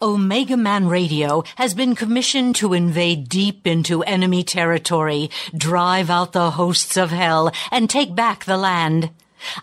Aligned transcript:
Omega 0.00 0.56
Man 0.56 0.86
Radio 0.86 1.42
has 1.56 1.74
been 1.74 1.96
commissioned 1.96 2.54
to 2.56 2.72
invade 2.72 3.28
deep 3.28 3.66
into 3.66 4.04
enemy 4.04 4.44
territory, 4.44 5.28
drive 5.56 6.08
out 6.08 6.32
the 6.32 6.52
hosts 6.52 6.96
of 6.96 7.10
hell, 7.10 7.50
and 7.72 7.90
take 7.90 8.14
back 8.14 8.44
the 8.44 8.56
land. 8.56 9.10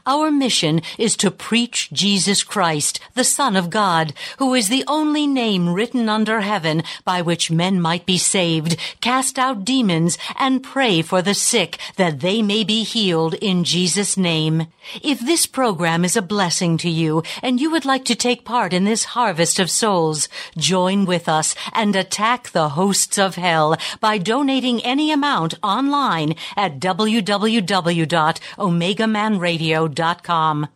Our 0.05 0.31
mission 0.31 0.81
is 0.97 1.15
to 1.17 1.31
preach 1.31 1.89
Jesus 1.91 2.43
Christ, 2.43 2.99
the 3.13 3.23
Son 3.23 3.55
of 3.55 3.69
God, 3.69 4.13
who 4.37 4.53
is 4.53 4.69
the 4.69 4.83
only 4.87 5.27
name 5.27 5.73
written 5.73 6.09
under 6.09 6.41
heaven 6.41 6.83
by 7.03 7.21
which 7.21 7.51
men 7.51 7.81
might 7.81 8.05
be 8.05 8.17
saved, 8.17 8.77
cast 9.01 9.39
out 9.39 9.65
demons, 9.65 10.17
and 10.37 10.63
pray 10.63 11.01
for 11.01 11.21
the 11.21 11.33
sick 11.33 11.77
that 11.97 12.19
they 12.19 12.41
may 12.41 12.63
be 12.63 12.83
healed 12.83 13.33
in 13.35 13.63
Jesus' 13.63 14.17
name. 14.17 14.67
If 15.01 15.19
this 15.19 15.45
program 15.45 16.05
is 16.05 16.15
a 16.15 16.21
blessing 16.21 16.77
to 16.77 16.89
you 16.89 17.23
and 17.41 17.59
you 17.59 17.71
would 17.71 17.85
like 17.85 18.05
to 18.05 18.15
take 18.15 18.45
part 18.45 18.73
in 18.73 18.85
this 18.85 19.05
harvest 19.15 19.59
of 19.59 19.71
souls, 19.71 20.27
join 20.57 21.05
with 21.05 21.27
us 21.27 21.55
and 21.73 21.95
attack 21.95 22.51
the 22.51 22.69
hosts 22.69 23.17
of 23.17 23.35
hell 23.35 23.77
by 23.99 24.17
donating 24.17 24.83
any 24.83 25.11
amount 25.11 25.55
online 25.63 26.35
at 26.55 26.79
www.omegamanradio.com 26.79 29.64
radio.com. 29.65 30.67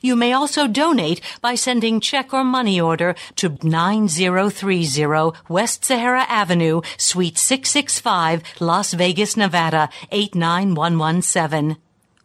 You 0.00 0.14
may 0.14 0.32
also 0.32 0.68
donate 0.68 1.20
by 1.40 1.56
sending 1.56 2.00
check 2.00 2.32
or 2.32 2.44
money 2.44 2.80
order 2.80 3.16
to 3.36 3.58
9030 3.62 5.32
West 5.48 5.84
Sahara 5.84 6.24
Avenue, 6.28 6.82
Suite 6.96 7.36
665, 7.36 8.42
Las 8.60 8.94
Vegas, 8.94 9.36
Nevada 9.36 9.88
89117. 10.12 11.76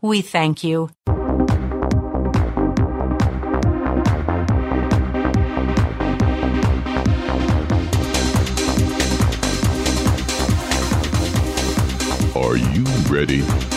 We 0.02 0.22
thank 0.22 0.64
you. 0.64 0.92
Are 12.36 12.56
you 12.56 12.86
ready? 13.10 13.77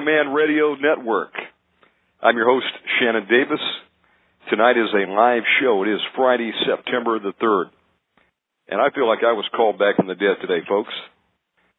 Man 0.00 0.32
Radio 0.32 0.74
Network. 0.74 1.32
I'm 2.22 2.36
your 2.36 2.48
host, 2.48 2.72
Shannon 2.98 3.28
Davis. 3.28 3.60
Tonight 4.48 4.80
is 4.80 4.88
a 4.96 5.10
live 5.10 5.42
show. 5.60 5.84
It 5.84 5.92
is 5.92 6.00
Friday, 6.16 6.52
September 6.64 7.18
the 7.18 7.32
3rd. 7.36 7.68
And 8.68 8.80
I 8.80 8.88
feel 8.94 9.06
like 9.06 9.20
I 9.20 9.36
was 9.36 9.44
called 9.54 9.78
back 9.78 9.96
from 9.96 10.06
the 10.06 10.14
dead 10.14 10.40
today, 10.40 10.64
folks. 10.66 10.92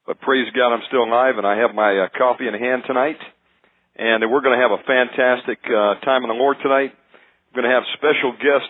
But 0.06 0.22
praise 0.22 0.46
God, 0.54 0.74
I'm 0.74 0.86
still 0.88 1.04
alive 1.04 1.36
and 1.38 1.48
I 1.48 1.58
have 1.58 1.74
my 1.74 1.98
uh, 1.98 2.18
coffee 2.18 2.48
in 2.48 2.54
hand 2.54 2.84
tonight. 2.86 3.18
And 3.98 4.22
we're 4.30 4.42
going 4.42 4.58
to 4.58 4.62
have 4.62 4.78
a 4.78 4.86
fantastic 4.86 5.58
uh, 5.66 5.98
time 6.06 6.22
in 6.22 6.30
the 6.30 6.38
Lord 6.38 6.58
tonight. 6.62 6.94
We're 7.50 7.62
going 7.62 7.74
to 7.74 7.76
have 7.76 7.84
special 7.98 8.38
guest 8.38 8.70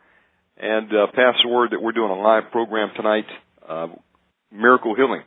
and 0.57 0.89
uh, 0.93 1.07
pass 1.15 1.35
the 1.43 1.49
word 1.49 1.71
that 1.73 1.83
we're 1.83 1.93
doing 1.93 2.11
a 2.11 2.21
live 2.21 2.51
program 2.51 2.91
tonight, 2.97 3.27
uh, 3.69 3.89
Miracle 4.53 4.95
Healing. 4.95 5.23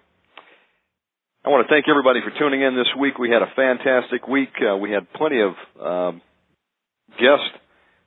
I 1.43 1.49
want 1.49 1.67
to 1.67 1.71
thank 1.71 1.85
everybody 1.87 2.21
for 2.25 2.31
tuning 2.39 2.61
in 2.61 2.75
this 2.75 2.87
week. 2.99 3.19
We 3.19 3.29
had 3.29 3.43
a 3.43 3.51
fantastic 3.55 4.27
week. 4.27 4.49
Uh, 4.57 4.77
we 4.77 4.89
had 4.89 5.11
plenty 5.13 5.41
of 5.41 5.53
um, 5.77 6.21
guests. 7.21 7.53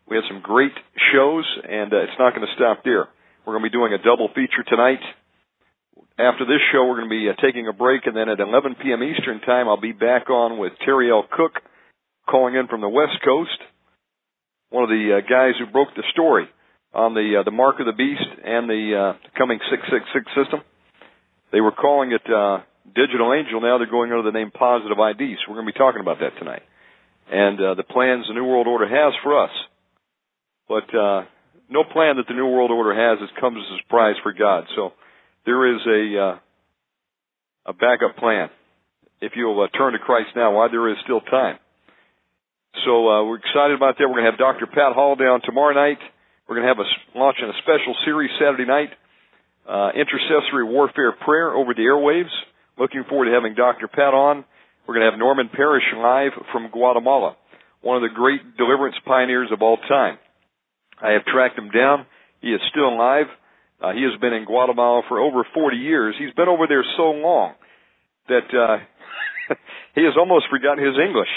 We 0.08 0.16
had 0.16 0.25
some 0.26 0.41
great 0.42 0.75
shows, 1.12 1.47
and 1.62 1.92
uh, 1.92 2.03
it's 2.03 2.19
not 2.19 2.34
going 2.34 2.47
to 2.47 2.53
stop 2.56 2.82
there. 2.82 3.06
We're 3.47 3.54
going 3.54 3.62
to 3.62 3.70
be 3.70 3.78
doing 3.78 3.92
a 3.92 4.03
double 4.03 4.28
feature 4.34 4.64
tonight. 4.66 4.98
After 6.19 6.45
this 6.45 6.59
show, 6.73 6.83
we're 6.83 6.99
going 6.99 7.09
to 7.09 7.15
be 7.15 7.31
uh, 7.31 7.39
taking 7.39 7.69
a 7.69 7.73
break, 7.73 8.03
and 8.06 8.17
then 8.17 8.29
at 8.29 8.41
11 8.41 8.75
p.m. 8.83 9.05
Eastern 9.05 9.39
Time, 9.39 9.69
I'll 9.69 9.81
be 9.81 9.93
back 9.93 10.29
on 10.29 10.59
with 10.59 10.73
Terry 10.84 11.12
L. 11.12 11.23
Cook, 11.31 11.62
calling 12.29 12.56
in 12.56 12.67
from 12.67 12.81
the 12.81 12.88
West 12.88 13.23
Coast, 13.25 13.55
one 14.70 14.82
of 14.82 14.91
the 14.91 15.15
uh, 15.15 15.20
guys 15.23 15.55
who 15.62 15.70
broke 15.70 15.94
the 15.94 16.03
story 16.11 16.50
on 16.93 17.15
the 17.15 17.38
uh, 17.38 17.43
the 17.44 17.55
Mark 17.55 17.79
of 17.79 17.87
the 17.87 17.94
Beast 17.94 18.26
and 18.43 18.69
the 18.69 19.15
uh, 19.15 19.38
coming 19.38 19.61
666 19.70 20.26
system. 20.35 20.67
They 21.53 21.61
were 21.61 21.70
calling 21.70 22.11
it 22.11 22.26
uh, 22.26 22.67
Digital 22.99 23.31
Angel. 23.31 23.62
Now 23.62 23.79
they're 23.79 23.87
going 23.87 24.11
under 24.11 24.26
the 24.26 24.35
name 24.35 24.50
Positive 24.50 24.99
ID. 24.99 25.38
So 25.38 25.55
we're 25.55 25.62
going 25.62 25.71
to 25.71 25.73
be 25.73 25.79
talking 25.79 26.03
about 26.03 26.19
that 26.19 26.35
tonight, 26.35 26.67
and 27.31 27.62
uh, 27.62 27.75
the 27.79 27.87
plans 27.87 28.26
the 28.26 28.35
New 28.35 28.44
World 28.44 28.67
Order 28.67 28.91
has 28.91 29.14
for 29.23 29.38
us. 29.38 29.55
But 30.67 30.91
uh, 30.91 31.31
no 31.71 31.87
plan 31.87 32.19
that 32.19 32.26
the 32.26 32.35
New 32.35 32.50
World 32.50 32.75
Order 32.75 32.91
has 32.91 33.23
is 33.23 33.31
comes 33.38 33.62
as 33.62 33.71
a 33.71 33.79
surprise 33.87 34.19
for 34.26 34.35
God. 34.35 34.67
So 34.75 34.99
there 35.49 35.65
is 35.65 35.81
a 35.89 36.03
uh, 36.21 36.39
a 37.65 37.73
backup 37.73 38.21
plan. 38.21 38.50
If 39.21 39.33
you'll 39.35 39.59
uh, 39.65 39.73
turn 39.73 39.95
to 39.95 39.99
Christ 39.99 40.37
now, 40.37 40.53
while 40.53 40.71
there 40.71 40.93
is 40.93 40.97
still 41.05 41.23
time. 41.23 41.56
So 42.85 43.09
uh, 43.09 43.25
we're 43.25 43.41
excited 43.41 43.75
about 43.75 43.97
that. 43.97 44.05
We're 44.06 44.21
going 44.21 44.29
to 44.29 44.31
have 44.31 44.39
Dr. 44.39 44.67
Pat 44.67 44.93
Hall 44.93 45.17
down 45.17 45.41
tomorrow 45.43 45.75
night. 45.75 45.99
We're 46.47 46.61
going 46.61 46.69
to 46.69 46.73
have 46.77 46.85
a 46.85 47.19
launching 47.19 47.49
a 47.49 47.56
special 47.65 47.97
series 48.05 48.31
Saturday 48.39 48.69
night, 48.69 48.93
uh, 49.67 49.91
intercessory 49.97 50.69
warfare 50.69 51.12
prayer 51.12 51.50
over 51.50 51.73
the 51.73 51.83
airwaves. 51.83 52.33
Looking 52.79 53.05
forward 53.09 53.27
to 53.27 53.33
having 53.33 53.55
Dr. 53.56 53.89
Pat 53.89 54.12
on. 54.12 54.45
We're 54.87 54.95
going 55.00 55.06
to 55.06 55.11
have 55.11 55.19
Norman 55.19 55.49
Parish 55.49 55.85
live 55.97 56.33
from 56.53 56.69
Guatemala, 56.71 57.37
one 57.81 57.97
of 57.97 58.03
the 58.03 58.15
great 58.15 58.56
deliverance 58.56 58.97
pioneers 59.05 59.49
of 59.50 59.62
all 59.62 59.79
time. 59.89 60.19
I 61.00 61.12
have 61.12 61.25
tracked 61.25 61.59
him 61.59 61.71
down. 61.71 62.06
He 62.41 62.49
is 62.49 62.61
still 62.71 62.89
alive. 62.89 63.27
Uh, 63.80 63.92
he 63.92 64.02
has 64.02 64.19
been 64.20 64.32
in 64.32 64.44
Guatemala 64.44 65.02
for 65.08 65.20
over 65.20 65.46
40 65.54 65.76
years. 65.76 66.14
He's 66.19 66.34
been 66.34 66.48
over 66.48 66.66
there 66.66 66.84
so 66.96 67.10
long 67.14 67.54
that 68.28 68.48
uh, 68.50 68.78
he 69.94 70.02
has 70.02 70.14
almost 70.19 70.46
forgotten 70.50 70.84
his 70.84 70.98
English. 70.98 71.30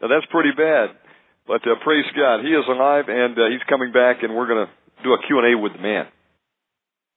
Now 0.00 0.08
that's 0.08 0.26
pretty 0.30 0.52
bad. 0.56 0.94
But 1.46 1.62
uh, 1.66 1.78
praise 1.82 2.06
God, 2.14 2.42
he 2.42 2.50
is 2.50 2.64
alive 2.68 3.06
and 3.08 3.38
uh, 3.38 3.50
he's 3.50 3.62
coming 3.68 3.92
back, 3.92 4.22
and 4.22 4.34
we're 4.34 4.46
going 4.46 4.66
to 4.66 4.72
do 5.02 5.14
a 5.14 5.18
Q 5.26 5.38
and 5.38 5.54
A 5.54 5.58
with 5.58 5.72
the 5.74 5.82
man. 5.82 6.06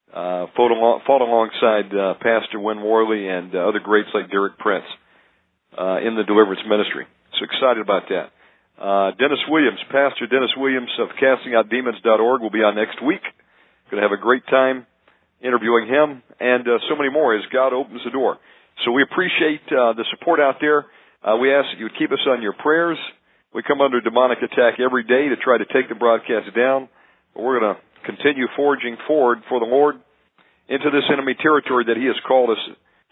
Uh, 0.09 0.49
fought, 0.57 0.73
along, 0.73 1.01
fought 1.05 1.21
alongside 1.21 1.93
uh, 1.93 2.13
Pastor 2.17 2.59
Win 2.59 2.81
Worley 2.81 3.29
and 3.29 3.53
uh, 3.53 3.69
other 3.69 3.77
greats 3.77 4.09
like 4.13 4.31
Derek 4.31 4.57
Prince 4.57 4.89
uh, 5.77 6.01
in 6.01 6.17
the 6.17 6.25
deliverance 6.25 6.61
ministry. 6.65 7.05
So 7.37 7.45
excited 7.45 7.77
about 7.77 8.09
that. 8.09 8.33
Uh, 8.81 9.11
Dennis 9.21 9.37
Williams, 9.49 9.77
Pastor 9.91 10.25
Dennis 10.25 10.49
Williams 10.57 10.89
of 10.97 11.09
CastingOutDemons.org 11.21 12.41
will 12.41 12.49
be 12.49 12.65
on 12.65 12.73
next 12.73 13.03
week. 13.05 13.21
Going 13.89 14.01
to 14.01 14.07
have 14.07 14.18
a 14.18 14.21
great 14.21 14.45
time 14.45 14.86
interviewing 15.41 15.88
him 15.88 16.21
and 16.39 16.68
uh, 16.68 16.77
so 16.89 16.95
many 16.95 17.09
more 17.09 17.36
as 17.36 17.41
God 17.51 17.74
opens 17.74 18.01
the 18.06 18.12
door. 18.12 18.38
So 18.86 18.91
we 18.91 19.03
appreciate 19.03 19.65
uh, 19.74 19.94
the 19.94 20.06
support 20.13 20.39
out 20.39 20.62
there. 20.62 20.86
Uh, 21.24 21.36
we 21.36 21.51
ask 21.51 21.68
that 21.74 21.80
you 21.80 21.86
would 21.86 21.97
keep 21.97 22.12
us 22.12 22.24
on 22.27 22.41
your 22.41 22.53
prayers. 22.53 22.97
We 23.53 23.63
come 23.63 23.81
under 23.81 24.00
demonic 24.00 24.39
attack 24.39 24.80
every 24.80 25.03
day 25.03 25.27
to 25.30 25.36
try 25.41 25.57
to 25.57 25.65
take 25.65 25.89
the 25.89 25.95
broadcast 25.95 26.56
down. 26.56 26.88
But 27.33 27.44
we're 27.44 27.59
going 27.59 27.75
to 27.75 27.81
continue 28.06 28.47
forging 28.56 28.95
forward 29.07 29.39
for 29.50 29.59
the 29.59 29.65
Lord 29.65 29.95
into 30.69 30.89
this 30.94 31.09
enemy 31.12 31.35
territory 31.42 31.85
that 31.89 31.97
He 31.97 32.06
has 32.06 32.15
called 32.27 32.51
us 32.51 32.62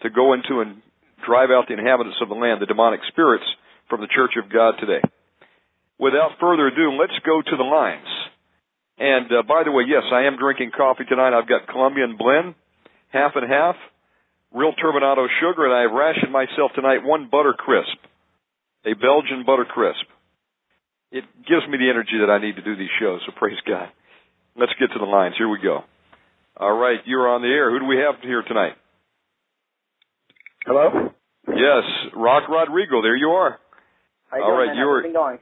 to 0.03 0.09
go 0.09 0.33
into 0.33 0.61
and 0.61 0.81
drive 1.25 1.49
out 1.49 1.65
the 1.67 1.73
inhabitants 1.73 2.21
of 2.21 2.29
the 2.29 2.37
land, 2.37 2.61
the 2.61 2.69
demonic 2.69 3.01
spirits 3.09 3.45
from 3.89 4.01
the 4.01 4.13
church 4.13 4.37
of 4.37 4.53
God 4.53 4.75
today. 4.79 5.01
Without 5.97 6.37
further 6.39 6.67
ado, 6.67 6.93
let's 6.93 7.17
go 7.25 7.41
to 7.41 7.57
the 7.57 7.65
lines. 7.65 8.07
And 8.97 9.27
uh, 9.31 9.43
by 9.47 9.63
the 9.63 9.71
way, 9.71 9.83
yes, 9.87 10.03
I 10.11 10.23
am 10.25 10.37
drinking 10.37 10.71
coffee 10.75 11.05
tonight. 11.05 11.37
I've 11.37 11.47
got 11.47 11.67
Colombian 11.67 12.17
blend, 12.17 12.55
half 13.13 13.33
and 13.35 13.49
half 13.49 13.75
real 14.53 14.73
turbinado 14.73 15.27
sugar, 15.39 15.65
and 15.65 15.73
I 15.73 15.81
have 15.81 15.91
rationed 15.91 16.31
myself 16.31 16.71
tonight 16.73 17.03
one 17.03 17.29
butter 17.29 17.53
crisp, 17.53 17.97
a 18.85 18.93
Belgian 18.93 19.43
butter 19.45 19.65
crisp. 19.65 20.05
It 21.11 21.23
gives 21.47 21.67
me 21.69 21.77
the 21.77 21.89
energy 21.89 22.17
that 22.25 22.31
I 22.31 22.39
need 22.39 22.55
to 22.55 22.61
do 22.63 22.75
these 22.75 22.91
shows, 22.99 23.21
so 23.25 23.31
praise 23.37 23.57
God. 23.67 23.89
Let's 24.57 24.73
get 24.79 24.87
to 24.93 24.99
the 24.99 25.05
lines. 25.05 25.35
Here 25.37 25.47
we 25.47 25.59
go. 25.61 25.83
All 26.57 26.73
right, 26.73 26.99
you're 27.05 27.29
on 27.29 27.41
the 27.41 27.47
air. 27.47 27.69
Who 27.69 27.79
do 27.79 27.85
we 27.85 27.97
have 27.97 28.15
here 28.23 28.41
tonight? 28.41 28.73
Hello? 30.65 31.11
Yes, 31.47 31.83
Rock 32.15 32.49
Rodrigo. 32.49 33.01
There 33.01 33.15
you 33.15 33.29
are. 33.29 33.59
How 34.29 34.37
you 34.37 34.43
All 34.43 34.55
doing, 34.57 34.67
right, 34.67 34.75
you're- 34.75 34.87
How's 34.87 34.97
everything 34.99 35.13
going? 35.13 35.39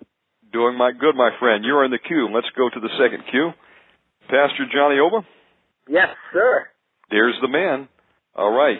Doing 0.56 0.78
my 0.78 0.94
good, 0.94 1.16
my 1.20 1.32
friend. 1.38 1.66
You're 1.66 1.84
in 1.84 1.92
the 1.92 2.00
queue. 2.00 2.30
Let's 2.34 2.48
go 2.56 2.70
to 2.70 2.80
the 2.80 2.88
second 2.96 3.26
queue. 3.30 3.52
Pastor 4.32 4.64
Johnny 4.74 4.96
Ova. 5.04 5.28
Yes, 5.90 6.08
sir. 6.32 6.68
There's 7.12 7.36
the 7.42 7.50
man. 7.50 7.90
All 8.38 8.52
right. 8.56 8.80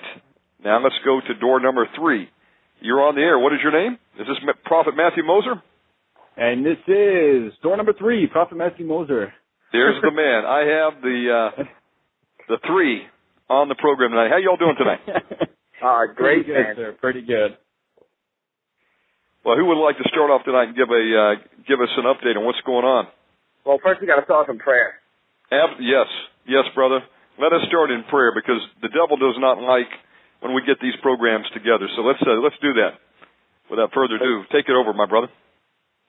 Now 0.64 0.82
let's 0.82 0.96
go 1.04 1.20
to 1.20 1.34
door 1.38 1.60
number 1.60 1.86
three. 2.00 2.30
You're 2.80 3.04
on 3.04 3.16
the 3.16 3.22
air. 3.22 3.38
What 3.38 3.52
is 3.52 3.60
your 3.62 3.74
name? 3.74 4.00
Is 4.18 4.26
this 4.26 4.38
Prophet 4.64 4.94
Matthew 4.96 5.26
Moser? 5.26 5.62
And 6.38 6.66
this 6.66 6.78
is 6.88 7.52
door 7.62 7.76
number 7.76 7.92
three, 7.92 8.26
Prophet 8.28 8.56
Matthew 8.58 8.86
Moser. 8.86 9.34
There's 9.74 10.02
the 10.02 10.12
man. 10.16 10.46
I 10.46 10.60
have 10.80 11.02
the 11.02 11.50
uh, 11.60 11.64
the 12.48 12.58
three 12.68 13.02
on 13.50 13.68
the 13.68 13.76
program 13.76 14.12
tonight. 14.12 14.30
How 14.32 14.38
y'all 14.38 14.56
doing 14.56 14.76
tonight? 14.78 15.02
Uh, 15.84 16.06
great, 16.16 16.16
Pretty 16.16 16.44
good, 16.46 16.54
man. 16.54 16.76
sir. 16.78 16.96
Pretty 17.02 17.22
good. 17.22 17.58
Well, 19.44 19.58
who 19.58 19.66
would 19.66 19.84
like 19.84 19.98
to 19.98 20.10
start 20.10 20.32
off 20.32 20.44
tonight 20.46 20.70
and 20.70 20.76
give 20.76 20.90
a 20.90 21.04
uh, 21.20 21.36
give 21.68 21.82
us 21.82 21.90
an 21.98 22.06
update 22.06 22.38
on 22.38 22.46
what's 22.46 22.62
going 22.66 22.86
on? 22.86 23.08
Well, 23.66 23.80
first 23.82 24.02
we 24.02 24.08
got 24.08 24.22
to 24.22 24.26
start 24.26 24.50
in 24.50 24.58
prayer. 24.58 25.02
Ab- 25.52 25.82
yes, 25.82 26.08
yes, 26.46 26.66
brother. 26.74 27.02
Let 27.38 27.52
us 27.52 27.68
start 27.68 27.92
in 27.92 28.04
prayer 28.10 28.32
because 28.34 28.62
the 28.82 28.90
devil 28.90 29.18
does 29.18 29.36
not 29.38 29.60
like 29.60 29.90
when 30.40 30.54
we 30.54 30.62
get 30.66 30.78
these 30.80 30.96
programs 31.02 31.46
together. 31.54 31.90
So 31.96 32.02
let's 32.02 32.22
uh, 32.22 32.40
let's 32.42 32.56
do 32.62 32.74
that. 32.80 33.02
Without 33.70 33.92
further 33.94 34.16
ado, 34.16 34.46
take 34.54 34.70
it 34.70 34.78
over, 34.78 34.94
my 34.94 35.06
brother. 35.06 35.28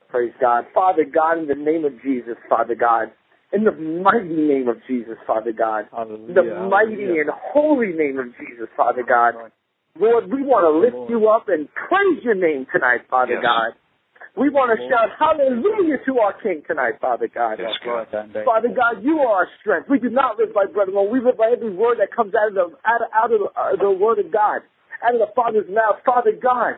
Praise 0.08 0.32
God. 0.40 0.66
Father 0.74 1.04
God, 1.04 1.38
in 1.38 1.46
the 1.48 1.56
name 1.56 1.84
of 1.84 2.00
Jesus, 2.02 2.36
Father 2.48 2.74
God. 2.74 3.10
In 3.52 3.64
the 3.64 3.72
mighty 3.72 4.28
name 4.28 4.68
of 4.68 4.76
Jesus, 4.86 5.16
Father 5.26 5.52
God. 5.52 5.86
In 5.96 6.34
the 6.34 6.42
mighty 6.68 7.00
hallelujah. 7.00 7.20
and 7.22 7.30
holy 7.32 7.92
name 7.92 8.18
of 8.18 8.26
Jesus, 8.38 8.68
Father 8.76 9.02
God. 9.06 9.34
Lord, 9.98 10.30
we 10.30 10.42
want 10.42 10.66
to 10.68 10.72
lift 10.76 11.10
you 11.10 11.28
up 11.28 11.48
and 11.48 11.68
praise 11.72 12.22
your 12.22 12.34
name 12.34 12.66
tonight, 12.72 13.08
Father 13.08 13.34
Yes. 13.34 13.42
God. 13.42 13.72
We 14.36 14.52
want 14.52 14.68
to 14.68 14.76
Lord. 14.76 14.92
shout 14.92 15.16
hallelujah 15.16 15.96
to 16.04 16.20
our 16.20 16.36
King 16.44 16.60
tonight, 16.68 17.00
Father 17.00 17.24
God. 17.24 17.56
Yes, 17.56 17.72
God. 17.80 18.04
Father 18.44 18.68
God, 18.68 19.00
you 19.00 19.24
are 19.24 19.44
our 19.44 19.48
strength. 19.60 19.88
We 19.88 19.98
do 19.98 20.12
not 20.12 20.36
live 20.36 20.52
by 20.52 20.68
bread 20.68 20.88
alone. 20.88 21.08
We 21.08 21.24
live 21.24 21.40
by 21.40 21.56
every 21.56 21.72
word 21.72 21.96
that 22.04 22.12
comes 22.12 22.36
out 22.36 22.52
of 22.52 22.54
the 22.54 22.68
out 22.84 23.00
of, 23.00 23.08
out 23.16 23.32
of 23.32 23.40
the, 23.40 23.48
uh, 23.56 23.76
the 23.80 23.90
word 23.96 24.20
of 24.20 24.28
God, 24.28 24.60
out 25.00 25.16
of 25.16 25.24
the 25.24 25.32
Father's 25.32 25.68
mouth. 25.72 26.04
Father 26.04 26.36
God, 26.36 26.76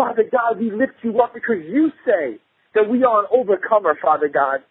Father 0.00 0.24
God, 0.24 0.56
we 0.56 0.72
lift 0.72 0.96
you 1.04 1.20
up 1.20 1.36
because 1.36 1.60
you 1.68 1.92
say 2.08 2.40
that 2.74 2.88
we 2.88 3.04
are 3.04 3.20
an 3.20 3.28
overcomer. 3.28 3.92
Father 4.00 4.32
God, 4.32 4.64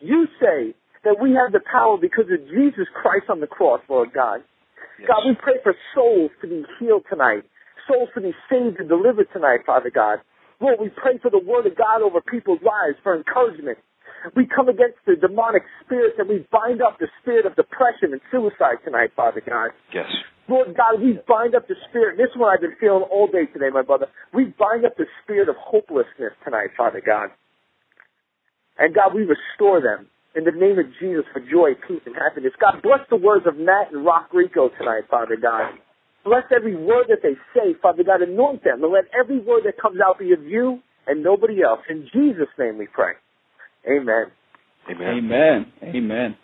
you 0.00 0.26
say 0.42 0.74
that 1.06 1.22
we 1.22 1.38
have 1.38 1.54
the 1.54 1.62
power 1.70 1.96
because 1.96 2.26
of 2.34 2.42
Jesus 2.50 2.90
Christ 2.98 3.30
on 3.30 3.38
the 3.38 3.46
cross, 3.46 3.80
Lord 3.88 4.10
God. 4.12 4.42
God, 5.06 5.22
we 5.26 5.38
pray 5.38 5.62
for 5.62 5.74
souls 5.94 6.30
to 6.42 6.48
be 6.48 6.64
healed 6.78 7.04
tonight, 7.10 7.46
souls 7.86 8.08
to 8.14 8.20
be 8.20 8.34
saved 8.50 8.78
and 8.78 8.88
delivered 8.88 9.26
tonight, 9.32 9.60
Father 9.66 9.90
God. 9.94 10.18
Lord, 10.60 10.78
we 10.80 10.88
pray 10.90 11.18
for 11.20 11.30
the 11.30 11.42
word 11.42 11.66
of 11.66 11.76
God 11.76 12.02
over 12.02 12.20
people's 12.20 12.62
lives 12.62 12.98
for 13.02 13.16
encouragement. 13.16 13.78
We 14.36 14.46
come 14.46 14.68
against 14.68 14.98
the 15.06 15.16
demonic 15.16 15.62
spirits 15.84 16.16
and 16.18 16.28
we 16.28 16.46
bind 16.50 16.80
up 16.80 16.98
the 16.98 17.08
spirit 17.20 17.44
of 17.44 17.56
depression 17.56 18.12
and 18.12 18.20
suicide 18.30 18.80
tonight, 18.84 19.10
Father 19.14 19.42
God. 19.44 19.70
Yes. 19.92 20.08
Lord 20.48 20.76
God, 20.76 21.00
we 21.00 21.18
bind 21.28 21.54
up 21.54 21.68
the 21.68 21.76
spirit. 21.88 22.16
This 22.16 22.32
one 22.36 22.52
I've 22.52 22.60
been 22.60 22.76
feeling 22.80 23.04
all 23.10 23.26
day 23.26 23.46
today, 23.52 23.68
my 23.72 23.82
brother. 23.82 24.06
We 24.32 24.52
bind 24.56 24.84
up 24.84 24.96
the 24.96 25.06
spirit 25.22 25.48
of 25.48 25.56
hopelessness 25.56 26.32
tonight, 26.44 26.70
Father 26.76 27.02
God. 27.04 27.30
And 28.78 28.94
God, 28.94 29.14
we 29.14 29.24
restore 29.24 29.80
them 29.80 30.08
in 30.34 30.44
the 30.44 30.52
name 30.52 30.78
of 30.78 30.86
Jesus 31.00 31.24
for 31.32 31.40
joy, 31.40 31.78
peace, 31.86 32.02
and 32.06 32.14
happiness. 32.14 32.52
God, 32.60 32.82
bless 32.82 33.00
the 33.08 33.16
words 33.16 33.46
of 33.46 33.56
Matt 33.56 33.92
and 33.92 34.04
Rock 34.04 34.28
Rico 34.32 34.68
tonight, 34.78 35.04
Father 35.08 35.36
God. 35.40 35.78
Bless 36.24 36.44
every 36.54 36.74
word 36.74 37.06
that 37.08 37.18
they 37.22 37.34
say, 37.54 37.74
Father 37.82 38.02
God. 38.02 38.22
Anoint 38.22 38.64
them 38.64 38.82
and 38.82 38.92
let 38.92 39.04
every 39.18 39.38
word 39.40 39.62
that 39.66 39.80
comes 39.80 39.98
out 40.04 40.18
be 40.18 40.32
of 40.32 40.42
you 40.42 40.80
and 41.06 41.22
nobody 41.22 41.62
else. 41.62 41.80
In 41.88 42.08
Jesus' 42.12 42.48
name 42.58 42.78
we 42.78 42.86
pray. 42.86 43.12
Amen. 43.86 44.26
Amen. 44.90 45.08
Amen. 45.08 45.66
Amen. 45.82 46.36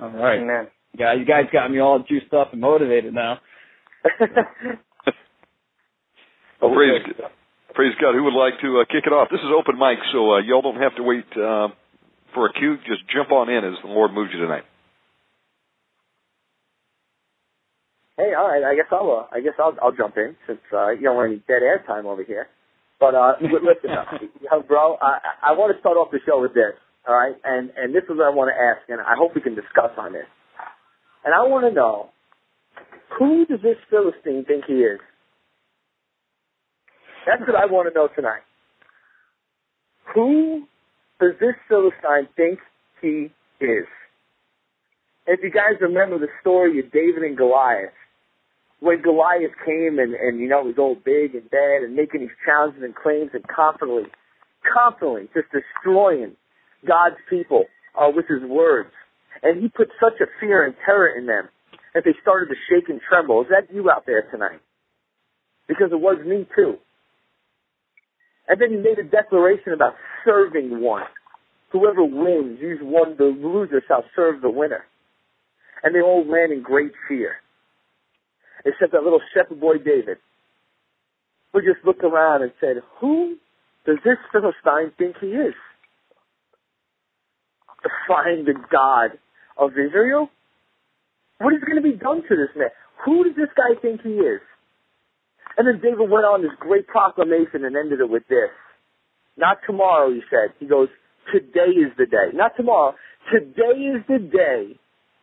All 0.00 0.10
right. 0.10 0.40
Amen. 0.40 0.68
Yeah, 0.98 1.14
you 1.14 1.24
guys 1.24 1.44
got 1.52 1.70
me 1.70 1.80
all 1.80 2.04
juiced 2.06 2.32
up 2.32 2.52
and 2.52 2.60
motivated 2.60 3.14
now. 3.14 3.38
Well, 6.62 6.70
praise, 6.70 7.02
praise 7.74 7.90
God. 8.00 8.14
Who 8.14 8.22
would 8.22 8.38
like 8.38 8.54
to 8.62 8.78
uh, 8.78 8.84
kick 8.86 9.02
it 9.04 9.10
off? 9.12 9.26
This 9.34 9.42
is 9.42 9.50
open 9.50 9.74
mic, 9.74 9.98
so 10.14 10.38
uh, 10.38 10.38
y'all 10.46 10.62
don't 10.62 10.78
have 10.78 10.94
to 10.94 11.02
wait 11.02 11.26
uh, 11.34 11.74
for 12.32 12.46
a 12.46 12.52
cue. 12.54 12.76
Just 12.86 13.02
jump 13.10 13.32
on 13.32 13.50
in 13.50 13.66
as 13.66 13.74
the 13.82 13.90
Lord 13.90 14.14
moves 14.14 14.30
you 14.32 14.38
tonight. 14.38 14.62
Hey, 18.22 18.34
all 18.38 18.46
right. 18.46 18.62
I 18.62 18.76
guess 18.76 18.86
I'll. 18.92 19.26
Uh, 19.26 19.34
I 19.34 19.40
guess 19.40 19.58
I'll. 19.58 19.74
I'll 19.82 19.90
jump 19.90 20.16
in 20.16 20.36
since 20.46 20.60
uh, 20.72 20.90
you 20.90 21.02
don't 21.02 21.16
want 21.16 21.32
any 21.32 21.42
dead 21.48 21.66
air 21.66 21.82
time 21.88 22.06
over 22.06 22.22
here. 22.22 22.46
But 23.00 23.16
uh, 23.16 23.34
listen, 23.42 23.90
uh, 23.90 24.60
bro. 24.68 24.96
I, 25.02 25.50
I 25.50 25.52
want 25.58 25.74
to 25.74 25.80
start 25.80 25.96
off 25.96 26.12
the 26.12 26.20
show 26.24 26.40
with 26.40 26.54
this. 26.54 26.78
All 27.08 27.16
right, 27.16 27.34
and 27.42 27.72
and 27.76 27.92
this 27.92 28.04
is 28.04 28.10
what 28.14 28.26
I 28.26 28.30
want 28.30 28.54
to 28.54 28.58
ask, 28.62 28.86
and 28.88 29.00
I 29.00 29.18
hope 29.18 29.34
we 29.34 29.40
can 29.40 29.56
discuss 29.56 29.90
on 29.98 30.12
this. 30.12 30.30
And 31.24 31.34
I 31.34 31.42
want 31.42 31.66
to 31.66 31.74
know 31.74 32.10
who 33.18 33.44
does 33.46 33.58
this 33.60 33.76
Philistine 33.90 34.44
think 34.46 34.66
he 34.68 34.86
is? 34.86 35.00
That's 37.26 37.42
what 37.42 37.58
I 37.58 37.66
want 37.66 37.88
to 37.90 37.94
know 37.94 38.08
tonight. 38.14 38.46
Who 40.14 40.62
does 41.20 41.32
this 41.40 41.58
Philistine 41.68 42.28
think 42.36 42.60
he 43.00 43.32
is? 43.58 43.86
If 45.26 45.40
you 45.42 45.50
guys 45.50 45.80
remember 45.80 46.20
the 46.20 46.30
story 46.40 46.78
of 46.78 46.92
David 46.92 47.22
and 47.22 47.36
Goliath, 47.36 47.90
when 48.82 49.00
Goliath 49.00 49.54
came 49.64 50.02
and, 50.02 50.12
and 50.12 50.40
you 50.40 50.48
know, 50.48 50.66
was 50.66 50.74
all 50.76 50.96
big 50.96 51.38
and 51.38 51.48
bad 51.50 51.86
and 51.86 51.94
making 51.94 52.20
these 52.20 52.34
challenges 52.44 52.82
and 52.82 52.96
claims 52.96 53.30
and 53.32 53.46
confidently, 53.46 54.10
confidently 54.66 55.30
just 55.32 55.46
destroying 55.54 56.34
God's 56.82 57.14
people 57.30 57.66
uh, 57.94 58.10
with 58.10 58.26
his 58.26 58.42
words. 58.42 58.90
And 59.44 59.62
he 59.62 59.68
put 59.68 59.86
such 60.02 60.18
a 60.20 60.26
fear 60.40 60.66
and 60.66 60.74
terror 60.84 61.14
in 61.16 61.26
them 61.26 61.48
that 61.94 62.02
they 62.04 62.10
started 62.20 62.50
to 62.50 62.58
shake 62.66 62.88
and 62.88 63.00
tremble. 63.08 63.42
Is 63.42 63.48
that 63.54 63.72
you 63.72 63.88
out 63.88 64.02
there 64.04 64.26
tonight? 64.32 64.58
Because 65.68 65.92
it 65.92 66.00
was 66.00 66.18
me 66.26 66.44
too. 66.56 66.74
And 68.48 68.60
then 68.60 68.70
he 68.70 68.76
made 68.76 68.98
a 68.98 69.06
declaration 69.06 69.72
about 69.72 69.94
serving 70.24 70.82
one. 70.82 71.06
Whoever 71.70 72.02
wins, 72.02 72.58
use 72.60 72.80
one, 72.82 73.14
the 73.16 73.30
loser 73.30 73.80
shall 73.86 74.04
serve 74.16 74.42
the 74.42 74.50
winner. 74.50 74.82
And 75.84 75.94
they 75.94 76.00
all 76.00 76.26
ran 76.28 76.50
in 76.50 76.62
great 76.62 76.92
fear. 77.08 77.36
Except 78.64 78.92
that 78.92 79.02
little 79.02 79.20
shepherd 79.34 79.60
boy 79.60 79.78
David. 79.78 80.18
who 81.52 81.60
just 81.60 81.84
looked 81.84 82.04
around 82.04 82.42
and 82.42 82.52
said, 82.60 82.76
who 83.00 83.36
does 83.86 83.98
this 84.04 84.16
Philistine 84.30 84.92
think 84.98 85.16
he 85.20 85.28
is? 85.28 85.54
Defying 87.82 88.44
the 88.44 88.54
God 88.70 89.18
of 89.58 89.72
Israel? 89.72 90.28
What 91.38 91.54
is 91.54 91.60
going 91.66 91.82
to 91.82 91.82
be 91.82 91.96
done 91.96 92.22
to 92.28 92.36
this 92.36 92.54
man? 92.56 92.68
Who 93.04 93.24
does 93.24 93.34
this 93.36 93.50
guy 93.56 93.80
think 93.80 94.02
he 94.02 94.10
is? 94.10 94.40
And 95.58 95.66
then 95.66 95.80
David 95.82 96.08
went 96.08 96.24
on 96.24 96.42
this 96.42 96.52
great 96.58 96.86
proclamation 96.86 97.64
and 97.64 97.76
ended 97.76 98.00
it 98.00 98.08
with 98.08 98.22
this. 98.28 98.48
Not 99.36 99.58
tomorrow, 99.66 100.10
he 100.10 100.20
said. 100.30 100.54
He 100.60 100.66
goes, 100.66 100.88
today 101.32 101.74
is 101.74 101.92
the 101.98 102.06
day. 102.06 102.32
Not 102.32 102.52
tomorrow. 102.56 102.94
Today 103.32 103.76
is 103.80 104.02
the 104.08 104.18
day 104.18 104.78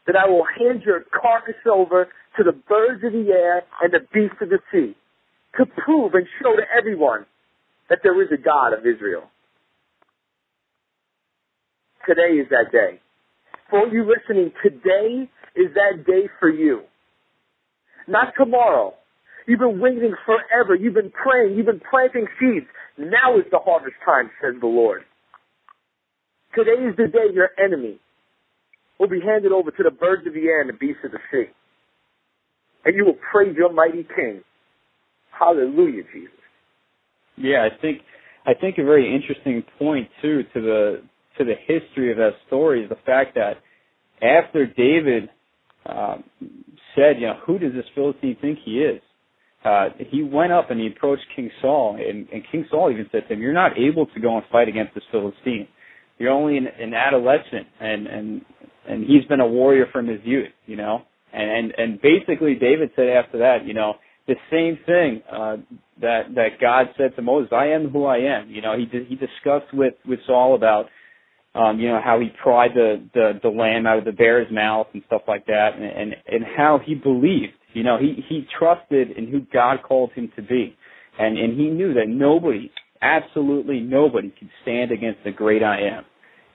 that 0.06 0.16
I 0.16 0.30
will 0.30 0.46
hand 0.46 0.84
your 0.86 1.02
carcass 1.10 1.56
over 1.66 2.10
to 2.38 2.44
the 2.44 2.52
birds 2.52 3.04
of 3.04 3.14
the 3.14 3.32
air 3.32 3.64
and 3.82 3.94
the 3.94 4.06
beasts 4.14 4.38
of 4.42 4.50
the 4.50 4.60
sea 4.72 4.96
to 5.58 5.66
prove 5.66 6.14
and 6.14 6.26
show 6.42 6.56
to 6.56 6.64
everyone 6.78 7.26
that 7.90 8.00
there 8.04 8.22
is 8.22 8.30
a 8.32 8.42
God 8.42 8.74
of 8.74 8.86
Israel. 8.86 9.24
Today 12.08 12.40
is 12.40 12.48
that 12.50 12.72
day. 12.72 13.00
For 13.70 13.88
you 13.88 14.06
listening, 14.06 14.52
today 14.64 15.30
is 15.56 15.74
that 15.76 16.06
day 16.06 16.30
for 16.40 16.50
you. 16.50 16.82
Not 18.08 18.34
tomorrow. 18.38 18.94
You've 19.48 19.60
been 19.60 19.80
waiting 19.80 20.14
forever. 20.26 20.76
You've 20.76 20.94
been 20.94 21.12
praying. 21.12 21.56
You've 21.58 21.66
been 21.66 21.82
planting 21.90 22.28
seeds. 22.40 22.66
Now 22.98 23.38
is 23.38 23.46
the 23.52 23.60
harvest 23.60 23.96
time, 24.06 24.30
says 24.42 24.56
the 24.60 24.68
Lord. 24.68 25.04
Today 26.56 26.82
is 26.84 26.96
the 26.98 27.08
day 27.08 27.34
your 27.34 27.50
enemy 27.64 28.00
will 29.00 29.08
be 29.08 29.22
handed 29.22 29.52
over 29.52 29.72
to 29.72 29.84
the 29.84 29.92
birds 29.92 30.28
of 30.28 30.34
the 30.34 30.46
air 30.46 30.62
and 30.62 30.70
the 30.70 30.74
beasts 30.74 31.02
of 31.04 31.12
the 31.12 31.20
sea. 31.32 31.52
And 32.86 32.96
you 32.96 33.06
will 33.06 33.18
praise 33.32 33.56
your 33.58 33.72
mighty 33.72 34.08
King. 34.16 34.42
Hallelujah, 35.38 36.04
Jesus. 36.14 36.32
Yeah, 37.38 37.68
I 37.72 37.82
think 37.82 38.02
I 38.46 38.54
think 38.54 38.78
a 38.78 38.84
very 38.84 39.14
interesting 39.14 39.64
point 39.78 40.10
too 40.22 40.44
to 40.54 40.62
the 40.62 41.02
to 41.38 41.46
the 41.46 41.56
history 41.68 42.12
of 42.12 42.18
that 42.18 42.32
story 42.48 42.84
is 42.84 42.90
the 42.90 42.98
fact 43.06 43.36
that 43.36 43.58
after 44.22 44.66
David 44.66 45.30
um, 45.86 46.24
said, 46.96 47.20
you 47.20 47.28
know, 47.28 47.40
who 47.46 47.58
does 47.58 47.72
this 47.74 47.86
Philistine 47.96 48.36
think 48.42 48.60
he 48.66 48.80
is? 48.80 49.02
Uh, 49.64 49.90
he 50.10 50.24
went 50.24 50.52
up 50.52 50.72
and 50.72 50.80
he 50.80 50.88
approached 50.88 51.24
King 51.36 51.50
Saul, 51.62 51.98
and, 51.98 52.28
and 52.30 52.44
King 52.52 52.66
Saul 52.70 52.92
even 52.92 53.08
said 53.12 53.24
to 53.28 53.34
him, 53.34 53.42
"You're 53.42 53.54
not 53.54 53.78
able 53.78 54.06
to 54.06 54.20
go 54.20 54.38
and 54.38 54.46
fight 54.52 54.70
against 54.70 54.96
this 54.96 55.04
Philistine. 55.12 55.68
You're 56.18 56.32
only 56.32 56.58
an, 56.58 56.68
an 56.68 56.94
adolescent, 56.94 57.68
and 57.80 58.08
and 58.08 58.42
and 58.88 59.04
he's 59.04 59.26
been 59.26 59.42
a 59.42 59.48
warrior 59.48 59.86
from 59.92 60.08
his 60.08 60.20
youth, 60.24 60.50
you 60.66 60.78
know." 60.78 61.04
And 61.34 61.50
and 61.50 61.74
and 61.78 62.02
basically, 62.02 62.56
David 62.56 62.92
said 62.96 63.10
after 63.10 63.40
that, 63.40 63.66
you 63.66 63.74
know, 63.74 63.96
the 64.28 64.36
same 64.52 64.80
thing 64.86 65.22
uh, 65.32 65.58
that 66.02 66.36
that 66.36 66.60
God 66.62 66.88
said 66.98 67.16
to 67.16 67.22
Moses, 67.22 67.52
"I 67.52 67.68
am 67.68 67.90
who 67.90 68.06
I 68.06 68.18
am." 68.18 68.50
You 68.50 68.62
know, 68.62 68.76
he 68.78 68.86
he 69.08 69.16
discussed 69.16 69.74
with 69.74 69.94
with 70.06 70.20
Saul 70.28 70.56
about 70.56 70.88
um, 71.56 71.80
you 71.80 71.88
know, 71.88 72.00
how 72.04 72.20
he 72.20 72.30
pried 72.42 72.72
the, 72.76 73.04
the, 73.14 73.40
the 73.42 73.50
lamb 73.50 73.88
out 73.88 73.98
of 73.98 74.06
the 74.06 74.12
bear's 74.12 74.52
mouth 74.52 74.88
and 74.94 75.02
stuff 75.08 75.24
like 75.28 75.46
that 75.48 75.70
and, 75.76 75.84
and, 75.84 76.16
and 76.28 76.44
how 76.56 76.80
he 76.84 76.94
believed. 76.96 77.54
You 77.74 77.84
know, 77.84 77.98
he, 78.00 78.24
he 78.28 78.46
trusted 78.58 79.12
in 79.12 79.28
who 79.28 79.42
God 79.52 79.80
called 79.88 80.12
him 80.14 80.32
to 80.36 80.42
be. 80.42 80.76
And, 81.18 81.38
and 81.38 81.60
he 81.60 81.68
knew 81.68 81.94
that 81.96 82.08
nobody, 82.08 82.72
absolutely 83.02 83.80
nobody 83.80 84.34
could 84.38 84.50
stand 84.62 84.92
against 84.92 85.24
the 85.24 85.32
great 85.32 85.64
I 85.64 85.82
am. 85.82 86.06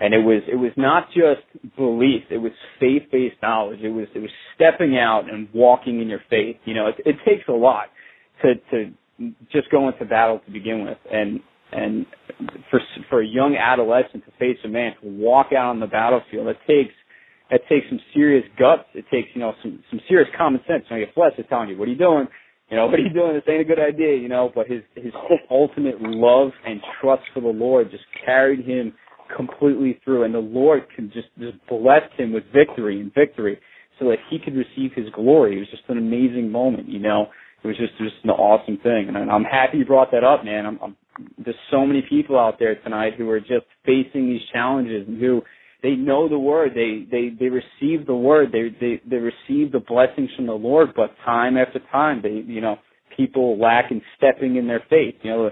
And 0.05 0.13
it 0.13 0.19
was, 0.19 0.43
it 0.53 0.57
was 0.57 0.73
not 0.77 1.09
just 1.09 1.41
belief, 1.77 2.25
it 2.31 2.37
was 2.37 2.53
faith-based 2.79 3.37
knowledge. 3.43 3.81
It 3.81 3.89
was, 3.89 4.07
it 4.15 4.19
was 4.19 4.29
stepping 4.55 4.99
out 4.99 5.33
and 5.33 5.49
walking 5.55 6.03
in 6.03 6.09
your 6.09 6.21
faith. 6.29 6.57
You 6.67 6.75
know, 6.75 6.89
it, 6.89 6.97
it 7.07 7.17
takes 7.25 7.49
a 7.49 7.53
lot 7.53 7.87
to, 8.43 8.55
to 8.71 8.93
just 9.51 9.71
go 9.71 9.89
into 9.89 10.05
battle 10.05 10.43
to 10.45 10.53
begin 10.53 10.85
with. 10.85 10.99
And, 11.11 11.41
and 11.73 12.05
for 12.71 12.81
for 13.09 13.23
a 13.23 13.27
young 13.27 13.57
adolescent 13.57 14.25
to 14.27 14.31
face 14.39 14.59
a 14.65 14.69
man 14.69 14.93
to 15.03 15.09
walk 15.09 15.49
out 15.57 15.71
on 15.71 15.81
the 15.81 15.87
battlefield, 15.87 16.49
it 16.49 16.59
takes 16.67 16.95
it 17.51 17.63
takes 17.69 17.87
some 17.89 18.01
serious 18.13 18.45
guts. 18.59 18.85
It 18.95 19.07
takes 19.11 19.29
you 19.35 19.41
know 19.41 19.53
some 19.63 19.83
some 19.91 20.01
serious 20.09 20.29
common 20.37 20.61
sense. 20.69 20.85
You 20.91 20.97
know, 20.97 21.01
your 21.01 21.13
flesh 21.15 21.33
is 21.39 21.47
telling 21.49 21.71
you, 21.71 21.79
"What 21.79 21.89
are 21.89 21.93
you 21.93 21.99
doing? 21.99 22.27
You 22.71 22.77
know, 22.77 22.87
what 22.87 22.95
are 22.95 23.03
you 23.03 23.13
doing? 23.13 23.35
This 23.35 23.43
ain't 23.49 23.63
a 23.63 23.65
good 23.65 23.81
idea." 23.81 24.17
You 24.17 24.29
know, 24.29 24.53
but 24.55 24.67
his 24.69 24.83
his 24.95 25.13
ultimate 25.51 26.01
love 26.01 26.51
and 26.67 26.81
trust 27.01 27.23
for 27.33 27.41
the 27.41 27.49
Lord 27.49 27.91
just 27.91 28.05
carried 28.25 28.65
him 28.65 28.95
completely 29.35 30.01
through, 30.05 30.25
and 30.25 30.35
the 30.35 30.39
Lord 30.39 30.85
can 30.95 31.11
just 31.13 31.29
just 31.39 31.59
blessed 31.69 32.13
him 32.17 32.33
with 32.33 32.45
victory 32.53 33.01
and 33.01 33.13
victory, 33.15 33.59
so 33.99 34.07
that 34.07 34.19
he 34.31 34.39
could 34.39 34.55
receive 34.55 34.93
His 34.95 35.09
glory. 35.15 35.57
It 35.57 35.61
was 35.61 35.71
just 35.71 35.85
an 35.89 35.99
amazing 35.99 36.51
moment. 36.51 36.89
You 36.89 37.01
know, 37.01 37.27
it 37.63 37.67
was 37.67 37.77
just 37.77 37.97
just 37.99 38.17
an 38.25 38.31
awesome 38.31 38.79
thing, 38.79 39.09
and 39.09 39.17
I'm 39.17 39.45
happy 39.45 39.79
you 39.79 39.85
brought 39.85 40.11
that 40.13 40.25
up, 40.25 40.45
man. 40.45 40.67
I'm, 40.67 40.79
I'm 40.83 40.97
there's 41.39 41.57
so 41.71 41.87
many 41.87 42.03
people 42.09 42.39
out 42.39 42.59
there 42.59 42.75
tonight 42.83 43.15
who 43.17 43.29
are 43.31 43.41
just 43.41 43.67
facing 43.85 44.27
these 44.27 44.41
challenges 44.53 45.07
and 45.07 45.21
who 45.21 45.43
they 45.83 45.93
know 45.93 46.29
the 46.29 46.39
word 46.39 46.73
they 46.75 47.07
they 47.11 47.29
they 47.39 47.49
receive 47.49 48.07
the 48.07 48.15
word 48.15 48.51
they 48.53 48.75
they 48.81 49.01
they 49.09 49.17
receive 49.17 49.71
the 49.71 49.81
blessings 49.87 50.31
from 50.35 50.47
the 50.47 50.53
lord 50.53 50.89
but 50.97 51.15
time 51.25 51.57
after 51.57 51.79
time 51.93 52.21
they 52.23 52.43
you 52.51 52.61
know 52.61 52.77
people 53.17 53.59
lack 53.61 53.91
in 53.91 54.03
stepping 54.17 54.57
in 54.57 54.67
their 54.67 54.83
faith 54.91 55.15
you 55.23 55.31
know 55.31 55.51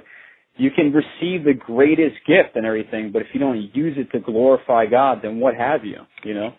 you 0.57 0.71
can 0.71 0.93
receive 0.93 1.45
the 1.45 1.55
greatest 1.55 2.17
gift 2.27 2.57
and 2.57 2.67
everything 2.67 3.11
but 3.13 3.23
if 3.23 3.29
you 3.33 3.41
don't 3.41 3.75
use 3.75 3.97
it 3.97 4.11
to 4.13 4.21
glorify 4.21 4.87
god 4.87 5.19
then 5.23 5.41
what 5.41 5.55
have 5.55 5.85
you 5.85 5.99
you 6.25 6.35
know 6.35 6.51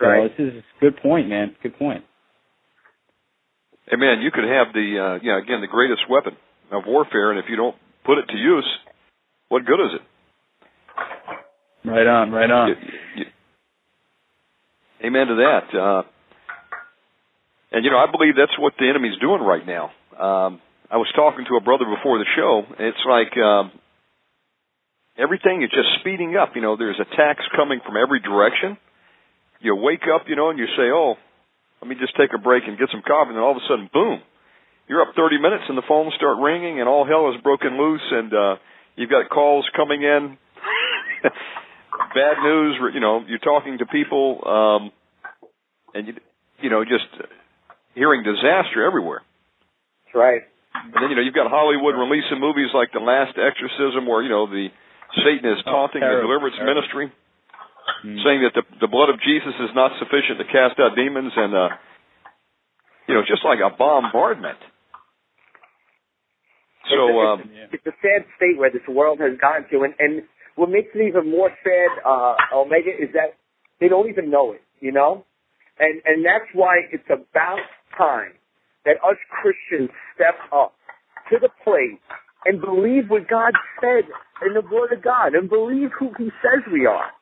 so 0.00 0.06
right. 0.06 0.30
this 0.36 0.46
is 0.46 0.54
a 0.54 0.80
good 0.80 0.96
point 1.02 1.28
man 1.28 1.54
good 1.62 1.76
point 1.78 2.04
Amen. 3.92 4.20
You 4.20 4.30
could 4.30 4.44
have 4.44 4.72
the, 4.74 4.86
uh, 5.00 5.24
yeah, 5.24 5.38
again, 5.38 5.60
the 5.60 5.66
greatest 5.66 6.02
weapon 6.10 6.36
of 6.70 6.82
warfare, 6.86 7.30
and 7.30 7.38
if 7.38 7.46
you 7.48 7.56
don't 7.56 7.76
put 8.04 8.18
it 8.18 8.26
to 8.28 8.36
use, 8.36 8.66
what 9.48 9.64
good 9.64 9.80
is 9.80 9.92
it? 9.96 11.88
Right 11.88 12.06
on, 12.06 12.30
right 12.30 12.50
on. 12.50 12.68
You, 12.68 12.74
you, 13.16 13.24
amen 15.06 15.28
to 15.28 15.34
that. 15.36 15.78
Uh, 15.78 16.02
and 17.72 17.84
you 17.84 17.90
know, 17.90 17.96
I 17.96 18.10
believe 18.10 18.34
that's 18.36 18.58
what 18.58 18.74
the 18.78 18.88
enemy's 18.88 19.18
doing 19.20 19.40
right 19.40 19.64
now. 19.66 19.90
Um, 20.20 20.60
I 20.90 20.96
was 20.96 21.10
talking 21.14 21.44
to 21.48 21.56
a 21.56 21.60
brother 21.60 21.84
before 21.84 22.18
the 22.18 22.28
show. 22.36 22.64
It's 22.78 23.04
like 23.04 23.36
um, 23.36 23.72
everything 25.18 25.62
is 25.62 25.70
just 25.70 26.00
speeding 26.00 26.36
up. 26.36 26.56
You 26.56 26.62
know, 26.62 26.76
there's 26.76 26.98
attacks 26.98 27.44
coming 27.54 27.80
from 27.84 27.96
every 27.96 28.20
direction. 28.20 28.78
You 29.60 29.76
wake 29.76 30.08
up, 30.08 30.24
you 30.28 30.36
know, 30.36 30.50
and 30.50 30.58
you 30.58 30.66
say, 30.76 30.88
"Oh, 30.88 31.14
let 31.82 31.88
me 31.88 31.96
just 32.00 32.16
take 32.16 32.30
a 32.34 32.38
break 32.38 32.64
and 32.66 32.78
get 32.78 32.88
some 32.90 33.02
coffee," 33.02 33.30
and 33.30 33.36
then 33.36 33.44
all 33.44 33.52
of 33.52 33.60
a 33.60 33.66
sudden, 33.68 33.90
boom, 33.92 34.22
you're 34.88 35.02
up 35.02 35.14
30 35.14 35.38
minutes 35.38 35.64
and 35.68 35.76
the 35.76 35.82
phones 35.86 36.14
start 36.16 36.38
ringing 36.40 36.80
and 36.80 36.88
all 36.88 37.06
hell 37.06 37.30
is 37.34 37.40
broken 37.42 37.76
loose 37.78 38.02
and 38.10 38.32
uh 38.32 38.56
you've 38.96 39.10
got 39.10 39.28
calls 39.28 39.68
coming 39.76 40.02
in 40.02 40.38
bad 42.14 42.42
news 42.42 42.76
you 42.94 43.00
know 43.00 43.22
you're 43.28 43.38
talking 43.38 43.78
to 43.78 43.86
people 43.86 44.40
um 44.46 44.90
and 45.94 46.08
you 46.08 46.14
you 46.60 46.70
know 46.70 46.82
just 46.84 47.06
hearing 47.94 48.22
disaster 48.24 48.84
everywhere 48.84 49.22
That's 50.06 50.16
right. 50.16 50.42
And 50.84 50.94
then 50.94 51.08
you 51.10 51.16
know 51.16 51.24
you've 51.24 51.34
got 51.36 51.50
Hollywood 51.50 51.94
releasing 51.98 52.38
movies 52.40 52.70
like 52.74 52.92
The 52.92 53.02
Last 53.02 53.34
Exorcism 53.38 54.06
where 54.06 54.22
you 54.22 54.30
know 54.30 54.46
the 54.46 54.68
Satan 55.24 55.48
is 55.50 55.58
taunting 55.64 56.00
terrible, 56.02 56.22
the 56.22 56.26
deliverance 56.28 56.56
terrible. 56.56 56.74
ministry 56.74 57.06
Mm. 58.04 58.20
saying 58.22 58.40
that 58.44 58.52
the 58.54 58.62
the 58.84 58.86
blood 58.86 59.08
of 59.08 59.16
Jesus 59.24 59.54
is 59.64 59.72
not 59.74 59.90
sufficient 59.98 60.38
to 60.38 60.44
cast 60.52 60.78
out 60.78 60.94
demons 60.94 61.32
and 61.34 61.50
uh 61.56 61.68
you 63.08 63.14
know 63.16 63.22
just 63.26 63.42
like 63.48 63.58
a 63.64 63.74
bombardment 63.74 64.60
so 66.90 67.20
um 67.20 67.50
Yeah. 67.52 67.66
it's 67.72 67.86
a 67.86 67.96
sad 68.00 68.22
state 68.36 68.56
where 68.56 68.70
this 68.70 68.86
world 68.86 69.18
has 69.20 69.36
gone 69.40 69.66
to, 69.70 69.82
and 69.82 69.94
and 69.98 70.22
what 70.54 70.70
makes 70.70 70.88
it 70.94 71.02
even 71.06 71.30
more 71.30 71.50
sad, 71.62 71.90
uh, 72.04 72.34
Omega, 72.54 72.90
is 72.90 73.10
that 73.14 73.34
they 73.80 73.88
don't 73.88 74.08
even 74.08 74.30
know 74.30 74.52
it, 74.52 74.62
you 74.80 74.92
know, 74.92 75.24
and 75.78 76.02
and 76.04 76.24
that's 76.24 76.48
why 76.52 76.80
it's 76.92 77.08
about 77.10 77.60
time 77.96 78.32
that 78.88 78.96
us 79.04 79.20
Christians 79.28 79.92
step 80.16 80.40
up 80.48 80.72
to 81.28 81.36
the 81.36 81.52
plate 81.60 82.00
and 82.48 82.56
believe 82.56 83.12
what 83.12 83.28
God 83.28 83.52
said 83.84 84.08
in 84.48 84.56
the 84.56 84.64
Word 84.64 84.96
of 84.96 85.04
God, 85.04 85.36
and 85.36 85.50
believe 85.50 85.92
who 85.92 86.16
He 86.16 86.32
says 86.40 86.64
we 86.72 86.86
are. 86.88 87.12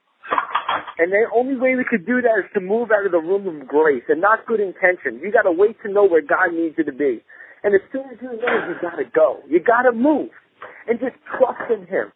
And 0.98 1.10
the 1.10 1.26
only 1.34 1.58
way 1.58 1.74
we 1.74 1.82
could 1.82 2.06
do 2.06 2.22
that 2.22 2.46
is 2.46 2.50
to 2.54 2.60
move 2.60 2.94
out 2.94 3.04
of 3.04 3.10
the 3.10 3.18
room 3.18 3.48
of 3.50 3.66
grace 3.66 4.04
and 4.08 4.20
not 4.20 4.46
good 4.46 4.60
intention. 4.60 5.18
You 5.18 5.32
got 5.32 5.42
to 5.42 5.52
wait 5.52 5.74
to 5.82 5.90
know 5.90 6.06
where 6.06 6.22
God 6.22 6.54
needs 6.54 6.76
you 6.78 6.84
to 6.84 6.92
be. 6.92 7.18
And 7.64 7.74
as 7.74 7.82
soon 7.90 8.06
as 8.14 8.18
you 8.22 8.30
know, 8.30 8.54
you 8.70 8.78
got 8.80 8.96
to 8.96 9.08
go. 9.10 9.40
You 9.50 9.58
got 9.58 9.82
to 9.82 9.92
move 9.92 10.30
and 10.86 11.00
just 11.00 11.16
trust 11.34 11.66
in 11.72 11.88
Him. 11.90 12.12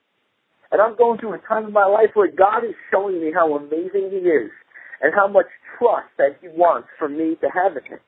And 0.70 0.80
I'm 0.80 0.96
going 0.96 1.18
through 1.18 1.34
a 1.34 1.42
time 1.48 1.66
in 1.66 1.72
my 1.72 1.86
life 1.86 2.14
where 2.14 2.30
God 2.30 2.62
is 2.62 2.76
showing 2.92 3.20
me 3.20 3.32
how 3.34 3.56
amazing 3.56 4.14
He 4.14 4.22
is 4.22 4.52
and 5.02 5.12
how 5.16 5.26
much 5.26 5.50
trust 5.78 6.08
that 6.18 6.38
He 6.40 6.48
wants 6.54 6.88
for 6.98 7.08
me 7.08 7.34
to 7.40 7.48
have 7.50 7.76
in 7.76 7.84
Him. 7.84 7.98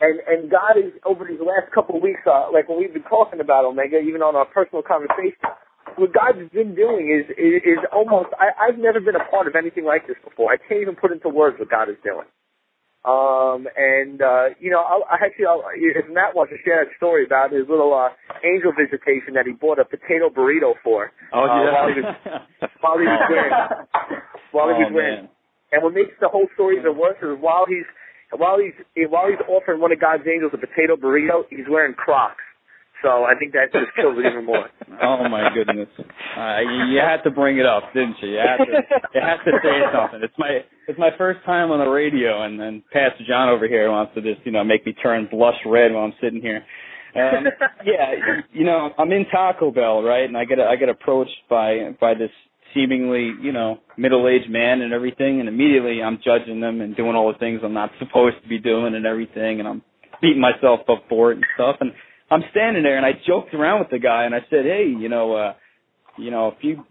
And 0.00 0.20
and 0.26 0.50
God 0.50 0.78
is 0.78 0.94
over 1.04 1.26
these 1.26 1.42
last 1.42 1.74
couple 1.74 1.96
of 1.96 2.02
weeks, 2.02 2.22
uh, 2.22 2.54
like 2.54 2.68
when 2.68 2.78
we've 2.78 2.94
been 2.94 3.08
talking 3.10 3.40
about 3.40 3.64
Omega, 3.64 3.98
even 3.98 4.22
on 4.22 4.36
our 4.36 4.46
personal 4.46 4.82
conversation, 4.82 5.42
what 5.98 6.14
God's 6.14 6.46
been 6.54 6.78
doing 6.78 7.10
is 7.10 7.26
is, 7.34 7.62
is 7.66 7.80
almost. 7.90 8.30
I, 8.38 8.54
I've 8.54 8.78
never 8.78 9.00
been 9.00 9.18
a 9.18 9.26
part 9.26 9.50
of 9.50 9.58
anything 9.58 9.84
like 9.84 10.06
this 10.06 10.16
before. 10.22 10.54
I 10.54 10.56
can't 10.56 10.80
even 10.80 10.94
put 10.94 11.10
into 11.10 11.28
words 11.28 11.58
what 11.58 11.70
God 11.70 11.90
is 11.90 11.98
doing. 12.06 12.30
Um, 13.06 13.66
and 13.74 14.22
uh, 14.22 14.54
you 14.58 14.70
know, 14.70 14.82
I, 14.82 15.02
I 15.06 15.16
actually, 15.24 15.46
I'll, 15.46 15.62
if 15.74 16.06
Matt 16.10 16.34
wants 16.34 16.52
to 16.54 16.58
share 16.62 16.84
that 16.84 16.94
story 16.98 17.24
about 17.24 17.50
his 17.50 17.66
little 17.66 17.94
uh, 17.94 18.10
angel 18.42 18.74
visitation 18.74 19.34
that 19.34 19.46
he 19.46 19.54
bought 19.54 19.78
a 19.78 19.86
potato 19.86 20.30
burrito 20.30 20.74
for. 20.82 21.10
Oh 21.32 21.42
uh, 21.42 21.46
yeah. 21.46 21.74
while 21.74 21.88
he 21.90 21.94
was 21.98 22.14
while 22.82 22.98
he 22.98 23.06
was 23.06 23.22
wearing 23.30 23.54
while 24.54 24.68
he 24.70 24.78
oh, 24.78 24.84
was 24.86 24.92
wearing. 24.94 25.26
man. 25.26 25.34
And 25.70 25.82
what 25.82 25.92
makes 25.92 26.16
the 26.20 26.28
whole 26.28 26.48
story 26.54 26.78
even 26.78 26.96
worse 26.96 27.18
is 27.22 27.36
while 27.38 27.66
he's 27.68 27.86
while 28.36 28.58
he's 28.58 28.74
while 29.08 29.28
he's 29.28 29.40
offering 29.48 29.80
one 29.80 29.92
of 29.92 30.00
God's 30.00 30.24
angels 30.26 30.52
a 30.54 30.58
potato 30.58 30.96
burrito, 30.96 31.44
he's 31.50 31.66
wearing 31.68 31.94
Crocs. 31.94 32.42
So 33.02 33.22
I 33.24 33.34
think 33.38 33.52
that 33.52 33.72
just 33.72 33.94
kills 33.94 34.18
it 34.18 34.26
even 34.26 34.44
more. 34.44 34.68
Oh 35.00 35.28
my 35.28 35.50
goodness! 35.54 35.86
Uh, 35.96 36.58
you, 36.58 36.94
you 36.94 36.98
had 36.98 37.22
to 37.22 37.30
bring 37.30 37.58
it 37.58 37.64
up, 37.64 37.84
didn't 37.94 38.16
you? 38.20 38.30
You 38.30 38.38
had 38.38 38.56
to, 38.56 38.72
you 39.14 39.20
had 39.20 39.36
to 39.44 39.52
say 39.62 39.78
something. 39.94 40.20
It's 40.24 40.34
my 40.36 40.58
it's 40.88 40.98
my 40.98 41.10
first 41.16 41.38
time 41.46 41.70
on 41.70 41.78
the 41.78 41.88
radio, 41.88 42.42
and 42.42 42.58
then 42.58 42.82
Pastor 42.92 43.22
John 43.28 43.48
over 43.48 43.68
here 43.68 43.88
wants 43.92 44.12
to 44.16 44.22
just 44.22 44.44
you 44.44 44.50
know 44.50 44.64
make 44.64 44.84
me 44.84 44.94
turn 44.94 45.28
blush 45.30 45.54
red 45.64 45.92
while 45.92 46.02
I'm 46.02 46.14
sitting 46.20 46.40
here. 46.40 46.64
Um, 47.14 47.46
yeah, 47.84 48.42
you 48.52 48.64
know 48.64 48.90
I'm 48.98 49.12
in 49.12 49.24
Taco 49.30 49.70
Bell, 49.70 50.02
right? 50.02 50.24
And 50.24 50.36
I 50.36 50.44
get 50.44 50.58
I 50.58 50.74
get 50.74 50.88
approached 50.88 51.46
by 51.48 51.94
by 52.00 52.14
this 52.14 52.32
seemingly 52.78 53.32
you 53.42 53.52
know 53.52 53.78
middle 53.96 54.28
aged 54.28 54.50
man 54.50 54.80
and 54.80 54.92
everything, 54.92 55.40
and 55.40 55.48
immediately 55.48 56.02
I'm 56.02 56.18
judging 56.24 56.60
them 56.60 56.80
and 56.80 56.96
doing 56.96 57.16
all 57.16 57.32
the 57.32 57.38
things 57.38 57.60
I'm 57.64 57.74
not 57.74 57.90
supposed 57.98 58.36
to 58.42 58.48
be 58.48 58.58
doing 58.58 58.94
and 58.94 59.06
everything, 59.06 59.58
and 59.58 59.68
I'm 59.68 59.82
beating 60.22 60.40
myself 60.40 60.80
up 60.88 61.04
for 61.08 61.32
it 61.32 61.36
and 61.36 61.46
stuff, 61.54 61.76
and 61.80 61.92
I'm 62.30 62.42
standing 62.50 62.82
there 62.82 62.96
and 62.96 63.06
I 63.06 63.12
joked 63.26 63.54
around 63.54 63.80
with 63.80 63.90
the 63.90 63.98
guy 63.98 64.24
and 64.24 64.34
I 64.34 64.40
said, 64.50 64.64
"Hey, 64.64 64.86
you 64.86 65.08
know, 65.08 65.34
uh, 65.34 65.54
you 66.16 66.30
know, 66.30 66.48
if 66.48 66.54
you 66.62 66.84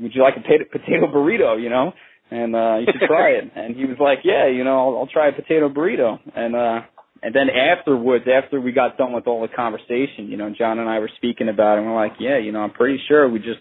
would 0.00 0.14
you 0.14 0.22
like 0.22 0.36
a 0.36 0.40
potato, 0.40 0.64
potato 0.70 1.06
burrito, 1.06 1.60
you 1.60 1.68
know, 1.68 1.92
and 2.30 2.54
uh, 2.54 2.76
you 2.78 2.86
should 2.92 3.06
try 3.06 3.30
it." 3.30 3.44
And 3.56 3.76
he 3.76 3.84
was 3.84 3.96
like, 4.00 4.20
"Yeah, 4.24 4.48
you 4.48 4.64
know, 4.64 4.78
I'll, 4.78 4.98
I'll 4.98 5.06
try 5.12 5.28
a 5.28 5.32
potato 5.32 5.68
burrito." 5.68 6.18
And 6.34 6.54
uh, 6.54 6.80
and 7.22 7.34
then 7.34 7.48
afterwards, 7.50 8.26
after 8.28 8.60
we 8.60 8.72
got 8.72 8.96
done 8.96 9.12
with 9.12 9.26
all 9.26 9.42
the 9.42 9.48
conversation, 9.48 10.28
you 10.28 10.36
know, 10.36 10.52
John 10.56 10.78
and 10.78 10.88
I 10.88 10.98
were 10.98 11.10
speaking 11.16 11.48
about 11.48 11.76
it, 11.76 11.82
and 11.82 11.86
we're 11.86 11.96
like, 11.96 12.14
"Yeah, 12.20 12.38
you 12.38 12.52
know, 12.52 12.60
I'm 12.60 12.72
pretty 12.72 13.00
sure 13.08 13.28
we 13.28 13.38
just 13.38 13.60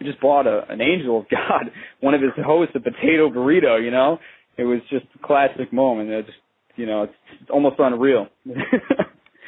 we 0.00 0.06
just 0.06 0.20
bought 0.20 0.46
a, 0.46 0.64
an 0.68 0.80
angel 0.80 1.20
of 1.20 1.28
God, 1.30 1.70
one 2.00 2.14
of 2.14 2.22
his 2.22 2.32
hosts, 2.36 2.74
a 2.74 2.80
potato 2.80 3.30
burrito." 3.30 3.82
You 3.82 3.90
know, 3.90 4.18
it 4.56 4.64
was 4.64 4.80
just 4.90 5.06
a 5.14 5.26
classic 5.26 5.72
moment. 5.72 6.10
It 6.10 6.26
just, 6.26 6.38
you 6.76 6.86
know, 6.86 7.04
it's 7.04 7.50
almost 7.50 7.76
unreal. 7.78 8.26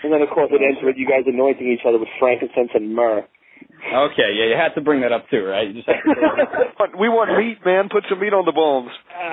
And 0.03 0.13
then 0.13 0.21
of 0.21 0.31
course 0.31 0.51
it 0.51 0.61
ends 0.61 0.83
with 0.83 0.97
you 0.99 1.07
guys 1.07 1.23
anointing 1.27 1.67
each 1.67 1.87
other 1.87 1.99
with 1.99 2.09
frankincense 2.19 2.71
and 2.75 2.95
myrrh. 2.95 3.23
Okay, 3.83 4.31
yeah, 4.35 4.47
you 4.51 4.57
had 4.59 4.75
to 4.75 4.81
bring 4.81 5.03
that 5.03 5.13
up 5.13 5.31
too, 5.31 5.43
right? 5.43 5.67
You 5.67 5.75
just 5.75 5.89
have 5.89 6.03
to 6.03 6.99
we 6.99 7.09
want 7.09 7.31
meat, 7.39 7.59
man. 7.65 7.89
Put 7.91 8.05
some 8.11 8.21
meat 8.21 8.35
on 8.35 8.45
the 8.45 8.53
bones. 8.53 8.91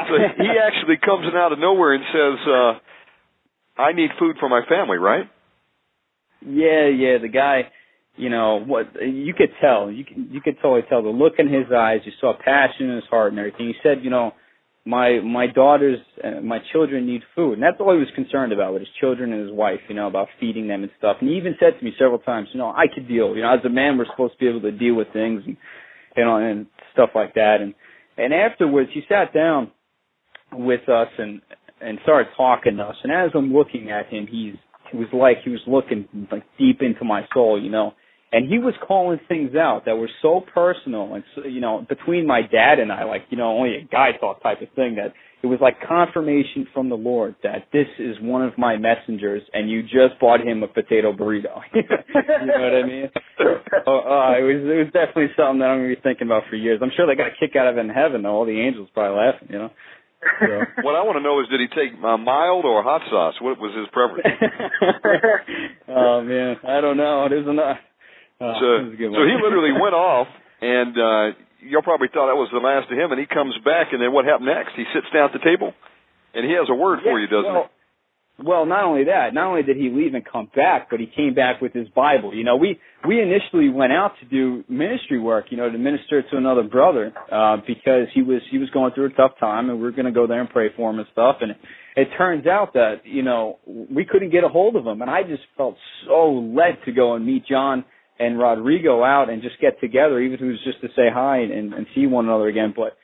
So 0.09 0.13
he 0.37 0.49
actually 0.57 0.97
comes 0.97 1.25
in 1.25 1.37
out 1.37 1.51
of 1.51 1.59
nowhere 1.59 1.93
and 1.93 2.03
says, 2.09 2.37
uh, 2.45 3.81
"I 3.81 3.93
need 3.93 4.09
food 4.17 4.37
for 4.39 4.49
my 4.49 4.61
family." 4.69 4.97
Right? 4.97 5.29
Yeah, 6.41 6.87
yeah. 6.89 7.17
The 7.21 7.29
guy, 7.29 7.69
you 8.19 8.29
know, 8.29 8.59
what 8.59 8.87
you 9.01 9.33
could 9.33 9.51
tell. 9.61 9.89
You 9.89 10.03
can 10.03 10.27
you 10.29 10.41
could 10.41 10.57
totally 10.61 10.81
tell 10.89 11.01
the 11.01 11.09
look 11.09 11.33
in 11.39 11.47
his 11.47 11.71
eyes. 11.75 11.99
You 12.03 12.11
saw 12.19 12.33
passion 12.37 12.89
in 12.89 12.95
his 12.95 13.05
heart 13.09 13.31
and 13.31 13.39
everything. 13.39 13.67
He 13.67 13.73
said, 13.81 14.03
you 14.03 14.09
know, 14.09 14.33
my 14.85 15.19
my 15.23 15.47
daughters, 15.47 15.99
uh, 16.21 16.41
my 16.41 16.59
children 16.73 17.05
need 17.05 17.21
food, 17.33 17.53
and 17.53 17.63
that's 17.63 17.77
all 17.79 17.93
he 17.93 17.99
was 17.99 18.11
concerned 18.15 18.51
about 18.51 18.73
with 18.73 18.81
his 18.81 18.89
children 18.99 19.31
and 19.31 19.47
his 19.47 19.55
wife. 19.55 19.79
You 19.87 19.95
know, 19.95 20.07
about 20.07 20.27
feeding 20.37 20.67
them 20.67 20.83
and 20.83 20.91
stuff. 20.97 21.17
And 21.21 21.29
he 21.29 21.37
even 21.37 21.55
said 21.59 21.79
to 21.79 21.85
me 21.85 21.93
several 21.97 22.19
times, 22.19 22.49
you 22.51 22.59
know, 22.59 22.69
I 22.69 22.85
could 22.93 23.07
deal. 23.07 23.35
You 23.35 23.43
know, 23.43 23.53
as 23.53 23.63
a 23.65 23.69
man, 23.69 23.97
we're 23.97 24.05
supposed 24.11 24.33
to 24.33 24.39
be 24.39 24.49
able 24.49 24.61
to 24.61 24.71
deal 24.71 24.95
with 24.95 25.07
things 25.13 25.43
and 25.45 25.55
you 26.17 26.25
know 26.25 26.35
and 26.37 26.67
stuff 26.91 27.11
like 27.15 27.35
that. 27.35 27.57
And 27.61 27.73
and 28.17 28.33
afterwards, 28.33 28.89
he 28.93 29.01
sat 29.07 29.33
down 29.33 29.71
with 30.51 30.89
us 30.89 31.07
and 31.17 31.41
and 31.79 31.99
started 32.03 32.31
talking 32.35 32.75
to 32.77 32.83
us. 32.83 32.95
And 33.03 33.13
as 33.13 33.31
I'm 33.33 33.53
looking 33.53 33.91
at 33.91 34.07
him, 34.07 34.27
he's 34.29 34.55
it 34.91 34.97
was 34.97 35.07
like 35.13 35.37
he 35.43 35.51
was 35.51 35.61
looking 35.67 36.07
like 36.31 36.43
deep 36.57 36.81
into 36.81 37.05
my 37.05 37.21
soul, 37.33 37.61
you 37.61 37.69
know. 37.69 37.93
And 38.31 38.47
he 38.47 38.59
was 38.59 38.75
calling 38.87 39.19
things 39.27 39.55
out 39.55 39.85
that 39.85 39.97
were 39.97 40.09
so 40.21 40.43
personal 40.53 41.15
and 41.15 41.23
so, 41.35 41.45
you 41.45 41.61
know 41.61 41.85
between 41.89 42.27
my 42.27 42.41
dad 42.41 42.79
and 42.79 42.91
I, 42.91 43.03
like 43.05 43.23
you 43.29 43.37
know 43.37 43.47
only 43.57 43.77
a 43.77 43.81
guy 43.81 44.11
thought 44.19 44.43
type 44.43 44.61
of 44.61 44.69
thing. 44.75 44.95
That 44.95 45.13
it 45.41 45.47
was 45.47 45.59
like 45.61 45.77
confirmation 45.87 46.67
from 46.73 46.89
the 46.89 46.95
Lord 46.95 47.35
that 47.43 47.67
this 47.71 47.87
is 47.97 48.17
one 48.21 48.43
of 48.43 48.57
my 48.57 48.77
messengers, 48.77 49.41
and 49.53 49.69
you 49.69 49.81
just 49.81 50.19
bought 50.19 50.41
him 50.41 50.61
a 50.63 50.67
potato 50.67 51.13
burrito. 51.13 51.61
you 51.73 51.81
know 51.87 52.59
what 52.59 52.75
I 52.75 52.85
mean? 52.85 53.09
oh, 53.87 53.99
uh, 53.99 54.37
it 54.37 54.43
was 54.43 54.61
it 54.61 54.77
was 54.83 54.91
definitely 54.93 55.33
something 55.37 55.59
that 55.59 55.71
I'm 55.71 55.79
gonna 55.79 55.95
be 55.95 56.01
thinking 56.01 56.27
about 56.27 56.43
for 56.49 56.55
years. 56.55 56.81
I'm 56.83 56.91
sure 56.95 57.07
they 57.07 57.15
got 57.15 57.33
a 57.33 57.39
kick 57.39 57.55
out 57.55 57.67
of 57.67 57.77
it 57.77 57.81
in 57.81 57.89
heaven 57.89 58.21
though. 58.21 58.35
All 58.35 58.45
the 58.45 58.59
angels 58.59 58.89
probably 58.93 59.17
laughing, 59.17 59.47
you 59.49 59.57
know. 59.57 59.71
So. 60.39 60.59
What 60.83 60.95
I 60.95 61.03
want 61.03 61.17
to 61.17 61.23
know 61.23 61.39
is, 61.39 61.47
did 61.47 61.59
he 61.59 61.67
take 61.67 61.95
uh, 62.03 62.17
mild 62.17 62.65
or 62.65 62.83
hot 62.83 63.01
sauce? 63.09 63.35
What 63.41 63.59
was 63.59 63.71
his 63.75 63.87
preference? 63.91 64.27
oh 65.87 66.21
man, 66.21 66.57
I 66.67 66.81
don't 66.81 66.97
know. 66.97 67.27
There's 67.29 67.47
enough. 67.47 67.77
Oh, 68.41 68.53
so, 68.55 68.67
so 68.95 69.21
he 69.27 69.35
literally 69.35 69.75
went 69.75 69.93
off, 69.99 70.27
and 70.61 70.95
uh, 70.95 71.35
y'all 71.59 71.83
probably 71.83 72.07
thought 72.07 72.31
that 72.31 72.39
was 72.39 72.49
the 72.51 72.63
last 72.63 72.91
of 72.91 72.97
him. 72.97 73.11
And 73.11 73.19
he 73.19 73.27
comes 73.27 73.53
back, 73.65 73.91
and 73.91 74.01
then 74.01 74.13
what 74.13 74.23
happened 74.25 74.47
next? 74.47 74.79
He 74.79 74.85
sits 74.95 75.07
down 75.13 75.27
at 75.27 75.33
the 75.33 75.43
table, 75.43 75.73
and 76.33 76.47
he 76.47 76.55
has 76.55 76.71
a 76.71 76.75
word 76.75 76.99
for 77.03 77.19
you, 77.19 77.27
doesn't 77.27 77.51
well, 77.51 77.67
he? 77.67 77.79
Well, 78.41 78.65
not 78.65 78.85
only 78.85 79.03
that, 79.05 79.33
not 79.33 79.47
only 79.47 79.63
did 79.63 79.75
he 79.75 79.89
leave 79.89 80.13
and 80.13 80.23
come 80.23 80.49
back, 80.55 80.89
but 80.89 81.01
he 81.01 81.07
came 81.07 81.33
back 81.33 81.59
with 81.59 81.73
his 81.73 81.89
Bible. 81.89 82.33
You 82.33 82.45
know, 82.45 82.55
we 82.55 82.79
we 83.05 83.21
initially 83.21 83.67
went 83.67 83.91
out 83.91 84.13
to 84.21 84.25
do 84.25 84.63
ministry 84.69 85.19
work, 85.19 85.47
you 85.49 85.57
know, 85.57 85.69
to 85.69 85.77
minister 85.77 86.21
to 86.21 86.37
another 86.37 86.63
brother, 86.63 87.11
uh, 87.29 87.57
because 87.67 88.07
he 88.13 88.21
was 88.21 88.41
he 88.49 88.57
was 88.57 88.69
going 88.69 88.93
through 88.93 89.07
a 89.07 89.13
tough 89.13 89.31
time, 89.41 89.69
and 89.69 89.77
we 89.79 89.83
were 89.83 89.91
going 89.91 90.05
to 90.05 90.11
go 90.11 90.25
there 90.25 90.39
and 90.39 90.49
pray 90.49 90.69
for 90.77 90.89
him 90.89 90.99
and 90.99 91.07
stuff. 91.11 91.37
And 91.41 91.51
it 91.97 92.07
turns 92.17 92.47
out 92.47 92.73
that 92.75 93.01
you 93.03 93.23
know 93.23 93.59
we 93.67 94.05
couldn't 94.05 94.31
get 94.31 94.45
a 94.45 94.49
hold 94.49 94.77
of 94.77 94.85
him, 94.85 95.01
and 95.01 95.11
I 95.11 95.23
just 95.23 95.43
felt 95.57 95.75
so 96.07 96.31
led 96.55 96.77
to 96.85 96.93
go 96.93 97.15
and 97.15 97.25
meet 97.25 97.45
John 97.45 97.83
and 98.19 98.37
Rodrigo 98.37 99.03
out 99.03 99.29
and 99.29 99.41
just 99.41 99.59
get 99.61 99.79
together, 99.79 100.19
even 100.19 100.35
if 100.35 100.41
it 100.41 100.45
was 100.45 100.63
just 100.63 100.81
to 100.81 100.87
say 100.89 101.07
hi 101.11 101.39
and, 101.39 101.73
and 101.73 101.87
see 101.95 102.05
one 102.05 102.25
another 102.25 102.47
again. 102.47 102.73
But, 102.75 102.97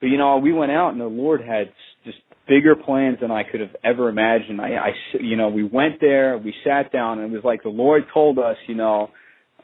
but 0.00 0.08
you 0.08 0.18
know, 0.18 0.36
we 0.38 0.52
went 0.52 0.70
out 0.70 0.90
and 0.90 1.00
the 1.00 1.06
Lord 1.06 1.40
had 1.40 1.72
just 2.04 2.18
bigger 2.46 2.76
plans 2.76 3.18
than 3.20 3.30
I 3.30 3.42
could 3.42 3.60
have 3.60 3.74
ever 3.82 4.08
imagined. 4.08 4.60
I, 4.60 4.74
I, 4.74 4.88
you 5.20 5.36
know, 5.36 5.48
we 5.48 5.64
went 5.64 6.00
there, 6.00 6.36
we 6.36 6.54
sat 6.64 6.92
down, 6.92 7.20
and 7.20 7.32
it 7.32 7.34
was 7.34 7.44
like 7.44 7.62
the 7.62 7.70
Lord 7.70 8.02
told 8.12 8.38
us, 8.38 8.56
you 8.68 8.74
know, 8.74 9.08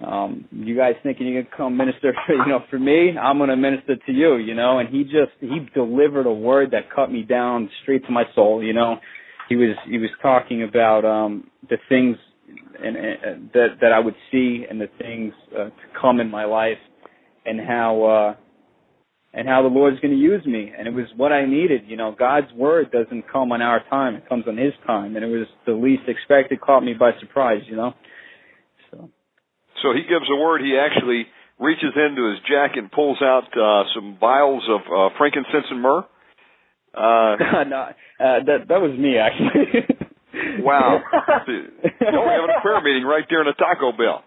um, 0.05 0.47
you 0.51 0.75
guys 0.75 0.95
thinking 1.03 1.27
you 1.27 1.43
can 1.43 1.51
come 1.55 1.77
minister, 1.77 2.14
for, 2.27 2.35
you 2.35 2.47
know, 2.47 2.61
for 2.71 2.79
me, 2.79 3.19
I'm 3.19 3.38
to 3.38 3.57
minister 3.57 3.97
to 3.97 4.12
you, 4.12 4.37
you 4.37 4.55
know, 4.55 4.79
and 4.79 4.88
he 4.88 5.05
just, 5.05 5.33
he 5.40 5.59
delivered 5.75 6.27
a 6.27 6.33
word 6.33 6.71
that 6.71 6.90
cut 6.95 7.12
me 7.12 7.23
down 7.23 7.69
straight 7.83 8.07
to 8.07 8.12
my 8.12 8.25
soul, 8.35 8.64
you 8.64 8.73
know. 8.73 8.97
He 9.51 9.57
was, 9.57 9.77
he 9.87 9.99
was 9.99 10.11
talking 10.23 10.62
about, 10.62 11.05
um, 11.05 11.51
the 11.69 11.77
things 11.88 12.16
and, 12.83 12.97
and 12.97 13.51
that 13.53 13.69
that 13.81 13.93
I 13.93 14.01
would 14.01 14.15
see 14.31 14.65
and 14.69 14.81
the 14.81 14.89
things 14.99 15.33
uh, 15.53 15.65
to 15.65 16.01
come 16.01 16.21
in 16.21 16.31
my 16.31 16.45
life, 16.45 16.79
and 17.45 17.61
how 17.61 18.05
uh, 18.05 18.35
and 19.33 19.49
how 19.49 19.63
the 19.63 19.69
Lord's 19.69 20.01
going 20.01 20.15
to 20.15 20.21
use 20.21 20.45
me. 20.47 20.73
And 20.77 20.89
it 20.89 20.95
was 20.95 21.07
what 21.17 21.33
I 21.33 21.47
needed. 21.47 21.83
You 21.87 21.97
know, 21.97 22.15
God's 22.17 22.53
word 22.55 22.91
doesn't 22.91 23.31
come 23.31 23.53
on 23.53 23.63
our 23.63 23.83
time; 23.89 24.15
it 24.15 24.29
comes 24.29 24.45
on 24.47 24.57
His 24.57 24.73
time. 24.87 25.17
And 25.17 25.25
it 25.25 25.29
was 25.29 25.47
the 25.67 25.73
least 25.73 26.03
expected, 26.09 26.61
caught 26.61 26.81
me 26.83 26.95
by 26.99 27.13
surprise. 27.21 27.63
You 27.69 27.77
know, 27.77 27.93
so. 28.91 29.11
So 29.83 29.93
he 29.95 30.03
gives 30.03 30.29
a 30.31 30.37
word. 30.37 30.61
He 30.61 30.77
actually 30.79 31.27
reaches 31.59 31.93
into 31.95 32.29
his 32.31 32.39
jacket 32.41 32.79
and 32.81 32.91
pulls 32.91 33.19
out 33.23 33.45
uh, 33.53 33.85
some 33.95 34.17
vials 34.19 34.63
of 34.69 34.81
uh, 34.81 35.15
frankincense 35.17 35.67
and 35.71 35.81
myrrh. 35.81 36.05
Uh, 36.93 37.37
no, 37.69 37.87
uh, 38.19 38.45
that 38.47 38.67
that 38.69 38.81
was 38.81 38.99
me 38.99 39.17
actually. 39.19 39.97
Wow. 40.61 41.03
Are 41.12 41.45
having 41.47 42.55
a 42.57 42.61
prayer 42.62 42.81
meeting 42.83 43.05
right 43.05 43.25
there 43.29 43.43
in 43.43 43.49
a 43.49 43.55
Taco 43.55 43.93
Bell. 43.93 44.25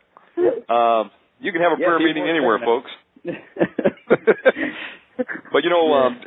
Um, 0.70 1.12
you 1.40 1.52
can 1.52 1.62
have 1.62 1.78
a 1.78 1.82
Yeah, 1.82 1.88
prayer 1.88 2.00
meeting 2.00 2.28
anywhere, 2.28 2.60
folks. 2.64 2.92
but 5.52 5.64
you 5.64 5.70
know, 5.70 5.94
um, 5.94 6.20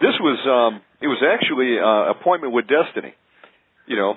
this 0.00 0.14
was 0.20 0.38
um, 0.44 0.82
it 1.00 1.06
was 1.06 1.22
actually 1.22 1.78
uh, 1.78 2.10
appointment 2.18 2.52
with 2.52 2.66
destiny. 2.66 3.14
You 3.86 3.96
know, 3.96 4.14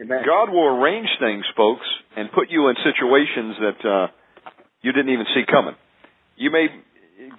Amen. 0.00 0.22
God 0.24 0.50
will 0.50 0.76
arrange 0.76 1.08
things, 1.20 1.44
folks, 1.56 1.86
and 2.16 2.30
put 2.32 2.50
you 2.50 2.68
in 2.68 2.76
situations 2.84 3.56
that 3.60 3.88
uh, 3.88 4.06
you 4.82 4.92
didn't 4.92 5.12
even 5.12 5.26
see 5.34 5.44
coming. 5.50 5.74
You 6.36 6.50
may 6.50 6.68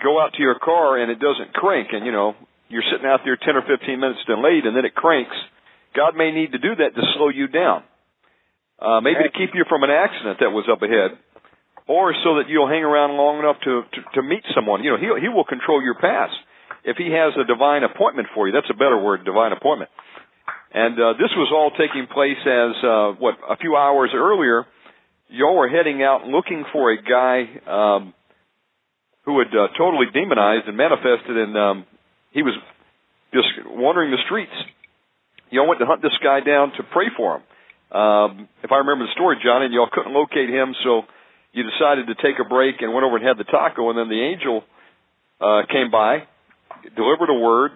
go 0.03 0.19
out 0.19 0.33
to 0.33 0.41
your 0.41 0.57
car 0.57 0.97
and 0.97 1.11
it 1.11 1.19
doesn't 1.19 1.53
crank, 1.53 1.89
and 1.91 2.05
you 2.05 2.11
know 2.11 2.33
you're 2.69 2.83
sitting 2.91 3.05
out 3.05 3.21
there 3.23 3.37
ten 3.37 3.55
or 3.55 3.61
fifteen 3.61 3.99
minutes 3.99 4.19
delayed, 4.25 4.65
and 4.65 4.75
then 4.75 4.85
it 4.85 4.95
cranks. 4.95 5.35
God 5.97 6.13
may 6.13 6.29
need 6.29 6.53
to 6.53 6.61
do 6.61 6.77
that 6.77 6.93
to 6.93 7.01
slow 7.17 7.33
you 7.33 7.49
down, 7.49 7.81
uh, 8.77 9.01
maybe 9.01 9.25
to 9.25 9.33
keep 9.33 9.57
you 9.57 9.65
from 9.65 9.81
an 9.81 9.89
accident 9.89 10.37
that 10.45 10.53
was 10.53 10.69
up 10.69 10.85
ahead, 10.85 11.17
or 11.89 12.13
so 12.21 12.37
that 12.37 12.45
you'll 12.53 12.69
hang 12.69 12.85
around 12.85 13.17
long 13.17 13.41
enough 13.41 13.57
to, 13.65 13.81
to 13.81 13.99
to 14.13 14.21
meet 14.21 14.45
someone. 14.53 14.85
You 14.85 14.93
know, 14.93 15.01
he 15.01 15.09
he 15.25 15.29
will 15.33 15.49
control 15.49 15.81
your 15.81 15.97
past 15.97 16.37
if 16.85 17.01
he 17.01 17.09
has 17.09 17.33
a 17.33 17.49
divine 17.49 17.81
appointment 17.81 18.29
for 18.37 18.45
you. 18.45 18.53
That's 18.53 18.69
a 18.69 18.77
better 18.77 19.01
word, 19.01 19.25
divine 19.25 19.57
appointment. 19.57 19.89
And 20.69 20.93
uh, 20.93 21.13
this 21.17 21.33
was 21.33 21.49
all 21.49 21.71
taking 21.73 22.05
place 22.05 22.37
as 22.45 22.71
uh, 22.85 23.17
what 23.17 23.41
a 23.49 23.57
few 23.57 23.75
hours 23.75 24.11
earlier. 24.13 24.69
Y'all 25.29 25.57
were 25.57 25.67
heading 25.67 26.03
out 26.03 26.27
looking 26.29 26.63
for 26.71 26.91
a 26.91 27.01
guy 27.01 27.49
um, 27.65 28.13
who 29.25 29.39
had 29.39 29.49
uh, 29.49 29.67
totally 29.77 30.05
demonized 30.13 30.67
and 30.67 30.77
manifested, 30.77 31.35
and 31.35 31.57
um, 31.57 31.85
he 32.31 32.43
was 32.43 32.53
just 33.33 33.47
wandering 33.65 34.11
the 34.11 34.21
streets. 34.25 34.53
Y'all 35.49 35.67
went 35.67 35.79
to 35.79 35.85
hunt 35.85 36.01
this 36.01 36.15
guy 36.23 36.39
down 36.41 36.71
to 36.77 36.83
pray 36.91 37.07
for 37.15 37.37
him. 37.37 37.43
Um, 37.87 38.49
if 38.63 38.71
I 38.71 38.83
remember 38.83 39.05
the 39.05 39.13
story, 39.13 39.37
Johnny, 39.43 39.65
and 39.65 39.73
y'all 39.73 39.89
couldn't 39.91 40.13
locate 40.13 40.49
him, 40.49 40.75
so 40.83 41.03
you 41.53 41.63
decided 41.63 42.07
to 42.07 42.15
take 42.15 42.35
a 42.39 42.47
break 42.47 42.81
and 42.81 42.93
went 42.93 43.05
over 43.05 43.17
and 43.17 43.25
had 43.25 43.37
the 43.37 43.47
taco, 43.47 43.89
and 43.89 43.97
then 43.97 44.09
the 44.09 44.19
angel 44.19 44.63
uh, 45.39 45.63
came 45.71 45.89
by, 45.89 46.27
delivered 46.95 47.31
a 47.31 47.39
word, 47.39 47.71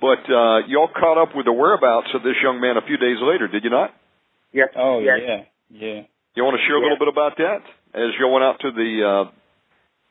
but 0.00 0.22
uh, 0.28 0.66
y'all 0.68 0.92
caught 0.92 1.16
up 1.20 1.34
with 1.34 1.46
the 1.46 1.52
whereabouts 1.52 2.08
of 2.14 2.22
this 2.22 2.36
young 2.42 2.60
man 2.60 2.76
a 2.76 2.84
few 2.86 2.96
days 2.96 3.16
later, 3.22 3.48
did 3.48 3.64
you 3.64 3.70
not? 3.70 3.90
Yes. 4.52 4.68
Oh 4.76 5.00
yes. 5.00 5.18
yeah, 5.20 5.42
yeah. 5.70 6.00
You 6.34 6.44
want 6.44 6.56
to 6.56 6.64
share 6.68 6.76
a 6.76 6.82
little 6.82 6.98
bit 6.98 7.08
about 7.08 7.36
that 7.38 7.60
as 7.94 8.14
y'all 8.20 8.32
went 8.32 8.44
out 8.44 8.60
to 8.60 8.70
the 8.70 8.90
uh, 9.02 9.30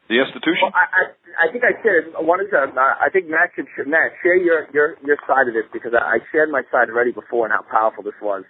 the 0.09 0.19
institution? 0.19 0.71
Well, 0.71 0.75
I, 0.75 0.87
I 0.87 1.03
I 1.37 1.45
think 1.51 1.63
I 1.63 1.77
said 1.85 2.11
I 2.17 2.23
wanted 2.23 2.49
to. 2.51 2.71
Uh, 2.71 2.95
I 2.97 3.11
think 3.13 3.29
Matt 3.29 3.53
should 3.55 3.69
Matt 3.87 4.17
share 4.23 4.35
your 4.35 4.67
your 4.73 4.95
your 5.05 5.17
side 5.27 5.47
of 5.47 5.53
this 5.53 5.67
because 5.71 5.93
I, 5.93 6.17
I 6.17 6.17
shared 6.31 6.49
my 6.49 6.63
side 6.71 6.89
already 6.89 7.11
before 7.11 7.45
and 7.45 7.53
how 7.53 7.63
powerful 7.67 8.03
this 8.03 8.17
was, 8.21 8.43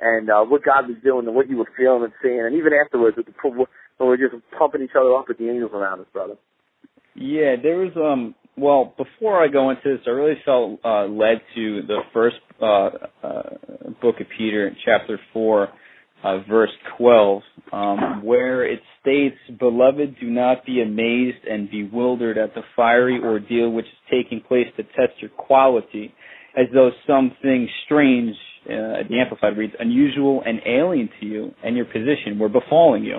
and 0.00 0.30
uh, 0.30 0.42
what 0.42 0.64
God 0.64 0.88
was 0.88 0.96
doing 1.04 1.26
and 1.26 1.34
what 1.36 1.50
you 1.50 1.58
were 1.58 1.70
feeling 1.76 2.04
and 2.04 2.14
seeing, 2.22 2.40
and 2.40 2.56
even 2.56 2.72
afterwards, 2.72 3.16
with 3.16 3.26
the, 3.26 3.34
when 3.42 3.66
we're 4.00 4.16
just 4.16 4.34
pumping 4.56 4.82
each 4.82 4.96
other 4.96 5.12
up 5.14 5.28
with 5.28 5.38
the 5.38 5.48
angels 5.50 5.72
around 5.74 6.00
us, 6.00 6.10
brother. 6.12 6.34
Yeah, 7.14 7.60
there 7.60 7.76
was 7.76 7.92
um 7.96 8.34
well, 8.56 8.94
before 8.96 9.42
I 9.42 9.48
go 9.48 9.70
into 9.70 9.82
this, 9.84 10.00
I 10.06 10.10
really 10.10 10.40
felt 10.44 10.80
uh, 10.84 11.06
led 11.06 11.40
to 11.54 11.82
the 11.86 12.00
first 12.12 12.36
uh, 12.60 12.90
uh, 13.26 13.42
book 14.00 14.20
of 14.20 14.26
Peter, 14.36 14.70
chapter 14.84 15.18
4, 15.32 15.68
uh, 16.22 16.38
verse 16.48 16.70
12, 16.98 17.42
um, 17.72 18.24
where 18.24 18.64
it 18.64 18.80
states, 19.00 19.36
Beloved, 19.58 20.16
do 20.20 20.30
not 20.30 20.64
be 20.64 20.82
amazed 20.82 21.44
and 21.48 21.70
bewildered 21.70 22.38
at 22.38 22.54
the 22.54 22.62
fiery 22.76 23.20
ordeal 23.22 23.70
which 23.70 23.86
is 23.86 23.92
taking 24.10 24.40
place 24.40 24.66
to 24.76 24.82
test 24.84 25.20
your 25.20 25.30
quality, 25.30 26.14
as 26.56 26.66
though 26.72 26.90
something 27.06 27.68
strange, 27.84 28.36
uh, 28.66 29.02
the 29.08 29.18
Amplified 29.20 29.56
reads, 29.56 29.72
unusual 29.78 30.42
and 30.46 30.60
alien 30.66 31.08
to 31.20 31.26
you 31.26 31.54
and 31.64 31.76
your 31.76 31.86
position 31.86 32.38
were 32.38 32.48
befalling 32.48 33.04
you. 33.04 33.16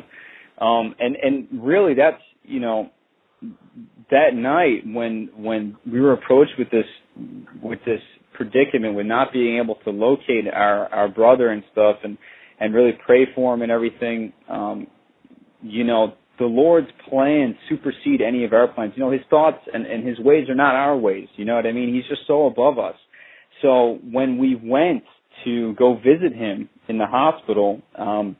Um, 0.64 0.96
and, 1.00 1.16
and 1.16 1.48
really 1.64 1.96
that's, 1.96 2.22
you 2.44 2.60
know, 2.60 2.90
that 4.12 4.36
night 4.36 4.84
when 4.86 5.30
when 5.36 5.76
we 5.92 6.00
were 6.00 6.14
approached 6.14 6.54
with 6.58 6.70
this 6.70 6.86
with 7.62 7.80
this 7.86 8.00
predicament 8.34 8.96
with 8.96 9.06
not 9.06 9.34
being 9.34 9.60
able 9.60 9.76
to 9.84 9.90
locate 9.90 10.48
our 10.54 10.88
our 10.94 11.08
brother 11.08 11.50
and 11.50 11.64
stuff 11.72 11.98
and 12.04 12.18
and 12.60 12.74
really 12.74 12.98
pray 13.06 13.26
for 13.36 13.54
him 13.54 13.62
and 13.62 13.72
everything 13.72 14.34
um 14.50 14.88
you 15.62 15.84
know 15.84 16.14
the 16.40 16.46
lord's 16.46 16.88
plans 17.10 17.56
supersede 17.70 18.22
any 18.22 18.44
of 18.44 18.54
our 18.54 18.68
plans. 18.68 18.94
You 18.96 19.04
know 19.04 19.12
his 19.12 19.22
thoughts 19.30 19.60
and 19.74 19.86
and 19.86 20.08
his 20.08 20.20
ways 20.20 20.50
are 20.50 20.56
not 20.56 20.76
our 20.76 20.98
ways. 20.98 21.28
You 21.36 21.46
know 21.46 21.56
what 21.56 21.66
i 21.66 21.72
mean? 21.72 21.94
He's 21.94 22.08
just 22.10 22.28
so 22.28 22.48
above 22.48 22.80
us. 22.80 22.96
So 23.62 24.00
when 24.12 24.38
we 24.38 24.56
went 24.56 25.04
to 25.46 25.74
go 25.76 25.96
visit 25.96 26.36
him 26.36 26.70
in 26.88 26.98
the 26.98 27.06
hospital 27.08 27.82
um 27.98 28.36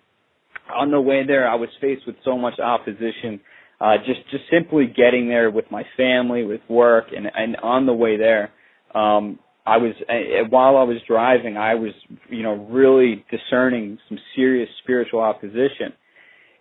on 0.74 0.92
the 0.92 1.02
way 1.02 1.26
there 1.26 1.48
i 1.50 1.56
was 1.56 1.70
faced 1.82 2.06
with 2.08 2.16
so 2.24 2.38
much 2.38 2.60
opposition 2.60 3.40
uh, 3.84 3.98
just 3.98 4.22
just 4.32 4.44
simply 4.50 4.86
getting 4.88 5.28
there 5.28 5.52
with 5.52 5.66
my 5.70 5.84
family, 5.98 6.46
with 6.46 6.62
work, 6.70 7.06
and 7.16 7.28
and 7.36 7.58
on 7.58 7.86
the 7.86 7.94
way 7.94 8.16
there, 8.18 8.50
um, 8.96 9.38
I 9.66 9.78
was 9.78 9.94
uh, 10.10 10.48
while 10.50 10.78
I 10.78 10.84
was 10.84 10.98
driving, 11.08 11.58
I 11.58 11.76
was 11.76 11.94
you 12.30 12.44
know 12.44 12.68
really 12.70 13.26
discerning 13.32 13.98
some 14.10 14.18
serious 14.36 14.70
spiritual 14.84 15.22
opposition. 15.22 15.94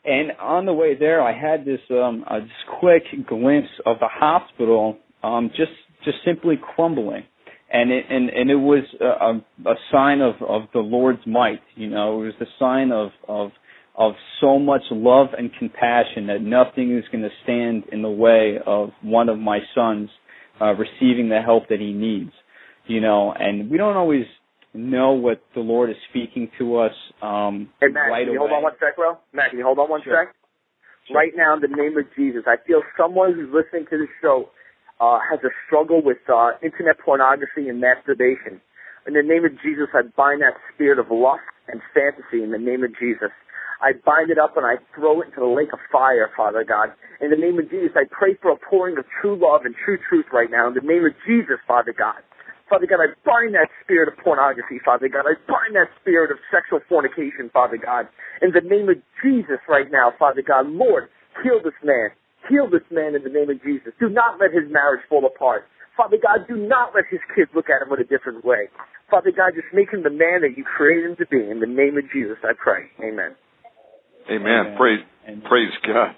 And 0.04 0.32
on 0.40 0.66
the 0.66 0.72
way 0.72 0.96
there, 0.98 1.22
I 1.22 1.32
had 1.32 1.64
this 1.64 1.80
um, 1.90 2.24
a 2.28 2.40
this 2.40 2.50
quick 2.80 3.02
glimpse 3.26 3.68
of 3.86 3.98
the 3.98 4.08
hospital, 4.08 4.98
um, 5.22 5.50
just 5.56 5.72
just 6.04 6.18
simply 6.24 6.56
crumbling, 6.74 7.24
and 7.72 7.90
it 7.90 8.04
and 8.08 8.28
and 8.30 8.50
it 8.50 8.56
was 8.56 8.84
a, 9.00 9.68
a 9.68 9.74
sign 9.90 10.20
of 10.20 10.34
of 10.40 10.62
the 10.72 10.80
Lord's 10.80 11.26
might. 11.26 11.60
You 11.74 11.88
know, 11.90 12.22
it 12.22 12.26
was 12.26 12.34
a 12.40 12.50
sign 12.58 12.92
of 12.92 13.10
of 13.28 13.50
of 13.96 14.12
so 14.40 14.58
much 14.58 14.82
love 14.90 15.28
and 15.36 15.50
compassion 15.58 16.26
that 16.28 16.40
nothing 16.40 16.96
is 16.96 17.04
going 17.12 17.22
to 17.22 17.30
stand 17.42 17.84
in 17.92 18.02
the 18.02 18.10
way 18.10 18.58
of 18.64 18.90
one 19.02 19.28
of 19.28 19.38
my 19.38 19.58
sons 19.74 20.08
uh, 20.60 20.72
receiving 20.74 21.28
the 21.28 21.40
help 21.44 21.68
that 21.68 21.80
he 21.80 21.92
needs. 21.92 22.32
You 22.86 23.00
know, 23.00 23.32
and 23.32 23.70
we 23.70 23.78
don't 23.78 23.96
always 23.96 24.24
know 24.74 25.12
what 25.12 25.42
the 25.54 25.60
Lord 25.60 25.90
is 25.90 25.96
speaking 26.10 26.50
to 26.58 26.78
us 26.78 26.92
um, 27.20 27.68
hey, 27.80 27.88
Matt, 27.88 28.10
right 28.10 28.24
can 28.24 28.32
you 28.32 28.40
away. 28.40 28.48
hold 28.48 28.58
on 28.58 28.62
one 28.62 28.72
sec, 28.80 28.96
bro? 28.96 29.18
Matt, 29.32 29.50
can 29.50 29.58
you 29.58 29.64
hold 29.64 29.78
on 29.78 29.90
one 29.90 30.00
Sure. 30.02 30.26
sec? 30.26 30.34
Right 31.14 31.32
now, 31.36 31.54
in 31.54 31.60
the 31.60 31.68
name 31.68 31.98
of 31.98 32.04
Jesus, 32.16 32.44
I 32.46 32.56
feel 32.66 32.80
someone 32.96 33.34
who's 33.34 33.52
listening 33.52 33.86
to 33.90 33.98
this 33.98 34.08
show 34.22 34.48
uh, 35.00 35.18
has 35.30 35.40
a 35.44 35.50
struggle 35.66 36.00
with 36.02 36.22
uh, 36.30 36.52
internet 36.62 36.98
pornography 37.04 37.68
and 37.68 37.80
masturbation. 37.80 38.62
In 39.06 39.14
the 39.14 39.22
name 39.22 39.44
of 39.44 39.50
Jesus, 39.60 39.90
I 39.92 40.02
bind 40.16 40.42
that 40.42 40.54
spirit 40.72 40.98
of 40.98 41.10
lust 41.10 41.42
and 41.66 41.82
fantasy 41.92 42.42
in 42.42 42.52
the 42.52 42.58
name 42.58 42.84
of 42.84 42.94
Jesus. 42.98 43.34
I 43.82 43.98
bind 44.06 44.30
it 44.30 44.38
up 44.38 44.56
and 44.56 44.64
I 44.64 44.78
throw 44.94 45.20
it 45.20 45.34
into 45.34 45.40
the 45.40 45.50
lake 45.50 45.74
of 45.74 45.80
fire, 45.90 46.30
Father 46.36 46.62
God. 46.62 46.94
In 47.20 47.30
the 47.30 47.36
name 47.36 47.58
of 47.58 47.68
Jesus, 47.68 47.90
I 47.98 48.06
pray 48.10 48.38
for 48.40 48.52
a 48.52 48.56
pouring 48.56 48.96
of 48.96 49.04
true 49.20 49.34
love 49.34 49.62
and 49.66 49.74
true 49.74 49.98
truth 50.08 50.26
right 50.32 50.50
now. 50.50 50.68
In 50.68 50.74
the 50.74 50.86
name 50.86 51.04
of 51.04 51.12
Jesus, 51.26 51.58
Father 51.66 51.92
God. 51.92 52.22
Father 52.72 52.88
God, 52.88 53.04
I 53.04 53.12
bind 53.20 53.52
that 53.52 53.68
spirit 53.84 54.08
of 54.08 54.16
pornography, 54.24 54.80
Father 54.80 55.04
God. 55.04 55.28
I 55.28 55.36
bind 55.44 55.76
that 55.76 55.92
spirit 56.00 56.32
of 56.32 56.40
sexual 56.48 56.80
fornication, 56.88 57.52
Father 57.52 57.76
God. 57.76 58.08
In 58.40 58.48
the 58.56 58.64
name 58.64 58.88
of 58.88 58.96
Jesus 59.20 59.60
right 59.68 59.92
now, 59.92 60.16
Father 60.18 60.40
God. 60.40 60.72
Lord, 60.72 61.12
heal 61.44 61.60
this 61.60 61.76
man. 61.84 62.16
Heal 62.48 62.72
this 62.72 62.80
man 62.88 63.12
in 63.12 63.28
the 63.28 63.28
name 63.28 63.52
of 63.52 63.60
Jesus. 63.60 63.92
Do 64.00 64.08
not 64.08 64.40
let 64.40 64.56
his 64.56 64.64
marriage 64.72 65.04
fall 65.12 65.28
apart. 65.28 65.68
Father 66.00 66.16
God, 66.16 66.48
do 66.48 66.56
not 66.56 66.96
let 66.96 67.04
his 67.12 67.20
kids 67.36 67.52
look 67.52 67.68
at 67.68 67.84
him 67.84 67.92
in 67.92 68.00
a 68.00 68.08
different 68.08 68.40
way. 68.40 68.72
Father 69.12 69.36
God, 69.36 69.52
just 69.52 69.68
make 69.76 69.92
him 69.92 70.00
the 70.00 70.08
man 70.08 70.40
that 70.40 70.56
you 70.56 70.64
created 70.64 71.12
him 71.12 71.16
to 71.20 71.28
be. 71.28 71.44
In 71.44 71.60
the 71.60 71.68
name 71.68 72.00
of 72.00 72.08
Jesus, 72.08 72.40
I 72.40 72.56
pray. 72.56 72.88
Amen. 73.04 73.36
Amen. 74.32 74.48
Amen. 74.48 74.76
Praise 74.80 75.04
Amen. 75.28 75.44
praise 75.44 75.76
God. 75.84 76.16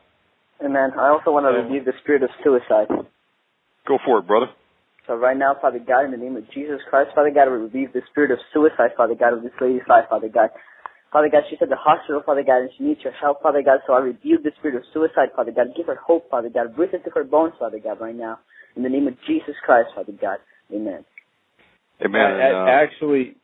Amen. 0.62 0.94
I 0.94 1.10
also 1.10 1.34
want 1.34 1.50
to 1.50 1.50
Yeah. 1.50 1.66
rebuke 1.66 1.90
the 1.90 1.98
spirit 1.98 2.22
of 2.22 2.30
suicide. 2.46 2.86
Go 3.90 3.98
for 4.06 4.22
it, 4.22 4.26
brother. 4.30 4.54
So 5.06 5.14
right 5.14 5.36
now, 5.36 5.56
Father 5.60 5.78
God, 5.78 6.06
in 6.06 6.10
the 6.12 6.16
name 6.16 6.36
of 6.36 6.44
Jesus 6.52 6.80
Christ, 6.88 7.10
Father 7.14 7.30
God, 7.30 7.50
we 7.50 7.58
rebuke 7.58 7.92
the 7.92 8.00
spirit 8.10 8.30
of 8.30 8.38
suicide, 8.52 8.96
Father 8.96 9.14
God, 9.14 9.34
of 9.34 9.42
this 9.42 9.52
lady's 9.60 9.84
life, 9.88 10.04
Father 10.08 10.28
God. 10.28 10.48
Father 11.12 11.28
God, 11.30 11.42
she's 11.48 11.58
at 11.62 11.68
the 11.68 11.76
hospital, 11.76 12.22
Father 12.24 12.42
God, 12.42 12.62
and 12.62 12.70
she 12.76 12.84
needs 12.84 13.00
your 13.04 13.12
help, 13.12 13.42
Father 13.42 13.62
God. 13.62 13.80
So 13.86 13.92
I 13.92 14.00
rebuke 14.00 14.42
the 14.42 14.50
spirit 14.58 14.76
of 14.76 14.82
suicide, 14.92 15.28
Father 15.36 15.52
God. 15.52 15.68
Give 15.76 15.86
her 15.86 15.94
hope, 15.94 16.28
Father 16.30 16.48
God. 16.48 16.74
Breathe 16.74 16.94
into 16.94 17.10
her 17.14 17.22
bones, 17.22 17.52
Father 17.58 17.78
God, 17.78 18.00
right 18.00 18.16
now. 18.16 18.40
In 18.76 18.82
the 18.82 18.88
name 18.88 19.06
of 19.06 19.14
Jesus 19.26 19.54
Christ, 19.64 19.90
Father 19.94 20.12
God. 20.20 20.38
Amen. 20.74 21.04
Amen. 22.04 22.20
Uh, 22.20 22.34
And, 22.34 22.68
actually, 22.68 23.36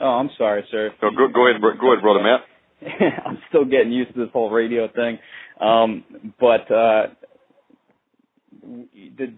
oh, 0.00 0.06
I'm 0.06 0.30
sorry, 0.38 0.64
sir. 0.70 0.90
no, 1.02 1.10
go, 1.10 1.26
go 1.32 1.48
ahead, 1.48 1.60
go 1.60 1.92
ahead, 1.92 2.02
brother 2.02 2.22
Matt. 2.22 2.40
I'm 3.26 3.38
still 3.48 3.64
getting 3.64 3.90
used 3.90 4.14
to 4.14 4.20
this 4.20 4.32
whole 4.32 4.50
radio 4.50 4.86
thing. 4.94 5.18
Um, 5.60 6.04
but 6.38 6.70
uh, 6.70 7.06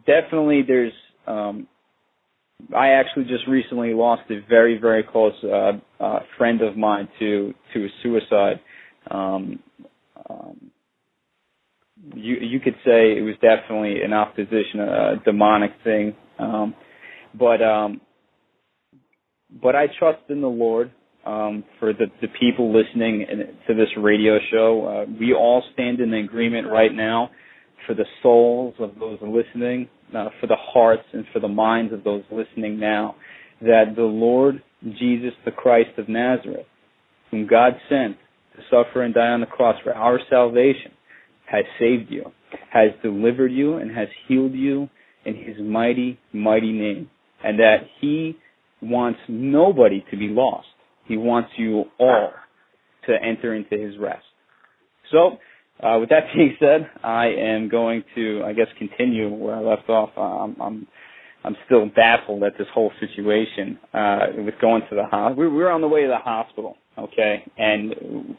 definitely, 0.06 0.62
there's. 0.66 0.92
Um, 1.26 1.68
I 2.76 2.90
actually 2.90 3.24
just 3.24 3.46
recently 3.48 3.94
lost 3.94 4.22
a 4.30 4.40
very, 4.48 4.78
very 4.78 5.02
close 5.02 5.32
uh, 5.44 5.72
uh, 6.02 6.20
friend 6.36 6.60
of 6.62 6.76
mine 6.76 7.08
to 7.18 7.54
to 7.74 7.84
a 7.84 7.88
suicide. 8.02 8.60
Um, 9.10 9.60
um, 10.28 10.70
you 12.14 12.36
you 12.36 12.60
could 12.60 12.74
say 12.84 13.16
it 13.16 13.22
was 13.24 13.34
definitely 13.40 14.02
an 14.02 14.12
opposition, 14.12 14.80
a 14.80 15.16
demonic 15.24 15.72
thing. 15.84 16.14
Um, 16.38 16.74
but 17.38 17.62
um, 17.62 18.00
but 19.62 19.74
I 19.74 19.86
trust 19.98 20.22
in 20.28 20.40
the 20.40 20.48
Lord 20.48 20.90
um, 21.26 21.64
for 21.78 21.92
the, 21.92 22.06
the 22.20 22.28
people 22.38 22.72
listening 22.72 23.26
to 23.66 23.74
this 23.74 23.88
radio 23.96 24.38
show. 24.50 25.06
Uh, 25.08 25.12
we 25.18 25.32
all 25.32 25.62
stand 25.72 26.00
in 26.00 26.12
agreement 26.14 26.68
right 26.68 26.92
now 26.94 27.30
for 27.86 27.94
the 27.94 28.04
souls 28.22 28.74
of 28.78 28.92
those 28.98 29.18
listening, 29.22 29.88
uh, 30.14 30.28
for 30.40 30.46
the 30.46 30.56
hearts 30.58 31.04
and 31.12 31.24
for 31.32 31.40
the 31.40 31.48
minds 31.48 31.92
of 31.92 32.04
those 32.04 32.22
listening 32.30 32.78
now, 32.78 33.16
that 33.60 33.94
the 33.96 34.02
Lord 34.02 34.62
Jesus 34.82 35.32
the 35.44 35.50
Christ 35.50 35.90
of 35.98 36.08
Nazareth, 36.08 36.66
whom 37.30 37.46
God 37.46 37.74
sent 37.88 38.16
to 38.56 38.62
suffer 38.70 39.02
and 39.02 39.14
die 39.14 39.28
on 39.28 39.40
the 39.40 39.46
cross 39.46 39.76
for 39.84 39.94
our 39.94 40.18
salvation, 40.28 40.92
has 41.50 41.64
saved 41.78 42.10
you, 42.10 42.24
has 42.72 42.90
delivered 43.02 43.52
you, 43.52 43.74
and 43.74 43.94
has 43.94 44.08
healed 44.26 44.54
you 44.54 44.88
in 45.24 45.34
his 45.34 45.56
mighty, 45.60 46.18
mighty 46.32 46.72
name. 46.72 47.10
And 47.42 47.58
that 47.58 47.78
he 48.00 48.36
wants 48.82 49.18
nobody 49.28 50.04
to 50.10 50.16
be 50.16 50.28
lost. 50.28 50.66
He 51.06 51.16
wants 51.16 51.50
you 51.56 51.84
all 51.98 52.30
to 53.06 53.12
enter 53.22 53.54
into 53.54 53.76
his 53.76 53.98
rest. 53.98 54.24
So, 55.10 55.38
uh, 55.82 55.98
with 55.98 56.10
that 56.10 56.24
being 56.34 56.56
said, 56.58 56.88
I 57.02 57.26
am 57.26 57.68
going 57.68 58.04
to, 58.14 58.42
I 58.44 58.52
guess, 58.52 58.66
continue 58.78 59.28
where 59.28 59.56
I 59.56 59.60
left 59.60 59.88
off. 59.88 60.10
Uh, 60.16 60.20
I'm, 60.20 60.56
I'm, 60.60 60.86
I'm 61.44 61.56
still 61.66 61.86
baffled 61.94 62.42
at 62.42 62.52
this 62.58 62.66
whole 62.74 62.92
situation 63.00 63.78
uh, 63.94 64.18
with 64.38 64.54
going 64.60 64.82
to 64.90 64.94
the 64.94 65.04
hospital. 65.04 65.36
We 65.36 65.48
we 65.48 65.62
were 65.62 65.70
on 65.70 65.80
the 65.80 65.88
way 65.88 66.02
to 66.02 66.08
the 66.08 66.18
hospital, 66.18 66.76
okay, 66.98 67.42
and 67.56 68.36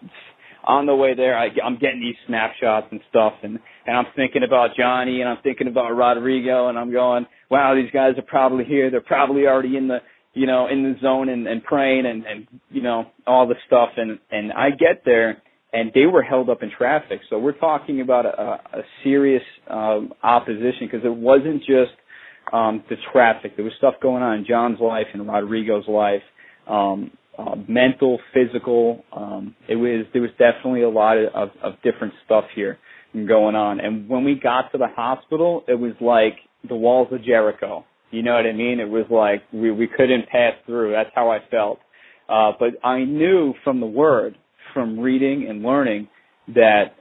on 0.66 0.86
the 0.86 0.96
way 0.96 1.16
there, 1.16 1.36
I, 1.36 1.48
I'm 1.66 1.80
getting 1.80 2.00
these 2.00 2.16
snapshots 2.28 2.88
and 2.92 3.02
stuff, 3.10 3.34
and 3.42 3.58
and 3.88 3.98
I'm 3.98 4.06
thinking 4.16 4.44
about 4.44 4.76
Johnny, 4.78 5.22
and 5.22 5.30
I'm 5.30 5.40
thinking 5.42 5.68
about 5.68 5.90
Rodrigo, 5.96 6.70
and 6.70 6.78
I'm 6.78 6.92
going, 6.92 7.26
wow, 7.50 7.74
these 7.74 7.90
guys 7.92 8.14
are 8.18 8.24
probably 8.24 8.66
here. 8.66 8.92
They're 8.92 9.02
probably 9.02 9.48
already 9.48 9.78
in 9.78 9.88
the 9.88 10.00
you 10.34 10.48
know, 10.48 10.68
in 10.68 10.84
the 10.84 10.96
zone 11.02 11.30
and, 11.30 11.48
and 11.48 11.64
praying 11.64 12.06
and, 12.06 12.26
and 12.26 12.48
you 12.70 12.82
know 12.82 13.06
all 13.28 13.48
the 13.48 13.56
stuff. 13.68 13.90
And 13.98 14.20
and 14.30 14.52
I 14.54 14.70
get 14.70 15.04
there, 15.06 15.42
and 15.74 15.92
they 15.94 16.06
were 16.06 16.22
held 16.22 16.50
up 16.50 16.64
in 16.64 16.72
traffic. 16.76 17.22
So 17.30 17.40
we're 17.40 17.58
talking 17.58 18.02
about 18.02 18.26
a, 18.26 18.80
a 18.80 18.82
serious 19.04 19.44
um, 19.70 20.14
opposition 20.22 20.82
because 20.82 21.02
it 21.06 21.14
wasn't 21.14 21.60
just 21.60 21.92
um, 22.52 22.84
the 22.90 22.96
traffic. 23.12 23.56
There 23.56 23.64
was 23.66 23.74
stuff 23.78 23.96
going 24.02 24.24
on 24.24 24.40
in 24.40 24.46
John's 24.46 24.80
life 24.80 25.08
and 25.14 25.26
Rodrigo's 25.28 25.88
life, 25.88 26.22
um, 26.68 27.12
uh, 27.38 27.56
mental, 27.68 28.20
physical. 28.34 29.04
Um, 29.16 29.56
it 29.70 29.76
was 29.76 30.06
there 30.14 30.22
was 30.22 30.32
definitely 30.32 30.84
a 30.84 30.90
lot 30.90 31.18
of, 31.18 31.50
of 31.64 31.74
different 31.84 32.14
stuff 32.26 32.46
here 32.54 32.78
going 33.14 33.56
on. 33.56 33.80
And 33.80 34.08
when 34.10 34.24
we 34.24 34.36
got 34.36 34.72
to 34.74 34.78
the 34.78 34.88
hospital, 34.88 35.64
it 35.68 35.76
was 35.76 35.94
like 36.02 36.36
the 36.68 36.76
walls 36.76 37.08
of 37.12 37.24
Jericho. 37.24 37.86
You 38.12 38.24
know 38.24 38.34
what 38.34 38.46
I 38.46 38.52
mean? 38.52 38.80
It 38.82 38.90
was 38.90 39.06
like 39.10 39.44
we 39.54 39.72
we 39.72 39.88
couldn't 39.88 40.28
pass 40.28 40.54
through. 40.66 40.92
That's 40.92 41.10
how 41.16 41.32
I 41.32 41.40
felt. 41.50 41.80
Uh, 42.28 42.52
but 42.60 42.70
I 42.84 43.04
knew 43.04 43.54
from 43.64 43.80
the 43.80 43.86
Word, 43.86 44.38
from 44.74 45.00
reading 45.00 45.48
and 45.50 45.62
learning, 45.64 46.08
that 46.50 46.96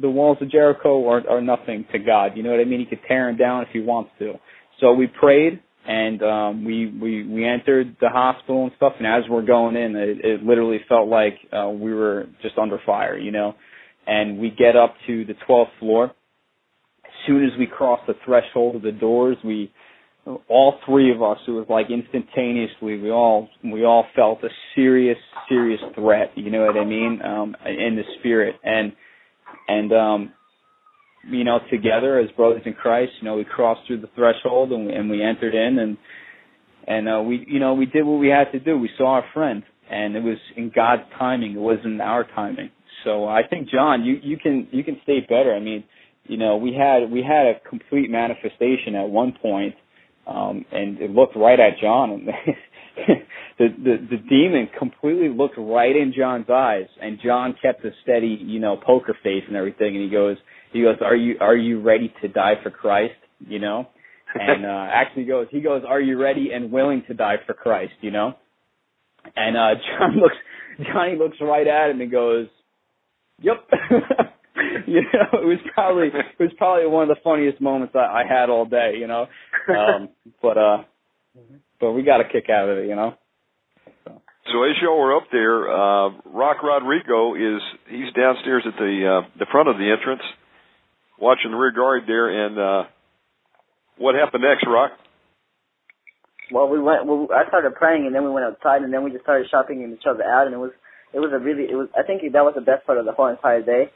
the 0.00 0.10
walls 0.10 0.38
of 0.40 0.50
Jericho 0.50 1.08
are, 1.08 1.22
are 1.28 1.40
nothing 1.40 1.84
to 1.92 1.98
God. 1.98 2.32
You 2.36 2.42
know 2.42 2.50
what 2.50 2.60
I 2.60 2.64
mean? 2.64 2.80
He 2.80 2.86
could 2.86 3.04
tear 3.06 3.26
them 3.26 3.36
down 3.36 3.62
if 3.62 3.68
he 3.72 3.80
wants 3.80 4.10
to. 4.18 4.34
So 4.80 4.92
we 4.92 5.06
prayed 5.06 5.60
and 5.86 6.22
um, 6.22 6.64
we 6.64 6.86
we 6.86 7.26
we 7.26 7.46
entered 7.46 7.96
the 8.00 8.08
hospital 8.08 8.64
and 8.64 8.72
stuff. 8.76 8.92
And 8.98 9.06
as 9.06 9.28
we're 9.28 9.44
going 9.44 9.76
in, 9.76 9.96
it, 9.96 10.24
it 10.24 10.42
literally 10.42 10.80
felt 10.88 11.08
like 11.08 11.34
uh, 11.52 11.68
we 11.68 11.92
were 11.92 12.26
just 12.40 12.56
under 12.56 12.78
fire. 12.86 13.18
You 13.18 13.32
know, 13.32 13.54
and 14.06 14.38
we 14.38 14.50
get 14.50 14.76
up 14.76 14.94
to 15.06 15.24
the 15.24 15.34
12th 15.48 15.66
floor. 15.78 16.06
As 17.04 17.26
soon 17.26 17.44
as 17.44 17.50
we 17.58 17.66
cross 17.66 18.00
the 18.06 18.14
threshold 18.24 18.76
of 18.76 18.82
the 18.82 18.92
doors, 18.92 19.36
we 19.44 19.72
all 20.48 20.78
three 20.86 21.12
of 21.12 21.22
us 21.22 21.38
it 21.48 21.50
was 21.50 21.66
like 21.68 21.86
instantaneously 21.90 22.98
we 22.98 23.10
all 23.10 23.48
we 23.64 23.84
all 23.84 24.06
felt 24.14 24.42
a 24.44 24.48
serious 24.74 25.18
serious 25.48 25.80
threat 25.94 26.30
you 26.36 26.50
know 26.50 26.64
what 26.64 26.76
i 26.76 26.84
mean 26.84 27.20
um 27.24 27.56
in 27.66 27.96
the 27.96 28.04
spirit. 28.18 28.56
And 28.62 28.92
and 29.68 29.92
um 29.92 30.32
you 31.28 31.44
know 31.44 31.58
together 31.70 32.20
as 32.20 32.30
brothers 32.32 32.62
in 32.66 32.74
christ 32.74 33.12
you 33.20 33.28
know 33.28 33.36
we 33.36 33.44
crossed 33.44 33.80
through 33.86 34.00
the 34.00 34.10
threshold 34.14 34.72
and 34.72 34.86
we, 34.86 34.92
and 34.92 35.10
we 35.10 35.22
entered 35.22 35.54
in 35.54 35.78
and 35.78 35.96
and 36.86 37.08
uh 37.08 37.20
we 37.20 37.44
you 37.48 37.58
know 37.58 37.74
we 37.74 37.86
did 37.86 38.04
what 38.04 38.18
we 38.18 38.28
had 38.28 38.50
to 38.52 38.60
do. 38.60 38.78
We 38.78 38.90
saw 38.96 39.14
our 39.14 39.24
friend 39.34 39.62
and 39.90 40.16
it 40.16 40.22
was 40.22 40.38
in 40.56 40.70
god's 40.74 41.02
timing. 41.18 41.52
It 41.52 41.60
wasn't 41.60 42.00
our 42.00 42.24
timing. 42.24 42.70
So 43.04 43.26
I 43.26 43.42
think 43.48 43.68
John, 43.68 44.04
you 44.04 44.18
you 44.22 44.36
can 44.36 44.68
you 44.70 44.84
can 44.84 44.98
state 45.02 45.28
better. 45.28 45.54
I 45.54 45.60
mean, 45.60 45.84
you 46.24 46.36
know, 46.36 46.56
we 46.56 46.74
had 46.74 47.10
we 47.10 47.22
had 47.22 47.46
a 47.46 47.68
complete 47.68 48.10
manifestation 48.10 48.94
at 48.94 49.08
one 49.08 49.34
point, 49.40 49.74
um, 50.26 50.64
and 50.70 51.00
it 51.00 51.10
looked 51.10 51.36
right 51.36 51.58
at 51.58 51.80
John, 51.80 52.10
and 52.10 52.28
the, 53.58 53.66
the 53.76 53.96
the 54.10 54.16
demon 54.28 54.68
completely 54.78 55.28
looked 55.28 55.56
right 55.58 55.94
in 55.94 56.12
John's 56.16 56.50
eyes, 56.50 56.86
and 57.00 57.18
John 57.24 57.54
kept 57.60 57.84
a 57.84 57.90
steady, 58.02 58.38
you 58.40 58.60
know, 58.60 58.76
poker 58.76 59.16
face 59.22 59.44
and 59.46 59.56
everything, 59.56 59.96
and 59.96 60.04
he 60.04 60.10
goes 60.10 60.36
he 60.72 60.82
goes, 60.82 60.96
are 61.02 61.16
you 61.16 61.36
are 61.40 61.56
you 61.56 61.80
ready 61.80 62.12
to 62.22 62.28
die 62.28 62.54
for 62.62 62.70
Christ? 62.70 63.14
You 63.40 63.58
know, 63.58 63.88
and 64.34 64.64
uh, 64.64 64.86
actually 64.92 65.24
goes 65.24 65.46
he 65.50 65.60
goes, 65.60 65.82
are 65.86 66.00
you 66.00 66.20
ready 66.20 66.50
and 66.52 66.70
willing 66.70 67.02
to 67.08 67.14
die 67.14 67.36
for 67.46 67.54
Christ? 67.54 67.92
You 68.00 68.10
know, 68.10 68.34
and 69.36 69.56
uh, 69.56 69.80
John 69.98 70.16
looks 70.16 70.36
Johnny 70.92 71.16
looks 71.16 71.36
right 71.40 71.66
at 71.66 71.90
him 71.90 72.00
and 72.00 72.10
goes, 72.10 72.46
Yep. 73.42 73.56
you 74.86 75.02
know, 75.02 75.40
it 75.40 75.46
was 75.46 75.58
probably 75.74 76.08
it 76.08 76.40
was 76.42 76.52
probably 76.56 76.86
one 76.86 77.08
of 77.10 77.16
the 77.16 77.20
funniest 77.22 77.60
moments 77.60 77.94
I, 77.96 78.22
I 78.22 78.22
had 78.28 78.50
all 78.50 78.64
day. 78.64 78.94
You 78.98 79.06
know, 79.06 79.26
um, 79.68 80.08
but 80.40 80.58
uh, 80.58 80.82
but 81.80 81.92
we 81.92 82.02
got 82.02 82.20
a 82.20 82.24
kick 82.24 82.50
out 82.50 82.68
of 82.68 82.78
it. 82.78 82.88
You 82.88 82.96
know. 82.96 83.14
So, 84.04 84.22
so 84.52 84.62
as 84.64 84.76
y'all 84.82 84.98
were 84.98 85.16
up 85.16 85.28
there, 85.30 85.70
uh, 85.70 86.10
Rock 86.26 86.62
Rodrigo 86.62 87.34
is 87.34 87.62
he's 87.88 88.12
downstairs 88.14 88.64
at 88.66 88.74
the 88.78 89.22
uh, 89.22 89.28
the 89.38 89.46
front 89.50 89.68
of 89.68 89.76
the 89.76 89.90
entrance, 89.90 90.22
watching 91.18 91.50
the 91.50 91.56
rear 91.56 91.72
guard 91.72 92.02
there. 92.06 92.46
And 92.46 92.58
uh, 92.58 92.88
what 93.98 94.14
happened 94.14 94.44
next, 94.44 94.66
Rock? 94.66 94.92
Well, 96.50 96.68
we 96.68 96.80
went. 96.80 97.06
Well, 97.06 97.28
I 97.34 97.48
started 97.48 97.74
praying, 97.74 98.06
and 98.06 98.14
then 98.14 98.24
we 98.24 98.30
went 98.30 98.46
outside, 98.46 98.82
and 98.82 98.92
then 98.92 99.04
we 99.04 99.10
just 99.10 99.22
started 99.22 99.46
shopping 99.50 99.80
each 99.92 100.06
other 100.08 100.22
out, 100.22 100.46
and 100.46 100.54
it 100.54 100.58
was 100.58 100.72
it 101.14 101.20
was 101.20 101.30
a 101.32 101.38
really 101.38 101.64
it 101.64 101.74
was 101.74 101.88
I 101.96 102.02
think 102.02 102.22
that 102.22 102.44
was 102.44 102.54
the 102.54 102.60
best 102.60 102.84
part 102.84 102.98
of 102.98 103.06
the 103.06 103.12
whole 103.12 103.28
entire 103.28 103.62
day. 103.62 103.90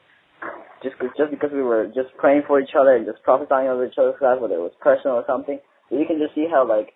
Just 0.83 0.97
just 1.17 1.31
because 1.31 1.51
we 1.53 1.63
were 1.63 1.87
just 1.89 2.15
praying 2.19 2.43
for 2.47 2.61
each 2.61 2.77
other 2.79 2.95
and 2.95 3.07
just 3.07 3.23
prophesying 3.23 3.69
over 3.69 3.87
each 3.87 3.99
other's 3.99 4.21
lives, 4.21 4.41
whether 4.41 4.55
it 4.55 4.61
was 4.61 4.77
personal 4.81 5.17
or 5.17 5.25
something. 5.27 5.59
you 5.91 6.05
can 6.07 6.19
just 6.19 6.35
see 6.35 6.47
how 6.51 6.69
like 6.69 6.93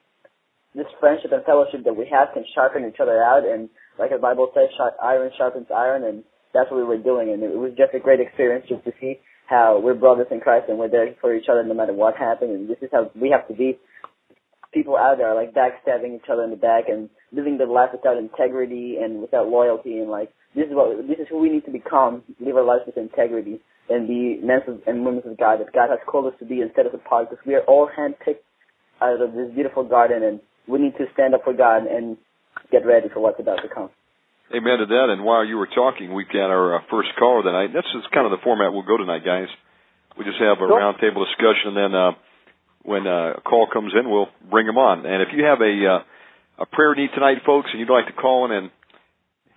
this 0.75 0.87
friendship 1.01 1.33
and 1.33 1.45
fellowship 1.45 1.83
that 1.85 1.97
we 1.97 2.07
have 2.11 2.29
can 2.33 2.45
sharpen 2.55 2.87
each 2.87 3.01
other 3.01 3.23
out 3.23 3.45
and 3.45 3.69
like 3.99 4.11
the 4.11 4.19
Bible 4.19 4.51
says, 4.55 4.71
iron 5.03 5.31
sharpens 5.37 5.67
iron 5.75 6.05
and 6.05 6.23
that's 6.55 6.71
what 6.71 6.79
we 6.79 6.85
were 6.85 6.99
doing 6.99 7.31
and 7.33 7.43
it 7.43 7.57
was 7.57 7.73
just 7.77 7.95
a 7.95 7.99
great 7.99 8.21
experience 8.21 8.67
just 8.69 8.85
to 8.85 8.93
see 9.01 9.19
how 9.49 9.81
we're 9.83 9.95
brothers 9.95 10.29
in 10.31 10.41
Christ 10.41 10.67
and 10.69 10.79
we're 10.79 10.89
there 10.89 11.09
for 11.21 11.35
each 11.35 11.49
other 11.51 11.65
no 11.65 11.75
matter 11.75 11.93
what 11.93 12.17
happened 12.17 12.53
and 12.53 12.69
this 12.69 12.79
is 12.83 12.89
how 12.93 13.11
we 13.21 13.31
have 13.31 13.49
to 13.49 13.55
be 13.55 13.79
people 14.73 14.97
out 14.97 15.19
there 15.19 15.35
like 15.35 15.53
backstabbing 15.53 16.17
each 16.17 16.29
other 16.31 16.45
in 16.45 16.51
the 16.51 16.57
back 16.57 16.85
and 16.89 17.11
living 17.33 17.59
their 17.59 17.67
life 17.67 17.91
without 17.93 18.17
integrity 18.17 18.97
and 19.03 19.21
without 19.21 19.49
loyalty 19.49 19.99
and 19.99 20.11
like 20.11 20.31
this 20.55 20.67
is 20.67 20.73
what 20.73 21.07
this 21.07 21.19
is 21.19 21.27
who 21.31 21.39
we 21.39 21.49
need 21.49 21.65
to 21.65 21.71
become, 21.71 22.23
live 22.41 22.57
our 22.57 22.65
lives 22.65 22.83
with 22.87 22.97
integrity 22.97 23.61
and 23.89 24.07
be 24.07 24.39
men 24.43 24.61
and 24.87 25.05
women 25.05 25.23
of 25.27 25.39
God 25.39 25.61
that 25.61 25.73
God 25.73 25.91
has 25.91 25.99
called 26.07 26.33
us 26.33 26.39
to 26.39 26.47
be 26.47 26.61
instead 26.61 26.87
of 26.87 26.95
apart 26.95 27.31
because 27.31 27.45
we 27.47 27.55
are 27.55 27.65
all 27.67 27.89
handpicked 27.91 28.47
out 29.03 29.21
of 29.21 29.33
this 29.33 29.51
beautiful 29.55 29.85
garden 29.85 30.23
and 30.23 30.41
we 30.69 30.79
need 30.79 30.95
to 30.99 31.07
stand 31.13 31.35
up 31.35 31.43
for 31.45 31.55
God 31.55 31.87
and 31.87 32.17
get 32.71 32.87
ready 32.87 33.09
for 33.13 33.21
what's 33.21 33.41
about 33.41 33.63
to 33.63 33.69
come. 33.69 33.91
Amen 34.51 34.83
to 34.83 34.87
that. 34.87 35.07
And 35.15 35.23
while 35.23 35.45
you 35.45 35.57
were 35.57 35.71
talking, 35.71 36.15
we 36.15 36.25
got 36.25 36.51
our 36.51 36.77
uh, 36.77 36.83
first 36.91 37.11
caller 37.19 37.43
tonight. 37.43 37.71
That's 37.75 37.87
just 37.95 38.11
kind 38.11 38.27
of 38.27 38.35
the 38.35 38.43
format 38.43 38.75
we'll 38.75 38.87
go 38.87 38.99
tonight, 38.99 39.23
guys. 39.23 39.47
We 40.19 40.27
just 40.27 40.43
have 40.43 40.59
a 40.59 40.67
sure. 40.67 40.75
roundtable 40.75 41.23
discussion, 41.23 41.71
and 41.71 41.79
then 41.79 41.93
uh, 41.95 42.11
when 42.83 43.07
uh, 43.07 43.35
a 43.39 43.41
call 43.41 43.69
comes 43.73 43.93
in, 43.99 44.11
we'll 44.11 44.29
bring 44.51 44.67
them 44.67 44.79
on. 44.79 45.07
And 45.07 45.23
if 45.23 45.29
you 45.37 45.45
have 45.45 45.61
a 45.61 45.75
uh, 45.87 46.63
a 46.63 46.67
prayer 46.67 46.95
need 46.95 47.11
tonight, 47.15 47.39
folks, 47.47 47.69
and 47.73 47.81
you'd 47.81 47.91
like 47.91 48.07
to 48.07 48.13
call 48.13 48.47
in 48.47 48.53
and 48.53 48.71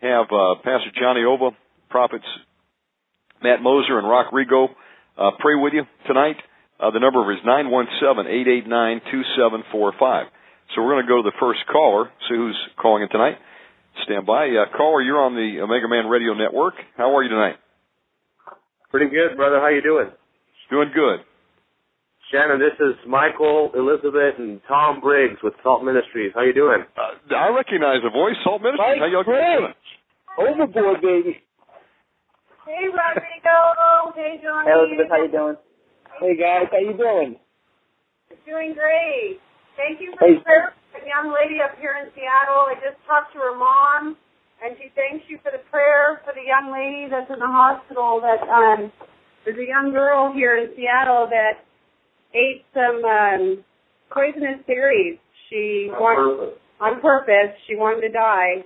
have 0.02 0.28
uh, 0.32 0.56
Pastor 0.64 0.92
Johnny 1.00 1.24
Ova, 1.24 1.52
prophets 1.90 2.26
Matt 3.42 3.62
Moser 3.62 4.00
and 4.00 4.08
Rock 4.08 4.32
Rigo 4.32 4.68
uh, 5.18 5.32
pray 5.40 5.56
with 5.56 5.74
you 5.74 5.84
tonight. 6.08 6.38
Uh, 6.80 6.92
the 6.92 7.00
number 7.00 7.32
is 7.32 7.40
nine 7.46 7.70
one 7.70 7.88
seven 8.02 8.26
eight 8.28 8.48
eight 8.48 8.68
nine 8.68 9.02
two 9.12 9.22
seven 9.38 9.64
four 9.72 9.94
five. 10.00 10.28
So 10.74 10.82
we're 10.82 10.96
going 10.96 11.06
to 11.06 11.12
go 11.12 11.22
to 11.22 11.30
the 11.30 11.38
first 11.40 11.60
caller, 11.72 12.10
see 12.28 12.36
who's 12.36 12.58
calling 12.82 13.04
in 13.04 13.10
tonight. 13.10 13.38
Stand 14.06 14.26
by. 14.26 14.50
Uh, 14.50 14.76
caller, 14.76 15.02
you're 15.02 15.22
on 15.22 15.36
the 15.36 15.62
Omega 15.62 15.88
Man 15.88 16.08
Radio 16.08 16.34
Network. 16.34 16.74
How 16.98 17.16
are 17.16 17.24
you 17.24 17.30
tonight? 17.30 17.56
Pretty 18.90 19.12
good, 19.12 19.38
brother. 19.38 19.60
How 19.60 19.70
you 19.70 19.84
doing? 19.84 20.10
Doing 20.72 20.90
good. 20.94 21.20
Shannon, 22.34 22.58
this 22.58 22.74
is 22.82 22.98
Michael, 23.06 23.70
Elizabeth, 23.78 24.42
and 24.42 24.58
Tom 24.66 24.98
Briggs 24.98 25.38
with 25.46 25.54
Salt 25.62 25.86
Ministries. 25.86 26.34
How 26.34 26.42
you 26.42 26.58
doing? 26.58 26.82
Uh, 26.98 27.14
I 27.30 27.54
recognize 27.54 28.02
the 28.02 28.10
voice, 28.10 28.34
Salt 28.42 28.66
Ministries. 28.66 28.98
Mike 28.98 29.06
How 29.06 29.22
y'all 29.22 29.22
doing? 29.22 29.70
Overboard, 30.42 30.98
baby. 31.06 31.38
Hey, 32.66 32.90
Rodrigo. 32.90 34.18
Hey, 34.18 34.42
Johnny. 34.42 34.66
Hey, 34.66 34.74
Elizabeth. 34.74 35.14
How 35.14 35.22
you 35.22 35.30
doing? 35.30 35.58
Hey, 36.18 36.34
guys. 36.34 36.74
How 36.74 36.82
you 36.82 36.98
doing? 36.98 37.38
Doing 38.50 38.74
great. 38.74 39.38
Thank 39.78 40.02
you 40.02 40.18
for 40.18 40.26
hey. 40.26 40.34
the 40.34 40.42
prayer 40.42 40.74
for 40.90 41.06
the 41.06 41.12
young 41.14 41.30
lady 41.30 41.62
up 41.62 41.78
here 41.78 42.02
in 42.02 42.10
Seattle. 42.18 42.66
I 42.66 42.82
just 42.82 42.98
talked 43.06 43.38
to 43.38 43.46
her 43.46 43.54
mom, 43.54 44.18
and 44.58 44.74
she 44.82 44.90
thanks 44.98 45.22
you 45.30 45.38
for 45.46 45.54
the 45.54 45.62
prayer 45.70 46.26
for 46.26 46.34
the 46.34 46.42
young 46.42 46.74
lady 46.74 47.14
that's 47.14 47.30
in 47.30 47.38
the 47.38 47.46
hospital. 47.46 48.26
That 48.26 48.42
um, 48.50 48.90
there's 49.46 49.62
a 49.62 49.70
young 49.70 49.94
girl 49.94 50.34
here 50.34 50.58
in 50.58 50.74
Seattle 50.74 51.30
that 51.30 51.62
ate 52.34 52.66
some 52.74 53.04
um, 53.06 53.64
poisonous 54.12 54.62
berries. 54.68 55.18
She 55.50 55.90
on 55.94 56.02
wanted, 56.02 56.38
purpose. 56.38 56.60
on 56.82 57.02
purpose. 57.02 57.52
She 57.68 57.76
wanted 57.76 58.02
to 58.08 58.14
die, 58.14 58.66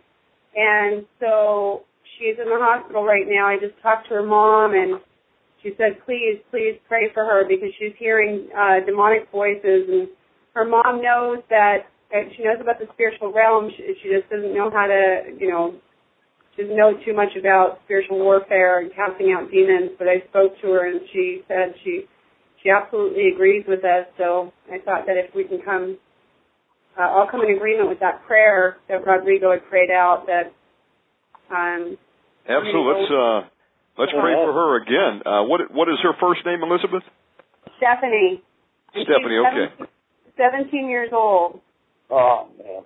and 0.56 1.06
so 1.19 1.84
she's 2.17 2.36
in 2.39 2.49
the 2.49 2.60
hospital 2.60 3.03
right 3.03 3.25
now. 3.27 3.47
I 3.47 3.58
just 3.60 3.75
talked 3.82 4.08
to 4.10 4.15
her 4.15 4.25
mom, 4.25 4.73
and 4.73 4.99
she 5.63 5.71
said, 5.77 5.99
"Please, 6.06 6.39
please 6.51 6.80
pray 6.88 7.12
for 7.13 7.25
her 7.25 7.43
because 7.47 7.69
she's 7.80 7.93
hearing 7.99 8.47
uh, 8.58 8.86
demonic 8.86 9.30
voices, 9.32 9.89
and 9.89 10.08
her 10.53 10.65
mom 10.65 11.01
knows 11.01 11.39
that." 11.49 11.88
that 12.12 12.23
She 12.38 12.43
knows 12.43 12.56
about 12.62 12.80
the 12.80 12.88
spiritual 12.93 13.34
realm. 13.34 13.69
She, 13.75 13.84
she 14.01 14.08
just 14.08 14.30
doesn't 14.32 14.56
know 14.56 14.71
how 14.71 14.88
to, 14.88 15.36
you 15.38 15.49
know, 15.51 15.75
she 16.56 16.63
doesn't 16.63 16.77
know 16.77 16.93
too 17.06 17.13
much 17.13 17.36
about 17.38 17.80
spiritual 17.84 18.19
warfare 18.19 18.80
and 18.80 18.89
casting 18.95 19.36
out 19.36 19.51
demons. 19.51 19.91
But 19.99 20.08
I 20.08 20.23
spoke 20.30 20.56
to 20.62 20.67
her, 20.71 20.88
and 20.88 21.01
she 21.12 21.43
said 21.49 21.75
she 21.84 22.08
she 22.63 22.70
absolutely 22.70 23.30
agrees 23.34 23.65
with 23.67 23.84
us. 23.86 24.08
So 24.17 24.54
I 24.72 24.80
thought 24.80 25.06
that 25.06 25.17
if 25.17 25.34
we 25.36 25.43
can 25.43 25.62
come, 25.62 25.98
uh, 26.98 27.04
all 27.04 27.28
come 27.30 27.41
in 27.41 27.56
agreement 27.56 27.89
with 27.89 28.00
that 28.00 28.26
prayer 28.26 28.78
that 28.89 29.06
Rodrigo 29.06 29.52
had 29.52 29.65
prayed 29.70 29.91
out, 29.91 30.26
that 30.28 30.54
um, 31.54 31.98
absolutely. 32.48 33.02
Let's 33.02 33.12
uh, 33.12 33.39
let's 33.98 34.12
pray 34.12 34.34
for 34.36 34.52
her 34.54 34.82
again. 34.82 35.22
Uh, 35.26 35.43
what 35.43 35.72
what 35.72 35.88
is 35.89 35.98
her 36.04 36.13
first 36.20 36.46
name, 36.46 36.60
Elizabeth? 36.63 37.04
Stephanie. 37.78 38.41
Stephanie. 38.91 39.38
Okay. 39.38 39.86
17 40.38 40.89
years 40.89 41.10
old. 41.13 41.62
Oh 42.10 42.48
man. 42.58 42.84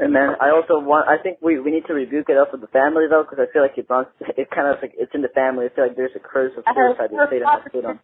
Amen. 0.00 0.34
I 0.40 0.50
also 0.50 0.80
want. 0.82 1.06
I 1.08 1.22
think 1.22 1.38
we 1.42 1.60
we 1.60 1.70
need 1.70 1.86
to 1.86 1.94
rebuke 1.94 2.26
it 2.28 2.36
up 2.36 2.50
with 2.52 2.60
the 2.60 2.66
family 2.68 3.04
though, 3.08 3.22
because 3.22 3.38
I 3.38 3.52
feel 3.52 3.62
like 3.62 3.76
it 3.76 3.86
runs. 3.88 4.08
It 4.36 4.50
kind 4.50 4.66
of 4.68 4.82
like 4.82 4.94
it's 4.96 5.14
in 5.14 5.22
the 5.22 5.28
family. 5.28 5.66
I 5.66 5.74
feel 5.74 5.86
like 5.86 5.96
there's 5.96 6.16
a 6.16 6.20
curse 6.22 6.52
of 6.56 6.64
Her- 6.66 6.94
suicide 6.96 7.10
her 7.14 7.26
that 7.26 7.30
Satan 7.30 7.46
father- 7.46 7.88
on. 7.88 8.00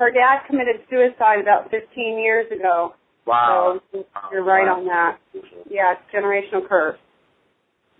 Her 0.00 0.10
dad 0.10 0.46
committed 0.48 0.80
suicide 0.88 1.40
about 1.40 1.70
15 1.70 2.18
years 2.18 2.50
ago. 2.50 2.94
Wow. 3.26 3.80
So 3.92 4.06
you're 4.32 4.42
right 4.42 4.66
on 4.66 4.86
that. 4.86 5.18
Yeah, 5.68 5.92
it's 5.92 6.00
generational 6.08 6.66
curse. 6.66 6.98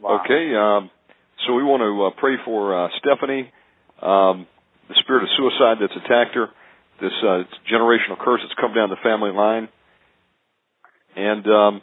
Wow. 0.00 0.22
Okay, 0.24 0.54
um, 0.56 0.90
so 1.46 1.52
we 1.52 1.62
want 1.62 1.82
to 1.84 2.06
uh, 2.06 2.18
pray 2.18 2.36
for 2.42 2.72
uh, 2.72 2.88
Stephanie, 2.98 3.52
um, 4.00 4.46
the 4.88 4.94
spirit 5.04 5.24
of 5.24 5.28
suicide 5.36 5.76
that's 5.78 5.92
attacked 5.92 6.34
her, 6.34 6.48
this 7.02 7.12
uh, 7.20 7.44
generational 7.70 8.16
curse 8.18 8.40
that's 8.42 8.58
come 8.58 8.72
down 8.72 8.88
the 8.88 8.96
family 9.02 9.30
line, 9.30 9.68
and 11.16 11.46
um, 11.46 11.82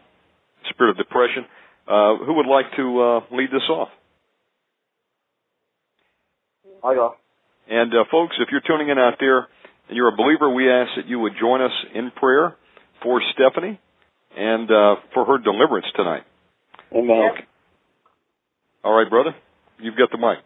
spirit 0.72 0.92
of 0.92 0.98
depression. 0.98 1.46
Uh, 1.88 2.18
who 2.26 2.34
would 2.34 2.48
like 2.48 2.66
to 2.76 3.02
uh, 3.02 3.36
lead 3.36 3.50
this 3.54 3.70
off? 3.70 3.90
I'll 6.84 6.96
go. 6.96 7.16
And 7.70 7.94
uh, 7.94 8.06
folks, 8.10 8.36
if 8.40 8.50
you're 8.52 8.66
tuning 8.66 8.90
in 8.90 8.98
out 8.98 9.18
there 9.20 9.48
and 9.88 9.96
you're 9.96 10.10
a 10.14 10.16
believer, 10.16 10.50
we 10.50 10.70
ask 10.70 10.92
that 10.98 11.08
you 11.08 11.20
would 11.20 11.34
join 11.40 11.62
us 11.62 11.72
in 11.94 12.12
prayer 12.12 12.56
for 13.02 13.22
Stephanie 13.34 13.80
and 14.36 14.70
uh, 14.70 14.96
for 15.14 15.26
her 15.26 15.38
deliverance 15.38 15.88
tonight. 15.96 16.24
Amen. 16.94 17.32
All 18.84 18.94
right, 18.94 19.10
brother, 19.10 19.36
you've 19.80 19.98
got 19.98 20.12
the 20.12 20.18
mic. 20.18 20.40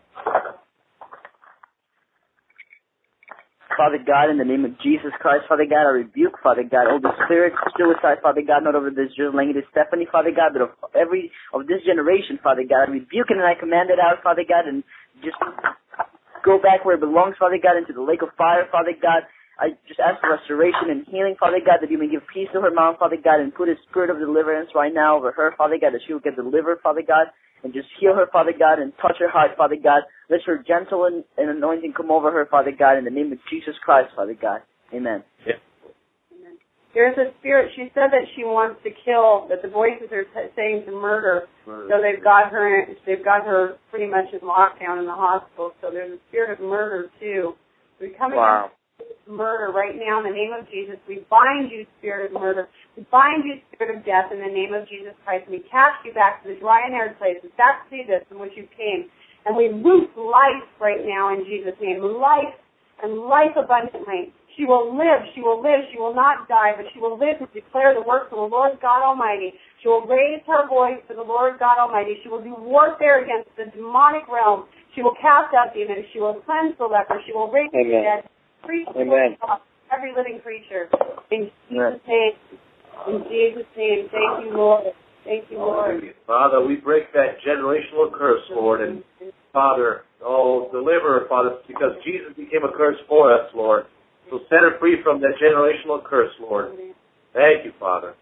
Father 3.78 3.98
God, 4.06 4.30
in 4.30 4.38
the 4.38 4.46
name 4.46 4.66
of 4.66 4.78
Jesus 4.84 5.10
Christ, 5.20 5.50
Father 5.50 5.66
God, 5.66 5.88
I 5.88 6.06
rebuke, 6.06 6.38
Father 6.44 6.62
God, 6.62 6.92
all 6.92 7.00
the 7.00 7.16
spirits 7.26 7.56
of 7.66 7.72
suicide, 7.74 8.22
Father 8.22 8.44
God, 8.46 8.62
not 8.62 8.76
over 8.76 8.92
this 8.92 9.10
just 9.16 9.34
lady 9.34 9.58
Stephanie, 9.72 10.06
Father 10.12 10.30
God, 10.30 10.54
but 10.54 10.62
of 10.62 10.72
every 10.94 11.32
of 11.54 11.66
this 11.66 11.82
generation, 11.82 12.38
Father 12.44 12.62
God. 12.68 12.90
I 12.90 12.92
rebuke 12.92 13.32
it 13.32 13.38
and 13.38 13.48
I 13.48 13.56
command 13.58 13.90
it 13.90 13.98
out, 13.98 14.22
Father 14.22 14.44
God, 14.46 14.68
and 14.68 14.84
just 15.24 15.40
go 16.44 16.58
back 16.58 16.86
where 16.86 16.96
it 16.96 17.02
belongs, 17.02 17.36
Father 17.40 17.60
God, 17.62 17.78
into 17.78 17.94
the 17.94 18.02
lake 18.02 18.22
of 18.22 18.30
fire, 18.38 18.68
Father 18.72 18.94
God. 19.00 19.24
I 19.60 19.78
just 19.88 20.00
ask 20.00 20.20
for 20.22 20.34
restoration 20.34 20.90
and 20.90 21.06
healing, 21.06 21.36
Father 21.40 21.62
God, 21.64 21.80
that 21.82 21.92
you 21.92 21.98
may 21.98 22.10
give 22.10 22.26
peace 22.34 22.50
to 22.54 22.62
her 22.62 22.72
mom, 22.72 22.98
Father 22.98 23.18
God, 23.22 23.40
and 23.42 23.54
put 23.54 23.70
a 23.70 23.76
spirit 23.90 24.10
of 24.10 24.18
deliverance 24.18 24.70
right 24.74 24.94
now 24.94 25.18
over 25.18 25.32
her, 25.32 25.54
Father 25.58 25.78
God, 25.80 25.94
that 25.94 26.02
she 26.08 26.14
will 26.14 26.20
get 26.20 26.36
delivered, 26.36 26.80
Father 26.82 27.04
God, 27.06 27.28
and 27.64 27.74
just 27.74 27.88
heal 28.00 28.16
her, 28.16 28.26
Father 28.32 28.54
God, 28.58 28.80
and 28.80 28.92
touch 29.02 29.18
her 29.20 29.30
heart, 29.30 29.52
Father 29.58 29.78
God. 29.78 30.02
Let 30.30 30.40
your 30.48 30.64
gentle 30.66 31.06
and, 31.06 31.24
and 31.38 31.50
anointing 31.50 31.94
come 31.94 32.10
over 32.10 32.32
her, 32.32 32.48
Father 32.50 32.72
God, 32.72 32.98
in 32.98 33.06
the 33.06 33.12
name 33.12 33.32
of 33.32 33.38
Jesus 33.52 33.76
Christ, 33.84 34.10
Father 34.16 34.36
God. 34.40 34.62
Amen. 34.94 35.24
There's 36.94 37.18
a 37.18 37.32
spirit. 37.40 37.72
She 37.76 37.88
said 37.94 38.12
that 38.12 38.28
she 38.36 38.44
wants 38.44 38.80
to 38.84 38.92
kill. 39.06 39.48
That 39.48 39.62
the 39.62 39.70
voices 39.72 40.12
are 40.12 40.24
t- 40.24 40.52
saying 40.56 40.84
to 40.88 40.92
murder. 40.92 41.48
So 41.66 42.02
they've 42.04 42.24
got 42.24 42.52
her. 42.52 42.86
They've 43.06 43.24
got 43.24 43.46
her 43.46 43.78
pretty 43.90 44.12
much 44.12 44.26
in 44.34 44.40
lockdown 44.44 45.00
in 45.00 45.06
the 45.08 45.16
hospital. 45.16 45.72
So 45.82 45.90
there's 45.92 46.12
a 46.12 46.20
spirit 46.30 46.52
of 46.52 46.60
murder 46.60 47.08
too. 47.20 47.54
We 48.00 48.10
come 48.18 48.34
Wow. 48.36 48.72
against 49.00 49.28
murder 49.28 49.72
right 49.72 49.96
now 49.96 50.20
in 50.20 50.26
the 50.28 50.36
name 50.36 50.52
of 50.52 50.68
Jesus. 50.70 50.98
We 51.08 51.24
bind 51.30 51.72
you, 51.72 51.86
spirit 52.00 52.28
of 52.28 52.34
murder. 52.36 52.68
We 52.98 53.04
bind 53.12 53.46
you, 53.46 53.62
spirit 53.72 53.96
of 53.96 54.04
death, 54.06 54.32
in 54.34 54.40
the 54.40 54.52
name 54.52 54.74
of 54.74 54.88
Jesus 54.90 55.14
Christ. 55.24 55.48
And 55.48 55.56
we 55.56 55.64
cast 55.72 56.04
you 56.04 56.12
back 56.14 56.44
to 56.44 56.50
the 56.50 56.60
dry 56.60 56.84
and 56.86 56.94
arid 56.94 57.18
places, 57.18 57.52
back 57.56 57.88
to 57.90 57.98
this 58.08 58.24
from 58.28 58.40
which 58.40 58.54
you 58.58 58.68
came. 58.76 59.08
And 59.46 59.56
we 59.56 59.70
loose 59.72 60.10
life 60.18 60.68
right 60.80 61.06
now 61.06 61.34
in 61.34 61.46
Jesus' 61.46 61.74
name. 61.82 62.02
Life 62.04 62.54
and 63.02 63.18
life 63.32 63.56
abundantly. 63.56 64.34
She 64.58 64.66
will 64.66 64.92
live, 64.92 65.24
she 65.34 65.42
will 65.42 65.64
live, 65.64 65.88
she 65.92 65.98
will 65.98 66.14
not 66.14 66.48
die, 66.48 66.76
but 66.76 66.86
she 66.94 67.00
will 67.00 67.16
live 67.16 67.40
to 67.40 67.48
declare 67.56 67.96
the 67.96 68.04
works 68.04 68.28
of 68.32 68.38
the 68.38 68.52
Lord 68.52 68.76
God 68.82 69.02
Almighty. 69.02 69.54
She 69.82 69.88
will 69.88 70.04
raise 70.04 70.44
her 70.48 70.68
voice 70.68 71.00
to 71.08 71.16
the 71.16 71.24
Lord 71.24 71.58
God 71.58 71.80
Almighty. 71.80 72.20
She 72.24 72.30
will 72.30 72.44
do 72.44 72.56
warfare 72.60 73.24
against 73.24 73.50
the 73.56 73.72
demonic 73.72 74.28
realm. 74.28 74.68
She 74.94 75.02
will 75.02 75.16
cast 75.22 75.56
out 75.56 75.74
demons. 75.74 76.04
She 76.12 76.20
will 76.20 76.42
cleanse 76.44 76.76
the 76.78 76.86
leper. 76.86 77.22
She 77.26 77.32
will 77.32 77.50
raise 77.50 77.72
the 77.72 77.84
dead. 77.88 78.28
Preach 78.68 78.88
Amen. 78.92 79.08
word 79.08 79.32
of 79.34 79.40
God 79.40 79.58
to 79.58 79.96
every 79.96 80.12
living 80.12 80.40
creature. 80.44 80.92
In 81.32 81.50
Jesus' 81.70 82.04
name. 82.08 82.36
In 83.08 83.24
Jesus' 83.32 83.72
name. 83.78 84.12
Thank 84.12 84.46
you, 84.46 84.52
Lord. 84.52 84.92
Thank 85.24 85.50
you, 85.50 85.58
Lord. 85.58 86.02
Father, 86.28 86.66
we 86.66 86.76
break 86.76 87.14
that 87.14 87.40
generational 87.48 88.12
curse, 88.12 88.42
Lord, 88.52 88.82
and 88.82 89.04
Father, 89.54 90.04
oh, 90.24 90.70
deliver 90.72 91.26
Father, 91.30 91.58
because 91.68 91.94
Jesus 92.04 92.36
became 92.36 92.64
a 92.64 92.76
curse 92.76 92.98
for 93.08 93.34
us, 93.34 93.50
Lord. 93.56 93.86
So 94.32 94.40
set 94.48 94.64
her 94.64 94.80
free 94.80 94.96
from 95.04 95.20
that 95.20 95.36
generational 95.44 96.00
curse, 96.00 96.32
Lord. 96.40 96.72
Thank 97.36 97.68
you, 97.68 97.76
Father. 97.78 98.16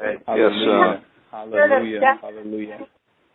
Thank 0.00 0.24
you. 0.24 0.40
Yes, 0.40 0.56
uh, 0.56 1.04
Hallelujah. 1.30 2.16
Hallelujah. 2.24 2.80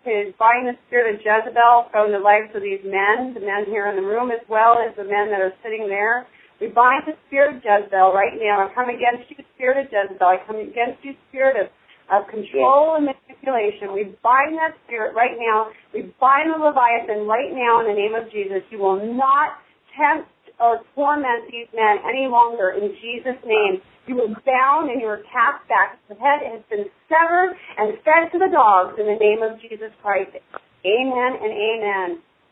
is 0.09 0.33
bind 0.41 0.65
the 0.65 0.73
spirit 0.89 1.13
of 1.13 1.21
Jezebel 1.21 1.93
from 1.93 2.11
the 2.11 2.17
lives 2.17 2.49
of 2.57 2.65
these 2.65 2.81
men, 2.81 3.37
the 3.37 3.45
men 3.45 3.69
here 3.69 3.93
in 3.93 3.95
the 3.95 4.01
room 4.01 4.33
as 4.33 4.41
well 4.49 4.81
as 4.81 4.89
the 4.97 5.05
men 5.05 5.29
that 5.29 5.37
are 5.37 5.53
sitting 5.61 5.85
there. 5.85 6.25
We 6.57 6.73
bind 6.73 7.05
the 7.05 7.13
spirit 7.29 7.57
of 7.57 7.61
Jezebel 7.61 8.09
right 8.09 8.33
now. 8.41 8.65
I 8.65 8.73
come 8.73 8.89
against 8.89 9.29
you, 9.29 9.37
spirit 9.53 9.85
of 9.85 9.93
Jezebel. 9.93 10.25
I 10.25 10.41
come 10.49 10.57
against 10.57 11.05
you, 11.05 11.13
spirit 11.29 11.61
of, 11.61 11.69
of 12.09 12.25
control 12.25 12.97
and 12.97 13.05
manipulation. 13.05 13.93
We 13.93 14.17
bind 14.25 14.57
that 14.57 14.73
spirit 14.89 15.13
right 15.13 15.37
now. 15.37 15.69
We 15.93 16.09
bind 16.17 16.49
the 16.49 16.57
Leviathan 16.57 17.29
right 17.29 17.53
now 17.53 17.85
in 17.85 17.93
the 17.93 17.97
name 17.97 18.17
of 18.17 18.33
Jesus. 18.33 18.65
You 18.73 18.81
will 18.81 18.97
not 18.97 19.61
tempt 19.93 20.32
or 20.59 20.81
torment 20.95 21.49
these 21.51 21.67
men 21.73 21.97
any 22.07 22.27
longer 22.27 22.71
in 22.71 22.93
Jesus' 23.01 23.39
name. 23.45 23.81
You 24.05 24.15
were 24.15 24.27
bound 24.45 24.91
and 24.91 24.99
you 24.99 25.07
were 25.07 25.23
cast 25.31 25.63
back. 25.69 25.97
The 26.09 26.15
head 26.15 26.43
has 26.43 26.61
been 26.69 26.85
severed 27.07 27.55
and 27.77 27.95
fed 28.03 28.31
to 28.33 28.39
the 28.39 28.51
dogs 28.51 28.99
in 28.99 29.07
the 29.07 29.15
name 29.15 29.39
of 29.41 29.59
Jesus 29.61 29.95
Christ. 30.01 30.35
Amen 30.83 31.31
and 31.39 31.51
amen. 31.51 32.09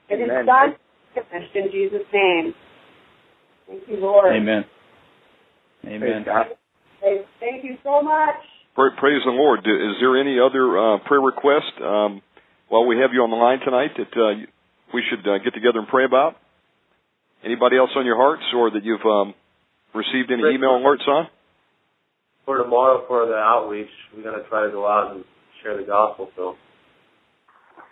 It 0.10 0.24
is 0.24 0.32
Amen. 0.32 0.46
done, 0.46 0.76
finished 1.14 1.56
in 1.56 1.68
Jesus' 1.72 2.08
name. 2.14 2.54
Thank 3.68 3.84
you, 3.88 3.98
Lord. 3.98 4.36
Amen. 4.36 4.64
Amen. 5.86 6.26
Thank 7.02 7.64
you 7.64 7.76
so 7.84 8.02
much. 8.02 8.36
Praise 8.76 9.22
the 9.26 9.32
Lord. 9.32 9.60
Is 9.60 10.00
there 10.00 10.20
any 10.20 10.40
other 10.40 10.78
uh, 10.78 10.98
prayer 11.06 11.20
request 11.20 11.74
um, 11.84 12.22
while 12.70 12.86
we 12.86 12.98
have 12.98 13.12
you 13.14 13.22
on 13.22 13.30
the 13.30 13.36
line 13.36 13.60
tonight 13.60 13.92
that 13.98 14.14
uh, 14.16 14.40
we 14.94 15.04
should 15.10 15.28
uh, 15.28 15.38
get 15.44 15.54
together 15.54 15.80
and 15.80 15.88
pray 15.88 16.06
about? 16.06 16.36
Anybody 17.44 17.78
else 17.78 17.90
on 17.96 18.06
your 18.06 18.18
hearts 18.18 18.44
or 18.56 18.70
that 18.72 18.84
you've 18.84 19.06
um, 19.06 19.34
received 19.94 20.32
any 20.32 20.44
email 20.56 20.78
alerts 20.78 21.08
on? 21.08 21.28
For 22.46 22.58
tomorrow, 22.62 23.04
for 23.08 23.26
the 23.26 23.36
outreach, 23.36 23.90
we're 24.16 24.24
going 24.24 24.42
to 24.42 24.48
try 24.50 24.66
to 24.66 24.72
go 24.72 24.88
out 24.88 25.16
and 25.16 25.24
share 25.64 25.78
the 25.78 25.84
gospel, 25.84 26.30
so. 26.36 26.56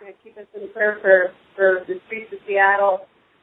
Yeah, 0.02 0.12
keep 0.24 0.36
us 0.38 0.46
in 0.54 0.72
prayer 0.72 0.98
for, 1.02 1.30
for 1.56 1.84
the 1.86 2.00
streets 2.06 2.32
of 2.32 2.38
Seattle. 2.46 3.00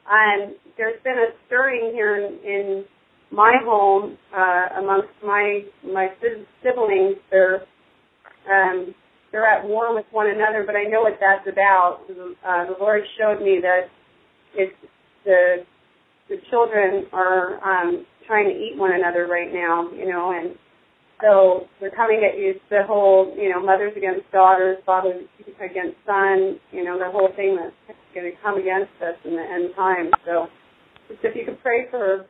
And 0.10 0.56
there's 0.78 1.02
been 1.04 1.18
a 1.18 1.36
stirring 1.46 1.92
here 1.94 2.16
in, 2.18 2.40
in 2.44 2.86
my 3.32 3.56
home 3.64 4.18
uh, 4.36 4.80
amongst 4.80 5.10
my 5.24 5.62
my 5.84 6.08
siblings. 6.64 7.18
They're 7.30 7.62
um, 8.50 8.96
they're 9.32 9.46
at 9.46 9.68
war 9.68 9.94
with 9.94 10.06
one 10.12 10.28
another, 10.28 10.64
but 10.66 10.76
I 10.76 10.84
know 10.84 11.02
what 11.02 11.20
that's 11.20 11.48
about. 11.52 12.00
Uh, 12.10 12.66
the 12.66 12.76
Lord 12.80 13.02
showed 13.20 13.44
me 13.44 13.60
that 13.62 13.90
it's 14.56 14.76
the 15.26 15.66
the 16.30 16.38
children 16.50 17.06
are 17.14 17.56
um, 17.64 18.06
trying 18.26 18.50
to 18.50 18.56
eat 18.56 18.78
one 18.78 18.92
another 18.94 19.28
right 19.28 19.52
now, 19.54 19.90
you 19.92 20.08
know, 20.08 20.32
and 20.36 20.56
so 21.22 21.66
they're 21.80 21.96
coming 21.96 22.22
at 22.30 22.38
you 22.38 22.54
the 22.70 22.84
whole, 22.86 23.34
you 23.38 23.50
know, 23.50 23.64
mothers 23.64 23.94
against 23.98 24.30
daughters, 24.32 24.78
fathers 24.86 25.26
against 25.58 25.98
sons, 26.06 26.60
you 26.72 26.84
know, 26.84 27.00
the 27.00 27.10
whole 27.10 27.30
thing 27.36 27.58
that's 27.58 27.98
going 28.14 28.30
to 28.30 28.38
come 28.44 28.60
against 28.60 28.94
us 29.02 29.18
in 29.26 29.32
the 29.32 29.42
end 29.42 29.74
time. 29.76 30.12
So 30.26 30.48
just 31.08 31.22
if 31.24 31.36
you 31.36 31.46
could 31.46 31.62
pray 31.64 31.90
for 31.90 32.26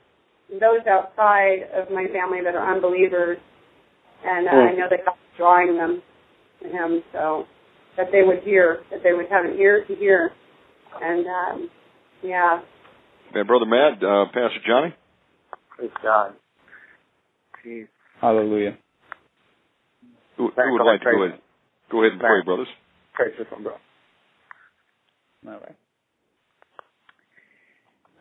those 0.50 0.86
outside 0.90 1.68
of 1.76 1.92
my 1.92 2.08
family 2.14 2.40
that 2.46 2.56
are 2.56 2.74
unbelievers, 2.74 3.38
and 4.24 4.48
uh, 4.48 4.52
I 4.52 4.72
know 4.74 4.88
that 4.90 5.06
God's 5.06 5.20
drawing 5.38 5.76
them 5.76 6.02
to 6.64 6.70
Him, 6.70 7.04
so 7.12 7.44
that 7.98 8.08
they 8.12 8.22
would 8.24 8.44
hear, 8.44 8.84
that 8.90 9.02
they 9.04 9.14
would 9.14 9.28
have 9.30 9.44
an 9.44 9.58
ear 9.60 9.84
to 9.86 9.96
hear, 9.96 10.32
and 11.02 11.26
um, 11.28 11.70
yeah, 12.24 12.62
Uh, 13.36 13.44
Brother 13.44 13.66
Matt, 13.66 14.04
uh, 14.04 14.26
Pastor 14.26 14.60
Johnny? 14.66 14.96
Praise 15.76 15.92
God. 16.02 16.34
Jeez. 17.66 17.88
Hallelujah. 18.22 18.78
Who, 20.38 20.50
who 20.56 20.72
would 20.72 20.80
go 20.80 20.86
like 20.86 21.02
to 21.02 21.08
ahead, 21.08 21.18
go 21.18 21.24
ahead, 21.26 21.40
go 21.92 22.04
ahead 22.04 22.12
and 22.14 22.22
pray, 22.22 22.42
brothers? 22.46 22.68
Pray 23.14 23.28
for 23.36 23.46
some, 23.52 23.64
bro. 23.64 23.74
All 25.48 25.60
right. 25.60 25.76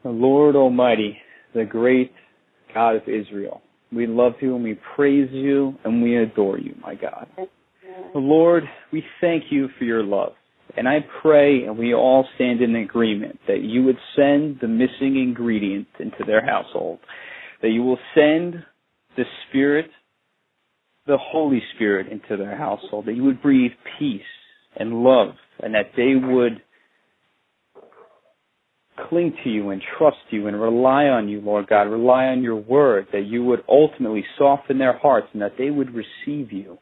The 0.03 0.11
Lord 0.11 0.57
Almighty, 0.57 1.19
the 1.55 1.65
great 1.65 2.13
God 2.75 2.97
of 2.97 3.03
Israel, 3.03 3.63
we 3.93 4.07
love 4.07 4.35
you 4.41 4.55
and 4.55 4.65
we 4.65 4.79
praise 4.95 5.29
you 5.33 5.75
and 5.85 6.03
we 6.03 6.17
adore 6.17 6.59
you, 6.59 6.75
my 6.81 6.95
God. 6.95 7.27
The 8.13 8.19
Lord, 8.19 8.65
we 8.93 9.03
thank 9.21 9.45
you 9.51 9.69
for 9.79 9.85
your 9.85 10.03
love. 10.03 10.33
And 10.77 10.89
I 10.89 10.99
pray, 11.23 11.65
and 11.65 11.79
we 11.79 11.95
all 11.95 12.27
stand 12.35 12.61
in 12.61 12.77
agreement, 12.77 13.39
that 13.49 13.63
you 13.63 13.83
would 13.85 13.99
send 14.15 14.59
the 14.61 14.69
missing 14.69 15.17
ingredient 15.17 15.87
into 15.99 16.25
their 16.27 16.45
household, 16.45 16.99
that 17.63 17.71
you 17.71 17.83
will 17.83 17.99
send 18.15 18.65
the 19.17 19.25
spirit 19.49 19.87
the 21.07 21.19
Holy 21.19 21.63
Spirit 21.75 22.09
into 22.11 22.37
their 22.37 22.57
household, 22.57 23.07
that 23.07 23.15
you 23.15 23.25
would 23.25 23.41
breathe 23.41 23.73
peace 23.99 24.21
and 24.77 25.05
love, 25.05 25.31
and 25.61 25.75
that 25.75 25.93
they 25.97 26.15
would 26.17 26.61
cling 29.09 29.33
to 29.45 29.51
you 29.51 29.71
and 29.71 29.83
trust 29.99 30.17
you 30.31 30.47
and 30.47 30.61
rely 30.61 31.05
on 31.05 31.29
you, 31.29 31.41
Lord 31.41 31.67
God, 31.69 31.83
rely 31.83 32.25
on 32.27 32.43
your 32.43 32.57
word, 32.57 33.07
that 33.13 33.27
you 33.27 33.45
would 33.45 33.63
ultimately 33.69 34.25
soften 34.39 34.79
their 34.79 34.99
hearts 34.99 35.29
and 35.33 35.43
that 35.43 35.53
they 35.59 35.71
would 35.71 35.91
receive 35.95 36.53
you. 36.53 36.79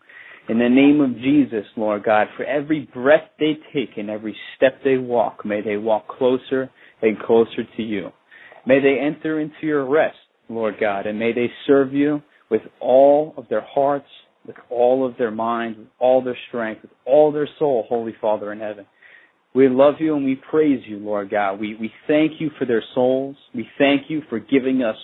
In 0.47 0.59
the 0.59 0.69
name 0.69 1.01
of 1.01 1.17
Jesus, 1.23 1.65
Lord 1.75 2.05
God, 2.05 2.27
for 2.37 2.45
every 2.45 2.87
breath 2.93 3.31
they 3.41 3.55
take 3.73 3.97
and 3.97 4.11
every 4.11 4.37
step 4.57 4.81
they 4.85 4.99
walk, 4.99 5.45
may 5.45 5.63
they 5.63 5.79
walk 5.79 6.07
closer 6.07 6.71
and 7.01 7.19
closer 7.19 7.65
to 7.77 7.83
you. 7.83 8.11
May 8.67 8.81
they 8.81 8.99
enter 9.01 9.41
into 9.41 9.55
your 9.63 9.89
rest, 9.89 10.19
Lord 10.51 10.75
God, 10.79 11.07
and 11.07 11.19
may 11.19 11.33
they 11.33 11.51
serve 11.67 11.95
you 11.95 12.21
with 12.51 12.61
all 12.79 13.33
of 13.39 13.49
their 13.49 13.63
hearts, 13.63 14.09
with 14.47 14.57
all 14.69 15.07
of 15.07 15.17
their 15.17 15.31
minds, 15.31 15.79
with 15.79 15.89
all 15.99 16.23
their 16.23 16.37
strength, 16.49 16.83
with 16.83 16.93
all 17.07 17.33
their 17.33 17.49
soul, 17.59 17.87
Holy 17.89 18.15
Father 18.21 18.53
in 18.53 18.61
heaven. 18.61 18.85
We 19.55 19.69
love 19.69 19.95
you 19.99 20.15
and 20.15 20.27
we 20.27 20.35
praise 20.51 20.83
you, 20.87 20.99
Lord 20.99 21.31
God. 21.31 21.59
We, 21.59 21.75
we 21.77 21.91
thank 22.07 22.33
you 22.39 22.51
for 22.59 22.67
their 22.67 22.83
souls. 22.95 23.37
We 23.55 23.67
thank 23.79 24.11
you 24.11 24.21
for 24.29 24.41
giving 24.41 24.83
us 24.83 24.97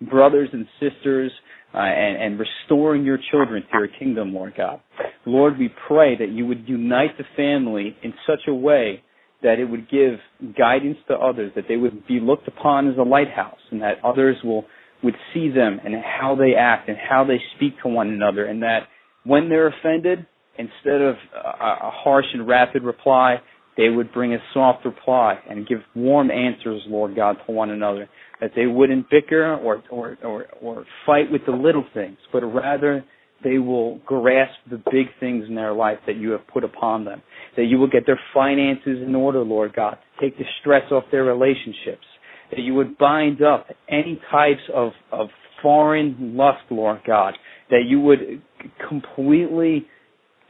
brothers 0.00 0.48
and 0.52 0.66
sisters 0.80 1.32
uh, 1.74 1.78
and, 1.78 2.22
and 2.22 2.40
restoring 2.40 3.04
your 3.04 3.18
children 3.30 3.62
to 3.62 3.78
your 3.78 3.88
kingdom, 3.98 4.32
Lord 4.32 4.54
God. 4.56 4.80
Lord, 5.26 5.58
we 5.58 5.70
pray 5.86 6.16
that 6.16 6.30
you 6.30 6.46
would 6.46 6.68
unite 6.68 7.18
the 7.18 7.24
family 7.36 7.96
in 8.02 8.14
such 8.26 8.40
a 8.48 8.54
way 8.54 9.02
that 9.42 9.58
it 9.58 9.66
would 9.66 9.88
give 9.90 10.14
guidance 10.56 10.98
to 11.08 11.14
others, 11.14 11.52
that 11.54 11.64
they 11.68 11.76
would 11.76 12.06
be 12.06 12.18
looked 12.20 12.48
upon 12.48 12.88
as 12.88 12.96
a 12.98 13.02
lighthouse, 13.02 13.58
and 13.70 13.82
that 13.82 14.02
others 14.04 14.36
will 14.42 14.64
would 15.00 15.14
see 15.32 15.48
them 15.48 15.78
and 15.84 15.94
how 15.94 16.34
they 16.34 16.54
act 16.58 16.88
and 16.88 16.98
how 16.98 17.24
they 17.24 17.38
speak 17.54 17.72
to 17.82 17.88
one 17.88 18.08
another, 18.08 18.46
and 18.46 18.62
that 18.62 18.80
when 19.24 19.48
they're 19.48 19.68
offended, 19.68 20.26
instead 20.58 21.00
of 21.00 21.14
a, 21.34 21.86
a 21.86 21.90
harsh 21.92 22.26
and 22.32 22.48
rapid 22.48 22.82
reply, 22.82 23.36
they 23.76 23.88
would 23.88 24.12
bring 24.12 24.34
a 24.34 24.38
soft 24.52 24.84
reply 24.84 25.38
and 25.48 25.68
give 25.68 25.78
warm 25.94 26.32
answers, 26.32 26.82
Lord 26.88 27.14
God, 27.14 27.36
to 27.46 27.52
one 27.52 27.70
another. 27.70 28.08
That 28.40 28.52
they 28.54 28.66
wouldn't 28.66 29.10
bicker 29.10 29.54
or, 29.54 29.82
or, 29.90 30.16
or, 30.24 30.46
or 30.60 30.84
fight 31.04 31.30
with 31.30 31.42
the 31.46 31.52
little 31.52 31.84
things, 31.92 32.18
but 32.32 32.40
rather 32.44 33.04
they 33.42 33.58
will 33.58 33.98
grasp 33.98 34.54
the 34.70 34.82
big 34.90 35.06
things 35.20 35.44
in 35.48 35.54
their 35.54 35.72
life 35.72 35.98
that 36.06 36.16
you 36.16 36.30
have 36.30 36.46
put 36.52 36.64
upon 36.64 37.04
them. 37.04 37.22
That 37.56 37.64
you 37.64 37.78
will 37.78 37.88
get 37.88 38.04
their 38.06 38.20
finances 38.34 39.02
in 39.04 39.14
order, 39.14 39.40
Lord 39.40 39.74
God, 39.74 39.92
to 39.92 40.24
take 40.24 40.38
the 40.38 40.44
stress 40.60 40.90
off 40.90 41.04
their 41.12 41.24
relationships. 41.24 42.04
That 42.50 42.60
you 42.60 42.74
would 42.74 42.98
bind 42.98 43.42
up 43.42 43.66
any 43.88 44.20
types 44.30 44.62
of, 44.74 44.92
of 45.12 45.28
foreign 45.62 46.36
lust, 46.36 46.62
Lord 46.70 47.00
God. 47.06 47.34
That 47.70 47.82
you 47.86 48.00
would 48.00 48.42
completely 48.88 49.86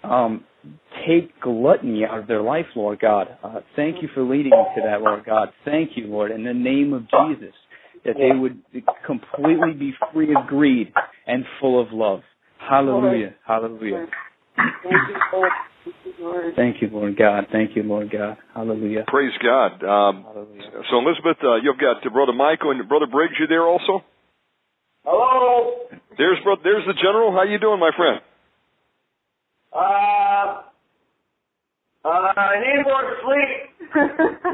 um, 0.03 0.45
take 1.07 1.41
gluttony 1.41 2.05
out 2.09 2.20
of 2.20 2.26
their 2.26 2.43
life, 2.43 2.66
Lord 2.74 3.01
God. 3.01 3.28
Uh, 3.43 3.61
thank 3.76 4.03
you 4.03 4.09
for 4.14 4.22
leading 4.22 4.51
me 4.51 4.64
to 4.76 4.82
that, 4.84 5.03
Lord 5.03 5.24
God. 5.24 5.49
Thank 5.64 5.91
you, 5.97 6.07
Lord, 6.07 6.30
in 6.30 6.45
the 6.45 6.55
name 6.55 6.93
of 6.93 7.03
Jesus, 7.03 7.55
that 8.09 8.16
they 8.16 8.34
would 8.34 8.62
completely 9.06 9.72
be 9.78 9.92
free 10.12 10.34
of 10.34 10.46
greed 10.46 10.92
and 11.26 11.44
full 11.61 11.80
of 11.80 11.92
love. 11.92 12.20
Hallelujah. 12.59 13.34
Hallelujah. 13.46 14.06
Thank 16.56 16.82
you, 16.82 16.88
Lord 16.90 17.16
God. 17.18 17.46
Thank 17.52 17.76
you, 17.76 17.82
Lord 17.82 18.11
God. 18.11 18.36
Hallelujah. 18.54 19.04
Praise 19.06 19.32
God. 19.42 19.84
Um, 19.84 20.24
Hallelujah. 20.24 20.70
so, 20.90 20.98
Elizabeth, 20.98 21.36
uh, 21.44 21.56
you've 21.56 21.78
got 21.78 22.02
Brother 22.12 22.32
Michael 22.32 22.70
and 22.72 22.88
Brother 22.88 23.06
Briggs. 23.06 23.34
You 23.38 23.46
there 23.46 23.62
also? 23.66 24.04
Hello. 25.04 25.74
There's 26.16 26.38
bro- 26.42 26.56
there's 26.64 26.84
the 26.86 26.94
General. 26.94 27.32
How 27.32 27.44
you 27.44 27.59
doing, 27.59 27.78
my 27.78 27.90
friend? 27.96 28.20
Uh, 29.72 30.18
uh, 32.09 32.32
I 32.40 32.56
need 32.61 32.80
more 32.84 33.04
sleep. 33.22 33.52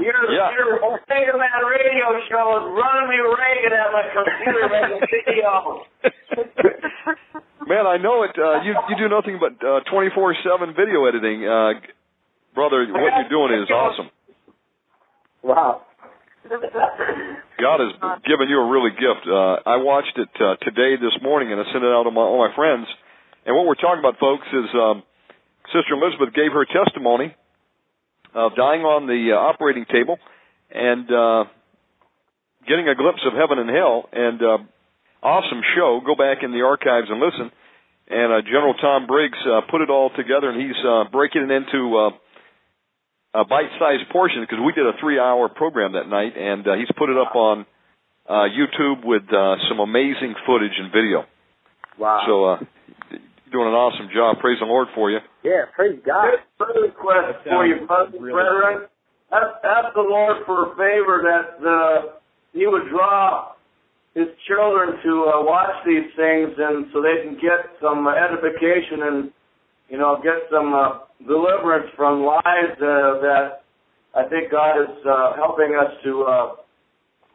Your 0.05 0.19
Yeah. 0.31 0.55
your 0.55 0.79
Omega 0.85 1.35
Man 1.39 1.61
radio 1.67 2.07
show 2.31 2.47
is 2.59 2.65
running 2.71 3.07
me 3.11 3.19
ragged 3.19 3.73
at 3.75 3.91
my 3.91 4.05
computer 4.15 4.65
making 4.71 5.03
videos. 5.15 5.83
Man, 7.67 7.87
I 7.87 7.97
know 7.99 8.23
it. 8.23 8.31
Uh, 8.39 8.63
you 8.63 8.75
you 8.91 8.97
do 8.97 9.09
nothing 9.09 9.39
but 9.43 9.59
uh, 9.65 9.81
twenty 9.91 10.11
four 10.15 10.35
seven 10.47 10.75
video 10.77 11.07
editing, 11.07 11.43
uh, 11.47 11.81
brother. 12.55 12.87
What 12.91 13.13
you're 13.19 13.33
doing 13.33 13.63
is 13.63 13.71
awesome. 13.71 14.11
Wow. 15.43 15.83
God 16.49 17.79
has 17.81 17.93
given 18.29 18.49
you 18.53 18.61
a 18.61 18.69
really 18.71 18.91
gift. 18.93 19.25
Uh, 19.27 19.65
I 19.65 19.77
watched 19.81 20.13
it 20.19 20.29
uh, 20.39 20.57
today, 20.61 20.97
this 21.01 21.17
morning, 21.23 21.51
and 21.53 21.61
I 21.61 21.65
sent 21.73 21.83
it 21.83 21.89
out 21.89 22.05
to 22.05 22.11
my, 22.11 22.21
all 22.21 22.37
my 22.47 22.55
friends. 22.55 22.87
And 23.47 23.57
what 23.57 23.65
we're 23.67 23.81
talking 23.81 24.01
about, 24.01 24.19
folks, 24.21 24.45
is 24.53 24.69
um, 24.77 25.03
Sister 25.73 25.97
Elizabeth 25.97 26.35
gave 26.35 26.53
her 26.53 26.67
testimony 26.69 27.33
of 28.35 28.55
dying 28.57 28.83
on 28.83 29.07
the 29.07 29.33
uh, 29.33 29.39
operating 29.39 29.87
table 29.87 30.19
and 30.71 31.07
uh, 31.11 31.45
getting 32.67 32.89
a 32.89 32.95
glimpse 32.95 33.23
of 33.27 33.33
heaven 33.33 33.59
and 33.59 33.71
hell. 33.71 34.09
And 34.13 34.43
uh, 34.43 34.59
awesome 35.23 35.63
show. 35.77 36.01
Go 36.05 36.15
back 36.15 36.43
in 36.43 36.53
the 36.53 36.63
archives 36.63 37.09
and 37.09 37.21
listen. 37.21 37.51
And 38.09 38.33
uh, 38.33 38.43
General 38.43 38.75
Tom 38.75 39.07
Briggs 39.07 39.39
uh, 39.47 39.63
put 39.71 39.81
it 39.81 39.89
all 39.89 40.11
together, 40.15 40.51
and 40.51 40.61
he's 40.61 40.77
uh, 40.85 41.05
breaking 41.11 41.49
it 41.49 41.51
into 41.51 41.97
uh, 41.97 42.11
a 43.41 43.45
bite-sized 43.45 44.11
portion 44.13 44.43
because 44.43 44.59
we 44.65 44.73
did 44.73 44.87
a 44.87 44.93
three-hour 45.01 45.49
program 45.49 45.93
that 45.93 46.09
night, 46.09 46.37
and 46.37 46.69
uh, 46.69 46.75
he's 46.75 46.91
put 46.99 47.09
it 47.09 47.17
up 47.17 47.35
on 47.35 47.65
uh, 48.29 48.47
YouTube 48.53 49.05
with 49.05 49.25
uh, 49.33 49.57
some 49.69 49.81
amazing 49.81 50.35
footage 50.47 50.77
and 50.79 50.93
video. 50.93 51.25
Wow. 51.99 52.21
So, 52.27 52.45
uh, 52.45 52.59
doing 53.55 53.71
an 53.71 53.79
awesome 53.79 54.11
job. 54.11 54.43
Praise 54.43 54.59
the 54.59 54.67
Lord 54.67 54.91
for 54.99 55.15
you. 55.15 55.23
yeah, 55.47 55.71
praise 55.71 56.03
God. 56.03 56.35
Good 56.35 56.43
prayer 56.59 56.91
request 56.91 57.47
for 57.47 57.63
you, 57.63 57.87
brothers 57.87 58.19
really 58.19 58.35
brethren. 58.35 58.91
Ask, 59.31 59.63
ask 59.63 59.95
the 59.95 60.03
Lord 60.03 60.43
for 60.43 60.67
a 60.67 60.71
favor 60.75 61.23
that 61.23 61.63
uh, 61.63 62.19
He 62.51 62.67
would 62.67 62.91
draw 62.91 63.55
His 64.19 64.27
children 64.51 64.99
to 65.07 65.13
uh, 65.31 65.47
watch 65.47 65.79
these 65.87 66.11
things, 66.19 66.51
and 66.59 66.91
so 66.91 66.99
they 66.99 67.23
can 67.23 67.39
get 67.39 67.63
some 67.79 68.11
edification 68.11 69.07
and 69.07 69.19
you 69.87 69.99
know 70.03 70.19
get 70.19 70.51
some 70.51 70.75
uh, 70.75 71.07
deliverance 71.23 71.87
from 71.95 72.27
lies 72.27 72.75
uh, 72.83 73.23
that 73.23 73.63
I 74.19 74.27
think 74.27 74.51
God 74.51 74.83
is 74.83 74.99
uh, 75.07 75.39
helping 75.39 75.79
us 75.79 75.95
to 76.03 76.13
uh, 76.27 76.47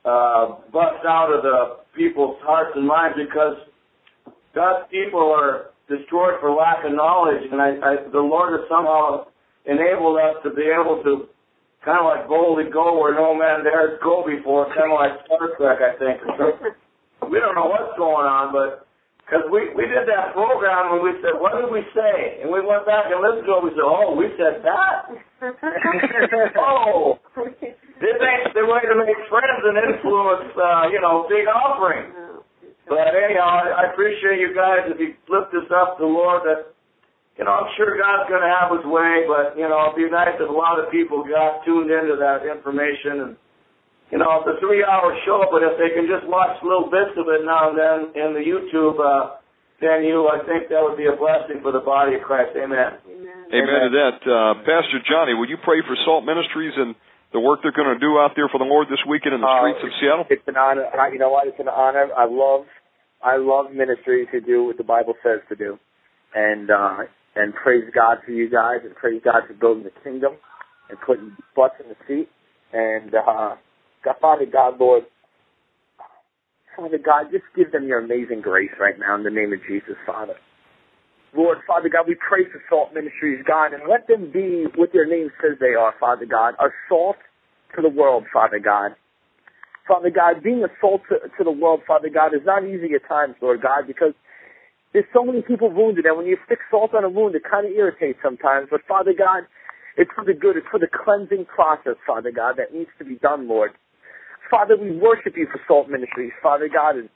uh, 0.03 0.45
bust 0.71 0.99
out 1.07 1.31
of 1.31 1.43
the 1.47 1.79
people's 1.95 2.37
hearts 2.43 2.71
and 2.75 2.87
minds 2.87 3.15
because 3.15 3.55
God's 4.55 4.87
people 4.91 5.23
are 5.31 5.71
destroyed 5.89 6.37
for 6.39 6.53
lack 6.53 6.85
of 6.85 6.93
knowledge, 6.93 7.43
and 7.51 7.59
I, 7.59 7.69
I, 7.81 7.91
the 8.13 8.21
Lord 8.21 8.53
has 8.53 8.69
somehow 8.69 9.27
enabled 9.65 10.21
us 10.21 10.37
to 10.45 10.53
be 10.53 10.69
able 10.69 11.01
to 11.03 11.27
kind 11.83 11.99
of 11.99 12.05
like 12.05 12.29
boldly 12.29 12.69
go 12.71 13.01
where 13.01 13.17
no 13.17 13.33
man 13.33 13.65
dares 13.65 13.99
go 14.05 14.21
before, 14.21 14.69
kind 14.77 14.93
of 14.93 14.97
like 15.01 15.13
Star 15.25 15.49
Trek, 15.57 15.81
I 15.81 15.97
think. 15.97 16.21
we 17.31 17.41
don't 17.41 17.57
know 17.57 17.67
what's 17.67 17.97
going 17.97 18.29
on, 18.29 18.53
but 18.53 18.85
because 19.29 19.45
we 19.53 19.69
we 19.77 19.85
did 19.85 20.09
that 20.09 20.33
program 20.33 20.97
and 20.97 21.01
we 21.05 21.13
said, 21.21 21.37
what 21.37 21.53
did 21.53 21.69
we 21.69 21.85
say? 21.93 22.41
And 22.41 22.49
we 22.49 22.65
went 22.65 22.85
back 22.85 23.13
and 23.13 23.21
listened 23.21 23.45
to 23.45 23.61
it. 23.61 23.63
We 23.65 23.71
said, 23.77 23.85
oh, 23.85 24.17
we 24.17 24.27
said 24.37 24.65
that. 24.65 24.97
oh, 26.57 27.21
this 28.01 28.17
ain't 28.17 28.53
the 28.57 28.65
way 28.65 28.81
to 28.85 28.95
make 28.97 29.19
friends 29.29 29.61
and 29.69 29.77
influence, 29.77 30.49
uh, 30.57 30.89
you 30.89 30.99
know, 30.99 31.29
big 31.29 31.45
offering. 31.45 32.28
But 32.89 33.13
anyhow, 33.13 33.45
I, 33.45 33.85
I 33.85 33.93
appreciate 33.93 34.41
you 34.41 34.51
guys 34.57 34.89
if 34.89 34.97
you 34.97 35.13
lift 35.29 35.53
this 35.53 35.69
up 35.69 36.01
to 36.01 36.03
the 36.03 36.09
Lord. 36.09 36.41
That 36.43 36.73
you 37.37 37.45
know, 37.45 37.53
I'm 37.53 37.69
sure 37.77 37.95
God's 37.95 38.27
going 38.27 38.41
to 38.41 38.49
have 38.51 38.73
His 38.73 38.83
way, 38.89 39.29
but 39.29 39.55
you 39.55 39.69
know, 39.69 39.93
it'd 39.93 40.01
be 40.01 40.09
nice 40.09 40.35
if 40.35 40.49
a 40.49 40.51
lot 40.51 40.81
of 40.81 40.89
people 40.89 41.21
got 41.23 41.63
tuned 41.63 41.93
into 41.93 42.17
that 42.17 42.43
information 42.43 43.29
and. 43.29 43.33
You 44.09 44.17
know, 44.17 44.41
it's 44.41 44.49
a 44.49 44.57
three-hour 44.57 45.21
show, 45.21 45.45
but 45.53 45.61
if 45.61 45.77
they 45.77 45.93
can 45.93 46.09
just 46.09 46.25
watch 46.25 46.57
little 46.65 46.89
bits 46.89 47.13
of 47.13 47.29
it 47.29 47.45
now 47.45 47.69
and 47.69 47.77
then 47.77 47.97
in 48.17 48.33
the 48.33 48.41
YouTube, 48.41 48.97
uh, 48.97 49.37
then 49.77 50.01
you, 50.01 50.25
I 50.25 50.41
think 50.49 50.65
that 50.73 50.81
would 50.81 50.97
be 50.97 51.05
a 51.05 51.13
blessing 51.13 51.61
for 51.61 51.69
the 51.69 51.85
body 51.85 52.17
of 52.17 52.25
Christ. 52.25 52.57
Amen. 52.57 52.97
Amen 53.05 53.79
to 53.85 53.91
that. 54.01 54.17
Uh, 54.25 54.65
Pastor 54.65 54.97
Johnny, 55.05 55.37
will 55.37 55.45
you 55.45 55.61
pray 55.61 55.85
for 55.85 55.93
Salt 56.09 56.25
Ministries 56.25 56.73
and 56.73 56.97
the 57.33 57.39
work 57.39 57.61
they're 57.61 57.69
going 57.69 57.93
to 57.93 58.01
do 58.01 58.17
out 58.17 58.33
there 58.33 58.49
for 58.49 58.57
the 58.57 58.65
Lord 58.65 58.89
this 58.89 58.97
weekend 59.05 59.37
in 59.37 59.41
the 59.41 59.47
Uh, 59.47 59.61
streets 59.61 59.85
of 59.85 59.91
Seattle? 60.01 60.25
It's 60.33 60.47
an 60.49 60.57
honor. 60.57 60.89
You 61.13 61.21
know 61.21 61.29
what? 61.29 61.45
It's 61.45 61.61
an 61.61 61.69
honor. 61.69 62.09
I 62.17 62.25
love, 62.25 62.65
I 63.23 63.37
love 63.37 63.71
ministries 63.73 64.27
who 64.31 64.41
do 64.41 64.65
what 64.65 64.77
the 64.77 64.83
Bible 64.83 65.15
says 65.23 65.41
to 65.49 65.55
do, 65.55 65.77
and 66.35 66.69
uh, 66.71 66.97
and 67.35 67.53
praise 67.53 67.85
God 67.93 68.17
for 68.25 68.31
you 68.31 68.49
guys, 68.49 68.79
and 68.83 68.95
praise 68.95 69.21
God 69.23 69.43
for 69.47 69.53
building 69.53 69.83
the 69.83 69.93
kingdom, 70.03 70.33
and 70.89 70.97
putting 71.05 71.35
butts 71.55 71.75
in 71.83 71.89
the 71.89 71.97
seat, 72.07 72.29
and 72.73 73.13
uh, 73.15 73.55
God, 74.03 74.15
Father 74.21 74.45
God, 74.51 74.79
Lord, 74.79 75.03
Father 76.75 76.99
God, 77.03 77.31
just 77.31 77.45
give 77.55 77.71
them 77.71 77.87
your 77.87 77.99
amazing 77.99 78.41
grace 78.41 78.71
right 78.79 78.95
now 78.99 79.15
in 79.15 79.23
the 79.23 79.31
name 79.31 79.53
of 79.53 79.59
Jesus, 79.67 79.95
Father. 80.05 80.35
Lord, 81.35 81.59
Father 81.67 81.89
God, 81.89 82.05
we 82.07 82.15
pray 82.15 82.45
for 82.51 82.61
Salt 82.69 82.93
Ministries, 82.93 83.43
God, 83.47 83.73
and 83.73 83.83
let 83.89 84.07
them 84.07 84.31
be 84.33 84.65
what 84.75 84.91
their 84.93 85.05
name 85.07 85.29
says 85.41 85.57
they 85.59 85.75
are, 85.77 85.93
Father 85.99 86.25
God, 86.25 86.55
a 86.59 86.69
salt 86.89 87.17
to 87.75 87.81
the 87.81 87.89
world, 87.89 88.25
Father 88.33 88.59
God. 88.59 88.95
Father 89.89 90.11
God, 90.11 90.43
being 90.43 90.63
a 90.63 90.69
salt 90.81 91.01
to, 91.09 91.17
to 91.39 91.43
the 91.43 91.51
world, 91.51 91.81
Father 91.87 92.09
God, 92.13 92.35
is 92.35 92.45
not 92.45 92.63
easy 92.65 92.93
at 92.95 93.09
times, 93.09 93.35
Lord 93.41 93.63
God, 93.63 93.87
because 93.87 94.13
There's 94.93 95.05
so 95.13 95.23
many 95.23 95.43
people 95.43 95.69
wounded, 95.71 96.07
and 96.07 96.17
when 96.17 96.27
you 96.27 96.37
stick 96.47 96.59
salt 96.71 96.95
on 96.95 97.05
a 97.05 97.11
wound, 97.11 97.35
it 97.35 97.43
kind 97.49 97.67
of 97.67 97.73
irritates 97.73 98.19
sometimes. 98.23 98.69
But 98.71 98.81
Father 98.89 99.13
God, 99.13 99.45
it's 99.97 100.11
for 100.15 100.25
the 100.25 100.33
good. 100.33 100.57
It's 100.57 100.67
for 100.71 100.79
the 100.81 100.89
cleansing 100.89 101.45
process, 101.45 102.01
Father 102.07 102.31
God, 102.33 102.57
that 102.57 102.73
needs 102.73 102.89
to 102.99 103.05
be 103.05 103.17
done, 103.17 103.47
Lord. 103.49 103.73
Father, 104.51 104.77
we 104.77 104.91
worship 104.97 105.35
you 105.37 105.47
for 105.51 105.61
Salt 105.67 105.89
Ministries, 105.89 106.33
Father 106.43 106.69
God, 106.73 106.97
and, 106.97 107.09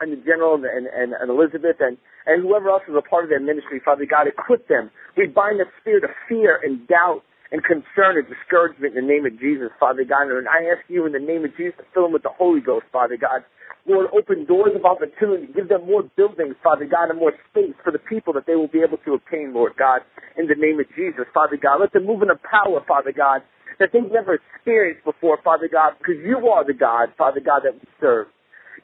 and 0.00 0.12
the 0.12 0.22
General 0.24 0.56
and, 0.56 0.86
and, 0.86 1.14
and 1.14 1.30
Elizabeth 1.30 1.76
and, 1.80 1.98
and 2.26 2.42
whoever 2.42 2.70
else 2.70 2.82
is 2.88 2.94
a 2.98 3.02
part 3.02 3.24
of 3.24 3.30
their 3.30 3.40
ministry, 3.40 3.80
Father 3.84 4.06
God, 4.06 4.28
equip 4.28 4.68
them. 4.68 4.90
We 5.16 5.26
bind 5.28 5.60
the 5.60 5.66
spirit 5.80 6.04
of 6.04 6.10
fear 6.28 6.60
and 6.62 6.86
doubt 6.88 7.22
and 7.52 7.62
concern 7.64 8.16
and 8.16 8.26
discouragement 8.28 8.96
in 8.96 9.06
the 9.06 9.10
name 9.12 9.26
of 9.26 9.38
Jesus, 9.40 9.68
Father 9.80 10.04
God. 10.04 10.30
And 10.32 10.48
I 10.48 10.72
ask 10.72 10.84
you 10.88 11.06
in 11.06 11.12
the 11.12 11.22
name 11.22 11.44
of 11.44 11.52
Jesus 11.56 11.76
to 11.78 11.84
fill 11.92 12.04
them 12.04 12.12
with 12.12 12.22
the 12.24 12.34
Holy 12.34 12.60
Ghost, 12.60 12.86
Father 12.92 13.16
God. 13.16 13.44
Lord, 13.86 14.08
open 14.16 14.46
doors 14.46 14.72
of 14.74 14.84
opportunity. 14.84 15.52
Give 15.52 15.68
them 15.68 15.84
more 15.86 16.08
buildings, 16.16 16.56
Father 16.64 16.88
God, 16.88 17.10
and 17.12 17.20
more 17.20 17.32
space 17.52 17.76
for 17.84 17.92
the 17.92 18.00
people 18.00 18.32
that 18.32 18.46
they 18.46 18.56
will 18.56 18.72
be 18.72 18.80
able 18.80 18.96
to 19.04 19.14
obtain, 19.14 19.52
Lord 19.52 19.76
God, 19.78 20.00
in 20.38 20.48
the 20.48 20.56
name 20.56 20.80
of 20.80 20.88
Jesus, 20.96 21.28
Father 21.34 21.60
God. 21.60 21.84
Let 21.84 21.92
them 21.92 22.06
move 22.06 22.22
in 22.22 22.30
a 22.32 22.40
power, 22.48 22.80
Father 22.88 23.12
God, 23.12 23.42
that 23.78 23.90
they've 23.92 24.08
never 24.10 24.40
experienced 24.40 25.04
before, 25.04 25.38
Father 25.44 25.68
God, 25.68 26.00
because 26.00 26.16
you 26.24 26.48
are 26.48 26.64
the 26.64 26.72
God, 26.72 27.12
Father 27.18 27.40
God, 27.44 27.68
that 27.68 27.74
we 27.74 27.84
serve. 28.00 28.28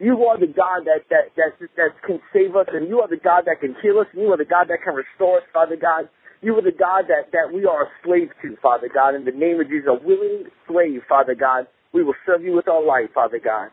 You 0.00 0.16
are 0.28 0.38
the 0.38 0.48
God 0.48 0.84
that, 0.84 1.08
that, 1.10 1.32
that, 1.36 1.52
that 1.76 1.92
can 2.06 2.20
save 2.32 2.56
us, 2.56 2.68
and 2.72 2.88
you 2.88 3.00
are 3.00 3.08
the 3.08 3.20
God 3.20 3.44
that 3.46 3.60
can 3.60 3.74
heal 3.82 3.98
us, 4.00 4.06
and 4.12 4.22
you 4.22 4.28
are 4.32 4.38
the 4.40 4.48
God 4.48 4.68
that 4.68 4.84
can 4.84 4.94
restore 4.94 5.38
us, 5.38 5.44
Father 5.52 5.76
God. 5.76 6.08
You 6.40 6.56
are 6.56 6.62
the 6.62 6.72
God 6.72 7.04
that, 7.08 7.32
that 7.32 7.52
we 7.52 7.66
are 7.66 7.84
a 7.84 7.90
slave 8.02 8.30
to, 8.42 8.56
Father 8.62 8.88
God. 8.92 9.14
In 9.14 9.24
the 9.24 9.36
name 9.36 9.60
of 9.60 9.68
Jesus, 9.68 9.88
a 9.88 9.98
willing 10.00 10.48
slave, 10.66 11.02
Father 11.08 11.34
God. 11.34 11.66
We 11.92 12.02
will 12.02 12.16
serve 12.24 12.42
you 12.42 12.54
with 12.54 12.68
our 12.68 12.84
life, 12.84 13.10
Father 13.12 13.40
God. 13.42 13.68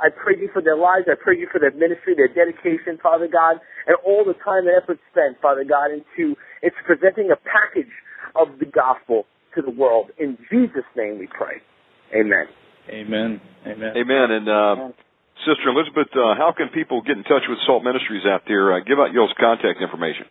I 0.00 0.10
pray 0.10 0.34
you 0.34 0.50
for 0.52 0.60
their 0.60 0.76
lives. 0.76 1.06
I 1.06 1.14
pray 1.14 1.38
you 1.38 1.46
for 1.52 1.60
their 1.60 1.70
ministry, 1.70 2.16
their 2.16 2.32
dedication, 2.32 2.98
Father 3.00 3.28
God, 3.30 3.62
and 3.86 3.96
all 4.04 4.24
the 4.26 4.34
time 4.42 4.66
and 4.66 4.74
effort 4.74 4.98
spent, 5.12 5.38
Father 5.40 5.62
God, 5.62 5.94
into, 5.94 6.34
into 6.62 6.80
presenting 6.84 7.30
a 7.30 7.38
package 7.38 7.92
of 8.34 8.58
the 8.58 8.66
gospel 8.66 9.24
to 9.54 9.62
the 9.62 9.70
world. 9.70 10.10
In 10.18 10.36
Jesus' 10.50 10.88
name 10.96 11.18
we 11.18 11.28
pray. 11.30 11.62
Amen. 12.10 12.50
Amen. 12.90 13.40
Amen. 13.66 13.92
Amen. 13.94 14.26
And 14.34 14.46
uh, 14.50 14.74
Sister 15.46 15.70
Elizabeth, 15.70 16.10
uh, 16.16 16.34
how 16.34 16.52
can 16.56 16.68
people 16.74 17.00
get 17.02 17.16
in 17.16 17.24
touch 17.24 17.46
with 17.48 17.58
Salt 17.66 17.84
Ministries 17.84 18.26
out 18.26 18.42
there? 18.46 18.74
Uh, 18.74 18.80
give 18.80 18.98
out 18.98 19.12
y'all's 19.14 19.34
contact 19.38 19.78
information. 19.80 20.26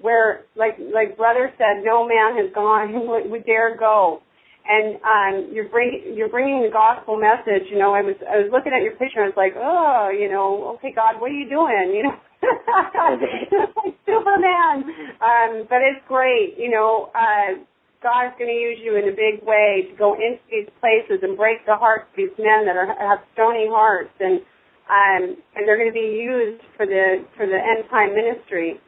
where, 0.00 0.46
like 0.56 0.78
like 0.78 1.16
brother 1.16 1.52
said, 1.58 1.84
no 1.84 2.06
man 2.06 2.36
has 2.36 2.52
gone 2.54 3.06
would, 3.08 3.30
would 3.30 3.46
dare 3.46 3.76
go 3.76 4.22
and 4.66 4.96
um, 5.02 5.50
you're 5.52 5.68
bringing 5.68 6.14
you're 6.16 6.28
bringing 6.28 6.62
the 6.62 6.72
gospel 6.72 7.16
message. 7.18 7.68
You 7.70 7.78
know, 7.78 7.94
I 7.94 8.02
was 8.02 8.16
I 8.22 8.38
was 8.38 8.50
looking 8.52 8.72
at 8.72 8.82
your 8.82 8.92
picture. 8.92 9.22
and 9.22 9.32
I 9.32 9.34
was 9.34 9.40
like, 9.40 9.54
oh, 9.56 10.10
you 10.12 10.28
know, 10.30 10.76
okay, 10.76 10.92
God, 10.94 11.20
what 11.20 11.30
are 11.30 11.34
you 11.34 11.48
doing? 11.48 11.94
You 12.00 12.04
know, 12.04 12.16
like 12.42 13.96
Superman. 14.06 14.76
Um, 15.20 15.66
but 15.68 15.80
it's 15.84 16.02
great. 16.08 16.54
You 16.58 16.70
know, 16.70 17.10
uh, 17.14 17.60
God 18.02 18.32
is 18.32 18.34
going 18.38 18.50
to 18.50 18.60
use 18.60 18.78
you 18.82 18.96
in 18.96 19.08
a 19.08 19.14
big 19.14 19.44
way 19.44 19.88
to 19.90 19.96
go 19.96 20.14
into 20.14 20.40
these 20.50 20.68
places 20.80 21.20
and 21.22 21.36
break 21.36 21.64
the 21.66 21.76
hearts 21.76 22.08
of 22.10 22.16
these 22.16 22.34
men 22.38 22.64
that 22.66 22.76
are 22.76 22.86
have 22.86 23.20
stony 23.34 23.68
hearts, 23.68 24.12
and 24.20 24.40
um, 24.88 25.36
and 25.54 25.68
they're 25.68 25.78
going 25.78 25.92
to 25.92 25.94
be 25.94 26.16
used 26.20 26.62
for 26.76 26.86
the 26.86 27.24
for 27.36 27.46
the 27.46 27.58
end 27.60 27.84
time 27.90 28.14
ministry. 28.14 28.80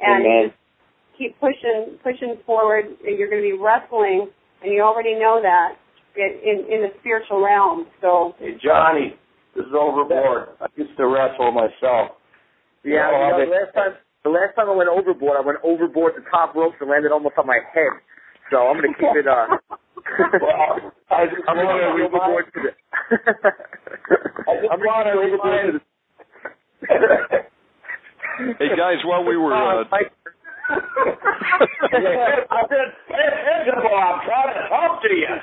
And 0.00 0.24
Amen. 0.24 0.52
keep 1.16 1.34
pushing 1.40 1.98
pushing 2.02 2.36
forward. 2.46 2.86
You're 3.02 3.30
going 3.30 3.42
to 3.42 3.56
be 3.56 3.58
wrestling 3.58 4.30
and 4.62 4.72
you 4.72 4.82
already 4.82 5.14
know 5.14 5.40
that 5.42 5.76
in 6.16 6.66
in 6.70 6.82
the 6.82 6.90
spiritual 7.00 7.44
realm. 7.44 7.86
So 8.00 8.34
Hey, 8.38 8.58
Johnny, 8.62 9.14
this 9.54 9.64
is 9.64 9.72
overboard. 9.78 10.48
I 10.60 10.66
used 10.76 10.96
to 10.96 11.06
wrestle 11.06 11.52
myself. 11.52 12.17
Yeah, 12.84 13.10
Oh, 13.10 13.18
you 13.18 13.28
know, 13.32 13.38
the 13.44 13.50
last 13.50 13.74
time 13.74 13.92
the 14.24 14.30
last 14.30 14.54
time 14.56 14.68
I 14.68 14.74
went 14.74 14.88
overboard, 14.90 15.36
I 15.38 15.44
went 15.46 15.58
overboard 15.62 16.14
the 16.16 16.22
top 16.30 16.54
ropes 16.54 16.76
and 16.80 16.90
landed 16.90 17.12
almost 17.12 17.34
on 17.38 17.46
my 17.46 17.60
head. 17.74 17.92
So 18.50 18.66
I'm 18.68 18.76
gonna 18.76 18.94
keep 18.94 19.14
it. 19.16 19.26
uh 19.26 19.46
Well, 20.40 20.92
I 21.10 21.26
just 21.26 21.42
I'm 21.48 21.56
gonna 21.56 21.68
keep 21.68 21.82
it 21.82 22.12
overboard 22.12 22.46
remind, 22.46 22.52
to 22.54 22.60
the. 22.62 22.70
I 24.46 24.52
just 24.62 24.72
I'm 24.72 24.80
want 24.80 25.06
gonna 25.06 25.22
keep 25.22 25.32
it 25.32 25.38
overboard 25.38 25.64
to 25.66 25.78
the. 25.78 25.82
Hey 28.58 28.70
guys, 28.78 29.02
while 29.04 29.24
we 29.26 29.36
were 29.36 29.50
uh, 29.50 29.82
Mike, 29.90 30.12
I 30.70 32.60
said, 32.70 32.88
pay 33.08 33.24
attention, 33.26 33.74
I'm 33.82 34.20
trying 34.22 34.54
to 34.54 34.62
talk 34.70 35.02
to 35.02 35.10
you. 35.10 35.34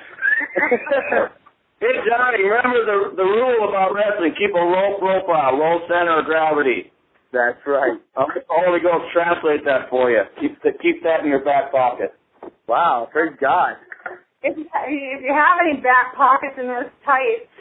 hey, 1.84 1.96
Johnny, 2.08 2.44
remember 2.48 2.86
the 2.88 2.98
the 3.20 3.24
rule 3.28 3.68
about 3.68 3.92
wrestling: 3.94 4.32
keep 4.40 4.54
a 4.56 4.58
low 4.64 4.96
profile, 5.00 5.58
low 5.60 5.80
center 5.92 6.20
of 6.20 6.26
gravity. 6.26 6.92
That's 7.36 7.60
right. 7.68 8.00
I'm 8.16 8.32
the 8.32 8.48
Holy 8.48 8.80
Ghost 8.80 9.12
translate 9.12 9.68
that 9.68 9.92
for 9.92 10.10
you. 10.10 10.24
Keep 10.40 10.64
the, 10.64 10.72
keep 10.80 11.04
that 11.04 11.20
in 11.20 11.28
your 11.28 11.44
back 11.44 11.70
pocket. 11.70 12.16
Wow, 12.66 13.10
praise 13.12 13.36
God. 13.42 13.76
if 14.42 14.56
you, 14.56 14.64
if 14.64 15.20
you 15.20 15.34
have 15.36 15.60
any 15.60 15.82
back 15.84 16.16
pockets 16.16 16.56
in 16.56 16.68
those 16.68 16.88
tights, 17.04 17.52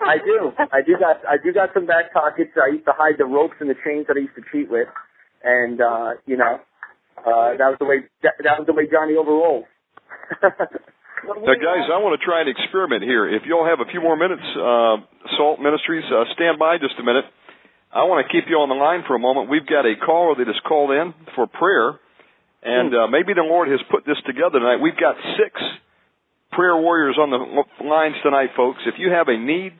I 0.00 0.16
do. 0.24 0.56
I 0.72 0.80
do 0.80 0.96
got 0.96 1.20
I 1.28 1.36
do 1.36 1.52
got 1.52 1.68
some 1.74 1.84
back 1.84 2.14
pockets. 2.14 2.50
I 2.56 2.72
used 2.72 2.86
to 2.86 2.96
hide 2.96 3.20
the 3.20 3.26
ropes 3.26 3.60
and 3.60 3.68
the 3.68 3.76
chains 3.84 4.06
that 4.08 4.16
I 4.16 4.24
used 4.24 4.36
to 4.40 4.44
cheat 4.50 4.70
with, 4.70 4.88
and 5.44 5.82
uh, 5.82 6.16
you 6.24 6.38
know, 6.38 6.56
uh, 7.18 7.60
that 7.60 7.68
was 7.68 7.76
the 7.78 7.84
way 7.84 8.08
that, 8.22 8.40
that 8.40 8.56
was 8.56 8.66
the 8.66 8.72
way 8.72 8.88
Johnny 8.90 9.20
overrolled. 9.20 9.64
Now, 11.28 11.58
guys, 11.58 11.90
I 11.90 11.98
want 11.98 12.14
to 12.14 12.22
try 12.24 12.40
an 12.40 12.48
experiment 12.48 13.02
here. 13.02 13.26
If 13.26 13.42
y'all 13.42 13.66
have 13.66 13.82
a 13.82 13.90
few 13.90 14.00
more 14.00 14.14
minutes, 14.16 14.44
uh, 14.54 15.02
Salt 15.36 15.58
Ministries, 15.58 16.06
uh, 16.14 16.24
stand 16.38 16.62
by 16.62 16.78
just 16.78 16.94
a 16.96 17.02
minute. 17.02 17.26
I 17.88 18.04
want 18.04 18.20
to 18.20 18.28
keep 18.28 18.44
you 18.48 18.60
on 18.60 18.68
the 18.68 18.76
line 18.76 19.00
for 19.08 19.16
a 19.16 19.18
moment. 19.18 19.48
We've 19.48 19.64
got 19.64 19.88
a 19.88 19.96
caller 19.96 20.36
that 20.36 20.46
has 20.46 20.60
called 20.68 20.92
in 20.92 21.16
for 21.32 21.48
prayer, 21.48 21.96
and 22.60 22.92
uh, 22.92 23.06
maybe 23.08 23.32
the 23.32 23.46
Lord 23.46 23.72
has 23.72 23.80
put 23.88 24.04
this 24.04 24.20
together 24.28 24.60
tonight. 24.60 24.84
We've 24.84 24.98
got 24.98 25.16
six 25.40 25.56
prayer 26.52 26.76
warriors 26.76 27.16
on 27.16 27.32
the 27.32 27.40
lines 27.80 28.16
tonight, 28.20 28.52
folks. 28.52 28.84
If 28.84 29.00
you 29.00 29.08
have 29.08 29.32
a 29.32 29.36
need, 29.40 29.72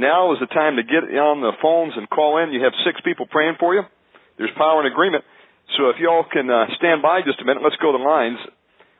now 0.00 0.32
is 0.32 0.40
the 0.40 0.48
time 0.48 0.80
to 0.80 0.82
get 0.82 1.04
on 1.04 1.44
the 1.44 1.52
phones 1.60 1.92
and 1.96 2.08
call 2.08 2.40
in. 2.40 2.56
You 2.56 2.64
have 2.64 2.72
six 2.88 2.96
people 3.04 3.28
praying 3.28 3.60
for 3.60 3.76
you. 3.76 3.84
There's 4.40 4.52
power 4.56 4.80
and 4.80 4.88
agreement. 4.88 5.28
So 5.76 5.92
if 5.92 6.00
y'all 6.00 6.24
can 6.24 6.48
uh, 6.48 6.72
stand 6.80 7.04
by 7.04 7.20
just 7.20 7.40
a 7.40 7.44
minute, 7.44 7.62
let's 7.62 7.76
go 7.84 7.92
to 7.92 7.98
the 8.00 8.04
lines. 8.04 8.40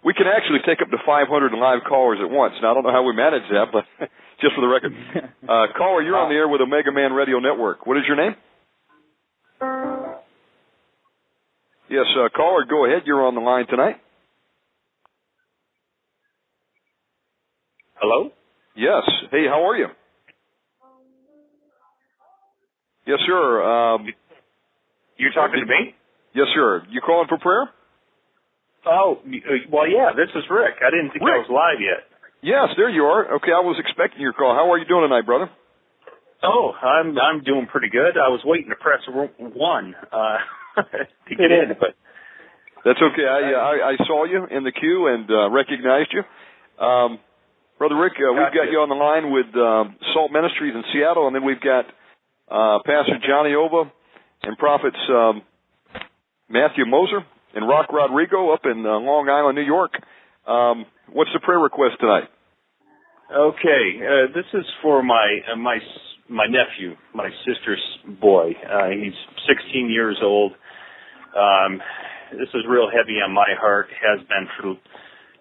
We 0.05 0.13
can 0.13 0.29
actually 0.29 0.61
take 0.69 0.85
up 0.85 0.93
to 0.93 1.01
500 1.01 1.25
live 1.57 1.89
callers 1.89 2.21
at 2.21 2.29
once. 2.29 2.55
Now, 2.61 2.73
I 2.73 2.75
don't 2.75 2.85
know 2.85 2.93
how 2.93 3.03
we 3.03 3.17
manage 3.17 3.49
that, 3.49 3.73
but 3.73 3.89
just 4.45 4.55
for 4.55 4.61
the 4.61 4.69
record. 4.69 4.93
Uh, 5.45 5.67
caller, 5.77 6.01
you're 6.01 6.17
on 6.17 6.31
the 6.31 6.35
air 6.35 6.49
with 6.49 6.63
Omega 6.63 6.91
Man 6.91 7.13
Radio 7.13 7.39
Network. 7.39 7.87
What 7.87 7.99
is 7.99 8.05
your 8.09 8.17
name? 8.17 8.35
Yes, 11.91 12.07
uh, 12.17 12.31
caller, 12.35 12.65
go 12.65 12.87
ahead. 12.87 13.03
You're 13.05 13.27
on 13.27 13.35
the 13.35 13.43
line 13.43 13.67
tonight. 13.69 13.97
Hello? 17.97 18.31
Yes. 18.75 19.03
Hey, 19.31 19.45
how 19.47 19.69
are 19.69 19.77
you? 19.77 19.89
Yes, 23.07 23.19
sir. 23.27 23.63
Um, 23.63 24.07
You're 25.19 25.33
talking 25.33 25.61
to 25.61 25.67
me? 25.67 25.95
yes, 26.35 26.47
sir. 26.55 26.85
You 26.91 27.03
calling 27.05 27.29
for 27.29 27.37
prayer? 27.39 27.69
Oh, 28.87 29.19
uh, 29.23 29.29
well, 29.71 29.87
yeah, 29.89 30.11
this 30.17 30.31
is 30.35 30.45
Rick. 30.51 30.77
I 30.81 30.89
didn't 30.91 31.11
think 31.13 31.23
I 31.23 31.37
Rick. 31.37 31.49
was 31.49 31.53
live 31.53 31.81
yet. 31.81 32.09
Yes, 32.45 32.77
there 32.77 32.91
you 32.93 33.09
are. 33.09 33.41
Okay, 33.41 33.57
I 33.57 33.65
was 33.65 33.81
expecting 33.81 34.21
your 34.21 34.35
call. 34.35 34.53
How 34.53 34.69
are 34.71 34.77
you 34.77 34.85
doing 34.85 35.09
tonight, 35.09 35.25
brother? 35.25 35.49
Oh, 36.45 36.73
I'm 36.77 37.17
I'm 37.17 37.43
doing 37.43 37.65
pretty 37.73 37.89
good. 37.89 38.21
I 38.21 38.29
was 38.29 38.45
waiting 38.45 38.69
to 38.69 38.77
press 38.77 39.01
one 39.09 39.95
uh, 40.13 40.37
to 40.77 41.33
get 41.35 41.49
in, 41.49 41.73
but 41.81 41.97
That's 42.85 43.01
okay. 43.01 43.25
I, 43.25 43.41
uh, 43.49 43.57
I 43.57 43.75
I 43.93 43.95
saw 44.05 44.29
you 44.29 44.45
in 44.45 44.63
the 44.63 44.73
queue 44.73 45.09
and 45.09 45.25
uh, 45.25 45.49
recognized 45.49 46.13
you. 46.13 46.21
Um, 46.85 47.19
Brother 47.79 47.97
Rick, 47.97 48.21
uh, 48.21 48.37
we've 48.37 48.53
got 48.53 48.69
you 48.69 48.77
on 48.85 48.93
the 48.93 49.01
line 49.01 49.33
with 49.33 49.49
um, 49.57 49.97
Salt 50.13 50.31
Ministries 50.31 50.77
in 50.77 50.85
Seattle, 50.93 51.27
and 51.27 51.35
then 51.35 51.49
we've 51.49 51.65
got 51.65 51.89
uh, 52.53 52.85
Pastor 52.85 53.25
Johnny 53.27 53.57
Ova 53.57 53.89
and 54.45 54.59
prophets 54.59 55.01
um, 55.09 55.41
Matthew 56.51 56.85
Moser 56.85 57.25
and 57.57 57.67
Rock 57.67 57.89
Rodrigo 57.91 58.53
up 58.53 58.69
in 58.69 58.85
uh, 58.85 59.01
Long 59.01 59.33
Island, 59.33 59.57
New 59.57 59.65
York. 59.65 59.97
Um, 60.47 60.85
what's 61.09 61.33
the 61.33 61.41
prayer 61.41 61.59
request 61.59 61.97
tonight? 62.01 62.29
Okay, 63.33 64.01
uh, 64.05 64.27
this 64.35 64.45
is 64.53 64.67
for 64.83 65.03
my 65.03 65.39
uh, 65.51 65.57
my 65.57 65.79
my 66.29 66.47
nephew, 66.47 66.95
my 67.15 67.31
sister's 67.47 67.83
boy. 68.21 68.53
Uh, 68.71 68.89
he's 68.91 69.15
16 69.49 69.91
years 69.91 70.19
old. 70.23 70.53
Um, 71.35 71.81
this 72.33 72.49
is 72.53 72.63
real 72.69 72.89
heavy 72.91 73.23
on 73.25 73.33
my 73.33 73.49
heart. 73.59 73.89
Has 73.91 74.27
been 74.29 74.47
for 74.61 74.71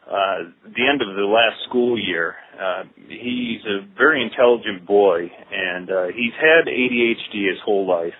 uh, 0.09 0.49
the 0.63 0.87
end 0.87 1.01
of 1.01 1.13
the 1.13 1.27
last 1.27 1.61
school 1.67 1.99
year. 1.99 2.35
Uh, 2.57 2.83
he's 3.09 3.61
a 3.65 3.85
very 3.97 4.23
intelligent 4.23 4.87
boy, 4.87 5.29
and 5.51 5.91
uh, 5.91 6.05
he's 6.15 6.33
had 6.39 6.71
ADHD 6.71 7.49
his 7.49 7.59
whole 7.65 7.85
life. 7.85 8.15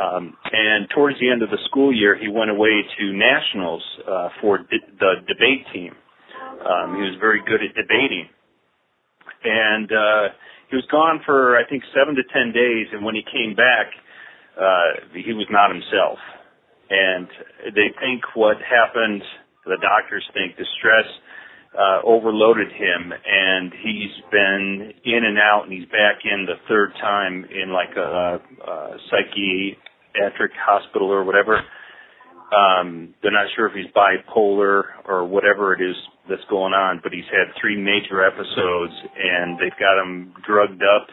Um, 0.00 0.34
and 0.50 0.88
towards 0.94 1.20
the 1.20 1.28
end 1.30 1.42
of 1.42 1.50
the 1.50 1.58
school 1.66 1.94
year, 1.94 2.16
he 2.16 2.28
went 2.28 2.50
away 2.50 2.82
to 2.98 3.12
nationals 3.12 3.82
uh, 4.08 4.28
for 4.40 4.60
the 4.70 5.14
debate 5.28 5.66
team. 5.74 5.92
Um, 6.64 6.96
he 6.96 7.02
was 7.02 7.16
very 7.20 7.42
good 7.44 7.60
at 7.62 7.74
debating 7.74 8.28
and 9.44 9.90
uh, 9.92 10.34
he 10.70 10.76
was 10.76 10.86
gone 10.90 11.20
for 11.24 11.56
I 11.56 11.68
think 11.68 11.82
seven 11.94 12.14
to 12.14 12.22
ten 12.32 12.52
days. 12.52 12.86
And 12.92 13.04
when 13.04 13.14
he 13.14 13.22
came 13.22 13.54
back, 13.54 13.92
uh, 14.58 15.06
he 15.14 15.32
was 15.32 15.46
not 15.50 15.70
himself. 15.70 16.18
And 16.90 17.28
they 17.74 17.92
think 18.00 18.24
what 18.34 18.56
happened. 18.64 19.22
The 19.66 19.76
doctors 19.82 20.24
think 20.32 20.56
the 20.56 20.64
stress 20.78 21.04
uh, 21.76 22.00
overloaded 22.04 22.72
him, 22.72 23.12
and 23.12 23.72
he's 23.84 24.14
been 24.32 24.92
in 25.04 25.24
and 25.24 25.38
out, 25.38 25.64
and 25.64 25.72
he's 25.72 25.88
back 25.92 26.24
in 26.24 26.46
the 26.46 26.56
third 26.66 26.92
time 27.00 27.44
in 27.44 27.70
like 27.72 27.94
a, 27.96 28.40
a 28.40 28.96
psychiatric 29.10 30.52
hospital 30.56 31.12
or 31.12 31.24
whatever. 31.24 31.60
Um, 32.48 33.14
they're 33.22 33.32
not 33.32 33.46
sure 33.54 33.66
if 33.68 33.74
he's 33.74 33.92
bipolar 33.92 34.96
or 35.04 35.26
whatever 35.26 35.74
it 35.74 35.82
is 35.84 35.96
that's 36.28 36.44
going 36.48 36.72
on, 36.72 37.00
but 37.02 37.12
he's 37.12 37.28
had 37.28 37.52
three 37.60 37.76
major 37.76 38.24
episodes 38.24 38.92
and 39.16 39.58
they've 39.58 39.78
got 39.78 40.00
him 40.00 40.32
drugged 40.46 40.82
up. 40.82 41.08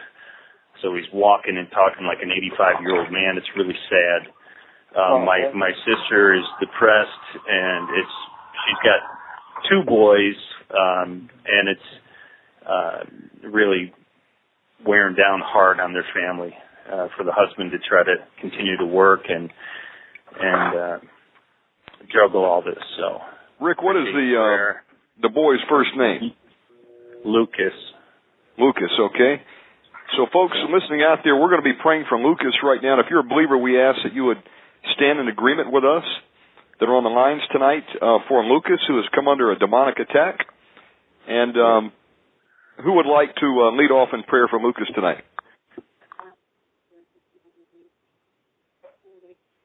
So 0.81 0.95
he's 0.95 1.07
walking 1.13 1.57
and 1.57 1.67
talking 1.71 2.05
like 2.05 2.19
an 2.21 2.31
85 2.31 2.81
year 2.81 2.99
old 2.99 3.11
man. 3.11 3.35
It's 3.35 3.51
really 3.57 3.75
sad. 3.89 4.31
Um, 4.95 5.25
my, 5.25 5.51
my 5.53 5.71
sister 5.83 6.35
is 6.35 6.43
depressed 6.59 7.27
and 7.47 7.89
it's, 7.99 8.15
she's 8.63 8.81
got 8.83 9.03
two 9.69 9.83
boys, 9.85 10.35
um, 10.71 11.29
and 11.45 11.67
it's, 11.67 11.89
uh, 12.65 13.49
really 13.49 13.93
wearing 14.85 15.15
down 15.15 15.41
hard 15.43 15.81
on 15.81 15.91
their 15.91 16.05
family, 16.15 16.53
uh, 16.87 17.07
for 17.17 17.23
the 17.25 17.33
husband 17.35 17.71
to 17.71 17.77
try 17.89 18.03
to 18.03 18.15
continue 18.39 18.77
to 18.77 18.85
work 18.85 19.21
and, 19.27 19.49
and, 20.39 20.77
uh, 20.79 20.97
juggle 22.11 22.45
all 22.45 22.61
this. 22.61 22.81
So, 22.97 23.19
Rick, 23.63 23.81
what 23.81 23.95
is 23.95 24.07
the 24.13 24.27
uh, 24.35 24.79
the 25.21 25.29
boy's 25.29 25.61
first 25.69 25.91
name? 25.97 26.31
Lucas. 27.25 27.73
Lucas. 28.57 28.91
Okay. 28.99 29.41
So, 30.17 30.27
folks 30.31 30.55
listening 30.69 31.01
out 31.01 31.19
there, 31.23 31.35
we're 31.35 31.49
going 31.49 31.63
to 31.63 31.67
be 31.67 31.77
praying 31.81 32.05
for 32.07 32.17
Lucas 32.17 32.53
right 32.63 32.79
now. 32.81 32.93
And 32.93 33.01
if 33.01 33.07
you're 33.09 33.25
a 33.25 33.27
believer, 33.27 33.57
we 33.57 33.81
ask 33.81 33.97
that 34.03 34.13
you 34.13 34.25
would 34.25 34.41
stand 34.95 35.19
in 35.19 35.27
agreement 35.27 35.71
with 35.71 35.83
us 35.83 36.05
that 36.79 36.85
are 36.85 36.95
on 36.95 37.03
the 37.03 37.09
lines 37.09 37.41
tonight 37.51 37.87
uh, 38.01 38.19
for 38.27 38.43
Lucas, 38.43 38.79
who 38.87 38.97
has 38.97 39.05
come 39.15 39.27
under 39.27 39.51
a 39.51 39.57
demonic 39.57 39.97
attack. 39.99 40.45
And 41.27 41.57
um, 41.57 41.91
who 42.83 42.93
would 42.93 43.07
like 43.07 43.33
to 43.35 43.47
uh, 43.65 43.71
lead 43.75 43.91
off 43.91 44.09
in 44.13 44.23
prayer 44.23 44.47
for 44.49 44.59
Lucas 44.59 44.87
tonight? 44.93 45.23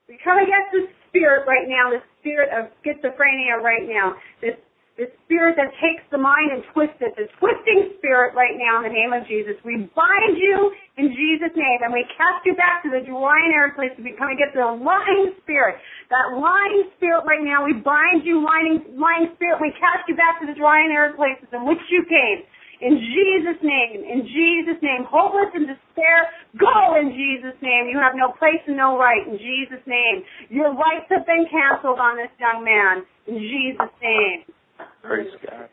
We 0.09 0.19
come 0.25 0.39
against 0.39 0.73
this 0.73 0.89
spirit 1.11 1.45
right 1.45 1.67
now, 1.67 1.91
this 1.91 2.07
spirit 2.23 2.49
of 2.55 2.71
schizophrenia 2.81 3.61
right 3.61 3.85
now, 3.85 4.17
this 4.41 4.57
this 5.01 5.09
spirit 5.25 5.57
that 5.57 5.73
takes 5.81 6.05
the 6.13 6.21
mind 6.21 6.53
and 6.53 6.61
twists 6.77 7.01
it, 7.01 7.17
this 7.17 7.33
twisting 7.41 7.97
spirit 7.97 8.37
right 8.37 8.61
now 8.61 8.85
in 8.85 8.91
the 8.91 8.93
name 8.93 9.17
of 9.17 9.25
Jesus. 9.25 9.57
We 9.65 9.89
bind 9.97 10.37
you 10.37 10.77
in 11.01 11.17
Jesus' 11.17 11.57
name 11.57 11.81
and 11.81 11.89
we 11.89 12.05
cast 12.21 12.45
you 12.45 12.53
back 12.53 12.85
to 12.85 12.93
the 12.93 13.01
dry 13.09 13.41
and 13.49 13.53
arid 13.57 13.81
place 13.81 13.97
to 13.97 14.05
become 14.05 14.29
against 14.29 14.53
the 14.53 14.69
lying 14.69 15.33
spirit. 15.41 15.81
That 16.13 16.37
lying 16.37 16.93
spirit 17.01 17.25
right 17.25 17.41
now, 17.41 17.65
we 17.65 17.81
bind 17.81 18.29
you, 18.29 18.45
lying, 18.45 18.85
lying 19.01 19.33
spirit, 19.41 19.57
we 19.65 19.73
cast 19.81 20.05
you 20.05 20.21
back 20.21 20.37
to 20.45 20.47
the 20.47 20.53
dry 20.53 20.85
and 20.85 20.93
places 21.17 21.49
in 21.49 21.65
which 21.65 21.81
you 21.89 22.05
came. 22.05 22.45
In 22.81 22.97
Jesus' 22.97 23.61
name, 23.63 24.01
in 24.09 24.25
Jesus' 24.25 24.81
name, 24.81 25.05
hopeless 25.05 25.53
and 25.53 25.69
despair, 25.69 26.33
go 26.57 26.97
in 26.97 27.13
Jesus' 27.13 27.57
name. 27.61 27.89
You 27.93 28.01
have 28.01 28.17
no 28.17 28.33
place 28.33 28.61
and 28.67 28.77
no 28.77 28.97
right 28.97 29.27
in 29.27 29.37
Jesus' 29.37 29.85
name. 29.87 30.25
Your 30.49 30.73
rights 30.73 31.05
have 31.11 31.27
been 31.27 31.45
canceled 31.51 31.99
on 32.01 32.17
this 32.17 32.33
young 32.41 32.65
man 32.65 33.05
in 33.29 33.37
Jesus' 33.37 33.93
name. 34.01 34.45
Praise 35.03 35.29
God. 35.45 35.69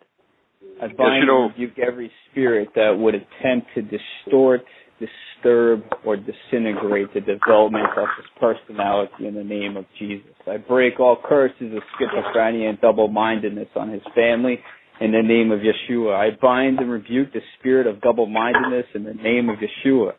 I 0.82 0.88
bind 0.88 1.24
you 1.24 1.28
know- 1.28 1.46
and 1.46 1.54
rebuke 1.54 1.80
every 1.80 2.12
spirit 2.30 2.74
that 2.76 2.98
would 2.98 3.16
attempt 3.16 3.74
to 3.76 3.82
distort, 3.82 4.66
disturb, 5.00 5.84
or 6.04 6.18
disintegrate 6.18 7.14
the 7.14 7.22
development 7.22 7.88
of 7.96 8.08
his 8.18 8.26
personality 8.40 9.28
in 9.28 9.34
the 9.36 9.44
name 9.44 9.78
of 9.78 9.86
Jesus. 9.98 10.34
I 10.46 10.58
break 10.58 11.00
all 11.00 11.16
curses 11.16 11.74
of 11.74 11.84
schizophrenia 11.96 12.70
and 12.70 12.82
double-mindedness 12.82 13.70
on 13.76 13.90
his 13.90 14.02
family 14.14 14.62
in 15.00 15.12
the 15.12 15.22
name 15.22 15.52
of 15.52 15.60
Yeshua. 15.60 16.16
I 16.16 16.36
bind 16.42 16.80
and 16.80 16.90
rebuke 16.90 17.34
the 17.34 17.42
spirit 17.60 17.88
of 17.88 18.02
double-mindedness 18.02 18.86
in 18.96 19.04
the 19.04 19.14
name 19.14 19.50
of 19.50 19.58
Yeshua. 19.58 20.14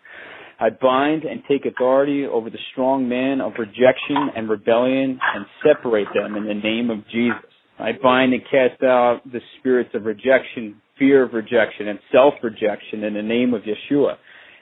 I 0.61 0.71
bind 0.71 1.23
and 1.25 1.43
take 1.49 1.67
authority 1.67 2.27
over 2.27 2.51
the 2.51 2.59
strong 2.73 3.09
man 3.09 3.41
of 3.41 3.53
rejection 3.59 4.31
and 4.37 4.49
rebellion 4.49 5.19
and 5.35 5.47
separate 5.63 6.09
them 6.15 6.37
in 6.37 6.47
the 6.47 6.55
name 6.55 6.91
of 6.91 6.99
Jesus. 7.13 7.51
I 7.79 7.93
bind 8.03 8.33
and 8.33 8.43
cast 8.43 8.83
out 8.83 9.21
the 9.25 9.41
spirits 9.59 9.91
of 9.95 10.05
rejection, 10.05 10.81
fear 10.99 11.23
of 11.23 11.33
rejection, 11.33 11.87
and 11.89 11.99
self-rejection 12.11 13.05
in 13.05 13.15
the 13.15 13.23
name 13.23 13.55
of 13.55 13.63
Yeshua. 13.63 14.15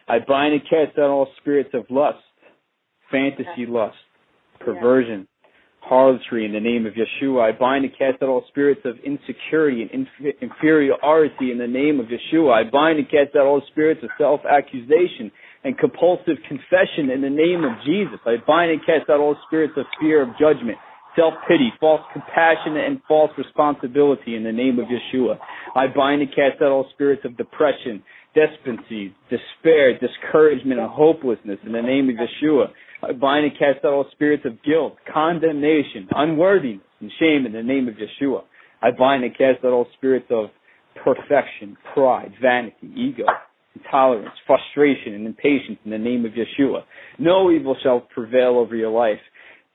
I 0.07 0.19
bind 0.27 0.53
and 0.53 0.63
cast 0.63 0.99
out 0.99 1.09
all 1.09 1.29
spirits 1.41 1.71
of 1.73 1.85
lust, 1.89 2.19
fantasy 3.11 3.67
lust, 3.67 3.97
perversion, 4.61 5.27
harlotry 5.89 6.45
in 6.45 6.53
the 6.53 6.61
name 6.61 6.85
of 6.85 6.95
Yeshua. 6.95 7.55
I 7.55 7.57
bind 7.57 7.85
and 7.85 7.95
cast 7.97 8.23
out 8.23 8.29
all 8.29 8.45
spirits 8.49 8.81
of 8.85 8.97
insecurity 9.05 9.83
and 9.83 9.91
inf- 9.91 10.35
inferiority 10.43 11.53
in 11.53 11.59
the 11.59 11.67
name 11.67 12.01
of 12.01 12.07
Yeshua. 12.07 12.67
I 12.67 12.71
bind 12.71 12.99
and 12.99 13.09
cast 13.09 13.37
out 13.37 13.47
all 13.47 13.63
spirits 13.71 14.01
of 14.03 14.11
self-accusation 14.19 15.31
and 15.65 15.79
compulsive 15.79 16.37
confession 16.49 17.11
in 17.11 17.23
the 17.23 17.31
name 17.31 17.63
of 17.63 17.73
Jesus. 17.85 18.19
I 18.27 18.37
bind 18.47 18.73
and 18.73 18.81
cast 18.85 19.09
out 19.09 19.21
all 19.21 19.37
spirits 19.47 19.75
of 19.77 19.87
fear 20.01 20.23
of 20.23 20.31
judgment, 20.39 20.77
self-pity, 21.15 21.73
false 21.79 22.03
compassion, 22.13 22.77
and 22.77 23.01
false 23.07 23.31
responsibility 23.39 24.35
in 24.35 24.43
the 24.43 24.53
name 24.53 24.79
of 24.79 24.87
Yeshua. 24.87 25.39
I 25.75 25.87
bind 25.87 26.21
and 26.23 26.31
cast 26.31 26.63
out 26.63 26.71
all 26.73 26.87
spirits 26.95 27.23
of 27.25 27.37
depression, 27.37 28.03
despondency, 28.37 29.15
despair, 29.31 29.99
discouragement, 29.99 30.79
and 30.79 30.91
hopelessness 30.91 31.59
in 31.65 31.73
the 31.73 31.83
name 31.83 32.11
of 32.11 32.17
Yeshua. 32.17 32.67
I 33.03 33.13
bind 33.13 33.47
and 33.47 33.59
cast 33.59 33.85
out 33.85 33.93
all 33.93 34.07
spirits 34.13 34.45
of 34.45 34.63
guilt, 34.63 34.97
condemnation, 35.13 36.07
unworthiness, 36.11 36.83
and 37.01 37.11
shame 37.19 37.47
in 37.47 37.53
the 37.53 37.63
name 37.63 37.89
of 37.89 37.95
Yeshua. 37.95 38.43
I 38.83 38.91
bind 38.91 39.25
and 39.25 39.33
cast 39.33 39.65
out 39.65 39.73
all 39.73 39.87
spirits 39.97 40.27
of 40.31 40.51
perfection, 41.03 41.77
pride, 41.95 42.33
vanity, 42.41 42.93
ego, 42.95 43.25
intolerance, 43.75 44.35
frustration, 44.47 45.15
and 45.15 45.27
impatience 45.27 45.79
in 45.85 45.91
the 45.91 45.99
name 45.99 46.25
of 46.25 46.33
Yeshua. 46.33 46.83
No 47.19 47.51
evil 47.51 47.77
shall 47.83 48.01
prevail 48.01 48.59
over 48.59 48.77
your 48.77 48.91
life. 48.91 49.21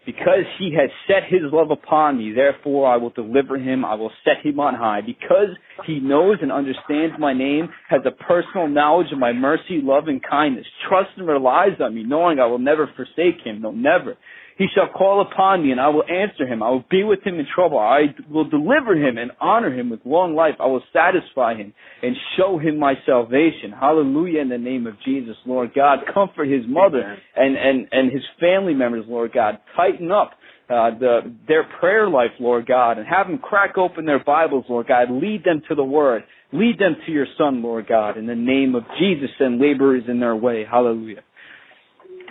Because 0.04 0.46
he 0.58 0.74
has 0.80 0.90
set 1.08 1.30
his 1.30 1.42
love 1.54 1.70
upon 1.70 2.18
me, 2.18 2.34
therefore 2.34 2.92
I 2.92 2.98
will 2.98 3.12
deliver 3.12 3.58
him, 3.58 3.86
I 3.86 3.94
will 3.94 4.12
set 4.24 4.44
him 4.44 4.60
on 4.60 4.74
high. 4.74 5.02
Because 5.02 5.50
he 5.86 6.00
knows 6.00 6.38
and 6.42 6.52
understands 6.52 7.16
my 7.20 7.34
name, 7.34 7.70
has 7.88 8.02
a 8.06 8.24
personal 8.24 8.68
knowledge 8.68 9.12
of 9.12 9.20
my 9.20 9.32
mercy, 9.32 9.80
love, 9.84 10.08
and 10.08 10.22
kindness, 10.28 10.66
trusts 10.90 11.14
and 11.18 11.28
relies 11.28 11.80
on 11.80 11.94
me, 11.94 12.04
knowing 12.04 12.40
I 12.40 12.48
will 12.48 12.60
never 12.60 12.90
forsake 12.96 13.46
him, 13.46 13.62
no, 13.62 13.72
never. 13.72 14.18
He 14.62 14.68
shall 14.76 14.90
call 14.96 15.22
upon 15.22 15.64
me, 15.64 15.72
and 15.72 15.82
I 15.82 15.88
will 15.88 16.04
answer 16.04 16.46
him. 16.46 16.62
I 16.62 16.70
will 16.70 16.86
be 16.88 17.04
with 17.04 17.26
him 17.26 17.40
in 17.40 17.48
trouble. 17.56 17.80
I 17.80 18.14
will 18.30 18.48
deliver 18.48 18.94
him 18.94 19.18
and 19.18 19.32
honor 19.42 19.74
him 19.74 19.90
with 19.90 20.02
long 20.06 20.36
life. 20.36 20.54
I 20.60 20.68
will 20.68 20.84
satisfy 20.94 21.56
him 21.56 21.74
and 22.04 22.16
show 22.38 22.60
him 22.60 22.78
my 22.78 22.94
salvation. 23.08 23.72
Hallelujah 23.72 24.40
in 24.40 24.50
the 24.50 24.60
name 24.60 24.86
of 24.86 24.94
Jesus, 25.04 25.36
Lord 25.48 25.72
God. 25.74 26.02
Comfort 26.14 26.46
his 26.46 26.62
mother 26.68 27.18
and, 27.36 27.58
and, 27.58 27.88
and 27.92 28.12
his 28.12 28.22
family 28.40 28.76
members, 28.76 29.04
Lord 29.08 29.32
God. 29.34 29.58
Tighten 29.76 30.12
up 30.12 30.34
uh, 30.70 30.92
the, 31.00 31.36
their 31.48 31.64
prayer 31.80 32.08
life, 32.08 32.30
Lord 32.40 32.68
God, 32.68 33.00
and 33.00 33.08
have 33.08 33.26
them 33.26 33.40
crack 33.40 33.80
open 33.80 34.06
their 34.06 34.24
Bibles, 34.24 34.66
Lord 34.70 34.88
God. 34.88 35.10
Lead 35.10 35.44
them 35.44 35.64
to 35.70 35.74
the 35.74 35.84
Word. 35.84 36.22
Lead 36.54 36.78
them 36.78 36.98
to 37.08 37.12
your 37.12 37.26
Son, 37.36 37.64
Lord 37.64 37.88
God, 37.88 38.16
in 38.16 38.28
the 38.28 38.36
name 38.36 38.76
of 38.76 38.84
Jesus 39.00 39.32
and 39.40 39.60
laborers 39.60 40.04
in 40.08 40.20
their 40.20 40.36
way. 40.36 40.66
Hallelujah. 40.70 41.24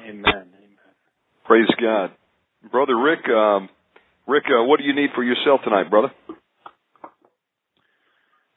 Amen. 0.08 0.46
Praise 1.44 1.66
God. 1.80 2.12
Brother 2.68 2.96
Rick, 2.98 3.24
um, 3.28 3.68
Rick, 4.28 4.44
uh, 4.48 4.64
what 4.64 4.78
do 4.78 4.84
you 4.84 4.94
need 4.94 5.10
for 5.14 5.24
yourself 5.24 5.60
tonight, 5.64 5.88
brother? 5.88 6.12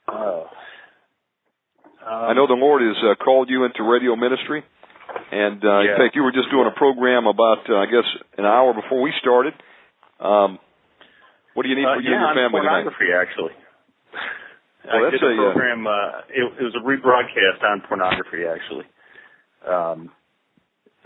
Oh. 0.08 0.46
Um, 2.06 2.24
I 2.30 2.34
know 2.34 2.48
the 2.48 2.54
Lord 2.60 2.82
has 2.82 2.98
uh, 3.04 3.16
called 3.24 3.50
you 3.50 3.64
into 3.64 3.82
radio 3.84 4.16
ministry, 4.16 4.64
and 5.32 5.64
uh, 5.64 5.80
in 5.82 5.96
fact, 5.98 6.16
you 6.16 6.24
were 6.24 6.34
just 6.34 6.52
doing 6.52 6.68
a 6.68 6.78
program 6.78 7.28
about, 7.28 7.64
uh, 7.70 7.78
I 7.78 7.86
guess, 7.86 8.04
an 8.38 8.46
hour 8.46 8.74
before 8.74 9.02
we 9.02 9.14
started. 9.22 9.54
Um, 10.20 10.60
What 11.54 11.64
do 11.64 11.70
you 11.70 11.76
need 11.76 11.86
Uh, 11.86 11.96
for 11.96 12.02
you 12.02 12.12
yeah, 12.12 12.28
and 12.28 12.36
your 12.36 12.44
family 12.50 12.60
tonight? 12.62 12.84
pornography, 12.84 13.12
actually. 13.16 13.54
Well, 14.84 15.00
I 15.00 15.12
that's 15.12 15.16
did 15.16 15.24
a 15.24 15.28
a, 15.32 15.32
uh, 15.32 15.54
program. 15.56 15.88
Uh, 15.88 16.28
it, 16.28 16.44
it 16.60 16.64
was 16.68 16.76
a 16.76 16.84
rebroadcast 16.84 17.64
on 17.64 17.88
pornography, 17.88 18.44
actually. 18.44 18.84
Um, 19.64 20.12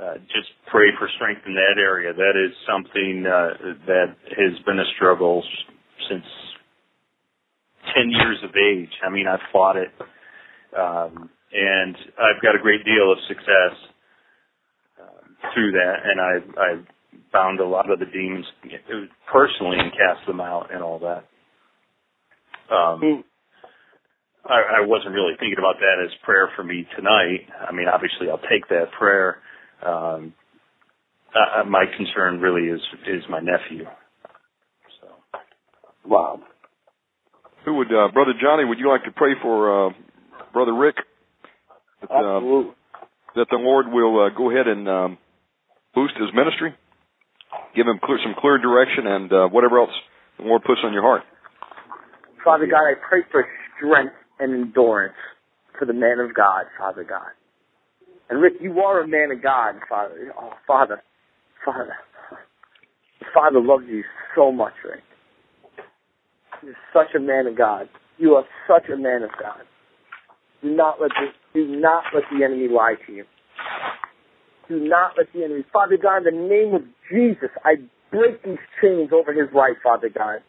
uh, 0.01 0.15
just 0.33 0.49
pray 0.71 0.89
for 0.99 1.09
strength 1.15 1.41
in 1.47 1.53
that 1.53 1.79
area. 1.79 2.13
That 2.13 2.33
is 2.35 2.55
something 2.69 3.25
uh, 3.25 3.73
that 3.87 4.15
has 4.37 4.59
been 4.65 4.79
a 4.79 4.85
struggle 4.95 5.43
since 6.09 6.25
ten 7.95 8.09
years 8.11 8.37
of 8.43 8.51
age. 8.55 8.91
I 9.05 9.09
mean, 9.09 9.27
I've 9.27 9.43
fought 9.51 9.77
it, 9.77 9.89
um, 10.77 11.29
and 11.53 11.95
I've 12.19 12.41
got 12.41 12.55
a 12.55 12.61
great 12.61 12.85
deal 12.85 13.11
of 13.11 13.17
success 13.27 13.75
um, 15.01 15.37
through 15.53 15.71
that, 15.71 15.95
and 16.05 16.21
I 16.21 16.61
I 16.61 16.69
bound 17.33 17.59
a 17.59 17.65
lot 17.65 17.89
of 17.89 17.99
the 17.99 18.05
demons 18.05 18.45
personally 19.31 19.79
and 19.79 19.91
cast 19.91 20.25
them 20.27 20.41
out 20.41 20.73
and 20.73 20.83
all 20.83 20.99
that. 20.99 21.25
Um, 22.73 23.23
I, 24.45 24.79
I 24.79 24.85
wasn't 24.85 25.13
really 25.13 25.33
thinking 25.39 25.59
about 25.59 25.75
that 25.79 26.03
as 26.03 26.11
prayer 26.23 26.49
for 26.55 26.63
me 26.63 26.87
tonight. 26.95 27.41
I 27.67 27.71
mean, 27.73 27.87
obviously, 27.87 28.29
I'll 28.29 28.43
take 28.49 28.67
that 28.69 28.91
prayer. 28.97 29.37
Um, 29.85 30.33
uh, 31.35 31.63
my 31.65 31.85
concern 31.97 32.39
really 32.39 32.69
is 32.69 32.81
is 33.07 33.23
my 33.29 33.39
nephew. 33.39 33.85
So, 35.01 35.07
Wow. 36.05 36.39
Who 37.65 37.75
would, 37.75 37.87
uh, 37.87 38.07
Brother 38.13 38.31
Johnny? 38.41 38.63
Would 38.63 38.79
you 38.79 38.89
like 38.89 39.03
to 39.03 39.11
pray 39.11 39.33
for 39.41 39.89
uh, 39.89 39.93
Brother 40.53 40.73
Rick? 40.73 40.95
That, 42.01 42.11
uh, 42.11 42.37
Absolutely. 42.37 42.71
that 43.35 43.47
the 43.51 43.57
Lord 43.57 43.87
will 43.89 44.25
uh, 44.25 44.29
go 44.29 44.49
ahead 44.49 44.67
and 44.67 44.87
um, 44.87 45.17
boost 45.93 46.13
his 46.15 46.29
ministry, 46.33 46.73
give 47.75 47.85
him 47.85 47.99
clear, 48.01 48.19
some 48.23 48.35
clear 48.39 48.57
direction, 48.57 49.05
and 49.05 49.33
uh, 49.33 49.47
whatever 49.49 49.79
else 49.79 49.91
the 50.37 50.45
Lord 50.45 50.63
puts 50.63 50.79
on 50.85 50.93
your 50.93 51.01
heart. 51.01 51.23
Father 52.43 52.67
God, 52.67 52.87
I 52.87 52.93
pray 53.09 53.21
for 53.31 53.45
strength 53.75 54.13
and 54.39 54.53
endurance 54.53 55.17
for 55.77 55.85
the 55.85 55.93
man 55.93 56.19
of 56.19 56.33
God, 56.33 56.65
Father 56.77 57.03
God. 57.03 57.35
And 58.29 58.41
Rick, 58.41 58.53
you 58.61 58.79
are 58.79 59.01
a 59.01 59.07
man 59.07 59.31
of 59.31 59.41
God, 59.41 59.75
Father. 59.87 60.33
Oh, 60.37 60.51
Father, 60.65 61.01
Father. 61.65 61.95
Father 63.33 63.61
loves 63.61 63.85
you 63.87 64.03
so 64.35 64.51
much, 64.51 64.73
Rick. 64.83 65.01
You're 66.63 66.75
such 66.93 67.15
a 67.15 67.19
man 67.19 67.47
of 67.47 67.57
God. 67.57 67.87
You 68.17 68.35
are 68.35 68.43
such 68.67 68.89
a 68.89 68.97
man 68.97 69.23
of 69.23 69.29
God. 69.39 69.61
Do 70.61 70.75
not 70.75 70.99
let 70.99 71.11
do 71.53 71.67
not 71.67 72.03
let 72.13 72.23
the 72.31 72.43
enemy 72.43 72.67
lie 72.67 72.95
to 73.05 73.13
you. 73.13 73.23
Do 74.67 74.79
not 74.79 75.11
let 75.17 75.27
the 75.33 75.43
enemy. 75.43 75.63
Father 75.71 75.97
God, 76.01 76.25
in 76.27 76.35
the 76.35 76.47
name 76.47 76.73
of 76.73 76.81
Jesus, 77.11 77.49
I 77.63 77.75
break 78.11 78.43
these 78.43 78.57
chains 78.81 79.11
over 79.13 79.31
his 79.33 79.53
life, 79.53 79.77
Father 79.83 80.09
God. 80.09 80.39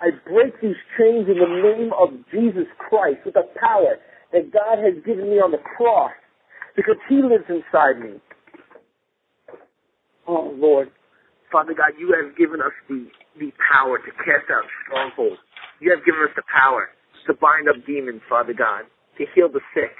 I 0.00 0.10
break 0.28 0.60
these 0.60 0.76
chains 0.98 1.26
in 1.28 1.38
the 1.38 1.62
name 1.62 1.90
of 1.98 2.10
Jesus 2.30 2.68
Christ 2.78 3.20
with 3.24 3.34
the 3.34 3.48
power 3.58 3.96
that 4.32 4.52
God 4.52 4.78
has 4.82 4.94
given 5.04 5.30
me 5.30 5.36
on 5.38 5.50
the 5.50 5.62
cross 5.76 6.12
because 6.76 6.96
he 7.08 7.16
lives 7.16 7.44
inside 7.48 8.00
me. 8.00 8.20
Oh 10.26 10.52
Lord, 10.56 10.90
Father 11.52 11.74
God, 11.74 11.94
you 11.98 12.14
have 12.14 12.36
given 12.36 12.60
us 12.60 12.74
the, 12.88 13.06
the 13.38 13.52
power 13.72 13.98
to 13.98 14.10
cast 14.24 14.50
out 14.50 14.64
strongholds. 14.84 15.40
You 15.80 15.94
have 15.94 16.04
given 16.04 16.20
us 16.22 16.34
the 16.36 16.42
power 16.50 16.90
to 17.26 17.34
bind 17.34 17.68
up 17.68 17.76
demons, 17.86 18.22
Father 18.28 18.54
God, 18.54 18.84
to 19.18 19.24
heal 19.34 19.48
the 19.48 19.60
sick. 19.74 19.94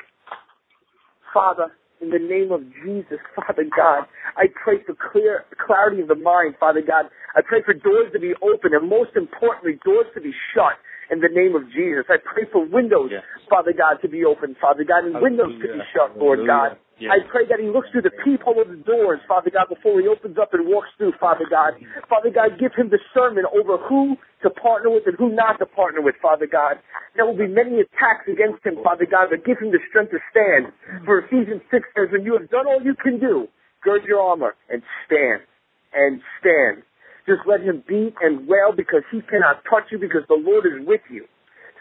Father, 1.33 1.71
in 2.01 2.11
the 2.11 2.19
name 2.19 2.53
of 2.53 2.61
Jesus, 2.85 3.19
Father 3.37 3.65
God, 3.65 4.05
I 4.37 4.47
pray 4.53 4.83
for 4.85 4.95
clear 5.13 5.45
clarity 5.67 6.03
of 6.03 6.09
the 6.09 6.17
mind, 6.17 6.57
Father 6.61 6.83
God. 6.83 7.07
I 7.35 7.41
pray 7.47 7.63
for 7.65 7.75
doors 7.75 8.13
to 8.13 8.21
be 8.21 8.35
open 8.43 8.75
and 8.75 8.89
most 8.89 9.17
importantly, 9.17 9.79
doors 9.85 10.07
to 10.15 10.21
be 10.21 10.33
shut 10.55 10.77
in 11.11 11.21
the 11.21 11.31
name 11.31 11.55
of 11.55 11.67
Jesus. 11.71 12.05
I 12.09 12.19
pray 12.19 12.45
for 12.51 12.65
windows, 12.65 13.11
Yes. 13.13 13.23
Father 13.49 13.73
God, 13.73 14.03
to 14.03 14.09
be 14.09 14.25
open, 14.25 14.57
Father 14.61 14.85
God, 14.85 15.05
and 15.05 15.21
windows 15.23 15.55
to 15.55 15.67
be 15.67 15.79
Hallelujah. 15.79 15.95
shut, 15.95 16.19
Lord 16.19 16.47
God. 16.47 16.79
Yes. 16.99 17.13
I 17.13 17.21
pray 17.29 17.45
that 17.53 17.61
he 17.61 17.69
looks 17.69 17.93
through 17.93 18.09
the 18.09 18.15
peephole 18.25 18.57
of 18.57 18.73
the 18.73 18.81
doors, 18.81 19.21
Father 19.29 19.51
God, 19.53 19.69
before 19.69 20.01
he 20.01 20.09
opens 20.09 20.39
up 20.41 20.55
and 20.57 20.65
walks 20.67 20.89
through, 20.97 21.13
Father 21.21 21.45
God. 21.45 21.77
Father 22.09 22.33
God, 22.33 22.57
give 22.59 22.73
him 22.73 22.89
discernment 22.89 23.47
over 23.53 23.77
who 23.77 24.17
to 24.43 24.49
partner 24.49 24.89
with 24.89 25.05
and 25.05 25.15
who 25.21 25.29
not 25.29 25.59
to 25.61 25.67
partner 25.67 26.01
with, 26.01 26.17
Father 26.23 26.47
God. 26.49 26.81
There 27.15 27.27
will 27.29 27.37
be 27.37 27.49
many 27.53 27.85
attacks 27.85 28.25
against 28.25 28.65
him, 28.65 28.81
Father 28.83 29.05
God, 29.05 29.29
but 29.29 29.45
give 29.45 29.61
him 29.61 29.77
the 29.77 29.81
strength 29.93 30.17
to 30.17 30.21
stand. 30.33 30.73
For 31.05 31.21
Ephesians 31.21 31.61
6 31.69 31.85
says, 31.93 32.09
when 32.13 32.25
you 32.25 32.33
have 32.41 32.49
done 32.49 32.65
all 32.67 32.81
you 32.81 32.97
can 32.97 33.21
do, 33.21 33.47
gird 33.85 34.05
your 34.09 34.21
armor 34.21 34.57
and 34.73 34.81
stand. 35.05 35.45
And 35.93 36.21
stand. 36.41 36.83
Just 37.27 37.43
let 37.47 37.61
him 37.61 37.83
beat 37.87 38.15
and 38.23 38.47
wail 38.47 38.71
because 38.71 39.03
he 39.11 39.21
cannot 39.27 39.63
touch 39.67 39.91
you 39.91 39.99
because 39.99 40.23
the 40.31 40.39
Lord 40.39 40.65
is 40.67 40.87
with 40.87 41.03
you. 41.11 41.27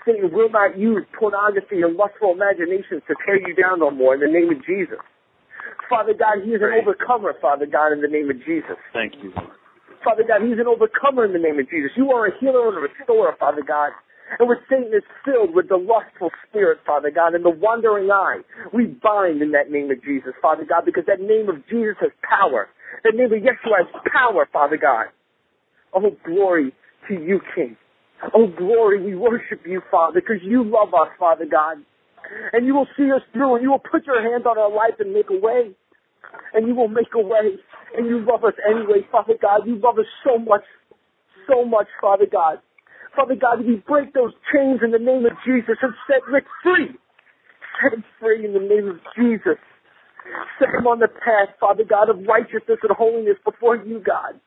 Satan 0.05 0.33
will 0.33 0.49
not 0.49 0.77
use 0.77 1.05
pornography 1.17 1.81
and 1.81 1.97
lustful 1.97 2.33
imaginations 2.33 3.01
to 3.09 3.13
tear 3.25 3.37
you 3.41 3.53
down 3.53 3.79
no 3.79 3.89
more 3.89 4.13
in 4.13 4.21
the 4.21 4.29
name 4.29 4.49
of 4.49 4.61
Jesus. 4.65 5.01
Father 5.89 6.13
God, 6.13 6.41
he 6.45 6.53
is 6.53 6.61
an 6.61 6.69
Great. 6.69 6.85
overcomer, 6.85 7.33
Father 7.41 7.65
God, 7.65 7.93
in 7.93 8.01
the 8.01 8.07
name 8.09 8.29
of 8.29 8.37
Jesus. 8.45 8.77
thank 8.93 9.13
you. 9.21 9.33
Father 10.03 10.21
God, 10.21 10.45
he's 10.45 10.61
an 10.61 10.69
overcomer 10.69 11.25
in 11.25 11.33
the 11.33 11.41
name 11.41 11.57
of 11.57 11.65
Jesus. 11.69 11.89
You 11.97 12.11
are 12.13 12.27
a 12.29 12.33
healer 12.37 12.69
and 12.69 12.77
a 12.77 12.81
restorer, 12.81 13.33
Father 13.39 13.63
God. 13.65 13.89
And 14.39 14.49
when 14.49 14.57
Satan 14.69 14.93
is 14.93 15.05
filled 15.25 15.53
with 15.53 15.69
the 15.69 15.77
lustful 15.77 16.29
spirit, 16.45 16.79
Father 16.85 17.09
God, 17.09 17.33
and 17.33 17.45
the 17.45 17.49
wandering 17.49 18.09
eye, 18.09 18.41
we 18.73 18.85
bind 18.85 19.41
in 19.41 19.51
that 19.51 19.69
name 19.69 19.89
of 19.89 20.03
Jesus, 20.03 20.33
Father 20.41 20.65
God, 20.65 20.85
because 20.85 21.05
that 21.07 21.21
name 21.21 21.49
of 21.49 21.61
Jesus 21.69 21.97
has 22.01 22.11
power. 22.21 22.69
That 23.03 23.13
name 23.13 23.33
of 23.33 23.41
Yeshua 23.41 23.85
has 23.85 23.89
power, 24.13 24.47
Father 24.51 24.77
God. 24.77 25.09
Oh, 25.95 26.11
glory 26.25 26.73
to 27.09 27.15
you, 27.15 27.41
King. 27.55 27.77
Oh, 28.35 28.47
glory, 28.57 29.03
we 29.03 29.15
worship 29.15 29.61
you, 29.65 29.81
Father, 29.91 30.21
because 30.21 30.43
you 30.43 30.63
love 30.63 30.93
us, 30.93 31.09
Father 31.19 31.45
God. 31.49 31.77
And 32.53 32.65
you 32.67 32.75
will 32.75 32.87
see 32.97 33.11
us 33.11 33.21
through, 33.33 33.55
and 33.55 33.63
you 33.63 33.71
will 33.71 33.79
put 33.83 34.05
your 34.07 34.21
hand 34.21 34.47
on 34.47 34.57
our 34.59 34.71
life 34.71 34.95
and 34.99 35.13
make 35.13 35.29
a 35.31 35.39
way. 35.39 35.71
And 36.53 36.67
you 36.67 36.75
will 36.75 36.89
make 36.89 37.13
a 37.15 37.21
way. 37.21 37.57
And 37.97 38.07
you 38.07 38.25
love 38.25 38.43
us 38.43 38.53
anyway, 38.69 39.07
Father 39.11 39.35
God. 39.41 39.61
You 39.67 39.77
love 39.83 39.99
us 39.99 40.05
so 40.25 40.39
much, 40.39 40.63
so 41.47 41.65
much, 41.65 41.87
Father 42.01 42.27
God. 42.31 42.59
Father 43.15 43.35
God, 43.35 43.65
we 43.65 43.77
break 43.87 44.13
those 44.13 44.33
chains 44.53 44.81
in 44.83 44.91
the 44.91 44.99
name 44.99 45.25
of 45.25 45.33
Jesus 45.45 45.77
and 45.81 45.93
set 46.07 46.21
Rick 46.31 46.45
free. 46.63 46.97
Set 47.81 47.93
him 47.93 48.03
free 48.19 48.45
in 48.45 48.53
the 48.53 48.59
name 48.59 48.89
of 48.89 48.97
Jesus. 49.17 49.59
Set 50.59 50.69
him 50.69 50.87
on 50.87 50.99
the 50.99 51.07
path, 51.09 51.55
Father 51.59 51.83
God, 51.89 52.09
of 52.09 52.25
righteousness 52.27 52.79
and 52.83 52.91
holiness 52.97 53.37
before 53.45 53.77
you, 53.77 54.01
God. 54.05 54.39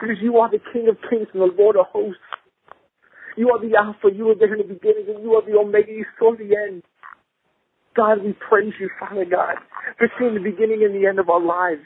Because 0.00 0.16
you 0.22 0.38
are 0.38 0.50
the 0.50 0.60
King 0.72 0.88
of 0.88 0.96
kings 1.10 1.28
and 1.34 1.42
the 1.42 1.54
Lord 1.58 1.76
of 1.76 1.86
hosts. 1.92 2.20
You 3.36 3.50
are 3.50 3.60
the 3.60 3.76
Alpha, 3.76 4.14
you 4.14 4.30
are 4.30 4.34
there 4.34 4.52
in 4.54 4.66
the 4.66 4.74
beginning, 4.74 5.06
and 5.14 5.22
you 5.22 5.34
are 5.34 5.44
the 5.46 5.56
Omega, 5.58 5.92
you 5.92 6.06
saw 6.18 6.32
the 6.36 6.56
end. 6.56 6.82
God, 7.96 8.24
we 8.24 8.34
praise 8.48 8.72
you, 8.80 8.90
Father 8.98 9.24
God, 9.24 9.56
for 9.98 10.08
seeing 10.18 10.34
the 10.34 10.40
beginning 10.40 10.82
and 10.84 10.94
the 10.94 11.08
end 11.08 11.18
of 11.18 11.28
our 11.30 11.40
lives. 11.40 11.82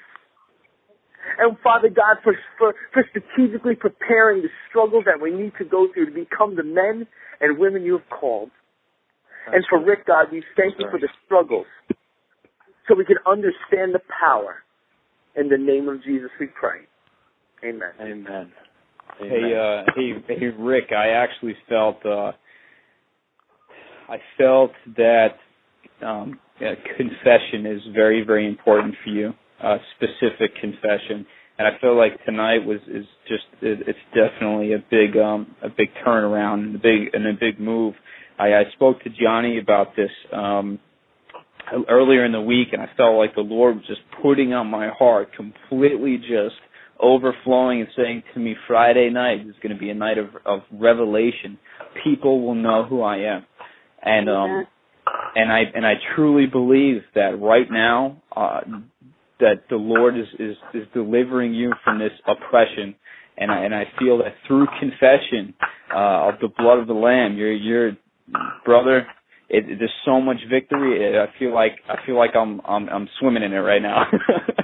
And 1.38 1.56
Father 1.64 1.88
God, 1.88 2.18
for, 2.22 2.34
for, 2.58 2.74
for 2.92 3.04
strategically 3.10 3.74
preparing 3.74 4.42
the 4.42 4.48
struggles 4.70 5.04
that 5.06 5.20
we 5.20 5.30
need 5.30 5.52
to 5.58 5.64
go 5.64 5.88
through 5.92 6.06
to 6.06 6.12
become 6.12 6.56
the 6.56 6.64
men 6.64 7.06
and 7.40 7.58
women 7.58 7.82
you 7.82 7.94
have 7.98 8.08
called. 8.10 8.50
and 9.52 9.64
for 9.68 9.84
Rick, 9.84 10.06
God, 10.06 10.26
we 10.32 10.42
thank 10.56 10.74
you 10.78 10.86
for 10.90 11.00
the 11.00 11.08
struggles 11.26 11.66
so 12.88 12.94
we 12.96 13.04
can 13.04 13.18
understand 13.26 13.94
the 13.94 14.00
power. 14.20 14.56
In 15.36 15.48
the 15.48 15.58
name 15.58 15.88
of 15.88 16.02
Jesus 16.04 16.30
we 16.40 16.46
pray. 16.46 16.86
Amen. 17.64 17.92
Amen. 17.98 18.52
Hey, 19.18 19.54
uh, 19.56 19.90
hey, 19.96 20.12
hey, 20.28 20.46
Rick. 20.58 20.92
I 20.92 21.08
actually 21.10 21.56
felt, 21.66 22.04
uh, 22.04 22.32
I 24.08 24.18
felt 24.36 24.72
that 24.96 25.36
um, 26.04 26.38
yeah, 26.60 26.74
confession 26.96 27.64
is 27.66 27.80
very, 27.94 28.22
very 28.22 28.46
important 28.46 28.94
for 29.02 29.10
you. 29.10 29.32
Uh, 29.62 29.78
specific 29.96 30.54
confession, 30.60 31.24
and 31.58 31.66
I 31.66 31.78
feel 31.80 31.96
like 31.96 32.22
tonight 32.26 32.66
was 32.66 32.80
is 32.88 33.06
just 33.26 33.44
it, 33.62 33.78
it's 33.86 33.98
definitely 34.14 34.74
a 34.74 34.84
big 34.90 35.16
um, 35.16 35.54
a 35.62 35.68
big 35.70 35.88
turnaround 36.06 36.64
and 36.64 36.74
a 36.74 36.78
big 36.78 37.14
and 37.14 37.26
a 37.26 37.32
big 37.32 37.58
move. 37.58 37.94
I, 38.38 38.48
I 38.48 38.62
spoke 38.74 39.02
to 39.04 39.10
Johnny 39.10 39.58
about 39.58 39.96
this 39.96 40.10
um, 40.32 40.80
earlier 41.88 42.26
in 42.26 42.32
the 42.32 42.40
week, 42.42 42.68
and 42.72 42.82
I 42.82 42.90
felt 42.96 43.16
like 43.16 43.34
the 43.34 43.42
Lord 43.42 43.76
was 43.76 43.86
just 43.86 44.00
putting 44.20 44.52
on 44.52 44.66
my 44.66 44.88
heart 44.88 45.28
completely 45.34 46.18
just 46.18 46.56
overflowing 47.03 47.80
and 47.80 47.88
saying 47.97 48.22
to 48.34 48.40
me 48.40 48.55
Friday 48.66 49.11
night 49.11 49.40
is 49.40 49.55
going 49.62 49.74
to 49.74 49.78
be 49.78 49.90
a 49.90 49.95
night 49.95 50.18
of, 50.18 50.28
of 50.47 50.61
revelation. 50.72 51.59
People 52.03 52.45
will 52.47 52.55
know 52.55 52.84
who 52.84 53.03
I 53.03 53.16
am. 53.18 53.47
And 54.03 54.28
um 54.28 54.66
and 55.34 55.53
I 55.53 55.62
and 55.74 55.86
I 55.86 55.95
truly 56.14 56.47
believe 56.47 57.03
that 57.14 57.40
right 57.40 57.70
now 57.70 58.22
uh 58.36 58.61
that 59.40 59.64
the 59.68 59.76
Lord 59.76 60.18
is 60.18 60.26
is, 60.38 60.57
is 60.72 60.86
delivering 60.92 61.55
you 61.55 61.72
from 61.82 61.99
this 61.99 62.12
oppression 62.26 62.95
and 63.36 63.51
I 63.51 63.64
and 63.64 63.74
I 63.74 63.84
feel 63.99 64.18
that 64.18 64.34
through 64.47 64.66
confession 64.78 65.55
uh 65.95 66.28
of 66.28 66.34
the 66.40 66.49
blood 66.57 66.78
of 66.78 66.86
the 66.86 66.95
lamb 66.95 67.36
your 67.36 67.53
your 67.53 67.92
brother 68.64 69.07
it, 69.49 69.64
there's 69.78 69.92
so 70.05 70.20
much 70.20 70.38
victory 70.51 71.18
I 71.18 71.26
feel 71.38 71.55
like 71.55 71.72
I 71.88 72.05
feel 72.07 72.16
like 72.16 72.30
I'm 72.36 72.61
I'm 72.66 72.88
I'm 72.88 73.09
swimming 73.20 73.42
in 73.42 73.53
it 73.53 73.59
right 73.59 73.82
now 73.82 74.05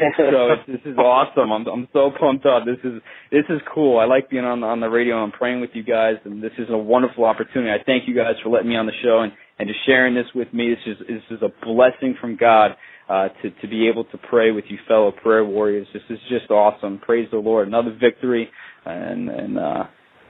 so 0.16 0.52
it's, 0.52 0.66
this 0.66 0.92
is 0.92 0.98
awesome. 0.98 1.52
I'm 1.52 1.66
I'm 1.66 1.88
so 1.92 2.10
pumped 2.18 2.46
up. 2.46 2.64
This 2.64 2.78
is 2.84 3.00
this 3.30 3.44
is 3.48 3.60
cool. 3.72 3.98
I 3.98 4.06
like 4.06 4.30
being 4.30 4.44
on 4.44 4.60
the, 4.60 4.66
on 4.66 4.80
the 4.80 4.88
radio 4.88 5.22
and 5.22 5.32
praying 5.32 5.60
with 5.60 5.70
you 5.74 5.82
guys, 5.82 6.14
and 6.24 6.42
this 6.42 6.52
is 6.58 6.68
a 6.70 6.76
wonderful 6.76 7.24
opportunity. 7.24 7.70
I 7.70 7.82
thank 7.84 8.08
you 8.08 8.14
guys 8.14 8.34
for 8.42 8.50
letting 8.50 8.68
me 8.68 8.76
on 8.76 8.86
the 8.86 8.96
show 9.02 9.20
and 9.20 9.32
and 9.58 9.68
just 9.68 9.80
sharing 9.86 10.14
this 10.14 10.26
with 10.34 10.52
me. 10.52 10.70
This 10.70 10.94
is 10.94 11.06
this 11.06 11.38
is 11.38 11.42
a 11.42 11.52
blessing 11.64 12.16
from 12.20 12.36
God 12.36 12.72
uh, 13.08 13.28
to 13.42 13.50
to 13.50 13.68
be 13.68 13.88
able 13.88 14.04
to 14.04 14.18
pray 14.18 14.50
with 14.52 14.64
you 14.68 14.78
fellow 14.88 15.12
prayer 15.12 15.44
warriors. 15.44 15.86
This 15.92 16.02
is 16.08 16.18
just 16.28 16.50
awesome. 16.50 16.98
Praise 16.98 17.28
the 17.30 17.38
Lord. 17.38 17.68
Another 17.68 17.96
victory, 18.00 18.48
and 18.86 19.28
and 19.28 19.58
uh, 19.58 19.84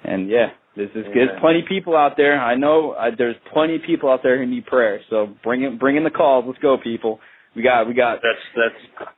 and 0.04 0.28
yeah, 0.28 0.48
this 0.76 0.88
is 0.94 1.04
there's 1.14 1.30
plenty 1.40 1.60
of 1.60 1.66
people 1.68 1.96
out 1.96 2.14
there. 2.16 2.40
I 2.40 2.56
know 2.56 2.92
uh, 2.92 3.10
there's 3.16 3.36
plenty 3.52 3.76
of 3.76 3.82
people 3.86 4.10
out 4.10 4.20
there 4.22 4.38
who 4.38 4.50
need 4.50 4.66
prayer. 4.66 5.00
So 5.10 5.28
bring 5.44 5.62
in, 5.62 5.78
bring 5.78 5.96
in 5.96 6.04
the 6.04 6.10
calls. 6.10 6.44
Let's 6.46 6.58
go, 6.58 6.76
people. 6.82 7.20
We 7.54 7.62
got 7.62 7.86
we 7.86 7.94
got 7.94 8.20
That's 8.22 8.38
that's 8.54 9.10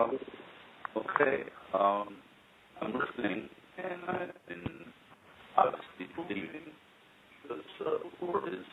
Okay. 0.00 1.44
Um, 1.74 2.16
I'm 2.80 2.92
listening, 2.92 3.48
and 3.78 4.02
I've 4.08 4.48
been 4.48 4.64
obviously 5.56 6.06
believing 6.16 6.72
uh, 7.48 7.54
the 7.78 8.26
Lord 8.26 8.48
is 8.48 8.66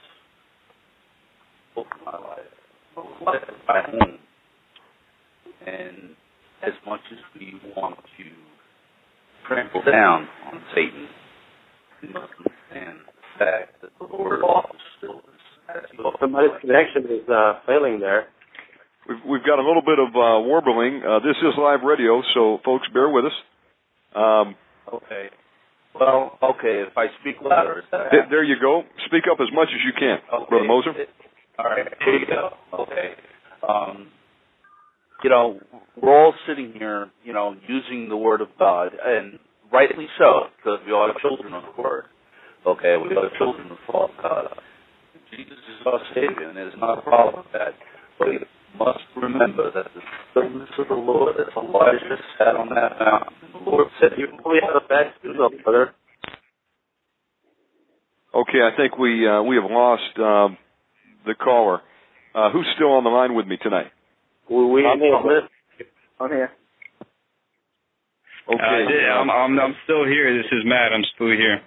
over 1.76 1.90
my 2.04 2.18
life, 2.18 2.40
over 2.98 3.10
life 3.26 3.42
my 3.68 3.82
home. 3.84 4.18
And 5.66 6.16
as 6.64 6.74
much 6.86 7.02
as 7.12 7.18
we 7.40 7.60
want 7.76 7.96
to 7.98 8.24
trample 9.48 9.82
down 9.84 10.28
on 10.52 10.62
Satan, 10.76 11.08
we 12.02 12.10
must 12.10 12.32
understand 12.38 13.00
the 13.06 13.40
fact 13.40 13.82
that 13.82 13.92
the 14.00 14.06
Lord 14.06 14.42
also 14.42 14.76
still 14.98 15.20
is. 15.20 15.42
as 15.70 15.84
Somebody's 16.20 16.52
connection 16.62 17.06
is 17.06 17.28
uh, 17.30 17.60
failing 17.66 18.00
there. 18.00 18.28
We've, 19.08 19.18
we've 19.28 19.44
got 19.46 19.60
a 19.60 19.66
little 19.66 19.82
bit 19.82 19.98
of 20.00 20.10
uh, 20.10 20.40
warbling. 20.46 21.02
Uh, 21.08 21.20
this 21.20 21.38
is 21.38 21.58
live 21.58 21.82
radio, 21.84 22.22
so 22.34 22.60
folks, 22.64 22.88
bear 22.94 23.10
with 23.10 23.26
us. 23.26 23.34
Um, 24.16 24.56
Okay. 24.92 25.30
Well, 25.94 26.38
okay, 26.42 26.82
if 26.88 26.98
I 26.98 27.08
speak 27.22 27.36
louder, 27.44 27.80
is 27.80 27.86
that 27.92 28.10
th- 28.12 28.24
there 28.30 28.44
you 28.44 28.56
go. 28.60 28.84
Speak 29.06 29.24
up 29.32 29.38
as 29.42 29.48
much 29.54 29.68
as 29.70 29.82
you 29.86 29.92
can, 29.98 30.18
Okay. 30.34 30.46
Brother 30.50 30.66
Moser. 30.66 30.94
All 31.60 31.66
right, 31.66 31.88
here 32.06 32.14
you 32.20 32.26
go. 32.26 32.50
Okay. 32.74 33.14
Um, 33.68 34.08
you 35.24 35.30
know, 35.30 35.60
we're 36.02 36.18
all 36.18 36.34
sitting 36.48 36.74
here, 36.78 37.12
you 37.24 37.34
know, 37.34 37.56
using 37.68 38.10
the 38.10 38.18
Word 38.18 38.42
of 38.42 38.48
God, 38.58 38.92
and 39.04 39.40
rightly 39.72 40.08
so, 40.18 40.48
because 40.58 40.80
we 40.86 40.94
are 40.94 41.14
children 41.22 41.54
of 41.54 41.64
the 41.76 41.82
Word. 41.82 42.06
Okay, 42.66 42.96
we 42.98 43.16
are 43.16 43.30
children 43.38 43.72
of 43.72 43.78
false 43.90 44.12
God. 44.22 44.48
Jesus 45.32 45.58
is 45.58 45.86
our 45.86 46.00
Savior, 46.14 46.50
and 46.50 46.58
there's 46.58 46.74
not 46.78 47.00
a 47.00 47.02
problem 47.02 47.44
with 47.44 47.54
that. 47.54 47.74
But 48.18 48.30
we 48.30 48.40
must 48.78 49.00
remember 49.16 49.72
that 49.72 49.86
the 49.94 50.02
stillness 50.32 50.70
of 50.78 50.88
the 50.88 50.96
Lord, 50.96 51.36
as 51.40 51.48
Elijah 51.56 52.18
sat 52.38 52.56
on 52.56 52.70
that 52.70 53.00
mountain, 53.00 53.34
the 53.54 53.70
Lord 53.70 53.88
said, 54.02 54.12
You 54.18 54.28
probably 54.42 54.60
have 54.66 54.82
a 54.84 54.88
bad 54.88 55.14
signal, 55.22 55.50
brother. 55.64 55.94
Okay, 58.34 58.62
I 58.62 58.76
think 58.78 58.98
we 58.98 59.28
uh, 59.28 59.42
we 59.42 59.56
have 59.56 59.70
lost 59.70 60.18
um, 60.18 60.58
the 61.26 61.34
caller. 61.34 61.82
Uh, 62.36 62.52
who's 62.52 62.68
still 62.76 62.92
on 62.92 63.04
the 63.04 63.10
line 63.10 63.34
with 63.34 63.48
me 63.48 63.58
tonight? 63.62 63.92
We, 64.50 64.66
we 64.66 64.86
I'm 64.86 65.00
here. 65.00 65.16
I'm 66.20 66.30
here. 66.30 66.52
Okay. 68.50 68.58
Uh, 68.58 68.90
yeah, 68.90 69.14
I'm, 69.22 69.30
I'm 69.30 69.60
I'm 69.60 69.76
still 69.84 70.06
here. 70.06 70.36
This 70.36 70.50
is 70.52 70.66
Matt. 70.66 70.92
I'm 70.92 71.06
still 71.16 71.30
here. 71.30 71.62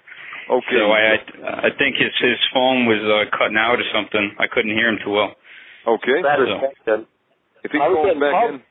okay. 0.51 0.75
So 0.77 0.91
I 0.91 0.99
I, 1.15 1.67
I 1.67 1.69
think 1.79 1.95
his 1.95 2.11
his 2.19 2.39
phone 2.53 2.85
was 2.85 2.99
uh, 2.99 3.31
cutting 3.37 3.57
out 3.57 3.79
or 3.79 3.87
something. 3.95 4.35
I 4.39 4.47
couldn't 4.51 4.75
hear 4.75 4.89
him 4.89 4.99
too 5.03 5.11
well. 5.11 5.31
okay. 5.87 6.21
Bad 6.21 6.37
So- 6.39 6.59
reception. 6.59 7.07
If 7.63 7.71
he 7.71 7.79
I 7.79 7.87
was 7.87 7.95
calls 8.03 8.19
back 8.19 8.31
called- 8.35 8.53
in, 8.55 8.61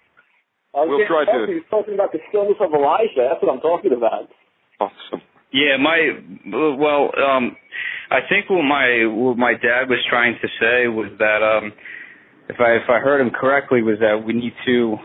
I 0.76 0.84
We'll 0.84 0.98
getting 1.00 1.08
try 1.08 1.24
to- 1.24 1.32
talking- 1.32 1.54
He's 1.56 1.70
talking 1.70 1.94
about 1.94 2.12
the 2.12 2.20
stillness 2.28 2.60
of 2.60 2.72
Elijah. 2.74 3.24
That's 3.32 3.40
what 3.42 3.52
I'm 3.56 3.60
talking 3.64 3.92
about. 3.96 4.28
awesome. 4.80 5.22
Yeah, 5.52 5.76
my 5.80 6.12
well, 6.76 7.08
um, 7.16 7.56
I 8.10 8.20
think 8.28 8.48
what 8.50 8.62
my 8.64 9.04
what 9.08 9.36
my 9.38 9.52
dad 9.54 9.88
was 9.88 10.00
trying 10.08 10.36
to 10.40 10.48
say 10.60 10.88
was 10.88 11.08
that 11.18 11.40
um, 11.42 11.72
if 12.48 12.56
I 12.60 12.72
if 12.72 12.88
I 12.88 12.98
heard 12.98 13.20
him 13.20 13.30
correctly 13.30 13.82
was 13.82 13.98
that 14.00 14.22
we 14.24 14.32
need 14.32 14.52
to, 14.66 14.96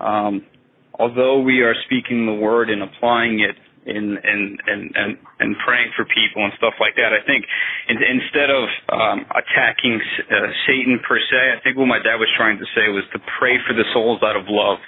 um, 0.00 0.46
although 0.94 1.40
we 1.40 1.60
are 1.62 1.74
speaking 1.86 2.26
the 2.26 2.34
word 2.34 2.70
and 2.70 2.82
applying 2.82 3.40
it 3.40 3.56
in 3.88 4.18
and 4.20 4.60
and 4.66 4.82
and 4.94 5.16
and 5.40 5.56
praying 5.64 5.90
for 5.96 6.04
people 6.04 6.44
and 6.44 6.52
stuff 6.60 6.74
like 6.80 6.94
that. 6.96 7.16
I 7.16 7.24
think 7.24 7.44
in, 7.88 7.96
instead 7.96 8.52
of 8.52 8.68
um, 8.92 9.24
attacking 9.32 10.00
uh, 10.28 10.52
Satan 10.68 11.00
per 11.06 11.18
se, 11.18 11.40
I 11.56 11.58
think 11.64 11.76
what 11.76 11.88
my 11.88 11.98
dad 11.98 12.20
was 12.20 12.28
trying 12.36 12.58
to 12.58 12.68
say 12.76 12.92
was 12.92 13.04
to 13.16 13.18
pray 13.40 13.56
for 13.66 13.72
the 13.72 13.84
souls 13.92 14.20
out 14.22 14.36
of 14.36 14.44
love, 14.46 14.78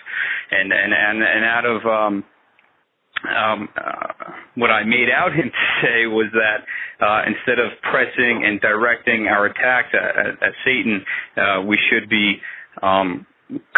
and 0.52 0.72
and 0.72 0.92
and 0.92 1.18
and 1.24 1.42
out 1.44 1.64
of 1.64 1.78
um, 1.88 2.24
um, 3.28 3.68
uh, 3.76 4.32
what 4.56 4.70
I 4.70 4.84
made 4.84 5.08
out 5.14 5.32
him 5.32 5.50
to 5.50 5.86
say 5.86 6.06
was 6.06 6.26
that 6.32 7.04
uh, 7.04 7.22
instead 7.26 7.58
of 7.58 7.70
pressing 7.90 8.44
and 8.44 8.60
directing 8.60 9.26
our 9.28 9.46
attacks 9.46 9.88
at, 9.92 10.16
at, 10.16 10.42
at 10.42 10.52
Satan, 10.64 11.04
uh, 11.36 11.62
we 11.62 11.78
should 11.90 12.08
be 12.08 12.36
um, 12.82 13.26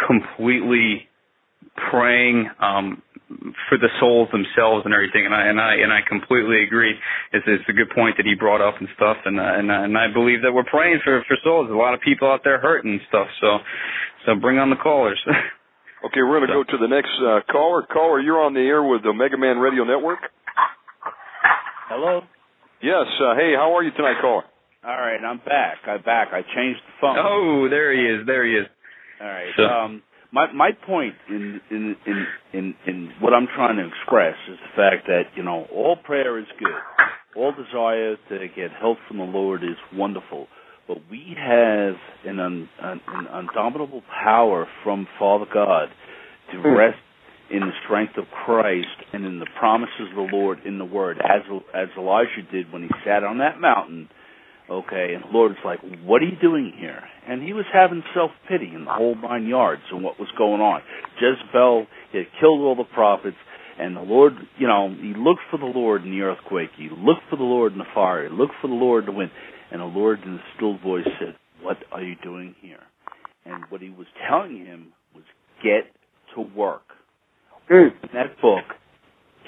completely 0.07 1.09
praying 1.91 2.49
um, 2.61 3.03
for 3.69 3.79
the 3.79 3.89
souls 3.99 4.29
themselves 4.31 4.85
and 4.85 4.93
everything. 4.93 5.25
And 5.25 5.35
I 5.35 5.47
and 5.47 5.61
I 5.61 5.75
and 5.75 5.93
I 5.93 6.01
completely 6.07 6.63
agree. 6.65 6.95
It's, 7.33 7.45
it's 7.47 7.65
a 7.69 7.73
good 7.73 7.91
point 7.95 8.17
that 8.19 8.27
he 8.27 8.35
brought 8.35 8.61
up 8.61 8.75
and 8.79 8.89
stuff. 8.97 9.17
And 9.25 9.41
uh, 9.41 9.43
and 9.43 9.71
uh, 9.71 9.83
and 9.83 9.97
I 9.97 10.13
believe 10.13 10.43
that 10.43 10.53
we're 10.53 10.69
praying 10.69 11.01
for 11.05 11.25
for 11.27 11.37
souls. 11.43 11.71
A 11.71 11.75
lot 11.75 11.95
of 11.95 12.01
people 12.01 12.29
out 12.29 12.41
there 12.45 12.61
hurting 12.61 12.93
and 12.93 13.01
stuff. 13.09 13.29
So 13.41 13.59
so 14.27 14.35
bring 14.35 14.59
on 14.59 14.71
the 14.71 14.77
callers. 14.77 15.21
okay, 16.07 16.23
we're 16.23 16.39
going 16.41 16.49
to 16.49 16.55
go 16.55 16.65
to 16.65 16.79
the 16.79 16.89
next 16.89 17.13
uh, 17.21 17.41
caller. 17.51 17.83
Caller, 17.83 18.21
you're 18.21 18.41
on 18.43 18.55
the 18.55 18.61
air 18.61 18.83
with 18.83 19.03
the 19.03 19.11
Omega 19.11 19.37
Man 19.39 19.59
Radio 19.59 19.85
Network. 19.85 20.19
Hello. 21.89 22.23
Yes. 22.83 23.07
Uh, 23.21 23.35
hey, 23.37 23.53
how 23.55 23.77
are 23.77 23.83
you 23.83 23.91
tonight, 23.93 24.17
caller? 24.21 24.45
All 24.85 24.97
right, 24.99 25.21
I'm 25.25 25.39
back. 25.39 25.79
I'm 25.87 26.03
back. 26.03 26.29
I 26.33 26.43
changed 26.43 26.81
the 26.87 26.95
phone. 27.01 27.17
Oh, 27.19 27.69
there 27.71 27.93
he 27.95 28.03
is. 28.03 28.27
There 28.27 28.45
he 28.47 28.55
is. 28.55 28.67
All 29.21 29.29
right. 29.29 29.53
So- 29.57 29.63
Um, 29.65 30.03
my 30.35 30.51
my 30.51 30.71
point 30.73 31.15
in 31.29 31.61
in 31.71 31.95
in 32.07 32.27
in 32.55 32.75
in 32.87 33.13
what 33.21 33.35
I'm 33.35 33.47
trying 33.55 33.77
to 33.77 33.87
express 33.87 34.35
is 34.49 34.57
the 34.59 34.73
fact 34.75 35.07
that 35.07 35.25
you 35.37 35.43
know 35.43 35.67
all 35.71 35.95
prayer 35.95 36.39
is 36.39 36.47
good, 36.59 36.73
all 37.37 37.53
desire 37.53 38.17
to 38.31 38.49
get 38.57 38.71
help 38.81 38.97
from 39.07 39.19
the 39.19 39.25
Lord 39.25 39.63
is 39.63 39.77
wonderful, 39.95 40.49
but 40.89 40.99
we 41.11 41.37
have 41.39 41.95
an 42.25 42.41
un, 42.41 42.69
an, 42.81 43.01
an 43.07 43.27
undominable 43.31 44.03
power 44.25 44.67
from 44.83 45.07
Father 45.19 45.47
God 45.53 45.89
to 46.53 46.59
hmm. 46.59 46.77
rest 46.77 46.99
in 47.51 47.61
the 47.61 47.73
strength 47.85 48.17
of 48.17 48.25
Christ 48.45 48.89
and 49.13 49.25
in 49.25 49.39
the 49.39 49.47
promises 49.59 50.09
of 50.11 50.17
the 50.17 50.37
Lord 50.37 50.61
in 50.65 50.79
the 50.79 50.85
Word, 50.85 51.19
as 51.19 51.43
as 51.75 51.89
Elijah 51.97 52.43
did 52.51 52.73
when 52.73 52.83
he 52.83 52.91
sat 53.05 53.23
on 53.25 53.39
that 53.39 53.61
mountain. 53.61 54.09
Okay, 54.71 55.13
and 55.15 55.25
the 55.25 55.37
Lord's 55.37 55.59
like, 55.65 55.81
"What 56.05 56.23
are 56.23 56.25
you 56.25 56.37
doing 56.41 56.73
here?" 56.79 57.03
And 57.29 57.43
he 57.43 57.53
was 57.53 57.67
having 57.73 58.03
self 58.15 58.31
pity 58.49 58.73
in 58.75 58.85
the 58.85 58.91
whole 58.91 59.15
nine 59.17 59.47
yards 59.47 59.83
and 59.91 60.03
what 60.03 60.19
was 60.19 60.31
going 60.39 60.61
on. 60.61 60.83
Jezebel 61.21 61.87
had 62.13 62.27
killed 62.41 62.61
all 62.61 62.77
the 62.77 62.85
prophets, 62.85 63.37
and 63.79 63.97
the 63.97 64.01
Lord, 64.03 64.35
you 64.59 64.67
know, 64.67 64.89
he 64.89 65.13
looked 65.15 65.43
for 65.51 65.59
the 65.59 65.67
Lord 65.67 66.05
in 66.05 66.11
the 66.11 66.23
earthquake. 66.23 66.71
He 66.77 66.89
looked 66.89 67.29
for 67.29 67.37
the 67.37 67.43
Lord 67.43 67.73
in 67.73 67.79
the 67.79 67.91
fire. 67.95 68.29
He 68.29 68.35
looked 68.35 68.55
for 68.63 68.69
the 68.69 68.75
Lord 68.75 69.05
in 69.05 69.11
the 69.13 69.19
wind. 69.19 69.31
And 69.73 69.81
the 69.81 69.87
Lord, 69.87 70.21
in 70.23 70.35
a 70.35 70.43
still 70.55 70.77
voice, 70.77 71.07
said, 71.19 71.35
"What 71.63 71.79
are 71.91 72.03
you 72.03 72.15
doing 72.23 72.55
here?" 72.61 72.83
And 73.47 73.65
what 73.71 73.81
he 73.81 73.89
was 73.89 74.07
telling 74.29 74.65
him 74.65 74.93
was, 75.15 75.25
"Get 75.63 75.91
to 76.35 76.43
work." 76.43 76.83
In 77.71 78.11
that 78.13 78.39
book, 78.43 78.65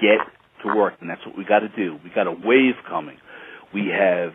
get 0.01 0.18
to 0.62 0.75
work, 0.75 0.95
and 1.01 1.11
that's 1.11 1.25
what 1.27 1.37
we 1.37 1.45
got 1.45 1.61
to 1.61 1.68
do. 1.68 1.99
We 2.03 2.09
got 2.09 2.27
a 2.27 2.33
wave 2.33 2.77
coming. 2.89 3.18
We 3.75 3.89
have 3.89 4.33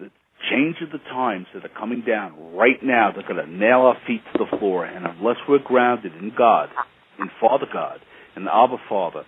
the 0.00 0.10
change 0.50 0.82
of 0.82 0.90
the 0.90 0.98
times 0.98 1.46
that 1.54 1.64
are 1.64 1.78
coming 1.78 2.00
down 2.00 2.56
right 2.56 2.82
now. 2.82 3.12
They're 3.12 3.22
going 3.22 3.44
to 3.44 3.50
nail 3.50 3.82
our 3.82 3.96
feet 4.06 4.22
to 4.32 4.38
the 4.38 4.58
floor, 4.58 4.84
and 4.84 5.06
unless 5.06 5.36
we're 5.48 5.60
grounded 5.62 6.16
in 6.16 6.32
God, 6.36 6.68
in 7.20 7.30
Father 7.40 7.66
God, 7.72 8.00
in 8.34 8.44
the 8.44 8.54
Abba 8.54 8.78
Father, 8.88 9.24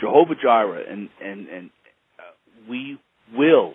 Jehovah 0.00 0.34
Jireh, 0.34 0.84
and 0.88 1.10
and 1.22 1.48
and 1.48 1.70
uh, 2.18 2.22
we 2.70 2.98
will 3.36 3.74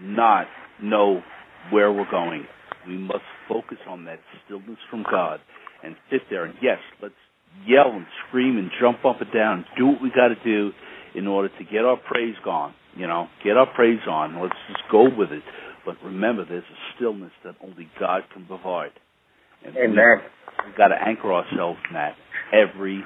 not 0.00 0.46
know 0.82 1.22
where 1.70 1.92
we're 1.92 2.10
going. 2.10 2.46
We 2.86 2.98
must 2.98 3.24
focus 3.48 3.78
on 3.88 4.04
that 4.04 4.20
stillness 4.44 4.78
from 4.90 5.04
God 5.10 5.40
and 5.82 5.96
sit 6.10 6.22
there. 6.30 6.44
And 6.44 6.54
yes, 6.62 6.78
let's 7.02 7.14
yell 7.66 7.90
and 7.92 8.06
scream 8.28 8.58
and 8.58 8.70
jump 8.80 9.04
up 9.04 9.20
and 9.20 9.32
down. 9.32 9.64
Do 9.78 9.86
what 9.86 10.02
we 10.02 10.10
got 10.10 10.28
to 10.28 10.44
do 10.44 10.70
in 11.14 11.26
order 11.26 11.48
to 11.48 11.64
get 11.64 11.84
our 11.84 11.96
praise 11.96 12.36
on. 12.46 12.74
You 12.96 13.06
know, 13.06 13.28
get 13.44 13.56
our 13.56 13.66
praise 13.74 14.00
on. 14.08 14.40
Let's 14.40 14.54
just 14.68 14.82
go 14.90 15.04
with 15.04 15.30
it. 15.30 15.42
But 15.84 15.96
remember, 16.04 16.44
there's 16.48 16.64
a 16.64 16.80
stillness 16.96 17.32
that 17.44 17.54
only 17.62 17.88
God 18.00 18.22
can 18.32 18.46
provide. 18.46 18.90
And 19.64 19.76
Amen. 19.76 19.96
We, 19.96 20.66
we've 20.66 20.76
got 20.76 20.88
to 20.88 20.96
anchor 20.96 21.32
ourselves 21.32 21.78
in 21.88 21.94
that 21.94 22.14
every 22.52 23.04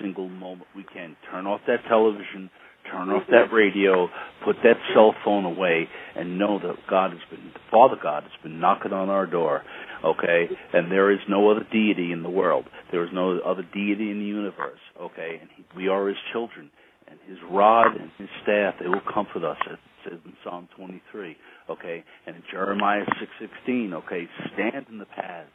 single 0.00 0.28
moment 0.28 0.68
we 0.76 0.84
can. 0.84 1.16
Turn 1.30 1.46
off 1.46 1.60
that 1.66 1.78
television, 1.88 2.50
turn 2.90 3.10
off 3.10 3.24
that 3.30 3.52
radio, 3.52 4.08
put 4.44 4.56
that 4.62 4.76
cell 4.94 5.14
phone 5.24 5.44
away, 5.44 5.88
and 6.16 6.38
know 6.38 6.58
that 6.58 6.76
God 6.88 7.12
has 7.12 7.20
been, 7.30 7.52
Father 7.70 7.96
God 8.00 8.24
has 8.24 8.32
been 8.42 8.60
knocking 8.60 8.92
on 8.92 9.08
our 9.08 9.26
door. 9.26 9.62
Okay, 10.04 10.48
and 10.72 10.90
there 10.90 11.10
is 11.10 11.18
no 11.28 11.50
other 11.50 11.66
deity 11.72 12.12
in 12.12 12.22
the 12.22 12.30
world. 12.30 12.64
There 12.92 13.04
is 13.04 13.10
no 13.12 13.38
other 13.40 13.62
deity 13.62 14.10
in 14.10 14.18
the 14.18 14.24
universe. 14.24 14.78
Okay, 15.00 15.38
and 15.40 15.50
we 15.76 15.88
are 15.88 16.06
His 16.08 16.16
children, 16.32 16.70
and 17.08 17.18
His 17.28 17.38
rod 17.50 17.96
and 17.96 18.10
His 18.18 18.28
staff 18.42 18.74
they 18.80 18.88
will 18.88 19.02
comfort 19.12 19.44
us. 19.44 19.58
It 19.70 19.78
says 20.04 20.18
in 20.24 20.32
Psalm 20.44 20.68
23. 20.76 21.36
Okay, 21.70 22.04
and 22.26 22.36
in 22.36 22.42
Jeremiah 22.50 23.04
6:16. 23.40 23.92
Okay, 23.94 24.28
stand 24.54 24.86
in 24.90 24.98
the 24.98 25.06
paths. 25.06 25.50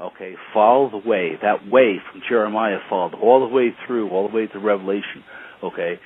Okay, 0.00 0.34
follow 0.52 0.90
the 0.90 1.08
way. 1.08 1.32
That 1.42 1.68
way 1.70 1.96
from 2.10 2.22
Jeremiah 2.28 2.78
followed 2.88 3.14
all 3.14 3.46
the 3.46 3.54
way 3.54 3.74
through, 3.86 4.08
all 4.10 4.28
the 4.28 4.34
way 4.34 4.46
to 4.48 4.58
Revelation. 4.58 5.22
Okay, 5.62 6.00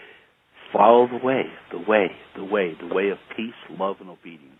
follow 0.72 1.08
the 1.08 1.24
way, 1.24 1.42
the 1.72 1.78
way, 1.78 2.10
the 2.36 2.44
way, 2.44 2.76
the 2.80 2.94
way 2.94 3.10
of 3.10 3.18
peace, 3.36 3.54
love, 3.70 3.96
and 4.00 4.10
obedience. 4.10 4.52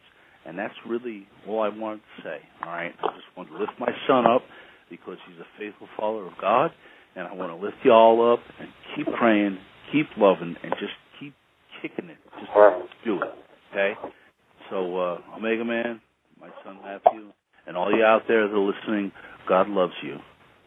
And 0.44 0.58
that's 0.58 0.74
really 0.86 1.26
all 1.46 1.62
I 1.62 1.68
wanted 1.68 2.02
to 2.16 2.22
say. 2.22 2.38
All 2.62 2.70
right, 2.70 2.92
I 3.02 3.06
just 3.14 3.26
want 3.36 3.48
to 3.50 3.58
lift 3.58 3.72
my 3.78 3.90
son 4.06 4.26
up 4.26 4.42
because 4.88 5.18
he's 5.28 5.38
a 5.40 5.48
faithful 5.58 5.88
follower 5.96 6.26
of 6.26 6.34
God, 6.40 6.70
and 7.16 7.26
I 7.26 7.34
want 7.34 7.50
to 7.50 7.64
lift 7.64 7.78
you 7.82 7.92
all 7.92 8.32
up 8.32 8.40
and 8.60 8.68
keep 8.94 9.06
praying, 9.18 9.58
keep 9.92 10.06
loving, 10.16 10.56
and 10.62 10.72
just 10.78 10.94
keep 11.18 11.34
kicking 11.82 12.10
it. 12.10 12.18
Just 12.38 12.52
do 13.04 13.16
it. 13.16 13.30
Okay. 13.72 13.94
So, 14.70 14.96
uh, 14.98 15.18
Omega 15.36 15.64
Man, 15.64 16.00
my 16.40 16.48
son 16.64 16.78
Matthew, 16.82 17.32
and 17.66 17.76
all 17.76 17.90
you 17.94 18.04
out 18.04 18.22
there 18.28 18.46
that 18.46 18.54
are 18.54 18.58
listening, 18.58 19.12
God 19.48 19.68
loves 19.68 19.94
you, 20.02 20.18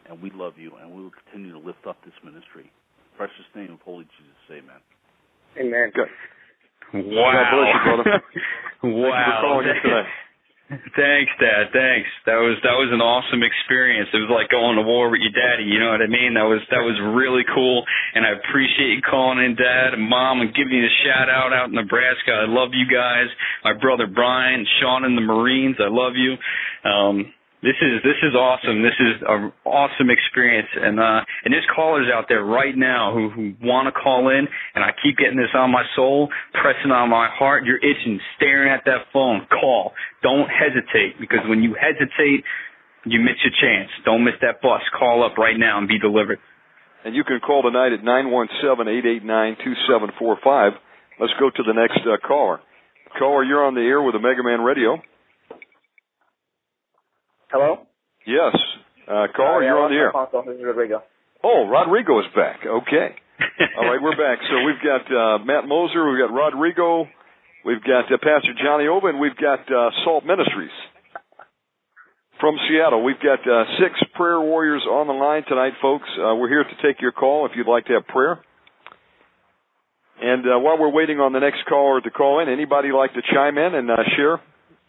and 0.08 0.20
we 0.22 0.30
love 0.34 0.54
you, 0.56 0.72
and 0.80 0.92
we 0.92 1.02
will 1.02 1.12
continue 1.24 1.52
to 1.52 1.58
lift 1.58 1.86
up 1.88 1.96
this 2.04 2.14
ministry. 2.24 2.64
In 2.64 3.16
Precious 3.16 3.48
name 3.54 3.72
of 3.72 3.80
Holy 3.80 4.04
Jesus, 4.04 4.40
Amen. 4.50 4.80
Amen. 5.58 5.90
Good. 5.94 6.08
Wow. 6.94 7.32
God 7.32 7.46
bless 7.54 7.70
you, 7.74 7.80
brother. 7.86 8.04
wow. 8.82 9.10
Thank 9.10 9.26
you 9.26 9.32
for 9.32 9.40
calling 9.40 9.68
in 9.68 9.76
today. 9.82 10.08
Thanks, 10.94 11.34
Dad. 11.42 11.74
Thanks. 11.74 12.06
That 12.30 12.38
was 12.38 12.54
that 12.62 12.78
was 12.78 12.94
an 12.94 13.02
awesome 13.02 13.42
experience. 13.42 14.06
It 14.14 14.22
was 14.22 14.30
like 14.30 14.54
going 14.54 14.78
to 14.78 14.86
war 14.86 15.10
with 15.10 15.18
your 15.18 15.34
daddy. 15.34 15.66
You 15.66 15.82
know 15.82 15.90
what 15.90 15.98
I 15.98 16.06
mean? 16.06 16.38
That 16.38 16.46
was 16.46 16.62
that 16.70 16.78
was 16.78 16.94
really 17.10 17.42
cool, 17.50 17.82
and 18.14 18.22
I 18.22 18.38
appreciate 18.38 18.94
you 18.94 19.02
calling 19.02 19.42
in, 19.42 19.58
Dad 19.58 19.98
and 19.98 20.06
Mom, 20.06 20.38
and 20.38 20.54
giving 20.54 20.78
you 20.78 20.86
a 20.86 20.94
shout 21.02 21.26
out 21.26 21.50
out 21.50 21.74
in 21.74 21.74
Nebraska. 21.74 22.30
I 22.30 22.46
love 22.46 22.70
you 22.70 22.86
guys. 22.86 23.26
My 23.66 23.74
brother 23.74 24.06
Brian, 24.06 24.62
Sean, 24.78 25.02
and 25.02 25.18
the 25.18 25.26
Marines. 25.26 25.74
I 25.82 25.90
love 25.90 26.14
you. 26.14 26.38
Um, 26.86 27.34
this 27.62 27.76
is 27.84 28.00
this 28.00 28.16
is 28.24 28.32
awesome. 28.32 28.80
This 28.80 28.96
is 28.96 29.20
an 29.28 29.52
awesome 29.68 30.08
experience, 30.08 30.68
and 30.72 30.98
uh, 30.98 31.20
and 31.44 31.52
there's 31.52 31.66
callers 31.76 32.08
out 32.08 32.24
there 32.28 32.42
right 32.42 32.72
now 32.76 33.12
who 33.12 33.28
who 33.28 33.52
want 33.60 33.84
to 33.84 33.92
call 33.92 34.32
in, 34.32 34.48
and 34.74 34.80
I 34.80 34.96
keep 35.04 35.18
getting 35.18 35.36
this 35.36 35.52
on 35.52 35.70
my 35.70 35.84
soul, 35.94 36.28
pressing 36.56 36.90
on 36.90 37.10
my 37.10 37.28
heart. 37.28 37.64
You're 37.64 37.76
itching, 37.76 38.18
staring 38.36 38.72
at 38.72 38.84
that 38.86 39.12
phone. 39.12 39.46
Call. 39.52 39.92
Don't 40.22 40.48
hesitate 40.48 41.20
because 41.20 41.44
when 41.52 41.60
you 41.62 41.76
hesitate, 41.76 42.48
you 43.04 43.20
miss 43.20 43.36
your 43.44 43.52
chance. 43.60 43.92
Don't 44.08 44.24
miss 44.24 44.40
that 44.40 44.62
bus. 44.62 44.80
Call 44.98 45.20
up 45.20 45.36
right 45.36 45.58
now 45.58 45.76
and 45.76 45.86
be 45.86 45.98
delivered. 45.98 46.38
And 47.04 47.14
you 47.14 47.24
can 47.24 47.40
call 47.40 47.60
tonight 47.60 47.92
at 47.92 48.02
nine 48.02 48.30
one 48.30 48.48
seven 48.64 48.88
eight 48.88 49.04
eight 49.04 49.24
nine 49.24 49.56
two 49.62 49.74
seven 49.84 50.08
four 50.18 50.38
five. 50.42 50.72
Let's 51.20 51.32
go 51.38 51.50
to 51.52 51.62
the 51.62 51.76
next 51.76 52.00
uh, 52.08 52.16
caller. 52.26 52.60
Caller, 53.18 53.44
you're 53.44 53.64
on 53.64 53.74
the 53.74 53.84
air 53.84 54.00
with 54.00 54.14
the 54.14 54.18
Omega 54.18 54.42
Man 54.42 54.60
Radio. 54.60 54.96
Hello? 57.50 57.82
Yes. 58.26 58.54
Uh, 59.10 59.26
caller, 59.34 59.62
you're 59.66 59.78
on 59.82 59.90
the 59.90 59.98
air. 59.98 60.14
Alfonso, 60.14 60.46
this 60.46 60.58
is 60.58 60.64
Rodrigo. 60.64 61.02
Oh, 61.42 61.66
Rodrigo 61.66 62.20
is 62.20 62.30
back. 62.34 62.62
Okay. 62.62 63.08
All 63.78 63.90
right, 63.90 63.98
we're 63.98 64.14
back. 64.14 64.38
So 64.46 64.62
we've 64.62 64.78
got 64.78 65.02
uh, 65.10 65.38
Matt 65.42 65.66
Moser, 65.66 66.06
we've 66.06 66.20
got 66.20 66.30
Rodrigo, 66.30 67.08
we've 67.64 67.82
got 67.82 68.06
uh, 68.06 68.22
Pastor 68.22 68.54
Johnny 68.54 68.86
Ova, 68.86 69.08
and 69.08 69.18
we've 69.18 69.36
got 69.36 69.66
uh, 69.66 69.90
Salt 70.04 70.24
Ministries 70.24 70.70
from 72.38 72.54
Seattle. 72.68 73.02
We've 73.02 73.18
got 73.18 73.42
uh, 73.42 73.64
six 73.82 73.98
prayer 74.14 74.40
warriors 74.40 74.86
on 74.88 75.08
the 75.08 75.12
line 75.12 75.42
tonight, 75.48 75.74
folks. 75.82 76.08
Uh, 76.14 76.36
we're 76.36 76.48
here 76.48 76.64
to 76.64 76.76
take 76.86 77.00
your 77.02 77.12
call 77.12 77.46
if 77.46 77.52
you'd 77.56 77.66
like 77.66 77.86
to 77.86 77.94
have 77.94 78.06
prayer. 78.06 78.38
And 80.22 80.44
uh, 80.46 80.58
while 80.60 80.78
we're 80.78 80.92
waiting 80.92 81.18
on 81.18 81.32
the 81.32 81.40
next 81.40 81.64
caller 81.66 82.00
to 82.00 82.10
call 82.10 82.40
in, 82.40 82.48
anybody 82.48 82.92
like 82.92 83.14
to 83.14 83.22
chime 83.32 83.58
in 83.58 83.74
and 83.74 83.90
uh, 83.90 83.96
share? 84.16 84.40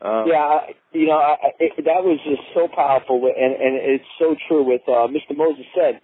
Uh, 0.01 0.25
yeah, 0.25 0.65
you 0.93 1.05
know, 1.05 1.17
I- 1.21 1.53
it, 1.59 1.73
that 1.85 2.01
was 2.03 2.17
just 2.25 2.41
so 2.53 2.67
powerful, 2.67 3.21
and 3.21 3.53
and 3.53 3.77
it's 3.77 4.05
so 4.17 4.35
true 4.47 4.63
with 4.63 4.81
uh, 4.87 5.05
Mr. 5.07 5.37
Moser 5.37 5.63
said. 5.77 6.01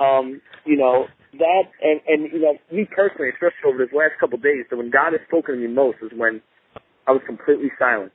Um, 0.00 0.40
you 0.64 0.76
know 0.76 1.06
that, 1.38 1.64
and 1.82 2.00
and 2.08 2.32
you 2.32 2.40
know, 2.40 2.56
me 2.72 2.88
personally, 2.88 3.28
especially 3.30 3.68
over 3.68 3.78
this 3.84 3.92
last 3.92 4.16
couple 4.18 4.36
of 4.40 4.42
days, 4.42 4.64
that 4.70 4.76
when 4.76 4.90
God 4.90 5.12
has 5.12 5.20
spoken 5.28 5.56
to 5.56 5.60
me 5.60 5.68
most 5.68 5.98
is 6.00 6.10
when 6.16 6.40
I 7.06 7.12
was 7.12 7.20
completely 7.26 7.68
silent, 7.78 8.12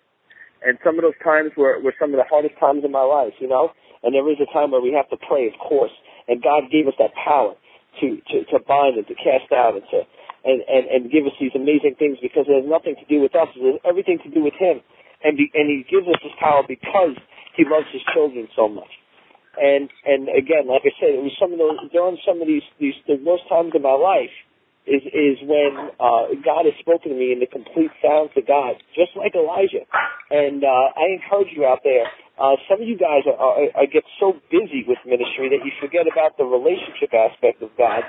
and 0.65 0.79
some 0.83 0.97
of 0.97 1.05
those 1.05 1.17
times 1.23 1.51
were 1.55 1.77
were 1.77 1.93
some 2.01 2.09
of 2.09 2.17
the 2.17 2.25
hardest 2.25 2.57
times 2.59 2.81
in 2.83 2.91
my 2.91 3.05
life, 3.05 3.33
you 3.39 3.47
know. 3.47 3.69
And 4.01 4.15
there 4.15 4.25
is 4.31 4.39
a 4.41 4.49
time 4.51 4.71
where 4.71 4.81
we 4.81 4.95
have 4.95 5.09
to 5.11 5.17
pray, 5.27 5.45
of 5.45 5.53
course, 5.59 5.91
and 6.27 6.41
God 6.41 6.71
gave 6.71 6.87
us 6.87 6.95
that 6.97 7.13
power 7.13 7.53
to 8.01 8.07
to 8.33 8.37
to 8.49 8.57
bind 8.65 8.97
and 8.97 9.05
to 9.07 9.15
cast 9.15 9.51
out 9.53 9.77
and 9.77 9.85
to 9.93 10.01
and 10.41 10.65
and 10.65 10.83
and 10.89 11.01
give 11.11 11.25
us 11.29 11.37
these 11.39 11.53
amazing 11.53 11.95
things 12.01 12.17
because 12.17 12.49
it 12.49 12.55
has 12.55 12.65
nothing 12.65 12.95
to 12.97 13.05
do 13.05 13.21
with 13.21 13.35
us; 13.37 13.47
it 13.53 13.61
has 13.61 13.79
everything 13.85 14.17
to 14.25 14.31
do 14.33 14.41
with 14.41 14.57
Him 14.57 14.81
and 15.23 15.37
be, 15.37 15.51
and 15.53 15.67
he 15.67 15.83
gives 15.89 16.07
us 16.07 16.19
this 16.23 16.35
power 16.39 16.63
because 16.67 17.15
he 17.55 17.63
loves 17.67 17.87
his 17.91 18.03
children 18.13 18.47
so 18.55 18.67
much. 18.67 18.91
And 19.59 19.89
and 20.05 20.29
again, 20.31 20.71
like 20.71 20.87
I 20.87 20.93
said, 21.01 21.11
it 21.17 21.23
was 21.23 21.35
some 21.35 21.51
of 21.51 21.59
those 21.59 21.75
during 21.91 22.17
some 22.23 22.39
of 22.39 22.47
these 22.47 22.63
these 22.79 22.95
the 23.07 23.19
worst 23.19 23.43
times 23.49 23.75
of 23.75 23.81
my 23.83 23.97
life 23.97 24.31
is 24.87 25.03
is 25.11 25.35
when 25.43 25.91
uh, 25.99 26.31
God 26.39 26.63
has 26.63 26.77
spoken 26.79 27.11
to 27.11 27.17
me 27.17 27.35
in 27.35 27.43
the 27.43 27.49
complete 27.49 27.91
silence 27.99 28.31
of 28.39 28.47
God, 28.47 28.79
just 28.95 29.11
like 29.19 29.35
Elijah. 29.35 29.83
And 30.31 30.63
uh, 30.63 30.95
I 30.95 31.11
encourage 31.17 31.51
you 31.51 31.65
out 31.67 31.83
there. 31.83 32.07
Uh, 32.39 32.55
some 32.71 32.79
of 32.79 32.87
you 32.87 32.95
guys 32.95 33.27
are, 33.27 33.35
are, 33.35 33.83
are 33.83 33.89
get 33.91 34.07
so 34.15 34.39
busy 34.47 34.87
with 34.87 34.95
ministry 35.03 35.51
that 35.51 35.59
you 35.67 35.75
forget 35.83 36.07
about 36.07 36.39
the 36.39 36.47
relationship 36.47 37.11
aspect 37.11 37.59
of 37.59 37.75
God. 37.75 38.07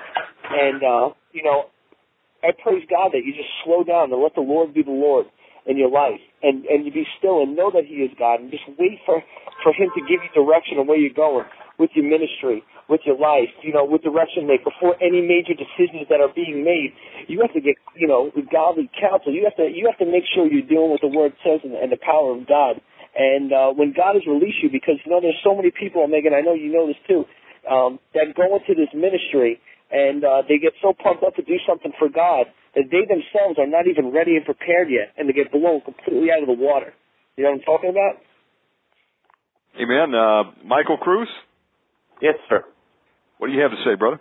And 0.55 0.79
uh, 0.87 1.07
you 1.35 1.43
know, 1.43 1.67
I 2.47 2.55
praise 2.55 2.87
God 2.87 3.11
that 3.11 3.27
you 3.27 3.35
just 3.35 3.51
slow 3.67 3.83
down 3.83 4.13
and 4.13 4.23
let 4.23 4.39
the 4.39 4.47
Lord 4.47 4.71
be 4.71 4.87
the 4.87 4.95
Lord 4.95 5.27
in 5.67 5.77
your 5.77 5.91
life 5.91 6.21
and 6.43 6.65
and 6.67 6.87
you 6.87 6.93
be 6.93 7.07
still 7.19 7.43
and 7.43 7.57
know 7.57 7.71
that 7.71 7.85
he 7.85 8.01
is 8.01 8.11
God 8.19 8.41
and 8.41 8.51
just 8.51 8.65
wait 8.79 8.99
for 9.05 9.23
for 9.63 9.73
him 9.73 9.89
to 9.95 10.01
give 10.09 10.21
you 10.25 10.31
direction 10.33 10.79
on 10.79 10.87
where 10.87 10.97
you're 10.97 11.13
going 11.13 11.45
with 11.79 11.91
your 11.95 12.05
ministry 12.09 12.63
with 12.89 13.01
your 13.05 13.19
life 13.19 13.53
you 13.63 13.73
know 13.73 13.85
with 13.85 14.03
direction 14.03 14.47
make 14.47 14.65
before 14.65 14.97
any 15.01 15.21
major 15.21 15.53
decisions 15.53 16.09
that 16.09 16.21
are 16.21 16.33
being 16.33 16.65
made. 16.65 16.93
You 17.29 17.41
have 17.43 17.53
to 17.53 17.61
get 17.61 17.77
you 17.97 18.09
know 18.09 18.33
godly 18.51 18.91
counsel. 18.97 19.33
You 19.33 19.45
have 19.45 19.57
to 19.57 19.69
you 19.69 19.87
have 19.87 19.99
to 20.01 20.09
make 20.09 20.25
sure 20.35 20.49
you're 20.49 20.67
doing 20.67 20.91
what 20.91 21.01
the 21.01 21.13
word 21.13 21.33
says 21.45 21.61
and, 21.65 21.75
and 21.75 21.93
the 21.93 22.01
power 22.01 22.33
of 22.33 22.49
God. 22.49 22.81
And 23.17 23.53
uh 23.53 23.71
when 23.77 23.93
God 23.93 24.17
has 24.17 24.25
released 24.27 24.65
you 24.65 24.71
because 24.73 24.97
you 25.05 25.13
know 25.13 25.21
there's 25.21 25.41
so 25.45 25.55
many 25.55 25.71
people 25.71 26.07
Megan 26.09 26.33
I 26.33 26.41
know 26.41 26.55
you 26.55 26.73
know 26.73 26.89
this 26.89 27.01
too 27.07 27.29
um 27.69 28.01
that 28.17 28.33
go 28.33 28.49
into 28.57 28.73
this 28.73 28.89
ministry 28.97 29.61
and 29.93 30.25
uh 30.25 30.43
they 30.49 30.57
get 30.57 30.73
so 30.81 30.97
pumped 30.97 31.23
up 31.23 31.37
to 31.37 31.43
do 31.43 31.61
something 31.69 31.93
for 31.99 32.09
God 32.09 32.49
that 32.75 32.85
they 32.91 33.03
themselves 33.09 33.59
are 33.59 33.67
not 33.67 33.87
even 33.87 34.13
ready 34.13 34.37
and 34.37 34.45
prepared 34.45 34.89
yet, 34.91 35.13
and 35.19 35.27
to 35.27 35.33
get 35.33 35.51
blown 35.51 35.81
completely 35.81 36.29
out 36.31 36.43
of 36.43 36.49
the 36.49 36.59
water. 36.59 36.95
You 37.37 37.45
know 37.45 37.51
what 37.51 37.57
I'm 37.59 37.65
talking 37.65 37.91
about? 37.91 38.23
Amen. 39.81 40.15
Uh, 40.15 40.67
Michael 40.67 40.99
Cruz? 40.99 41.29
Yes, 42.21 42.35
sir. 42.49 42.65
What 43.39 43.49
do 43.49 43.53
you 43.55 43.63
have 43.63 43.71
to 43.71 43.83
say, 43.85 43.95
brother? 43.97 44.21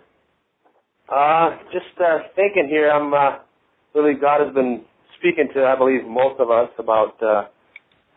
Uh, 1.08 1.58
just 1.72 1.98
uh, 2.00 2.18
thinking 2.34 2.68
here, 2.68 2.90
I'm 2.90 3.12
uh, 3.12 3.38
really 3.94 4.14
God 4.14 4.44
has 4.44 4.54
been 4.54 4.84
speaking 5.18 5.48
to, 5.54 5.64
I 5.64 5.76
believe, 5.76 6.06
most 6.06 6.40
of 6.40 6.50
us 6.50 6.70
about 6.78 7.20
uh, 7.22 7.44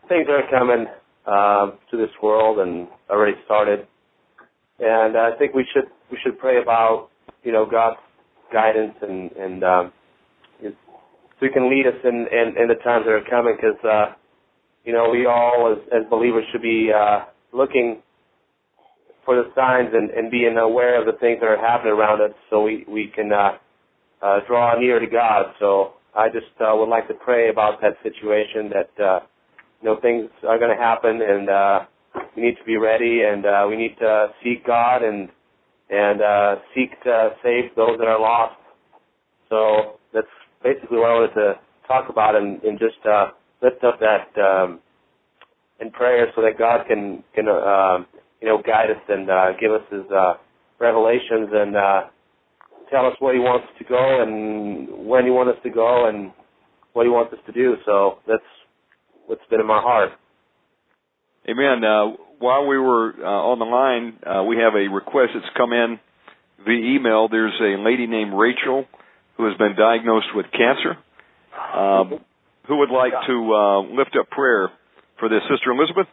things 0.08 0.26
that 0.26 0.32
are 0.32 0.50
coming 0.50 0.86
uh, 1.26 1.76
to 1.90 1.96
this 1.96 2.10
world 2.22 2.58
and 2.58 2.88
already 3.10 3.36
started. 3.44 3.86
And 4.78 5.16
I 5.16 5.36
think 5.38 5.54
we 5.54 5.66
should 5.72 5.84
we 6.10 6.18
should 6.24 6.38
pray 6.38 6.60
about 6.60 7.08
you 7.42 7.52
know 7.52 7.66
God's 7.66 7.98
guidance 8.52 8.94
and 9.02 9.30
and 9.32 9.64
um, 9.64 9.92
so 11.38 11.46
He 11.46 11.52
can 11.52 11.70
lead 11.70 11.86
us 11.86 11.98
in, 12.04 12.26
in, 12.30 12.54
in 12.62 12.68
the 12.68 12.80
times 12.82 13.04
that 13.06 13.12
are 13.12 13.24
coming 13.28 13.56
because, 13.56 13.78
uh, 13.84 14.14
you 14.84 14.92
know, 14.92 15.10
we 15.10 15.26
all 15.26 15.72
as, 15.72 15.78
as 15.92 16.08
believers 16.10 16.44
should 16.52 16.62
be 16.62 16.90
uh, 16.94 17.24
looking 17.52 18.02
for 19.24 19.36
the 19.36 19.50
signs 19.54 19.90
and, 19.92 20.10
and 20.10 20.30
being 20.30 20.56
aware 20.58 21.00
of 21.00 21.06
the 21.06 21.18
things 21.18 21.40
that 21.40 21.46
are 21.46 21.58
happening 21.58 21.94
around 21.94 22.20
us 22.20 22.36
so 22.50 22.62
we, 22.62 22.84
we 22.88 23.10
can 23.14 23.32
uh, 23.32 23.52
uh, 24.22 24.40
draw 24.46 24.78
near 24.78 24.98
to 24.98 25.06
God. 25.06 25.46
So 25.58 25.94
I 26.14 26.28
just 26.28 26.52
uh, 26.60 26.72
would 26.74 26.88
like 26.88 27.08
to 27.08 27.14
pray 27.14 27.50
about 27.50 27.80
that 27.80 27.96
situation 28.02 28.70
that, 28.70 29.02
uh, 29.02 29.20
you 29.82 29.88
know, 29.88 30.00
things 30.00 30.28
are 30.46 30.58
going 30.58 30.76
to 30.76 30.82
happen 30.82 31.20
and 31.22 31.48
uh, 31.48 31.78
we 32.36 32.42
need 32.42 32.56
to 32.58 32.64
be 32.64 32.76
ready 32.76 33.22
and 33.22 33.46
uh, 33.46 33.66
we 33.68 33.76
need 33.76 33.96
to 34.00 34.28
seek 34.42 34.66
God 34.66 35.02
and 35.02 35.28
and 35.90 36.22
uh, 36.22 36.56
seek 36.74 36.90
to 37.02 37.30
save 37.42 37.74
those 37.76 37.98
that 37.98 38.08
are 38.08 38.18
lost. 38.18 38.56
So 39.50 39.98
basically 40.64 40.96
what 40.98 41.10
I 41.10 41.14
wanted 41.14 41.34
to 41.34 41.54
talk 41.86 42.08
about 42.08 42.34
and, 42.34 42.60
and 42.64 42.78
just 42.78 42.98
uh, 43.06 43.28
lift 43.62 43.84
up 43.84 44.00
that 44.00 44.32
um, 44.40 44.80
in 45.78 45.90
prayer 45.90 46.26
so 46.34 46.42
that 46.42 46.58
God 46.58 46.88
can 46.88 47.22
can 47.34 47.46
uh, 47.46 47.98
you 48.40 48.48
know 48.48 48.58
guide 48.66 48.90
us 48.90 49.02
and 49.08 49.30
uh, 49.30 49.52
give 49.60 49.70
us 49.70 49.84
His 49.92 50.10
uh, 50.10 50.34
revelations 50.80 51.50
and 51.52 51.76
uh, 51.76 52.00
tell 52.90 53.06
us 53.06 53.14
where 53.20 53.34
He 53.34 53.40
wants 53.40 53.68
to 53.78 53.84
go 53.84 54.22
and 54.22 55.06
when 55.06 55.24
He 55.24 55.30
wants 55.30 55.56
us 55.56 55.62
to 55.62 55.70
go 55.70 56.08
and 56.08 56.32
what 56.94 57.04
He 57.04 57.10
wants 57.10 57.32
us 57.32 57.40
to 57.46 57.52
do. 57.52 57.74
So 57.84 58.18
that's 58.26 58.42
what's 59.26 59.44
been 59.50 59.60
in 59.60 59.66
my 59.66 59.80
heart. 59.80 60.10
Amen. 61.48 61.84
Uh, 61.84 62.16
while 62.38 62.66
we 62.66 62.78
were 62.78 63.12
uh, 63.20 63.52
on 63.52 63.58
the 63.58 63.64
line, 63.66 64.16
uh, 64.24 64.42
we 64.44 64.56
have 64.56 64.74
a 64.74 64.88
request 64.88 65.32
that's 65.34 65.52
come 65.56 65.72
in 65.72 66.00
via 66.64 66.96
email. 66.96 67.28
There's 67.28 67.52
a 67.60 67.76
lady 67.82 68.06
named 68.06 68.32
Rachel 68.32 68.86
who 69.36 69.46
has 69.48 69.56
been 69.58 69.74
diagnosed 69.76 70.34
with 70.34 70.46
cancer. 70.52 70.96
Um, 71.74 72.20
who 72.66 72.78
would 72.78 72.90
like 72.90 73.12
to 73.26 73.54
uh, 73.54 73.80
lift 73.94 74.16
up 74.18 74.30
prayer 74.30 74.70
for 75.18 75.28
this, 75.28 75.42
Sister 75.50 75.70
Elizabeth? 75.72 76.06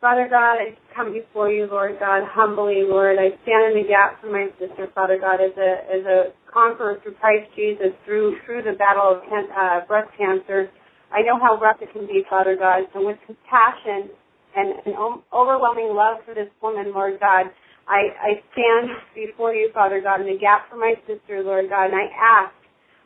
Father 0.00 0.28
God, 0.30 0.62
I 0.62 0.78
come 0.94 1.12
before 1.12 1.50
you, 1.50 1.66
Lord 1.66 1.98
God, 1.98 2.22
humbly, 2.30 2.86
Lord. 2.86 3.18
I 3.18 3.34
stand 3.42 3.74
in 3.74 3.82
the 3.82 3.88
gap 3.88 4.20
for 4.20 4.30
my 4.30 4.46
sister, 4.54 4.86
Father 4.94 5.18
God, 5.18 5.42
as 5.42 5.50
a 5.58 5.70
as 5.90 6.06
a 6.06 6.18
conqueror 6.46 7.02
through 7.02 7.14
Christ 7.18 7.50
Jesus, 7.56 7.90
through 8.06 8.38
through 8.46 8.62
the 8.62 8.78
battle 8.78 9.18
of 9.18 9.26
can, 9.28 9.50
uh, 9.50 9.84
breast 9.86 10.10
cancer. 10.16 10.70
I 11.10 11.22
know 11.22 11.34
how 11.42 11.58
rough 11.58 11.82
it 11.82 11.90
can 11.92 12.06
be, 12.06 12.22
Father 12.30 12.54
God. 12.54 12.86
So 12.94 13.04
with 13.04 13.18
compassion 13.26 14.14
and 14.54 14.78
an 14.86 14.94
overwhelming 15.32 15.90
love 15.90 16.18
for 16.24 16.32
this 16.32 16.48
woman, 16.62 16.94
Lord 16.94 17.18
God, 17.18 17.50
I, 17.88 18.12
I 18.20 18.30
stand 18.52 18.92
before 19.16 19.54
you, 19.54 19.70
Father 19.72 20.00
God, 20.00 20.20
in 20.20 20.28
the 20.28 20.38
gap 20.38 20.68
for 20.70 20.76
my 20.76 20.94
sister, 21.08 21.42
Lord 21.42 21.68
God, 21.68 21.90
and 21.90 21.96
I 21.96 22.06
ask 22.12 22.54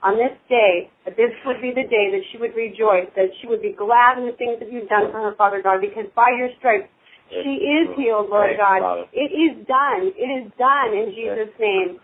on 0.02 0.18
this 0.18 0.34
day 0.50 0.90
that 1.06 1.16
this 1.16 1.30
would 1.46 1.62
be 1.62 1.70
the 1.70 1.86
day 1.86 2.10
that 2.10 2.22
she 2.30 2.38
would 2.38 2.54
rejoice, 2.58 3.06
that 3.14 3.30
she 3.40 3.46
would 3.46 3.62
be 3.62 3.72
glad 3.72 4.18
in 4.18 4.26
the 4.26 4.34
things 4.34 4.58
that 4.58 4.72
you've 4.72 4.90
done 4.90 5.14
for 5.14 5.22
her, 5.22 5.34
Father 5.38 5.62
God, 5.62 5.80
because 5.80 6.10
by 6.14 6.34
your 6.36 6.50
stripes 6.58 6.90
she 7.30 7.64
is 7.64 7.88
healed, 7.96 8.28
Lord 8.28 8.58
God. 8.58 9.08
It 9.12 9.32
is 9.32 9.64
done. 9.64 10.12
It 10.12 10.28
is 10.28 10.52
done 10.58 10.92
in 10.92 11.14
Jesus' 11.16 11.54
name. 11.58 11.96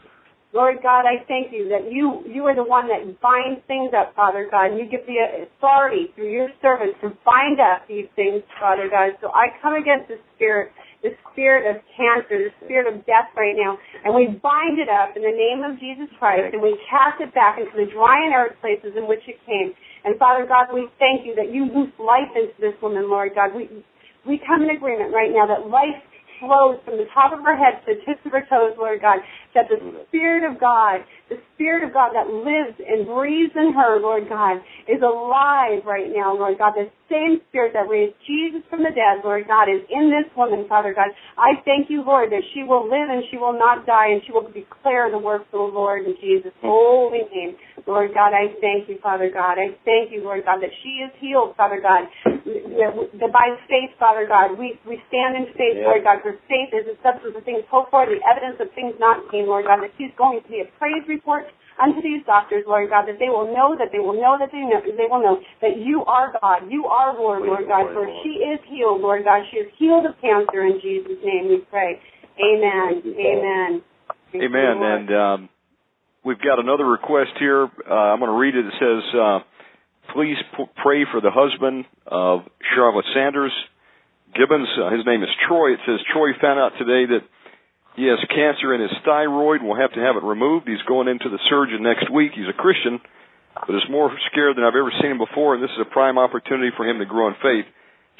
Lord 0.55 0.79
God, 0.83 1.05
I 1.05 1.21
thank 1.29 1.53
you 1.53 1.69
that 1.69 1.93
you 1.93 2.25
you 2.25 2.49
are 2.49 2.57
the 2.57 2.65
one 2.65 2.89
that 2.89 3.21
binds 3.21 3.61
things 3.69 3.93
up, 3.93 4.17
Father 4.17 4.49
God, 4.51 4.73
and 4.73 4.79
you 4.79 4.89
give 4.89 5.05
the 5.05 5.45
authority 5.45 6.09
through 6.15 6.33
your 6.33 6.49
servants 6.63 6.97
to 7.03 7.13
bind 7.27 7.61
up 7.61 7.85
these 7.87 8.09
things, 8.17 8.41
Father 8.59 8.89
God. 8.89 9.13
So 9.21 9.29
I 9.29 9.53
come 9.61 9.75
against 9.75 10.09
the 10.09 10.17
spirit 10.35 10.73
the 11.03 11.15
spirit 11.31 11.69
of 11.71 11.83
cancer, 11.95 12.51
the 12.51 12.55
spirit 12.65 12.91
of 12.91 13.07
death 13.07 13.31
right 13.39 13.55
now, 13.55 13.79
and 14.05 14.15
we 14.15 14.35
bind 14.43 14.79
it 14.79 14.91
up 14.91 15.15
in 15.15 15.23
the 15.23 15.35
name 15.35 15.63
of 15.63 15.79
Jesus 15.79 16.11
Christ, 16.19 16.51
and 16.53 16.63
we 16.63 16.75
cast 16.91 17.23
it 17.23 17.31
back 17.35 17.59
into 17.59 17.73
the 17.79 17.87
dry 17.91 18.19
and 18.25 18.35
arid 18.35 18.59
places 18.61 18.99
in 18.99 19.07
which 19.07 19.23
it 19.31 19.39
came. 19.47 19.73
And 20.05 20.19
Father 20.19 20.47
God, 20.47 20.75
we 20.75 20.91
thank 20.99 21.27
you 21.27 21.35
that 21.39 21.55
you 21.55 21.71
loose 21.71 21.95
life 22.03 22.31
into 22.35 22.55
this 22.59 22.75
woman, 22.83 23.11
Lord 23.11 23.33
God. 23.35 23.55
We 23.55 23.71
we 24.27 24.41
come 24.45 24.61
in 24.63 24.71
agreement 24.75 25.15
right 25.15 25.31
now 25.33 25.47
that 25.47 25.71
life 25.71 25.97
flows 26.41 26.79
from 26.85 26.97
the 26.99 27.07
top 27.15 27.33
of 27.33 27.45
her 27.45 27.57
head 27.57 27.83
to 27.85 27.95
the 27.95 28.01
tips 28.07 28.23
of 28.25 28.33
her 28.33 28.47
toes, 28.49 28.75
Lord 28.79 29.01
God, 29.01 29.21
that 29.55 29.69
the 29.69 29.77
mm-hmm. 29.77 30.07
Spirit 30.09 30.47
of 30.49 30.61
God, 30.61 31.05
the 31.29 31.39
Spirit 31.55 31.85
of 31.85 31.93
God 31.93 32.15
that 32.15 32.31
lives 32.31 32.79
and 32.79 33.07
breathes 33.07 33.53
in 33.55 33.75
her, 33.75 34.01
Lord 34.01 34.29
God, 34.29 34.59
is 34.89 35.03
alive 35.03 35.85
right 35.85 36.09
now, 36.09 36.33
Lord 36.35 36.59
God. 36.59 36.75
The 36.75 36.91
same 37.11 37.41
Spirit 37.51 37.73
that 37.75 37.89
raised 37.89 38.15
Jesus 38.27 38.63
from 38.71 38.83
the 38.83 38.95
dead, 38.95 39.25
Lord 39.25 39.47
God, 39.49 39.69
is 39.69 39.83
in 39.91 40.11
this 40.11 40.29
woman, 40.37 40.67
Father 40.69 40.95
God. 40.95 41.11
I 41.37 41.61
thank 41.65 41.91
you, 41.91 42.03
Lord, 42.03 42.31
that 42.31 42.45
she 42.55 42.63
will 42.63 42.85
live 42.85 43.11
and 43.11 43.25
she 43.31 43.37
will 43.37 43.57
not 43.57 43.87
die 43.87 44.13
and 44.13 44.23
she 44.25 44.33
will 44.33 44.49
declare 44.49 45.11
the 45.11 45.19
works 45.19 45.47
of 45.53 45.59
the 45.59 45.73
Lord 45.75 46.07
in 46.07 46.15
Jesus' 46.21 46.55
holy 46.63 47.27
name. 47.33 47.57
Lord 47.87 48.13
God, 48.13 48.33
I 48.37 48.53
thank 48.61 48.89
you, 48.89 48.99
Father 49.03 49.31
God. 49.33 49.57
I 49.59 49.73
thank 49.85 50.13
you, 50.13 50.23
Lord 50.23 50.45
God, 50.45 50.61
that 50.61 50.71
she 50.83 51.01
is 51.01 51.13
healed, 51.21 51.57
Father 51.57 51.81
God. 51.81 52.09
That 53.21 53.33
by 53.33 53.55
faith, 53.69 53.93
Father 53.99 54.27
God, 54.27 54.59
we, 54.59 54.79
we 54.87 54.99
stand 55.09 55.37
in 55.37 55.53
faith, 55.55 55.79
Lord 55.83 56.03
God, 56.03 56.23
for 56.23 56.35
faith 56.49 56.75
is 56.75 56.87
the 56.87 56.97
substance 57.03 57.35
of 57.37 57.45
things 57.45 57.63
hoped 57.71 57.91
for, 57.91 58.07
the 58.07 58.19
evidence 58.25 58.59
of 58.59 58.73
things 58.75 58.95
not 58.99 59.23
seen, 59.31 59.47
Lord 59.47 59.67
God, 59.67 59.83
that 59.83 59.93
she's 59.97 60.13
going 60.17 60.43
to 60.43 60.49
be 60.49 60.65
a 60.65 60.69
praise 60.79 61.05
report 61.07 61.47
unto 61.79 62.03
these 62.03 62.27
doctors, 62.27 62.65
Lord 62.67 62.91
God, 62.91 63.07
that 63.07 63.19
they 63.23 63.31
will 63.31 63.47
know, 63.55 63.79
that 63.79 63.95
they 63.95 64.03
will 64.03 64.19
know, 64.19 64.37
that 64.39 64.51
they 64.51 64.67
know, 64.67 64.83
they 64.83 65.07
will 65.07 65.23
know 65.23 65.39
that 65.63 65.79
you 65.79 66.05
are 66.05 66.35
God, 66.41 66.67
you 66.69 66.87
are 66.87 67.15
Lord, 67.15 67.47
Lord 67.47 67.67
God, 67.71 67.95
for 67.95 68.07
she 68.23 68.43
is 68.43 68.59
healed, 68.67 69.01
Lord 69.01 69.25
God. 69.25 69.47
She 69.51 69.59
is 69.63 69.71
healed 69.79 70.07
of 70.07 70.19
cancer 70.21 70.67
in 70.67 70.83
Jesus' 70.83 71.23
name. 71.23 71.49
We 71.49 71.63
pray. 71.71 72.01
Amen. 72.39 73.03
Amen. 73.07 73.83
Amen. 74.35 74.77
And 74.83 75.09
um, 75.15 75.49
we've 76.25 76.39
got 76.39 76.59
another 76.59 76.85
request 76.85 77.31
here. 77.39 77.65
Uh, 77.89 77.95
I'm 77.95 78.19
going 78.19 78.31
to 78.31 78.37
read 78.37 78.55
it. 78.55 78.67
It 78.67 78.75
says, 78.79 79.03
uh, 79.15 79.39
"Please 80.13 80.37
pray 80.83 81.05
for 81.11 81.21
the 81.21 81.31
husband 81.31 81.85
of 82.07 82.41
Charlotte 82.75 83.07
Sanders 83.15 83.53
Gibbons. 84.35 84.69
Uh, 84.77 84.91
his 84.91 85.05
name 85.07 85.23
is 85.23 85.29
Troy. 85.47 85.75
It 85.75 85.81
says 85.87 86.01
Troy 86.13 86.33
found 86.41 86.59
out 86.61 86.73
today 86.79 87.07
that." 87.07 87.23
He 87.99 88.07
has 88.07 88.23
cancer 88.31 88.71
in 88.79 88.81
his 88.81 88.95
thyroid. 89.03 89.59
We'll 89.59 89.75
have 89.75 89.91
to 89.95 89.99
have 89.99 90.15
it 90.15 90.23
removed. 90.23 90.71
He's 90.71 90.79
going 90.87 91.09
into 91.11 91.35
the 91.35 91.43
surgeon 91.51 91.83
next 91.83 92.07
week. 92.15 92.31
He's 92.31 92.47
a 92.47 92.55
Christian, 92.55 93.03
but 93.59 93.75
is 93.75 93.83
more 93.91 94.15
scared 94.31 94.55
than 94.55 94.63
I've 94.63 94.79
ever 94.79 94.95
seen 95.03 95.11
him 95.11 95.19
before, 95.19 95.59
and 95.59 95.63
this 95.65 95.75
is 95.75 95.83
a 95.83 95.91
prime 95.91 96.15
opportunity 96.15 96.71
for 96.77 96.87
him 96.87 97.01
to 97.01 97.05
grow 97.11 97.27
in 97.27 97.35
faith. 97.43 97.67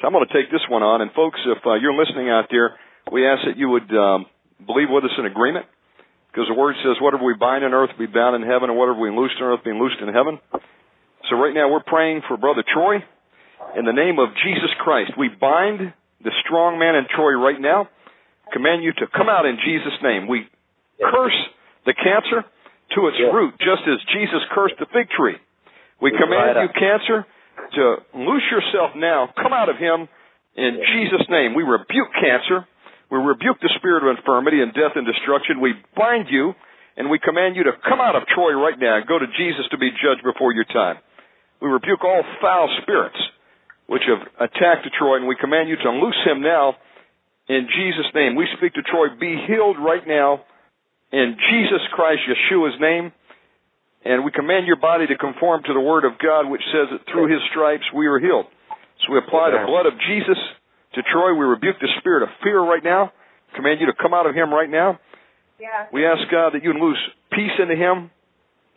So 0.01 0.03
I'm 0.03 0.11
going 0.11 0.27
to 0.27 0.33
take 0.35 0.51
this 0.51 0.67
one 0.67 0.83
on. 0.83 0.99
And 0.99 1.15
folks, 1.15 1.39
if 1.47 1.63
uh, 1.63 1.79
you're 1.79 1.95
listening 1.95 2.27
out 2.27 2.51
there, 2.51 2.75
we 3.07 3.23
ask 3.23 3.47
that 3.47 3.55
you 3.55 3.69
would 3.71 3.87
um, 3.95 4.27
believe 4.67 4.91
with 4.91 5.07
us 5.07 5.15
in 5.15 5.23
agreement, 5.23 5.65
because 6.27 6.51
the 6.51 6.59
word 6.59 6.75
says, 6.83 6.99
"Whatever 6.99 7.23
we 7.23 7.39
bind 7.39 7.63
on 7.63 7.71
earth 7.71 7.95
be 7.95 8.03
bound 8.03 8.35
in 8.35 8.43
heaven, 8.43 8.67
and 8.67 8.77
whatever 8.77 8.99
we 8.99 9.15
loose 9.15 9.31
on 9.39 9.47
earth 9.47 9.63
be 9.63 9.71
loosed 9.71 10.03
in 10.03 10.11
heaven." 10.11 10.43
So 11.29 11.37
right 11.37 11.53
now 11.53 11.69
we're 11.71 11.83
praying 11.85 12.21
for 12.27 12.37
Brother 12.37 12.63
Troy. 12.73 13.03
in 13.77 13.85
the 13.85 13.93
name 13.93 14.17
of 14.17 14.29
Jesus 14.43 14.71
Christ. 14.81 15.13
We 15.17 15.29
bind 15.29 15.93
the 16.23 16.31
strong 16.45 16.79
man 16.79 16.95
in 16.95 17.05
Troy 17.13 17.37
right 17.37 17.59
now. 17.59 17.87
Command 18.51 18.83
you 18.83 18.93
to 18.97 19.05
come 19.13 19.29
out 19.29 19.45
in 19.45 19.57
Jesus' 19.61 19.93
name. 20.01 20.27
We 20.27 20.47
curse 20.97 21.37
the 21.85 21.93
cancer 21.93 22.41
to 22.95 22.99
its 23.07 23.17
root, 23.29 23.53
just 23.61 23.85
as 23.85 24.01
Jesus 24.09 24.41
cursed 24.49 24.75
the 24.79 24.87
fig 24.89 25.05
tree. 25.13 25.37
We 26.01 26.09
command 26.17 26.57
you, 26.65 26.69
cancer, 26.73 27.25
to 27.77 27.83
loose 28.17 28.47
yourself 28.49 28.97
now. 28.97 29.29
Come 29.37 29.53
out 29.53 29.69
of 29.69 29.77
him 29.77 30.09
in 30.57 30.81
Jesus' 30.81 31.27
name. 31.29 31.53
We 31.53 31.61
rebuke 31.61 32.09
cancer. 32.17 32.65
We 33.11 33.17
rebuke 33.21 33.61
the 33.61 33.69
spirit 33.77 34.01
of 34.01 34.17
infirmity 34.17 34.61
and 34.61 34.73
death 34.73 34.97
and 34.97 35.05
destruction. 35.05 35.61
We 35.61 35.73
bind 35.95 36.27
you 36.31 36.53
and 36.97 37.09
we 37.09 37.19
command 37.19 37.55
you 37.55 37.63
to 37.69 37.73
come 37.85 38.01
out 38.01 38.15
of 38.15 38.25
Troy 38.33 38.53
right 38.57 38.77
now 38.79 38.97
and 38.97 39.05
go 39.05 39.19
to 39.19 39.27
Jesus 39.37 39.69
to 39.71 39.77
be 39.77 39.91
judged 39.91 40.25
before 40.25 40.53
your 40.53 40.65
time. 40.65 40.97
We 41.61 41.67
rebuke 41.69 42.03
all 42.03 42.23
foul 42.41 42.69
spirits 42.81 43.17
which 43.87 44.03
have 44.07 44.21
attacked 44.39 44.87
Troy, 44.97 45.17
and 45.17 45.27
we 45.27 45.35
command 45.35 45.67
you 45.67 45.75
to 45.75 45.89
loose 45.89 46.17
him 46.25 46.41
now 46.41 46.75
in 47.47 47.67
Jesus' 47.73 48.05
name. 48.13 48.35
We 48.35 48.47
speak 48.57 48.73
to 48.75 48.83
Troy, 48.83 49.07
be 49.19 49.35
healed 49.47 49.77
right 49.81 50.05
now 50.07 50.45
in 51.11 51.35
Jesus 51.49 51.81
Christ, 51.91 52.21
Yeshua's 52.29 52.79
name. 52.79 53.11
And 54.05 54.23
we 54.23 54.31
command 54.31 54.67
your 54.67 54.77
body 54.77 55.07
to 55.07 55.17
conform 55.17 55.63
to 55.65 55.73
the 55.73 55.79
word 55.79 56.05
of 56.05 56.19
God, 56.21 56.47
which 56.49 56.61
says 56.71 56.87
that 56.93 57.11
through 57.11 57.33
his 57.33 57.41
stripes 57.51 57.83
we 57.93 58.05
are 58.07 58.19
healed. 58.19 58.45
So 59.03 59.13
we 59.13 59.17
apply 59.17 59.51
the 59.51 59.65
blood 59.65 59.87
of 59.87 59.93
Jesus 60.07 60.37
to 60.93 61.01
Troy. 61.11 61.33
We 61.33 61.45
rebuke 61.45 61.75
the 61.81 61.89
spirit 61.99 62.23
of 62.23 62.29
fear 62.43 62.61
right 62.61 62.83
now. 62.83 63.11
Command 63.55 63.81
you 63.81 63.87
to 63.87 63.93
come 63.99 64.13
out 64.13 64.25
of 64.27 64.35
him 64.35 64.53
right 64.53 64.69
now. 64.69 64.99
Yeah. 65.59 65.87
We 65.91 66.05
ask 66.05 66.21
God 66.31 66.53
that 66.53 66.63
you 66.63 66.71
lose 66.73 66.97
peace 67.33 67.51
into 67.59 67.75
him, 67.75 68.11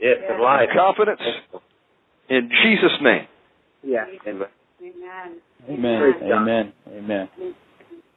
Yes, 0.01 0.17
and 0.29 0.41
life. 0.43 0.71
confidence, 0.75 1.21
in 2.33 2.51
Jesus' 2.63 2.99
name. 3.03 3.27
Yeah. 3.83 4.07
Amen. 4.27 4.49
Amen. 4.83 5.41
Amen. 5.69 6.15
Amen. 6.23 6.73
Amen. 6.89 7.29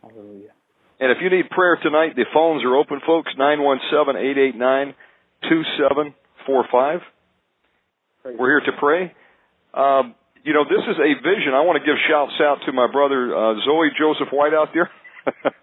Hallelujah. 0.02 0.52
And 1.00 1.12
if 1.12 1.18
you 1.22 1.30
need 1.30 1.50
prayer 1.50 1.78
tonight, 1.84 2.16
the 2.16 2.26
phones 2.34 2.64
are 2.64 2.76
open, 2.76 3.02
folks. 3.06 3.32
917-889-2745. 5.44 7.02
We're 8.40 8.60
here 8.60 8.66
to 8.66 8.72
pray. 8.80 9.14
Um, 9.74 10.16
you 10.44 10.54
know, 10.54 10.64
this 10.64 10.84
is 10.88 10.96
a 10.98 11.14
vision. 11.22 11.54
I 11.54 11.62
want 11.62 11.84
to 11.84 11.86
give 11.86 11.98
shouts 12.10 12.34
out 12.42 12.60
to 12.66 12.72
my 12.72 12.88
brother, 12.92 13.36
uh, 13.36 13.54
Zoe 13.66 13.90
Joseph 14.00 14.30
White 14.32 14.54
out 14.54 14.70
there. 14.74 14.90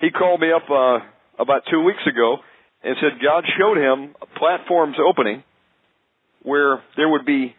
he 0.00 0.10
called 0.10 0.40
me 0.40 0.50
up, 0.50 0.68
uh, 0.70 0.98
about 1.38 1.62
two 1.70 1.82
weeks 1.82 2.02
ago 2.06 2.38
and 2.82 2.96
said 3.00 3.20
God 3.22 3.44
showed 3.58 3.78
him 3.78 4.14
platforms 4.36 4.96
opening 5.00 5.44
where 6.42 6.82
there 6.96 7.08
would 7.08 7.26
be 7.26 7.54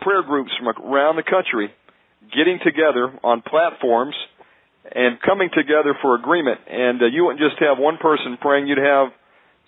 prayer 0.00 0.22
groups 0.22 0.50
from 0.58 0.68
around 0.68 1.16
the 1.16 1.22
country 1.22 1.72
getting 2.34 2.58
together 2.64 3.12
on 3.22 3.42
platforms 3.42 4.14
and 4.90 5.20
coming 5.20 5.50
together 5.54 5.94
for 6.02 6.14
agreement. 6.14 6.60
And 6.68 7.02
uh, 7.02 7.06
you 7.06 7.24
wouldn't 7.24 7.40
just 7.40 7.60
have 7.60 7.78
one 7.78 7.98
person 7.98 8.38
praying, 8.40 8.66
you'd 8.68 8.78
have 8.78 9.08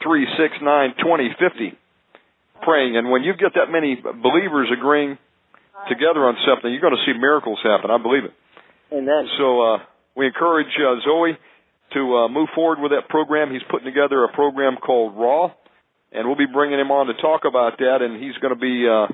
three, 0.02 0.26
six, 0.38 0.54
nine, 0.62 0.94
twenty, 1.02 1.30
fifty 1.38 1.76
praying. 2.62 2.96
And 2.96 3.10
when 3.10 3.22
you 3.22 3.34
get 3.34 3.54
that 3.54 3.70
many 3.70 3.96
believers 3.96 4.68
agreeing 4.72 5.18
together 5.88 6.26
on 6.26 6.36
something, 6.46 6.70
you're 6.70 6.82
going 6.82 6.96
to 6.96 7.04
see 7.06 7.18
miracles 7.18 7.58
happen. 7.62 7.90
I 7.90 7.98
believe 7.98 8.24
it. 8.24 8.34
Amen. 8.92 9.28
So 9.38 9.62
uh, 9.62 9.78
we 10.16 10.26
encourage 10.26 10.72
uh, 10.78 10.98
Zoe 11.04 11.38
to 11.94 12.00
uh, 12.16 12.28
move 12.28 12.48
forward 12.54 12.80
with 12.80 12.92
that 12.92 13.08
program. 13.08 13.52
He's 13.52 13.62
putting 13.70 13.86
together 13.86 14.24
a 14.24 14.32
program 14.32 14.76
called 14.76 15.14
Raw, 15.16 15.52
and 16.12 16.26
we'll 16.26 16.36
be 16.36 16.50
bringing 16.50 16.78
him 16.78 16.90
on 16.90 17.06
to 17.06 17.14
talk 17.14 17.42
about 17.48 17.78
that. 17.78 17.98
And 18.02 18.22
he's 18.22 18.36
going 18.42 18.54
to 18.54 18.60
be 18.60 18.86
uh, 18.88 19.06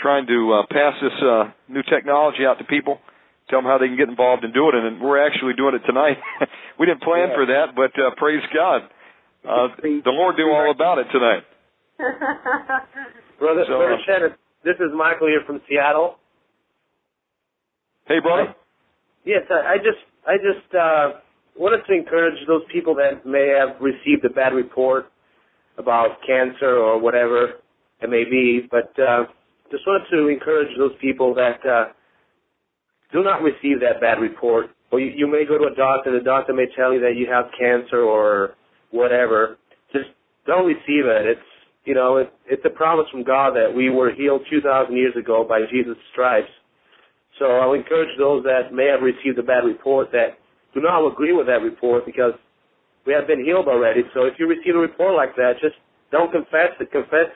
trying 0.00 0.26
to 0.26 0.38
uh, 0.54 0.66
pass 0.70 0.94
this 1.02 1.12
uh, 1.22 1.44
new 1.68 1.82
technology 1.84 2.44
out 2.46 2.58
to 2.58 2.64
people, 2.64 2.98
tell 3.48 3.60
them 3.60 3.66
how 3.66 3.78
they 3.78 3.86
can 3.86 3.96
get 3.96 4.08
involved 4.08 4.44
and 4.44 4.52
do 4.54 4.68
it. 4.68 4.74
And 4.74 5.00
we're 5.00 5.24
actually 5.24 5.54
doing 5.54 5.74
it 5.74 5.84
tonight. 5.86 6.16
we 6.78 6.86
didn't 6.86 7.02
plan 7.02 7.28
Yeah. 7.30 7.36
for 7.36 7.46
that, 7.46 7.66
but 7.76 7.92
uh, 8.00 8.10
praise 8.16 8.42
God, 8.54 8.82
uh, 9.44 9.68
the 9.80 10.12
Lord 10.12 10.36
knew 10.36 10.50
all 10.50 10.70
about 10.70 10.98
it 10.98 11.06
tonight. 11.12 11.44
Brother, 13.38 13.64
So, 13.68 13.76
Brother 13.76 13.94
uh, 13.94 14.04
Shannon, 14.06 14.30
this 14.64 14.76
is 14.76 14.92
Michael 14.94 15.28
here 15.28 15.42
from 15.46 15.60
Seattle. 15.68 16.16
Hey, 18.06 18.20
brother. 18.20 18.54
Yes, 19.24 19.42
I, 19.50 19.74
I 19.74 19.76
just 19.76 20.02
I 20.26 20.36
just 20.36 20.74
uh, 20.74 21.20
wanted 21.56 21.84
to 21.86 21.92
encourage 21.94 22.34
those 22.48 22.62
people 22.72 22.94
that 22.96 23.24
may 23.24 23.48
have 23.56 23.80
received 23.80 24.24
a 24.24 24.30
bad 24.30 24.52
report 24.52 25.06
about 25.78 26.18
cancer 26.26 26.76
or 26.76 26.98
whatever 26.98 27.54
it 28.02 28.10
may 28.10 28.24
be, 28.24 28.66
but 28.70 28.92
uh, 28.98 29.24
just 29.70 29.86
wanted 29.86 30.08
to 30.10 30.28
encourage 30.28 30.76
those 30.76 30.92
people 31.00 31.34
that 31.34 31.64
uh, 31.66 31.92
do 33.12 33.22
not 33.22 33.42
receive 33.42 33.80
that 33.80 34.00
bad 34.00 34.20
report. 34.20 34.66
Or 34.90 35.00
you, 35.00 35.12
you 35.14 35.26
may 35.26 35.44
go 35.46 35.58
to 35.58 35.72
a 35.72 35.74
doctor, 35.74 36.16
the 36.16 36.24
doctor 36.24 36.52
may 36.52 36.66
tell 36.76 36.92
you 36.92 37.00
that 37.00 37.14
you 37.16 37.26
have 37.30 37.46
cancer 37.58 38.02
or 38.02 38.54
whatever. 38.90 39.58
Just 39.92 40.10
don't 40.46 40.66
receive 40.66 41.06
it. 41.06 41.26
It's 41.26 41.48
you 41.84 41.94
know 41.94 42.18
it, 42.18 42.32
it's 42.46 42.62
a 42.64 42.70
promise 42.70 43.06
from 43.10 43.24
God 43.24 43.54
that 43.54 43.72
we 43.74 43.90
were 43.90 44.12
healed 44.12 44.42
2,000 44.50 44.94
years 44.94 45.14
ago 45.16 45.46
by 45.48 45.60
Jesus' 45.70 45.96
stripes. 46.12 46.50
So 47.38 47.46
I'll 47.46 47.72
encourage 47.72 48.10
those 48.18 48.44
that 48.44 48.74
may 48.74 48.86
have 48.86 49.00
received 49.00 49.38
a 49.38 49.42
bad 49.42 49.64
report 49.64 50.10
that 50.12 50.36
do 50.74 50.80
not 50.80 51.06
agree 51.06 51.32
with 51.32 51.46
that 51.46 51.62
report 51.62 52.04
because 52.04 52.34
we 53.06 53.12
have 53.14 53.26
been 53.26 53.44
healed 53.44 53.66
already. 53.66 54.02
So 54.12 54.24
if 54.24 54.34
you 54.38 54.46
receive 54.46 54.74
a 54.74 54.78
report 54.78 55.14
like 55.14 55.34
that, 55.36 55.54
just 55.62 55.76
don't 56.12 56.30
confess 56.30 56.76
it. 56.78 56.92
Confess 56.92 57.32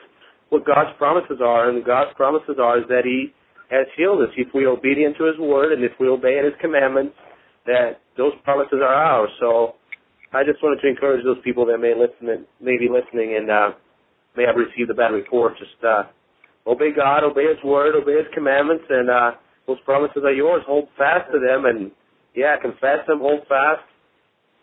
what 0.49 0.65
God's 0.65 0.95
promises 0.97 1.37
are, 1.43 1.69
and 1.69 1.83
God's 1.83 2.11
promises 2.15 2.57
are 2.61 2.79
is 2.79 2.85
that 2.89 3.03
He 3.03 3.33
has 3.69 3.87
healed 3.97 4.21
us 4.21 4.29
if 4.37 4.47
we 4.53 4.65
are 4.65 4.69
obedient 4.69 5.17
to 5.17 5.25
His 5.25 5.37
word 5.39 5.73
and 5.73 5.83
if 5.83 5.91
we 5.99 6.07
obey 6.07 6.37
His 6.43 6.53
commandments. 6.61 7.15
That 7.65 8.01
those 8.17 8.33
promises 8.43 8.77
are 8.81 8.93
ours. 8.93 9.29
So 9.39 9.75
I 10.33 10.43
just 10.43 10.61
wanted 10.61 10.81
to 10.81 10.87
encourage 10.87 11.23
those 11.23 11.41
people 11.43 11.65
that 11.65 11.79
may 11.79 11.93
listen, 11.97 12.45
may 12.61 12.77
be 12.77 12.87
listening, 12.89 13.35
and 13.37 13.49
uh, 13.49 13.69
may 14.37 14.43
have 14.43 14.55
received 14.55 14.89
a 14.91 14.93
bad 14.93 15.11
report. 15.11 15.57
Just 15.57 15.83
uh, 15.83 16.03
obey 16.67 16.91
God, 16.95 17.23
obey 17.23 17.47
His 17.49 17.63
word, 17.63 17.95
obey 17.95 18.17
His 18.17 18.29
commandments, 18.33 18.85
and 18.89 19.09
uh, 19.09 19.31
those 19.65 19.79
promises 19.83 20.21
are 20.23 20.33
yours. 20.33 20.61
Hold 20.67 20.89
fast 20.97 21.31
to 21.33 21.39
them, 21.39 21.65
and 21.65 21.91
yeah, 22.35 22.55
confess 22.61 23.01
them, 23.07 23.19
hold 23.19 23.41
fast, 23.49 23.81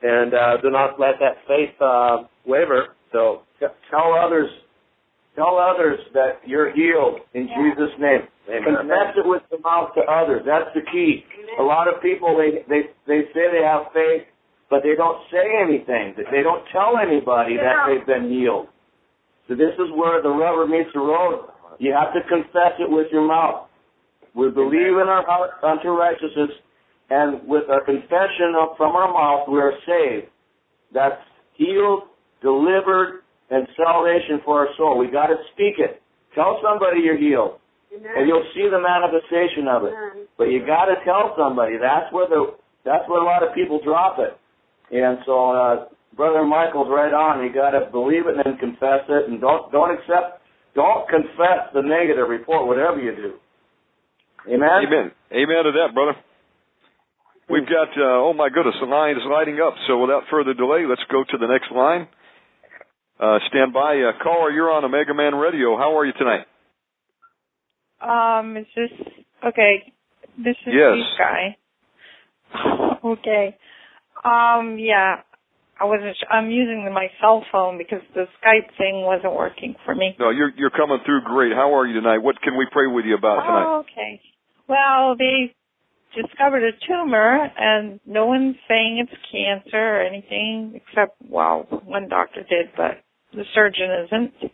and 0.03 0.33
uh, 0.33 0.57
do 0.63 0.71
not 0.71 1.01
let 1.01 1.19
that 1.19 1.43
faith 1.49 1.75
uh, 1.83 2.23
waver. 2.47 2.95
So 3.11 3.43
Tell 3.91 4.15
others, 4.15 4.51
tell 5.35 5.59
others 5.59 5.99
that 6.15 6.41
you're 6.47 6.73
healed 6.73 7.21
in 7.35 7.49
Jesus' 7.49 7.95
name. 7.99 8.29
Confess 8.47 9.17
it 9.17 9.27
with 9.27 9.43
the 9.51 9.59
mouth 9.59 9.95
to 9.95 10.03
others. 10.03 10.43
That's 10.45 10.71
the 10.75 10.83
key. 10.93 11.25
A 11.59 11.63
lot 11.63 11.89
of 11.89 12.03
people 12.03 12.37
they 12.37 12.65
they 12.69 12.91
they 13.07 13.23
say 13.33 13.49
they 13.53 13.65
have 13.65 13.93
faith, 13.95 14.27
but 14.69 14.83
they 14.83 14.95
don't 14.97 15.19
say 15.31 15.45
anything. 15.63 16.15
They 16.31 16.43
don't 16.43 16.65
tell 16.73 16.99
anybody 16.99 17.57
that 17.57 17.87
they've 17.87 18.07
been 18.07 18.31
healed. 18.31 18.69
So 19.49 19.55
this 19.55 19.75
is 19.75 19.91
where 19.95 20.23
the 20.23 20.31
rubber 20.31 20.67
meets 20.67 20.91
the 20.95 21.01
road. 21.01 21.49
You 21.79 21.93
have 21.93 22.13
to 22.15 22.21
confess 22.29 22.79
it 22.79 22.91
with 22.91 23.09
your 23.11 23.27
mouth. 23.27 23.69
We 24.35 24.51
believe 24.51 24.97
in 24.97 25.09
our 25.09 25.25
heart 25.27 25.51
unto 25.63 25.89
righteousness, 25.89 26.51
and 27.11 27.47
with 27.47 27.65
a 27.69 27.85
confession 27.85 28.55
of, 28.59 28.77
from 28.77 28.97
our 28.97 29.13
mouth, 29.13 29.49
we 29.49 29.59
are 29.61 29.73
saved. 29.87 30.29
That's 30.95 31.21
healed, 31.55 32.05
delivered, 32.41 33.22
and 33.53 33.69
salvation 33.77 34.41
for 34.45 34.65
our 34.65 34.71
soul. 34.81 34.97
We 34.97 35.13
got 35.13 35.29
to 35.29 35.37
speak 35.53 35.77
it. 35.77 36.01
Tell 36.35 36.57
somebody 36.65 37.05
you're 37.05 37.21
healed, 37.21 37.61
and 37.93 38.25
you'll 38.25 38.49
see 38.57 38.65
the 38.73 38.81
manifestation 38.81 39.69
of 39.69 39.85
it. 39.85 39.93
But 40.41 40.49
you 40.49 40.65
got 40.65 40.89
to 40.89 40.97
tell 41.05 41.37
somebody. 41.37 41.77
That's 41.77 42.09
where 42.09 42.27
the 42.27 42.57
that's 42.89 43.05
where 43.07 43.21
a 43.21 43.29
lot 43.29 43.45
of 43.45 43.55
people 43.55 43.79
drop 43.85 44.17
it. 44.19 44.33
And 44.91 45.19
so, 45.25 45.53
uh, 45.53 45.75
brother 46.17 46.43
Michael's 46.45 46.89
right 46.89 47.13
on. 47.13 47.45
You 47.45 47.53
got 47.53 47.77
to 47.77 47.93
believe 47.93 48.27
it 48.27 48.41
and 48.41 48.43
then 48.45 48.57
confess 48.57 49.05
it, 49.13 49.29
and 49.29 49.41
don't 49.41 49.71
don't 49.71 49.93
accept, 49.93 50.41
don't 50.75 51.05
confess 51.13 51.69
the 51.77 51.85
negative 51.85 52.33
report, 52.33 52.67
whatever 52.67 52.99
you 52.99 53.13
do. 53.13 53.31
Amen. 54.49 54.89
Amen. 54.89 55.07
Amen 55.31 55.61
to 55.69 55.73
that, 55.85 55.95
brother. 55.95 56.17
We've 57.51 57.69
got, 57.69 57.93
uh, 57.93 58.25
oh 58.25 58.33
my 58.33 58.49
goodness, 58.49 58.75
the 58.81 58.89
line 58.89 59.17
is 59.17 59.23
lighting 59.29 59.61
up. 59.61 59.75
So 59.87 60.01
without 60.01 60.25
further 60.31 60.55
delay, 60.55 60.89
let's 60.89 61.05
go 61.11 61.23
to 61.23 61.37
the 61.37 61.47
next 61.47 61.71
line. 61.71 62.09
Uh, 63.23 63.39
stand 63.51 63.73
by. 63.73 64.01
Uh, 64.01 64.13
caller, 64.21 64.51
you're 64.51 64.71
on 64.73 64.85
Omega 64.85 65.15
Man 65.15 65.37
Radio. 65.37 65.77
How 65.77 65.97
are 65.97 66.05
you 66.05 66.13
tonight? 66.19 66.45
Um, 68.01 68.57
is 68.57 68.67
this 68.75 68.91
okay? 69.47 69.93
This 70.37 70.57
is 70.67 70.75
Yes. 70.75 70.97
this 70.97 71.19
guy. 71.19 71.57
okay. 73.05 73.57
Um, 74.25 74.77
yeah. 74.77 75.21
I 75.81 75.85
wasn't. 75.85 76.17
Sh- 76.17 76.27
I'm 76.31 76.51
using 76.51 76.91
my 76.93 77.09
cell 77.21 77.45
phone 77.53 77.79
because 77.79 78.03
the 78.13 78.27
Skype 78.43 78.77
thing 78.77 79.03
wasn't 79.03 79.35
working 79.35 79.77
for 79.85 79.95
me. 79.95 80.17
No, 80.19 80.31
you're 80.31 80.51
you're 80.57 80.71
coming 80.71 80.99
through 81.07 81.23
great. 81.23 81.53
How 81.53 81.77
are 81.77 81.87
you 81.87 81.95
tonight? 81.95 82.19
What 82.19 82.41
can 82.43 82.57
we 82.57 82.67
pray 82.73 82.89
with 82.89 83.05
you 83.05 83.15
about 83.15 83.43
tonight? 83.43 83.67
Oh, 83.67 83.85
okay. 83.87 84.21
Well, 84.69 85.17
they 85.17 85.55
discovered 86.21 86.63
a 86.65 86.73
tumor, 86.87 87.51
and 87.57 88.01
no 88.05 88.27
one's 88.27 88.57
saying 88.69 88.99
it's 89.07 89.23
cancer 89.31 89.79
or 89.79 90.03
anything, 90.03 90.75
except 90.75 91.17
well, 91.29 91.67
one 91.85 92.09
doctor 92.09 92.43
did, 92.43 92.71
but 92.77 93.02
the 93.35 93.45
surgeon 93.55 93.91
isn't. 94.07 94.53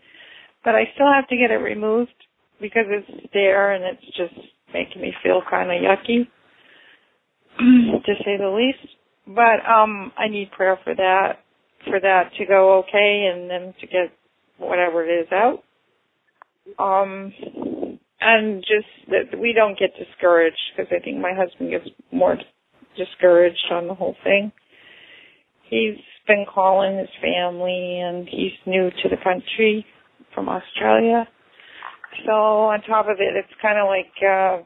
But 0.65 0.75
I 0.75 0.85
still 0.95 1.11
have 1.13 1.29
to 1.29 1.37
get 1.37 1.51
it 1.51 1.63
removed 1.63 2.13
because 2.61 2.87
it's 2.89 3.31
there 3.33 3.73
and 3.73 3.85
it's 3.85 4.17
just 4.17 4.35
making 4.73 5.03
me 5.03 5.13
feel 5.23 5.43
kind 5.49 5.71
of 5.71 5.77
yucky, 5.77 6.27
to 7.59 8.15
say 8.25 8.37
the 8.37 8.51
least. 8.51 8.95
But 9.27 9.65
um, 9.69 10.13
I 10.17 10.29
need 10.29 10.51
prayer 10.51 10.79
for 10.85 10.95
that, 10.95 11.41
for 11.85 12.01
that 12.01 12.31
to 12.39 12.47
go 12.47 12.79
okay, 12.81 13.31
and 13.33 13.49
then 13.51 13.75
to 13.81 13.87
get 13.87 14.13
whatever 14.59 15.05
it 15.05 15.23
is 15.23 15.29
out. 15.33 15.63
Um, 16.79 17.33
and 18.21 18.61
just 18.63 19.11
that 19.11 19.39
we 19.39 19.53
don't 19.53 19.79
get 19.79 19.91
discouraged 19.97 20.57
because 20.77 20.93
I 20.95 21.03
think 21.03 21.19
my 21.19 21.33
husband 21.35 21.71
gets 21.71 21.89
more 22.13 22.37
discouraged 22.97 23.67
on 23.71 23.87
the 23.87 23.95
whole 23.95 24.17
thing. 24.25 24.53
He's 25.71 25.97
been 26.29 26.47
calling 26.47 26.99
his 26.99 27.09
family 27.21 28.01
and 28.01 28.29
he's 28.29 28.53
new 28.67 28.91
to 29.03 29.09
the 29.09 29.17
country 29.17 29.85
from 30.35 30.49
Australia. 30.49 31.27
So 32.25 32.33
on 32.33 32.83
top 32.83 33.07
of 33.07 33.17
it, 33.19 33.35
it's 33.35 33.53
kind 33.61 33.79
of 33.79 33.89
like 33.89 34.13
uh 34.23 34.63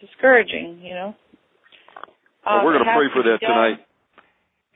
discouraging, 0.00 0.80
you 0.82 0.94
know. 0.94 1.14
Well, 2.44 2.64
we're 2.64 2.78
going 2.78 2.84
to 2.84 2.94
pray 2.94 3.10
for 3.12 3.22
that 3.26 3.40
done. 3.40 3.50
tonight. 3.50 3.78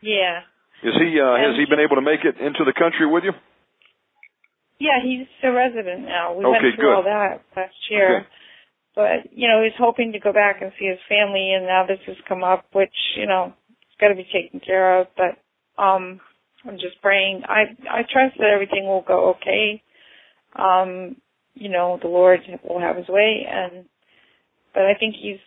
Yeah. 0.03 0.41
Is 0.83 0.95
he? 0.99 1.21
Uh, 1.21 1.37
has 1.39 1.55
he 1.55 1.67
been 1.71 1.79
able 1.79 1.97
to 1.97 2.03
make 2.03 2.25
it 2.25 2.35
into 2.41 2.65
the 2.65 2.73
country 2.73 3.07
with 3.07 3.23
you? 3.23 3.33
Yeah, 4.81 4.99
he's 5.05 5.29
a 5.45 5.53
resident 5.53 6.09
now. 6.09 6.33
We 6.35 6.45
Okay, 6.47 6.73
went 6.73 6.77
through 6.77 6.97
all 6.97 7.05
that 7.05 7.45
last 7.55 7.77
year. 7.91 8.21
Okay. 8.21 8.27
But, 8.97 9.33
you 9.37 9.47
know, 9.47 9.63
he's 9.63 9.77
hoping 9.79 10.13
to 10.13 10.19
go 10.19 10.33
back 10.33 10.63
and 10.63 10.73
see 10.79 10.87
his 10.87 10.99
family 11.09 11.53
and 11.55 11.67
now 11.67 11.87
this 11.87 12.01
has 12.07 12.17
come 12.27 12.43
up, 12.43 12.65
which, 12.73 12.97
you 13.17 13.27
know, 13.27 13.53
it's 14.01 14.09
gotta 14.09 14.15
be 14.15 14.27
taken 14.33 14.61
care 14.61 15.01
of. 15.01 15.09
But 15.17 15.83
um 15.83 16.21
I'm 16.65 16.75
just 16.75 17.01
praying. 17.03 17.43
I 17.49 17.77
I 17.89 18.03
trust 18.11 18.37
that 18.39 18.51
everything 18.53 18.87
will 18.87 19.05
go 19.07 19.31
okay. 19.37 19.83
Um, 20.57 21.17
you 21.55 21.71
know, 21.71 21.99
the 22.01 22.09
Lord 22.09 22.41
will 22.69 22.81
have 22.81 22.97
his 22.97 23.09
way 23.09 23.47
and 23.49 23.85
but 24.75 24.85
I 24.85 24.95
think 24.99 25.15
he's 25.21 25.39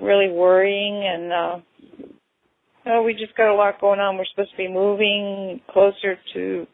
really 0.00 0.28
worrying 0.28 1.04
and 1.06 1.32
uh 1.32 1.60
oh, 2.86 3.02
we 3.02 3.12
just 3.14 3.36
got 3.36 3.52
a 3.52 3.56
lot 3.56 3.80
going 3.80 4.00
on. 4.00 4.16
We're 4.16 4.24
supposed 4.30 4.52
to 4.52 4.56
be 4.56 4.68
moving 4.68 5.60
closer 5.70 6.16
to 6.34 6.66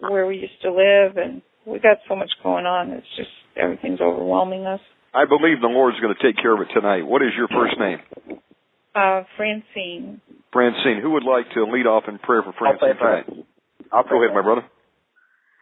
where 0.00 0.26
we 0.26 0.36
used 0.36 0.60
to 0.62 0.72
live 0.72 1.16
and 1.16 1.42
we 1.66 1.78
got 1.78 1.98
so 2.08 2.16
much 2.16 2.30
going 2.42 2.66
on. 2.66 2.90
It's 2.90 3.06
just 3.16 3.30
everything's 3.56 4.00
overwhelming 4.00 4.66
us. 4.66 4.80
I 5.12 5.24
believe 5.26 5.60
the 5.60 5.68
Lord's 5.68 5.98
going 6.00 6.14
to 6.14 6.22
take 6.22 6.40
care 6.40 6.54
of 6.54 6.60
it 6.60 6.72
tonight. 6.72 7.02
What 7.02 7.22
is 7.22 7.30
your 7.36 7.48
first 7.48 7.78
name? 7.78 7.98
Uh 8.94 9.22
Francine. 9.36 10.20
Francine. 10.52 11.00
Who 11.02 11.10
would 11.12 11.24
like 11.24 11.46
to 11.54 11.64
lead 11.64 11.86
off 11.86 12.04
in 12.08 12.18
prayer 12.18 12.42
for 12.42 12.54
I'll 12.66 12.78
pray 12.78 12.92
Francine 12.98 13.24
tonight? 13.24 13.46
I'll 13.92 14.04
pray 14.04 14.18
Go 14.18 14.24
ahead, 14.24 14.34
my 14.34 14.42
brother. 14.42 14.64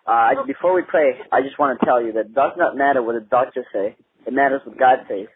Uh, 0.08 0.42
before 0.46 0.72
we 0.72 0.82
pray, 0.82 1.20
I 1.30 1.42
just 1.42 1.58
want 1.58 1.78
to 1.78 1.84
tell 1.84 2.00
you 2.00 2.12
that 2.12 2.32
it 2.32 2.34
does 2.34 2.52
not 2.56 2.76
matter 2.76 3.02
what 3.02 3.12
the 3.12 3.20
doctors 3.20 3.66
say. 3.72 3.94
It 4.26 4.32
matters 4.32 4.62
what 4.64 4.78
God 4.78 5.04
says. 5.08 5.28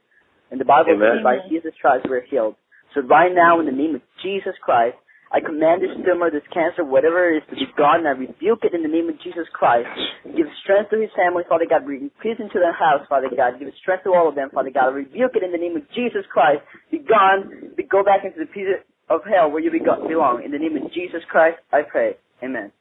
And 0.51 0.61
the 0.61 0.65
Bible 0.65 0.97
Amen. 0.97 1.21
says, 1.21 1.25
by 1.25 1.37
Jesus 1.49 1.73
Christ 1.81 2.07
we're 2.09 2.25
healed. 2.25 2.57
So 2.95 3.01
right 3.01 3.33
now, 3.33 3.61
in 3.61 3.67
the 3.67 3.73
name 3.73 3.95
of 3.95 4.03
Jesus 4.25 4.53
Christ, 4.65 4.97
I 5.33 5.41
command 5.41 5.81
this 5.81 5.97
tumor, 6.05 6.29
this 6.29 6.45
cancer, 6.53 6.85
whatever 6.85 7.33
it 7.33 7.41
is, 7.41 7.45
to 7.49 7.57
be 7.57 7.65
gone, 7.73 8.05
and 8.05 8.09
I 8.09 8.13
rebuke 8.13 8.69
it 8.69 8.77
in 8.77 8.85
the 8.85 8.93
name 8.93 9.09
of 9.09 9.17
Jesus 9.25 9.49
Christ. 9.49 9.89
Give 10.29 10.45
strength 10.61 10.93
to 10.93 11.01
his 11.01 11.09
family, 11.17 11.45
Father 11.49 11.65
God. 11.65 11.89
Bring 11.89 12.13
peace 12.21 12.37
into 12.37 12.61
their 12.61 12.77
house, 12.77 13.01
Father 13.09 13.33
God. 13.33 13.57
Give 13.57 13.73
strength 13.81 14.05
to 14.05 14.13
all 14.13 14.29
of 14.29 14.37
them, 14.37 14.53
Father 14.53 14.69
God. 14.69 14.93
I 14.93 15.09
rebuke 15.09 15.33
it 15.33 15.41
in 15.41 15.53
the 15.53 15.61
name 15.61 15.77
of 15.77 15.89
Jesus 15.97 16.29
Christ. 16.29 16.61
Be 16.93 17.01
gone. 17.01 17.73
Be, 17.77 17.85
go 17.89 18.05
back 18.05 18.29
into 18.29 18.45
the 18.45 18.49
pit 18.49 18.85
of 19.09 19.21
hell 19.25 19.51
where 19.51 19.61
you 19.61 19.71
be- 19.71 19.79
belong. 19.81 20.43
In 20.45 20.51
the 20.51 20.59
name 20.59 20.77
of 20.77 20.93
Jesus 20.93 21.23
Christ, 21.29 21.59
I 21.73 21.83
pray. 21.83 22.17
Amen. 22.43 22.73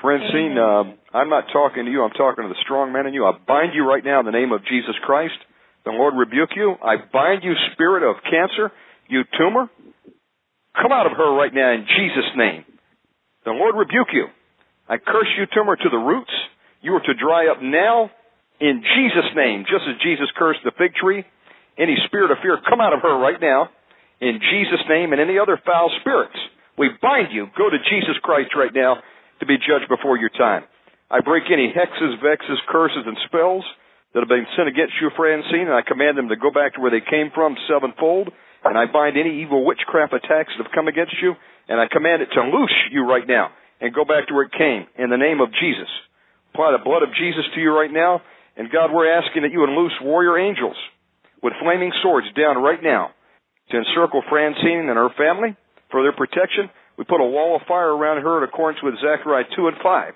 Francine, 0.00 0.56
uh, 0.56 0.96
I'm 1.12 1.28
not 1.28 1.44
talking 1.52 1.84
to 1.84 1.90
you. 1.90 2.02
I'm 2.02 2.16
talking 2.16 2.44
to 2.44 2.48
the 2.48 2.60
strong 2.64 2.92
man 2.92 3.06
in 3.06 3.12
you. 3.12 3.26
I 3.26 3.32
bind 3.46 3.74
you 3.74 3.86
right 3.86 4.04
now 4.04 4.20
in 4.20 4.26
the 4.26 4.32
name 4.32 4.52
of 4.52 4.64
Jesus 4.64 4.96
Christ. 5.04 5.36
The 5.84 5.92
Lord 5.92 6.14
rebuke 6.16 6.50
you. 6.56 6.74
I 6.82 6.96
bind 7.12 7.44
you, 7.44 7.52
spirit 7.72 8.08
of 8.08 8.16
cancer, 8.24 8.72
you 9.08 9.24
tumor. 9.36 9.68
Come 10.76 10.92
out 10.92 11.06
of 11.06 11.12
her 11.12 11.34
right 11.34 11.52
now 11.52 11.72
in 11.72 11.84
Jesus' 11.84 12.32
name. 12.36 12.64
The 13.44 13.52
Lord 13.52 13.74
rebuke 13.76 14.08
you. 14.12 14.26
I 14.88 14.96
curse 14.96 15.28
you, 15.36 15.44
tumor, 15.52 15.76
to 15.76 15.88
the 15.90 15.98
roots. 15.98 16.32
You 16.80 16.94
are 16.94 17.00
to 17.00 17.14
dry 17.14 17.48
up 17.48 17.62
now 17.62 18.10
in 18.60 18.82
Jesus' 18.82 19.30
name, 19.36 19.64
just 19.68 19.84
as 19.88 20.00
Jesus 20.02 20.28
cursed 20.36 20.60
the 20.64 20.72
fig 20.76 20.94
tree. 20.94 21.24
Any 21.78 21.96
spirit 22.06 22.30
of 22.30 22.38
fear, 22.42 22.58
come 22.68 22.80
out 22.80 22.92
of 22.92 23.00
her 23.00 23.18
right 23.18 23.40
now 23.40 23.68
in 24.20 24.38
Jesus' 24.38 24.84
name, 24.88 25.12
and 25.12 25.20
any 25.20 25.38
other 25.38 25.60
foul 25.64 25.90
spirits. 26.00 26.36
We 26.76 26.88
bind 27.00 27.32
you. 27.32 27.48
Go 27.56 27.68
to 27.68 27.78
Jesus 27.90 28.16
Christ 28.22 28.52
right 28.56 28.72
now 28.72 29.00
to 29.40 29.46
be 29.46 29.56
judged 29.56 29.88
before 29.88 30.16
your 30.16 30.30
time. 30.30 30.64
I 31.10 31.20
break 31.20 31.44
any 31.50 31.72
hexes, 31.72 32.20
vexes, 32.22 32.60
curses, 32.68 33.04
and 33.04 33.16
spells 33.26 33.64
that 34.14 34.20
have 34.20 34.28
been 34.28 34.46
sent 34.56 34.68
against 34.68 34.94
you, 35.00 35.10
Francine, 35.16 35.66
and 35.66 35.74
I 35.74 35.82
command 35.82 36.18
them 36.18 36.28
to 36.28 36.36
go 36.36 36.50
back 36.50 36.74
to 36.74 36.80
where 36.80 36.90
they 36.90 37.02
came 37.02 37.30
from 37.34 37.56
sevenfold. 37.68 38.30
And 38.62 38.76
I 38.76 38.84
bind 38.86 39.16
any 39.16 39.40
evil 39.40 39.64
witchcraft 39.64 40.12
attacks 40.12 40.52
that 40.52 40.68
have 40.68 40.74
come 40.74 40.86
against 40.86 41.16
you, 41.22 41.32
and 41.68 41.80
I 41.80 41.88
command 41.90 42.20
it 42.22 42.28
to 42.34 42.42
loose 42.44 42.76
you 42.92 43.08
right 43.08 43.26
now 43.26 43.50
and 43.80 43.94
go 43.94 44.04
back 44.04 44.28
to 44.28 44.34
where 44.34 44.44
it 44.44 44.52
came 44.52 44.84
in 45.00 45.08
the 45.08 45.16
name 45.16 45.40
of 45.40 45.48
Jesus. 45.56 45.88
Apply 46.52 46.76
the 46.76 46.84
blood 46.84 47.02
of 47.02 47.16
Jesus 47.16 47.48
to 47.54 47.60
you 47.60 47.72
right 47.72 47.90
now, 47.90 48.20
and 48.56 48.70
God, 48.70 48.92
we're 48.92 49.08
asking 49.08 49.42
that 49.42 49.52
you 49.52 49.60
would 49.60 49.72
loose 49.72 49.96
warrior 50.02 50.36
angels 50.36 50.76
with 51.42 51.54
flaming 51.62 51.92
swords 52.02 52.26
down 52.36 52.60
right 52.60 52.82
now 52.82 53.16
to 53.70 53.76
encircle 53.78 54.22
Francine 54.28 54.88
and 54.88 54.96
her 54.96 55.10
family 55.16 55.56
for 55.90 56.02
their 56.02 56.12
protection. 56.12 56.70
We 56.98 57.04
put 57.04 57.20
a 57.20 57.24
wall 57.24 57.56
of 57.56 57.62
fire 57.66 57.90
around 57.94 58.22
her 58.22 58.42
in 58.42 58.48
accordance 58.48 58.82
with 58.82 58.94
Zechariah 59.00 59.44
2 59.56 59.68
and 59.68 59.76
5. 59.82 60.14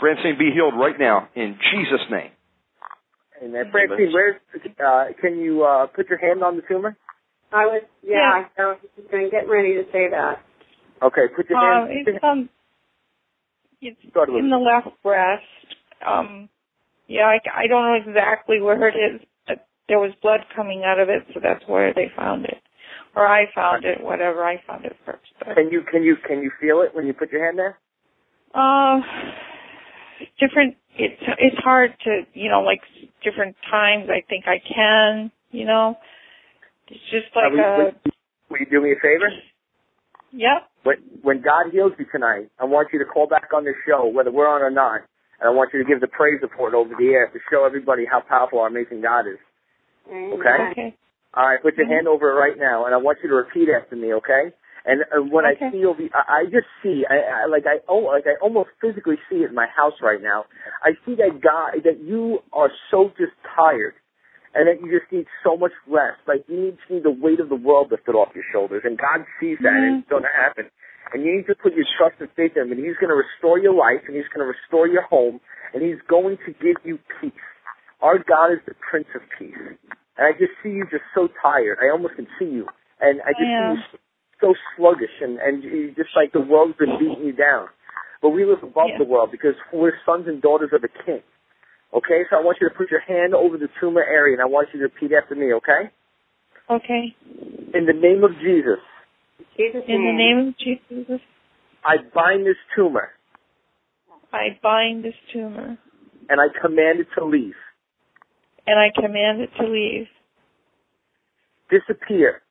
Francine, 0.00 0.36
be 0.38 0.50
healed 0.52 0.74
right 0.74 0.98
now 0.98 1.28
in 1.34 1.56
Jesus' 1.72 2.04
name. 2.10 2.30
Amen. 3.42 3.70
Francine, 3.70 4.12
where 4.12 4.40
uh, 4.84 5.12
can 5.20 5.38
you 5.38 5.62
uh, 5.64 5.86
put 5.86 6.08
your 6.08 6.18
hand 6.18 6.42
on 6.42 6.56
the 6.56 6.62
tumor? 6.68 6.96
I 7.52 7.66
was, 7.66 7.82
yeah, 8.02 8.44
I 8.58 8.62
was 8.62 8.78
just 8.96 9.10
going 9.10 9.30
getting 9.30 9.48
ready 9.48 9.74
to 9.74 9.84
say 9.92 10.08
that. 10.10 10.42
Okay, 11.02 11.28
put 11.36 11.48
your 11.48 11.58
Uh, 11.58 11.86
hand. 11.86 12.06
it's 12.06 12.24
um, 12.24 12.48
it's 13.80 14.00
in 14.04 14.50
the 14.50 14.56
left 14.56 15.00
breast. 15.02 15.44
Um, 16.06 16.48
yeah, 17.06 17.22
I, 17.22 17.64
I 17.64 17.66
don't 17.68 17.84
know 17.84 18.10
exactly 18.10 18.60
where 18.60 18.88
it 18.88 18.96
is, 18.96 19.20
but 19.20 19.28
there 19.88 19.98
was 19.98 20.12
blood 20.22 20.40
coming 20.54 20.82
out 20.84 20.98
of 20.98 21.08
it, 21.08 21.22
so 21.34 21.40
that's 21.42 21.62
where 21.68 21.92
they 21.94 22.10
found 22.16 22.44
it, 22.44 22.62
or 23.14 23.26
I 23.26 23.44
found 23.54 23.84
it, 23.84 24.02
whatever 24.02 24.44
I 24.44 24.62
found 24.66 24.84
it 24.84 24.96
first. 25.04 25.24
But, 25.38 25.54
Can 25.56 25.68
you 25.70 25.82
can 25.90 26.02
you 26.02 26.16
can 26.26 26.42
you 26.42 26.50
feel 26.60 26.80
it 26.82 26.94
when 26.94 27.06
you 27.06 27.12
put 27.12 27.30
your 27.32 27.44
hand 27.44 27.58
there? 27.58 27.78
uh, 28.54 29.00
different. 30.40 30.76
It's 30.96 31.20
it's 31.38 31.56
hard 31.64 31.90
to 32.04 32.22
you 32.34 32.50
know 32.50 32.60
like 32.62 32.80
different 33.22 33.56
times. 33.70 34.08
I 34.08 34.22
think 34.28 34.44
I 34.46 34.58
can, 34.62 35.30
you 35.50 35.66
know. 35.66 35.96
It's 36.88 37.00
just 37.10 37.34
like 37.34 37.46
Uh, 37.46 37.50
will, 37.52 37.88
a 37.88 37.92
will 38.50 38.58
you 38.60 38.66
do 38.70 38.80
me 38.82 38.92
a 38.92 39.00
favor? 39.02 39.28
yep. 40.32 40.68
When 40.84 40.96
when 41.22 41.42
God 41.42 41.72
heals 41.72 41.92
you 41.98 42.06
tonight, 42.12 42.48
I 42.60 42.64
want 42.64 42.88
you 42.92 42.98
to 43.00 43.04
call 43.04 43.26
back 43.26 43.48
on 43.54 43.64
this 43.64 43.74
show, 43.88 44.06
whether 44.06 44.30
we're 44.30 44.48
on 44.48 44.62
or 44.62 44.70
not, 44.70 45.00
and 45.40 45.48
I 45.48 45.50
want 45.50 45.70
you 45.72 45.82
to 45.82 45.88
give 45.88 46.00
the 46.00 46.08
praise 46.08 46.40
report 46.42 46.74
over 46.74 46.90
the 46.98 47.08
air 47.08 47.28
to 47.28 47.38
show 47.50 47.64
everybody 47.64 48.04
how 48.10 48.20
powerful 48.20 48.60
our 48.60 48.68
amazing 48.68 49.00
God 49.02 49.26
is. 49.26 49.38
Okay? 50.08 50.70
Okay. 50.72 50.96
All 51.34 51.48
right, 51.48 51.60
put 51.60 51.76
your 51.76 51.88
hand 51.88 52.06
over 52.06 52.30
it 52.30 52.38
right 52.38 52.56
now, 52.56 52.86
and 52.86 52.94
I 52.94 52.98
want 52.98 53.18
you 53.22 53.28
to 53.28 53.34
repeat 53.34 53.66
after 53.68 53.96
me, 53.96 54.14
okay? 54.14 54.54
And 54.86 55.02
uh, 55.10 55.18
when 55.18 55.44
I 55.44 55.58
see 55.72 55.84
over, 55.84 55.98
I, 56.14 56.22
I 56.22 56.44
just 56.44 56.68
see, 56.82 57.02
I, 57.08 57.44
I 57.44 57.46
like 57.50 57.64
I 57.66 57.80
oh, 57.88 58.06
like 58.12 58.28
I 58.28 58.36
almost 58.40 58.68
physically 58.80 59.16
see 59.30 59.42
it 59.42 59.48
in 59.48 59.54
my 59.54 59.66
house 59.66 59.94
right 60.02 60.20
now. 60.22 60.44
I 60.84 60.92
see 61.04 61.16
that 61.16 61.40
guy 61.42 61.80
that 61.82 62.04
you 62.04 62.38
are 62.52 62.70
so 62.90 63.08
just 63.16 63.32
tired, 63.56 63.94
and 64.54 64.68
that 64.68 64.84
you 64.84 64.92
just 64.92 65.10
need 65.10 65.26
so 65.42 65.56
much 65.56 65.72
rest. 65.88 66.20
Like 66.28 66.44
you 66.46 66.70
need, 66.70 66.76
you 66.86 66.96
need 66.96 67.04
the 67.04 67.16
weight 67.16 67.40
of 67.40 67.48
the 67.48 67.56
world 67.56 67.90
lifted 67.90 68.12
off 68.12 68.28
your 68.36 68.44
shoulders, 68.52 68.82
and 68.84 68.98
God 68.98 69.24
sees 69.40 69.56
that, 69.64 69.72
and 69.72 70.04
it's 70.04 70.10
going 70.10 70.22
to 70.22 70.36
happen. 70.36 70.70
And 71.12 71.24
you 71.24 71.34
need 71.36 71.46
to 71.48 71.56
put 71.56 71.74
your 71.74 71.88
trust 71.98 72.20
and 72.20 72.28
faith 72.36 72.52
in 72.54 72.68
Him, 72.68 72.72
and 72.72 72.78
He's 72.78 73.00
going 73.00 73.10
to 73.10 73.18
restore 73.18 73.58
your 73.58 73.74
life, 73.74 74.04
and 74.06 74.14
He's 74.14 74.28
going 74.30 74.44
to 74.44 74.52
restore 74.52 74.86
your 74.86 75.02
home, 75.08 75.40
and 75.72 75.82
He's 75.82 76.00
going 76.06 76.36
to 76.44 76.52
give 76.60 76.76
you 76.84 77.00
peace. 77.20 77.32
Our 78.00 78.18
God 78.18 78.52
is 78.52 78.60
the 78.66 78.74
Prince 78.78 79.08
of 79.14 79.22
Peace. 79.38 79.54
And 80.16 80.26
I 80.26 80.32
just 80.32 80.52
see 80.62 80.70
you 80.70 80.84
just 80.90 81.04
so 81.14 81.28
tired. 81.42 81.78
I 81.82 81.90
almost 81.90 82.14
can 82.16 82.26
see 82.38 82.46
you. 82.46 82.66
And 83.00 83.20
I 83.22 83.32
just 83.32 83.50
Yeah. 83.50 83.76
see 83.76 83.82
you 83.82 84.00
so 84.40 84.54
sluggish 84.76 85.20
and, 85.20 85.38
and 85.38 85.62
you 85.62 85.92
just 85.92 86.10
like 86.16 86.32
the 86.32 86.40
world's 86.40 86.76
been 86.76 86.98
beating 86.98 87.24
you 87.24 87.32
down. 87.32 87.68
But 88.20 88.30
we 88.30 88.44
live 88.44 88.62
above 88.62 88.90
the 88.98 89.04
world 89.04 89.30
because 89.30 89.54
we're 89.72 89.98
sons 90.04 90.26
and 90.28 90.40
daughters 90.40 90.70
of 90.72 90.84
a 90.84 90.88
king. 91.04 91.22
Okay? 91.92 92.24
So 92.30 92.36
I 92.36 92.40
want 92.42 92.58
you 92.60 92.68
to 92.68 92.74
put 92.74 92.90
your 92.90 93.00
hand 93.00 93.34
over 93.34 93.58
the 93.58 93.68
tumor 93.80 94.02
area 94.02 94.34
and 94.34 94.42
I 94.42 94.46
want 94.46 94.68
you 94.72 94.80
to 94.80 94.84
repeat 94.84 95.12
after 95.12 95.34
me, 95.34 95.52
okay? 95.54 95.90
Okay. 96.70 97.14
In 97.74 97.86
the 97.86 97.92
name 97.92 98.24
of 98.24 98.32
Jesus, 98.40 98.80
Jesus 99.56 99.82
In 99.88 100.02
the 100.04 100.12
name 100.12 100.48
of 100.48 100.58
Jesus, 100.58 101.20
I 101.84 101.96
bind 102.14 102.46
this 102.46 102.56
tumor 102.74 103.10
I 104.32 104.58
bind 104.62 105.04
this 105.04 105.14
tumor 105.32 105.78
and 106.28 106.40
I 106.40 106.46
command 106.60 107.00
it 107.00 107.06
to 107.16 107.24
leave. 107.24 107.54
And 108.66 108.78
I 108.78 108.88
command 108.94 109.40
it 109.40 109.50
to 109.60 109.66
leave, 109.68 110.06
Disappear. 111.70 112.42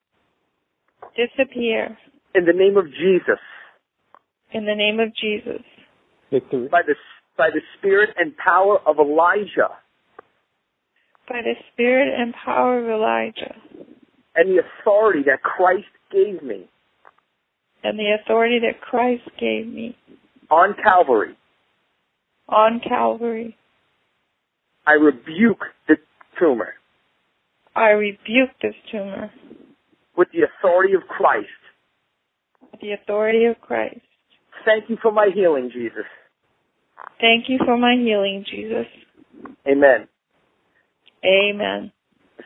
disappear 1.16 1.98
In 2.36 2.46
the 2.46 2.54
name 2.54 2.78
of 2.78 2.86
Jesus. 2.88 3.40
in 4.52 4.66
the 4.66 4.76
name 4.76 5.00
of 5.00 5.10
Jesus. 5.16 5.64
Victory. 6.32 6.68
By 6.70 6.82
the, 6.86 6.96
by 7.38 7.50
the 7.54 7.62
spirit 7.78 8.10
and 8.18 8.36
power 8.38 8.80
of 8.86 8.98
Elijah. 9.00 9.70
by 11.30 11.42
the 11.42 11.54
spirit 11.72 12.10
and 12.20 12.34
power 12.46 12.80
of 12.84 12.90
Elijah 12.90 13.56
and 14.36 14.50
the 14.50 14.62
authority 14.62 15.22
that 15.26 15.42
Christ 15.44 15.86
gave 16.12 16.42
me 16.44 16.68
and 17.84 17.98
the 18.00 18.18
authority 18.22 18.60
that 18.60 18.82
Christ 18.82 19.24
gave 19.40 19.68
me 19.68 19.96
on 20.50 20.76
Calvary. 20.84 21.38
on 22.50 22.82
Calvary. 22.88 23.56
I 24.86 24.94
rebuke 24.94 25.62
the 25.88 25.96
tumor 26.40 26.74
I 27.76 27.90
rebuke 27.90 28.50
this 28.62 28.76
tumor 28.92 29.32
with 30.16 30.28
the 30.32 30.42
authority 30.46 30.94
of 30.94 31.02
Christ. 31.08 31.48
with 32.72 32.82
the 32.82 32.92
authority 32.92 33.46
of 33.46 33.60
Christ. 33.62 34.02
Thank 34.66 34.90
you 34.90 34.98
for 35.02 35.12
my 35.12 35.30
healing, 35.34 35.72
Jesus. 35.74 36.06
Thank 37.20 37.50
you 37.50 37.58
for 37.66 37.78
my 37.78 37.96
healing, 37.96 38.46
Jesus. 38.50 38.86
Amen. 39.68 40.08
Amen. 41.26 41.92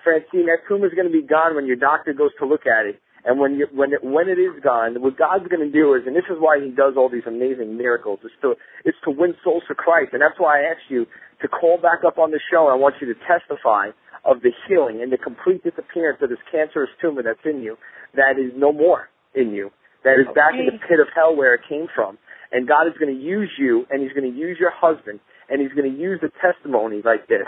Francine, 0.03 0.45
that 0.45 0.59
tumor 0.67 0.87
is 0.87 0.93
going 0.93 1.07
to 1.07 1.13
be 1.13 1.25
gone 1.27 1.55
when 1.55 1.65
your 1.65 1.75
doctor 1.75 2.13
goes 2.13 2.31
to 2.39 2.45
look 2.45 2.65
at 2.65 2.85
it. 2.85 3.01
And 3.25 3.39
when 3.39 3.55
you, 3.55 3.67
when 3.73 3.91
it, 3.91 4.01
when 4.01 4.29
it 4.29 4.39
is 4.39 4.63
gone, 4.63 5.01
what 5.01 5.17
God's 5.17 5.47
going 5.49 5.65
to 5.65 5.71
do 5.71 5.93
is, 5.95 6.03
and 6.07 6.15
this 6.15 6.23
is 6.29 6.37
why 6.39 6.63
He 6.63 6.71
does 6.71 6.93
all 6.95 7.09
these 7.09 7.27
amazing 7.27 7.75
miracles, 7.75 8.19
is 8.23 8.31
to 8.41 8.55
is 8.85 8.95
to 9.03 9.11
win 9.11 9.35
souls 9.43 9.63
for 9.67 9.75
Christ. 9.75 10.11
And 10.13 10.21
that's 10.21 10.39
why 10.39 10.61
I 10.61 10.71
asked 10.71 10.87
you 10.87 11.05
to 11.41 11.47
call 11.47 11.77
back 11.77 12.03
up 12.05 12.17
on 12.17 12.31
the 12.31 12.39
show. 12.51 12.65
And 12.67 12.73
I 12.73 12.77
want 12.77 12.95
you 13.01 13.07
to 13.13 13.19
testify 13.27 13.89
of 14.25 14.41
the 14.41 14.51
healing 14.67 15.01
and 15.01 15.11
the 15.11 15.17
complete 15.17 15.63
disappearance 15.63 16.19
of 16.21 16.29
this 16.29 16.41
cancerous 16.51 16.89
tumor 17.01 17.23
that's 17.23 17.43
in 17.45 17.61
you, 17.61 17.77
that 18.15 18.35
is 18.37 18.51
no 18.55 18.71
more 18.73 19.09
in 19.35 19.51
you, 19.51 19.71
that 20.03 20.19
is 20.19 20.27
back 20.35 20.53
in 20.53 20.65
the 20.65 20.77
pit 20.87 20.99
of 20.99 21.07
hell 21.15 21.35
where 21.35 21.53
it 21.55 21.61
came 21.69 21.87
from. 21.95 22.17
And 22.51 22.67
God 22.67 22.87
is 22.87 22.93
going 22.99 23.13
to 23.13 23.21
use 23.21 23.51
you, 23.59 23.85
and 23.89 24.01
He's 24.01 24.13
going 24.13 24.29
to 24.31 24.37
use 24.37 24.57
your 24.59 24.71
husband, 24.71 25.19
and 25.49 25.61
He's 25.61 25.71
going 25.71 25.91
to 25.91 25.97
use 25.97 26.19
the 26.21 26.31
testimony 26.41 27.01
like 27.03 27.27
this 27.27 27.43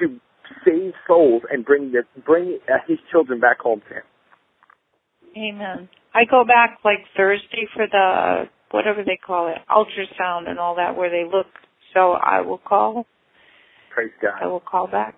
to 0.00 0.18
save 0.64 0.92
souls 1.06 1.42
and 1.50 1.64
bring 1.64 1.92
the 1.92 2.02
bring 2.26 2.58
uh, 2.68 2.78
His 2.88 2.98
children 3.10 3.38
back 3.38 3.60
home 3.60 3.82
to 3.88 3.94
Him. 3.94 4.02
Amen. 5.36 5.88
I 6.14 6.24
go 6.28 6.44
back 6.44 6.78
like 6.84 7.06
Thursday 7.16 7.66
for 7.74 7.86
the 7.90 8.44
whatever 8.70 9.02
they 9.04 9.18
call 9.24 9.48
it, 9.48 9.58
ultrasound 9.70 10.48
and 10.48 10.58
all 10.58 10.76
that, 10.76 10.96
where 10.96 11.10
they 11.10 11.24
look. 11.24 11.46
So 11.94 12.12
I 12.12 12.40
will 12.40 12.58
call. 12.58 13.06
Praise 13.94 14.12
God. 14.20 14.40
I 14.40 14.46
will 14.46 14.60
call 14.60 14.86
back. 14.86 15.16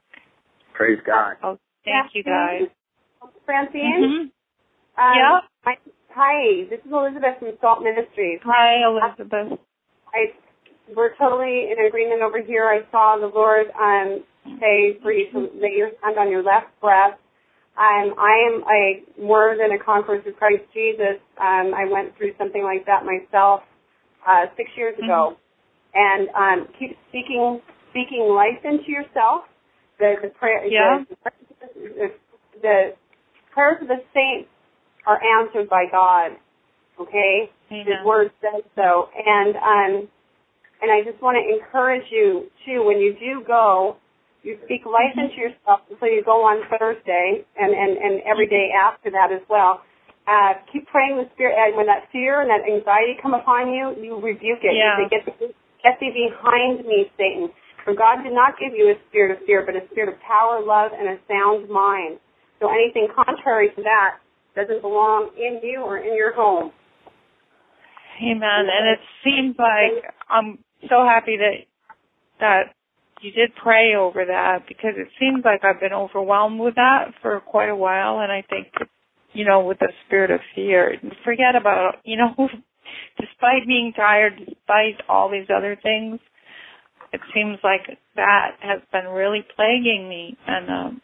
Praise 0.75 0.99
God. 1.07 1.37
Oh, 1.43 1.59
thank 1.85 2.15
you 2.15 2.25
guys. 2.25 2.63
Francine? 3.47 4.03
Mhm. 4.03 4.21
Um, 4.97 5.15
Yeah? 5.17 5.41
Hi, 5.65 5.79
hi, 6.11 6.65
this 6.71 6.81
is 6.85 6.93
Elizabeth 6.93 7.39
from 7.39 7.59
Salt 7.61 7.83
Ministries. 7.83 8.41
Hi, 8.45 8.85
Elizabeth. 8.85 9.59
I, 10.13 10.35
we're 10.95 11.15
totally 11.17 11.71
in 11.71 11.87
agreement 11.87 12.23
over 12.23 12.41
here. 12.41 12.69
I 12.69 12.83
saw 12.91 13.17
the 13.17 13.29
Lord 13.29 13.71
um, 13.81 14.25
say 14.61 14.99
for 15.03 15.13
you 15.13 15.31
to 15.33 15.39
lay 15.55 15.73
your 15.77 15.91
hand 16.03 16.19
on 16.19 16.31
your 16.31 16.43
left 16.43 16.69
breast. 16.81 17.19
Um, 17.77 18.15
I 18.19 18.51
am 18.53 18.65
a 18.71 19.03
more 19.21 19.57
than 19.59 19.73
a 19.73 19.83
conqueror 19.83 20.21
through 20.23 20.35
Christ 20.35 20.63
Jesus. 20.73 21.19
Um, 21.41 21.75
I 21.75 21.87
went 21.91 22.17
through 22.17 22.35
something 22.39 22.63
like 22.63 22.87
that 22.87 23.05
myself 23.05 23.63
uh, 24.29 24.47
six 24.57 24.71
years 24.77 24.97
ago, 24.99 25.37
and 25.95 26.29
um, 26.31 26.69
keep 26.79 26.97
speaking 27.09 27.61
speaking 27.95 28.27
life 28.35 28.59
into 28.65 28.91
yourself. 28.91 29.47
The 30.03 30.19
the 30.23 30.29
prayer 30.35 30.66
Yeah. 30.66 31.05
the, 31.09 31.31
the, 31.75 32.09
the 32.61 32.79
prayers 33.55 33.79
of 33.81 33.87
the 33.89 34.03
saints 34.12 34.51
are 35.07 35.21
answered 35.23 35.71
by 35.71 35.87
God. 35.91 36.33
Okay, 36.99 37.51
His 37.71 37.87
Word 38.05 38.31
says 38.41 38.62
so, 38.75 39.09
and 39.15 39.57
um, 39.57 40.09
and 40.83 40.91
I 40.91 41.03
just 41.03 41.23
want 41.23 41.39
to 41.39 41.43
encourage 41.47 42.07
you 42.11 42.51
too. 42.66 42.83
When 42.85 42.99
you 42.99 43.15
do 43.15 43.43
go, 43.47 43.97
you 44.43 44.59
speak 44.65 44.87
life 44.87 45.15
into 45.16 45.35
yourself 45.35 45.81
So 45.99 46.07
you 46.07 46.23
go 46.25 46.43
on 46.43 46.62
Thursday, 46.79 47.45
and 47.59 47.73
and 47.75 47.99
and 47.99 48.23
every 48.27 48.47
day 48.47 48.71
after 48.75 49.11
that 49.11 49.31
as 49.33 49.43
well. 49.49 49.83
Uh, 50.27 50.55
keep 50.73 50.87
praying 50.87 51.19
the 51.19 51.29
Spirit, 51.35 51.55
and 51.59 51.77
when 51.77 51.87
that 51.87 52.09
fear 52.11 52.41
and 52.41 52.49
that 52.49 52.65
anxiety 52.65 53.15
come 53.21 53.35
upon 53.35 53.69
you, 53.75 53.93
you 54.01 54.16
rebuke 54.16 54.62
it. 54.62 54.73
Yeah. 54.73 54.97
You 54.97 55.09
say, 55.11 55.21
get, 55.21 55.53
get 55.83 56.01
thee 56.01 56.15
behind 56.15 56.87
me, 56.87 57.11
Satan. 57.19 57.51
For 57.85 57.94
God 57.94 58.24
did 58.24 58.32
not 58.32 58.59
give 58.59 58.73
you 58.77 58.89
a 58.89 58.97
spirit 59.09 59.36
of 59.36 59.44
fear, 59.47 59.62
but 59.65 59.77
a 59.77 59.86
spirit 59.93 60.09
of 60.09 60.20
power, 60.20 60.65
love, 60.65 60.93
and 60.97 61.09
a 61.09 61.19
sound 61.28 61.69
mind. 61.69 62.19
So 62.61 62.69
anything 62.73 63.09
contrary 63.15 63.69
to 63.77 63.82
that 63.82 64.19
doesn't 64.56 64.81
belong 64.81 65.31
in 65.36 65.61
you 65.62 65.82
or 65.82 65.98
in 65.98 66.16
your 66.16 66.32
home. 66.35 66.73
Amen. 68.23 68.65
And 68.70 68.89
it 68.89 69.01
seems 69.23 69.56
like 69.59 70.05
I'm 70.31 70.59
so 70.89 71.05
happy 71.05 71.36
that 71.36 71.66
that 72.40 72.74
you 73.20 73.32
did 73.32 73.51
pray 73.62 73.94
over 73.94 74.24
that 74.24 74.66
because 74.69 74.94
it 74.97 75.09
seems 75.19 75.44
like 75.44 75.65
I've 75.65 75.81
been 75.81 75.93
overwhelmed 75.93 76.61
with 76.61 76.74
that 76.77 77.12
for 77.23 77.40
quite 77.40 77.69
a 77.69 77.77
while, 77.77 78.20
and 78.20 78.31
I 78.31 78.44
think 78.48 78.69
you 79.32 79.44
know 79.44 79.61
with 79.61 79.78
the 79.78 79.93
spirit 80.06 80.31
of 80.31 80.40
fear, 80.55 80.94
forget 81.24 81.56
about 81.59 81.97
you 82.05 82.16
know, 82.16 82.35
despite 83.20 83.66
being 83.66 83.93
tired, 83.97 84.35
despite 84.39 85.02
all 85.09 85.31
these 85.31 85.48
other 85.55 85.77
things, 85.82 86.20
it 87.15 87.20
seems 87.32 87.59
like 87.62 87.86
that 88.16 88.59
has 88.61 88.82
been 88.91 89.07
really 89.07 89.47
plaguing 89.55 90.09
me, 90.09 90.36
and 90.47 90.69
um, 90.69 91.03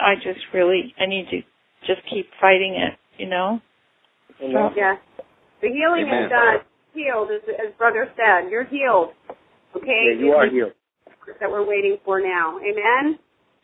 I 0.00 0.14
just 0.16 0.40
really 0.54 0.94
I 0.98 1.04
need 1.04 1.26
to 1.30 1.40
just 1.86 2.00
keep 2.08 2.26
fighting 2.40 2.80
it, 2.80 2.96
you 3.20 3.28
know. 3.28 3.60
So, 4.40 4.46
Yeah. 4.74 4.96
The 5.60 5.68
healing 5.68 6.08
Amen. 6.08 6.24
is 6.24 6.30
done. 6.30 6.56
Healed, 6.94 7.28
as, 7.30 7.42
as 7.48 7.72
Brother 7.78 8.08
said. 8.16 8.50
You're 8.50 8.64
healed. 8.64 9.10
Okay? 9.76 10.16
Yeah, 10.16 10.18
you 10.18 10.32
are 10.32 10.50
healed. 10.50 10.72
That 11.40 11.50
we're 11.50 11.66
waiting 11.66 11.98
for 12.04 12.20
now. 12.20 12.58
Amen? 12.58 13.18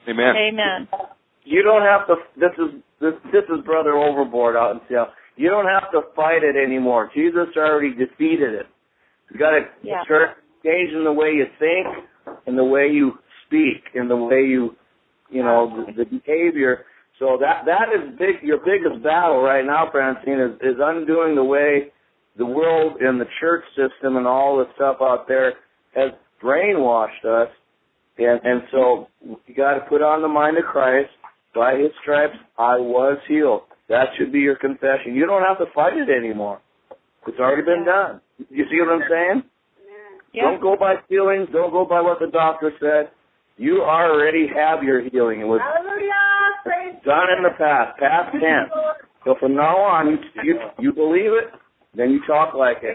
Amen. 0.08 0.34
Amen. 0.36 0.88
You 1.44 1.62
don't 1.62 1.82
have 1.82 2.06
to. 2.06 2.16
This 2.36 2.52
is 2.58 2.80
this 3.00 3.14
this 3.32 3.44
is 3.48 3.64
brother 3.64 3.96
overboard 3.96 4.54
out 4.54 4.72
in 4.72 4.80
Seattle. 4.88 5.12
You 5.36 5.48
don't 5.48 5.66
have 5.66 5.90
to 5.92 6.02
fight 6.14 6.42
it 6.42 6.56
anymore. 6.56 7.10
Jesus 7.14 7.48
already 7.56 7.90
defeated 7.94 8.54
it. 8.54 8.66
You 9.32 9.38
got 9.38 9.50
to 9.50 9.60
Yeah. 9.82 10.02
Start 10.68 10.76
changing 10.76 11.04
the 11.04 11.12
way 11.12 11.28
you 11.28 11.46
think 11.58 12.06
and 12.46 12.58
the 12.58 12.64
way 12.64 12.88
you 12.88 13.12
speak 13.46 13.84
and 13.94 14.10
the 14.10 14.16
way 14.16 14.42
you, 14.42 14.76
you 15.30 15.42
know, 15.42 15.86
the, 15.86 16.04
the 16.04 16.04
behavior. 16.04 16.84
So 17.18 17.36
that 17.40 17.64
that 17.66 17.88
is 17.94 18.16
big. 18.18 18.42
Your 18.42 18.58
biggest 18.58 19.02
battle 19.02 19.42
right 19.42 19.64
now, 19.64 19.88
Francine, 19.90 20.40
is 20.40 20.54
is 20.60 20.76
undoing 20.80 21.34
the 21.34 21.44
way 21.44 21.92
the 22.36 22.46
world 22.46 23.00
and 23.00 23.20
the 23.20 23.26
church 23.40 23.64
system 23.70 24.16
and 24.16 24.26
all 24.26 24.58
the 24.58 24.66
stuff 24.76 24.98
out 25.00 25.26
there 25.26 25.54
has 25.94 26.12
brainwashed 26.42 27.24
us. 27.24 27.48
And 28.18 28.40
and 28.44 28.62
so 28.70 29.08
you 29.20 29.54
got 29.56 29.74
to 29.74 29.80
put 29.88 30.02
on 30.02 30.22
the 30.22 30.28
mind 30.28 30.58
of 30.58 30.64
Christ. 30.64 31.10
By 31.54 31.76
His 31.76 31.90
stripes, 32.02 32.36
I 32.56 32.76
was 32.76 33.18
healed. 33.26 33.62
That 33.88 34.08
should 34.16 34.32
be 34.32 34.38
your 34.38 34.54
confession. 34.54 35.14
You 35.14 35.26
don't 35.26 35.42
have 35.42 35.58
to 35.58 35.64
fight 35.74 35.94
it 35.96 36.08
anymore. 36.08 36.60
It's 37.26 37.38
already 37.40 37.62
been 37.62 37.84
done. 37.84 38.20
You 38.48 38.64
see 38.70 38.78
what 38.80 38.94
I'm 38.94 39.08
saying? 39.10 39.42
Yeah. 40.38 40.54
Don't 40.54 40.62
go 40.62 40.76
by 40.78 40.94
feelings. 41.08 41.48
Don't 41.52 41.72
go 41.72 41.84
by 41.84 42.00
what 42.00 42.20
the 42.20 42.30
doctor 42.30 42.70
said. 42.78 43.10
You 43.56 43.82
already 43.82 44.46
have 44.46 44.84
your 44.84 45.02
healing. 45.02 45.40
It 45.40 45.50
was 45.50 45.60
done 47.04 47.26
in 47.36 47.42
the 47.42 47.50
past, 47.58 47.98
past 47.98 48.30
tense. 48.38 48.70
So 49.24 49.34
from 49.40 49.56
now 49.56 49.74
on, 49.78 50.06
you 50.06 50.18
you, 50.44 50.54
you 50.78 50.92
believe 50.92 51.34
it, 51.34 51.50
then 51.96 52.10
you 52.10 52.20
talk 52.24 52.54
like 52.54 52.78
it. 52.82 52.94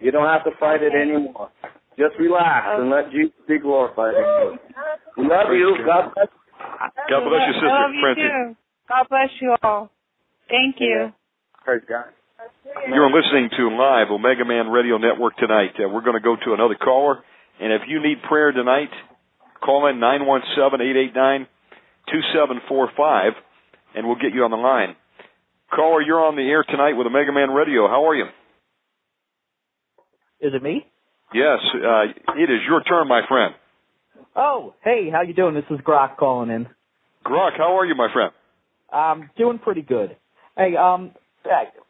You 0.00 0.12
don't 0.12 0.28
have 0.28 0.44
to 0.44 0.52
fight 0.60 0.82
it 0.82 0.94
anymore. 0.94 1.50
Just 1.98 2.14
relax 2.20 2.66
and 2.78 2.88
let 2.88 3.10
Jesus 3.10 3.34
be 3.48 3.58
glorified. 3.58 4.14
We 5.16 5.26
love 5.26 5.50
you. 5.50 5.74
God 5.84 6.14
bless. 6.14 6.28
God 7.10 7.22
bless 7.26 7.42
you, 7.50 7.54
sister 7.54 7.66
I 7.66 7.82
love 7.82 7.90
you 7.94 8.14
too. 8.14 8.56
God 8.88 9.06
bless 9.10 9.30
you 9.40 9.56
all. 9.64 9.90
Thank 10.48 10.76
you. 10.78 11.10
Praise 11.64 11.82
God. 11.88 12.14
You're 12.88 13.10
listening 13.10 13.50
to 13.56 13.76
live 13.76 14.08
Omega 14.10 14.44
Man 14.44 14.68
Radio 14.68 14.98
Network 14.98 15.36
tonight. 15.36 15.72
Uh, 15.78 15.88
we're 15.88 16.02
going 16.02 16.16
to 16.16 16.22
go 16.22 16.36
to 16.36 16.52
another 16.52 16.74
caller, 16.74 17.24
and 17.60 17.72
if 17.72 17.82
you 17.88 18.02
need 18.02 18.22
prayer 18.28 18.52
tonight, 18.52 18.90
call 19.64 19.88
in 19.88 19.98
nine 19.98 20.26
one 20.26 20.42
seven 20.54 20.80
eight 20.80 20.96
eight 20.96 21.14
nine 21.14 21.46
two 22.12 22.20
seven 22.34 22.60
four 22.68 22.90
five, 22.96 23.32
and 23.94 24.06
we'll 24.06 24.16
get 24.16 24.34
you 24.34 24.44
on 24.44 24.50
the 24.50 24.56
line. 24.56 24.96
Caller, 25.74 26.02
you're 26.02 26.24
on 26.24 26.36
the 26.36 26.42
air 26.42 26.62
tonight 26.62 26.92
with 26.92 27.06
Omega 27.06 27.32
Man 27.32 27.50
Radio. 27.50 27.88
How 27.88 28.06
are 28.08 28.14
you? 28.14 28.26
Is 30.40 30.52
it 30.54 30.62
me? 30.62 30.86
Yes, 31.32 31.58
uh, 31.74 32.02
it 32.36 32.50
is 32.50 32.60
your 32.68 32.82
turn, 32.84 33.08
my 33.08 33.22
friend. 33.26 33.54
Oh, 34.36 34.74
hey, 34.84 35.08
how 35.10 35.22
you 35.22 35.32
doing? 35.32 35.54
This 35.54 35.64
is 35.70 35.80
Brock 35.84 36.18
calling 36.18 36.50
in. 36.50 36.68
Brock, 37.24 37.54
how 37.56 37.78
are 37.78 37.86
you, 37.86 37.94
my 37.94 38.12
friend? 38.12 38.32
I'm 38.92 39.30
doing 39.36 39.58
pretty 39.58 39.82
good. 39.82 40.16
Hey, 40.56 40.76
um, 40.76 41.12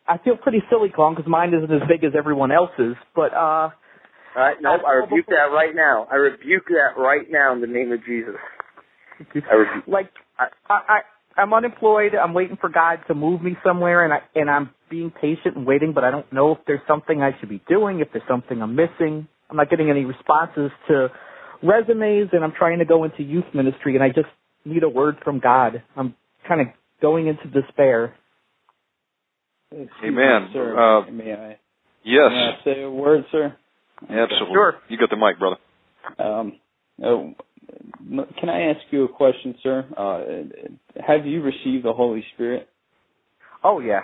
I, 0.09 0.19
feel 0.19 0.37
pretty 0.37 0.63
silly 0.71 0.89
calling 0.89 1.15
because 1.17 1.29
mine 1.29 1.53
isn't 1.55 1.71
as 1.71 1.87
big 1.89 2.05
as 2.05 2.13
everyone 2.17 2.53
else's, 2.53 2.97
but 3.15 3.33
uh, 3.33 3.71
All 3.71 3.73
right, 4.37 4.57
no, 4.61 4.71
I 4.71 4.93
rebuke 4.93 5.27
that 5.27 5.53
right 5.53 5.75
now. 5.75 6.07
I 6.11 6.17
rebuke 6.17 6.67
that 6.69 7.01
right 7.01 7.27
now 7.31 7.53
in 7.53 7.61
the 7.61 7.67
name 7.67 7.93
of 7.93 8.05
Jesus. 8.05 8.35
I 9.51 9.55
rebuke. 9.55 9.85
like 9.87 10.11
I, 10.39 10.47
I 10.69 10.99
I'm 11.39 11.53
unemployed. 11.53 12.13
I'm 12.15 12.35
waiting 12.35 12.57
for 12.61 12.69
God 12.69 13.01
to 13.09 13.15
move 13.15 13.43
me 13.43 13.57
somewhere, 13.65 14.05
and 14.05 14.13
I 14.13 14.21
and 14.35 14.51
I'm 14.51 14.71
being 14.91 15.11
patient 15.11 15.57
and 15.57 15.67
waiting, 15.67 15.93
but 15.95 16.05
I 16.05 16.11
don't 16.11 16.31
know 16.33 16.53
if 16.53 16.59
there's 16.67 16.81
something 16.87 17.23
I 17.23 17.31
should 17.41 17.49
be 17.49 17.63
doing, 17.69 18.01
if 18.01 18.09
there's 18.13 18.27
something 18.29 18.63
I'm 18.63 18.77
missing. 18.77 19.29
I'm 19.51 19.57
not 19.57 19.71
getting 19.71 19.91
any 19.91 20.05
responses 20.05 20.71
to 20.89 21.09
resumes 21.63 22.31
and 22.33 22.45
I'm 22.45 22.53
trying 22.57 22.79
to 22.81 22.85
go 22.85 23.05
into 23.05 23.23
youth 23.23 23.45
ministry 23.55 23.95
and 23.95 24.03
I 24.03 24.09
just 24.09 24.29
need 24.65 24.83
a 24.83 24.89
word 24.89 25.17
from 25.25 25.41
God. 25.41 25.83
I'm 25.97 26.15
kind 26.47 26.61
of 26.61 26.69
going 27.01 27.27
into 27.27 27.45
despair. 27.49 28.15
Amen. 30.05 30.51
Sir, 30.53 30.79
Uh, 30.79 31.11
may 31.11 31.33
I, 31.33 31.59
yes. 32.05 32.31
may 32.31 32.57
I 32.61 32.65
say 32.65 32.83
a 32.83 32.91
word, 32.91 33.25
sir? 33.31 33.55
Absolutely. 34.03 34.55
Sure. 34.55 34.75
You 34.89 34.99
got 34.99 35.11
the 35.11 35.17
mic, 35.17 35.39
brother. 35.39 35.57
Um, 36.19 36.59
oh, 37.03 37.35
can 38.39 38.49
I 38.49 38.71
ask 38.71 38.81
you 38.91 39.05
a 39.05 39.09
question, 39.09 39.55
sir? 39.63 39.85
Uh, 39.97 41.01
have 41.07 41.27
you 41.27 41.43
received 41.43 41.85
the 41.85 41.93
Holy 41.93 42.25
Spirit? 42.35 42.69
Oh 43.65 43.81
yeah. 43.81 44.03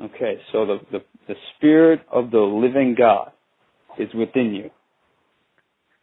Okay, 0.00 0.40
so 0.52 0.64
the, 0.64 0.78
the 0.92 0.98
the 1.28 1.34
Spirit 1.56 2.00
of 2.10 2.30
the 2.30 2.38
living 2.38 2.94
God 2.98 3.32
is 3.98 4.08
within 4.14 4.54
you. 4.54 4.70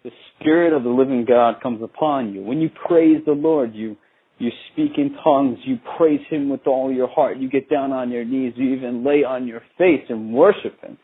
The 0.04 0.12
Spirit 0.40 0.74
of 0.74 0.84
the 0.84 0.90
living 0.90 1.26
God 1.28 1.62
comes 1.62 1.82
upon 1.82 2.34
you. 2.34 2.42
When 2.42 2.60
you 2.60 2.70
praise 2.88 3.22
the 3.26 3.32
Lord, 3.32 3.74
you 3.74 3.98
you 4.40 4.52
speak 4.72 4.92
in 4.98 5.16
tongues, 5.24 5.58
you 5.64 5.80
praise 5.98 6.22
Him 6.30 6.50
with 6.50 6.68
all 6.68 6.92
your 6.92 7.08
heart, 7.08 7.38
you 7.38 7.50
get 7.50 7.70
down 7.70 7.92
on 7.92 8.12
your 8.12 8.24
knees, 8.24 8.54
you 8.56 8.76
even 8.76 9.04
lay 9.04 9.24
on 9.24 9.48
your 9.48 9.62
face 9.78 10.04
and 10.10 10.34
worship 10.34 10.80
Him 10.82 10.98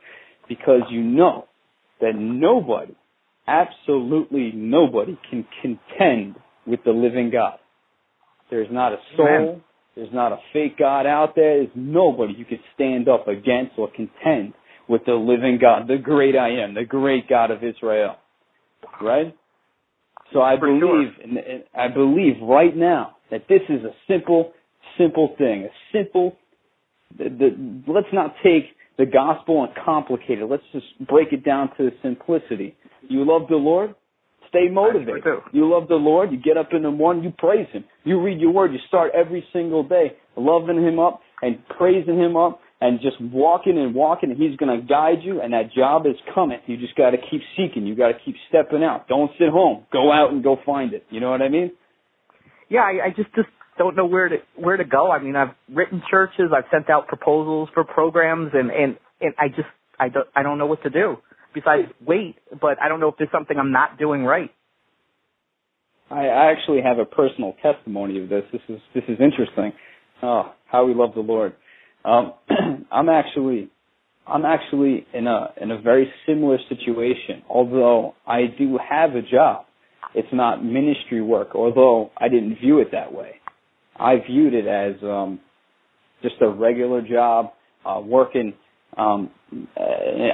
because 0.47 0.81
you 0.89 1.01
know 1.01 1.45
that 2.01 2.13
nobody, 2.15 2.93
absolutely 3.47 4.51
nobody, 4.53 5.17
can 5.29 5.45
contend 5.61 6.35
with 6.67 6.81
the 6.85 6.91
living 6.91 7.31
God. 7.31 7.57
There's 8.49 8.67
not 8.71 8.93
a 8.93 8.97
soul, 9.17 9.27
Amen. 9.27 9.63
there's 9.95 10.13
not 10.13 10.31
a 10.31 10.37
fake 10.51 10.77
God 10.77 11.05
out 11.07 11.33
there, 11.35 11.57
there's 11.57 11.75
nobody 11.75 12.33
you 12.37 12.45
could 12.45 12.61
stand 12.75 13.09
up 13.09 13.27
against 13.27 13.73
or 13.77 13.89
contend 13.95 14.53
with 14.87 15.01
the 15.05 15.13
living 15.13 15.57
God, 15.59 15.87
the 15.87 15.97
great 15.97 16.35
I 16.35 16.49
am, 16.63 16.73
the 16.73 16.85
great 16.85 17.27
God 17.27 17.51
of 17.51 17.63
Israel. 17.63 18.17
Right? 19.01 19.33
So 20.33 20.41
I 20.41 20.55
believe, 20.59 21.09
and 21.23 21.37
and 21.37 21.63
I 21.77 21.87
believe 21.87 22.33
right 22.41 22.75
now 22.75 23.17
that 23.33 23.47
this 23.49 23.61
is 23.67 23.83
a 23.83 23.91
simple, 24.07 24.53
simple 24.97 25.35
thing. 25.37 25.67
A 25.67 25.97
simple. 25.97 26.37
The, 27.17 27.25
the, 27.25 27.91
let's 27.91 28.07
not 28.13 28.35
take 28.43 28.65
the 28.97 29.05
gospel 29.05 29.63
and 29.63 29.73
complicate 29.83 30.39
it. 30.39 30.45
Let's 30.45 30.63
just 30.71 30.85
break 31.07 31.33
it 31.33 31.43
down 31.43 31.71
to 31.77 31.89
simplicity. 32.01 32.75
You 33.09 33.25
love 33.25 33.49
the 33.49 33.55
Lord, 33.55 33.95
stay 34.49 34.69
motivated. 34.69 35.23
You 35.51 35.69
love 35.69 35.87
the 35.87 35.95
Lord, 35.95 36.31
you 36.31 36.39
get 36.39 36.57
up 36.57 36.69
in 36.71 36.83
the 36.83 36.91
morning, 36.91 37.23
you 37.23 37.33
praise 37.37 37.67
Him. 37.71 37.83
You 38.03 38.21
read 38.21 38.39
your 38.39 38.51
Word, 38.51 38.71
you 38.71 38.79
start 38.87 39.11
every 39.15 39.43
single 39.51 39.83
day 39.83 40.13
loving 40.37 40.77
Him 40.77 40.99
up 40.99 41.21
and 41.41 41.57
praising 41.77 42.19
Him 42.19 42.37
up 42.37 42.59
and 42.81 42.99
just 42.99 43.19
walking 43.19 43.77
and 43.77 43.95
walking 43.95 44.29
and 44.29 44.37
he's 44.37 44.57
going 44.57 44.77
to 44.77 44.85
guide 44.85 45.23
you 45.23 45.41
and 45.41 45.53
that 45.53 45.73
job 45.73 46.05
is 46.05 46.15
coming. 46.35 46.59
You 46.67 46.77
just 46.77 46.95
got 46.95 47.11
to 47.11 47.17
keep 47.17 47.41
seeking. 47.55 47.87
You 47.87 47.95
got 47.95 48.09
to 48.09 48.17
keep 48.25 48.35
stepping 48.49 48.83
out. 48.83 49.07
Don't 49.07 49.31
sit 49.39 49.49
home. 49.49 49.85
Go 49.91 50.11
out 50.11 50.33
and 50.33 50.43
go 50.43 50.57
find 50.65 50.93
it. 50.93 51.05
You 51.09 51.21
know 51.21 51.31
what 51.31 51.41
I 51.41 51.47
mean? 51.47 51.71
Yeah, 52.73 52.81
I, 52.81 53.05
I 53.05 53.09
just 53.15 53.31
just 53.35 53.49
don't 53.77 53.95
know 53.95 54.07
where 54.07 54.27
to 54.27 54.37
where 54.55 54.75
to 54.75 54.83
go. 54.83 55.11
I 55.11 55.21
mean, 55.21 55.35
I've 55.35 55.53
written 55.71 56.01
churches, 56.09 56.45
I've 56.55 56.65
sent 56.71 56.89
out 56.89 57.07
proposals 57.07 57.69
for 57.71 57.83
programs, 57.83 58.49
and 58.55 58.71
and 58.71 58.97
and 59.21 59.35
I 59.37 59.49
just 59.49 59.69
I 59.99 60.09
don't 60.09 60.27
I 60.35 60.41
don't 60.41 60.57
know 60.57 60.65
what 60.65 60.81
to 60.81 60.89
do 60.89 61.17
besides 61.53 61.89
wait. 62.03 62.37
But 62.59 62.81
I 62.81 62.89
don't 62.89 62.99
know 62.99 63.09
if 63.09 63.15
there's 63.19 63.31
something 63.31 63.55
I'm 63.59 63.71
not 63.71 63.99
doing 63.99 64.23
right. 64.23 64.49
I, 66.09 66.25
I 66.25 66.51
actually 66.51 66.81
have 66.81 66.97
a 66.97 67.05
personal 67.05 67.53
testimony 67.61 68.19
of 68.19 68.27
this. 68.27 68.43
This 68.51 68.61
is 68.67 68.79
this 68.95 69.03
is 69.07 69.19
interesting. 69.19 69.73
Oh, 70.23 70.51
how 70.65 70.85
we 70.87 70.95
love 70.95 71.11
the 71.13 71.21
Lord. 71.21 71.53
Um, 72.03 72.33
I'm 72.91 73.07
actually 73.07 73.69
I'm 74.25 74.45
actually 74.45 75.05
in 75.13 75.27
a 75.27 75.53
in 75.61 75.69
a 75.69 75.79
very 75.79 76.11
similar 76.25 76.57
situation. 76.69 77.43
Although 77.47 78.15
I 78.25 78.45
do 78.57 78.79
have 78.79 79.11
a 79.11 79.21
job, 79.21 79.65
it's 80.13 80.27
not 80.31 80.63
ministry 80.63 81.21
work. 81.21 81.49
Although 81.55 82.11
I 82.17 82.29
didn't 82.29 82.59
view 82.59 82.79
it 82.79 82.89
that 82.91 83.13
way, 83.13 83.35
I 83.97 84.15
viewed 84.27 84.53
it 84.53 84.67
as 84.67 85.01
um, 85.03 85.39
just 86.21 86.35
a 86.41 86.49
regular 86.49 87.01
job, 87.01 87.51
uh, 87.85 88.01
working 88.03 88.53
um, 88.97 89.31
uh, 89.77 89.81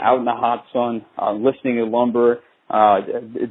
out 0.02 0.20
in 0.20 0.26
the 0.26 0.32
hot 0.32 0.66
sun, 0.74 1.06
uh, 1.18 1.34
listening 1.34 1.76
to 1.76 1.86
lumber, 1.86 2.40
uh, 2.70 3.00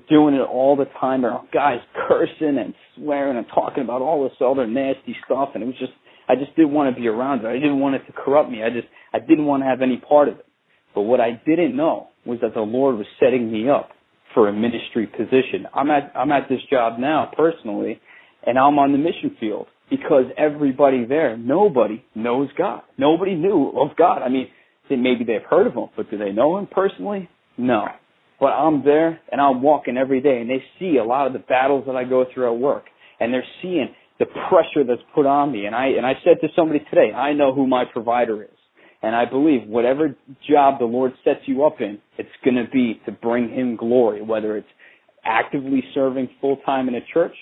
doing 0.08 0.34
it 0.34 0.40
all 0.40 0.76
the 0.76 0.86
time. 1.00 1.22
There 1.22 1.32
are 1.32 1.44
guys 1.52 1.78
cursing 2.08 2.58
and 2.58 2.74
swearing 2.96 3.36
and 3.36 3.46
talking 3.54 3.82
about 3.82 4.02
all 4.02 4.22
this 4.22 4.36
other 4.40 4.66
nasty 4.66 5.16
stuff, 5.24 5.50
and 5.54 5.62
it 5.62 5.66
was 5.66 5.76
just 5.78 5.92
I 6.28 6.34
just 6.36 6.54
didn't 6.56 6.72
want 6.72 6.94
to 6.94 7.00
be 7.00 7.08
around 7.08 7.40
it. 7.40 7.46
I 7.46 7.54
didn't 7.54 7.80
want 7.80 7.94
it 7.94 8.06
to 8.06 8.12
corrupt 8.12 8.50
me. 8.50 8.62
I 8.62 8.70
just 8.70 8.86
I 9.12 9.18
didn't 9.18 9.46
want 9.46 9.62
to 9.62 9.66
have 9.66 9.82
any 9.82 9.96
part 9.96 10.28
of 10.28 10.38
it. 10.38 10.46
But 10.94 11.02
what 11.02 11.20
I 11.20 11.40
didn't 11.46 11.76
know 11.76 12.08
was 12.26 12.38
that 12.42 12.54
the 12.54 12.60
Lord 12.60 12.96
was 12.96 13.06
setting 13.18 13.50
me 13.50 13.68
up 13.68 13.90
for 14.34 14.48
a 14.48 14.52
ministry 14.52 15.06
position. 15.06 15.66
I'm 15.74 15.90
at 15.90 16.12
I'm 16.14 16.32
at 16.32 16.48
this 16.48 16.60
job 16.70 16.98
now 16.98 17.30
personally, 17.36 18.00
and 18.46 18.58
I'm 18.58 18.78
on 18.78 18.92
the 18.92 18.98
mission 18.98 19.36
field 19.40 19.66
because 19.90 20.24
everybody 20.36 21.04
there, 21.06 21.36
nobody 21.36 22.04
knows 22.14 22.48
God. 22.56 22.82
Nobody 22.98 23.34
knew 23.34 23.72
of 23.76 23.96
God. 23.96 24.22
I 24.22 24.28
mean, 24.28 24.48
maybe 24.90 25.24
they've 25.24 25.42
heard 25.48 25.66
of 25.66 25.74
him, 25.74 25.88
but 25.96 26.10
do 26.10 26.18
they 26.18 26.32
know 26.32 26.58
him 26.58 26.66
personally? 26.70 27.28
No. 27.56 27.86
But 28.40 28.48
I'm 28.48 28.84
there 28.84 29.20
and 29.32 29.40
I'm 29.40 29.62
walking 29.62 29.96
every 29.96 30.20
day, 30.20 30.40
and 30.40 30.48
they 30.48 30.62
see 30.78 30.98
a 30.98 31.04
lot 31.04 31.26
of 31.26 31.32
the 31.32 31.40
battles 31.40 31.84
that 31.86 31.96
I 31.96 32.04
go 32.04 32.24
through 32.32 32.54
at 32.54 32.60
work, 32.60 32.84
and 33.18 33.32
they're 33.32 33.44
seeing 33.62 33.88
the 34.18 34.26
pressure 34.26 34.84
that's 34.86 35.02
put 35.14 35.26
on 35.26 35.52
me. 35.52 35.66
And 35.66 35.74
I 35.74 35.86
and 35.88 36.06
I 36.06 36.14
said 36.24 36.40
to 36.40 36.48
somebody 36.54 36.80
today, 36.90 37.12
I 37.12 37.32
know 37.32 37.54
who 37.54 37.66
my 37.66 37.84
provider 37.90 38.42
is. 38.42 38.57
And 39.02 39.14
I 39.14 39.24
believe 39.24 39.68
whatever 39.68 40.16
job 40.48 40.80
the 40.80 40.84
Lord 40.84 41.12
sets 41.24 41.40
you 41.46 41.64
up 41.64 41.80
in, 41.80 41.98
it's 42.18 42.28
going 42.44 42.56
to 42.56 42.68
be 42.70 43.00
to 43.06 43.12
bring 43.12 43.48
Him 43.50 43.76
glory, 43.76 44.22
whether 44.22 44.56
it's 44.56 44.68
actively 45.24 45.82
serving 45.94 46.28
full 46.40 46.56
time 46.66 46.88
in 46.88 46.94
a 46.94 47.00
church 47.12 47.34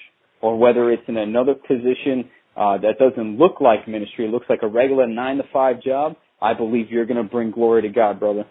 or 0.42 0.58
whether 0.58 0.90
it's 0.90 1.02
in 1.08 1.16
another 1.16 1.54
position 1.54 2.30
uh, 2.56 2.78
that 2.78 2.98
doesn't 2.98 3.38
look 3.38 3.60
like 3.60 3.86
ministry, 3.86 4.26
it 4.26 4.30
looks 4.30 4.46
like 4.48 4.60
a 4.62 4.68
regular 4.68 5.06
nine 5.06 5.36
to 5.36 5.44
five 5.52 5.82
job. 5.82 6.16
I 6.40 6.54
believe 6.54 6.90
you're 6.90 7.06
going 7.06 7.22
to 7.22 7.28
bring 7.28 7.50
glory 7.50 7.82
to 7.82 7.88
God, 7.88 8.20
brother. 8.20 8.44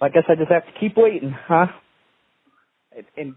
I 0.00 0.08
guess 0.08 0.24
I 0.28 0.34
just 0.34 0.50
have 0.50 0.64
to 0.64 0.80
keep 0.80 0.96
waiting, 0.96 1.34
huh? 1.46 1.66
And, 2.96 3.06
and 3.16 3.34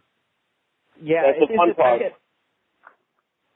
yeah, 1.02 1.22
That's 1.26 1.38
it, 1.44 1.50
the 1.50 1.58
fun 1.58 1.70
it, 1.70 1.78
part. 1.78 2.02
It, 2.02 2.14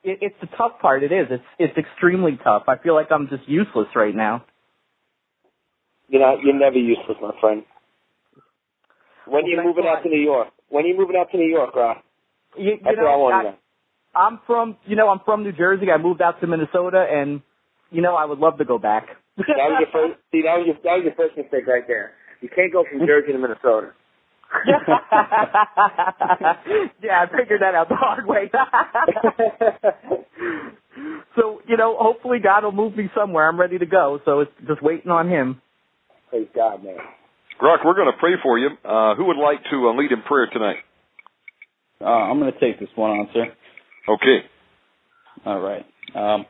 it, 0.03 0.19
it's 0.21 0.35
the 0.41 0.47
tough 0.57 0.80
part. 0.81 1.03
It 1.03 1.11
is. 1.11 1.27
It's 1.30 1.43
it's 1.57 1.77
extremely 1.77 2.39
tough. 2.43 2.63
I 2.67 2.77
feel 2.77 2.95
like 2.95 3.07
I'm 3.11 3.27
just 3.27 3.47
useless 3.47 3.88
right 3.95 4.15
now. 4.15 4.45
You 6.07 6.19
know, 6.19 6.38
you're 6.43 6.57
never 6.57 6.77
useless, 6.77 7.17
my 7.21 7.31
friend. 7.39 7.63
When 9.27 9.45
are 9.45 9.47
you 9.47 9.61
moving 9.63 9.85
out 9.88 10.01
to 10.03 10.09
New 10.09 10.19
York? 10.21 10.47
When 10.69 10.85
are 10.85 10.88
you 10.88 10.97
moving 10.97 11.15
out 11.15 11.30
to 11.31 11.38
New 11.38 11.47
York, 11.47 11.76
Rob? 11.76 11.97
You, 12.57 12.71
you 12.71 12.77
That's 12.84 12.97
know, 12.97 13.03
what 13.03 13.13
I 13.13 13.17
want 13.17 13.45
to 13.45 13.51
know. 13.51 13.57
I'm 14.15 14.39
from, 14.47 14.77
you 14.85 14.95
know, 14.95 15.09
I'm 15.09 15.19
from 15.23 15.43
New 15.43 15.51
Jersey. 15.51 15.85
I 15.93 16.01
moved 16.01 16.21
out 16.21 16.41
to 16.41 16.47
Minnesota, 16.47 17.05
and 17.09 17.41
you 17.91 18.01
know, 18.01 18.15
I 18.15 18.26
would 18.26 18.39
love 18.39 18.57
to 18.57 18.65
go 18.65 18.80
back. 18.80 19.07
that 19.38 19.45
was 19.47 19.85
your 19.85 19.91
first. 19.93 20.19
See, 20.31 20.41
that 20.41 20.57
was 20.57 20.65
your 20.65 20.76
that 20.84 20.97
was 20.97 21.03
your 21.05 21.15
first 21.15 21.38
mistake 21.38 21.67
right 21.67 21.84
there. 21.88 22.13
You 22.41 22.49
can't 22.49 22.73
go 22.73 22.84
from 22.89 22.99
Jersey 23.07 23.34
to 23.34 23.38
Minnesota. 23.38 23.93
yeah, 27.03 27.21
I 27.21 27.26
figured 27.38 27.61
that 27.61 27.76
out 27.76 27.89
the 27.89 27.95
hard 27.95 28.26
way. 28.26 28.49
so, 31.35 31.61
you 31.67 31.77
know, 31.77 31.95
hopefully 31.99 32.39
God 32.43 32.63
will 32.63 32.71
move 32.71 32.95
me 32.95 33.09
somewhere. 33.15 33.47
I'm 33.47 33.59
ready 33.59 33.77
to 33.77 33.85
go. 33.85 34.19
So 34.26 34.39
it's 34.41 34.51
just 34.67 34.81
waiting 34.81 35.11
on 35.11 35.30
Him. 35.30 35.61
Praise 36.30 36.47
God, 36.55 36.84
man. 36.84 36.97
Brock, 37.59 37.81
we're 37.85 37.95
going 37.95 38.11
to 38.11 38.17
pray 38.19 38.34
for 38.41 38.57
you. 38.57 38.69
Uh, 38.84 39.15
who 39.15 39.26
would 39.26 39.38
like 39.38 39.59
to 39.71 39.89
uh, 39.89 39.95
lead 39.95 40.11
in 40.11 40.21
prayer 40.23 40.47
tonight? 40.51 40.77
Uh, 42.01 42.05
I'm 42.05 42.39
going 42.39 42.51
to 42.51 42.59
take 42.59 42.80
this 42.80 42.89
one 42.95 43.11
on, 43.11 43.30
sir. 43.34 43.45
Okay. 44.07 44.39
All 45.45 45.59
right. 45.59 45.85
Um, 46.15 46.45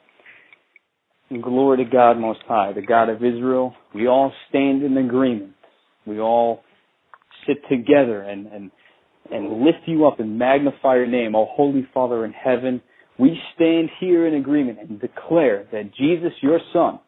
glory 1.41 1.83
to 1.83 1.89
God 1.89 2.17
Most 2.17 2.39
High, 2.47 2.73
the 2.73 2.81
God 2.81 3.09
of 3.09 3.17
Israel. 3.17 3.73
We 3.93 4.07
all 4.07 4.31
stand 4.49 4.83
in 4.83 4.97
agreement. 4.97 5.53
We 6.05 6.19
all 6.19 6.61
sit 7.49 7.67
together 7.69 8.21
and, 8.21 8.47
and, 8.47 8.71
and 9.31 9.63
lift 9.63 9.79
you 9.87 10.05
up 10.05 10.19
and 10.19 10.37
magnify 10.37 10.95
your 10.95 11.07
name, 11.07 11.35
O 11.35 11.47
Holy 11.49 11.87
Father 11.93 12.25
in 12.25 12.31
heaven. 12.31 12.81
We 13.17 13.37
stand 13.55 13.89
here 13.99 14.27
in 14.27 14.35
agreement 14.35 14.79
and 14.79 15.01
declare 15.01 15.67
that 15.71 15.93
Jesus, 15.95 16.31
your 16.41 16.59
Son, 16.71 16.99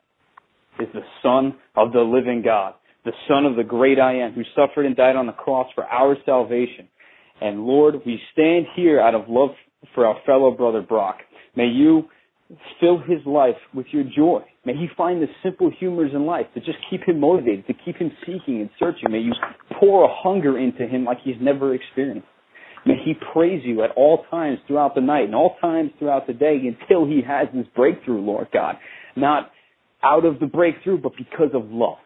is 0.80 0.88
the 0.94 1.02
Son 1.22 1.58
of 1.76 1.94
the 1.94 2.02
living 2.02 2.42
God, 2.44 2.74
the 3.06 3.14
Son 3.28 3.46
of 3.46 3.56
the 3.56 3.64
great 3.64 4.00
I 4.00 4.16
am, 4.16 4.34
who 4.34 4.42
suffered 4.56 4.86
and 4.86 4.96
died 4.96 5.16
on 5.16 5.28
the 5.28 5.34
cross 5.34 5.68
for 5.76 5.86
our 5.86 6.16
salvation. 6.26 6.88
And 7.40 7.66
Lord, 7.66 7.96
we 8.06 8.20
stand 8.34 8.66
here 8.76 9.00
out 9.00 9.16
of 9.16 9.24
love 9.28 9.52
for 9.96 10.06
our 10.06 10.18
fellow 10.26 10.52
brother 10.52 10.82
Brock. 10.82 11.18
May 11.56 11.68
you 11.68 12.04
fill 12.80 13.00
his 13.00 13.26
life 13.26 13.56
with 13.74 13.88
your 13.92 14.04
joy. 14.04 14.42
May 14.66 14.74
he 14.74 14.88
find 14.96 15.22
the 15.22 15.28
simple 15.44 15.72
humors 15.80 16.12
in 16.14 16.26
life 16.26 16.46
to 16.54 16.60
just 16.60 16.78
keep 16.90 17.02
him 17.04 17.20
motivated, 17.20 17.66
to 17.68 17.74
keep 17.74 17.98
him 17.98 18.12
seeking 18.22 18.62
and 18.62 18.70
searching. 18.80 19.12
May 19.12 19.20
you 19.20 19.34
pour 19.80 20.06
a 20.06 20.10
hunger 20.12 20.58
into 20.58 20.88
him 20.88 21.06
like 21.06 21.18
he's 21.24 21.36
never 21.42 21.74
experienced. 21.74 22.28
May 22.86 22.96
he 23.04 23.14
praise 23.34 23.62
you 23.64 23.84
at 23.84 23.92
all 23.92 24.26
times 24.32 24.58
throughout 24.68 24.96
the 24.96 25.02
night 25.02 25.26
and 25.26 25.36
all 25.36 25.56
times 25.62 25.92
throughout 26.00 26.26
the 26.28 26.34
day 26.34 26.58
until 26.58 27.06
he 27.06 27.22
has 27.26 27.48
this 27.54 27.68
breakthrough, 27.76 28.22
Lord 28.22 28.48
God. 28.52 28.76
Not 29.16 29.52
out 30.04 30.26
of 30.26 30.40
the 30.40 30.48
breakthrough, 30.48 31.00
but 31.00 31.14
because 31.18 31.52
of 31.54 31.70
love. 31.70 31.98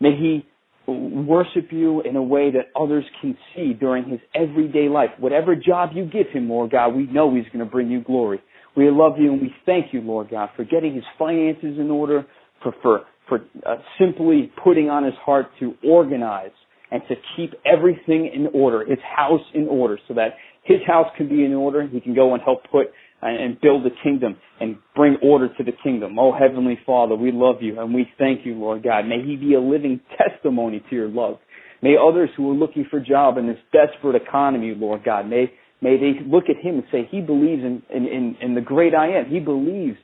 May 0.00 0.10
he 0.16 0.46
worship 0.86 1.68
you 1.70 2.02
in 2.02 2.16
a 2.16 2.22
way 2.22 2.50
that 2.50 2.66
others 2.80 3.04
can 3.20 3.36
see 3.54 3.74
during 3.74 4.08
his 4.08 4.20
everyday 4.34 4.88
life. 4.88 5.10
Whatever 5.18 5.54
job 5.54 5.90
you 5.94 6.04
give 6.04 6.28
him, 6.32 6.48
Lord 6.48 6.70
God, 6.70 6.94
we 6.94 7.06
know 7.06 7.34
he's 7.34 7.44
going 7.46 7.64
to 7.64 7.70
bring 7.70 7.90
you 7.90 8.02
glory. 8.02 8.40
We 8.76 8.90
love 8.90 9.14
you 9.18 9.32
and 9.32 9.40
we 9.40 9.52
thank 9.66 9.92
you, 9.92 10.00
Lord 10.00 10.30
God, 10.30 10.50
for 10.56 10.64
getting 10.64 10.94
his 10.94 11.04
finances 11.18 11.78
in 11.78 11.90
order, 11.90 12.26
for, 12.62 12.72
for, 12.82 13.00
for 13.28 13.38
uh, 13.66 13.76
simply 13.98 14.52
putting 14.62 14.88
on 14.88 15.04
his 15.04 15.14
heart 15.24 15.46
to 15.60 15.74
organize 15.84 16.50
and 16.90 17.02
to 17.08 17.14
keep 17.36 17.54
everything 17.66 18.30
in 18.32 18.48
order, 18.54 18.84
his 18.86 18.98
house 19.16 19.42
in 19.54 19.68
order, 19.68 19.98
so 20.08 20.14
that 20.14 20.34
his 20.62 20.78
house 20.86 21.06
can 21.16 21.28
be 21.28 21.44
in 21.44 21.54
order. 21.54 21.86
He 21.86 22.00
can 22.00 22.14
go 22.14 22.34
and 22.34 22.42
help 22.42 22.62
put 22.70 22.88
and 23.20 23.60
build 23.60 23.84
the 23.84 23.90
kingdom 24.02 24.36
and 24.60 24.76
bring 24.94 25.16
order 25.22 25.48
to 25.56 25.64
the 25.64 25.72
kingdom. 25.82 26.18
Oh, 26.18 26.32
Heavenly 26.32 26.78
Father, 26.86 27.16
we 27.16 27.32
love 27.32 27.56
you 27.60 27.80
and 27.80 27.92
we 27.92 28.08
thank 28.18 28.46
you, 28.46 28.54
Lord 28.54 28.84
God. 28.84 29.06
May 29.06 29.24
He 29.24 29.36
be 29.36 29.54
a 29.54 29.60
living 29.60 30.00
testimony 30.16 30.82
to 30.88 30.94
your 30.94 31.08
love. 31.08 31.38
May 31.82 31.96
others 31.96 32.30
who 32.36 32.50
are 32.50 32.54
looking 32.54 32.86
for 32.90 32.98
a 32.98 33.04
job 33.04 33.38
in 33.38 33.46
this 33.46 33.58
desperate 33.72 34.20
economy, 34.20 34.74
Lord 34.76 35.04
God, 35.04 35.28
may, 35.28 35.52
may 35.80 35.96
they 35.96 36.20
look 36.26 36.44
at 36.48 36.56
Him 36.56 36.76
and 36.76 36.84
say, 36.90 37.08
He 37.10 37.20
believes 37.20 37.62
in, 37.62 37.82
in, 37.94 38.06
in, 38.06 38.36
in 38.40 38.54
the 38.54 38.60
great 38.60 38.94
I 38.94 39.18
am. 39.18 39.26
He 39.30 39.40
believes 39.40 39.96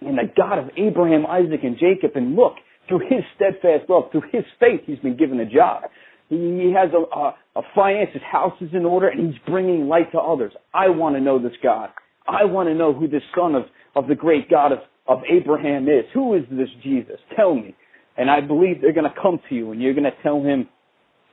in 0.00 0.16
the 0.16 0.30
God 0.36 0.58
of 0.58 0.70
Abraham, 0.76 1.26
Isaac, 1.26 1.60
and 1.62 1.76
Jacob. 1.78 2.16
And 2.16 2.34
look, 2.34 2.54
through 2.88 3.00
His 3.00 3.24
steadfast 3.36 3.88
love, 3.88 4.10
through 4.10 4.24
His 4.32 4.44
faith, 4.58 4.80
He's 4.86 4.98
been 4.98 5.16
given 5.16 5.40
a 5.40 5.46
job. 5.46 5.82
He, 6.28 6.72
has 6.74 6.90
a, 6.94 7.18
a, 7.18 7.36
a 7.56 7.62
finance, 7.74 8.08
his 8.14 8.22
house 8.22 8.54
is 8.62 8.70
in 8.72 8.86
order, 8.86 9.08
and 9.08 9.32
He's 9.32 9.40
bringing 9.46 9.86
light 9.86 10.10
to 10.12 10.18
others. 10.18 10.52
I 10.72 10.88
want 10.88 11.14
to 11.16 11.20
know 11.20 11.38
this 11.38 11.52
God. 11.62 11.90
I 12.26 12.44
want 12.44 12.68
to 12.68 12.74
know 12.74 12.94
who 12.94 13.08
this 13.08 13.22
son 13.36 13.54
of, 13.54 13.64
of 13.94 14.08
the 14.08 14.14
great 14.14 14.48
God 14.48 14.72
of, 14.72 14.78
of 15.06 15.18
Abraham 15.30 15.88
is. 15.88 16.04
Who 16.14 16.34
is 16.34 16.42
this 16.50 16.68
Jesus? 16.82 17.16
Tell 17.36 17.54
me. 17.54 17.74
And 18.16 18.30
I 18.30 18.40
believe 18.40 18.80
they're 18.80 18.92
going 18.92 19.10
to 19.10 19.20
come 19.20 19.40
to 19.48 19.54
you 19.54 19.72
and 19.72 19.80
you're 19.80 19.94
going 19.94 20.04
to 20.04 20.22
tell 20.22 20.42
him, 20.42 20.68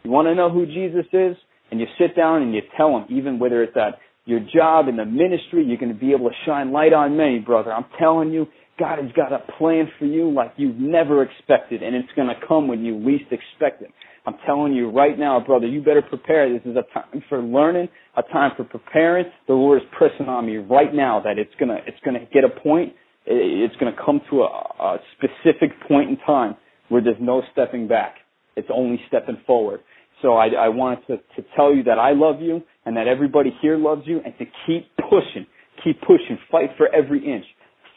you 0.03 0.11
want 0.11 0.27
to 0.27 0.35
know 0.35 0.49
who 0.49 0.65
Jesus 0.65 1.05
is? 1.11 1.35
And 1.71 1.79
you 1.79 1.87
sit 1.99 2.15
down 2.15 2.41
and 2.41 2.53
you 2.53 2.61
tell 2.77 2.93
them, 2.93 3.05
even 3.09 3.39
whether 3.39 3.63
it's 3.63 3.77
at 3.77 3.99
your 4.25 4.39
job 4.39 4.87
in 4.87 4.97
the 4.97 5.05
ministry, 5.05 5.63
you're 5.65 5.77
going 5.77 5.93
to 5.93 5.99
be 5.99 6.11
able 6.11 6.29
to 6.29 6.35
shine 6.45 6.71
light 6.71 6.93
on 6.93 7.17
many, 7.17 7.39
brother. 7.39 7.71
I'm 7.71 7.85
telling 7.97 8.31
you, 8.31 8.47
God 8.77 8.99
has 8.99 9.11
got 9.13 9.33
a 9.33 9.39
plan 9.57 9.89
for 9.99 10.05
you 10.05 10.31
like 10.31 10.53
you've 10.55 10.77
never 10.77 11.21
expected, 11.23 11.83
and 11.83 11.95
it's 11.95 12.09
going 12.15 12.29
to 12.29 12.47
come 12.47 12.67
when 12.67 12.85
you 12.85 12.97
least 12.97 13.25
expect 13.31 13.81
it. 13.81 13.89
I'm 14.25 14.35
telling 14.45 14.73
you 14.73 14.89
right 14.89 15.17
now, 15.17 15.39
brother, 15.39 15.67
you 15.67 15.81
better 15.81 16.01
prepare. 16.01 16.51
This 16.51 16.61
is 16.65 16.77
a 16.77 16.83
time 16.93 17.23
for 17.27 17.41
learning, 17.41 17.89
a 18.15 18.21
time 18.23 18.51
for 18.55 18.63
preparing. 18.63 19.25
The 19.47 19.53
Lord 19.53 19.81
is 19.81 19.87
pressing 19.97 20.27
on 20.27 20.45
me 20.45 20.57
right 20.57 20.93
now 20.93 21.19
that 21.23 21.39
it's 21.39 21.53
gonna, 21.59 21.77
it's 21.87 21.97
gonna 22.05 22.25
get 22.31 22.43
a 22.43 22.49
point. 22.61 22.93
It's 23.25 23.75
gonna 23.77 23.95
come 24.05 24.21
to 24.29 24.41
a, 24.41 24.45
a 24.45 24.97
specific 25.17 25.71
point 25.87 26.09
in 26.09 26.17
time 26.25 26.55
where 26.89 27.01
there's 27.01 27.17
no 27.19 27.41
stepping 27.51 27.87
back. 27.87 28.15
It's 28.55 28.69
only 28.73 28.99
stepping 29.07 29.37
forward. 29.47 29.79
So 30.21 30.33
I, 30.33 30.47
I 30.47 30.69
wanted 30.69 31.07
to, 31.07 31.17
to 31.17 31.47
tell 31.55 31.73
you 31.73 31.83
that 31.83 31.97
I 31.97 32.11
love 32.11 32.41
you 32.41 32.61
and 32.85 32.97
that 32.97 33.07
everybody 33.07 33.55
here 33.61 33.77
loves 33.77 34.01
you 34.05 34.19
and 34.23 34.33
to 34.37 34.45
keep 34.65 34.89
pushing, 34.97 35.45
keep 35.83 35.99
pushing, 36.01 36.37
fight 36.51 36.71
for 36.77 36.93
every 36.93 37.25
inch, 37.25 37.45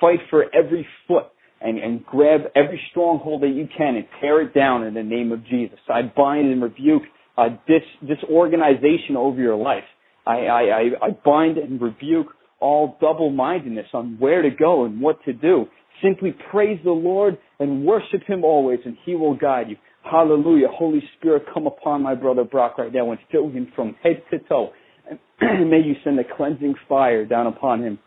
fight 0.01 0.21
for 0.31 0.45
every 0.55 0.87
foot 1.09 1.27
and, 1.61 1.79
and 1.79 2.05
grab 2.05 2.43
every 2.55 2.81
stronghold 2.91 3.43
that 3.43 3.49
you 3.49 3.69
can 3.77 3.97
and 3.97 4.07
tear 4.21 4.43
it 4.43 4.55
down 4.55 4.85
in 4.85 4.95
the 4.95 5.03
name 5.03 5.33
of 5.33 5.45
Jesus. 5.47 5.79
I 5.89 6.03
bind 6.03 6.51
and 6.51 6.63
rebuke 6.63 7.03
uh, 7.37 7.49
dis, 7.67 7.83
disorganization 8.07 9.17
over 9.17 9.41
your 9.41 9.57
life. 9.57 9.85
I, 10.27 10.47
I, 10.47 10.81
I 11.03 11.11
bind 11.25 11.59
and 11.59 11.81
rebuke 11.81 12.29
all 12.61 12.97
double-mindedness 13.01 13.87
on 13.93 14.17
where 14.19 14.43
to 14.43 14.51
go 14.51 14.85
and 14.85 15.01
what 15.01 15.23
to 15.25 15.33
do. 15.33 15.67
Simply 16.03 16.35
praise 16.51 16.79
the 16.85 16.93
Lord 16.93 17.39
and 17.59 17.85
worship 17.85 18.23
Him 18.27 18.45
always, 18.45 18.81
and 18.85 18.97
He 19.05 19.15
will 19.15 19.37
guide 19.37 19.69
you. 19.69 19.77
Hallelujah. 20.03 20.69
Holy 20.71 21.03
Spirit, 21.19 21.45
come 21.53 21.67
upon 21.67 22.03
my 22.03 22.15
brother 22.15 22.45
Brock 22.45 22.79
right 22.79 22.93
now 22.93 23.11
and 23.11 23.21
fill 23.31 23.49
him 23.49 23.71
from 23.75 23.95
head 24.03 24.23
to 24.31 24.39
toe. 24.41 24.71
And 25.09 25.19
may 25.71 25.79
you 25.79 25.95
send 26.05 26.19
a 26.19 26.25
cleansing 26.37 26.75
fire 26.89 27.25
down 27.25 27.47
upon 27.47 27.83
him. 27.83 27.99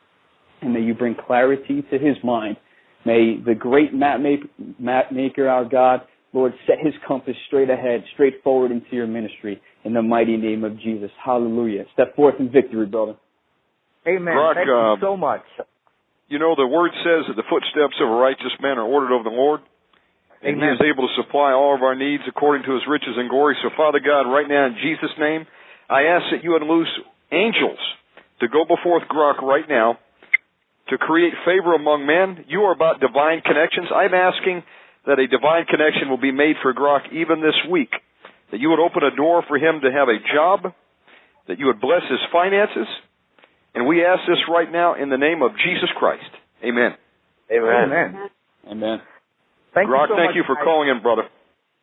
And 0.61 0.73
may 0.73 0.81
you 0.81 0.93
bring 0.93 1.15
clarity 1.15 1.83
to 1.91 1.97
his 1.97 2.15
mind 2.23 2.57
May 3.05 3.37
the 3.45 3.53
great 3.53 3.93
map, 3.93 4.19
map 4.79 5.11
maker, 5.11 5.47
our 5.47 5.63
God, 5.63 6.01
Lord, 6.33 6.53
set 6.65 6.77
his 6.83 6.93
compass 7.07 7.35
straight 7.47 7.69
ahead, 7.69 8.03
straight 8.13 8.43
forward 8.43 8.71
into 8.71 8.87
your 8.91 9.05
ministry 9.05 9.61
in 9.85 9.93
the 9.93 10.01
mighty 10.01 10.35
name 10.35 10.63
of 10.63 10.77
Jesus. 10.79 11.11
Hallelujah. 11.23 11.85
Step 11.93 12.15
forth 12.15 12.35
in 12.39 12.51
victory, 12.51 12.87
brother. 12.87 13.15
Amen. 14.07 14.33
Brock, 14.33 14.55
Thank 14.55 14.69
uh, 14.69 14.93
you 14.93 14.97
so 14.99 15.15
much. 15.15 15.43
You 16.27 16.39
know, 16.39 16.55
the 16.57 16.65
word 16.65 16.91
says 17.05 17.29
that 17.29 17.35
the 17.35 17.45
footsteps 17.47 18.01
of 18.01 18.09
a 18.09 18.15
righteous 18.15 18.51
man 18.59 18.79
are 18.79 18.85
ordered 18.85 19.15
of 19.15 19.23
the 19.23 19.29
Lord. 19.29 19.61
And 20.45 20.61
Amen. 20.61 20.77
he 20.77 20.85
is 20.85 20.93
able 20.93 21.09
to 21.09 21.13
supply 21.17 21.57
all 21.57 21.73
of 21.73 21.81
our 21.81 21.97
needs 21.97 22.21
according 22.29 22.69
to 22.69 22.77
his 22.77 22.85
riches 22.85 23.17
and 23.17 23.29
glory. 23.33 23.57
So, 23.65 23.73
Father 23.73 23.97
God, 23.97 24.29
right 24.29 24.45
now 24.45 24.69
in 24.69 24.77
Jesus' 24.77 25.17
name, 25.17 25.49
I 25.89 26.13
ask 26.13 26.29
that 26.29 26.45
you 26.45 26.53
would 26.53 26.61
loose 26.61 26.91
angels 27.33 27.81
to 28.41 28.47
go 28.47 28.61
before 28.61 29.01
Brock 29.09 29.41
right 29.41 29.65
now 29.67 29.97
to 30.89 31.01
create 31.01 31.33
favor 31.49 31.73
among 31.73 32.05
men. 32.05 32.45
You 32.47 32.61
are 32.69 32.73
about 32.73 33.01
divine 33.01 33.41
connections. 33.41 33.89
I'm 33.89 34.13
asking 34.13 34.61
that 35.09 35.17
a 35.17 35.25
divine 35.25 35.65
connection 35.65 36.13
will 36.13 36.21
be 36.21 36.31
made 36.31 36.61
for 36.61 36.73
Brock 36.73 37.09
even 37.09 37.41
this 37.41 37.57
week. 37.69 37.89
That 38.51 38.61
you 38.61 38.69
would 38.69 38.79
open 38.79 39.01
a 39.01 39.15
door 39.15 39.43
for 39.47 39.57
him 39.57 39.81
to 39.81 39.89
have 39.89 40.09
a 40.09 40.21
job, 40.29 40.73
that 41.47 41.57
you 41.57 41.65
would 41.65 41.81
bless 41.81 42.05
his 42.05 42.21
finances. 42.31 42.85
And 43.73 43.87
we 43.87 44.05
ask 44.05 44.21
this 44.29 44.45
right 44.45 44.71
now 44.71 44.93
in 44.93 45.09
the 45.09 45.17
name 45.17 45.41
of 45.41 45.57
Jesus 45.57 45.89
Christ. 45.97 46.29
Amen. 46.63 46.93
Amen. 47.49 47.89
Amen. 47.89 48.29
Amen. 48.69 49.01
Thank 49.75 49.89
Brock, 49.91 50.07
you 50.09 50.15
so 50.15 50.17
thank 50.17 50.31
much, 50.31 50.39
you 50.39 50.43
for 50.47 50.55
guys. 50.55 50.63
calling 50.63 50.87
in, 50.89 51.03
brother. 51.03 51.27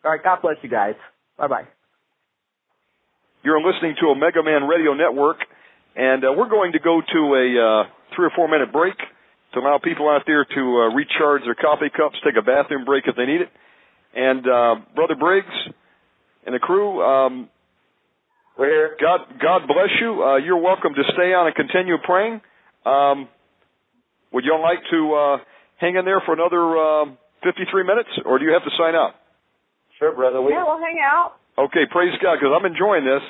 All 0.04 0.10
right. 0.10 0.22
God 0.24 0.40
bless 0.40 0.56
you 0.62 0.70
guys. 0.72 0.96
Bye 1.36 1.46
bye. 1.46 1.68
You're 3.44 3.60
listening 3.60 3.94
to 4.00 4.08
Omega 4.08 4.42
Man 4.42 4.64
Radio 4.64 4.94
Network, 4.94 5.36
and 5.94 6.24
uh, 6.24 6.32
we're 6.32 6.48
going 6.48 6.72
to 6.72 6.78
go 6.80 7.02
to 7.02 7.20
a 7.36 7.46
uh, 7.52 7.82
three 8.16 8.26
or 8.26 8.32
four 8.34 8.48
minute 8.48 8.72
break 8.72 8.94
to 9.52 9.60
allow 9.60 9.78
people 9.82 10.08
out 10.08 10.22
there 10.26 10.44
to 10.44 10.60
uh, 10.60 10.94
recharge 10.94 11.42
their 11.44 11.54
coffee 11.54 11.90
cups, 11.94 12.16
take 12.24 12.34
a 12.38 12.42
bathroom 12.42 12.84
break 12.84 13.04
if 13.06 13.14
they 13.16 13.26
need 13.26 13.42
it. 13.42 13.50
And 14.14 14.40
uh, 14.46 14.74
Brother 14.94 15.16
Briggs 15.18 15.52
and 16.46 16.54
the 16.54 16.60
crew, 16.60 17.02
um, 17.02 17.48
we're 18.56 18.70
here. 18.70 18.96
God, 19.00 19.20
God 19.40 19.66
bless 19.66 19.90
you. 20.00 20.22
Uh, 20.22 20.36
you're 20.36 20.60
welcome 20.60 20.94
to 20.94 21.02
stay 21.12 21.32
on 21.34 21.46
and 21.46 21.56
continue 21.56 21.96
praying. 22.02 22.40
Um, 22.86 23.28
would 24.32 24.44
y'all 24.44 24.62
like 24.62 24.80
to 24.90 25.14
uh, 25.14 25.36
hang 25.78 25.96
in 25.96 26.04
there 26.04 26.22
for 26.24 26.32
another 26.32 26.76
uh, 26.76 27.04
53 27.44 27.84
minutes, 27.84 28.08
or 28.24 28.38
do 28.38 28.44
you 28.44 28.52
have 28.52 28.64
to 28.64 28.70
sign 28.78 28.94
up? 28.94 29.14
Sure, 29.98 30.14
brother. 30.14 30.40
We, 30.40 30.52
Yeah, 30.52 30.64
we'll 30.64 30.78
hang 30.78 30.98
out. 31.02 31.34
Okay, 31.58 31.84
praise 31.90 32.14
God, 32.22 32.38
because 32.40 32.54
I'm 32.56 32.64
enjoying 32.64 33.04
this. 33.04 33.22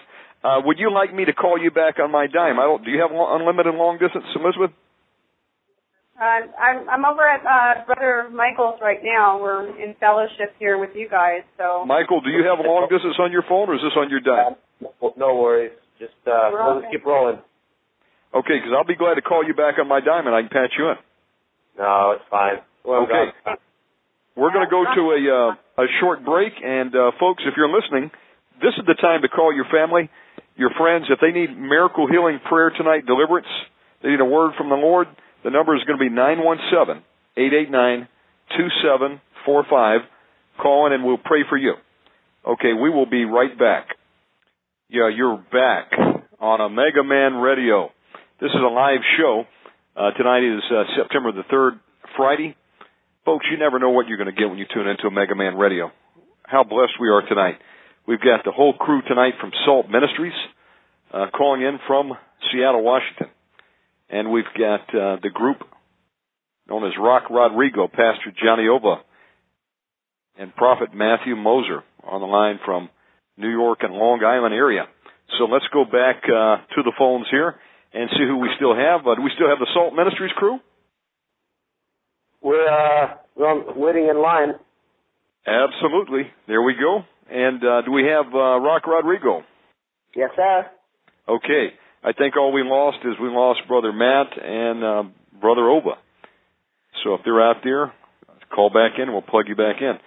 Uh, 0.44 0.60
would 0.64 0.78
you 0.78 0.92
like 0.92 1.14
me 1.14 1.24
to 1.24 1.32
call 1.32 1.58
you 1.58 1.70
back 1.70 1.98
on 1.98 2.10
my 2.10 2.26
dime? 2.26 2.58
I 2.58 2.64
don't. 2.64 2.84
Do 2.84 2.90
you 2.90 3.00
have 3.00 3.10
lo- 3.12 3.34
unlimited 3.36 3.74
long 3.74 3.98
distance, 3.98 4.24
Elizabeth? 4.34 4.70
Uh, 6.18 6.46
I'm 6.58 6.88
I'm 6.88 7.04
over 7.04 7.22
at 7.26 7.42
uh, 7.46 7.84
Brother 7.86 8.28
Michael's 8.30 8.78
right 8.82 9.00
now. 9.02 9.40
We're 9.40 9.66
in 9.80 9.94
fellowship 9.98 10.54
here 10.58 10.78
with 10.78 10.90
you 10.94 11.08
guys. 11.08 11.42
So 11.58 11.84
Michael, 11.86 12.20
do 12.20 12.30
you 12.30 12.44
have 12.44 12.58
long 12.64 12.86
distance 12.90 13.16
on 13.18 13.32
your 13.32 13.42
phone, 13.48 13.68
or 13.70 13.74
is 13.74 13.80
this 13.82 13.94
on 13.96 14.10
your 14.10 14.20
dime? 14.20 14.54
Well, 15.00 15.14
no 15.16 15.36
worries. 15.36 15.72
Just 15.98 16.12
uh, 16.26 16.50
We're 16.52 16.62
we'll 16.64 16.74
just 16.82 16.86
okay. 16.86 16.96
keep 16.98 17.06
rolling. 17.06 17.38
Okay, 18.34 18.58
because 18.58 18.72
I'll 18.76 18.84
be 18.86 18.96
glad 18.96 19.14
to 19.14 19.22
call 19.22 19.44
you 19.46 19.54
back 19.54 19.78
on 19.78 19.88
my 19.88 20.00
dime, 20.00 20.26
and 20.26 20.34
I 20.34 20.40
can 20.42 20.50
patch 20.50 20.72
you 20.78 20.90
in. 20.90 20.96
No, 21.78 22.12
it's 22.16 22.24
fine. 22.30 22.58
Well, 22.84 23.02
Okay. 23.04 23.32
God- 23.44 23.58
We're 24.36 24.52
going 24.52 24.64
to 24.64 24.70
go 24.70 24.84
to 24.84 25.02
a 25.12 25.20
uh, 25.28 25.84
a 25.84 25.86
short 26.00 26.24
break, 26.24 26.52
and 26.62 26.94
uh, 26.94 27.12
folks, 27.20 27.42
if 27.46 27.54
you're 27.56 27.68
listening, 27.68 28.10
this 28.60 28.72
is 28.78 28.84
the 28.86 28.94
time 28.94 29.22
to 29.22 29.28
call 29.28 29.54
your 29.54 29.66
family, 29.70 30.08
your 30.56 30.70
friends, 30.78 31.06
if 31.10 31.20
they 31.20 31.32
need 31.32 31.56
miracle 31.56 32.06
healing 32.08 32.40
prayer 32.48 32.70
tonight, 32.70 33.04
deliverance, 33.04 33.48
they 34.02 34.08
need 34.10 34.20
a 34.20 34.24
word 34.24 34.52
from 34.56 34.68
the 34.68 34.76
Lord. 34.76 35.08
The 35.44 35.50
number 35.50 35.76
is 35.76 35.82
going 35.84 35.98
to 35.98 36.02
be 36.02 36.08
nine 36.08 36.42
one 36.42 36.58
seven 36.72 37.02
eight 37.36 37.52
eight 37.52 37.70
nine 37.70 38.08
two 38.56 38.68
seven 38.82 39.20
four 39.44 39.64
five. 39.68 40.00
Call 40.60 40.86
in, 40.86 40.92
and 40.92 41.04
we'll 41.04 41.18
pray 41.18 41.44
for 41.48 41.56
you. 41.56 41.74
Okay, 42.46 42.72
we 42.72 42.90
will 42.90 43.08
be 43.08 43.24
right 43.24 43.56
back. 43.58 43.88
Yeah, 44.88 45.08
you're 45.14 45.38
back 45.50 45.92
on 46.40 46.60
Omega 46.60 47.02
Man 47.02 47.34
Radio. 47.34 47.90
This 48.40 48.50
is 48.50 48.60
a 48.60 48.72
live 48.72 49.00
show. 49.18 49.44
Uh, 49.96 50.10
tonight 50.16 50.42
is 50.42 50.62
uh, 50.70 50.84
September 50.96 51.32
the 51.32 51.44
3rd, 51.52 51.80
Friday. 52.16 52.56
Folks, 53.24 53.46
you 53.48 53.56
never 53.56 53.78
know 53.78 53.90
what 53.90 54.08
you're 54.08 54.18
going 54.18 54.34
to 54.34 54.38
get 54.38 54.50
when 54.50 54.58
you 54.58 54.66
tune 54.74 54.88
into 54.88 55.06
Omega 55.06 55.36
Man 55.36 55.54
Radio. 55.54 55.92
How 56.42 56.64
blessed 56.64 56.98
we 57.00 57.08
are 57.08 57.22
tonight. 57.22 57.54
We've 58.04 58.18
got 58.20 58.44
the 58.44 58.50
whole 58.50 58.72
crew 58.72 59.00
tonight 59.06 59.34
from 59.40 59.52
Salt 59.64 59.86
Ministries 59.88 60.34
uh, 61.14 61.26
calling 61.32 61.62
in 61.62 61.78
from 61.86 62.14
Seattle, 62.50 62.82
Washington. 62.82 63.28
And 64.10 64.32
we've 64.32 64.50
got 64.58 64.80
uh, 64.90 65.22
the 65.22 65.30
group 65.32 65.58
known 66.68 66.84
as 66.84 66.94
Rock 66.98 67.30
Rodrigo, 67.30 67.86
Pastor 67.86 68.34
Johnny 68.42 68.66
Ova, 68.66 69.02
and 70.36 70.52
Prophet 70.56 70.88
Matthew 70.92 71.36
Moser 71.36 71.84
on 72.02 72.20
the 72.20 72.26
line 72.26 72.58
from 72.64 72.90
New 73.36 73.50
York 73.50 73.78
and 73.82 73.94
Long 73.94 74.24
Island 74.24 74.52
area. 74.52 74.86
So 75.38 75.44
let's 75.44 75.66
go 75.72 75.84
back 75.84 76.24
uh, 76.24 76.66
to 76.74 76.82
the 76.82 76.92
phones 76.98 77.26
here 77.30 77.54
and 77.94 78.10
see 78.18 78.26
who 78.26 78.38
we 78.38 78.50
still 78.56 78.74
have. 78.74 79.04
Do 79.04 79.22
we 79.22 79.30
still 79.36 79.48
have 79.48 79.60
the 79.60 79.70
Salt 79.72 79.94
Ministries 79.94 80.32
crew? 80.34 80.58
We're 82.42 82.68
uh, 82.68 83.14
we're 83.36 83.74
waiting 83.74 84.08
in 84.08 84.20
line. 84.20 84.54
Absolutely. 85.46 86.30
There 86.46 86.62
we 86.62 86.74
go. 86.74 87.02
And 87.30 87.64
uh, 87.64 87.82
do 87.82 87.92
we 87.92 88.04
have 88.04 88.26
uh, 88.34 88.58
Rock 88.58 88.86
Rodrigo? 88.86 89.42
Yes, 90.14 90.30
sir. 90.36 90.66
Okay. 91.28 91.68
I 92.04 92.12
think 92.12 92.36
all 92.36 92.52
we 92.52 92.62
lost 92.62 92.98
is 93.04 93.14
we 93.20 93.28
lost 93.28 93.60
Brother 93.68 93.92
Matt 93.92 94.36
and 94.42 94.84
uh, 94.84 95.02
Brother 95.40 95.68
Ova. 95.70 95.94
So 97.04 97.14
if 97.14 97.20
they're 97.24 97.40
out 97.40 97.62
there, 97.64 97.92
call 98.54 98.70
back 98.70 98.92
in 98.96 99.04
and 99.04 99.12
we'll 99.12 99.22
plug 99.22 99.46
you 99.48 99.56
back 99.56 99.76
in. 99.80 99.98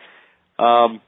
Um, 0.63 1.01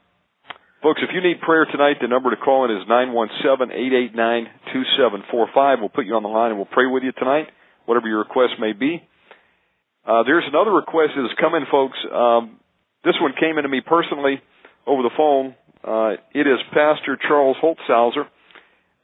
folks, 0.82 1.00
if 1.02 1.10
you 1.14 1.20
need 1.20 1.40
prayer 1.40 1.66
tonight, 1.70 1.96
the 2.00 2.08
number 2.08 2.30
to 2.30 2.36
call 2.36 2.64
in 2.64 2.76
is 2.76 2.88
nine 2.88 3.12
one 3.12 3.28
seven 3.44 3.70
eight 3.70 3.92
eight 3.92 4.14
nine 4.14 4.46
two 4.72 4.82
seven 4.98 5.22
four 5.30 5.48
five. 5.54 5.78
We'll 5.80 5.88
put 5.88 6.06
you 6.06 6.14
on 6.14 6.22
the 6.22 6.28
line 6.28 6.50
and 6.50 6.58
we'll 6.58 6.66
pray 6.72 6.86
with 6.86 7.02
you 7.02 7.12
tonight, 7.12 7.48
whatever 7.86 8.08
your 8.08 8.18
request 8.20 8.54
may 8.58 8.72
be. 8.72 9.02
Uh, 10.08 10.22
there's 10.22 10.44
another 10.48 10.72
request 10.72 11.12
that 11.16 11.20
has 11.20 11.36
come 11.38 11.54
in, 11.54 11.68
folks. 11.70 11.98
Um, 12.10 12.56
this 13.04 13.14
one 13.20 13.34
came 13.38 13.58
into 13.58 13.68
me 13.68 13.82
personally 13.84 14.40
over 14.86 15.02
the 15.02 15.12
phone. 15.14 15.54
Uh, 15.84 16.16
it 16.32 16.48
is 16.48 16.56
Pastor 16.72 17.18
Charles 17.28 17.58
Holtzhauser. 17.62 18.24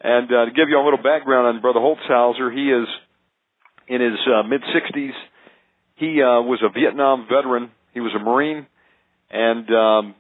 And 0.01 0.33
uh, 0.33 0.47
to 0.47 0.51
give 0.57 0.71
you 0.71 0.81
a 0.81 0.85
little 0.85 1.03
background 1.03 1.47
on 1.47 1.61
Brother 1.61 1.81
Holtzhauser, 1.81 2.49
he 2.57 2.73
is 2.73 2.89
in 3.87 4.01
his 4.01 4.19
uh, 4.25 4.49
mid 4.49 4.63
60s. 4.63 5.13
He 5.97 6.23
uh, 6.23 6.41
was 6.41 6.65
a 6.65 6.73
Vietnam 6.73 7.27
veteran. 7.29 7.71
He 7.93 8.01
was 8.01 8.13
a 8.17 8.19
Marine, 8.19 8.67
and 9.31 9.69
um, 9.71 10.15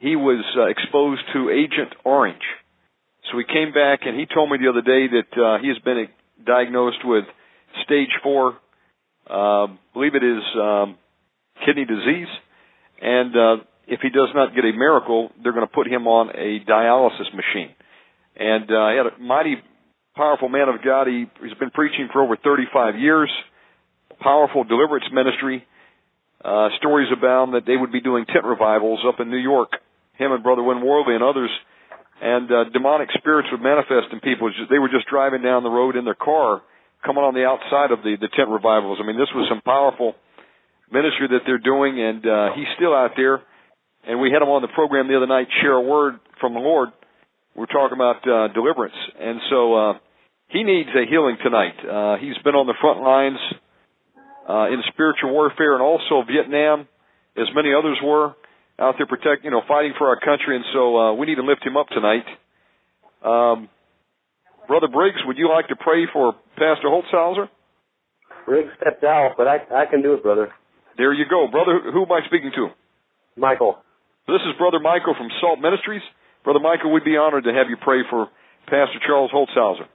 he 0.00 0.16
was 0.16 0.44
exposed 0.76 1.22
to 1.32 1.50
Agent 1.50 1.94
Orange. 2.04 2.42
So 3.30 3.38
he 3.38 3.44
came 3.44 3.72
back, 3.72 4.00
and 4.02 4.18
he 4.18 4.26
told 4.26 4.50
me 4.50 4.58
the 4.58 4.68
other 4.68 4.82
day 4.82 5.06
that 5.06 5.60
he 5.62 5.68
has 5.68 5.78
been 5.78 6.08
diagnosed 6.44 7.04
with 7.04 7.24
stage 7.84 8.10
four, 8.22 8.58
uh, 9.28 9.66
believe 9.92 10.14
it 10.14 10.24
is 10.24 10.42
um, 10.60 10.96
kidney 11.64 11.84
disease, 11.84 12.28
and 13.00 13.36
uh, 13.36 13.56
if 13.86 14.00
he 14.00 14.10
does 14.10 14.28
not 14.34 14.54
get 14.54 14.64
a 14.64 14.72
miracle, 14.72 15.30
they're 15.42 15.52
going 15.52 15.66
to 15.66 15.72
put 15.72 15.86
him 15.86 16.06
on 16.06 16.30
a 16.30 16.60
dialysis 16.64 17.28
machine. 17.34 17.74
And 18.36 18.64
uh, 18.64 18.90
he 18.90 18.96
had 18.96 19.06
a 19.06 19.18
mighty 19.20 19.56
powerful 20.16 20.48
man 20.48 20.68
of 20.68 20.82
God. 20.84 21.06
He, 21.06 21.26
he's 21.42 21.58
been 21.58 21.70
preaching 21.70 22.08
for 22.12 22.22
over 22.22 22.36
35 22.36 22.98
years. 22.98 23.30
Powerful 24.20 24.64
deliverance 24.64 25.04
ministry. 25.12 25.66
Uh, 26.44 26.68
stories 26.78 27.08
abound 27.12 27.54
that 27.54 27.66
they 27.66 27.76
would 27.76 27.92
be 27.92 28.00
doing 28.00 28.24
tent 28.26 28.44
revivals 28.44 29.00
up 29.06 29.20
in 29.20 29.30
New 29.30 29.38
York. 29.38 29.72
Him 30.18 30.32
and 30.32 30.42
Brother 30.42 30.62
Win 30.62 30.84
Worley 30.84 31.14
and 31.14 31.24
others. 31.24 31.50
And 32.20 32.50
uh, 32.50 32.64
demonic 32.72 33.08
spirits 33.18 33.48
would 33.50 33.60
manifest 33.60 34.12
in 34.12 34.20
people. 34.20 34.50
They 34.70 34.78
were 34.78 34.88
just 34.88 35.08
driving 35.08 35.42
down 35.42 35.62
the 35.62 35.70
road 35.70 35.96
in 35.96 36.04
their 36.04 36.14
car, 36.14 36.62
coming 37.04 37.22
on 37.22 37.34
the 37.34 37.44
outside 37.44 37.92
of 37.92 38.02
the, 38.02 38.16
the 38.16 38.28
tent 38.32 38.48
revivals. 38.48 38.98
I 39.00 39.06
mean, 39.06 39.18
this 39.18 39.30
was 39.34 39.46
some 39.48 39.60
powerful 39.60 40.14
ministry 40.90 41.28
that 41.30 41.44
they're 41.46 41.62
doing, 41.62 42.00
and 42.00 42.24
uh, 42.24 42.56
he's 42.56 42.68
still 42.76 42.94
out 42.94 43.12
there. 43.16 43.42
And 44.06 44.20
we 44.20 44.30
had 44.32 44.42
him 44.42 44.48
on 44.48 44.60
the 44.60 44.72
program 44.72 45.08
the 45.08 45.16
other 45.16 45.28
night, 45.28 45.48
share 45.62 45.72
a 45.72 45.80
word 45.80 46.20
from 46.40 46.54
the 46.54 46.60
Lord 46.60 46.90
we're 47.54 47.66
talking 47.66 47.94
about 47.94 48.18
uh, 48.26 48.52
deliverance, 48.52 48.98
and 49.18 49.38
so 49.48 49.74
uh, 49.74 49.92
he 50.48 50.64
needs 50.64 50.88
a 50.90 51.08
healing 51.08 51.36
tonight. 51.42 51.78
Uh, 51.78 52.16
he's 52.18 52.36
been 52.42 52.54
on 52.54 52.66
the 52.66 52.74
front 52.80 53.00
lines 53.00 53.38
uh, 54.48 54.74
in 54.74 54.82
spiritual 54.92 55.30
warfare, 55.30 55.74
and 55.74 55.82
also 55.82 56.26
Vietnam, 56.26 56.88
as 57.36 57.46
many 57.54 57.70
others 57.72 57.98
were 58.02 58.34
out 58.78 58.96
there 58.98 59.06
protect, 59.06 59.44
you 59.44 59.52
know, 59.52 59.62
fighting 59.68 59.94
for 59.96 60.08
our 60.08 60.18
country, 60.18 60.56
and 60.56 60.64
so 60.72 60.98
uh, 60.98 61.14
we 61.14 61.26
need 61.26 61.36
to 61.36 61.46
lift 61.46 61.64
him 61.64 61.76
up 61.76 61.86
tonight. 61.88 62.26
Um, 63.22 63.68
Brother 64.66 64.88
Briggs, 64.88 65.18
would 65.26 65.36
you 65.36 65.48
like 65.48 65.68
to 65.68 65.76
pray 65.76 66.06
for 66.12 66.34
Pastor 66.56 66.88
Holtzhauser? 66.88 67.48
Briggs 68.46 68.70
stepped 68.80 69.04
out, 69.04 69.34
but 69.36 69.46
I 69.46 69.58
I 69.72 69.86
can 69.90 70.02
do 70.02 70.14
it, 70.14 70.22
brother. 70.22 70.52
There 70.96 71.12
you 71.12 71.24
go, 71.28 71.48
brother. 71.50 71.80
Who 71.92 72.02
am 72.02 72.12
I 72.12 72.20
speaking 72.26 72.52
to? 72.54 72.68
Michael. 73.36 73.78
This 74.26 74.40
is 74.48 74.56
Brother 74.58 74.78
Michael 74.80 75.14
from 75.16 75.28
Salt 75.40 75.58
Ministries. 75.60 76.02
Brother 76.44 76.60
Michael, 76.60 76.92
we'd 76.92 77.04
be 77.04 77.16
honored 77.16 77.44
to 77.44 77.52
have 77.52 77.68
you 77.68 77.76
pray 77.82 78.00
for 78.08 78.28
Pastor 78.64 79.00
Charles 79.06 79.30
Holtzhauser. 79.32 79.86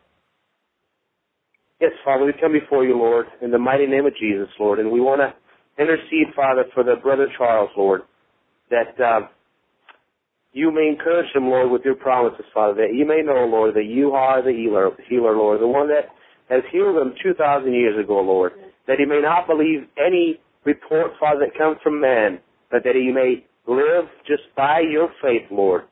Yes, 1.80 1.92
Father, 2.04 2.26
we 2.26 2.34
come 2.34 2.52
before 2.52 2.84
you, 2.84 2.98
Lord, 2.98 3.28
in 3.42 3.52
the 3.52 3.58
mighty 3.58 3.88
name 3.88 4.06
of 4.06 4.14
Jesus, 4.20 4.50
Lord, 4.60 4.80
and 4.80 4.92
we 4.92 5.00
want 5.00 5.22
to 5.22 5.34
intercede, 5.82 6.36
Father, 6.36 6.66
for 6.74 6.84
the 6.84 6.96
brother 7.02 7.28
Charles, 7.38 7.70
Lord, 7.78 8.02
that 8.70 9.00
uh, 9.00 9.28
you 10.54 10.72
may 10.72 10.88
encourage 10.88 11.32
them, 11.34 11.48
Lord, 11.48 11.72
with 11.72 11.84
your 11.86 11.96
promises, 11.96 12.46
Father, 12.54 12.76
that 12.88 12.96
you 12.96 13.06
may 13.06 13.22
know, 13.22 13.46
Lord, 13.46 13.76
that 13.76 13.86
you 13.86 14.12
are 14.12 14.42
the 14.42 14.52
healer, 14.52 14.92
healer, 15.08 15.36
Lord, 15.36 15.62
the 15.62 15.68
one 15.68 15.88
that 15.90 16.10
has 16.50 16.64
healed 16.72 16.98
them 16.98 17.14
2,000 17.22 17.72
years 17.74 18.04
ago, 18.04 18.20
Lord, 18.22 18.54
that 18.88 18.98
he 19.00 19.06
may 19.06 19.22
not 19.22 19.48
believe 19.48 19.88
any 19.98 20.40
report, 20.66 21.12
Father, 21.20 21.46
that 21.46 21.58
comes 21.58 21.78
from 21.84 22.02
man, 22.02 22.40
but 22.72 22.84
that 22.84 22.96
he 22.96 23.12
may 23.12 23.46
live 23.68 24.06
just 24.28 24.44
by 24.56 24.82
your 24.82 25.10
faith, 25.22 25.46
Lord 25.52 25.84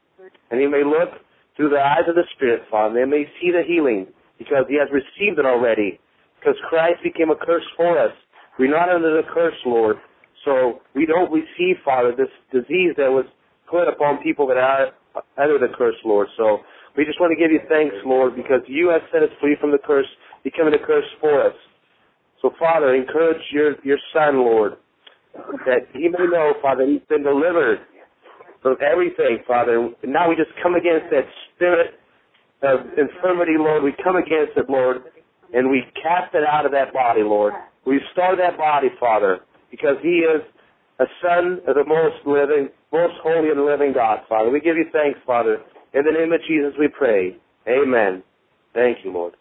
and 0.51 0.59
he 0.59 0.67
may 0.67 0.83
look 0.83 1.21
through 1.55 1.69
the 1.69 1.79
eyes 1.81 2.07
of 2.07 2.15
the 2.15 2.23
Spirit, 2.35 2.63
Father, 2.69 3.01
and 3.01 3.11
may 3.11 3.25
see 3.41 3.51
the 3.51 3.63
healing 3.67 4.07
because 4.37 4.65
he 4.69 4.77
has 4.77 4.87
received 4.91 5.39
it 5.39 5.45
already. 5.45 5.99
Because 6.39 6.55
Christ 6.69 7.01
became 7.03 7.31
a 7.31 7.35
curse 7.35 7.65
for 7.75 7.97
us. 7.97 8.13
We're 8.59 8.71
not 8.71 8.89
under 8.89 9.17
the 9.17 9.27
curse, 9.33 9.57
Lord. 9.65 9.97
So 10.45 10.81
we 10.95 11.05
don't 11.05 11.31
receive, 11.31 11.81
Father, 11.83 12.13
this 12.15 12.31
disease 12.51 12.93
that 12.97 13.09
was 13.09 13.25
put 13.69 13.87
upon 13.87 14.23
people 14.23 14.47
that 14.47 14.57
are 14.57 14.91
under 15.37 15.59
the 15.59 15.73
curse, 15.75 15.95
Lord. 16.05 16.27
So 16.37 16.59
we 16.95 17.05
just 17.05 17.19
want 17.19 17.31
to 17.31 17.39
give 17.39 17.51
you 17.51 17.59
thanks, 17.69 17.95
Lord, 18.05 18.35
because 18.35 18.61
you 18.67 18.89
have 18.89 19.01
set 19.11 19.23
us 19.23 19.29
free 19.39 19.55
from 19.59 19.71
the 19.71 19.77
curse, 19.77 20.07
becoming 20.43 20.73
a 20.73 20.85
curse 20.85 21.05
for 21.19 21.45
us. 21.45 21.55
So, 22.41 22.51
Father, 22.59 22.95
encourage 22.95 23.41
your, 23.51 23.75
your 23.83 23.97
son, 24.13 24.37
Lord, 24.37 24.73
that 25.65 25.89
he 25.93 26.07
may 26.07 26.25
know, 26.29 26.53
Father, 26.61 26.85
he's 26.85 27.01
been 27.09 27.23
delivered 27.23 27.79
from 28.61 28.77
everything, 28.81 29.39
Father. 29.47 29.89
And 30.03 30.13
now 30.13 30.29
we 30.29 30.35
just 30.35 30.51
come 30.61 30.75
against 30.75 31.09
that 31.11 31.25
spirit 31.55 31.99
of 32.63 32.81
infirmity, 32.97 33.57
Lord. 33.57 33.83
We 33.83 33.93
come 34.03 34.15
against 34.15 34.57
it, 34.57 34.69
Lord, 34.69 34.97
and 35.53 35.69
we 35.69 35.83
cast 36.01 36.33
it 36.33 36.43
out 36.43 36.65
of 36.65 36.71
that 36.71 36.93
body, 36.93 37.21
Lord. 37.21 37.53
We 37.85 37.97
restore 37.97 38.35
that 38.35 38.57
body, 38.57 38.89
Father, 38.99 39.39
because 39.71 39.97
He 40.01 40.25
is 40.25 40.41
a 40.99 41.05
Son 41.21 41.59
of 41.67 41.75
the 41.75 41.85
most 41.85 42.25
living, 42.25 42.69
most 42.91 43.13
holy 43.21 43.49
and 43.49 43.65
living 43.65 43.93
God, 43.93 44.19
Father. 44.29 44.49
We 44.49 44.59
give 44.59 44.77
you 44.77 44.85
thanks, 44.91 45.19
Father. 45.25 45.59
In 45.93 46.03
the 46.03 46.11
name 46.11 46.31
of 46.31 46.39
Jesus 46.47 46.73
we 46.79 46.87
pray. 46.87 47.35
Amen. 47.67 48.23
Thank 48.73 48.99
you, 49.03 49.11
Lord. 49.11 49.33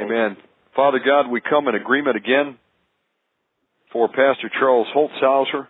Amen. 0.00 0.36
Father 0.74 1.00
God, 1.04 1.30
we 1.30 1.40
come 1.40 1.68
in 1.68 1.74
agreement 1.74 2.16
again 2.16 2.58
for 3.92 4.08
Pastor 4.08 4.50
Charles 4.58 4.86
Holtzhauser 4.94 5.66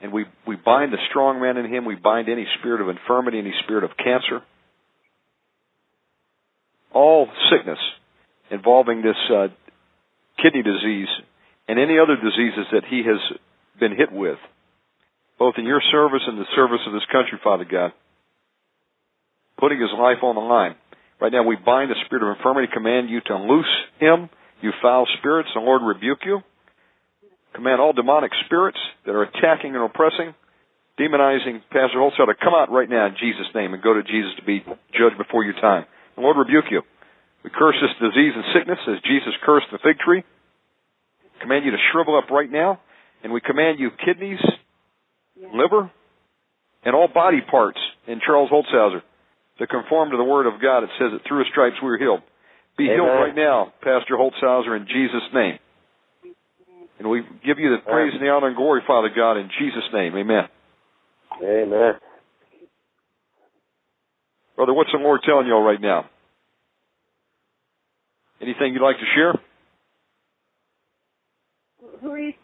and 0.00 0.12
we, 0.12 0.24
we 0.46 0.56
bind 0.56 0.92
the 0.92 0.98
strong 1.10 1.40
man 1.40 1.56
in 1.56 1.72
him. 1.72 1.84
We 1.84 1.94
bind 1.94 2.28
any 2.28 2.46
spirit 2.58 2.80
of 2.80 2.88
infirmity, 2.88 3.38
any 3.38 3.52
spirit 3.64 3.84
of 3.84 3.90
cancer. 3.96 4.42
All 6.92 7.28
sickness 7.50 7.78
involving 8.50 9.02
this 9.02 9.16
uh, 9.30 9.48
kidney 10.42 10.62
disease 10.62 11.08
and 11.68 11.78
any 11.78 11.98
other 11.98 12.16
diseases 12.16 12.66
that 12.72 12.82
he 12.88 13.02
has 13.06 13.38
been 13.78 13.94
hit 13.96 14.10
with, 14.10 14.38
both 15.40 15.56
in 15.56 15.64
your 15.64 15.80
service 15.90 16.20
and 16.28 16.36
the 16.36 16.44
service 16.54 16.84
of 16.86 16.92
this 16.92 17.08
country, 17.10 17.40
Father 17.42 17.64
God, 17.64 17.96
putting 19.58 19.80
his 19.80 19.90
life 19.96 20.20
on 20.22 20.36
the 20.36 20.44
line. 20.44 20.76
Right 21.16 21.32
now, 21.32 21.48
we 21.48 21.56
bind 21.56 21.90
the 21.90 21.96
spirit 22.04 22.28
of 22.28 22.36
infirmity, 22.36 22.68
command 22.68 23.08
you 23.08 23.24
to 23.24 23.36
loose 23.40 23.74
him, 23.98 24.28
you 24.60 24.70
foul 24.82 25.08
spirits, 25.18 25.48
the 25.54 25.64
Lord 25.64 25.80
rebuke 25.80 26.20
you. 26.28 26.40
Command 27.54 27.80
all 27.80 27.92
demonic 27.92 28.30
spirits 28.44 28.78
that 29.06 29.12
are 29.12 29.24
attacking 29.24 29.74
and 29.74 29.82
oppressing, 29.82 30.36
demonizing 31.00 31.64
Pastor 31.72 31.96
Holtzhauser 31.96 32.36
to 32.36 32.44
come 32.44 32.54
out 32.54 32.70
right 32.70 32.88
now 32.88 33.06
in 33.06 33.16
Jesus' 33.16 33.48
name 33.54 33.72
and 33.72 33.82
go 33.82 33.94
to 33.94 34.04
Jesus 34.04 34.36
to 34.36 34.44
be 34.44 34.60
judged 34.92 35.16
before 35.16 35.42
your 35.42 35.56
time. 35.56 35.84
The 36.16 36.22
Lord 36.22 36.36
rebuke 36.36 36.68
you. 36.70 36.82
We 37.42 37.50
curse 37.50 37.76
this 37.80 37.96
disease 37.96 38.36
and 38.36 38.44
sickness 38.52 38.78
as 38.86 39.00
Jesus 39.08 39.32
cursed 39.42 39.72
the 39.72 39.80
fig 39.82 39.98
tree. 40.04 40.22
Command 41.40 41.64
you 41.64 41.72
to 41.72 41.80
shrivel 41.90 42.16
up 42.16 42.28
right 42.28 42.50
now, 42.52 42.78
and 43.24 43.32
we 43.32 43.40
command 43.40 43.80
you 43.80 43.88
kidneys, 44.04 44.40
liver, 45.54 45.90
and 46.84 46.94
all 46.94 47.08
body 47.08 47.40
parts 47.48 47.78
in 48.06 48.20
Charles 48.24 48.50
Holtzhauser 48.50 49.02
to 49.58 49.66
conform 49.66 50.10
to 50.10 50.16
the 50.16 50.24
Word 50.24 50.46
of 50.46 50.60
God. 50.60 50.84
It 50.84 50.90
says 50.98 51.12
that 51.12 51.20
through 51.26 51.40
His 51.40 51.48
stripes 51.50 51.76
we 51.82 51.90
are 51.90 51.98
healed. 51.98 52.20
Be 52.78 52.84
Amen. 52.84 52.96
healed 52.96 53.08
right 53.08 53.34
now, 53.36 53.72
Pastor 53.82 54.16
Holtzhauser, 54.16 54.76
in 54.76 54.86
Jesus' 54.86 55.28
name. 55.34 55.58
And 56.98 57.08
we 57.08 57.22
give 57.44 57.58
you 57.58 57.70
the 57.70 57.82
praise 57.84 58.12
and 58.12 58.22
the 58.22 58.28
honor 58.28 58.48
and 58.48 58.56
glory, 58.56 58.82
Father 58.86 59.08
God, 59.14 59.36
in 59.38 59.48
Jesus' 59.58 59.88
name. 59.92 60.16
Amen. 60.16 60.44
Amen. 61.42 61.94
Brother, 64.56 64.74
what's 64.74 64.90
the 64.92 64.98
Lord 64.98 65.20
telling 65.24 65.46
y'all 65.46 65.62
right 65.62 65.80
now? 65.80 66.04
Anything 68.42 68.74
you'd 68.74 68.82
like 68.82 68.96
to 68.96 69.08
share? 69.14 69.34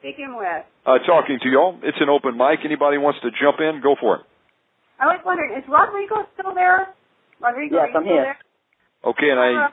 Who 0.03 0.09
you 0.09 0.15
speaking 0.15 0.35
with? 0.37 0.65
Uh, 0.85 0.99
talking 1.07 1.39
to 1.43 1.49
y'all. 1.49 1.79
It's 1.83 1.99
an 2.01 2.09
open 2.09 2.37
mic. 2.37 2.61
Anybody 2.65 2.99
wants 2.99 3.21
to 3.23 3.31
jump 3.41 3.61
in, 3.61 3.81
go 3.83 3.97
for 4.01 4.17
it. 4.17 4.23
I 5.01 5.07
was 5.07 5.21
wondering, 5.25 5.57
is 5.57 5.65
Rodrigo 5.69 6.29
still 6.39 6.55
there? 6.55 6.89
Rodrigo, 7.41 7.77
yes, 7.77 7.93
I'm 7.95 8.05
here. 8.05 8.33
There? 8.33 8.39
Okay, 9.13 9.29
and 9.29 9.41
I, 9.41 9.69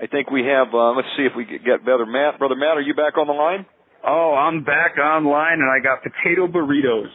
I 0.00 0.06
think 0.06 0.30
we 0.30 0.44
have. 0.48 0.72
Uh, 0.72 0.92
let's 0.96 1.08
see 1.16 1.24
if 1.24 1.32
we 1.36 1.44
get 1.44 1.84
Brother 1.84 2.06
Matt. 2.06 2.38
Brother 2.38 2.56
Matt, 2.56 2.78
are 2.78 2.84
you 2.84 2.94
back 2.94 3.18
on 3.18 3.26
the 3.26 3.36
line? 3.36 3.66
Oh, 4.06 4.32
I'm 4.34 4.64
back 4.64 4.96
online 4.96 5.58
and 5.60 5.68
I 5.68 5.82
got 5.82 6.02
potato 6.02 6.46
burritos. 6.46 7.12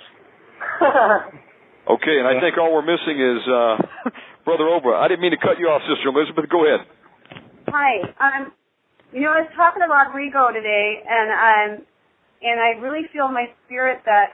Okay, 1.83 2.15
and 2.15 2.23
I 2.23 2.39
think 2.39 2.55
all 2.55 2.71
we're 2.71 2.87
missing 2.87 3.19
is 3.19 3.43
uh, 3.43 3.75
Brother 4.47 4.71
Ova. 4.71 4.95
I 4.95 5.11
didn't 5.11 5.19
mean 5.19 5.35
to 5.35 5.41
cut 5.43 5.59
you 5.59 5.67
off, 5.67 5.83
Sister 5.83 6.15
Elizabeth. 6.15 6.47
Go 6.47 6.63
ahead. 6.63 6.87
Hi. 7.67 8.07
Um, 8.23 8.53
you 9.11 9.19
know, 9.19 9.35
I 9.35 9.43
was 9.43 9.51
talking 9.51 9.83
to 9.83 9.91
Rodrigo 9.91 10.55
today, 10.55 11.03
and 11.03 11.27
um, 11.35 11.69
and 12.43 12.59
I 12.59 12.79
really 12.81 13.07
feel 13.13 13.27
in 13.27 13.33
my 13.33 13.47
spirit 13.65 13.99
that 14.05 14.33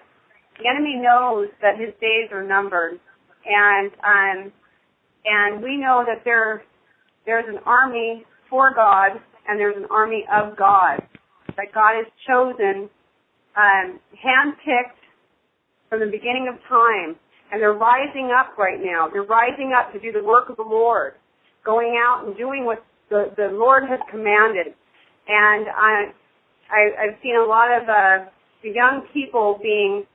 the 0.60 0.68
enemy 0.68 0.99
knows 0.99 1.48
that 1.61 1.80
his 1.80 1.94
days 2.02 2.30
are 2.31 2.44
numbered, 2.44 2.99
and 3.45 3.91
um, 4.03 4.52
and 5.26 5.64
we 5.64 5.77
know 5.77 6.03
that 6.06 6.23
there 6.26 6.64
there's 7.26 7.45
an 7.48 7.60
army 7.65 8.26
for 8.49 8.73
God 8.73 9.11
and 9.48 9.60
there's 9.60 9.77
an 9.77 9.88
army 9.90 10.26
of 10.31 10.57
God 10.57 11.02
that 11.57 11.73
God 11.73 11.98
has 11.98 12.07
chosen, 12.27 12.90
um, 13.57 13.99
handpicked 14.15 15.02
from 15.90 15.99
the 15.99 16.06
beginning 16.06 16.48
of 16.48 16.56
time, 16.69 17.15
and 17.52 17.61
they're 17.61 17.73
rising 17.73 18.31
up 18.31 18.57
right 18.57 18.80
now. 18.80 19.10
They're 19.11 19.23
rising 19.23 19.73
up 19.76 19.91
to 19.94 19.99
do 19.99 20.11
the 20.11 20.23
work 20.23 20.49
of 20.49 20.56
the 20.56 20.64
Lord, 20.64 21.14
going 21.65 21.99
out 21.99 22.26
and 22.26 22.38
doing 22.38 22.64
what 22.64 22.84
the 23.10 23.34
the 23.36 23.49
Lord 23.52 23.84
has 23.90 23.99
commanded. 24.10 24.73
And 25.27 25.65
I, 25.76 26.14
I 26.72 26.94
I've 27.02 27.18
seen 27.22 27.36
a 27.36 27.46
lot 27.46 27.70
of 27.72 27.90
uh, 27.90 28.30
young 28.64 29.08
people 29.14 29.60
being 29.62 30.06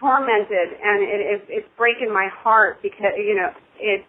tormented, 0.00 0.68
and 0.78 1.02
it, 1.02 1.20
it, 1.20 1.40
it's 1.48 1.68
breaking 1.76 2.12
my 2.12 2.28
heart 2.30 2.78
because 2.82 3.18
you 3.18 3.34
know 3.34 3.50
it. 3.78 4.04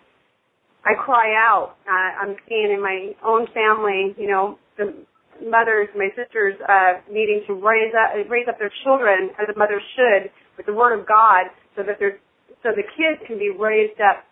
I 0.86 0.96
cry 0.96 1.36
out. 1.36 1.76
Uh, 1.84 2.24
I'm 2.24 2.36
seeing 2.48 2.72
in 2.72 2.82
my 2.82 3.12
own 3.20 3.48
family, 3.52 4.16
you 4.18 4.32
know, 4.32 4.58
the 4.78 4.96
mothers, 5.44 5.90
my 5.92 6.08
sisters, 6.16 6.56
uh, 6.70 7.04
needing 7.12 7.44
to 7.48 7.54
raise 7.54 7.92
up 7.92 8.16
raise 8.30 8.48
up 8.48 8.58
their 8.60 8.72
children 8.84 9.30
as 9.42 9.48
a 9.54 9.58
mother 9.58 9.82
should 9.96 10.32
with 10.58 10.66
the 10.66 10.74
Word 10.74 10.98
of 10.98 11.08
God, 11.08 11.52
so 11.76 11.84
that 11.84 11.98
they're 12.00 12.20
so 12.64 12.70
the 12.76 12.88
kids 12.96 13.20
can 13.28 13.38
be 13.38 13.52
raised 13.52 14.00
up 14.00 14.24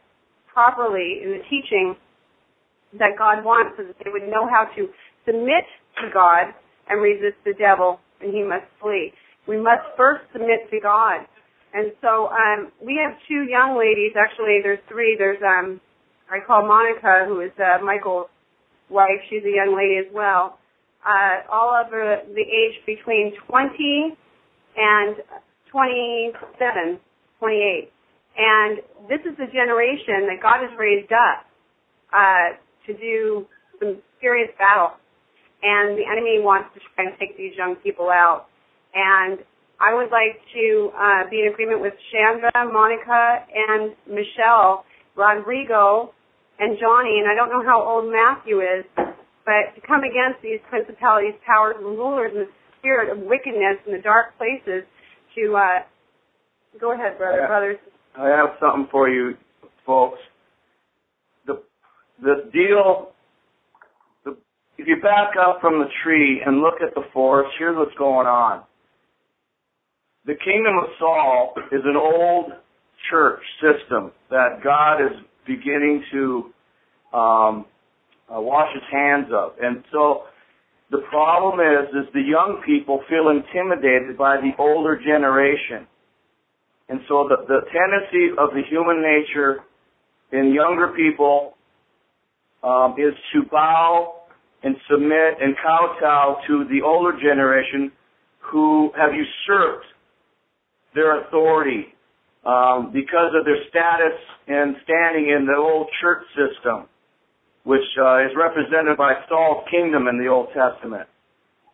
properly 0.51 1.19
in 1.23 1.31
the 1.31 1.43
teaching 1.49 1.95
that 2.99 3.17
God 3.17 3.43
wants, 3.43 3.75
so 3.77 3.83
that 3.83 3.95
they 4.03 4.09
would 4.09 4.27
know 4.29 4.47
how 4.47 4.67
to 4.75 4.87
submit 5.25 5.65
to 6.01 6.09
God 6.13 6.53
and 6.89 7.01
resist 7.01 7.37
the 7.45 7.53
devil, 7.53 7.99
and 8.21 8.33
he 8.33 8.43
must 8.43 8.65
flee. 8.81 9.13
We 9.47 9.57
must 9.57 9.83
first 9.95 10.23
submit 10.33 10.69
to 10.71 10.79
God. 10.79 11.25
And 11.73 11.91
so 12.01 12.29
um, 12.29 12.71
we 12.83 12.99
have 13.03 13.17
two 13.27 13.43
young 13.49 13.77
ladies. 13.77 14.13
Actually, 14.17 14.59
there's 14.63 14.79
three. 14.89 15.15
There's 15.17 15.41
um, 15.43 15.79
I 16.29 16.39
call 16.45 16.67
Monica, 16.67 17.25
who 17.27 17.41
is 17.41 17.51
uh, 17.59 17.83
Michael's 17.83 18.27
wife. 18.89 19.19
She's 19.29 19.43
a 19.43 19.55
young 19.55 19.75
lady 19.75 19.97
as 19.97 20.13
well. 20.13 20.59
Uh, 21.05 21.47
all 21.51 21.71
over 21.71 22.19
the 22.33 22.41
age 22.41 22.75
between 22.85 23.33
20 23.47 24.17
and 24.75 25.15
27, 25.71 26.99
28. 27.39 27.91
And 28.37 28.77
this 29.07 29.19
is 29.21 29.37
the 29.37 29.47
generation 29.47 30.27
that 30.27 30.39
God 30.41 30.67
has 30.67 30.77
raised 30.77 31.11
up 31.11 31.45
uh, 32.13 32.57
to 32.85 32.93
do 32.93 33.47
some 33.79 33.97
serious 34.19 34.49
battle. 34.57 34.97
And 35.67 35.99
the 35.99 36.07
enemy 36.07 36.39
wants 36.39 36.71
to 36.75 36.79
try 36.95 37.11
and 37.11 37.13
take 37.19 37.35
these 37.35 37.51
young 37.59 37.75
people 37.83 38.07
out. 38.07 38.47
And 38.95 39.43
I 39.83 39.91
would 39.93 40.09
like 40.15 40.39
to 40.55 40.65
uh, 40.95 41.21
be 41.29 41.43
in 41.43 41.51
agreement 41.51 41.81
with 41.83 41.93
Chandra, 42.11 42.49
Monica, 42.71 43.43
and 43.51 43.91
Michelle, 44.07 44.85
Rodrigo, 45.19 46.13
and 46.59 46.79
Johnny. 46.79 47.19
And 47.19 47.27
I 47.27 47.35
don't 47.35 47.49
know 47.51 47.63
how 47.67 47.83
old 47.83 48.07
Matthew 48.07 48.61
is, 48.63 48.85
but 49.43 49.75
to 49.75 49.81
come 49.85 50.01
against 50.07 50.39
these 50.41 50.63
principalities, 50.71 51.35
powers, 51.45 51.75
and 51.77 51.85
rulers 51.85 52.31
in 52.33 52.47
the 52.47 52.51
spirit 52.79 53.11
of 53.11 53.19
wickedness 53.27 53.77
in 53.85 53.91
the 53.91 54.01
dark 54.01 54.37
places 54.37 54.87
to 55.35 55.43
uh, 55.55 55.79
go 56.79 56.93
ahead, 56.93 57.17
brother, 57.17 57.41
Yeah. 57.41 57.47
brothers. 57.47 57.77
I 58.17 58.29
have 58.29 58.55
something 58.59 58.87
for 58.89 59.09
you, 59.09 59.35
folks. 59.85 60.17
The 61.45 61.61
the 62.23 62.49
deal. 62.51 63.11
You 64.87 64.95
back 65.01 65.35
up 65.35 65.59
from 65.59 65.79
the 65.79 65.89
tree 66.01 66.41
and 66.45 66.61
look 66.61 66.75
at 66.81 66.95
the 66.95 67.03
forest, 67.11 67.49
here's 67.59 67.75
what's 67.75 67.93
going 67.97 68.25
on. 68.25 68.63
The 70.25 70.35
kingdom 70.35 70.77
of 70.77 70.85
Saul 70.97 71.53
is 71.73 71.81
an 71.83 71.97
old 71.97 72.53
church 73.11 73.41
system 73.59 74.13
that 74.29 74.63
God 74.63 75.01
is 75.03 75.11
beginning 75.45 76.05
to 76.13 76.53
um, 77.11 77.65
uh, 78.33 78.39
wash 78.39 78.73
His 78.73 78.83
hands 78.89 79.27
of, 79.33 79.55
and 79.61 79.83
so 79.91 80.21
the 80.89 80.99
problem 81.09 81.59
is, 81.59 81.89
is 81.89 82.13
the 82.13 82.21
young 82.21 82.63
people 82.65 83.01
feel 83.09 83.27
intimidated 83.27 84.17
by 84.17 84.37
the 84.37 84.51
older 84.57 84.97
generation. 84.97 85.85
And 86.87 87.01
so 87.09 87.27
the, 87.27 87.43
the 87.45 87.59
tendency 87.75 88.31
of 88.39 88.51
the 88.51 88.61
human 88.69 89.01
nature 89.01 89.65
in 90.31 90.53
younger 90.53 90.93
people 90.95 91.55
um, 92.63 92.95
is 92.97 93.13
to 93.33 93.43
bow 93.51 94.16
and 94.63 94.75
submit 94.89 95.37
and 95.41 95.55
kowtow 95.63 96.37
to 96.47 96.65
the 96.69 96.81
older 96.85 97.17
generation 97.17 97.91
who 98.39 98.91
have 98.97 99.11
usurped 99.13 99.85
their 100.95 101.21
authority 101.21 101.93
um, 102.45 102.91
because 102.93 103.33
of 103.37 103.45
their 103.45 103.59
status 103.69 104.17
and 104.47 104.75
standing 104.83 105.29
in 105.29 105.45
the 105.45 105.55
old 105.55 105.87
church 106.01 106.23
system, 106.33 106.87
which 107.63 107.85
uh, 108.01 108.23
is 108.23 108.31
represented 108.35 108.97
by 108.97 109.13
Saul's 109.27 109.65
kingdom 109.69 110.07
in 110.07 110.17
the 110.17 110.27
Old 110.27 110.47
Testament. 110.55 111.07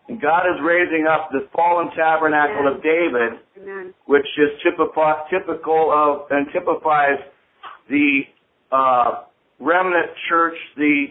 And 0.10 0.19
God 0.19 0.43
is 0.49 0.60
raising 0.61 1.07
up 1.07 1.30
the 1.31 1.47
fallen 1.55 1.89
tabernacle 1.95 2.68
of 2.68 2.84
David 2.84 3.39
Amen. 3.61 3.93
which 4.05 4.27
is 4.38 4.49
typical 4.61 5.91
of 5.93 6.27
and 6.30 6.47
typifies 6.51 7.22
the 7.89 8.22
uh, 8.72 9.23
remnant 9.60 10.10
church, 10.27 10.57
the 10.76 11.05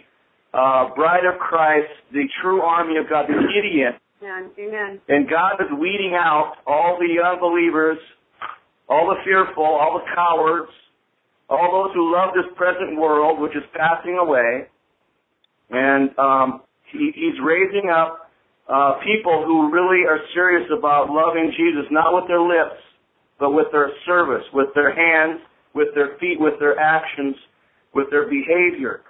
uh, 0.54 0.94
bride 0.94 1.24
of 1.24 1.38
Christ, 1.40 1.88
the 2.12 2.24
true 2.42 2.60
army 2.60 2.96
of 2.98 3.08
God, 3.08 3.26
the 3.28 3.34
Gideon. 3.34 3.94
Amen. 4.22 4.50
Amen. 4.58 5.00
And 5.08 5.28
God 5.28 5.56
is 5.60 5.66
weeding 5.80 6.14
out 6.14 6.54
all 6.66 6.98
the 7.00 7.20
unbelievers, 7.20 7.98
all 8.88 9.08
the 9.08 9.20
fearful, 9.24 9.64
all 9.64 9.98
the 9.98 10.14
cowards, 10.14 10.70
all 11.48 11.84
those 11.84 11.94
who 11.94 12.12
love 12.12 12.30
this 12.34 12.46
present 12.56 12.98
world, 12.98 13.40
which 13.40 13.56
is 13.56 13.64
passing 13.74 14.18
away. 14.18 14.68
And 15.70 16.16
um, 16.18 16.62
he, 16.92 17.10
he's 17.14 17.40
raising 17.42 17.90
up 17.90 18.30
uh, 18.68 19.00
people 19.02 19.42
who 19.44 19.72
really 19.72 20.06
are 20.06 20.20
serious 20.34 20.68
about 20.76 21.10
loving 21.10 21.52
Jesus, 21.56 21.90
not 21.90 22.14
with 22.14 22.28
their 22.28 22.40
lips, 22.40 22.78
but 23.40 23.50
with 23.50 23.66
their 23.72 23.90
service, 24.06 24.44
with 24.54 24.68
their 24.74 24.94
hands, 24.94 25.40
with 25.74 25.88
their 25.94 26.16
feet, 26.18 26.38
with 26.38 26.54
their 26.60 26.78
actions, 26.78 27.34
with 27.94 28.08
their 28.10 28.28
behavior. 28.28 29.00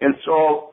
And 0.00 0.14
so 0.26 0.71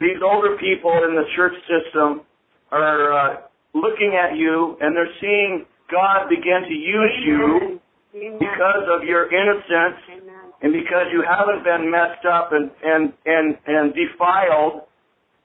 these 0.00 0.20
older 0.24 0.56
people 0.56 0.92
in 1.08 1.14
the 1.14 1.24
church 1.36 1.54
system 1.68 2.22
are 2.70 3.12
uh, 3.12 3.36
looking 3.74 4.16
at 4.16 4.36
you 4.36 4.76
and 4.80 4.96
they're 4.96 5.14
seeing 5.20 5.66
God 5.90 6.28
begin 6.28 6.64
to 6.64 6.74
use 6.74 7.16
you 7.24 7.80
because 8.12 8.84
of 8.88 9.04
your 9.04 9.28
innocence 9.28 10.00
and 10.62 10.72
because 10.72 11.12
you 11.12 11.24
haven't 11.24 11.64
been 11.64 11.90
messed 11.90 12.24
up 12.24 12.52
and, 12.52 12.70
and, 12.82 13.12
and, 13.26 13.58
and 13.66 13.92
defiled 13.92 14.88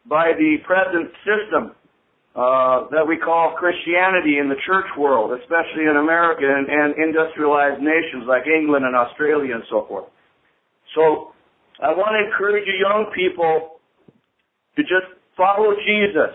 by 0.07 0.32
the 0.38 0.57
present 0.64 1.11
system 1.28 1.76
uh, 2.36 2.88
that 2.94 3.03
we 3.07 3.18
call 3.18 3.56
Christianity 3.57 4.38
in 4.38 4.48
the 4.48 4.60
church 4.65 4.86
world, 4.98 5.34
especially 5.41 5.90
in 5.90 5.98
America 5.98 6.45
and, 6.45 6.69
and 6.69 6.95
industrialized 6.95 7.82
nations 7.82 8.24
like 8.28 8.45
England 8.48 8.86
and 8.86 8.95
Australia 8.95 9.56
and 9.56 9.64
so 9.69 9.86
forth. 9.90 10.06
So 10.95 11.34
I 11.82 11.91
want 11.91 12.15
to 12.15 12.22
encourage 12.24 12.64
you 12.68 12.78
young 12.78 13.11
people 13.11 13.77
to 14.78 14.82
just 14.84 15.12
follow 15.36 15.74
Jesus. 15.86 16.34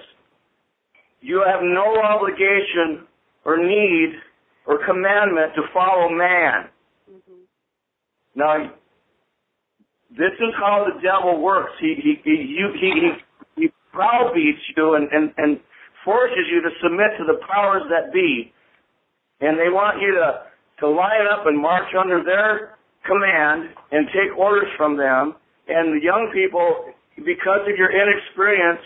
You 1.21 1.43
have 1.47 1.63
no 1.63 1.97
obligation 2.03 3.07
or 3.45 3.57
need 3.57 4.19
or 4.67 4.85
commandment 4.85 5.55
to 5.55 5.63
follow 5.73 6.09
man. 6.11 6.69
Mm-hmm. 7.11 7.43
Now, 8.35 8.73
this 10.11 10.35
is 10.39 10.53
how 10.59 10.87
the 10.87 11.01
devil 11.01 11.41
works. 11.41 11.73
He 11.81 11.95
he 11.97 12.15
he 12.23 12.37
you, 12.59 12.69
he, 12.79 12.91
he, 13.01 13.63
he 13.63 13.69
browbeats 13.93 14.61
you 14.77 14.95
and, 14.95 15.09
and 15.11 15.33
and 15.39 15.61
forces 16.05 16.47
you 16.51 16.61
to 16.63 16.71
submit 16.83 17.17
to 17.19 17.25
the 17.25 17.39
powers 17.49 17.83
that 17.89 18.13
be, 18.13 18.53
and 19.41 19.59
they 19.59 19.71
want 19.71 20.03
you 20.03 20.13
to 20.15 20.53
to 20.81 20.89
line 20.91 21.27
up 21.33 21.47
and 21.47 21.61
march 21.61 21.89
under 21.99 22.23
their 22.25 22.77
command 23.07 23.71
and 23.91 24.07
take 24.09 24.37
orders 24.37 24.69
from 24.77 24.97
them. 24.97 25.35
And 25.69 25.97
the 25.97 26.05
young 26.05 26.31
people, 26.35 26.92
because 27.17 27.69
of 27.69 27.77
your 27.77 27.93
inexperience, 27.93 28.81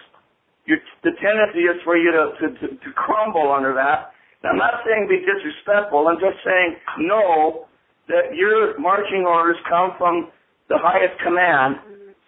your, 0.66 0.78
the 1.07 1.15
tendency 1.23 1.62
is 1.70 1.78
for 1.85 1.97
you 1.97 2.11
to, 2.11 2.24
to, 2.40 2.47
to, 2.59 2.66
to 2.74 2.89
crumble 2.98 3.53
under 3.55 3.74
that. 3.74 4.12
Now, 4.43 4.51
I'm 4.51 4.59
not 4.59 4.82
saying 4.82 5.07
be 5.09 5.23
disrespectful. 5.23 6.07
I'm 6.09 6.19
just 6.19 6.43
saying 6.43 6.77
know 7.07 7.66
that 8.09 8.35
your 8.35 8.78
marching 8.78 9.24
orders 9.27 9.57
come 9.69 9.94
from 9.98 10.31
the 10.69 10.78
highest 10.78 11.23
command, 11.23 11.78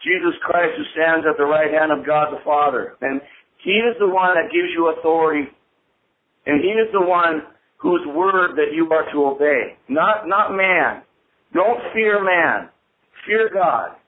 Jesus 0.02 0.34
Christ 0.46 0.78
who 0.78 0.84
stands 0.94 1.26
at 1.26 1.36
the 1.36 1.46
right 1.46 1.70
hand 1.70 1.90
of 1.90 2.06
God 2.06 2.30
the 2.30 2.42
Father. 2.44 2.94
And 3.02 3.20
He 3.62 3.82
is 3.82 3.98
the 3.98 4.08
one 4.08 4.34
that 4.38 4.54
gives 4.54 4.70
you 4.70 4.94
authority. 4.94 5.50
And 6.46 6.62
He 6.62 6.70
is 6.78 6.88
the 6.94 7.02
one 7.02 7.42
whose 7.78 8.02
word 8.14 8.54
that 8.56 8.74
you 8.74 8.90
are 8.90 9.10
to 9.12 9.18
obey. 9.26 9.78
Not, 9.88 10.26
not 10.26 10.54
man. 10.54 11.02
Don't 11.54 11.80
fear 11.92 12.22
man. 12.22 12.70
Fear 13.26 13.50
God. 13.52 13.98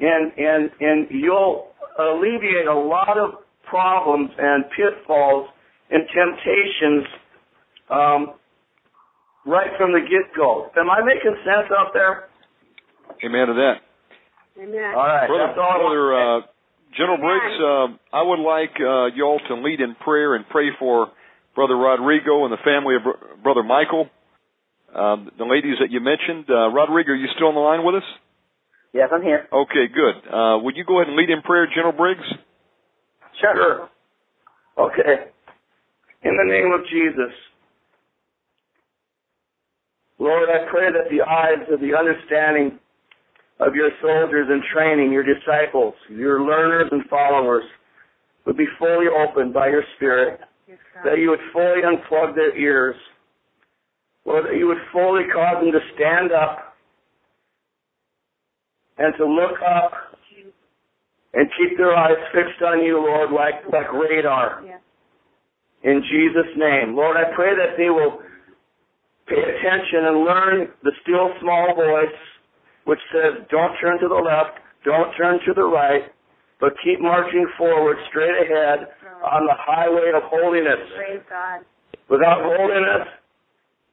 And, 0.00 0.32
and, 0.36 0.70
and 0.80 1.06
you'll 1.10 1.68
alleviate 1.98 2.66
a 2.66 2.74
lot 2.74 3.16
of 3.16 3.40
problems 3.68 4.30
and 4.38 4.64
pitfalls 4.76 5.48
and 5.90 6.02
temptations 6.08 7.06
um, 7.90 8.34
right 9.46 9.70
from 9.78 9.92
the 9.92 10.00
get-go. 10.00 10.70
Am 10.76 10.90
I 10.90 11.00
making 11.04 11.36
sense 11.44 11.70
out 11.78 11.92
there? 11.92 12.28
Amen 13.24 13.46
to 13.46 13.54
that. 13.54 13.74
Amen. 14.60 14.94
All 14.96 15.06
right. 15.06 15.26
Brother, 15.26 15.46
that's 15.46 15.58
all 15.58 15.78
Brother 15.78 16.14
uh, 16.14 16.40
General 16.96 17.18
Briggs, 17.18 17.56
uh, 17.58 18.16
I 18.16 18.22
would 18.22 18.38
like 18.38 18.74
uh, 18.78 19.14
y'all 19.16 19.40
to 19.48 19.54
lead 19.56 19.80
in 19.80 19.94
prayer 19.96 20.36
and 20.36 20.44
pray 20.48 20.68
for 20.78 21.08
Brother 21.54 21.76
Rodrigo 21.76 22.44
and 22.44 22.52
the 22.52 22.62
family 22.64 22.94
of 22.96 23.02
Br- 23.02 23.42
Brother 23.42 23.62
Michael. 23.62 24.08
Um, 24.94 25.30
the 25.36 25.44
ladies 25.44 25.74
that 25.80 25.90
you 25.90 25.98
mentioned. 25.98 26.46
Uh, 26.48 26.70
Rodrigo, 26.70 27.10
are 27.10 27.16
you 27.16 27.26
still 27.34 27.48
on 27.48 27.54
the 27.54 27.60
line 27.60 27.84
with 27.84 27.96
us? 27.96 28.08
Yes, 28.94 29.10
I'm 29.12 29.22
here. 29.22 29.48
Okay, 29.52 29.90
good. 29.92 30.14
Uh, 30.32 30.62
would 30.62 30.76
you 30.76 30.84
go 30.84 31.00
ahead 31.00 31.08
and 31.08 31.16
lead 31.16 31.28
in 31.28 31.42
prayer, 31.42 31.66
General 31.66 31.92
Briggs? 31.92 32.22
Sure. 33.40 33.88
Okay. 34.78 35.34
In 36.22 36.36
the 36.36 36.48
name 36.48 36.70
of 36.72 36.86
Jesus. 36.86 37.34
Lord, 40.20 40.48
I 40.48 40.70
pray 40.70 40.92
that 40.92 41.10
the 41.10 41.22
eyes 41.22 41.66
of 41.72 41.80
the 41.80 41.92
understanding 41.98 42.78
of 43.58 43.74
your 43.74 43.90
soldiers 44.00 44.46
in 44.48 44.62
training, 44.72 45.10
your 45.10 45.24
disciples, 45.24 45.94
your 46.08 46.42
learners 46.42 46.88
and 46.92 47.02
followers, 47.10 47.64
would 48.46 48.56
be 48.56 48.66
fully 48.78 49.06
opened 49.10 49.52
by 49.52 49.68
your 49.68 49.82
Spirit, 49.96 50.38
that 51.04 51.18
you 51.18 51.30
would 51.30 51.40
fully 51.52 51.82
unplug 51.82 52.36
their 52.36 52.56
ears, 52.56 52.94
Lord, 54.24 54.44
that 54.46 54.56
you 54.56 54.68
would 54.68 54.78
fully 54.92 55.24
cause 55.34 55.64
them 55.64 55.72
to 55.72 55.80
stand 55.96 56.30
up 56.30 56.73
and 58.98 59.14
to 59.18 59.26
look 59.26 59.58
up 59.62 59.92
and 61.34 61.50
keep 61.58 61.76
their 61.76 61.94
eyes 61.94 62.18
fixed 62.32 62.62
on 62.62 62.84
you, 62.84 62.98
Lord, 62.98 63.32
like, 63.32 63.66
like 63.72 63.92
radar. 63.92 64.62
In 65.82 66.02
Jesus' 66.02 66.52
name. 66.56 66.94
Lord, 66.94 67.16
I 67.16 67.34
pray 67.34 67.54
that 67.54 67.76
they 67.76 67.90
will 67.90 68.22
pay 69.26 69.42
attention 69.42 70.06
and 70.06 70.24
learn 70.24 70.68
the 70.82 70.92
still 71.02 71.30
small 71.40 71.74
voice 71.74 72.18
which 72.84 73.00
says, 73.12 73.44
don't 73.50 73.74
turn 73.80 73.98
to 74.00 74.08
the 74.08 74.14
left, 74.14 74.60
don't 74.84 75.10
turn 75.16 75.40
to 75.46 75.54
the 75.54 75.64
right, 75.64 76.02
but 76.60 76.72
keep 76.84 77.00
marching 77.00 77.46
forward 77.58 77.96
straight 78.10 78.36
ahead 78.46 78.88
on 79.24 79.46
the 79.46 79.56
highway 79.56 80.12
of 80.14 80.22
holiness. 80.28 80.80
Without 82.08 82.44
holiness, 82.44 83.08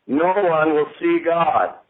no 0.07 0.33
one 0.35 0.75
will 0.75 0.91
see 0.99 1.19
God. 1.25 1.80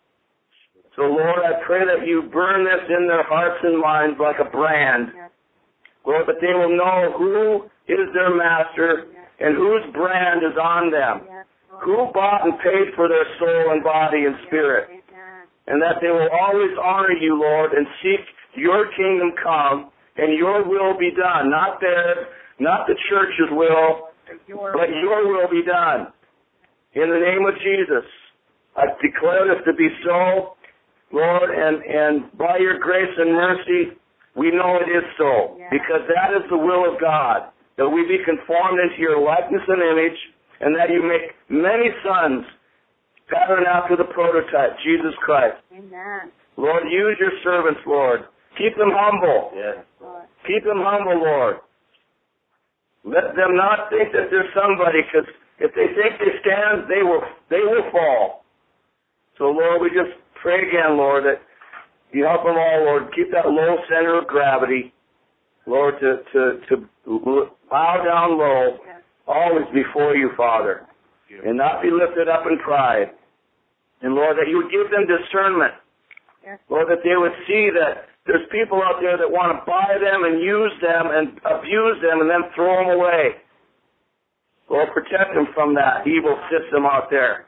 So 1.02 1.10
Lord, 1.10 1.42
I 1.42 1.58
pray 1.66 1.82
that 1.82 2.06
you 2.06 2.30
burn 2.30 2.62
this 2.62 2.86
in 2.86 3.10
their 3.10 3.26
hearts 3.26 3.58
and 3.64 3.82
minds 3.82 4.22
like 4.22 4.38
a 4.38 4.46
brand. 4.46 5.10
Lord, 6.06 6.30
that 6.30 6.38
they 6.38 6.54
will 6.54 6.78
know 6.78 7.18
who 7.18 7.66
is 7.90 8.06
their 8.14 8.30
master 8.30 9.10
and 9.42 9.58
whose 9.58 9.82
brand 9.98 10.46
is 10.46 10.54
on 10.62 10.94
them. 10.94 11.26
Who 11.82 12.06
bought 12.14 12.46
and 12.46 12.54
paid 12.62 12.94
for 12.94 13.10
their 13.10 13.26
soul 13.42 13.74
and 13.74 13.84
body 13.84 14.30
and 14.30 14.36
spirit. 14.46 14.94
And 15.66 15.82
that 15.82 15.98
they 16.06 16.14
will 16.14 16.30
always 16.38 16.78
honor 16.78 17.18
you, 17.18 17.34
Lord, 17.34 17.74
and 17.74 17.88
seek 18.06 18.22
your 18.54 18.86
kingdom 18.94 19.34
come 19.42 19.90
and 20.18 20.38
your 20.38 20.70
will 20.70 21.00
be 21.00 21.10
done. 21.18 21.50
Not 21.50 21.82
theirs, 21.82 22.30
not 22.60 22.86
the 22.86 22.94
church's 23.10 23.50
will, 23.50 24.14
but 24.54 24.90
your 25.02 25.26
will 25.34 25.50
be 25.50 25.66
done. 25.66 26.14
In 26.94 27.10
the 27.10 27.18
name 27.18 27.42
of 27.50 27.58
Jesus, 27.58 28.06
I 28.78 28.86
declare 29.02 29.50
this 29.50 29.66
to 29.66 29.74
be 29.74 29.90
so, 30.06 30.61
Lord, 31.14 31.50
and, 31.52 31.84
and 31.84 32.38
by 32.38 32.58
your 32.58 32.80
grace 32.80 33.12
and 33.18 33.34
mercy, 33.34 33.98
we 34.36 34.52
know 34.52 34.80
it 34.80 34.88
is 34.88 35.04
so, 35.18 35.60
because 35.72 36.08
that 36.08 36.32
is 36.32 36.48
the 36.50 36.58
will 36.58 36.88
of 36.88 37.00
God, 37.02 37.52
that 37.78 37.90
we 37.90 38.08
be 38.08 38.24
conformed 38.24 38.80
into 38.80 39.00
your 39.00 39.20
likeness 39.20 39.64
and 39.68 39.82
image, 39.84 40.20
and 40.62 40.76
that 40.76 40.90
you 40.90 41.04
make 41.04 41.36
many 41.50 41.92
sons 42.00 42.46
pattern 43.28 43.66
after 43.68 43.98
the 43.98 44.08
prototype, 44.14 44.78
Jesus 44.84 45.12
Christ. 45.20 45.60
Amen. 45.76 46.32
Lord, 46.56 46.84
use 46.88 47.18
your 47.20 47.32
servants, 47.44 47.82
Lord. 47.88 48.22
Keep 48.58 48.78
them 48.78 48.92
humble. 48.92 49.52
Yes. 49.56 49.84
Keep 50.48 50.64
them 50.64 50.80
humble, 50.80 51.20
Lord. 51.20 51.58
Let 53.04 53.34
them 53.36 53.58
not 53.58 53.90
think 53.90 54.14
that 54.14 54.30
they're 54.30 54.52
somebody, 54.54 55.02
because 55.02 55.28
if 55.58 55.74
they 55.74 55.90
think 55.98 56.22
they 56.22 56.38
stand, 56.40 56.86
they 56.86 57.02
will 57.02 57.24
they 57.50 57.66
will 57.66 57.90
fall. 57.92 58.46
So, 59.38 59.50
Lord, 59.50 59.82
we 59.82 59.90
just 59.90 60.21
pray 60.42 60.68
again, 60.68 60.98
Lord, 60.98 61.24
that 61.26 61.42
you 62.12 62.26
help 62.26 62.44
them 62.44 62.58
all, 62.58 62.84
Lord. 62.86 63.14
Keep 63.16 63.32
that 63.32 63.48
low 63.48 63.78
center 63.88 64.20
of 64.20 64.28
gravity, 64.28 64.94
Lord, 65.66 65.96
to 66.02 66.24
to 66.34 66.42
to 66.68 67.48
bow 67.70 68.04
down 68.04 68.38
low, 68.38 68.78
always 69.28 69.66
before 69.74 70.16
you, 70.16 70.32
Father, 70.36 70.82
and 71.46 71.58
not 71.58 71.82
be 71.82 71.90
lifted 71.90 72.28
up 72.28 72.44
in 72.50 72.58
pride. 72.60 73.12
And 74.02 74.16
Lord, 74.16 74.36
that 74.38 74.50
you 74.50 74.58
would 74.58 74.72
give 74.72 74.90
them 74.92 75.06
discernment. 75.08 75.74
Lord, 76.70 76.90
that 76.90 77.06
they 77.06 77.16
would 77.16 77.38
see 77.48 77.70
that 77.70 78.10
there's 78.26 78.46
people 78.52 78.82
out 78.82 78.98
there 79.02 79.18
that 79.18 79.30
want 79.30 79.54
to 79.54 79.62
buy 79.66 79.98
them 80.02 80.26
and 80.26 80.42
use 80.42 80.74
them 80.82 81.06
and 81.14 81.38
abuse 81.46 81.98
them 82.02 82.22
and 82.22 82.30
then 82.30 82.50
throw 82.56 82.82
them 82.82 82.98
away. 82.98 83.38
Lord, 84.70 84.90
protect 84.94 85.36
them 85.36 85.48
from 85.54 85.76
that 85.76 86.08
evil 86.08 86.38
system 86.50 86.86
out 86.86 87.10
there. 87.10 87.46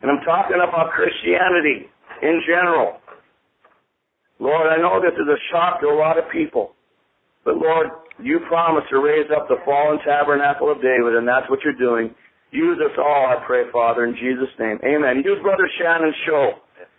And 0.00 0.10
I'm 0.10 0.24
talking 0.24 0.56
about 0.56 0.92
Christianity 0.92 1.88
in 2.22 2.40
general. 2.48 3.00
Lord, 4.40 4.72
I 4.72 4.80
know 4.80 5.00
this 5.00 5.12
is 5.12 5.28
a 5.28 5.36
shock 5.52 5.80
to 5.80 5.86
a 5.92 5.96
lot 5.96 6.16
of 6.16 6.24
people. 6.32 6.72
But 7.44 7.56
Lord, 7.56 7.88
you 8.20 8.40
promised 8.48 8.88
to 8.88 9.00
raise 9.00 9.28
up 9.28 9.48
the 9.48 9.60
fallen 9.64 10.00
tabernacle 10.04 10.72
of 10.72 10.80
David, 10.80 11.16
and 11.16 11.28
that's 11.28 11.48
what 11.48 11.60
you're 11.64 11.76
doing. 11.76 12.14
Use 12.50 12.80
us 12.80 12.96
all, 12.96 13.28
I 13.28 13.44
pray, 13.46 13.68
Father, 13.72 14.04
in 14.04 14.16
Jesus' 14.16 14.50
name. 14.58 14.80
Amen. 14.84 15.22
Use 15.24 15.38
Brother 15.44 15.68
Shannon's 15.76 16.16
show. 16.26 16.56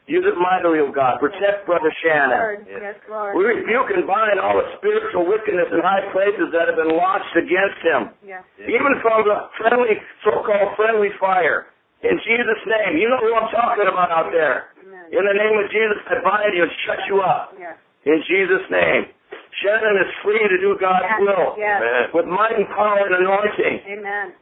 Use 0.10 0.26
it 0.26 0.38
mightily, 0.38 0.82
O 0.82 0.90
God. 0.90 1.22
Protect 1.22 1.66
Brother 1.66 1.94
Shannon. 2.02 2.38
Lord, 2.38 2.60
yes, 2.68 2.98
Lord. 3.10 3.32
We 3.38 3.44
rebuke 3.46 3.90
and 3.94 4.06
bind 4.06 4.42
all 4.42 4.58
the 4.58 4.68
spiritual 4.82 5.30
wickedness 5.30 5.70
in 5.72 5.80
high 5.82 6.06
places 6.12 6.50
that 6.54 6.70
have 6.70 6.78
been 6.78 6.94
launched 6.94 7.34
against 7.38 7.80
him. 7.86 8.02
Yes. 8.26 8.44
Even 8.60 8.98
from 9.02 9.24
the 9.26 9.50
friendly, 9.62 9.98
so-called 10.26 10.74
friendly 10.76 11.14
fire. 11.18 11.71
In 12.02 12.18
Jesus' 12.26 12.64
name. 12.66 12.98
You 12.98 13.10
know 13.10 13.22
who 13.22 13.34
I'm 13.38 13.50
talking 13.54 13.86
about 13.86 14.10
out 14.10 14.30
there. 14.34 14.74
In 15.12 15.24
the 15.28 15.36
name 15.36 15.56
of 15.60 15.68
Jesus, 15.70 16.00
I 16.08 16.24
bind 16.24 16.56
you 16.56 16.64
and 16.64 16.74
shut 16.88 17.00
you 17.06 17.22
up. 17.22 17.54
In 18.06 18.20
Jesus' 18.26 18.66
name. 18.72 19.12
Shannon 19.62 20.00
is 20.00 20.10
free 20.24 20.42
to 20.42 20.58
do 20.58 20.80
God's 20.80 21.12
will. 21.22 21.60
With 22.16 22.26
might 22.26 22.56
and 22.58 22.68
power 22.72 23.06
and 23.06 23.14
anointing. 23.14 23.76
Amen. 24.00 24.34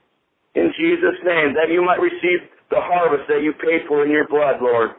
In 0.56 0.72
Jesus' 0.77 1.19
name. 1.26 1.57
That 1.57 1.68
you 1.73 1.84
might 1.84 1.99
receive 1.99 2.48
the 2.69 2.80
harvest 2.80 3.27
that 3.27 3.41
you 3.41 3.52
paid 3.57 3.90
for 3.90 4.06
in 4.06 4.11
your 4.11 4.27
blood, 4.27 4.61
Lord. 4.61 4.91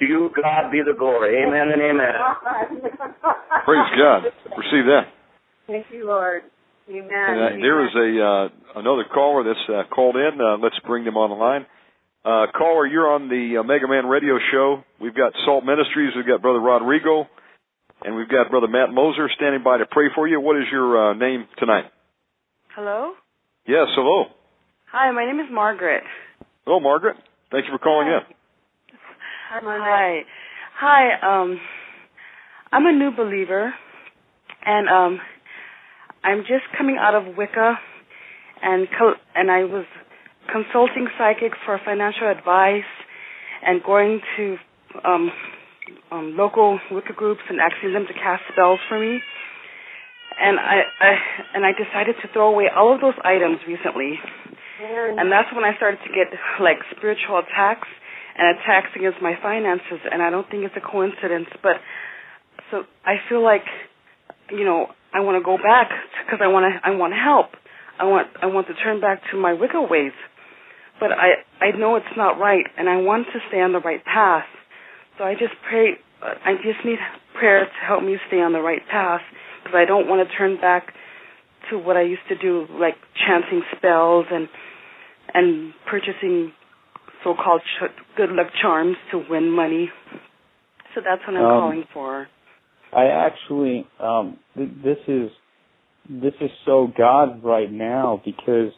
To 0.00 0.04
you, 0.04 0.30
God, 0.34 0.72
be 0.72 0.80
the 0.80 0.96
glory. 0.96 1.36
Amen 1.44 1.68
and 1.68 1.82
amen. 1.82 2.16
Praise 3.68 3.90
God. 4.00 4.24
Receive 4.56 4.88
that. 4.88 5.12
Thank 5.66 5.86
you, 5.92 6.06
Lord. 6.06 6.42
Amen. 6.88 7.08
And, 7.12 7.40
uh, 7.40 7.48
there 7.60 7.84
is 7.84 7.92
a 7.94 8.08
uh, 8.24 8.80
another 8.80 9.04
caller 9.12 9.44
that's 9.44 9.66
uh, 9.68 9.94
called 9.94 10.16
in. 10.16 10.40
Uh, 10.40 10.56
let's 10.64 10.74
bring 10.86 11.04
them 11.04 11.16
on 11.16 11.30
the 11.30 11.36
line. 11.36 11.66
Uh, 12.24 12.46
caller, 12.56 12.86
you're 12.86 13.12
on 13.12 13.28
the 13.28 13.56
uh, 13.56 13.60
Omega 13.60 13.88
Man 13.88 14.06
Radio 14.06 14.38
Show. 14.52 14.84
We've 15.00 15.14
got 15.14 15.32
Salt 15.44 15.64
Ministries. 15.64 16.12
We've 16.14 16.26
got 16.26 16.40
Brother 16.40 16.60
Rodrigo, 16.60 17.26
and 18.04 18.14
we've 18.14 18.28
got 18.28 18.48
Brother 18.48 18.68
Matt 18.68 18.90
Moser 18.94 19.28
standing 19.34 19.64
by 19.64 19.78
to 19.78 19.86
pray 19.90 20.06
for 20.14 20.28
you. 20.28 20.40
What 20.40 20.56
is 20.56 20.64
your 20.70 21.10
uh, 21.10 21.14
name 21.14 21.48
tonight? 21.58 21.86
Hello? 22.76 23.12
Yes, 23.66 23.88
hello. 23.96 24.26
Hi, 24.92 25.10
my 25.10 25.24
name 25.24 25.40
is 25.40 25.46
Margaret. 25.50 26.04
Hello, 26.64 26.78
Margaret. 26.78 27.16
Thank 27.50 27.66
you 27.66 27.72
for 27.72 27.78
calling 27.78 28.06
in. 28.06 28.20
Hi. 29.60 30.20
Hi, 30.78 31.42
um 31.42 31.60
I'm 32.72 32.86
a 32.86 32.92
new 32.92 33.10
believer 33.14 33.72
and 34.64 34.88
um 34.88 35.20
I'm 36.24 36.40
just 36.40 36.64
coming 36.76 36.96
out 36.98 37.14
of 37.14 37.36
Wicca 37.36 37.74
and 38.62 38.88
and 39.34 39.50
I 39.50 39.64
was 39.64 39.84
consulting 40.50 41.08
psychics 41.18 41.58
for 41.64 41.80
financial 41.84 42.30
advice 42.30 42.88
and 43.64 43.82
going 43.82 44.20
to 44.36 44.56
um 45.04 45.30
um 46.10 46.36
local 46.36 46.78
Wicca 46.90 47.12
groups 47.14 47.40
and 47.48 47.58
asking 47.60 47.92
them 47.92 48.06
to 48.06 48.14
cast 48.14 48.42
spells 48.52 48.80
for 48.88 48.98
me. 48.98 49.20
And 50.40 50.58
I, 50.58 50.82
I 51.00 51.12
and 51.54 51.66
I 51.66 51.72
decided 51.72 52.16
to 52.22 52.28
throw 52.32 52.48
away 52.48 52.66
all 52.74 52.94
of 52.94 53.00
those 53.00 53.14
items 53.24 53.58
recently. 53.68 54.18
And 55.20 55.30
that's 55.30 55.52
when 55.54 55.64
I 55.64 55.76
started 55.76 55.98
to 56.06 56.10
get 56.10 56.32
like 56.60 56.78
spiritual 56.96 57.38
attacks 57.38 57.88
and 58.36 58.58
attacks 58.58 58.88
against 58.96 59.20
my 59.20 59.34
finances 59.42 60.00
and 60.10 60.22
I 60.22 60.30
don't 60.30 60.48
think 60.50 60.64
it's 60.64 60.74
a 60.76 60.80
coincidence 60.80 61.48
but 61.62 61.76
so 62.70 62.84
I 63.04 63.16
feel 63.28 63.44
like 63.44 63.68
you 64.50 64.64
know 64.64 64.88
I 65.12 65.20
want 65.20 65.36
to 65.36 65.44
go 65.44 65.56
back 65.60 65.92
because 66.24 66.40
I 66.42 66.48
want 66.48 66.64
to 66.72 66.72
I 66.80 66.96
want 66.96 67.12
help. 67.12 67.52
I 68.00 68.04
want 68.08 68.28
I 68.40 68.46
want 68.46 68.66
to 68.68 68.74
turn 68.74 69.00
back 69.00 69.20
to 69.30 69.36
my 69.36 69.52
Wicca 69.52 69.82
ways. 69.88 70.16
But 71.02 71.10
I 71.10 71.42
I 71.60 71.76
know 71.76 71.96
it's 71.96 72.16
not 72.16 72.38
right 72.38 72.64
and 72.78 72.88
I 72.88 72.98
want 72.98 73.26
to 73.32 73.40
stay 73.48 73.60
on 73.60 73.72
the 73.72 73.80
right 73.80 74.04
path. 74.04 74.46
So 75.18 75.24
I 75.24 75.34
just 75.34 75.54
pray. 75.68 75.98
uh, 76.22 76.34
I 76.44 76.54
just 76.62 76.84
need 76.84 76.98
prayer 77.36 77.64
to 77.64 77.86
help 77.86 78.04
me 78.04 78.16
stay 78.28 78.40
on 78.40 78.52
the 78.52 78.60
right 78.60 78.82
path 78.88 79.20
because 79.64 79.76
I 79.76 79.84
don't 79.84 80.06
want 80.08 80.22
to 80.26 80.36
turn 80.36 80.60
back 80.60 80.94
to 81.70 81.78
what 81.78 81.96
I 81.96 82.02
used 82.02 82.22
to 82.28 82.36
do, 82.38 82.66
like 82.78 82.94
chanting 83.26 83.62
spells 83.76 84.26
and 84.30 84.48
and 85.34 85.74
purchasing 85.90 86.52
so-called 87.24 87.62
ch- 87.62 88.16
good 88.16 88.30
luck 88.30 88.48
charms 88.60 88.96
to 89.10 89.24
win 89.28 89.50
money. 89.50 89.90
So 90.94 91.00
that's 91.04 91.22
what 91.26 91.36
I'm 91.36 91.44
Um, 91.44 91.60
calling 91.60 91.84
for. 91.92 92.28
I 92.92 93.06
actually, 93.06 93.88
um, 93.98 94.38
th- 94.56 94.70
this 94.84 94.98
is 95.08 95.30
this 96.08 96.34
is 96.40 96.50
so 96.64 96.86
God 96.96 97.42
right 97.42 97.70
now 97.72 98.20
because 98.24 98.72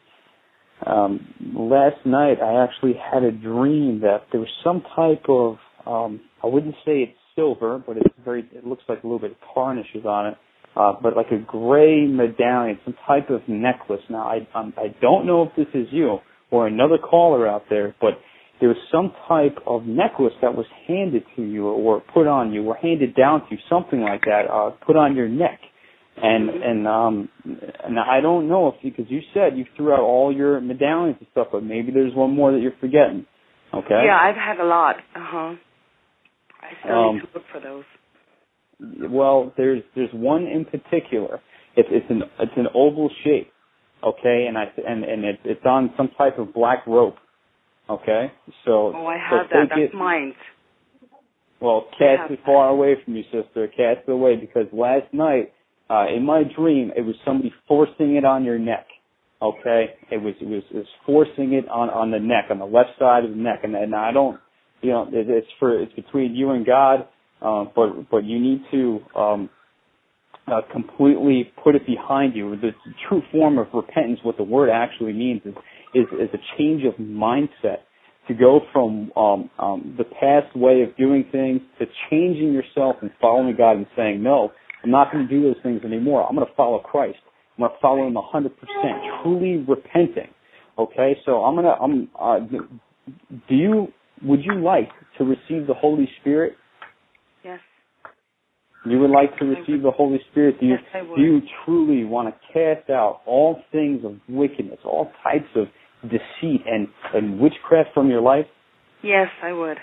um, 0.86 1.26
last 1.54 2.04
night 2.04 2.38
I 2.42 2.62
actually 2.62 2.94
had 2.94 3.22
a 3.22 3.32
dream 3.32 4.00
that 4.00 4.26
there 4.32 4.40
was 4.40 4.50
some 4.62 4.82
type 4.94 5.24
of 5.28 5.56
um, 5.86 6.20
I 6.42 6.46
wouldn't 6.46 6.74
say 6.84 7.02
it's 7.02 7.18
silver, 7.34 7.82
but 7.84 7.96
it's 7.96 8.14
very 8.24 8.48
it 8.52 8.66
looks 8.66 8.82
like 8.88 9.02
a 9.02 9.06
little 9.06 9.18
bit 9.18 9.32
of 9.32 9.36
tarnishes 9.54 10.04
on 10.04 10.28
it, 10.28 10.34
uh, 10.76 10.94
but 11.02 11.16
like 11.16 11.30
a 11.30 11.38
gray 11.38 12.06
medallion, 12.06 12.78
some 12.84 12.94
type 13.06 13.30
of 13.30 13.40
necklace. 13.48 14.02
Now 14.10 14.28
I 14.28 14.58
um, 14.58 14.74
I 14.76 14.94
don't 15.00 15.26
know 15.26 15.42
if 15.42 15.50
this 15.56 15.68
is 15.74 15.88
you 15.90 16.18
or 16.50 16.66
another 16.66 16.98
caller 16.98 17.48
out 17.48 17.64
there, 17.70 17.94
but 18.00 18.14
there 18.60 18.68
was 18.68 18.78
some 18.90 19.12
type 19.28 19.58
of 19.66 19.84
necklace 19.84 20.32
that 20.40 20.54
was 20.54 20.66
handed 20.86 21.24
to 21.36 21.42
you 21.42 21.66
or 21.66 22.00
put 22.12 22.26
on 22.26 22.52
you 22.52 22.62
or 22.64 22.76
handed 22.76 23.14
down 23.14 23.40
to 23.40 23.46
you, 23.50 23.58
something 23.68 24.00
like 24.00 24.22
that, 24.22 24.42
uh, 24.50 24.70
put 24.86 24.96
on 24.96 25.16
your 25.16 25.28
neck. 25.28 25.60
And 26.16 26.48
and 26.50 26.86
um 26.86 27.28
and 27.84 27.98
I 27.98 28.20
don't 28.20 28.48
know 28.48 28.68
if 28.68 28.74
because 28.82 29.10
you 29.10 29.20
said 29.34 29.56
you 29.58 29.66
threw 29.76 29.92
out 29.92 30.00
all 30.00 30.32
your 30.32 30.60
medallions 30.60 31.16
and 31.18 31.28
stuff, 31.32 31.48
but 31.52 31.64
maybe 31.64 31.90
there's 31.92 32.14
one 32.14 32.34
more 32.34 32.52
that 32.52 32.60
you're 32.60 32.72
forgetting. 32.80 33.26
Okay. 33.74 34.04
Yeah, 34.06 34.16
I've 34.20 34.36
had 34.36 34.60
a 34.60 34.64
lot. 34.64 34.96
Uh 35.14 35.18
huh. 35.18 35.54
I 36.62 36.70
still 36.84 36.96
Um, 37.08 37.14
need 37.16 37.20
to 37.22 37.28
look 37.34 37.44
for 37.52 37.60
those. 37.60 39.10
Well, 39.10 39.52
there's 39.56 39.82
there's 39.94 40.12
one 40.12 40.46
in 40.46 40.64
particular. 40.64 41.40
It's 41.76 41.88
it's 41.90 42.06
an 42.10 42.22
it's 42.38 42.52
an 42.56 42.66
oval 42.74 43.10
shape, 43.24 43.50
okay, 44.04 44.46
and 44.48 44.56
I 44.56 44.64
and 44.86 45.04
and 45.04 45.24
it, 45.24 45.40
it's 45.44 45.64
on 45.64 45.92
some 45.96 46.10
type 46.16 46.38
of 46.38 46.54
black 46.54 46.86
rope, 46.86 47.16
okay. 47.90 48.32
So 48.64 48.92
Oh, 48.94 49.06
I 49.06 49.16
so 49.30 49.36
have 49.36 49.48
that. 49.50 49.60
take 49.60 49.68
That's 49.70 49.92
it, 49.92 49.94
mine. 49.94 50.34
Well, 51.60 51.86
cast 51.98 52.30
it 52.30 52.40
far 52.44 52.68
away 52.68 52.96
from 53.04 53.16
you, 53.16 53.22
sister. 53.24 53.68
Cast 53.68 54.06
it 54.06 54.10
away 54.10 54.36
because 54.36 54.66
last 54.72 55.12
night, 55.12 55.53
uh, 55.90 56.06
in 56.14 56.24
my 56.24 56.42
dream, 56.56 56.92
it 56.96 57.02
was 57.02 57.14
somebody 57.24 57.52
forcing 57.68 58.16
it 58.16 58.24
on 58.24 58.44
your 58.44 58.58
neck. 58.58 58.86
Okay, 59.42 59.86
it 60.10 60.22
was 60.22 60.34
it 60.40 60.46
was 60.46 60.62
it 60.70 60.76
was 60.76 60.86
forcing 61.04 61.52
it 61.52 61.68
on 61.68 61.90
on 61.90 62.10
the 62.10 62.18
neck, 62.18 62.46
on 62.50 62.58
the 62.58 62.64
left 62.64 62.90
side 62.98 63.24
of 63.24 63.30
the 63.30 63.36
neck, 63.36 63.60
and 63.62 63.74
and 63.74 63.94
I 63.94 64.12
don't, 64.12 64.40
you 64.80 64.90
know, 64.90 65.08
it, 65.12 65.28
it's 65.28 65.46
for 65.58 65.78
it's 65.78 65.92
between 65.92 66.34
you 66.34 66.50
and 66.50 66.64
God, 66.64 67.08
uh, 67.42 67.64
but 67.76 68.10
but 68.10 68.24
you 68.24 68.40
need 68.40 68.62
to 68.70 69.00
um, 69.14 69.50
uh, 70.46 70.60
completely 70.72 71.52
put 71.62 71.74
it 71.74 71.86
behind 71.86 72.34
you. 72.34 72.56
The 72.56 72.70
true 73.08 73.22
form 73.32 73.58
of 73.58 73.66
repentance, 73.74 74.20
what 74.22 74.38
the 74.38 74.44
word 74.44 74.70
actually 74.70 75.12
means, 75.12 75.42
is 75.44 75.54
is, 75.94 76.06
is 76.12 76.28
a 76.32 76.58
change 76.58 76.82
of 76.84 76.94
mindset 76.94 77.78
to 78.28 78.34
go 78.34 78.60
from 78.72 79.12
um, 79.16 79.50
um, 79.58 79.94
the 79.98 80.04
past 80.04 80.56
way 80.56 80.82
of 80.82 80.96
doing 80.96 81.26
things 81.30 81.60
to 81.78 81.86
changing 82.10 82.52
yourself 82.52 82.96
and 83.02 83.10
following 83.20 83.54
God 83.56 83.76
and 83.76 83.86
saying, 83.96 84.22
no, 84.22 84.52
I'm 84.84 84.90
not 84.90 85.12
going 85.12 85.26
to 85.26 85.34
do 85.34 85.42
those 85.42 85.60
things 85.62 85.82
anymore. 85.84 86.26
I'm 86.28 86.34
going 86.36 86.46
to 86.46 86.54
follow 86.54 86.78
Christ. 86.78 87.18
I'm 87.56 87.62
going 87.62 87.70
to 87.70 87.76
follow 87.80 88.06
Him 88.06 88.14
100%, 88.14 89.22
truly 89.22 89.64
repenting. 89.66 90.32
Okay, 90.78 91.16
so 91.24 91.44
I'm 91.44 91.54
going 91.54 91.64
to. 91.66 91.72
I'm. 91.72 92.08
Uh, 92.20 92.38
do 93.48 93.54
you? 93.54 93.88
Would 94.22 94.40
you 94.44 94.62
like 94.62 94.90
to 95.18 95.24
receive 95.24 95.66
the 95.66 95.74
Holy 95.74 96.08
Spirit? 96.20 96.54
Yes. 97.44 97.60
You 98.86 98.98
would 98.98 99.10
like 99.10 99.36
to 99.38 99.44
receive 99.46 99.82
the 99.82 99.90
Holy 99.90 100.18
Spirit? 100.30 100.60
Do 100.60 100.66
you, 100.66 100.72
Yes, 100.72 100.82
I 100.92 101.02
would. 101.02 101.16
do 101.16 101.22
you 101.22 101.40
truly 101.64 102.04
want 102.04 102.34
to 102.34 102.52
cast 102.52 102.90
out 102.90 103.20
all 103.24 103.62
things 103.72 104.04
of 104.04 104.16
wickedness, 104.28 104.78
all 104.84 105.10
types 105.22 105.48
of 105.56 105.66
deceit 106.02 106.62
and, 106.66 106.88
and 107.14 107.40
witchcraft 107.40 107.90
from 107.94 108.10
your 108.10 108.20
life? 108.20 108.46
Yes, 109.02 109.28
I 109.42 109.52
would. 109.52 109.78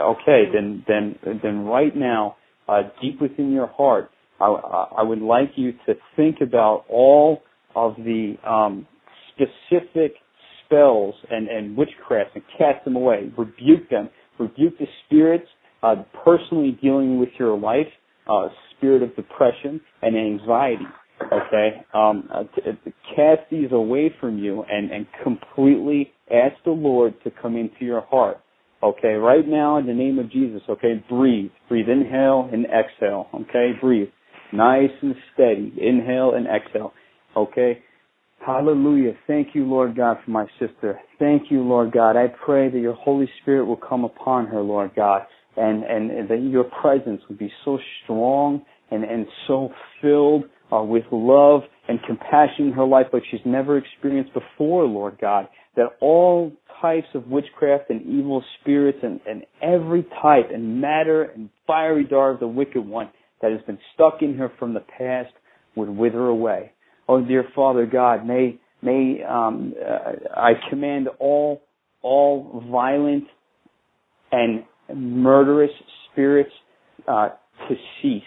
Okay, 0.00 0.44
then 0.52 0.84
then 0.86 1.16
then 1.42 1.64
right 1.64 1.94
now, 1.94 2.36
uh, 2.68 2.82
deep 3.00 3.20
within 3.20 3.52
your 3.52 3.66
heart, 3.66 4.10
I, 4.40 4.46
I 4.46 5.02
would 5.02 5.22
like 5.22 5.52
you 5.56 5.72
to 5.86 5.94
think 6.16 6.36
about 6.40 6.84
all 6.88 7.42
of 7.74 7.96
the 7.96 8.34
um, 8.46 8.86
specific 9.32 10.14
spells 10.64 11.14
and 11.30 11.48
and 11.48 11.76
witchcraft 11.76 12.30
and 12.34 12.44
cast 12.58 12.84
them 12.84 12.96
away. 12.96 13.30
Rebuke 13.36 13.88
them. 13.90 14.10
Rebuke 14.38 14.78
the 14.78 14.86
spirits 15.06 15.46
uh, 15.82 15.96
personally 16.24 16.78
dealing 16.82 17.18
with 17.18 17.28
your 17.38 17.58
life, 17.58 17.86
uh, 18.28 18.48
spirit 18.76 19.02
of 19.02 19.14
depression 19.16 19.80
and 20.02 20.16
anxiety. 20.16 20.86
Okay, 21.32 21.84
um, 21.94 22.28
uh, 22.34 22.42
to 22.42 22.92
cast 23.14 23.48
these 23.50 23.70
away 23.70 24.12
from 24.20 24.38
you 24.38 24.64
and 24.68 24.90
and 24.90 25.06
completely 25.22 26.12
ask 26.30 26.56
the 26.64 26.72
Lord 26.72 27.14
to 27.22 27.30
come 27.30 27.56
into 27.56 27.84
your 27.84 28.00
heart. 28.00 28.40
Okay, 28.84 29.14
right 29.14 29.48
now 29.48 29.78
in 29.78 29.86
the 29.86 29.94
name 29.94 30.18
of 30.18 30.30
Jesus, 30.30 30.60
okay, 30.68 31.02
breathe. 31.08 31.50
Breathe, 31.70 31.88
inhale 31.88 32.50
and 32.52 32.66
exhale. 32.66 33.28
Okay, 33.34 33.72
breathe. 33.80 34.08
Nice 34.52 34.90
and 35.02 35.14
steady. 35.32 35.72
Inhale 35.80 36.34
and 36.34 36.46
exhale. 36.46 36.92
Okay. 37.36 37.82
Hallelujah. 38.44 39.12
Thank 39.26 39.48
you, 39.54 39.64
Lord 39.64 39.96
God, 39.96 40.18
for 40.24 40.30
my 40.30 40.46
sister. 40.60 41.00
Thank 41.18 41.50
you, 41.50 41.62
Lord 41.62 41.92
God. 41.92 42.16
I 42.16 42.26
pray 42.44 42.70
that 42.70 42.78
your 42.78 42.92
Holy 42.92 43.28
Spirit 43.42 43.64
will 43.64 43.78
come 43.78 44.04
upon 44.04 44.46
her, 44.48 44.60
Lord 44.60 44.92
God, 44.94 45.22
and, 45.56 45.82
and, 45.82 46.28
that 46.28 46.42
your 46.42 46.64
presence 46.64 47.22
will 47.28 47.36
be 47.36 47.50
so 47.64 47.78
strong 48.02 48.62
and, 48.90 49.02
and 49.02 49.26
so 49.46 49.70
filled 50.02 50.44
uh, 50.72 50.82
with 50.82 51.04
love 51.10 51.62
and 51.88 51.98
compassion 52.06 52.66
in 52.66 52.72
her 52.72 52.84
life 52.84 53.06
like 53.12 53.22
she's 53.30 53.40
never 53.44 53.78
experienced 53.78 54.32
before, 54.34 54.84
Lord 54.84 55.16
God. 55.20 55.48
That 55.76 55.96
all 56.00 56.52
types 56.84 57.06
of 57.14 57.26
witchcraft 57.28 57.88
and 57.88 58.02
evil 58.02 58.44
spirits 58.60 58.98
and, 59.02 59.18
and 59.26 59.44
every 59.62 60.04
type 60.20 60.50
and 60.52 60.82
matter 60.82 61.22
and 61.22 61.48
fiery 61.66 62.04
dart 62.04 62.34
of 62.34 62.40
the 62.40 62.46
wicked 62.46 62.86
one 62.86 63.08
that 63.40 63.50
has 63.50 63.60
been 63.62 63.78
stuck 63.94 64.20
in 64.20 64.36
her 64.36 64.52
from 64.58 64.74
the 64.74 64.84
past 64.98 65.32
would 65.76 65.88
wither 65.88 66.26
away. 66.26 66.72
Oh, 67.08 67.24
dear 67.24 67.44
Father 67.54 67.86
God, 67.86 68.26
may 68.26 68.58
may 68.82 69.22
um, 69.26 69.72
uh, 69.82 70.12
I 70.36 70.52
command 70.68 71.08
all 71.18 71.62
all 72.02 72.62
violent 72.70 73.24
and 74.30 74.64
murderous 74.94 75.70
spirits 76.12 76.52
uh, 77.08 77.30
to 77.68 77.74
cease 78.02 78.22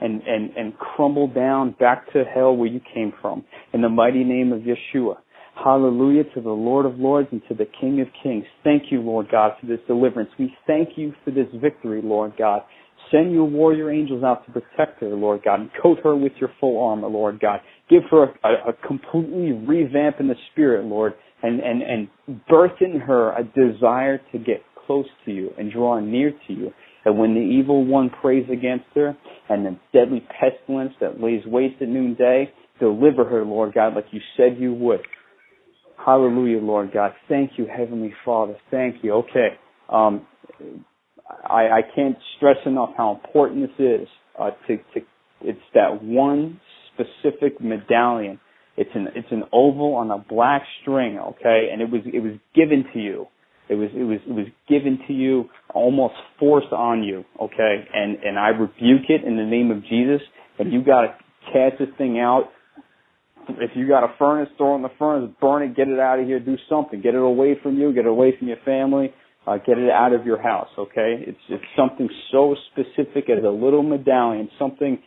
and, 0.00 0.22
and, 0.22 0.50
and 0.56 0.78
crumble 0.78 1.28
down 1.28 1.74
back 1.78 2.10
to 2.12 2.24
hell 2.24 2.56
where 2.56 2.68
you 2.68 2.80
came 2.94 3.12
from. 3.20 3.44
In 3.74 3.82
the 3.82 3.88
mighty 3.88 4.24
name 4.24 4.52
of 4.52 4.60
Yeshua. 4.60 5.16
Hallelujah 5.62 6.24
to 6.34 6.40
the 6.40 6.48
Lord 6.48 6.86
of 6.86 6.98
Lords 6.98 7.28
and 7.32 7.42
to 7.48 7.54
the 7.54 7.66
King 7.80 8.00
of 8.00 8.08
Kings. 8.22 8.44
Thank 8.64 8.84
you, 8.90 9.00
Lord 9.00 9.26
God, 9.30 9.52
for 9.60 9.66
this 9.66 9.80
deliverance. 9.86 10.30
We 10.38 10.54
thank 10.66 10.90
you 10.96 11.12
for 11.22 11.32
this 11.32 11.48
victory, 11.60 12.00
Lord 12.02 12.32
God. 12.38 12.62
Send 13.10 13.32
your 13.32 13.44
warrior 13.44 13.90
angels 13.90 14.24
out 14.24 14.46
to 14.46 14.52
protect 14.52 15.00
her, 15.00 15.08
Lord 15.08 15.42
God, 15.44 15.60
and 15.60 15.70
coat 15.82 15.98
her 16.02 16.16
with 16.16 16.32
your 16.40 16.50
full 16.60 16.82
armor, 16.82 17.08
Lord 17.08 17.40
God. 17.40 17.60
Give 17.90 18.02
her 18.10 18.24
a, 18.24 18.48
a, 18.48 18.70
a 18.70 18.86
completely 18.86 19.52
revamp 19.52 20.16
in 20.18 20.28
the 20.28 20.34
spirit, 20.52 20.86
Lord, 20.86 21.12
and, 21.42 21.60
and, 21.60 21.82
and 21.82 22.08
birth 22.48 22.80
in 22.80 22.98
her 22.98 23.32
a 23.32 23.44
desire 23.44 24.18
to 24.32 24.38
get 24.38 24.62
close 24.86 25.06
to 25.26 25.30
you 25.30 25.50
and 25.58 25.70
draw 25.70 26.00
near 26.00 26.30
to 26.30 26.52
you. 26.54 26.72
And 27.04 27.18
when 27.18 27.34
the 27.34 27.40
evil 27.40 27.84
one 27.84 28.10
prays 28.22 28.46
against 28.50 28.86
her 28.94 29.14
and 29.50 29.66
the 29.66 29.78
deadly 29.92 30.26
pestilence 30.40 30.94
that 31.00 31.20
lays 31.20 31.44
waste 31.44 31.82
at 31.82 31.88
noonday, 31.88 32.50
deliver 32.78 33.24
her, 33.26 33.44
Lord 33.44 33.74
God, 33.74 33.94
like 33.94 34.06
you 34.10 34.20
said 34.36 34.56
you 34.58 34.72
would. 34.72 35.00
Hallelujah, 36.04 36.58
Lord 36.58 36.92
God. 36.92 37.12
Thank 37.28 37.52
you, 37.56 37.66
Heavenly 37.66 38.14
Father. 38.24 38.56
Thank 38.70 39.02
you. 39.02 39.14
Okay. 39.14 39.48
Um, 39.88 40.26
I, 41.28 41.68
I 41.68 41.80
can't 41.94 42.16
stress 42.36 42.56
enough 42.66 42.90
how 42.96 43.20
important 43.22 43.68
this 43.68 43.86
is. 43.86 44.08
Uh, 44.38 44.50
to, 44.66 44.76
to, 44.76 45.00
it's 45.42 45.60
that 45.74 46.02
one 46.02 46.60
specific 46.94 47.60
medallion. 47.60 48.40
It's 48.76 48.90
an 48.94 49.08
it's 49.14 49.28
an 49.30 49.42
oval 49.52 49.94
on 49.94 50.10
a 50.10 50.18
black 50.18 50.62
string, 50.80 51.18
okay, 51.18 51.68
and 51.70 51.82
it 51.82 51.90
was 51.90 52.00
it 52.06 52.20
was 52.20 52.32
given 52.54 52.84
to 52.94 52.98
you. 52.98 53.26
It 53.68 53.74
was 53.74 53.90
it 53.94 54.04
was 54.04 54.18
it 54.26 54.32
was 54.32 54.46
given 54.68 54.98
to 55.06 55.12
you, 55.12 55.50
almost 55.74 56.14
forced 56.38 56.72
on 56.72 57.02
you, 57.02 57.24
okay, 57.40 57.84
and 57.92 58.16
and 58.24 58.38
I 58.38 58.48
rebuke 58.48 59.10
it 59.10 59.24
in 59.24 59.36
the 59.36 59.44
name 59.44 59.70
of 59.70 59.82
Jesus. 59.82 60.22
And 60.58 60.72
you 60.72 60.82
got 60.84 61.02
to 61.02 61.14
cast 61.52 61.78
this 61.78 61.88
thing 61.98 62.18
out. 62.20 62.50
If 63.58 63.70
you 63.74 63.88
got 63.88 64.04
a 64.04 64.14
furnace, 64.18 64.48
throw 64.56 64.76
in 64.76 64.82
the 64.82 64.90
furnace, 64.98 65.30
burn 65.40 65.62
it, 65.62 65.76
get 65.76 65.88
it 65.88 65.98
out 65.98 66.20
of 66.20 66.26
here, 66.26 66.38
do 66.40 66.56
something, 66.68 67.00
get 67.00 67.14
it 67.14 67.20
away 67.20 67.56
from 67.62 67.78
you, 67.78 67.92
get 67.92 68.06
it 68.06 68.08
away 68.08 68.34
from 68.38 68.48
your 68.48 68.58
family 68.64 69.12
uh, 69.46 69.56
get 69.58 69.78
it 69.78 69.90
out 69.90 70.12
of 70.12 70.26
your 70.26 70.40
house. 70.40 70.68
Okay, 70.78 71.24
it's 71.26 71.38
it's 71.48 71.64
something 71.76 72.08
so 72.30 72.54
specific 72.72 73.30
as 73.30 73.42
a 73.44 73.48
little 73.48 73.82
medallion, 73.82 74.48
something 74.58 74.98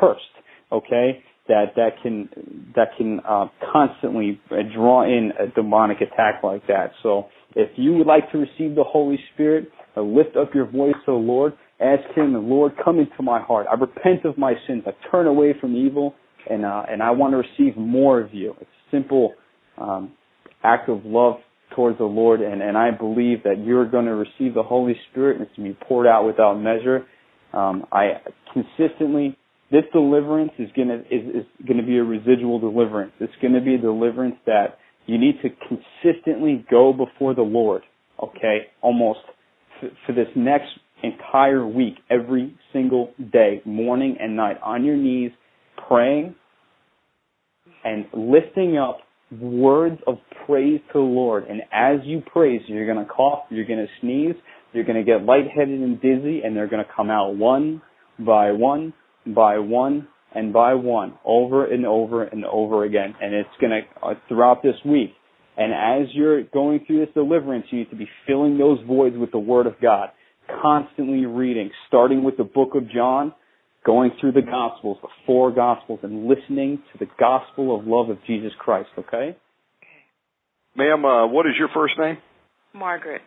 cursed. 0.00 0.22
Okay, 0.70 1.22
that 1.48 1.74
that 1.76 1.90
can 2.02 2.28
that 2.76 2.88
can 2.96 3.20
uh, 3.28 3.46
constantly 3.72 4.40
draw 4.74 5.04
in 5.04 5.32
a 5.38 5.46
demonic 5.54 5.98
attack 6.00 6.42
like 6.42 6.66
that. 6.66 6.92
So 7.02 7.26
if 7.56 7.70
you 7.76 7.94
would 7.94 8.06
like 8.06 8.30
to 8.32 8.38
receive 8.38 8.74
the 8.74 8.84
Holy 8.84 9.18
Spirit, 9.34 9.70
uh, 9.96 10.02
lift 10.02 10.36
up 10.36 10.54
your 10.54 10.66
voice 10.66 10.94
to 11.06 11.12
the 11.12 11.18
Lord. 11.18 11.54
Ask 11.80 12.02
Him, 12.16 12.34
Lord, 12.48 12.72
come 12.84 12.98
into 12.98 13.22
my 13.22 13.40
heart. 13.40 13.66
I 13.70 13.74
repent 13.74 14.24
of 14.24 14.36
my 14.36 14.54
sins. 14.66 14.82
I 14.86 14.90
turn 15.10 15.26
away 15.26 15.54
from 15.60 15.76
evil, 15.76 16.14
and 16.48 16.64
uh, 16.64 16.84
and 16.88 17.02
I 17.02 17.10
want 17.10 17.32
to 17.32 17.38
receive 17.38 17.76
more 17.76 18.20
of 18.20 18.34
you. 18.34 18.54
It's 18.60 18.70
a 18.70 18.96
simple 18.96 19.34
um, 19.76 20.12
act 20.62 20.88
of 20.88 21.04
love 21.04 21.36
towards 21.74 21.98
the 21.98 22.04
Lord, 22.04 22.40
and, 22.40 22.62
and 22.62 22.76
I 22.76 22.90
believe 22.90 23.42
that 23.44 23.62
you're 23.64 23.88
going 23.88 24.06
to 24.06 24.14
receive 24.14 24.54
the 24.54 24.62
Holy 24.62 24.96
Spirit, 25.10 25.38
and 25.38 25.46
it's 25.46 25.56
going 25.56 25.72
to 25.72 25.78
be 25.78 25.84
poured 25.86 26.06
out 26.06 26.26
without 26.26 26.54
measure. 26.54 27.06
Um, 27.52 27.86
I 27.92 28.20
consistently 28.52 29.36
this 29.70 29.84
deliverance 29.92 30.52
is 30.58 30.70
going 30.74 30.88
to 30.88 31.00
is, 31.00 31.42
is 31.42 31.66
going 31.66 31.78
to 31.78 31.86
be 31.86 31.98
a 31.98 32.04
residual 32.04 32.58
deliverance. 32.58 33.12
It's 33.20 33.32
going 33.40 33.54
to 33.54 33.60
be 33.60 33.74
a 33.74 33.78
deliverance 33.78 34.36
that 34.46 34.78
you 35.06 35.18
need 35.18 35.36
to 35.42 35.48
consistently 35.68 36.64
go 36.70 36.92
before 36.92 37.34
the 37.34 37.42
Lord. 37.42 37.82
Okay, 38.22 38.66
almost 38.80 39.20
f- 39.82 39.90
for 40.06 40.12
this 40.12 40.26
next 40.34 40.68
entire 41.02 41.66
week, 41.66 41.94
every 42.10 42.54
single 42.72 43.12
day, 43.32 43.62
morning 43.64 44.16
and 44.20 44.36
night, 44.36 44.56
on 44.62 44.84
your 44.84 44.96
knees, 44.96 45.30
praying 45.88 46.34
and 47.84 48.06
lifting 48.12 48.76
up 48.78 48.98
words 49.40 49.98
of 50.06 50.18
praise 50.46 50.80
to 50.92 50.94
the 50.94 51.00
Lord. 51.00 51.44
And 51.48 51.62
as 51.72 52.04
you 52.04 52.22
praise, 52.32 52.62
you're 52.66 52.86
going 52.86 53.04
to 53.04 53.10
cough, 53.10 53.44
you're 53.50 53.66
going 53.66 53.78
to 53.78 54.00
sneeze, 54.00 54.36
you're 54.72 54.84
going 54.84 55.04
to 55.04 55.04
get 55.04 55.24
lightheaded 55.24 55.80
and 55.80 56.00
dizzy, 56.00 56.42
and 56.44 56.56
they're 56.56 56.68
going 56.68 56.84
to 56.84 56.90
come 56.94 57.10
out 57.10 57.36
one 57.36 57.82
by 58.18 58.52
one 58.52 58.92
by 59.34 59.58
one 59.58 60.08
and 60.34 60.52
by 60.52 60.74
one 60.74 61.14
over 61.24 61.66
and 61.66 61.86
over 61.86 62.24
and 62.24 62.44
over 62.44 62.84
again. 62.84 63.14
And 63.20 63.34
it's 63.34 63.48
going 63.60 63.72
to, 63.72 64.06
uh, 64.06 64.14
throughout 64.28 64.62
this 64.62 64.76
week. 64.84 65.10
And 65.56 65.72
as 65.72 66.08
you're 66.14 66.44
going 66.44 66.84
through 66.86 67.04
this 67.04 67.14
deliverance, 67.14 67.66
you 67.70 67.80
need 67.80 67.90
to 67.90 67.96
be 67.96 68.08
filling 68.26 68.58
those 68.58 68.78
voids 68.86 69.16
with 69.18 69.32
the 69.32 69.38
Word 69.38 69.66
of 69.66 69.74
God, 69.82 70.10
constantly 70.62 71.26
reading, 71.26 71.70
starting 71.88 72.22
with 72.22 72.36
the 72.36 72.44
book 72.44 72.70
of 72.74 72.90
John, 72.90 73.32
going 73.84 74.10
through 74.20 74.32
the 74.32 74.42
Gospels, 74.42 74.98
the 75.02 75.08
four 75.26 75.50
Gospels, 75.52 76.00
and 76.02 76.28
listening 76.28 76.82
to 76.92 76.98
the 76.98 77.10
gospel 77.18 77.78
of 77.78 77.86
love 77.86 78.10
of 78.10 78.18
Jesus 78.26 78.52
Christ, 78.58 78.90
okay? 78.98 79.36
Ma'am, 80.76 81.04
uh, 81.04 81.26
what 81.26 81.46
is 81.46 81.52
your 81.58 81.68
first 81.74 81.94
name? 81.98 82.18
Margaret. 82.72 83.22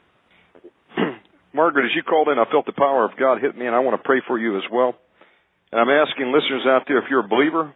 Margaret, 1.54 1.86
as 1.86 1.92
you 1.96 2.04
called 2.04 2.30
in, 2.30 2.40
I 2.40 2.50
felt 2.50 2.66
the 2.66 2.74
power 2.78 3.04
of 3.06 3.12
God 3.20 3.42
hit 3.42 3.58
me, 3.58 3.66
and 3.66 3.76
I 3.76 3.80
want 3.80 4.00
to 4.00 4.06
pray 4.06 4.22
for 4.26 4.40
you 4.40 4.58
as 4.58 4.64
well. 4.72 4.96
And 5.72 5.82
I'm 5.82 5.90
asking 5.90 6.32
listeners 6.32 6.64
out 6.66 6.84
there, 6.88 7.00
if 7.00 7.06
you're 7.10 7.26
a 7.26 7.28
believer, 7.28 7.74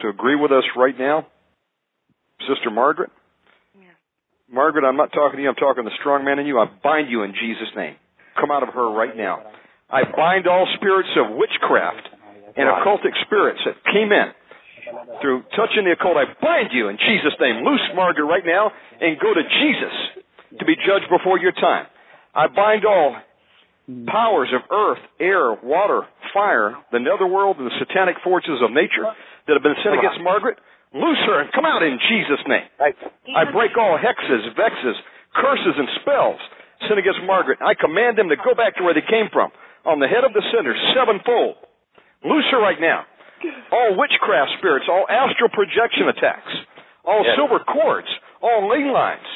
to 0.00 0.08
agree 0.08 0.36
with 0.36 0.52
us 0.52 0.64
right 0.76 0.96
now. 0.98 1.26
Sister 2.40 2.70
Margaret? 2.70 3.10
Yeah. 3.74 3.88
Margaret, 4.50 4.84
I'm 4.84 4.96
not 4.96 5.12
talking 5.12 5.38
to 5.38 5.42
you, 5.42 5.48
I'm 5.48 5.56
talking 5.56 5.84
to 5.84 5.90
the 5.90 5.96
strong 6.00 6.24
man 6.24 6.38
in 6.38 6.46
you. 6.46 6.58
I 6.58 6.66
bind 6.82 7.10
you 7.10 7.22
in 7.22 7.32
Jesus' 7.32 7.68
name. 7.76 7.96
Come 8.40 8.50
out 8.50 8.62
of 8.62 8.72
her 8.74 8.90
right 8.92 9.16
now. 9.16 9.42
I 9.90 10.04
bind 10.04 10.46
all 10.46 10.68
spirits 10.76 11.08
of 11.16 11.36
witchcraft 11.36 12.07
and 12.58 12.66
occultic 12.66 13.14
spirits 13.24 13.62
that 13.64 13.78
came 13.86 14.10
in 14.10 14.34
through 15.22 15.46
touching 15.54 15.86
the 15.86 15.94
occult. 15.94 16.18
I 16.18 16.26
bind 16.42 16.74
you 16.74 16.88
in 16.88 16.98
Jesus' 16.98 17.36
name. 17.38 17.62
Loose 17.62 17.86
Margaret 17.94 18.26
right 18.26 18.44
now 18.44 18.72
and 19.00 19.14
go 19.20 19.32
to 19.32 19.44
Jesus 19.46 19.94
to 20.58 20.64
be 20.64 20.74
judged 20.74 21.06
before 21.06 21.38
your 21.38 21.52
time. 21.52 21.86
I 22.34 22.48
bind 22.48 22.84
all 22.84 23.16
powers 24.10 24.52
of 24.52 24.62
earth, 24.68 25.00
air, 25.20 25.54
water, 25.62 26.02
fire, 26.34 26.76
the 26.92 27.00
netherworld, 27.00 27.56
and 27.56 27.66
the 27.66 27.76
satanic 27.78 28.16
forces 28.24 28.60
of 28.60 28.72
nature 28.72 29.06
that 29.46 29.54
have 29.54 29.64
been 29.64 29.78
sent 29.80 29.96
against 29.96 30.20
Margaret. 30.20 30.58
Loose 30.92 31.20
her 31.28 31.40
and 31.44 31.52
come 31.52 31.64
out 31.68 31.84
in 31.84 32.00
Jesus' 32.08 32.40
name. 32.48 32.64
I 33.36 33.44
break 33.52 33.76
all 33.76 34.00
hexes, 34.00 34.44
vexes, 34.56 34.96
curses, 35.36 35.76
and 35.76 35.88
spells 36.00 36.40
sent 36.88 36.98
against 36.98 37.20
Margaret. 37.28 37.60
I 37.60 37.74
command 37.76 38.16
them 38.16 38.28
to 38.32 38.36
go 38.40 38.54
back 38.56 38.76
to 38.76 38.82
where 38.84 38.94
they 38.94 39.04
came 39.04 39.28
from, 39.32 39.52
on 39.84 40.00
the 40.00 40.08
head 40.08 40.24
of 40.24 40.32
the 40.32 40.44
sinner, 40.52 40.72
sevenfold. 40.96 41.60
Loose 42.24 42.46
her 42.50 42.60
right 42.60 42.80
now. 42.80 43.04
All 43.70 43.94
witchcraft 43.96 44.58
spirits, 44.58 44.86
all 44.88 45.06
astral 45.08 45.48
projection 45.50 46.08
attacks, 46.08 46.52
all 47.04 47.22
Yes. 47.24 47.36
silver 47.36 47.60
cords, 47.60 48.08
all 48.42 48.66
ley 48.68 48.84
lines, 48.84 49.26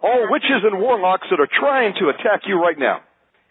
all 0.00 0.30
witches 0.30 0.64
and 0.64 0.80
warlocks 0.80 1.28
that 1.28 1.40
are 1.40 1.46
trying 1.46 1.92
to 1.94 2.08
attack 2.08 2.46
you 2.46 2.56
right 2.56 2.78
now 2.78 3.00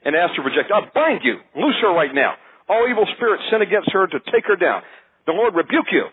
and 0.04 0.16
astral 0.16 0.44
project. 0.44 0.72
I 0.72 0.82
bind 0.94 1.24
you. 1.24 1.40
Loose 1.56 1.78
her 1.82 1.94
right 1.94 2.14
now. 2.14 2.36
All 2.68 2.88
evil 2.88 3.06
spirits 3.16 3.44
sent 3.50 3.62
against 3.62 3.92
her 3.92 4.08
to 4.08 4.20
take 4.32 4.46
her 4.48 4.56
down. 4.56 4.82
The 5.26 5.34
Lord 5.34 5.54
rebuke 5.54 5.92
you. 5.92 6.10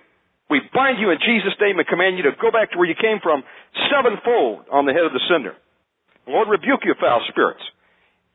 We 0.48 0.60
bind 0.72 0.98
you 1.00 1.10
in 1.10 1.18
Jesus' 1.18 1.58
name 1.60 1.78
and 1.78 1.88
command 1.88 2.18
you 2.18 2.22
to 2.24 2.32
go 2.32 2.50
back 2.50 2.70
to 2.72 2.78
where 2.78 2.86
you 2.86 2.94
came 2.94 3.18
from 3.20 3.42
sevenfold 3.90 4.66
on 4.70 4.84
the 4.86 4.92
head 4.92 5.04
of 5.04 5.12
the 5.12 5.20
sender. 5.28 5.56
The 6.26 6.32
Lord 6.32 6.48
rebuke 6.48 6.84
you, 6.84 6.94
foul 7.00 7.20
spirits. 7.28 7.62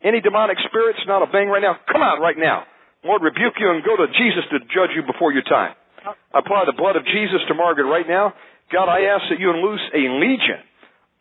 Any 0.04 0.20
demonic 0.20 0.58
spirits 0.68 1.00
not 1.08 1.22
obeying 1.22 1.50
right 1.50 1.62
now, 1.62 1.78
come 1.92 2.02
out 2.02 2.20
right 2.20 2.38
now. 2.38 2.66
Lord 3.04 3.22
rebuke 3.22 3.58
you 3.58 3.70
and 3.72 3.84
go 3.84 3.98
to 3.98 4.08
Jesus 4.14 4.46
to 4.54 4.60
judge 4.70 4.94
you 4.94 5.02
before 5.02 5.34
your 5.34 5.44
time. 5.44 5.74
I 6.06 6.40
apply 6.40 6.66
the 6.66 6.78
blood 6.78 6.96
of 6.96 7.06
Jesus 7.06 7.42
to 7.48 7.54
Margaret 7.54 7.90
right 7.90 8.08
now. 8.08 8.34
God, 8.72 8.90
I 8.90 9.10
ask 9.10 9.26
that 9.30 9.40
you 9.40 9.50
unloose 9.50 9.82
a 9.94 10.04
legion 10.22 10.62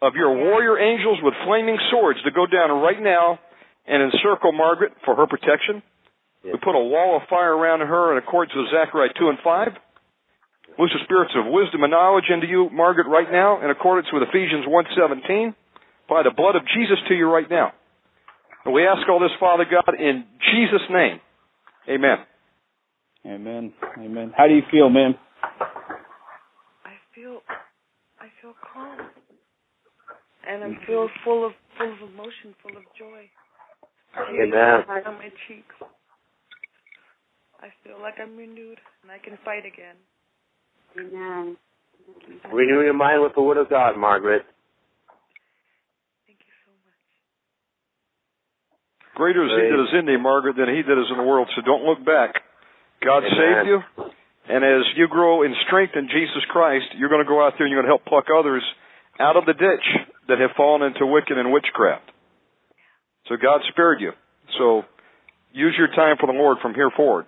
of 0.02 0.14
your 0.14 0.32
warrior 0.32 0.78
angels 0.78 1.18
with 1.22 1.34
flaming 1.44 1.76
swords 1.90 2.20
to 2.24 2.30
go 2.30 2.46
down 2.46 2.70
right 2.80 3.00
now 3.00 3.38
and 3.86 4.02
encircle 4.02 4.52
Margaret 4.52 4.92
for 5.04 5.16
her 5.16 5.26
protection. 5.26 5.82
We 6.44 6.56
put 6.56 6.76
a 6.76 6.80
wall 6.80 7.20
of 7.20 7.28
fire 7.28 7.52
around 7.52 7.80
her 7.80 8.12
in 8.12 8.18
accordance 8.18 8.56
with 8.56 8.72
Zechariah 8.72 9.12
2 9.18 9.28
and 9.28 9.38
5. 9.44 9.68
Loose 10.78 10.94
the 10.96 11.04
spirits 11.04 11.32
of 11.36 11.52
wisdom 11.52 11.84
and 11.84 11.90
knowledge 11.90 12.32
into 12.32 12.46
you, 12.46 12.70
Margaret, 12.72 13.08
right 13.08 13.28
now, 13.30 13.60
in 13.60 13.68
accordance 13.68 14.08
with 14.12 14.22
Ephesians 14.22 14.64
1.17. 14.64 15.54
By 16.08 16.22
the 16.22 16.32
blood 16.32 16.56
of 16.56 16.62
Jesus 16.72 16.96
to 17.08 17.14
you 17.14 17.28
right 17.28 17.48
now. 17.50 17.72
And 18.64 18.72
we 18.72 18.86
ask 18.86 19.06
all 19.08 19.20
this, 19.20 19.34
Father 19.38 19.64
God, 19.68 20.00
in 20.00 20.24
Jesus' 20.52 20.86
name. 20.88 21.20
Amen. 21.88 22.18
Amen. 23.26 23.72
Amen. 23.98 24.32
How 24.36 24.46
do 24.46 24.54
you 24.54 24.62
feel, 24.70 24.88
man? 24.88 25.14
I 26.84 26.92
feel 27.14 27.40
I 28.20 28.28
feel 28.40 28.54
calm. 28.72 28.98
And 30.48 30.64
I 30.64 30.86
feel 30.86 31.08
full 31.24 31.46
of 31.46 31.52
full 31.78 31.92
of 31.92 31.98
emotion, 32.10 32.54
full 32.62 32.76
of 32.76 32.84
joy. 32.98 33.28
Amen. 34.16 34.50
Tears 34.50 35.04
On 35.06 35.14
my 35.14 35.28
cheeks. 35.46 35.74
I 37.60 37.68
feel 37.84 38.00
like 38.00 38.14
I'm 38.20 38.36
renewed 38.36 38.78
and 39.02 39.12
I 39.12 39.18
can 39.22 39.38
fight 39.44 39.64
again. 39.66 39.96
Amen. 40.98 41.56
Renew 42.52 42.80
your 42.82 42.94
mind 42.94 43.22
with 43.22 43.32
the 43.34 43.42
Word 43.42 43.58
of 43.58 43.68
God, 43.68 43.96
Margaret. 43.98 44.42
Greater 49.20 49.44
is 49.44 49.52
he 49.52 49.68
that 49.68 49.82
is 49.84 49.92
in 50.00 50.06
thee, 50.08 50.16
Margaret, 50.16 50.56
than 50.56 50.72
he 50.72 50.80
that 50.80 50.96
is 50.96 51.12
in 51.12 51.20
the 51.20 51.28
world. 51.28 51.52
So 51.52 51.60
don't 51.60 51.84
look 51.84 52.00
back. 52.00 52.40
God 53.04 53.20
Amen. 53.20 53.36
saved 53.36 53.68
you. 53.68 53.78
And 54.48 54.64
as 54.64 54.88
you 54.96 55.12
grow 55.12 55.44
in 55.44 55.52
strength 55.68 55.92
in 55.92 56.08
Jesus 56.08 56.40
Christ, 56.48 56.88
you're 56.96 57.12
going 57.12 57.20
to 57.20 57.28
go 57.28 57.44
out 57.44 57.52
there 57.60 57.68
and 57.68 57.70
you're 57.70 57.84
going 57.84 57.92
to 57.92 58.00
help 58.00 58.08
pluck 58.08 58.32
others 58.32 58.64
out 59.20 59.36
of 59.36 59.44
the 59.44 59.52
ditch 59.52 59.86
that 60.28 60.40
have 60.40 60.56
fallen 60.56 60.80
into 60.88 61.04
wicked 61.04 61.36
and 61.36 61.52
witchcraft. 61.52 62.08
So 63.28 63.36
God 63.36 63.60
spared 63.68 64.00
you. 64.00 64.12
So 64.56 64.88
use 65.52 65.76
your 65.76 65.92
time 65.92 66.16
for 66.18 66.26
the 66.26 66.32
Lord 66.32 66.56
from 66.62 66.72
here 66.72 66.90
forward. 66.96 67.26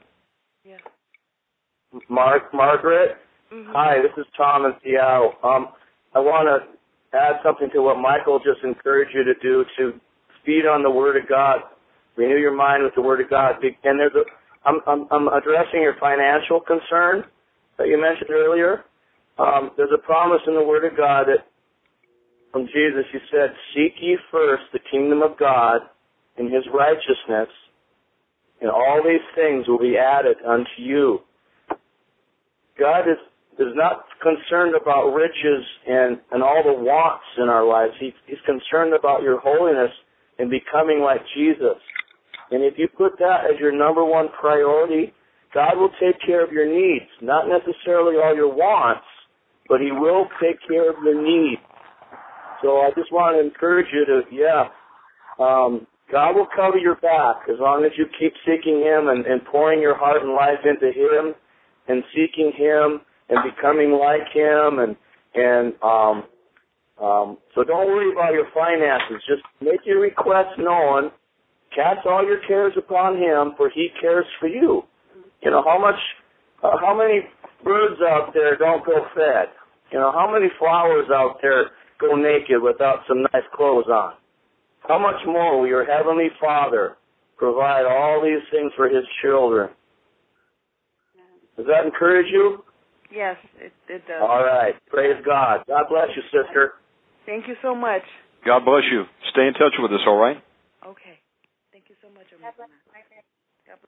Mark, 2.08 2.54
Margaret. 2.54 3.20
Hi, 3.52 4.00
this 4.00 4.16
is 4.16 4.24
Tom 4.34 4.64
in 4.64 4.72
Seattle. 4.82 5.34
Um, 5.44 5.68
I 6.14 6.20
want 6.20 6.48
to 6.48 6.64
add 7.12 7.44
something 7.44 7.68
to 7.74 7.82
what 7.82 8.00
Michael 8.00 8.38
just 8.38 8.64
encouraged 8.64 9.12
you 9.12 9.24
to 9.24 9.34
do 9.42 9.66
to 9.76 10.00
feed 10.46 10.64
on 10.64 10.82
the 10.82 10.90
Word 10.90 11.22
of 11.22 11.28
God, 11.28 11.60
renew 12.16 12.38
your 12.38 12.54
mind 12.54 12.84
with 12.84 12.94
the 12.94 13.02
Word 13.02 13.20
of 13.20 13.30
God. 13.30 13.56
And 13.84 13.98
there's 13.98 14.14
a, 14.14 14.24
I'm, 14.68 14.80
I'm, 14.86 15.06
I'm 15.10 15.28
addressing 15.28 15.82
your 15.82 15.96
financial 16.00 16.60
concern 16.60 17.24
that 17.78 17.88
you 17.88 18.00
mentioned 18.00 18.30
earlier. 18.30 18.84
Um, 19.38 19.70
there's 19.76 19.92
a 19.94 20.02
promise 20.02 20.42
in 20.46 20.54
the 20.54 20.62
Word 20.62 20.84
of 20.84 20.96
God 20.96 21.26
that 21.26 21.46
from 22.52 22.66
Jesus, 22.66 23.04
He 23.12 23.18
said, 23.30 23.54
"Seek 23.74 23.94
ye 24.00 24.18
first 24.30 24.64
the 24.72 24.78
kingdom 24.90 25.22
of 25.22 25.38
God 25.38 25.80
and 26.36 26.52
His 26.52 26.64
righteousness, 26.72 27.48
and 28.60 28.70
all 28.70 29.00
these 29.02 29.24
things 29.34 29.66
will 29.66 29.78
be 29.78 29.96
added 29.96 30.36
unto 30.46 30.76
you." 30.78 31.20
God 32.78 33.08
is 33.08 33.18
is 33.58 33.74
not 33.74 34.04
concerned 34.22 34.74
about 34.80 35.12
riches 35.12 35.64
and 35.86 36.18
and 36.30 36.42
all 36.42 36.62
the 36.64 36.72
wants 36.72 37.24
in 37.38 37.48
our 37.48 37.66
lives. 37.66 37.94
He, 37.98 38.12
he's 38.26 38.40
concerned 38.44 38.94
about 38.94 39.22
your 39.22 39.40
holiness 39.40 39.90
and 40.38 40.50
becoming 40.50 41.00
like 41.00 41.20
Jesus. 41.34 41.80
And 42.50 42.62
if 42.62 42.74
you 42.76 42.88
put 42.88 43.18
that 43.18 43.44
as 43.52 43.58
your 43.60 43.72
number 43.72 44.04
one 44.04 44.28
priority, 44.38 45.12
God 45.54 45.76
will 45.76 45.90
take 46.00 46.20
care 46.24 46.44
of 46.44 46.52
your 46.52 46.66
needs. 46.66 47.06
Not 47.20 47.46
necessarily 47.48 48.16
all 48.16 48.34
your 48.34 48.52
wants, 48.52 49.04
but 49.68 49.80
He 49.80 49.92
will 49.92 50.26
take 50.40 50.56
care 50.66 50.90
of 50.90 50.96
your 51.04 51.20
needs. 51.20 51.62
So 52.62 52.78
I 52.78 52.90
just 52.96 53.12
want 53.12 53.36
to 53.36 53.44
encourage 53.44 53.88
you 53.92 54.04
to, 54.06 54.22
yeah, 54.30 54.68
um, 55.38 55.86
God 56.10 56.36
will 56.36 56.46
cover 56.54 56.78
your 56.78 56.96
back 56.96 57.48
as 57.48 57.56
long 57.58 57.84
as 57.84 57.92
you 57.96 58.06
keep 58.18 58.32
seeking 58.44 58.80
Him 58.80 59.08
and, 59.08 59.24
and 59.26 59.44
pouring 59.44 59.80
your 59.80 59.96
heart 59.96 60.22
and 60.22 60.32
life 60.34 60.60
into 60.64 60.92
Him 60.92 61.34
and 61.88 62.04
seeking 62.14 62.52
Him 62.56 63.00
and 63.28 63.38
becoming 63.42 63.92
like 63.92 64.28
Him 64.32 64.78
and 64.78 64.96
and 65.34 65.72
um, 65.82 66.24
um, 67.00 67.38
so 67.54 67.64
don't 67.64 67.88
worry 67.88 68.12
about 68.12 68.34
your 68.34 68.46
finances. 68.52 69.24
Just 69.26 69.42
make 69.62 69.80
your 69.86 70.00
requests 70.00 70.58
known 70.58 71.10
Cast 71.74 72.06
all 72.06 72.24
your 72.24 72.40
cares 72.46 72.72
upon 72.76 73.16
him, 73.16 73.54
for 73.56 73.70
he 73.70 73.88
cares 74.00 74.26
for 74.38 74.46
you. 74.46 74.82
You 75.42 75.50
know, 75.50 75.62
how 75.64 75.80
much, 75.80 75.98
uh, 76.62 76.76
how 76.80 76.96
many 76.96 77.20
birds 77.64 78.00
out 78.02 78.32
there 78.34 78.56
don't 78.56 78.84
go 78.84 79.06
fed? 79.14 79.48
You 79.90 79.98
know, 79.98 80.12
how 80.12 80.30
many 80.32 80.48
flowers 80.58 81.06
out 81.12 81.38
there 81.42 81.70
go 82.00 82.14
naked 82.14 82.62
without 82.62 83.00
some 83.08 83.22
nice 83.32 83.44
clothes 83.54 83.86
on? 83.88 84.14
How 84.88 84.98
much 84.98 85.20
more 85.26 85.60
will 85.60 85.66
your 85.66 85.84
heavenly 85.84 86.28
Father 86.40 86.96
provide 87.36 87.84
all 87.86 88.22
these 88.22 88.42
things 88.50 88.72
for 88.76 88.88
his 88.88 89.04
children? 89.22 89.70
Does 91.56 91.66
that 91.66 91.84
encourage 91.84 92.26
you? 92.30 92.64
Yes, 93.14 93.36
it, 93.58 93.72
it 93.88 94.02
does. 94.08 94.22
All 94.22 94.42
right. 94.42 94.74
Praise 94.88 95.22
God. 95.24 95.60
God 95.68 95.84
bless 95.88 96.08
you, 96.16 96.22
sister. 96.32 96.72
Thank 97.26 97.46
you 97.46 97.54
so 97.62 97.74
much. 97.74 98.02
God 98.44 98.64
bless 98.64 98.82
you. 98.90 99.04
Stay 99.30 99.46
in 99.46 99.52
touch 99.52 99.74
with 99.78 99.92
us, 99.92 100.00
all 100.06 100.16
right? 100.16 100.38
Okay. 100.86 101.18
Thank 102.14 102.28
you 102.30 102.38
so 102.38 102.44
much. 102.44 103.80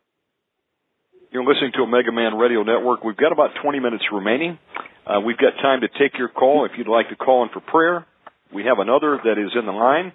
You're 1.32 1.44
listening 1.44 1.72
to 1.74 1.82
Omega 1.82 2.12
Man 2.12 2.34
Radio 2.36 2.62
Network. 2.62 3.04
We've 3.04 3.16
got 3.16 3.32
about 3.32 3.50
20 3.62 3.80
minutes 3.80 4.04
remaining. 4.12 4.58
Uh, 5.06 5.20
we've 5.20 5.36
got 5.36 5.60
time 5.60 5.80
to 5.82 5.88
take 5.88 6.16
your 6.16 6.28
call 6.28 6.64
if 6.64 6.72
you'd 6.78 6.88
like 6.88 7.08
to 7.10 7.16
call 7.16 7.42
in 7.42 7.50
for 7.50 7.60
prayer. 7.60 8.06
We 8.52 8.64
have 8.64 8.78
another 8.78 9.18
that 9.24 9.36
is 9.38 9.50
in 9.58 9.66
the 9.66 9.72
line. 9.72 10.12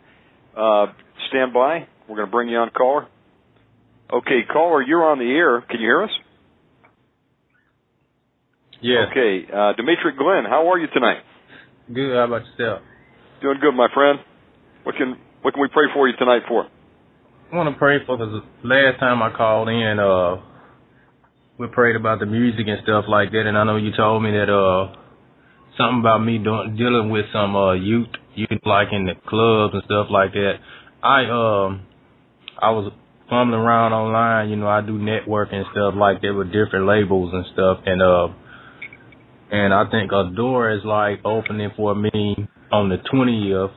Uh, 0.56 0.94
stand 1.30 1.54
by. 1.54 1.88
We're 2.08 2.16
going 2.16 2.28
to 2.28 2.32
bring 2.32 2.50
you 2.50 2.58
on, 2.58 2.72
caller. 2.72 3.08
Okay, 4.12 4.42
caller, 4.52 4.82
you're 4.82 5.06
on 5.06 5.20
the 5.20 5.30
air. 5.30 5.62
Can 5.62 5.80
you 5.80 5.86
hear 5.86 6.04
us? 6.04 6.10
Yeah. 8.82 9.06
Okay, 9.12 9.46
uh, 9.54 9.74
Dimitri 9.74 10.14
Glenn, 10.18 10.46
how 10.50 10.72
are 10.72 10.80
you 10.80 10.88
tonight? 10.94 11.20
Good. 11.94 12.16
How 12.16 12.26
about 12.26 12.42
yourself? 12.48 12.82
Doing 13.42 13.60
good, 13.62 13.76
my 13.76 13.88
friend. 13.94 14.20
What 14.84 14.96
can 14.96 15.18
what 15.42 15.54
can 15.54 15.62
we 15.62 15.68
pray 15.68 15.86
for 15.94 16.08
you 16.08 16.16
tonight 16.18 16.44
for? 16.48 16.66
I 17.52 17.56
want 17.56 17.74
to 17.74 17.80
pray 17.80 17.98
for 18.06 18.16
the 18.16 18.42
last 18.64 19.00
time 19.00 19.24
I 19.24 19.36
called 19.36 19.70
in. 19.70 19.98
Uh, 19.98 20.38
we 21.58 21.66
prayed 21.66 21.96
about 21.96 22.20
the 22.20 22.28
music 22.28 22.68
and 22.68 22.78
stuff 22.84 23.06
like 23.08 23.32
that, 23.32 23.48
and 23.48 23.58
I 23.58 23.64
know 23.64 23.76
you 23.76 23.90
told 23.98 24.22
me 24.22 24.30
that 24.32 24.54
uh, 24.54 24.94
something 25.76 26.02
about 26.02 26.20
me 26.20 26.38
doing 26.38 26.76
dealing 26.78 27.10
with 27.10 27.26
some 27.34 27.56
uh 27.56 27.74
youth, 27.74 28.10
youth 28.36 28.62
like 28.66 28.90
in 28.92 29.06
the 29.06 29.14
clubs 29.28 29.74
and 29.74 29.82
stuff 29.86 30.08
like 30.12 30.34
that. 30.34 30.62
I 31.02 31.26
um, 31.26 31.88
I 32.62 32.70
was 32.70 32.94
fumbling 33.32 33.60
around 33.60 33.94
online. 33.94 34.50
You 34.50 34.56
know, 34.58 34.68
I 34.68 34.82
do 34.82 35.00
networking 35.00 35.56
and 35.56 35.66
stuff 35.72 35.96
like 35.98 36.22
that 36.22 36.36
with 36.36 36.54
different 36.54 36.86
labels 36.86 37.34
and 37.34 37.46
stuff, 37.54 37.80
and 37.84 38.00
uh 38.00 38.28
and 39.52 39.74
I 39.74 39.90
think 39.90 40.12
a 40.12 40.30
door 40.36 40.70
is 40.70 40.86
like 40.86 41.26
opening 41.26 41.72
for 41.76 41.96
me 41.96 42.48
on 42.72 42.90
the 42.90 42.98
twentieth. 43.10 43.72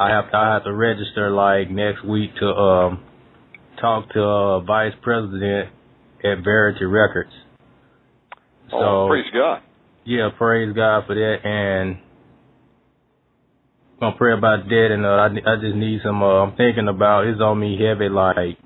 I 0.00 0.08
have 0.08 0.30
to, 0.30 0.36
I 0.36 0.54
have 0.54 0.64
to 0.64 0.72
register 0.72 1.30
like 1.30 1.70
next 1.70 2.02
week 2.06 2.30
to 2.40 2.46
um 2.46 3.04
talk 3.78 4.10
to 4.14 4.22
uh, 4.22 4.60
vice 4.60 4.94
president 5.02 5.68
at 6.24 6.42
Verity 6.42 6.86
Records. 6.86 7.30
So 8.70 8.78
oh, 8.78 9.06
praise 9.10 9.26
God. 9.30 9.62
Yeah, 10.06 10.30
praise 10.38 10.74
God 10.74 11.04
for 11.06 11.14
that, 11.14 11.44
and 11.44 11.98
I'm 13.96 14.00
gonna 14.00 14.16
pray 14.16 14.32
about 14.32 14.66
that, 14.66 14.88
and 14.90 15.04
uh, 15.04 15.08
I 15.08 15.26
I 15.26 15.60
just 15.60 15.76
need 15.76 16.00
some. 16.02 16.22
Uh, 16.22 16.44
I'm 16.44 16.56
thinking 16.56 16.88
about 16.88 17.26
it's 17.26 17.40
on 17.42 17.60
me 17.60 17.78
heavy, 17.78 18.08
like 18.08 18.56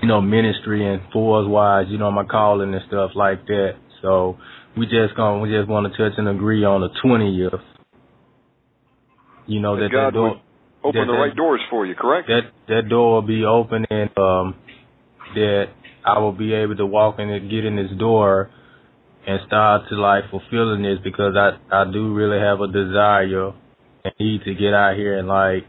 you 0.00 0.06
know, 0.06 0.20
ministry 0.20 0.86
and 0.86 1.02
force 1.12 1.48
wise, 1.48 1.86
you 1.88 1.98
know, 1.98 2.12
my 2.12 2.24
calling 2.24 2.72
and 2.72 2.82
stuff 2.86 3.10
like 3.16 3.46
that. 3.46 3.72
So 4.00 4.38
we 4.78 4.86
just 4.86 5.16
gonna 5.16 5.40
we 5.40 5.50
just 5.50 5.68
want 5.68 5.92
to 5.92 5.98
touch 5.98 6.16
and 6.18 6.28
agree 6.28 6.64
on 6.64 6.82
the 6.82 6.90
twentieth. 7.02 7.79
You 9.46 9.60
know 9.60 9.76
that, 9.76 9.88
that 9.92 10.10
door 10.12 10.40
open 10.82 11.00
that, 11.00 11.06
the 11.06 11.18
right 11.18 11.36
doors 11.36 11.60
for 11.70 11.86
you, 11.86 11.94
correct? 11.94 12.28
That 12.28 12.50
that 12.68 12.88
door 12.88 13.14
will 13.14 13.26
be 13.26 13.44
open 13.44 13.86
and 13.90 14.10
um 14.16 14.54
that 15.34 15.66
I 16.04 16.18
will 16.18 16.32
be 16.32 16.54
able 16.54 16.76
to 16.76 16.86
walk 16.86 17.16
in 17.18 17.28
and 17.28 17.50
get 17.50 17.64
in 17.64 17.76
this 17.76 17.90
door 17.98 18.50
and 19.26 19.40
start 19.46 19.82
to 19.90 19.96
like 19.96 20.24
fulfilling 20.30 20.82
this 20.82 20.98
because 21.02 21.34
I 21.36 21.58
I 21.70 21.84
do 21.90 22.14
really 22.14 22.38
have 22.38 22.60
a 22.60 22.68
desire 22.68 23.52
and 24.04 24.14
need 24.18 24.42
to 24.44 24.54
get 24.54 24.72
out 24.72 24.96
here 24.96 25.18
and 25.18 25.28
like 25.28 25.64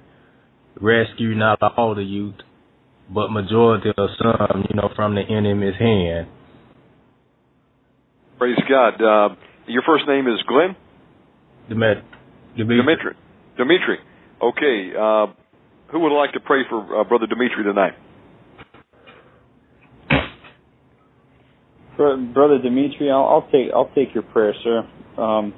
rescue 0.80 1.36
not 1.36 1.62
all 1.78 1.96
the 1.96 2.04
youth, 2.04 2.36
but 3.14 3.30
majority 3.30 3.90
of 3.90 4.10
some, 4.18 4.66
you 4.70 4.76
know, 4.76 4.90
from 4.96 5.16
the 5.16 5.22
enemy's 5.22 5.76
hand. 5.78 6.28
Praise 8.38 8.58
God. 8.68 9.02
Uh, 9.02 9.36
your 9.68 9.84
first 9.86 10.06
name 10.08 10.28
is 10.28 10.42
Glenn? 10.48 10.76
Dimitri. 11.70 12.04
Dimitri. 12.58 13.16
Dimitri. 13.58 13.98
Okay. 14.42 14.92
Uh, 14.98 15.28
who 15.92 16.00
would 16.00 16.16
like 16.18 16.32
to 16.34 16.40
pray 16.40 16.62
for 16.70 17.02
uh, 17.02 17.04
Brother 17.04 17.28
Dimitri 17.28 17.64
tonight? 17.64 17.94
Brother 21.98 22.58
Dimitri, 22.62 23.12
I'll, 23.12 23.26
I'll 23.26 23.50
take 23.52 23.72
I'll 23.76 23.92
take 23.94 24.14
your 24.14 24.24
prayer, 24.24 24.54
sir. 24.64 24.80
Um, 25.22 25.54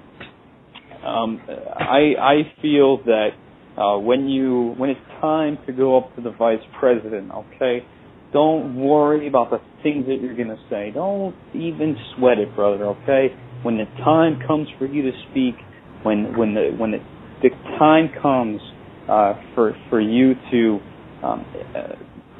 um, 1.05 1.41
I 1.47 2.15
I 2.19 2.35
feel 2.61 2.97
that 3.05 3.29
uh, 3.77 3.97
when 3.99 4.27
you 4.27 4.73
when 4.77 4.89
it's 4.89 4.99
time 5.21 5.57
to 5.67 5.71
go 5.71 5.97
up 5.97 6.15
to 6.15 6.21
the 6.21 6.31
vice 6.31 6.59
president, 6.79 7.31
okay, 7.31 7.85
don't 8.33 8.75
worry 8.75 9.27
about 9.27 9.51
the 9.51 9.59
things 9.83 10.05
that 10.07 10.19
you're 10.21 10.35
to 10.35 10.57
say. 10.69 10.91
Don't 10.93 11.35
even 11.53 11.95
sweat 12.15 12.39
it, 12.39 12.53
brother. 12.55 12.85
Okay. 12.87 13.27
When 13.61 13.77
the 13.77 13.85
time 14.03 14.39
comes 14.45 14.67
for 14.77 14.85
you 14.85 15.03
to 15.03 15.11
speak, 15.31 15.55
when 16.03 16.37
when 16.37 16.53
the 16.55 16.75
when 16.77 16.91
the, 16.91 16.97
the 17.43 17.49
time 17.77 18.09
comes 18.21 18.59
uh, 19.07 19.33
for 19.53 19.75
for 19.89 20.01
you 20.01 20.33
to 20.51 20.79
um, 21.23 21.45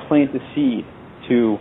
plant 0.08 0.32
the 0.34 0.40
seed, 0.56 0.86
to 1.30 1.58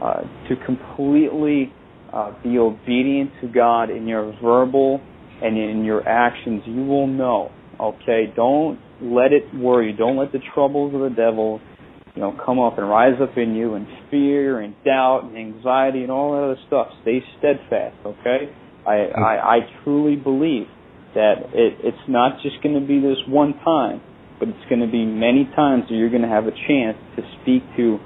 uh, 0.00 0.20
to 0.48 0.56
completely 0.64 1.72
uh, 2.12 2.32
be 2.42 2.58
obedient 2.58 3.30
to 3.40 3.48
God 3.48 3.90
in 3.90 4.06
your 4.06 4.32
verbal 4.42 5.00
and 5.42 5.58
in 5.58 5.84
your 5.84 6.06
actions, 6.08 6.62
you 6.66 6.84
will 6.84 7.06
know. 7.06 7.50
Okay. 7.80 8.32
Don't 8.36 8.78
let 9.02 9.32
it 9.32 9.42
worry. 9.54 9.92
Don't 9.92 10.16
let 10.16 10.30
the 10.32 10.38
troubles 10.54 10.94
of 10.94 11.00
the 11.00 11.14
devil 11.14 11.60
you 12.14 12.22
know, 12.22 12.38
come 12.44 12.60
up 12.60 12.78
and 12.78 12.88
rise 12.88 13.20
up 13.20 13.36
in 13.36 13.54
you 13.54 13.74
and 13.74 13.86
fear 14.10 14.60
and 14.60 14.74
doubt 14.84 15.22
and 15.24 15.36
anxiety 15.36 16.02
and 16.02 16.12
all 16.12 16.32
that 16.32 16.44
other 16.44 16.60
stuff. 16.68 16.88
Stay 17.02 17.20
steadfast, 17.38 17.96
okay? 18.06 18.54
I, 18.86 19.08
I, 19.18 19.56
I 19.56 19.58
truly 19.82 20.14
believe 20.14 20.66
that 21.14 21.50
it, 21.52 21.78
it's 21.82 22.06
not 22.08 22.42
just 22.42 22.62
going 22.62 22.78
to 22.78 22.86
be 22.86 23.00
this 23.00 23.18
one 23.28 23.54
time, 23.64 24.00
but 24.38 24.48
it's 24.48 24.68
going 24.68 24.80
to 24.80 24.90
be 24.90 25.04
many 25.04 25.44
times 25.56 25.84
that 25.88 25.94
you're 25.94 26.10
going 26.10 26.22
to 26.22 26.28
have 26.28 26.46
a 26.46 26.56
chance 26.68 26.98
to 27.16 27.22
speak 27.40 27.62
to 27.76 27.98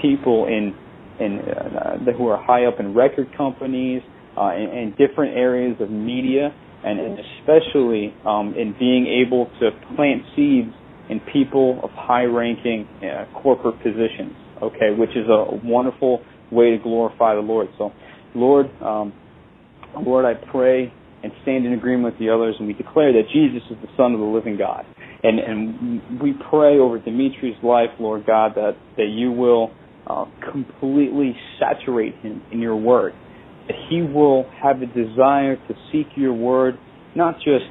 people 0.00 0.46
in, 0.46 0.74
in 1.20 1.40
uh, 1.40 1.96
who 2.16 2.28
are 2.28 2.42
high 2.42 2.64
up 2.64 2.80
in 2.80 2.94
record 2.94 3.28
companies, 3.36 4.02
uh, 4.36 4.54
in, 4.54 4.68
in 4.70 4.94
different 4.96 5.36
areas 5.36 5.76
of 5.80 5.90
media, 5.90 6.54
and, 6.84 7.00
and 7.00 7.18
especially 7.18 8.14
um, 8.24 8.54
in 8.56 8.74
being 8.78 9.06
able 9.06 9.46
to 9.60 9.70
plant 9.96 10.22
seeds 10.34 10.72
in 11.08 11.20
people 11.32 11.80
of 11.82 11.90
high-ranking 11.92 12.86
uh, 13.02 13.24
corporate 13.42 13.76
positions. 13.78 14.32
Okay, 14.62 14.96
which 14.96 15.10
is 15.10 15.28
a 15.28 15.60
wonderful 15.64 16.24
way 16.50 16.70
to 16.70 16.78
glorify 16.78 17.34
the 17.34 17.42
Lord. 17.42 17.68
So, 17.76 17.92
Lord, 18.34 18.66
um, 18.80 19.12
Lord, 20.00 20.24
I 20.24 20.32
pray 20.50 20.92
and 21.22 21.32
stand 21.42 21.66
in 21.66 21.72
agreement 21.72 22.14
with 22.14 22.18
the 22.20 22.30
others, 22.30 22.56
and 22.58 22.68
we 22.68 22.74
declare 22.74 23.12
that 23.12 23.24
Jesus 23.32 23.62
is 23.70 23.76
the 23.82 23.88
Son 23.96 24.12
of 24.12 24.20
the 24.20 24.26
living 24.26 24.56
God. 24.56 24.84
And 25.22 25.38
and 25.38 26.20
we 26.20 26.34
pray 26.50 26.78
over 26.78 26.98
Dimitri's 26.98 27.56
life, 27.62 27.90
Lord 27.98 28.26
God, 28.26 28.52
that 28.54 28.72
that 28.96 29.08
you 29.08 29.32
will 29.32 29.70
uh, 30.06 30.26
completely 30.52 31.36
saturate 31.58 32.14
him 32.16 32.42
in 32.52 32.60
your 32.60 32.76
Word. 32.76 33.14
That 33.68 33.76
he 33.88 34.02
will 34.02 34.44
have 34.62 34.82
a 34.82 34.86
desire 34.86 35.56
to 35.56 35.74
seek 35.90 36.06
your 36.16 36.34
Word, 36.34 36.78
not 37.16 37.36
just 37.38 37.64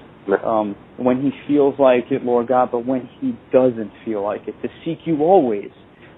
um, 0.43 0.75
when 0.97 1.21
he 1.21 1.31
feels 1.47 1.75
like 1.79 2.05
it, 2.11 2.23
Lord 2.23 2.47
God, 2.47 2.69
but 2.71 2.85
when 2.85 3.09
he 3.21 3.33
doesn't 3.53 3.91
feel 4.03 4.23
like 4.23 4.41
it, 4.47 4.55
to 4.61 4.69
seek 4.83 4.99
you 5.05 5.21
always. 5.21 5.69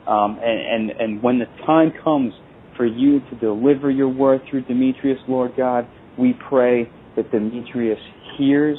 Um, 0.07 0.39
and, 0.41 0.89
and, 0.89 1.01
and 1.01 1.23
when 1.23 1.39
the 1.39 1.45
time 1.65 1.91
comes 2.03 2.33
for 2.77 2.85
you 2.85 3.19
to 3.19 3.35
deliver 3.41 3.91
your 3.91 4.07
word 4.07 4.41
through 4.49 4.61
Demetrius, 4.63 5.19
Lord 5.27 5.51
God, 5.57 5.85
we 6.17 6.33
pray 6.47 6.89
that 7.18 7.31
Demetrius 7.31 7.99
hears, 8.38 8.77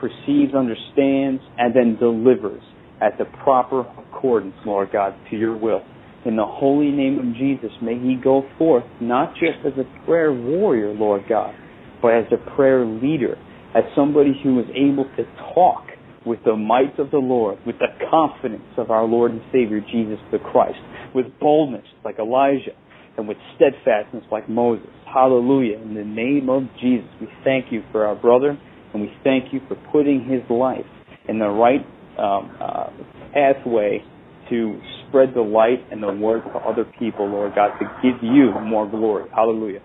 perceives, 0.00 0.54
understands, 0.54 1.40
and 1.56 1.74
then 1.74 1.96
delivers 1.98 2.62
at 3.00 3.16
the 3.16 3.24
proper 3.42 3.80
accordance, 3.80 4.54
Lord 4.66 4.90
God, 4.92 5.14
to 5.30 5.36
your 5.36 5.56
will. 5.56 5.80
In 6.26 6.36
the 6.36 6.46
holy 6.46 6.90
name 6.90 7.18
of 7.18 7.34
Jesus, 7.36 7.70
may 7.82 7.98
he 7.98 8.16
go 8.22 8.42
forth 8.58 8.84
not 9.00 9.34
just 9.34 9.64
as 9.66 9.72
a 9.78 10.06
prayer 10.06 10.32
warrior, 10.32 10.92
Lord 10.92 11.22
God, 11.28 11.54
but 12.02 12.14
as 12.14 12.24
a 12.32 12.56
prayer 12.56 12.84
leader 12.84 13.36
as 13.74 13.84
somebody 13.96 14.32
who 14.42 14.60
is 14.60 14.66
able 14.74 15.04
to 15.16 15.24
talk 15.54 15.84
with 16.24 16.38
the 16.44 16.56
might 16.56 16.98
of 16.98 17.10
the 17.10 17.18
Lord, 17.18 17.58
with 17.66 17.76
the 17.78 17.88
confidence 18.10 18.64
of 18.78 18.90
our 18.90 19.04
Lord 19.04 19.32
and 19.32 19.42
Savior 19.52 19.80
Jesus 19.80 20.18
the 20.32 20.38
Christ, 20.38 20.78
with 21.14 21.26
boldness 21.40 21.84
like 22.04 22.18
Elijah, 22.18 22.72
and 23.16 23.28
with 23.28 23.36
steadfastness 23.56 24.24
like 24.30 24.48
Moses. 24.48 24.88
Hallelujah. 25.12 25.78
In 25.78 25.94
the 25.94 26.04
name 26.04 26.48
of 26.48 26.64
Jesus, 26.80 27.08
we 27.20 27.28
thank 27.44 27.70
you 27.70 27.82
for 27.92 28.06
our 28.06 28.14
brother, 28.14 28.58
and 28.92 29.02
we 29.02 29.12
thank 29.22 29.52
you 29.52 29.60
for 29.68 29.76
putting 29.92 30.24
his 30.24 30.42
life 30.50 30.86
in 31.28 31.38
the 31.38 31.48
right 31.48 31.86
um, 32.18 32.56
uh, 32.60 32.90
pathway 33.32 34.02
to 34.50 34.80
spread 35.08 35.34
the 35.34 35.40
light 35.40 35.80
and 35.90 36.02
the 36.02 36.12
word 36.12 36.42
to 36.44 36.58
other 36.58 36.84
people, 36.98 37.26
Lord 37.28 37.54
God, 37.54 37.78
to 37.78 37.86
give 38.02 38.22
you 38.22 38.52
more 38.62 38.88
glory. 38.88 39.28
Hallelujah. 39.34 39.80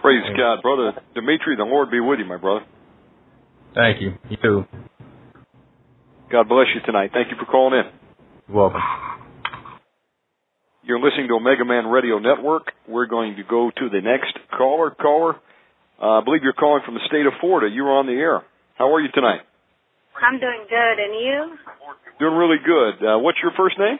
Praise 0.00 0.24
God, 0.36 0.62
brother 0.62 0.92
Dimitri. 1.14 1.56
The 1.56 1.64
Lord 1.64 1.90
be 1.90 2.00
with 2.00 2.18
you, 2.18 2.26
my 2.26 2.36
brother. 2.36 2.66
Thank 3.74 4.00
you. 4.00 4.14
You 4.28 4.36
too. 4.36 4.64
God 6.30 6.48
bless 6.48 6.66
you 6.74 6.80
tonight. 6.84 7.10
Thank 7.12 7.28
you 7.30 7.36
for 7.38 7.50
calling 7.50 7.78
in. 7.78 7.84
You're 8.48 8.56
welcome. 8.58 8.80
You're 10.84 11.00
listening 11.00 11.28
to 11.28 11.40
Omega 11.40 11.64
Man 11.64 11.88
Radio 11.88 12.18
Network. 12.20 12.68
We're 12.86 13.08
going 13.08 13.36
to 13.36 13.42
go 13.42 13.72
to 13.72 13.88
the 13.88 14.04
next 14.04 14.36
caller. 14.52 14.92
Caller, 14.92 15.40
uh, 15.96 16.20
I 16.20 16.24
believe 16.24 16.44
you're 16.44 16.52
calling 16.52 16.82
from 16.84 16.92
the 16.92 17.00
state 17.08 17.24
of 17.24 17.32
Florida. 17.40 17.72
You're 17.72 17.88
on 17.88 18.04
the 18.04 18.12
air. 18.12 18.44
How 18.76 18.92
are 18.92 19.00
you 19.00 19.08
tonight? 19.08 19.40
I'm 20.20 20.36
doing 20.36 20.68
good, 20.68 20.96
and 21.00 21.12
you? 21.16 21.56
Doing 22.20 22.36
really 22.36 22.60
good. 22.60 23.00
Uh, 23.00 23.16
what's 23.16 23.40
your 23.40 23.56
first 23.56 23.78
name? 23.80 23.96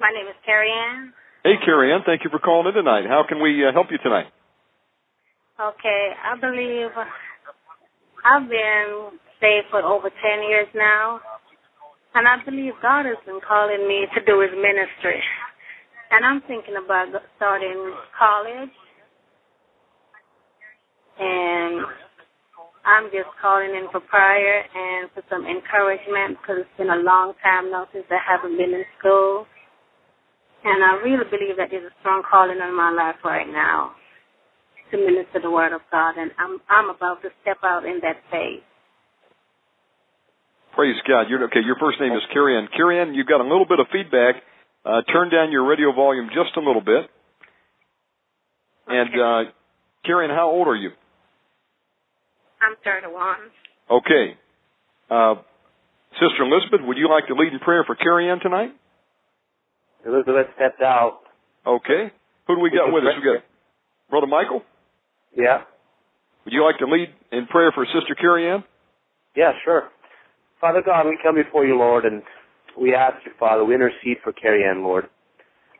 My 0.00 0.08
name 0.16 0.24
is 0.32 0.34
Carrie 0.48 0.72
Ann. 0.72 1.12
Hey, 1.44 1.60
Carrie 1.62 1.92
Ann. 1.92 2.00
Thank 2.08 2.24
you 2.24 2.30
for 2.32 2.40
calling 2.40 2.72
in 2.72 2.74
tonight. 2.74 3.04
How 3.04 3.28
can 3.28 3.42
we 3.42 3.60
uh, 3.60 3.76
help 3.76 3.92
you 3.92 3.98
tonight? 4.00 4.32
Okay, 5.60 6.04
I 6.16 6.40
believe 6.40 6.88
I've 8.24 8.48
been 8.48 9.20
saved 9.44 9.68
for 9.68 9.84
over 9.84 10.08
10 10.08 10.48
years 10.48 10.68
now, 10.74 11.20
and 12.14 12.26
I 12.26 12.40
believe 12.48 12.80
God 12.80 13.04
has 13.04 13.20
been 13.26 13.44
calling 13.46 13.84
me 13.86 14.08
to 14.16 14.24
do 14.24 14.40
His 14.40 14.56
ministry. 14.56 15.20
And 16.12 16.26
I'm 16.28 16.42
thinking 16.44 16.76
about 16.76 17.08
starting 17.40 17.96
college, 18.12 18.76
and 21.16 21.80
I'm 22.84 23.08
just 23.08 23.32
calling 23.40 23.72
in 23.72 23.88
for 23.88 24.04
prayer 24.12 24.60
and 24.60 25.08
for 25.16 25.24
some 25.32 25.48
encouragement 25.48 26.36
because 26.36 26.68
it's 26.68 26.76
been 26.76 26.92
a 26.92 27.00
long 27.00 27.32
time 27.40 27.72
now 27.72 27.88
since 27.96 28.04
I 28.12 28.20
haven't 28.20 28.60
been 28.60 28.76
in 28.76 28.84
school. 29.00 29.48
And 30.68 30.84
I 30.84 31.00
really 31.00 31.24
believe 31.32 31.56
that 31.56 31.72
there's 31.72 31.88
a 31.88 31.94
strong 32.04 32.22
calling 32.28 32.60
on 32.60 32.76
my 32.76 32.92
life 32.92 33.16
right 33.24 33.48
now 33.48 33.96
to 34.92 35.00
minister 35.00 35.40
the 35.40 35.50
word 35.50 35.72
of 35.72 35.80
God, 35.90 36.20
and 36.20 36.30
I'm 36.36 36.60
I'm 36.68 36.92
about 36.92 37.22
to 37.22 37.32
step 37.40 37.64
out 37.64 37.88
in 37.88 38.04
that 38.04 38.20
faith. 38.30 38.60
Praise 40.76 41.00
God. 41.08 41.32
You're, 41.32 41.44
okay, 41.48 41.64
your 41.64 41.76
first 41.80 42.00
name 42.00 42.12
is. 42.12 42.22
Carrie 42.32 42.56
Ann, 43.00 43.14
you've 43.14 43.26
got 43.26 43.40
a 43.40 43.48
little 43.48 43.66
bit 43.66 43.80
of 43.80 43.86
feedback. 43.92 44.36
Uh, 44.84 45.02
turn 45.12 45.30
down 45.30 45.52
your 45.52 45.68
radio 45.68 45.92
volume 45.92 46.28
just 46.28 46.56
a 46.56 46.60
little 46.60 46.80
bit. 46.82 47.08
And 48.88 49.10
uh, 49.10 49.50
Carrie 50.04 50.28
Ann, 50.28 50.34
how 50.34 50.50
old 50.50 50.66
are 50.66 50.74
you? 50.74 50.90
I'm 52.60 52.76
31. 52.84 53.36
Okay. 53.90 54.36
Uh, 55.10 55.34
Sister 56.14 56.44
Elizabeth, 56.44 56.80
would 56.82 56.96
you 56.96 57.08
like 57.08 57.26
to 57.28 57.34
lead 57.34 57.52
in 57.52 57.58
prayer 57.60 57.84
for 57.86 57.94
Carrie 57.94 58.28
Ann 58.28 58.40
tonight? 58.40 58.70
Elizabeth 60.04 60.46
stepped 60.56 60.82
out. 60.82 61.20
Okay. 61.66 62.10
Who 62.46 62.56
do 62.56 62.60
we 62.60 62.70
got 62.70 62.92
with 62.92 63.04
us? 63.04 63.14
We 63.16 63.22
got 63.24 63.44
Brother 64.10 64.26
Michael. 64.26 64.62
Yeah. 65.36 65.62
Would 66.44 66.52
you 66.52 66.64
like 66.64 66.78
to 66.78 66.86
lead 66.86 67.08
in 67.30 67.46
prayer 67.46 67.70
for 67.72 67.86
Sister 67.86 68.14
Carrie 68.14 68.50
Ann? 68.50 68.64
Yeah, 69.36 69.52
sure. 69.64 69.88
Father 70.60 70.82
God, 70.84 71.06
we 71.06 71.18
come 71.22 71.36
before 71.36 71.64
you, 71.64 71.78
Lord, 71.78 72.04
and 72.04 72.22
we 72.78 72.94
ask 72.94 73.16
you, 73.24 73.32
Father, 73.38 73.64
we 73.64 73.74
intercede 73.74 74.18
for 74.22 74.32
Carrie 74.32 74.64
Ann, 74.64 74.82
Lord. 74.82 75.08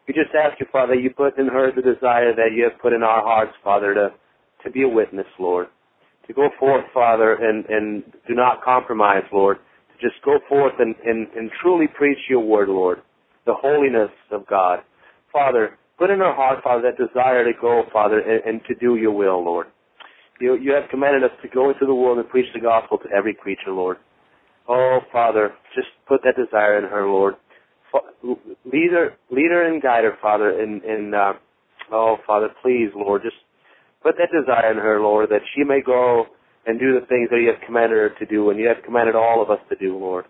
We 0.07 0.15
just 0.15 0.35
ask 0.35 0.59
you, 0.59 0.67
Father, 0.73 0.95
you 0.95 1.11
put 1.11 1.39
in 1.39 1.47
her 1.47 1.71
the 1.75 1.83
desire 1.83 2.35
that 2.35 2.51
you 2.55 2.65
have 2.65 2.81
put 2.81 2.93
in 2.93 3.03
our 3.03 3.23
hearts, 3.23 3.53
Father, 3.63 3.95
to, 3.95 4.09
to 4.65 4.71
be 4.71 4.83
a 4.83 4.89
witness, 4.89 5.27
Lord. 5.39 5.69
To 6.27 6.33
go 6.33 6.49
forth, 6.59 6.85
Father, 6.93 7.35
and, 7.35 7.65
and 7.67 8.03
do 8.27 8.35
not 8.35 8.63
compromise, 8.63 9.23
Lord. 9.33 9.59
To 9.59 10.09
just 10.09 10.23
go 10.25 10.39
forth 10.49 10.75
and, 10.79 10.95
and, 11.05 11.29
and 11.37 11.51
truly 11.61 11.87
preach 11.87 12.19
your 12.29 12.41
word, 12.41 12.69
Lord. 12.69 12.99
The 13.47 13.55
holiness 13.55 14.11
of 14.31 14.47
God. 14.47 14.81
Father, 15.33 15.79
put 15.99 16.11
in 16.11 16.19
her 16.19 16.35
heart, 16.35 16.63
Father, 16.63 16.83
that 16.83 16.99
desire 16.99 17.45
to 17.45 17.53
go, 17.61 17.85
Father, 17.93 18.19
and, 18.19 18.45
and 18.45 18.61
to 18.67 18.75
do 18.75 18.97
your 18.97 19.13
will, 19.13 19.45
Lord. 19.45 19.67
You, 20.41 20.57
you 20.57 20.73
have 20.73 20.91
commanded 20.91 21.23
us 21.23 21.37
to 21.43 21.49
go 21.49 21.71
into 21.71 21.87
the 21.87 21.95
world 21.95 22.19
and 22.19 22.29
preach 22.29 22.47
the 22.55 22.61
gospel 22.61 22.99
to 22.99 23.09
every 23.17 23.35
creature, 23.35 23.71
Lord. 23.71 23.99
Oh, 24.69 25.01
Father, 25.11 25.53
just 25.75 25.89
put 26.07 26.21
that 26.25 26.37
desire 26.37 26.79
in 26.79 26.85
her, 26.85 27.07
Lord. 27.07 27.35
Lead 28.23 28.93
her, 28.93 29.11
lead 29.31 29.51
her 29.51 29.73
and 29.73 29.83
guide 29.83 30.05
her, 30.05 30.17
Father. 30.23 30.61
And, 30.61 30.83
in 30.85 31.13
uh, 31.15 31.33
oh, 31.93 32.17
Father, 32.27 32.49
please, 32.63 32.91
Lord, 32.95 33.23
just 33.23 33.37
put 34.03 34.15
that 34.19 34.31
desire 34.33 34.71
in 34.71 34.79
her, 34.79 35.01
Lord, 35.01 35.31
that 35.31 35.43
she 35.55 35.65
may 35.65 35.81
go 35.85 36.25
and 36.67 36.79
do 36.79 36.99
the 36.99 37.07
things 37.07 37.29
that 37.31 37.41
you 37.41 37.49
have 37.49 37.61
commanded 37.67 37.99
her 37.99 38.11
to 38.19 38.27
do, 38.27 38.51
and 38.51 38.59
you 38.59 38.69
have 38.69 38.85
commanded 38.85 39.17
all 39.17 39.43
of 39.43 39.51
us 39.51 39.59
to 39.69 39.77
do, 39.77 39.97
Lord. 39.99 40.25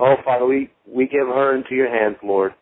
Oh, 0.00 0.16
Father, 0.24 0.46
we 0.46 0.70
we 0.86 1.06
give 1.06 1.28
her 1.28 1.56
into 1.56 1.74
your 1.76 1.88
hands, 1.88 2.16
Lord, 2.22 2.52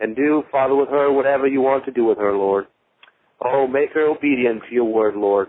and 0.00 0.14
do, 0.14 0.42
Father, 0.52 0.74
with 0.74 0.90
her 0.90 1.10
whatever 1.10 1.46
you 1.46 1.62
want 1.62 1.86
to 1.86 1.90
do 1.90 2.04
with 2.04 2.18
her, 2.18 2.36
Lord. 2.36 2.66
Oh, 3.42 3.66
make 3.66 3.92
her 3.94 4.08
obedient 4.08 4.62
to 4.68 4.74
your 4.74 4.84
word, 4.84 5.16
Lord. 5.16 5.48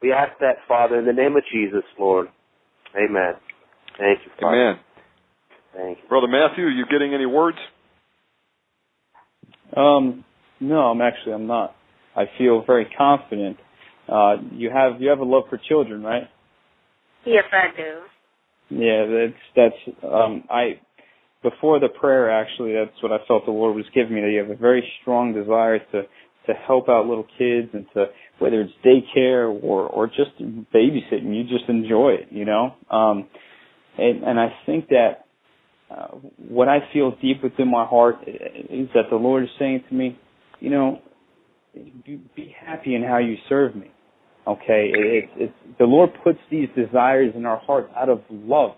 We 0.00 0.12
ask 0.12 0.32
that, 0.40 0.56
Father, 0.66 0.98
in 0.98 1.06
the 1.06 1.12
name 1.12 1.36
of 1.36 1.42
Jesus, 1.52 1.84
Lord. 1.98 2.28
Amen. 2.96 3.34
Thank 3.98 4.20
you, 4.24 4.32
Father. 4.40 4.56
Amen. 4.56 4.80
Thank 5.74 5.98
you. 6.02 6.08
Brother 6.08 6.28
Matthew, 6.28 6.64
are 6.64 6.70
you 6.70 6.86
getting 6.90 7.14
any 7.14 7.26
words? 7.26 7.58
Um, 9.76 10.24
no, 10.60 10.78
I'm 10.90 11.00
actually 11.00 11.32
I'm 11.34 11.46
not. 11.46 11.74
I 12.16 12.24
feel 12.38 12.64
very 12.66 12.86
confident. 12.96 13.58
Uh, 14.08 14.36
you 14.52 14.70
have 14.70 15.00
you 15.00 15.10
have 15.10 15.18
a 15.18 15.24
love 15.24 15.44
for 15.50 15.58
children, 15.68 16.02
right? 16.02 16.28
Yes, 17.24 17.44
I 17.52 17.76
do. 17.76 18.00
Yeah, 18.70 19.06
that's 19.06 19.74
that's 19.84 19.96
um 20.04 20.44
I 20.48 20.80
before 21.42 21.78
the 21.78 21.88
prayer 21.88 22.30
actually 22.30 22.72
that's 22.72 23.00
what 23.02 23.12
I 23.12 23.18
felt 23.26 23.44
the 23.44 23.52
Lord 23.52 23.76
was 23.76 23.84
giving 23.94 24.14
me 24.14 24.20
that 24.22 24.30
you 24.30 24.38
have 24.38 24.50
a 24.50 24.56
very 24.56 24.86
strong 25.02 25.34
desire 25.34 25.78
to 25.78 26.02
to 26.46 26.54
help 26.66 26.88
out 26.88 27.06
little 27.06 27.26
kids 27.38 27.68
and 27.72 27.86
to 27.94 28.06
whether 28.38 28.60
it's 28.60 28.72
daycare 28.84 29.48
or 29.62 29.86
or 29.88 30.06
just 30.06 30.38
babysitting 30.40 31.34
you 31.34 31.44
just 31.44 31.68
enjoy 31.68 32.10
it 32.10 32.28
you 32.30 32.44
know 32.44 32.74
um 32.90 33.28
and 33.98 34.24
and 34.24 34.40
I 34.40 34.48
think 34.66 34.88
that 34.88 35.26
uh, 35.90 36.08
what 36.48 36.68
I 36.68 36.78
feel 36.92 37.14
deep 37.22 37.42
within 37.42 37.70
my 37.70 37.84
heart 37.84 38.16
is 38.26 38.88
that 38.94 39.04
the 39.10 39.16
Lord 39.16 39.44
is 39.44 39.50
saying 39.58 39.84
to 39.88 39.94
me 39.94 40.18
you 40.60 40.70
know 40.70 41.00
be, 42.04 42.20
be 42.34 42.54
happy 42.58 42.94
in 42.94 43.02
how 43.02 43.18
you 43.18 43.36
serve 43.48 43.74
me. 43.74 43.90
Okay? 44.46 44.90
It, 44.94 45.24
it, 45.24 45.30
it's 45.36 45.78
the 45.78 45.84
Lord 45.84 46.10
puts 46.24 46.38
these 46.50 46.68
desires 46.76 47.32
in 47.36 47.46
our 47.46 47.58
hearts 47.58 47.90
out 47.96 48.08
of 48.08 48.20
love. 48.30 48.72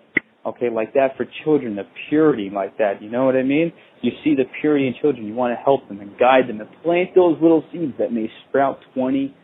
Okay, 0.46 0.70
like 0.70 0.94
that 0.94 1.16
for 1.16 1.26
children, 1.44 1.76
the 1.76 1.82
purity 2.08 2.48
like 2.48 2.78
that, 2.78 3.02
you 3.02 3.10
know 3.10 3.26
what 3.26 3.36
I 3.36 3.42
mean? 3.42 3.70
You 4.00 4.12
see 4.24 4.34
the 4.34 4.44
purity 4.62 4.86
in 4.86 4.94
children, 4.98 5.26
you 5.26 5.34
want 5.34 5.52
to 5.52 5.62
help 5.62 5.86
them 5.88 6.00
and 6.00 6.16
guide 6.18 6.48
them 6.48 6.60
and 6.60 6.70
plant 6.82 7.10
those 7.14 7.36
little 7.42 7.62
seeds 7.70 7.92
that 7.98 8.12
may 8.12 8.30
sprout 8.48 8.78
20, 8.94 9.34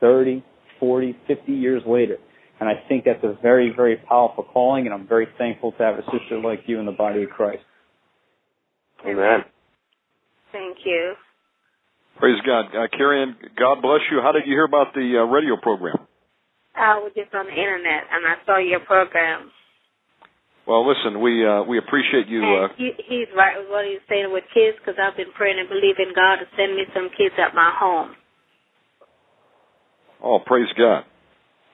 30, 0.00 0.44
40, 0.80 1.16
50 1.28 1.52
years 1.52 1.82
later. 1.86 2.16
And 2.60 2.68
I 2.68 2.74
think 2.88 3.04
that's 3.04 3.22
a 3.22 3.38
very, 3.40 3.72
very 3.74 3.96
powerful 3.96 4.44
calling, 4.44 4.86
and 4.86 4.94
I'm 4.94 5.06
very 5.06 5.28
thankful 5.38 5.72
to 5.72 5.82
have 5.82 5.94
a 5.94 6.02
sister 6.10 6.40
like 6.42 6.60
you 6.66 6.80
in 6.80 6.86
the 6.86 6.92
body 6.92 7.22
of 7.22 7.30
Christ. 7.30 7.62
Amen. 9.06 9.44
Thank 10.50 10.78
you. 10.84 11.14
Praise 12.18 12.40
God. 12.44 12.66
Uh, 12.74 12.88
Carrie 12.96 13.22
Ann, 13.22 13.36
God 13.56 13.80
bless 13.80 14.00
you. 14.10 14.18
How 14.20 14.32
did 14.32 14.42
you 14.46 14.52
hear 14.52 14.64
about 14.64 14.92
the 14.92 15.22
uh, 15.22 15.30
radio 15.30 15.56
program? 15.56 15.98
I 16.74 16.98
was 16.98 17.12
just 17.14 17.32
on 17.34 17.46
the 17.46 17.54
internet, 17.54 18.10
and 18.10 18.26
I 18.26 18.34
saw 18.44 18.58
your 18.58 18.80
program. 18.80 19.50
Well, 20.66 20.86
listen, 20.86 21.20
we 21.22 21.46
uh, 21.46 21.62
we 21.62 21.78
appreciate 21.78 22.28
you. 22.28 22.44
Uh, 22.44 22.68
he, 22.76 22.92
he's 23.08 23.28
right 23.34 23.56
with 23.56 23.70
what 23.70 23.86
he's 23.86 24.04
saying 24.08 24.28
with 24.30 24.44
kids 24.52 24.76
because 24.78 25.00
I've 25.00 25.16
been 25.16 25.32
praying 25.32 25.58
and 25.58 25.68
believing 25.68 26.12
God 26.14 26.36
to 26.42 26.46
send 26.58 26.76
me 26.76 26.84
some 26.92 27.08
kids 27.16 27.34
at 27.38 27.54
my 27.54 27.72
home. 27.72 28.14
oh, 30.22 30.40
praise 30.44 30.68
God. 30.76 31.04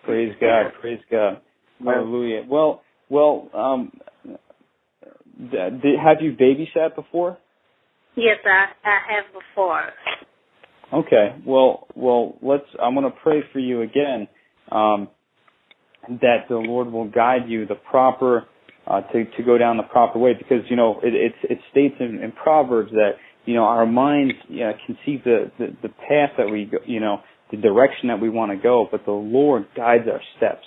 Praise 0.04 0.34
God, 0.40 0.72
praise 0.80 1.00
God. 1.10 1.40
Hallelujah. 1.82 2.44
Well, 2.48 2.82
well, 3.08 3.48
um, 3.54 3.92
did, 5.50 5.98
have 6.02 6.18
you 6.20 6.32
babysat 6.32 6.94
before? 6.94 7.38
Yes, 8.16 8.38
I 8.44 8.66
I 8.84 8.98
have 9.14 9.24
before. 9.32 9.82
Okay. 10.92 11.36
Well, 11.46 11.86
well, 11.94 12.36
let's. 12.42 12.64
I'm 12.80 12.94
going 12.94 13.10
to 13.10 13.18
pray 13.22 13.42
for 13.52 13.58
you 13.58 13.82
again. 13.82 14.28
Um, 14.70 15.08
that 16.08 16.44
the 16.48 16.56
Lord 16.56 16.92
will 16.92 17.08
guide 17.10 17.48
you 17.48 17.66
the 17.66 17.74
proper 17.74 18.46
uh, 18.86 19.00
to 19.00 19.24
to 19.24 19.42
go 19.42 19.58
down 19.58 19.76
the 19.76 19.82
proper 19.84 20.18
way, 20.18 20.34
because 20.34 20.64
you 20.68 20.76
know 20.76 21.00
it 21.02 21.14
it, 21.14 21.32
it 21.50 21.58
states 21.70 21.96
in, 21.98 22.22
in 22.22 22.32
Proverbs 22.32 22.90
that 22.92 23.12
you 23.46 23.54
know 23.54 23.64
our 23.64 23.86
minds 23.86 24.34
you 24.48 24.60
know, 24.60 24.72
see 25.04 25.20
the, 25.24 25.50
the 25.58 25.68
the 25.82 25.88
path 25.88 26.30
that 26.38 26.50
we 26.50 26.66
go, 26.66 26.78
you 26.86 27.00
know 27.00 27.20
the 27.54 27.62
direction 27.62 28.08
that 28.08 28.20
we 28.20 28.28
want 28.28 28.52
to 28.52 28.56
go, 28.56 28.86
but 28.90 29.04
the 29.04 29.12
Lord 29.12 29.66
guides 29.76 30.04
our 30.10 30.20
steps. 30.36 30.64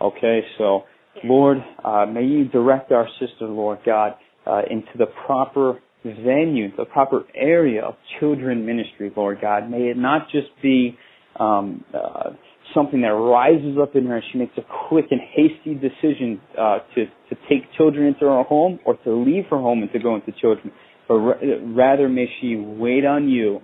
Okay, 0.00 0.40
so 0.58 0.84
Lord, 1.22 1.58
uh, 1.84 2.06
may 2.06 2.24
you 2.24 2.46
direct 2.46 2.92
our 2.92 3.08
sister, 3.20 3.46
Lord 3.46 3.78
God, 3.86 4.14
uh, 4.46 4.62
into 4.70 4.98
the 4.98 5.06
proper 5.26 5.80
venue, 6.04 6.74
the 6.76 6.84
proper 6.84 7.22
area 7.34 7.82
of 7.82 7.94
children 8.20 8.66
ministry, 8.66 9.12
Lord 9.16 9.38
God. 9.40 9.70
May 9.70 9.90
it 9.90 9.96
not 9.96 10.28
just 10.30 10.48
be 10.62 10.98
um, 11.38 11.84
uh, 11.94 12.30
something 12.74 13.00
that 13.02 13.08
rises 13.08 13.78
up 13.80 13.94
in 13.94 14.06
her 14.06 14.16
and 14.16 14.24
she 14.32 14.38
makes 14.38 14.56
a 14.58 14.88
quick 14.88 15.06
and 15.10 15.20
hasty 15.20 15.74
decision 15.74 16.40
uh, 16.58 16.78
to 16.94 17.06
to 17.06 17.40
take 17.48 17.62
children 17.76 18.06
into 18.06 18.26
her 18.26 18.42
home 18.42 18.78
or 18.84 18.96
to 19.04 19.14
leave 19.14 19.44
her 19.50 19.58
home 19.58 19.82
and 19.82 19.92
to 19.92 19.98
go 19.98 20.14
into 20.14 20.32
children. 20.40 20.72
But 21.08 21.14
rather 21.16 22.08
may 22.08 22.26
she 22.40 22.56
wait 22.56 23.04
on 23.04 23.28
you 23.28 23.60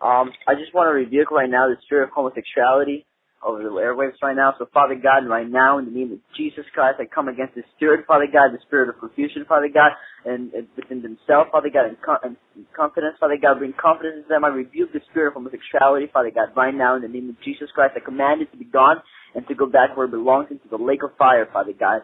Um, 0.00 0.30
I 0.46 0.54
just 0.54 0.74
want 0.74 0.86
to 0.86 0.94
rebuke 0.94 1.30
right 1.30 1.50
now 1.50 1.68
the 1.68 1.76
spirit 1.84 2.04
of 2.04 2.10
homosexuality 2.14 3.04
over 3.42 3.62
the 3.62 3.70
airwaves 3.70 4.18
right 4.22 4.34
now. 4.34 4.54
So, 4.58 4.66
Father 4.72 4.94
God, 4.94 5.26
right 5.28 5.48
now, 5.48 5.78
in 5.78 5.86
the 5.86 5.90
name 5.90 6.12
of 6.12 6.18
Jesus 6.36 6.64
Christ, 6.74 6.98
I 7.00 7.06
come 7.06 7.28
against 7.28 7.54
the 7.54 7.62
spirit, 7.76 8.06
Father 8.06 8.26
God, 8.26 8.54
the 8.54 8.62
spirit 8.66 8.88
of 8.88 8.98
confusion, 8.98 9.44
Father 9.48 9.68
God, 9.72 9.92
and, 10.24 10.52
and 10.52 10.66
within 10.76 11.02
themselves, 11.02 11.50
Father 11.50 11.70
God, 11.70 11.86
and, 11.86 11.96
and 12.24 12.66
confidence, 12.74 13.16
Father 13.18 13.38
God, 13.40 13.58
bring 13.58 13.74
confidence 13.74 14.26
in 14.26 14.28
them. 14.28 14.44
I 14.44 14.48
rebuke 14.48 14.92
the 14.92 15.02
spirit 15.10 15.28
of 15.28 15.34
homosexuality, 15.34 16.10
Father 16.12 16.30
God, 16.34 16.54
right 16.56 16.74
now, 16.74 16.96
in 16.96 17.02
the 17.02 17.08
name 17.08 17.30
of 17.30 17.36
Jesus 17.42 17.70
Christ. 17.74 17.94
I 17.96 18.00
command 18.00 18.42
it 18.42 18.50
to 18.52 18.58
be 18.58 18.66
gone 18.66 19.02
and 19.34 19.46
to 19.46 19.54
go 19.54 19.66
back 19.66 19.96
where 19.96 20.06
it 20.06 20.14
belongs, 20.14 20.48
into 20.50 20.68
the 20.70 20.78
lake 20.78 21.02
of 21.02 21.10
fire, 21.16 21.46
Father 21.52 21.74
God. 21.78 22.02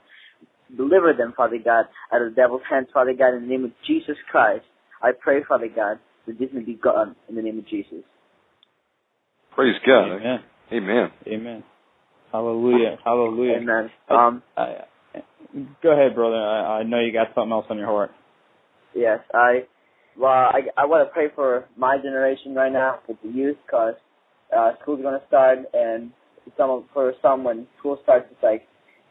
Deliver 0.77 1.13
them, 1.13 1.35
Father 1.37 1.59
God, 1.63 1.87
out 2.13 2.23
of 2.23 2.31
the 2.31 2.35
devil's 2.35 2.63
hands, 2.69 2.89
Father 2.93 3.13
God, 3.17 3.35
in 3.35 3.43
the 3.43 3.49
name 3.49 3.65
of 3.65 3.73
Jesus 3.87 4.17
Christ. 4.31 4.65
I 5.03 5.11
pray, 5.19 5.41
Father 5.49 5.69
God, 5.75 5.99
that 6.27 6.39
this 6.39 6.49
may 6.53 6.63
be 6.63 6.75
gone 6.75 7.15
in 7.29 7.35
the 7.35 7.43
name 7.43 7.59
of 7.59 7.69
Jesus. 7.69 8.03
Praise 9.55 9.75
God. 9.87 10.17
Amen. 10.17 10.41
Amen. 10.73 11.11
Amen. 11.27 11.65
Hallelujah. 12.33 12.97
Hallelujah. 13.05 13.59
Amen. 13.59 13.91
Um, 14.11 14.43
I, 14.57 14.63
I, 15.15 15.21
go 15.83 15.93
ahead, 15.93 16.15
brother. 16.15 16.37
I, 16.37 16.81
I 16.81 16.83
know 16.83 16.99
you 16.99 17.13
got 17.13 17.29
something 17.35 17.53
else 17.53 17.67
on 17.71 17.79
your 17.79 17.87
heart. 17.87 18.11
Yes, 18.95 19.21
I. 19.33 19.67
Well, 20.19 20.31
I 20.31 20.61
I 20.77 20.87
want 20.87 21.09
to 21.09 21.13
pray 21.13 21.27
for 21.35 21.67
my 21.77 21.97
generation 21.99 22.55
right 22.55 22.73
now, 22.73 23.01
for 23.07 23.17
the 23.23 23.29
youth, 23.29 23.57
cause 23.69 23.95
uh, 24.57 24.73
school's 24.83 25.03
gonna 25.03 25.23
start, 25.27 25.59
and 25.73 26.13
some 26.57 26.85
for 26.93 27.13
some 27.23 27.45
when 27.45 27.67
school 27.79 27.99
starts, 28.03 28.27
it's 28.31 28.43
like 28.43 28.63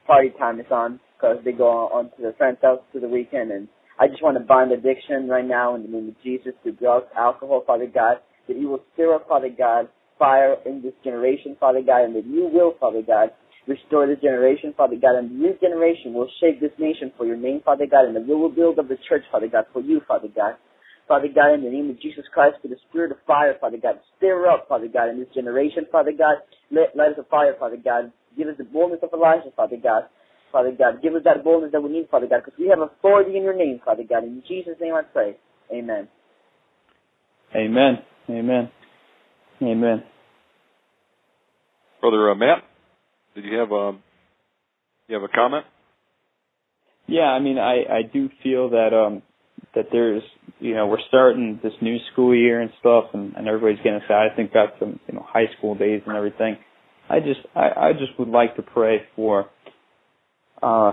party 0.07 0.31
time 0.37 0.59
is 0.59 0.65
on, 0.71 0.99
cause 1.23 1.39
they 1.45 1.53
go 1.53 1.87
on, 1.87 2.11
to 2.11 2.21
their 2.21 2.33
friends' 2.33 2.59
house 2.61 2.83
to 2.91 2.99
the 2.99 3.07
weekend, 3.07 3.51
and 3.51 3.69
I 3.97 4.07
just 4.11 4.21
want 4.21 4.35
to 4.35 4.43
bind 4.43 4.73
addiction 4.73 5.29
right 5.29 5.47
now 5.47 5.75
in 5.75 5.83
the 5.83 5.87
name 5.87 6.09
of 6.09 6.15
Jesus 6.21 6.51
to 6.65 6.73
drugs, 6.73 7.07
alcohol, 7.17 7.63
Father 7.65 7.87
God, 7.87 8.17
that 8.49 8.59
you 8.59 8.67
will 8.67 8.83
stir 8.93 9.15
up, 9.15 9.29
Father 9.29 9.47
God, 9.47 9.87
fire 10.19 10.57
in 10.65 10.81
this 10.83 10.93
generation, 11.01 11.55
Father 11.57 11.79
God, 11.79 12.03
and 12.03 12.15
that 12.15 12.27
you 12.27 12.51
will, 12.51 12.75
Father 12.77 13.01
God, 13.01 13.31
restore 13.67 14.05
this 14.05 14.19
generation, 14.19 14.73
Father 14.75 14.97
God, 14.99 15.15
and 15.15 15.39
this 15.39 15.55
generation 15.61 16.13
will 16.13 16.27
shape 16.41 16.59
this 16.59 16.75
nation 16.77 17.13
for 17.15 17.25
your 17.25 17.37
name, 17.37 17.61
Father 17.63 17.85
God, 17.89 18.05
and 18.05 18.15
that 18.17 18.27
we 18.27 18.35
will 18.35 18.51
build 18.51 18.77
up 18.77 18.89
the 18.89 18.99
church, 19.07 19.23
Father 19.31 19.47
God, 19.47 19.63
for 19.71 19.81
you, 19.81 20.01
Father 20.05 20.27
God. 20.35 20.59
Father 21.07 21.27
God, 21.33 21.53
in 21.53 21.63
the 21.63 21.69
name 21.69 21.89
of 21.89 22.01
Jesus 22.01 22.23
Christ, 22.33 22.57
for 22.61 22.67
the 22.67 22.77
spirit 22.89 23.11
of 23.11 23.17
fire, 23.27 23.55
Father 23.61 23.77
God, 23.81 23.99
stir 24.17 24.49
up, 24.49 24.67
Father 24.67 24.87
God, 24.91 25.09
in 25.09 25.19
this 25.19 25.27
generation, 25.33 25.85
Father 25.91 26.11
God. 26.11 26.43
Light 26.71 27.11
us 27.11 27.19
a 27.19 27.23
fire, 27.23 27.55
Father 27.59 27.77
God. 27.77 28.11
Give 28.37 28.47
us 28.47 28.55
the 28.57 28.63
boldness 28.63 28.99
of 29.03 29.11
Elijah, 29.13 29.51
Father 29.55 29.77
God. 29.81 30.03
Father 30.53 30.71
God. 30.77 31.01
Give 31.01 31.15
us 31.15 31.23
that 31.25 31.43
boldness 31.43 31.71
that 31.73 31.81
we 31.81 31.89
need, 31.89 32.07
Father 32.09 32.27
God, 32.27 32.43
because 32.45 32.57
we 32.57 32.67
have 32.69 32.79
authority 32.79 33.35
in 33.35 33.43
your 33.43 33.57
name, 33.57 33.81
Father 33.83 34.03
God. 34.07 34.23
In 34.23 34.43
Jesus' 34.47 34.75
name 34.79 34.93
I 34.93 35.01
pray. 35.01 35.35
Amen. 35.73 36.07
Amen. 37.55 37.97
Amen. 38.29 38.69
Amen. 39.61 40.03
Brother 41.99 42.31
uh, 42.31 42.35
Matt, 42.35 42.63
did 43.33 43.45
you 43.45 43.57
have 43.57 43.71
a 43.71 43.75
um, 43.75 44.03
you 45.07 45.15
have 45.15 45.23
a 45.23 45.33
comment? 45.33 45.65
Yeah, 47.07 47.23
I 47.23 47.39
mean, 47.39 47.57
I 47.57 47.83
I 47.89 48.01
do 48.11 48.29
feel 48.43 48.69
that 48.69 48.93
um 48.93 49.23
that 49.73 49.87
there's 49.91 50.21
you 50.59 50.75
know 50.75 50.85
we're 50.87 50.97
starting 51.07 51.59
this 51.63 51.73
new 51.81 51.97
school 52.11 52.35
year 52.35 52.61
and 52.61 52.69
stuff, 52.79 53.05
and, 53.13 53.33
and 53.35 53.47
everybody's 53.47 53.77
getting 53.77 53.95
excited. 53.95 54.31
I 54.31 54.35
think 54.35 54.53
back 54.53 54.69
some 54.79 54.99
you 55.07 55.15
know 55.15 55.25
high 55.27 55.47
school 55.57 55.75
days 55.75 56.01
and 56.05 56.15
everything. 56.15 56.57
I 57.09 57.19
just 57.19 57.39
I, 57.55 57.69
I 57.89 57.93
just 57.93 58.17
would 58.19 58.29
like 58.29 58.55
to 58.57 58.61
pray 58.61 59.01
for 59.15 59.49
uh, 60.63 60.91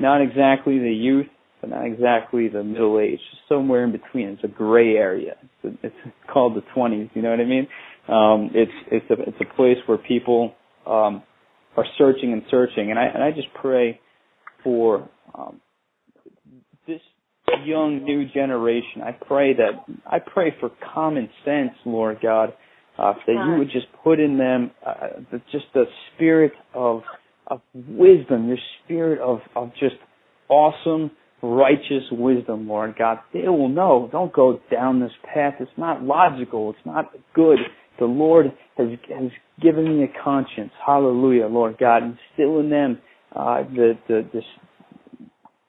not 0.00 0.20
exactly 0.22 0.78
the 0.78 0.92
youth, 0.92 1.26
but 1.60 1.70
not 1.70 1.86
exactly 1.86 2.48
the 2.48 2.64
middle 2.64 2.98
age, 2.98 3.20
somewhere 3.48 3.84
in 3.84 3.92
between. 3.92 4.28
It's 4.28 4.44
a 4.44 4.48
gray 4.48 4.96
area. 4.96 5.34
It's, 5.62 5.82
a, 5.82 5.86
it's 5.86 6.16
called 6.32 6.56
the 6.56 6.62
20s. 6.76 7.10
You 7.14 7.22
know 7.22 7.30
what 7.30 7.40
I 7.40 7.44
mean? 7.44 7.68
Um, 8.08 8.50
it's 8.54 8.72
it's 8.90 9.06
a 9.10 9.22
it's 9.28 9.36
a 9.40 9.54
place 9.56 9.76
where 9.86 9.98
people 9.98 10.54
um, 10.86 11.22
are 11.76 11.84
searching 11.98 12.32
and 12.32 12.42
searching, 12.50 12.90
and 12.90 12.98
I 12.98 13.04
and 13.04 13.22
I 13.22 13.30
just 13.30 13.48
pray 13.60 14.00
for 14.64 15.08
um, 15.34 15.60
this 16.86 17.00
young 17.64 18.02
new 18.04 18.26
generation. 18.28 19.02
I 19.04 19.12
pray 19.12 19.54
that 19.54 19.84
I 20.06 20.18
pray 20.18 20.54
for 20.58 20.70
common 20.94 21.28
sense, 21.44 21.72
Lord 21.84 22.18
God, 22.22 22.54
uh, 22.98 23.12
that 23.26 23.32
you 23.32 23.58
would 23.58 23.70
just 23.70 23.86
put 24.02 24.18
in 24.18 24.38
them 24.38 24.72
uh, 24.84 25.20
the, 25.30 25.38
just 25.52 25.66
the 25.74 25.84
spirit 26.14 26.52
of 26.74 27.02
of 27.50 27.60
wisdom, 27.74 28.48
your 28.48 28.58
spirit 28.84 29.20
of, 29.20 29.40
of 29.56 29.70
just 29.80 29.96
awesome, 30.48 31.10
righteous 31.42 32.04
wisdom, 32.10 32.68
Lord 32.68 32.94
God. 32.98 33.18
They 33.34 33.48
will 33.48 33.68
know. 33.68 34.08
Don't 34.12 34.32
go 34.32 34.60
down 34.70 35.00
this 35.00 35.12
path. 35.34 35.54
It's 35.60 35.70
not 35.76 36.02
logical. 36.02 36.70
It's 36.70 36.86
not 36.86 37.12
good. 37.34 37.58
The 37.98 38.06
Lord 38.06 38.46
has 38.78 38.88
has 39.10 39.30
given 39.60 39.98
me 39.98 40.04
a 40.04 40.24
conscience. 40.24 40.70
Hallelujah, 40.84 41.46
Lord 41.46 41.76
God. 41.78 42.02
Instill 42.02 42.60
in 42.60 42.70
them 42.70 42.98
uh, 43.34 43.62
the, 43.74 43.98
the 44.08 44.22
the 44.32 44.40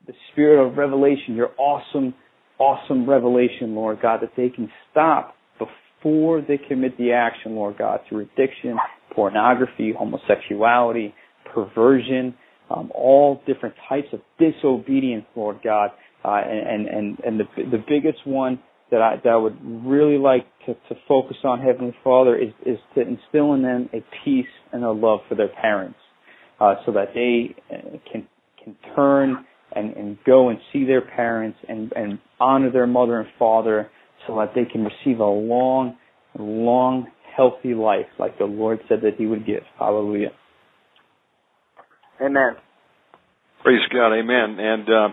the 0.07 0.13
spirit 0.31 0.65
of 0.65 0.77
revelation, 0.77 1.35
your 1.35 1.51
awesome, 1.57 2.13
awesome 2.59 3.09
revelation, 3.09 3.75
Lord 3.75 3.99
God, 4.01 4.21
that 4.21 4.31
they 4.35 4.49
can 4.49 4.69
stop 4.91 5.35
before 5.57 6.41
they 6.41 6.57
commit 6.57 6.97
the 6.97 7.11
action, 7.13 7.55
Lord 7.55 7.77
God, 7.77 7.99
through 8.09 8.27
addiction, 8.33 8.77
pornography, 9.15 9.93
homosexuality, 9.97 11.13
perversion, 11.53 12.33
um, 12.69 12.91
all 12.93 13.41
different 13.45 13.75
types 13.89 14.07
of 14.13 14.21
disobedience, 14.39 15.25
Lord 15.35 15.59
God. 15.63 15.91
Uh, 16.23 16.41
and, 16.45 16.87
and, 16.87 17.19
and 17.25 17.39
the, 17.39 17.45
the 17.71 17.83
biggest 17.87 18.25
one 18.25 18.59
that 18.91 19.01
I, 19.01 19.15
that 19.23 19.29
I 19.29 19.37
would 19.37 19.57
really 19.63 20.17
like 20.17 20.45
to, 20.65 20.73
to 20.73 21.01
focus 21.07 21.37
on, 21.43 21.61
Heavenly 21.61 21.95
Father, 22.03 22.35
is, 22.37 22.53
is 22.65 22.77
to 22.95 23.01
instill 23.01 23.53
in 23.53 23.63
them 23.63 23.89
a 23.93 24.03
peace 24.23 24.45
and 24.71 24.83
a 24.83 24.91
love 24.91 25.21
for 25.27 25.35
their 25.35 25.49
parents, 25.49 25.97
uh, 26.59 26.75
so 26.85 26.91
that 26.91 27.13
they 27.15 27.55
uh, 27.73 27.97
can, 28.11 28.27
can 28.63 28.75
turn 28.95 29.45
and, 29.73 29.95
and 29.95 30.17
go 30.25 30.49
and 30.49 30.59
see 30.71 30.85
their 30.85 31.01
parents 31.01 31.57
and, 31.67 31.91
and 31.95 32.19
honor 32.39 32.71
their 32.71 32.87
mother 32.87 33.19
and 33.19 33.29
father 33.39 33.89
so 34.27 34.35
that 34.35 34.51
they 34.53 34.65
can 34.65 34.83
receive 34.83 35.19
a 35.19 35.25
long, 35.25 35.97
long, 36.37 37.07
healthy 37.35 37.73
life 37.73 38.05
like 38.19 38.37
the 38.37 38.45
Lord 38.45 38.79
said 38.89 38.99
that 39.03 39.15
He 39.17 39.25
would 39.25 39.45
give. 39.45 39.63
Hallelujah. 39.79 40.31
Amen. 42.21 42.55
Praise 43.63 43.81
God. 43.91 44.13
Amen. 44.13 44.59
And 44.59 44.89
uh, 44.89 45.09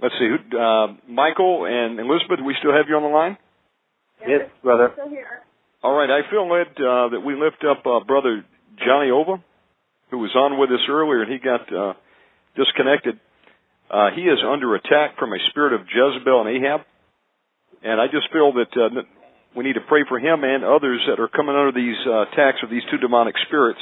let's 0.00 0.14
see, 0.18 0.28
who, 0.28 0.58
uh, 0.58 0.86
Michael 1.08 1.66
and 1.66 2.00
Elizabeth, 2.00 2.40
we 2.44 2.56
still 2.58 2.72
have 2.72 2.86
you 2.88 2.96
on 2.96 3.02
the 3.02 3.08
line? 3.08 3.36
Yes, 4.26 4.48
brother. 4.62 4.92
All 5.82 5.92
right. 5.92 6.08
I 6.10 6.30
feel 6.30 6.48
led 6.48 6.68
uh, 6.78 7.08
that 7.10 7.22
we 7.24 7.34
lift 7.34 7.64
up 7.68 7.84
uh, 7.84 8.04
brother 8.04 8.44
Johnny 8.78 9.10
Ova, 9.10 9.42
who 10.10 10.18
was 10.18 10.30
on 10.34 10.58
with 10.58 10.70
us 10.70 10.84
earlier, 10.88 11.22
and 11.22 11.32
he 11.32 11.38
got 11.38 11.68
uh, 11.72 11.94
disconnected. 12.56 13.18
Uh, 13.90 14.08
he 14.14 14.22
is 14.22 14.38
under 14.40 14.74
attack 14.74 15.18
from 15.18 15.32
a 15.32 15.38
spirit 15.50 15.74
of 15.74 15.80
Jezebel 15.84 16.46
and 16.46 16.48
Ahab. 16.56 16.80
And 17.82 18.00
I 18.00 18.06
just 18.06 18.32
feel 18.32 18.52
that 18.54 18.72
uh, 18.78 19.02
we 19.56 19.64
need 19.64 19.74
to 19.74 19.84
pray 19.88 20.04
for 20.08 20.18
him 20.18 20.44
and 20.44 20.64
others 20.64 21.02
that 21.08 21.20
are 21.20 21.28
coming 21.28 21.56
under 21.56 21.72
these 21.72 21.98
uh, 22.06 22.22
attacks 22.30 22.62
of 22.62 22.70
these 22.70 22.82
two 22.90 22.98
demonic 22.98 23.34
spirits, 23.46 23.80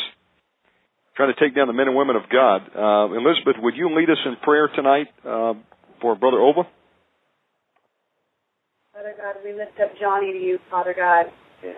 trying 1.20 1.36
to 1.36 1.36
take 1.36 1.52
down 1.52 1.68
the 1.68 1.76
men 1.76 1.84
and 1.84 1.92
women 1.92 2.16
of 2.16 2.24
God. 2.32 2.64
Uh, 2.72 3.12
Elizabeth, 3.12 3.60
would 3.60 3.76
you 3.76 3.92
lead 3.92 4.08
us 4.08 4.16
in 4.24 4.40
prayer 4.40 4.72
tonight 4.72 5.12
uh, 5.20 5.52
for 6.00 6.16
Brother 6.16 6.40
Ova? 6.40 6.64
Father 8.96 9.12
God, 9.20 9.36
we 9.44 9.52
lift 9.52 9.76
up 9.84 9.92
Johnny 10.00 10.32
to 10.32 10.40
you, 10.40 10.58
Father 10.70 10.96
God. 10.96 11.28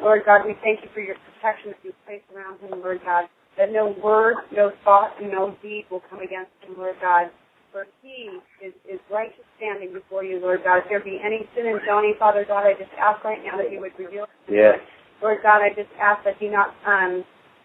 Lord 0.01 0.23
God, 0.25 0.47
we 0.47 0.55
thank 0.63 0.79
you 0.87 0.89
for 0.95 1.03
your 1.03 1.17
protection 1.27 1.75
that 1.75 1.83
you 1.83 1.91
place 2.07 2.23
around 2.31 2.63
him, 2.63 2.79
Lord 2.87 3.01
God. 3.05 3.27
That 3.59 3.75
no 3.75 3.99
word, 3.99 4.47
no 4.55 4.71
thought, 4.85 5.11
and 5.21 5.33
no 5.33 5.59
deed 5.61 5.91
will 5.91 6.07
come 6.09 6.21
against 6.23 6.55
him, 6.63 6.79
Lord 6.79 6.95
God. 7.03 7.27
For 7.75 7.91
he 8.01 8.39
is, 8.63 8.73
is 8.87 9.01
righteous 9.11 9.43
standing 9.59 9.93
before 9.93 10.23
you, 10.23 10.39
Lord 10.39 10.63
God. 10.63 10.79
If 10.79 10.85
there 10.89 11.03
be 11.03 11.19
any 11.19 11.43
sin 11.57 11.67
in 11.67 11.81
Johnny, 11.85 12.15
Father 12.17 12.45
God, 12.47 12.63
I 12.63 12.79
just 12.79 12.95
ask 12.95 13.25
right 13.25 13.43
now 13.43 13.59
that 13.59 13.73
you 13.73 13.81
would 13.81 13.99
reveal 13.99 14.31
it. 14.31 14.31
to 14.47 14.55
him. 14.55 14.79
Yes. 14.79 14.79
Lord 15.21 15.39
God, 15.43 15.67
I 15.67 15.75
just 15.75 15.91
ask 15.99 16.23
that 16.23 16.39
he 16.39 16.47
not 16.47 16.71
um, 16.87 17.25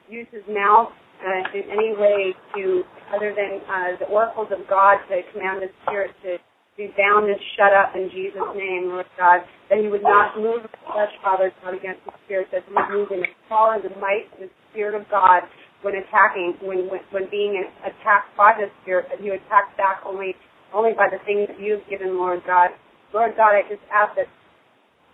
use 0.09 0.25
his 0.33 0.43
mouth 0.49 0.89
uh, 1.21 1.57
in 1.57 1.65
any 1.71 1.91
way 1.97 2.33
to, 2.55 2.83
other 3.13 3.33
than 3.33 3.61
uh, 3.65 3.97
the 3.99 4.07
oracles 4.07 4.47
of 4.51 4.67
God, 4.69 4.99
to 5.09 5.21
command 5.33 5.61
his 5.61 5.71
spirit 5.83 6.11
to 6.23 6.37
be 6.77 6.93
bound 6.93 7.25
and 7.25 7.39
shut 7.57 7.73
up 7.73 7.97
in 7.97 8.09
Jesus' 8.13 8.53
name, 8.53 8.93
Lord 8.93 9.09
God. 9.17 9.41
That 9.69 9.81
he 9.81 9.87
would 9.89 10.05
not 10.05 10.37
move 10.37 10.61
the 10.61 10.73
flesh, 10.85 11.11
Father 11.23 11.51
God, 11.63 11.73
against 11.73 12.05
the 12.05 12.13
spirit, 12.25 12.47
that 12.53 12.63
he 12.67 12.71
would 12.73 12.89
move 12.93 13.09
in 13.11 13.21
the 13.25 13.33
power 13.49 13.75
and 13.75 13.83
the 13.83 13.93
might 13.97 14.29
and 14.37 14.47
the 14.47 14.51
spirit 14.71 14.93
of 14.93 15.09
God 15.09 15.43
when 15.81 15.95
attacking, 15.95 16.57
when 16.61 16.89
when, 16.89 17.01
when 17.11 17.25
being 17.29 17.57
attacked 17.81 18.33
by 18.37 18.53
the 18.57 18.69
spirit, 18.81 19.07
that 19.09 19.19
he 19.19 19.29
would 19.29 19.41
attack 19.49 19.75
back 19.77 20.01
only 20.05 20.35
only 20.73 20.93
by 20.93 21.07
the 21.09 21.21
things 21.25 21.47
that 21.49 21.59
you've 21.59 21.85
given, 21.89 22.17
Lord 22.17 22.41
God. 22.45 22.69
Lord 23.13 23.33
God, 23.37 23.55
I 23.55 23.63
just 23.69 23.81
ask 23.89 24.15
that 24.15 24.27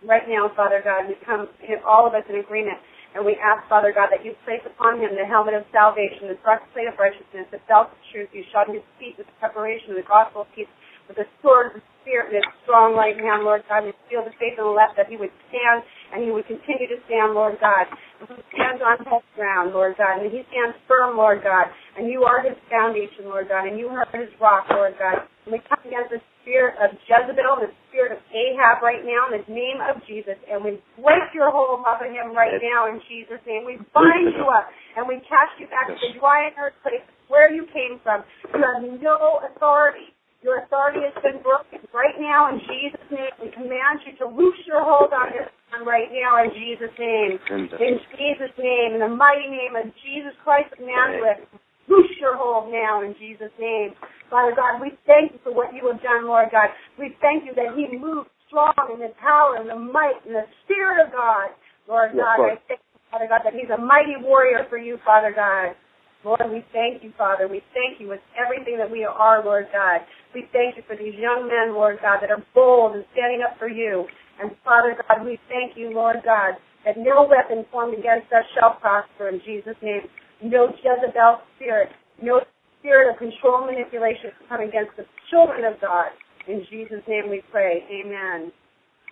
right 0.03 0.27
now, 0.27 0.51
Father 0.55 0.81
God, 0.83 1.07
we 1.07 1.15
come 1.25 1.47
all 1.87 2.07
of 2.07 2.13
us 2.13 2.23
in 2.29 2.39
agreement 2.39 2.77
and 3.13 3.21
we 3.21 3.37
ask, 3.37 3.61
Father 3.69 3.93
God, 3.93 4.09
that 4.09 4.25
you 4.25 4.33
place 4.43 4.61
upon 4.65 4.97
him 4.97 5.13
the 5.13 5.25
helmet 5.25 5.53
of 5.53 5.63
salvation, 5.69 6.27
the 6.29 6.39
breastplate 6.41 6.89
of 6.89 6.97
righteousness, 6.97 7.45
the 7.53 7.61
belt 7.69 7.93
of 7.93 7.99
truth. 8.09 8.29
You 8.33 8.43
shod 8.49 8.73
his 8.73 8.83
feet 8.97 9.15
with 9.21 9.29
the 9.29 9.37
preparation 9.37 9.93
of 9.93 9.97
the 10.01 10.07
gospel 10.09 10.43
of 10.45 10.49
peace, 10.57 10.69
with 11.05 11.21
the 11.21 11.29
sword 11.41 11.73
of 11.73 11.73
the 11.77 11.85
Spirit 12.01 12.33
in 12.33 12.41
his 12.41 12.49
strong 12.65 12.97
right 12.97 13.15
hand, 13.15 13.45
Lord 13.47 13.63
God. 13.69 13.85
We 13.85 13.93
feel 14.11 14.25
the 14.25 14.35
faith 14.35 14.57
in 14.59 14.65
the 14.65 14.75
left 14.75 14.97
that 14.99 15.07
he 15.07 15.15
would 15.15 15.31
stand 15.47 15.85
and 16.11 16.19
he 16.25 16.33
would 16.33 16.45
continue 16.49 16.89
to 16.89 16.99
stand, 17.07 17.31
Lord 17.37 17.55
God. 17.63 17.87
And 18.19 18.27
he 18.27 18.43
stands 18.51 18.83
on 18.83 18.99
holy 19.07 19.23
ground, 19.37 19.71
Lord 19.71 19.95
God. 19.95 20.19
And 20.19 20.27
he 20.27 20.43
stands 20.51 20.75
firm, 20.89 21.15
Lord 21.15 21.45
God. 21.45 21.71
And 21.95 22.11
you 22.11 22.27
are 22.27 22.43
his 22.43 22.57
foundation, 22.67 23.31
Lord 23.31 23.47
God. 23.47 23.69
And 23.69 23.79
you 23.79 23.87
are 23.87 24.05
his 24.11 24.29
rock, 24.41 24.67
Lord 24.69 24.99
God. 24.99 25.23
And 25.45 25.55
we 25.55 25.61
come 25.63 25.79
against 25.85 26.11
spirit 26.43 26.75
of 26.77 26.93
Jezebel, 27.07 27.63
the 27.63 27.71
spirit 27.89 28.13
of 28.13 28.21
Ahab 28.29 28.83
right 28.83 29.01
now 29.01 29.31
in 29.31 29.41
the 29.41 29.43
name 29.49 29.79
of 29.81 30.03
Jesus. 30.05 30.37
And 30.45 30.61
we 30.61 30.77
break 30.99 31.31
your 31.33 31.49
hold 31.49 31.81
off 31.87 32.03
of 32.03 32.11
him 32.11 32.35
right 32.35 32.59
now 32.59 32.91
in 32.91 32.99
Jesus' 33.09 33.41
name. 33.47 33.63
We 33.65 33.79
bind 33.95 34.35
you 34.35 34.45
up 34.51 34.67
and 34.99 35.07
we 35.07 35.23
cast 35.25 35.55
you 35.57 35.65
back 35.71 35.89
to 35.89 35.97
the 35.97 36.19
dry 36.19 36.51
and 36.51 36.55
earth 36.59 36.77
place 36.83 37.03
where 37.31 37.49
you 37.49 37.65
came 37.73 37.97
from. 38.03 38.21
You 38.53 38.61
have 38.61 38.83
no 39.01 39.41
authority. 39.47 40.11
Your 40.43 40.59
authority 40.67 40.99
has 41.07 41.15
been 41.23 41.39
broken 41.39 41.79
right 41.95 42.19
now 42.19 42.51
in 42.51 42.59
Jesus' 42.67 43.07
name. 43.09 43.31
We 43.39 43.49
command 43.55 44.03
you 44.03 44.11
to 44.19 44.27
loose 44.27 44.59
your 44.67 44.83
hold 44.83 45.15
on 45.15 45.31
this 45.31 45.47
son 45.71 45.87
right 45.87 46.11
now 46.11 46.43
in 46.43 46.51
Jesus' 46.51 46.91
name. 46.99 47.39
In 47.79 47.95
Jesus' 48.19 48.51
name, 48.59 48.99
in 48.99 49.01
the 49.01 49.07
mighty 49.07 49.47
name 49.47 49.79
of 49.79 49.87
Jesus 50.03 50.35
Christ 50.43 50.67
of 50.75 50.83
Nazareth. 50.83 51.47
Loose 51.89 52.11
your 52.19 52.37
hold 52.37 52.71
now 52.71 53.03
in 53.03 53.15
Jesus' 53.19 53.53
name. 53.59 53.91
Father 54.29 54.55
God, 54.55 54.79
we 54.79 54.95
thank 55.05 55.33
you 55.33 55.39
for 55.43 55.53
what 55.53 55.73
you 55.73 55.85
have 55.91 56.01
done, 56.01 56.25
Lord 56.25 56.47
God. 56.51 56.69
We 56.97 57.15
thank 57.19 57.45
you 57.45 57.53
that 57.55 57.75
He 57.75 57.91
moved 57.97 58.29
strong 58.47 58.73
in 58.93 58.99
the 58.99 59.11
power 59.19 59.57
and 59.59 59.69
the 59.69 59.75
might 59.75 60.23
and 60.25 60.35
the 60.35 60.47
Spirit 60.63 61.05
of 61.05 61.11
God. 61.11 61.51
Lord 61.87 62.11
Yes, 62.15 62.23
God, 62.23 62.37
Lord. 62.39 62.51
I 62.53 62.57
thank 62.67 62.79
you, 62.79 62.99
Father 63.11 63.27
God, 63.27 63.41
that 63.43 63.53
He's 63.53 63.69
a 63.69 63.77
mighty 63.77 64.15
warrior 64.21 64.65
for 64.69 64.77
you, 64.77 64.97
Father 65.03 65.33
God. 65.35 65.75
Lord, 66.23 66.47
we 66.47 66.63
thank 66.71 67.03
you, 67.03 67.11
Father. 67.17 67.51
We 67.51 67.59
thank 67.75 67.99
you 67.99 68.07
with 68.07 68.23
everything 68.39 68.79
that 68.79 68.89
we 68.89 69.03
are, 69.03 69.43
Lord 69.43 69.67
God. 69.75 70.07
We 70.33 70.47
thank 70.55 70.77
you 70.79 70.83
for 70.87 70.95
these 70.95 71.13
young 71.19 71.51
men, 71.51 71.75
Lord 71.75 71.99
God, 72.01 72.23
that 72.23 72.31
are 72.31 72.41
bold 72.55 72.95
and 72.95 73.03
standing 73.11 73.43
up 73.43 73.59
for 73.59 73.67
you. 73.67 74.07
And 74.39 74.51
Father 74.63 74.95
God, 74.95 75.25
we 75.25 75.37
thank 75.51 75.75
you, 75.75 75.91
Lord 75.91 76.23
God, 76.23 76.55
that 76.85 76.95
no 76.97 77.27
weapon 77.27 77.65
formed 77.71 77.93
against 77.93 78.31
us 78.31 78.47
shall 78.55 78.79
prosper 78.79 79.29
in 79.29 79.41
Jesus' 79.45 79.75
name. 79.83 80.07
No 80.43 80.67
Jezebel 80.67 81.39
spirit, 81.55 81.89
no 82.21 82.41
spirit 82.79 83.11
of 83.11 83.17
control 83.17 83.63
and 83.63 83.71
manipulation 83.71 84.31
come 84.49 84.61
against 84.61 84.91
the 84.97 85.05
children 85.31 85.63
of 85.63 85.79
God. 85.79 86.11
In 86.47 86.65
Jesus' 86.69 87.01
name 87.07 87.29
we 87.29 87.41
pray. 87.49 87.83
Amen. 87.89 88.51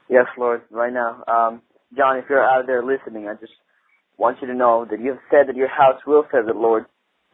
Yes, 0.09 0.25
Lord, 0.37 0.63
right 0.69 0.91
now. 0.91 1.23
Um, 1.27 1.61
John, 1.95 2.17
if 2.17 2.25
you're 2.29 2.43
out 2.43 2.67
there 2.67 2.83
listening, 2.83 3.29
I 3.29 3.35
just 3.35 3.53
want 4.17 4.37
you 4.41 4.47
to 4.47 4.53
know 4.53 4.85
that 4.89 4.99
you 4.99 5.11
have 5.11 5.23
said 5.31 5.47
that 5.47 5.55
your 5.55 5.69
house 5.69 6.01
will 6.05 6.25
serve 6.31 6.47
the 6.47 6.53
Lord. 6.53 6.85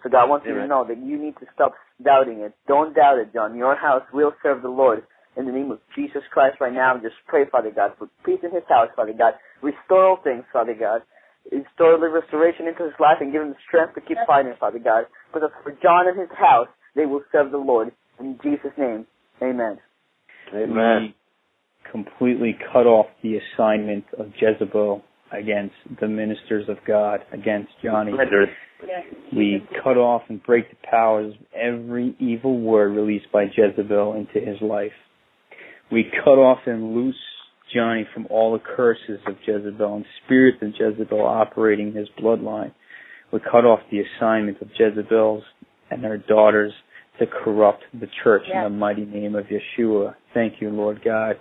So 0.04 0.10
God 0.10 0.30
wants 0.30 0.46
you 0.48 0.54
to 0.54 0.68
know 0.68 0.86
that 0.88 0.98
you 0.98 1.18
need 1.18 1.34
to 1.40 1.48
stop 1.56 1.74
doubting 2.04 2.40
it. 2.42 2.54
Don't 2.68 2.96
doubt 2.96 3.18
it, 3.18 3.34
John. 3.34 3.58
Your 3.58 3.76
house 3.76 4.04
will 4.14 4.34
serve 4.44 4.62
the 4.62 4.70
Lord. 4.70 5.02
In 5.36 5.46
the 5.46 5.52
name 5.52 5.72
of 5.72 5.80
Jesus 5.96 6.22
Christ 6.32 6.58
right 6.62 6.74
now, 6.74 6.98
just 7.02 7.16
pray, 7.28 7.46
Father 7.52 7.72
God, 7.76 7.92
for 7.98 8.10
peace 8.24 8.40
in 8.44 8.52
his 8.52 8.64
house, 8.70 8.90
Father 8.96 9.14
God. 9.18 9.34
Restore 9.62 10.06
all 10.06 10.20
things, 10.24 10.44
Father 10.54 10.76
God. 10.80 11.02
Restore 11.52 12.00
the 12.00 12.10
restoration 12.10 12.68
into 12.68 12.84
his 12.84 12.94
life 13.00 13.18
and 13.22 13.32
give 13.32 13.42
him 13.42 13.50
the 13.50 13.56
strength 13.68 13.96
to 13.96 14.02
keep 14.02 14.18
fighting, 14.26 14.54
Father 14.60 14.80
God. 14.80 15.06
Because 15.34 15.50
for 15.64 15.72
John 15.82 16.08
and 16.08 16.20
his 16.20 16.30
house, 16.38 16.68
they 16.96 17.06
will 17.06 17.22
serve 17.32 17.52
the 17.52 17.58
Lord. 17.58 17.92
In 18.20 18.38
Jesus' 18.44 18.72
name, 18.78 19.06
amen. 19.42 19.78
We 20.54 21.16
completely 21.92 22.58
cut 22.74 22.86
off 22.88 23.08
the 23.24 23.38
assignment 23.38 24.06
of 24.18 24.28
Jezebel 24.40 25.04
against 25.32 25.76
the 26.00 26.08
ministers 26.08 26.68
of 26.70 26.78
God, 26.88 27.20
against 27.32 27.70
Johnny. 27.84 28.14
We 29.36 29.68
cut 29.84 29.98
off 29.98 30.24
and 30.30 30.42
break 30.44 30.70
the 30.70 30.78
powers 30.90 31.34
of 31.34 31.46
every 31.54 32.16
evil 32.20 32.60
word 32.60 32.96
released 32.96 33.32
by 33.32 33.46
Jezebel 33.56 34.14
into 34.14 34.46
his 34.46 34.60
life. 34.62 34.92
We 35.92 36.12
cut 36.24 36.38
off 36.38 36.60
and 36.66 36.96
loose 36.96 37.16
Johnny 37.74 38.08
from 38.14 38.28
all 38.30 38.54
the 38.54 38.64
curses 38.76 39.20
of 39.28 39.36
Jezebel 39.46 39.96
and 39.96 40.06
spirits 40.26 40.58
of 40.62 40.74
Jezebel 40.78 41.22
operating 41.22 41.90
in 41.90 41.96
his 41.96 42.10
bloodline. 42.20 42.74
We 43.32 43.40
cut 43.40 43.66
off 43.66 43.80
the 43.92 44.02
assignment 44.02 44.62
of 44.62 44.70
Jezebel's 44.78 45.44
and 45.92 46.04
her 46.04 46.18
daughters 46.18 46.72
to 47.20 47.26
corrupt 47.26 47.84
the 47.94 48.08
church 48.24 48.44
in 48.54 48.64
the 48.64 48.70
mighty 48.70 49.06
name 49.06 49.36
of 49.36 49.46
Yeshua. 49.46 50.16
Thank 50.34 50.62
you, 50.62 50.70
Lord 50.70 51.02
God. 51.04 51.36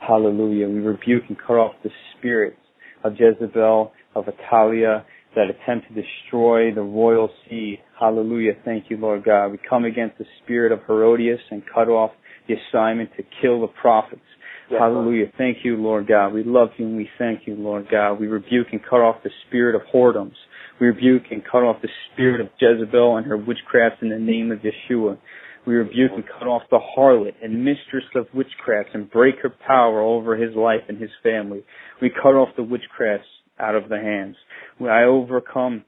Hallelujah. 0.00 0.68
We 0.68 0.80
rebuke 0.80 1.24
and 1.28 1.36
cut 1.38 1.54
off 1.54 1.74
the 1.82 1.90
spirits 2.16 2.56
of 3.04 3.14
Jezebel, 3.18 3.92
of 4.14 4.24
Athaliah, 4.28 5.04
that 5.36 5.46
attempt 5.50 5.88
to 5.88 6.02
destroy 6.02 6.74
the 6.74 6.80
royal 6.80 7.28
seed. 7.48 7.78
Hallelujah. 7.98 8.52
Thank 8.64 8.86
you, 8.88 8.96
Lord 8.96 9.24
God. 9.24 9.48
We 9.48 9.58
come 9.68 9.84
against 9.84 10.18
the 10.18 10.24
spirit 10.42 10.72
of 10.72 10.80
Herodias 10.86 11.40
and 11.50 11.62
cut 11.72 11.88
off 11.88 12.10
the 12.48 12.54
assignment 12.54 13.10
to 13.16 13.22
kill 13.42 13.60
the 13.60 13.68
prophets. 13.68 14.22
Yes, 14.70 14.80
Hallelujah. 14.80 15.26
Thank 15.38 15.58
you, 15.64 15.76
Lord 15.76 16.06
God. 16.06 16.34
We 16.34 16.44
love 16.44 16.68
you 16.76 16.86
and 16.86 16.96
we 16.96 17.08
thank 17.18 17.46
you, 17.46 17.54
Lord 17.54 17.86
God. 17.90 18.14
We 18.20 18.26
rebuke 18.26 18.66
and 18.72 18.80
cut 18.82 19.00
off 19.00 19.16
the 19.24 19.30
spirit 19.46 19.74
of 19.74 19.82
whoredoms. 19.94 20.34
We 20.78 20.88
rebuke 20.88 21.24
and 21.30 21.42
cut 21.42 21.62
off 21.62 21.80
the 21.80 21.88
spirit 22.12 22.40
of 22.40 22.48
Jezebel 22.60 23.16
and 23.16 23.26
her 23.26 23.36
witchcraft 23.36 24.02
in 24.02 24.10
the 24.10 24.18
name 24.18 24.52
of 24.52 24.58
Yeshua. 24.58 25.18
We 25.66 25.74
rebuke 25.74 26.12
and 26.14 26.24
cut 26.26 26.46
off 26.46 26.62
the 26.70 26.78
harlot 26.78 27.34
and 27.42 27.64
mistress 27.64 28.04
of 28.14 28.26
witchcraft 28.34 28.90
and 28.94 29.10
break 29.10 29.36
her 29.42 29.52
power 29.66 30.00
over 30.00 30.36
his 30.36 30.54
life 30.54 30.82
and 30.88 31.00
his 31.00 31.10
family. 31.22 31.62
We 32.00 32.10
cut 32.10 32.34
off 32.34 32.48
the 32.56 32.62
witchcrafts 32.62 33.20
out 33.58 33.74
of 33.74 33.88
the 33.88 33.98
hands. 33.98 34.36
I 34.80 35.04
overcome 35.04 35.84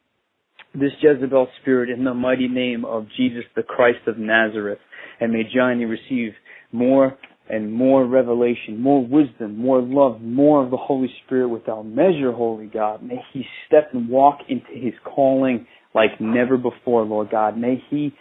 this 0.75 0.93
Jezebel 1.01 1.49
spirit 1.61 1.91
in 1.91 2.05
the 2.05 2.15
mighty 2.15 2.49
name 2.49 2.85
of 2.85 3.07
Jesus 3.17 3.45
the 3.57 3.63
Christ 3.63 4.07
of 4.07 4.19
Nazareth. 4.19 4.79
And 5.21 5.33
may 5.33 5.43
Johnny 5.55 5.85
receive 5.85 6.33
more 6.73 7.17
and 7.51 7.73
more 7.73 8.07
revelation, 8.07 8.81
more 8.81 9.05
wisdom, 9.05 9.59
more 9.59 9.83
love, 9.83 10.21
more 10.21 10.65
of 10.65 10.71
the 10.71 10.77
Holy 10.77 11.13
Spirit 11.25 11.49
without 11.49 11.85
measure, 11.85 12.33
Holy 12.33 12.67
God. 12.67 13.03
May 13.03 13.21
he 13.33 13.45
step 13.67 13.91
and 13.93 14.09
walk 14.09 14.39
into 14.49 14.71
his 14.73 14.95
calling 15.05 15.67
like 15.95 16.21
never 16.21 16.57
before, 16.57 17.03
Lord 17.05 17.31
God. 17.31 17.59
May 17.59 17.83
he 17.91 18.15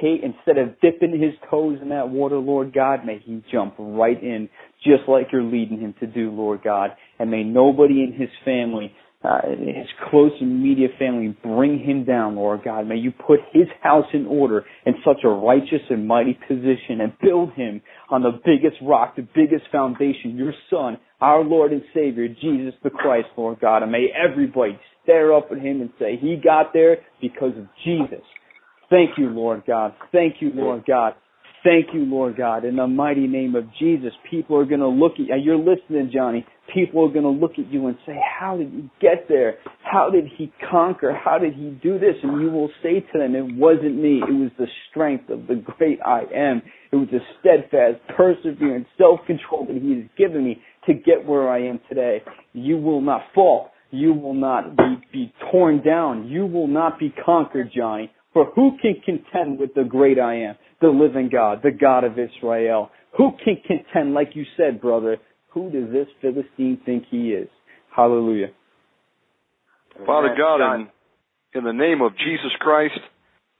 take, 0.00 0.22
instead 0.22 0.58
of 0.58 0.80
dipping 0.80 1.12
his 1.20 1.32
toes 1.50 1.78
in 1.82 1.90
that 1.90 2.08
water, 2.08 2.36
Lord 2.36 2.72
God, 2.72 3.04
may 3.04 3.20
he 3.24 3.42
jump 3.52 3.74
right 3.78 4.20
in, 4.22 4.48
just 4.82 5.08
like 5.08 5.28
you're 5.32 5.42
leading 5.42 5.80
him 5.80 5.94
to 6.00 6.06
do, 6.06 6.30
Lord 6.30 6.62
God. 6.62 6.90
And 7.18 7.30
may 7.30 7.44
nobody 7.44 8.02
in 8.02 8.12
his 8.18 8.30
family 8.44 8.92
uh, 9.24 9.40
his 9.48 9.88
close 10.10 10.32
and 10.40 10.52
immediate 10.52 10.92
family 10.98 11.34
bring 11.42 11.78
him 11.78 12.04
down, 12.04 12.36
Lord 12.36 12.60
God. 12.64 12.86
May 12.86 12.96
you 12.96 13.10
put 13.10 13.40
his 13.52 13.66
house 13.82 14.06
in 14.12 14.26
order 14.26 14.64
in 14.84 14.94
such 15.04 15.24
a 15.24 15.28
righteous 15.28 15.80
and 15.88 16.06
mighty 16.06 16.38
position 16.46 17.00
and 17.00 17.12
build 17.22 17.52
him 17.54 17.80
on 18.10 18.22
the 18.22 18.32
biggest 18.44 18.76
rock, 18.82 19.16
the 19.16 19.26
biggest 19.34 19.64
foundation, 19.72 20.36
your 20.36 20.52
son, 20.68 20.98
our 21.20 21.42
Lord 21.42 21.72
and 21.72 21.82
Savior, 21.94 22.28
Jesus 22.28 22.74
the 22.82 22.90
Christ, 22.90 23.28
Lord 23.36 23.60
God. 23.60 23.82
And 23.82 23.90
may 23.90 24.08
everybody 24.14 24.78
stare 25.02 25.32
up 25.34 25.48
at 25.50 25.58
him 25.58 25.80
and 25.80 25.90
say, 25.98 26.18
he 26.20 26.36
got 26.42 26.72
there 26.74 26.98
because 27.20 27.56
of 27.56 27.66
Jesus. 27.84 28.24
Thank 28.90 29.16
you, 29.16 29.30
Lord 29.30 29.62
God. 29.66 29.94
Thank 30.12 30.36
you, 30.40 30.50
Lord 30.54 30.84
God. 30.86 31.14
Thank 31.64 31.94
you, 31.94 32.04
Lord 32.04 32.36
God. 32.36 32.66
In 32.66 32.76
the 32.76 32.86
mighty 32.86 33.26
name 33.26 33.54
of 33.54 33.64
Jesus, 33.80 34.12
people 34.30 34.58
are 34.58 34.66
going 34.66 34.80
to 34.80 34.88
look 34.88 35.12
at 35.12 35.20
you. 35.20 35.34
You're 35.42 35.56
listening, 35.56 36.10
Johnny. 36.12 36.46
People 36.74 37.08
are 37.08 37.12
going 37.12 37.24
to 37.24 37.30
look 37.30 37.52
at 37.52 37.72
you 37.72 37.86
and 37.86 37.96
say, 38.04 38.12
How 38.38 38.58
did 38.58 38.70
you 38.70 38.90
get 39.00 39.28
there? 39.30 39.56
How 39.82 40.10
did 40.10 40.26
he 40.36 40.52
conquer? 40.70 41.18
How 41.24 41.38
did 41.38 41.54
he 41.54 41.70
do 41.82 41.98
this? 41.98 42.16
And 42.22 42.38
you 42.42 42.50
will 42.50 42.68
say 42.82 43.00
to 43.00 43.18
them, 43.18 43.34
It 43.34 43.56
wasn't 43.56 43.96
me. 43.96 44.20
It 44.28 44.32
was 44.32 44.50
the 44.58 44.66
strength 44.90 45.30
of 45.30 45.46
the 45.46 45.54
great 45.54 46.00
I 46.04 46.24
am. 46.34 46.60
It 46.92 46.96
was 46.96 47.08
the 47.10 47.20
steadfast, 47.40 47.98
persevering, 48.14 48.84
self 48.98 49.20
control 49.26 49.66
that 49.66 49.80
he 49.80 50.00
has 50.00 50.04
given 50.18 50.44
me 50.44 50.60
to 50.86 50.92
get 50.92 51.26
where 51.26 51.48
I 51.48 51.66
am 51.66 51.80
today. 51.88 52.22
You 52.52 52.76
will 52.76 53.00
not 53.00 53.22
fall. 53.34 53.70
You 53.90 54.12
will 54.12 54.34
not 54.34 54.76
be, 54.76 55.00
be 55.12 55.34
torn 55.50 55.82
down. 55.82 56.28
You 56.28 56.44
will 56.44 56.68
not 56.68 56.98
be 56.98 57.14
conquered, 57.24 57.70
Johnny. 57.74 58.10
For 58.34 58.50
who 58.54 58.76
can 58.82 58.96
contend 59.04 59.60
with 59.60 59.74
the 59.74 59.84
great 59.84 60.18
I 60.18 60.34
am, 60.40 60.56
the 60.84 60.90
living 60.90 61.30
God, 61.32 61.60
the 61.62 61.70
God 61.70 62.04
of 62.04 62.18
Israel? 62.18 62.90
Who 63.16 63.30
can 63.42 63.56
contend, 63.66 64.12
like 64.12 64.30
you 64.34 64.44
said, 64.56 64.82
brother? 64.82 65.16
Who 65.52 65.70
does 65.70 65.90
this 65.90 66.08
Philistine 66.20 66.78
think 66.84 67.04
he 67.10 67.30
is? 67.30 67.48
Hallelujah. 67.94 68.48
Father 70.04 70.34
God, 70.36 70.74
in, 70.74 70.88
in 71.54 71.64
the 71.64 71.72
name 71.72 72.02
of 72.02 72.12
Jesus 72.18 72.52
Christ, 72.58 72.98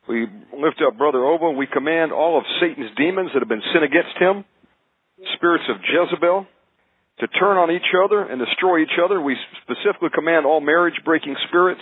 we 0.07 0.27
lift 0.53 0.83
up 0.87 0.99
Brother 0.99 1.25
Ova. 1.25 1.57
We 1.57 1.67
command 1.67 2.13
all 2.13 2.37
of 2.37 2.45
Satan's 2.61 2.91
demons 2.99 3.31
that 3.33 3.41
have 3.41 3.49
been 3.49 3.65
sent 3.73 3.85
against 3.85 4.19
him, 4.19 4.45
spirits 5.37 5.65
of 5.71 5.77
Jezebel, 5.81 6.47
to 7.21 7.27
turn 7.41 7.57
on 7.57 7.71
each 7.71 7.89
other 8.05 8.21
and 8.21 8.37
destroy 8.37 8.83
each 8.83 8.99
other. 9.03 9.23
We 9.23 9.37
specifically 9.63 10.11
command 10.13 10.45
all 10.45 10.61
marriage 10.61 11.01
breaking 11.07 11.37
spirits 11.49 11.81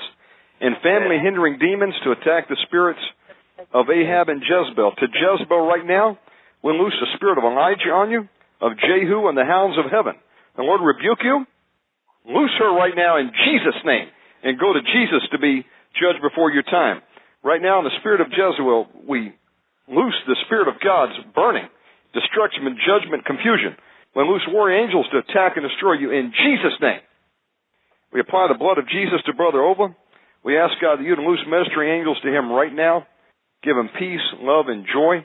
and 0.61 0.77
family 0.85 1.19
hindering 1.19 1.59
demons 1.59 1.95
to 2.05 2.13
attack 2.13 2.47
the 2.49 2.57
spirits 2.69 3.01
of 3.73 3.87
Ahab 3.91 4.29
and 4.29 4.43
Jezebel. 4.43 4.93
To 4.99 5.07
Jezebel 5.07 5.67
right 5.67 5.87
now, 5.87 6.19
we 6.63 6.73
loose 6.73 6.95
the 7.01 7.11
spirit 7.17 7.39
of 7.39 7.45
Elijah 7.45 7.91
on 7.95 8.11
you, 8.11 8.29
of 8.61 8.79
Jehu 8.79 9.29
and 9.29 9.37
the 9.37 9.45
hounds 9.45 9.79
of 9.79 9.91
heaven. 9.91 10.15
The 10.57 10.63
Lord 10.63 10.81
rebuke 10.83 11.23
you. 11.23 11.47
Loose 12.27 12.55
her 12.59 12.71
right 12.75 12.95
now 12.95 13.19
in 13.19 13.31
Jesus' 13.35 13.83
name 13.85 14.07
and 14.43 14.59
go 14.59 14.73
to 14.73 14.83
Jesus 14.83 15.23
to 15.33 15.39
be 15.39 15.67
judged 15.99 16.23
before 16.23 16.51
your 16.51 16.63
time. 16.63 17.03
Right 17.43 17.63
now, 17.63 17.79
in 17.79 17.85
the 17.85 17.99
spirit 17.99 18.21
of 18.21 18.31
Jezebel, 18.31 18.87
we 19.09 19.35
loose 19.89 20.19
the 20.27 20.39
spirit 20.47 20.69
of 20.69 20.79
God's 20.79 21.19
burning, 21.35 21.67
destruction 22.15 22.67
and 22.67 22.79
judgment, 22.79 23.27
confusion. 23.27 23.75
We 24.15 24.23
loose 24.23 24.47
warrior 24.47 24.79
angels 24.79 25.07
to 25.11 25.19
attack 25.19 25.57
and 25.57 25.67
destroy 25.67 25.99
you 25.99 26.13
in 26.13 26.31
Jesus' 26.31 26.79
name. 26.81 27.03
We 28.13 28.21
apply 28.21 28.47
the 28.47 28.61
blood 28.61 28.79
of 28.79 28.87
Jesus 28.87 29.25
to 29.27 29.35
Brother 29.35 29.63
Ova. 29.63 29.97
We 30.45 30.59
ask 30.59 30.75
God 30.81 30.99
that 30.99 31.05
you'd 31.05 31.19
loose 31.19 31.43
ministering 31.49 31.91
angels 31.91 32.19
to 32.23 32.31
him 32.31 32.53
right 32.53 32.73
now. 32.73 33.07
Give 33.63 33.77
him 33.77 33.89
peace, 33.99 34.25
love, 34.41 34.67
and 34.69 34.85
joy. 34.87 35.25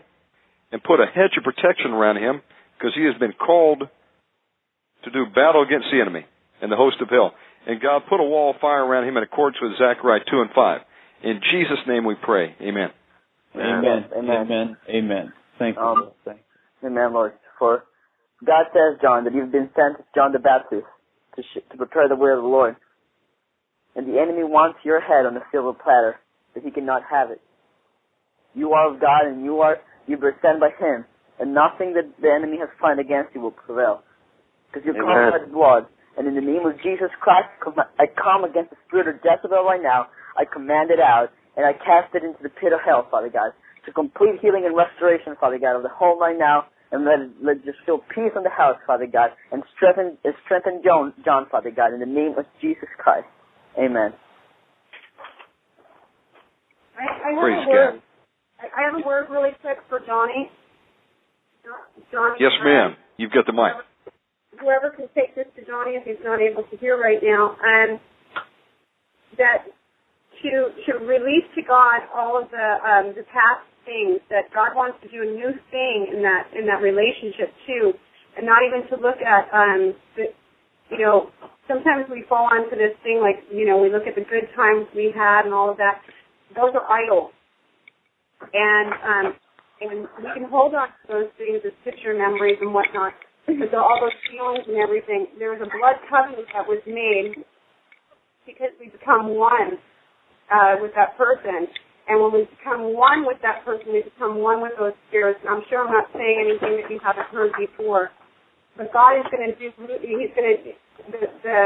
And 0.71 0.83
put 0.83 0.99
a 0.99 1.05
hedge 1.05 1.31
of 1.37 1.43
protection 1.43 1.91
around 1.91 2.17
him 2.17 2.41
because 2.77 2.91
he 2.93 3.05
has 3.05 3.15
been 3.19 3.31
called 3.33 3.83
to 5.03 5.11
do 5.11 5.25
battle 5.33 5.63
against 5.63 5.87
the 5.91 6.01
enemy 6.01 6.25
and 6.61 6.71
the 6.71 6.75
host 6.75 6.97
of 7.01 7.09
hell. 7.09 7.31
And 7.65 7.81
God 7.81 8.03
put 8.09 8.19
a 8.19 8.23
wall 8.23 8.51
of 8.51 8.59
fire 8.59 8.83
around 8.83 9.07
him 9.07 9.15
in 9.17 9.23
accordance 9.23 9.57
with 9.61 9.77
Zechariah 9.77 10.21
2 10.29 10.41
and 10.41 10.49
5. 10.53 10.81
In 11.23 11.39
Jesus' 11.51 11.79
name 11.87 12.05
we 12.05 12.15
pray. 12.21 12.55
Amen. 12.61 12.89
Amen. 13.55 14.05
Amen. 14.15 14.35
Amen. 14.35 14.77
Amen. 14.89 15.33
Thank 15.57 15.77
you. 15.77 15.81
Um, 15.81 16.11
Amen, 16.83 17.13
Lord. 17.13 17.33
For 17.57 17.83
God 18.45 18.65
says, 18.71 18.99
John, 19.01 19.23
that 19.23 19.33
you've 19.33 19.51
been 19.51 19.69
sent 19.75 19.99
as 19.99 20.05
John 20.13 20.31
the 20.31 20.39
Baptist 20.39 20.85
to, 21.35 21.41
sh- 21.41 21.63
to 21.71 21.77
prepare 21.77 22.07
the 22.07 22.15
way 22.15 22.31
of 22.31 22.41
the 22.41 22.47
Lord. 22.47 22.75
And 23.95 24.07
the 24.07 24.19
enemy 24.19 24.43
wants 24.43 24.79
your 24.83 24.99
head 25.01 25.25
on 25.25 25.35
a 25.37 25.41
silver 25.51 25.73
platter, 25.73 26.17
but 26.53 26.63
he 26.63 26.69
cannot 26.69 27.01
have 27.09 27.31
it. 27.31 27.41
You 28.55 28.73
are 28.73 28.93
of 28.93 29.01
God, 29.01 29.27
and 29.27 29.43
you 29.43 29.59
are 29.59 29.77
you've 30.07 30.21
been 30.21 30.35
sent 30.41 30.59
by 30.59 30.69
Him, 30.79 31.05
and 31.39 31.53
nothing 31.53 31.93
that 31.93 32.09
the 32.21 32.31
enemy 32.31 32.57
has 32.59 32.69
planned 32.79 32.99
against 32.99 33.35
you 33.35 33.41
will 33.41 33.51
prevail, 33.51 34.03
because 34.67 34.85
you're 34.85 34.95
covered 34.95 35.31
by 35.31 35.45
the 35.45 35.51
blood. 35.51 35.87
And 36.17 36.25
in 36.27 36.33
the 36.33 36.41
name 36.41 36.65
of 36.65 36.73
Jesus 36.81 37.13
Christ, 37.21 37.45
I 37.99 38.09
come 38.17 38.43
against 38.43 38.71
the 38.71 38.77
spirit 38.87 39.07
of 39.07 39.21
Jezebel 39.21 39.63
right 39.63 39.81
now. 39.81 40.07
I 40.33 40.45
command 40.45 40.89
it 40.89 40.99
out, 40.99 41.29
and 41.55 41.65
I 41.65 41.73
cast 41.73 42.15
it 42.15 42.23
into 42.23 42.41
the 42.41 42.49
pit 42.49 42.73
of 42.73 42.79
hell, 42.83 43.05
Father 43.11 43.29
God, 43.29 43.53
to 43.85 43.91
complete 43.93 44.41
healing 44.41 44.65
and 44.65 44.75
restoration, 44.75 45.37
Father 45.39 45.59
God, 45.59 45.77
of 45.77 45.83
the 45.83 45.93
home 45.93 46.19
right 46.19 46.37
now, 46.37 46.65
and 46.91 47.05
let 47.05 47.19
it, 47.19 47.31
let 47.43 47.65
just 47.65 47.77
feel 47.85 47.99
peace 48.15 48.33
in 48.35 48.43
the 48.43 48.49
house, 48.49 48.77
Father 48.87 49.05
God, 49.05 49.29
and 49.51 49.61
strengthen 49.75 50.17
strengthen 50.45 50.81
John, 50.83 51.13
John, 51.23 51.45
Father 51.51 51.69
God, 51.69 51.93
in 51.93 51.99
the 51.99 52.09
name 52.09 52.33
of 52.37 52.45
Jesus 52.61 52.89
Christ. 52.97 53.27
Amen. 53.77 54.13
I, 56.97 57.03
I 57.03 57.29
have 57.33 57.41
Praise 57.41 57.65
a 57.65 57.69
word. 57.69 58.01
I 58.01 58.06
I 58.59 58.81
have 58.81 58.95
a 58.95 59.05
word 59.05 59.27
really 59.29 59.51
quick 59.61 59.77
for 59.89 59.99
Johnny. 60.05 60.49
Johnny. 62.11 62.35
Yes, 62.39 62.53
ma'am. 62.63 62.95
You've 63.17 63.31
got 63.31 63.45
the 63.45 63.53
mic. 63.53 63.73
Whoever 64.59 64.89
can 64.89 65.07
take 65.13 65.35
this 65.35 65.45
to 65.55 65.65
Johnny 65.65 65.93
if 65.93 66.05
he's 66.05 66.21
not 66.23 66.41
able 66.41 66.63
to 66.63 66.77
hear 66.77 66.97
right 66.97 67.21
now, 67.21 67.53
um, 67.61 67.99
that 69.37 69.69
to 70.41 70.73
to 70.85 71.05
release 71.05 71.45
to 71.55 71.61
God 71.61 72.01
all 72.13 72.41
of 72.41 72.49
the 72.49 72.67
um, 72.81 73.13
the 73.13 73.25
past 73.29 73.65
things 73.85 74.19
that 74.29 74.49
God 74.53 74.73
wants 74.73 74.97
to 75.03 75.07
do 75.09 75.21
a 75.21 75.29
new 75.29 75.53
thing 75.69 76.09
in 76.13 76.21
that 76.21 76.49
in 76.57 76.65
that 76.65 76.81
relationship 76.81 77.53
too, 77.65 77.93
and 78.37 78.45
not 78.45 78.65
even 78.65 78.87
to 78.89 78.95
look 78.97 79.21
at 79.21 79.45
um, 79.53 79.93
the, 80.17 80.33
you 80.89 81.05
know 81.05 81.29
sometimes 81.67 82.09
we 82.09 82.25
fall 82.29 82.49
onto 82.49 82.75
this 82.75 82.95
thing 83.03 83.21
like 83.21 83.43
you 83.53 83.65
know 83.65 83.77
we 83.77 83.91
look 83.91 84.07
at 84.07 84.15
the 84.15 84.25
good 84.25 84.49
times 84.55 84.87
we 84.95 85.13
had 85.13 85.45
and 85.45 85.53
all 85.53 85.69
of 85.69 85.77
that. 85.77 86.01
Those 86.55 86.73
are 86.73 86.85
idols, 86.89 87.31
and 88.41 88.89
um, 89.03 89.27
and 89.81 90.07
we 90.17 90.29
can 90.33 90.49
hold 90.49 90.73
on 90.73 90.89
to 90.89 91.03
those 91.07 91.31
things 91.37 91.61
as 91.65 91.73
picture 91.85 92.13
memories 92.17 92.57
and 92.61 92.73
whatnot. 92.73 93.13
The, 93.45 93.77
all 93.77 94.01
those 94.01 94.17
feelings 94.27 94.65
and 94.67 94.75
everything, 94.75 95.27
there 95.39 95.55
was 95.55 95.61
a 95.63 95.69
blood 95.71 96.01
covenant 96.09 96.49
that 96.51 96.67
was 96.67 96.81
made 96.83 97.39
because 98.43 98.73
we 98.75 98.89
become 98.89 99.37
one 99.37 99.79
uh, 100.51 100.81
with 100.81 100.91
that 100.95 101.15
person. 101.15 101.69
And 102.07 102.23
when 102.23 102.31
we 102.31 102.47
become 102.59 102.95
one 102.95 103.27
with 103.27 103.37
that 103.43 103.63
person, 103.63 103.91
we 103.91 104.03
become 104.03 104.39
one 104.39 104.63
with 104.63 104.73
those 104.79 104.95
spirits. 105.07 105.39
And 105.43 105.51
I'm 105.51 105.63
sure 105.69 105.83
I'm 105.83 105.91
not 105.91 106.07
saying 106.15 106.39
anything 106.39 106.79
that 106.81 106.87
you 106.91 106.99
haven't 107.03 107.27
heard 107.31 107.51
before. 107.59 108.09
But 108.75 108.91
God 108.91 109.19
is 109.19 109.27
going 109.27 109.43
to 109.43 109.55
do, 109.55 109.67
He's 110.01 110.31
going 110.31 110.47
to, 110.51 110.71
the, 111.11 111.19
the, 111.43 111.59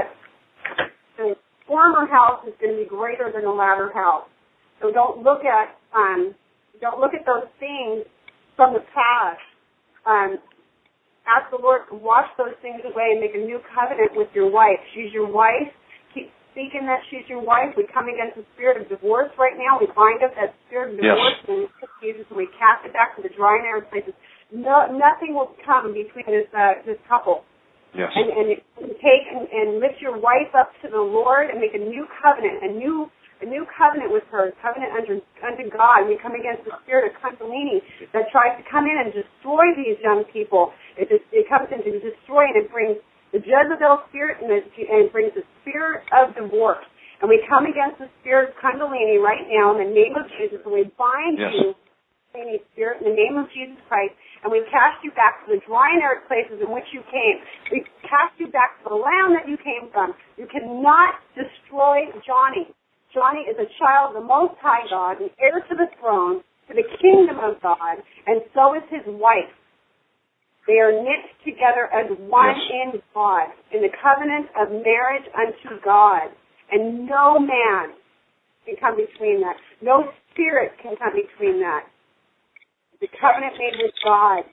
the 1.18 1.28
former 1.68 2.10
house 2.10 2.42
is 2.48 2.54
going 2.60 2.74
to 2.76 2.82
be 2.82 2.90
greater 2.90 3.30
than 3.30 3.44
the 3.44 3.54
latter 3.54 3.92
house. 3.94 4.26
So 4.82 4.92
don't 4.92 5.22
look 5.22 5.46
at, 5.46 5.78
um, 5.94 6.34
don't 6.82 7.00
look 7.00 7.14
at 7.14 7.26
those 7.26 7.48
things 7.62 8.04
from 8.58 8.74
the 8.74 8.84
past. 8.92 9.42
Um, 10.06 10.42
ask 11.30 11.48
the 11.54 11.62
Lord 11.62 11.86
to 11.90 11.96
wash 11.96 12.28
those 12.38 12.58
things 12.62 12.82
away 12.82 13.14
and 13.14 13.22
make 13.22 13.38
a 13.38 13.44
new 13.46 13.62
covenant 13.70 14.18
with 14.18 14.28
your 14.34 14.50
wife. 14.50 14.82
She's 14.98 15.14
your 15.14 15.30
wife. 15.30 15.70
Keep 16.14 16.34
speaking 16.52 16.90
that 16.90 17.00
she's 17.14 17.24
your 17.30 17.40
wife. 17.40 17.78
We 17.78 17.86
come 17.94 18.10
against 18.10 18.36
the 18.36 18.46
spirit 18.58 18.82
of 18.82 18.90
divorce 18.90 19.30
right 19.38 19.54
now. 19.56 19.78
We 19.80 19.88
bind 19.94 20.26
up 20.26 20.34
that 20.36 20.58
spirit 20.68 20.98
of 20.98 21.00
Yes. 21.00 21.16
divorce 21.16 21.40
and 21.48 21.62
Jesus 22.02 22.26
and 22.28 22.38
we 22.38 22.50
cast 22.58 22.84
it 22.84 22.92
back 22.92 23.16
to 23.16 23.22
the 23.22 23.30
dry 23.38 23.62
and 23.62 23.66
arid 23.70 23.88
places. 23.94 24.18
No, 24.52 24.90
nothing 24.90 25.38
will 25.38 25.54
come 25.64 25.94
between 25.94 26.28
this 26.28 26.50
uh, 26.52 26.82
this 26.84 26.98
couple. 27.08 27.46
Yes. 27.94 28.10
And, 28.16 28.32
and 28.32 28.50
take 29.00 29.26
and, 29.30 29.48
and 29.48 29.68
lift 29.80 30.00
your 30.02 30.18
wife 30.18 30.52
up 30.58 30.72
to 30.82 30.88
the 30.90 31.00
Lord 31.00 31.52
and 31.52 31.60
make 31.60 31.76
a 31.76 31.84
new 31.84 32.08
covenant, 32.24 32.64
a 32.64 32.72
new 32.72 33.08
a 33.42 33.48
new 33.50 33.66
covenant 33.74 34.14
with 34.14 34.24
her, 34.30 34.50
a 34.50 34.56
covenant 34.62 34.94
under 34.94 35.18
under 35.42 35.66
God. 35.70 36.06
We 36.06 36.18
come 36.22 36.38
against 36.38 36.64
the 36.66 36.78
spirit 36.86 37.10
of 37.10 37.18
Kundalini 37.20 37.82
that 38.14 38.30
tries 38.30 38.54
to 38.62 38.64
come 38.70 38.86
in 38.86 38.98
and 39.02 39.10
destroy 39.10 39.74
these 39.76 39.98
young 40.02 40.24
people. 40.30 40.72
It 40.98 41.10
just, 41.10 41.26
it 41.34 41.50
comes 41.50 41.70
in 41.74 41.82
to 41.82 41.92
destroy 42.00 42.46
and 42.54 42.58
it 42.62 42.70
brings 42.70 43.02
the 43.34 43.42
Jezebel 43.42 44.06
spirit 44.12 44.44
and 44.44 44.52
it, 44.52 44.70
and 44.78 45.08
it 45.08 45.12
brings 45.12 45.34
the 45.34 45.44
spirit 45.64 46.06
of 46.14 46.36
divorce. 46.38 46.84
And 47.22 47.30
we 47.30 47.38
come 47.46 47.70
against 47.70 48.02
the 48.02 48.10
spirit 48.22 48.50
of 48.50 48.54
Kundalini 48.58 49.22
right 49.22 49.46
now 49.50 49.78
in 49.78 49.86
the 49.86 49.92
name 49.94 50.18
of 50.18 50.26
Jesus, 50.42 50.62
and 50.66 50.74
we 50.74 50.90
bind 50.98 51.38
Yes. 51.38 51.54
you, 51.54 51.66
Kundalini 52.34 52.62
spirit, 52.74 53.02
in 53.02 53.14
the 53.14 53.18
name 53.18 53.38
of 53.38 53.46
Jesus 53.54 53.78
Christ, 53.86 54.14
and 54.42 54.50
we 54.50 54.66
cast 54.74 55.02
you 55.06 55.14
back 55.14 55.46
to 55.46 55.54
the 55.54 55.62
dry 55.70 55.94
and 55.94 56.02
arid 56.02 56.26
places 56.26 56.58
in 56.62 56.70
which 56.74 56.90
you 56.94 57.06
came. 57.14 57.38
We 57.72 57.86
cast 58.10 58.34
you 58.42 58.50
back 58.50 58.82
to 58.82 58.90
the 58.90 58.98
land 58.98 59.38
that 59.38 59.46
you 59.46 59.58
came 59.62 59.94
from. 59.94 60.18
You 60.38 60.50
cannot 60.50 61.22
destroy 61.38 62.10
Johnny. 62.26 62.74
Johnny 63.14 63.44
is 63.44 63.60
a 63.60 63.68
child 63.80 64.16
of 64.16 64.24
the 64.24 64.28
Most 64.28 64.56
High 64.62 64.88
God, 64.90 65.20
an 65.20 65.30
heir 65.40 65.60
to 65.60 65.76
the 65.76 65.88
throne, 66.00 66.40
to 66.68 66.74
the 66.74 66.88
kingdom 67.04 67.38
of 67.44 67.62
God, 67.62 68.00
and 68.28 68.42
so 68.56 68.74
is 68.76 68.84
his 68.88 69.04
wife. 69.08 69.52
They 70.68 70.80
are 70.80 70.92
knit 70.94 71.28
together 71.44 71.90
as 71.92 72.08
one 72.30 72.56
in 72.56 73.02
God, 73.14 73.52
in 73.74 73.82
the 73.82 73.92
covenant 73.92 74.48
of 74.56 74.70
marriage 74.72 75.28
unto 75.36 75.82
God. 75.84 76.30
And 76.72 77.06
no 77.10 77.40
man 77.40 77.98
can 78.64 78.78
come 78.80 78.96
between 78.96 79.42
that. 79.42 79.58
No 79.82 80.08
spirit 80.32 80.72
can 80.82 80.96
come 80.96 81.12
between 81.12 81.60
that. 81.60 81.90
The 83.02 83.10
covenant 83.20 83.58
made 83.58 83.76
with 83.82 83.92
God. 84.06 84.46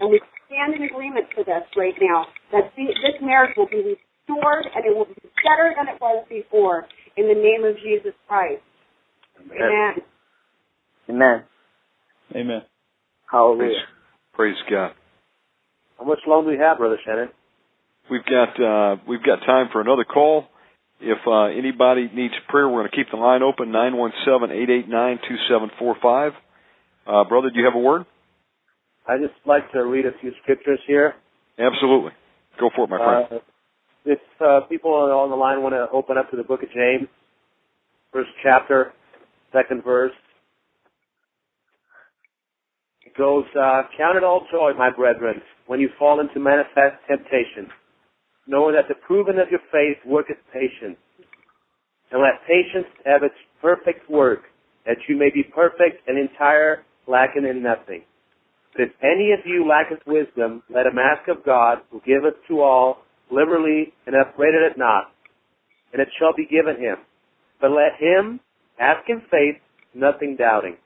And 0.00 0.10
we 0.10 0.22
stand 0.46 0.74
in 0.78 0.88
agreement 0.88 1.26
for 1.34 1.44
this 1.44 1.66
right 1.76 1.98
now, 2.00 2.24
that 2.52 2.72
this 2.78 3.18
marriage 3.20 3.52
will 3.56 3.68
be 3.68 3.82
restored 3.82 4.64
and 4.72 4.86
it 4.86 4.96
will 4.96 5.10
be 5.10 5.20
better 5.44 5.74
than 5.76 5.92
it 5.92 6.00
was 6.00 6.24
before 6.30 6.86
in 7.16 7.28
the 7.28 7.34
name 7.34 7.64
of 7.64 7.76
Jesus 7.82 8.12
Christ. 8.28 8.62
Amen. 9.40 9.94
Amen. 11.08 11.44
Amen. 12.34 12.62
Hallelujah. 13.30 13.78
Praise 14.34 14.56
God. 14.70 14.92
How 15.98 16.04
much 16.04 16.20
longer 16.26 16.52
do 16.52 16.58
we 16.58 16.62
have, 16.62 16.78
Brother 16.78 16.98
Shannon? 17.04 17.28
We've 18.10 18.24
got 18.24 18.60
uh, 18.60 18.96
we've 19.06 19.22
got 19.22 19.40
time 19.46 19.68
for 19.72 19.80
another 19.80 20.04
call. 20.04 20.46
If 21.00 21.18
uh, 21.26 21.44
anybody 21.46 22.10
needs 22.14 22.34
prayer, 22.48 22.68
we're 22.68 22.80
going 22.80 22.90
to 22.90 22.96
keep 22.96 23.10
the 23.10 23.16
line 23.16 23.42
open 23.42 23.72
nine 23.72 23.96
one 23.96 24.12
seven 24.24 24.50
eight 24.50 24.70
eight 24.70 24.88
nine 24.88 25.18
two 25.28 25.36
seven 25.48 25.70
four 25.78 25.96
five. 26.02 26.32
Uh, 27.06 27.24
brother, 27.24 27.50
do 27.50 27.58
you 27.58 27.64
have 27.64 27.74
a 27.74 27.78
word? 27.78 28.04
I 29.06 29.18
just 29.18 29.34
like 29.44 29.70
to 29.72 29.84
read 29.84 30.06
a 30.06 30.12
few 30.20 30.32
scriptures 30.42 30.78
here. 30.86 31.14
Absolutely. 31.58 32.12
Go 32.60 32.70
for 32.74 32.84
it, 32.84 32.90
my 32.90 32.98
friend. 32.98 33.26
Uh, 33.30 33.51
if 34.04 34.18
uh, 34.40 34.60
people 34.68 34.92
on 34.92 35.30
the 35.30 35.36
line 35.36 35.62
want 35.62 35.74
to 35.74 35.86
open 35.92 36.18
up 36.18 36.30
to 36.30 36.36
the 36.36 36.42
book 36.42 36.62
of 36.62 36.70
James, 36.70 37.08
first 38.12 38.30
chapter, 38.42 38.92
second 39.52 39.84
verse, 39.84 40.12
it 43.04 43.16
goes, 43.16 43.44
uh, 43.58 43.82
Count 43.96 44.16
it 44.16 44.24
all 44.24 44.46
joy, 44.50 44.72
my 44.76 44.90
brethren, 44.90 45.40
when 45.66 45.80
you 45.80 45.88
fall 45.98 46.20
into 46.20 46.40
manifest 46.40 46.96
temptation, 47.08 47.68
knowing 48.46 48.74
that 48.74 48.88
the 48.88 48.94
proving 49.06 49.38
of 49.38 49.50
your 49.50 49.60
faith 49.70 49.98
worketh 50.06 50.38
patience. 50.52 50.98
And 52.10 52.20
let 52.20 52.46
patience 52.46 52.90
have 53.06 53.22
its 53.22 53.34
perfect 53.60 54.10
work, 54.10 54.42
that 54.84 54.96
you 55.08 55.16
may 55.16 55.30
be 55.32 55.42
perfect 55.42 56.06
and 56.08 56.18
entire, 56.18 56.84
lacking 57.06 57.46
in 57.46 57.62
nothing. 57.62 58.02
But 58.72 58.82
if 58.82 58.90
any 59.02 59.32
of 59.32 59.40
you 59.46 59.66
lacketh 59.66 60.06
wisdom, 60.06 60.62
let 60.68 60.86
him 60.86 60.98
ask 60.98 61.28
of 61.28 61.44
God, 61.44 61.78
who 61.90 62.00
giveth 62.06 62.34
to 62.48 62.60
all 62.60 62.98
liberally 63.32 63.92
and 64.06 64.14
upbraideth 64.14 64.72
it 64.72 64.78
not, 64.78 65.12
and 65.92 66.00
it 66.00 66.08
shall 66.18 66.34
be 66.34 66.46
given 66.46 66.76
him. 66.76 66.96
But 67.60 67.70
let 67.70 67.98
him 67.98 68.40
ask 68.78 69.08
in 69.08 69.22
faith, 69.30 69.56
nothing 69.94 70.36
doubting. 70.36 70.76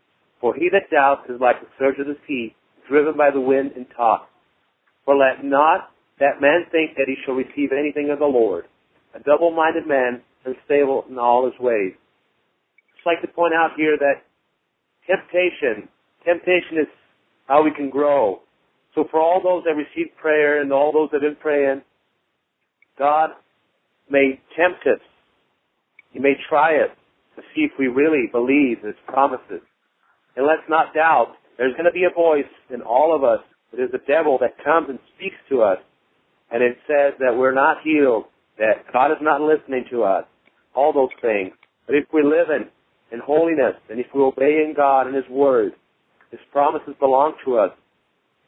For 0.40 0.54
he 0.54 0.68
that 0.72 0.90
doubts 0.90 1.28
is 1.28 1.40
like 1.40 1.60
the 1.60 1.68
surge 1.78 1.98
of 1.98 2.06
the 2.06 2.16
sea, 2.26 2.54
driven 2.88 3.16
by 3.16 3.30
the 3.30 3.40
wind 3.40 3.72
and 3.74 3.86
tossed. 3.96 4.30
For 5.04 5.16
let 5.16 5.44
not 5.44 5.90
that 6.18 6.40
man 6.40 6.66
think 6.70 6.96
that 6.96 7.06
he 7.06 7.16
shall 7.24 7.34
receive 7.34 7.70
anything 7.72 8.10
of 8.10 8.18
the 8.18 8.26
Lord. 8.26 8.64
A 9.14 9.20
double-minded 9.20 9.86
man, 9.86 10.22
unstable 10.44 11.04
in 11.08 11.18
all 11.18 11.46
his 11.46 11.58
ways. 11.58 11.92
Just 12.94 13.06
like 13.06 13.20
to 13.22 13.28
point 13.28 13.54
out 13.54 13.70
here 13.76 13.96
that 13.98 14.22
temptation, 15.06 15.88
temptation 16.24 16.78
is 16.82 16.88
how 17.46 17.62
we 17.62 17.70
can 17.70 17.88
grow. 17.90 18.40
So 18.94 19.04
for 19.10 19.20
all 19.20 19.40
those 19.42 19.64
that 19.64 19.76
receive 19.76 20.14
prayer 20.20 20.60
and 20.60 20.72
all 20.72 20.92
those 20.92 21.10
that 21.12 21.22
have 21.22 21.34
been 21.34 21.42
praying, 21.42 21.82
God 22.98 23.30
may 24.10 24.40
tempt 24.56 24.86
us. 24.86 25.00
He 26.12 26.18
may 26.18 26.34
try 26.48 26.76
us 26.82 26.90
to 27.36 27.42
see 27.54 27.62
if 27.62 27.72
we 27.78 27.88
really 27.88 28.28
believe 28.32 28.78
His 28.82 28.94
promises. 29.06 29.62
And 30.36 30.46
let's 30.46 30.68
not 30.68 30.94
doubt, 30.94 31.34
there's 31.58 31.72
going 31.72 31.84
to 31.84 31.92
be 31.92 32.04
a 32.04 32.14
voice 32.14 32.50
in 32.72 32.82
all 32.82 33.14
of 33.14 33.24
us. 33.24 33.40
that 33.72 33.82
is 33.82 33.90
the 33.90 34.04
devil 34.06 34.38
that 34.40 34.62
comes 34.64 34.88
and 34.88 34.98
speaks 35.16 35.36
to 35.50 35.62
us. 35.62 35.78
And 36.50 36.62
it 36.62 36.76
says 36.86 37.14
that 37.18 37.36
we're 37.36 37.54
not 37.54 37.78
healed, 37.82 38.24
that 38.58 38.84
God 38.92 39.10
is 39.10 39.18
not 39.20 39.40
listening 39.40 39.84
to 39.90 40.04
us, 40.04 40.24
all 40.74 40.92
those 40.92 41.10
things. 41.20 41.52
But 41.86 41.96
if 41.96 42.04
we 42.12 42.22
live 42.22 42.48
in, 42.50 42.68
in 43.12 43.20
holiness, 43.24 43.74
and 43.90 43.98
if 43.98 44.06
we 44.14 44.20
obey 44.20 44.62
in 44.64 44.74
God 44.76 45.06
and 45.06 45.16
His 45.16 45.28
Word, 45.30 45.72
His 46.30 46.40
promises 46.52 46.94
belong 47.00 47.34
to 47.44 47.58
us, 47.58 47.70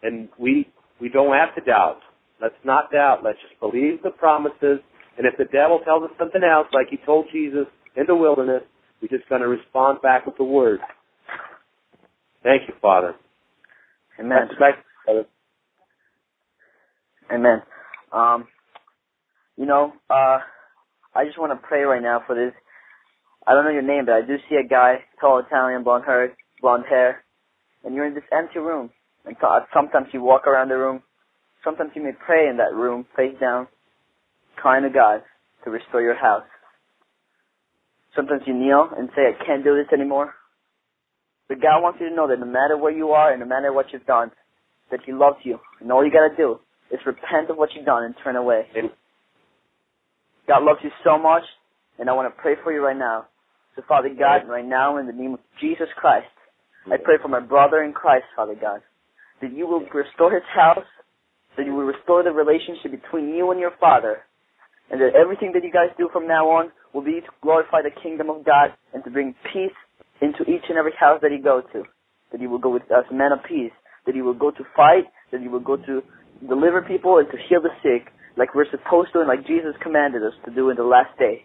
and 0.03 0.29
we, 0.39 0.69
we 1.01 1.09
don't 1.09 1.35
have 1.35 1.55
to 1.57 1.61
doubt. 1.61 2.01
Let's 2.41 2.55
not 2.65 2.91
doubt. 2.93 3.21
Let's 3.25 3.39
just 3.41 3.59
believe 3.61 4.03
the 4.03 4.11
promises. 4.11 4.81
And 5.17 5.27
if 5.27 5.37
the 5.37 5.45
devil 5.45 5.81
tells 5.85 6.05
us 6.05 6.11
something 6.19 6.43
else, 6.45 6.69
like 6.73 6.87
he 6.91 6.99
told 7.05 7.27
Jesus 7.33 7.67
in 7.97 8.05
the 8.07 8.15
wilderness, 8.15 8.63
we're 9.03 9.09
just 9.09 9.29
going 9.29 9.43
to 9.43 9.49
respond 9.49 10.01
back 10.03 10.27
with 10.27 10.37
the 10.37 10.45
word. 10.45 10.81
Thank 12.43 12.63
you, 12.69 12.75
Father. 12.81 13.15
Amen. 14.21 14.49
Father. 15.07 15.25
Amen. 17.33 17.63
Um, 18.13 18.47
you 19.57 19.67
know, 19.67 19.93
uh, 20.09 20.39
I 21.15 21.25
just 21.25 21.39
want 21.39 21.53
to 21.53 21.67
pray 21.67 21.83
right 21.83 22.03
now 22.03 22.23
for 22.27 22.35
this. 22.35 22.53
I 23.47 23.53
don't 23.55 23.65
know 23.65 23.71
your 23.71 23.83
name, 23.83 24.07
but 24.07 24.15
I 24.15 24.21
do 24.23 24.37
see 24.49 24.57
a 24.57 24.67
guy, 24.67 24.97
tall 25.21 25.43
Italian, 25.45 25.83
blonde 25.83 26.05
hair, 26.07 26.37
blonde 26.61 26.85
hair, 26.89 27.25
and 27.85 27.95
you're 27.95 28.07
in 28.07 28.15
this 28.15 28.25
empty 28.33 28.59
room. 28.59 28.91
And 29.25 29.37
sometimes 29.75 30.09
you 30.13 30.23
walk 30.23 30.47
around 30.47 30.69
the 30.69 30.77
room. 30.77 31.03
Sometimes 31.65 31.91
you 31.95 32.03
may 32.03 32.13
pray 32.13 32.49
in 32.49 32.57
that 32.59 32.75
room, 32.75 33.07
face 33.17 33.35
down, 33.41 33.69
crying 34.57 34.85
to 34.85 34.91
God 34.91 35.23
to 35.65 35.71
restore 35.71 36.03
your 36.03 36.17
house. 36.17 36.45
Sometimes 38.15 38.43
you 38.47 38.55
kneel 38.55 38.89
and 38.97 39.09
say, 39.15 39.23
I 39.23 39.45
can't 39.45 39.65
do 39.65 39.77
this 39.77 39.93
anymore. 39.93 40.35
But 41.49 41.61
God 41.61 41.81
wants 41.83 41.99
you 42.01 42.09
to 42.09 42.15
know 42.15 42.29
that 42.29 42.41
no 42.41 42.47
matter 42.47 42.77
where 42.77 42.93
you 42.93 43.11
are 43.11 43.33
and 43.33 43.41
no 43.41 43.47
matter 43.47 43.73
what 43.73 43.87
you've 43.93 44.07
done, 44.07 44.31
that 44.91 45.01
He 45.05 45.13
loves 45.13 45.39
you. 45.45 45.59
And 45.81 45.91
all 45.93 46.05
you 46.05 46.11
gotta 46.11 46.37
do 46.37 46.59
is 46.91 47.01
repent 47.07 47.51
of 47.51 47.57
what 47.57 47.71
you've 47.75 47.87
done 47.87 48.05
and 48.05 48.15
turn 48.23 48.37
away. 48.37 48.67
God 50.47 50.63
loves 50.63 50.81
you 50.83 50.91
so 51.05 51.19
much, 51.19 51.43
and 51.99 52.09
I 52.09 52.13
want 52.15 52.35
to 52.35 52.43
pray 52.43 52.55
for 52.63 52.73
you 52.73 52.85
right 52.85 52.97
now. 52.97 53.27
So 53.77 53.83
Father 53.87 54.09
God, 54.09 54.49
right 54.49 54.65
now 54.65 54.99
in 54.99 55.07
the 55.07 55.13
name 55.13 55.35
of 55.35 55.41
Jesus 55.61 55.89
Christ, 55.97 56.27
I 56.87 56.97
pray 56.97 57.17
for 57.21 57.29
my 57.29 57.41
brother 57.41 57.83
in 57.83 57.93
Christ, 57.93 58.25
Father 58.35 58.55
God, 58.59 58.81
that 59.43 59.53
you 59.53 59.67
will 59.67 59.85
restore 59.93 60.33
his 60.33 60.43
house, 60.55 60.87
that 61.59 61.67
you 61.67 61.75
will 61.75 61.85
restore 61.85 62.23
the 62.23 62.31
relationship 62.31 62.95
between 62.95 63.35
you 63.35 63.51
and 63.51 63.61
your 63.61 63.73
Father, 63.79 64.25
and 64.91 65.01
that 65.01 65.13
everything 65.19 65.53
that 65.53 65.63
you 65.63 65.73
guys 65.73 65.91
do 65.99 66.09
from 66.13 66.27
now 66.27 66.49
on 66.49 66.71
will 66.95 67.05
be 67.05 67.21
to 67.21 67.33
glorify 67.43 67.83
the 67.83 67.93
kingdom 68.01 68.31
of 68.31 68.47
God 68.47 68.73
and 68.95 69.05
to 69.05 69.11
bring 69.11 69.35
peace 69.53 69.77
into 70.23 70.49
each 70.49 70.65
and 70.71 70.79
every 70.79 70.95
house 70.99 71.21
that 71.21 71.31
you 71.31 71.43
go 71.43 71.61
to. 71.75 71.83
That 72.33 72.41
you 72.41 72.49
will 72.49 72.59
go 72.59 72.71
with 72.71 72.89
us, 72.91 73.05
men 73.13 73.33
of 73.33 73.41
peace. 73.47 73.73
That 74.07 74.15
you 74.15 74.25
will 74.25 74.39
go 74.39 74.51
to 74.51 74.65
fight. 74.75 75.05
That 75.33 75.43
you 75.43 75.51
will 75.51 75.61
go 75.61 75.77
to 75.77 76.03
deliver 76.47 76.83
people 76.83 77.19
and 77.19 77.29
to 77.29 77.37
heal 77.49 77.61
the 77.61 77.75
sick, 77.83 78.13
like 78.37 78.55
we're 78.55 78.71
supposed 78.71 79.13
to 79.13 79.21
and 79.21 79.29
like 79.29 79.47
Jesus 79.47 79.75
commanded 79.83 80.23
us 80.23 80.35
to 80.45 80.55
do 80.55 80.71
in 80.71 80.77
the 80.77 80.85
last 80.85 81.17
day. 81.19 81.45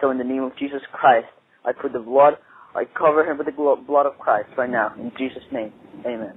So 0.00 0.10
in 0.10 0.18
the 0.18 0.24
name 0.24 0.42
of 0.42 0.56
Jesus 0.58 0.80
Christ, 0.92 1.26
I 1.64 1.72
put 1.72 1.92
the 1.92 1.98
blood, 1.98 2.34
I 2.74 2.84
cover 2.96 3.24
him 3.24 3.38
with 3.38 3.46
the 3.46 3.52
blood 3.52 4.06
of 4.06 4.18
Christ 4.18 4.48
right 4.56 4.70
now. 4.70 4.94
In 4.98 5.10
Jesus' 5.18 5.42
name, 5.52 5.72
Amen. 6.06 6.32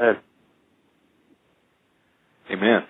Amen. 0.00 0.16
Amen. 2.50 2.80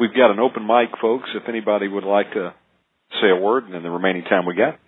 We've 0.00 0.14
got 0.14 0.30
an 0.30 0.38
open 0.38 0.66
mic, 0.66 0.90
folks. 1.00 1.28
If 1.34 1.48
anybody 1.48 1.88
would 1.88 2.04
like 2.04 2.32
to 2.32 2.54
say 3.20 3.30
a 3.30 3.36
word 3.36 3.64
in 3.70 3.82
the 3.82 3.90
remaining 3.90 4.22
time 4.24 4.46
we 4.46 4.54
got. 4.54 4.78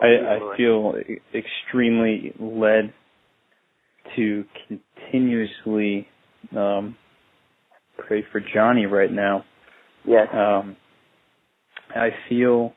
I, 0.00 0.06
I 0.06 0.56
feel 0.56 0.94
extremely 1.34 2.32
led 2.38 2.92
to 4.16 4.44
continuously 4.68 6.06
um, 6.56 6.96
pray 7.98 8.24
for 8.30 8.40
Johnny 8.54 8.86
right 8.86 9.10
now. 9.10 9.44
Yes. 10.06 10.28
Um, 10.32 10.76
I 11.94 12.10
feel, 12.28 12.72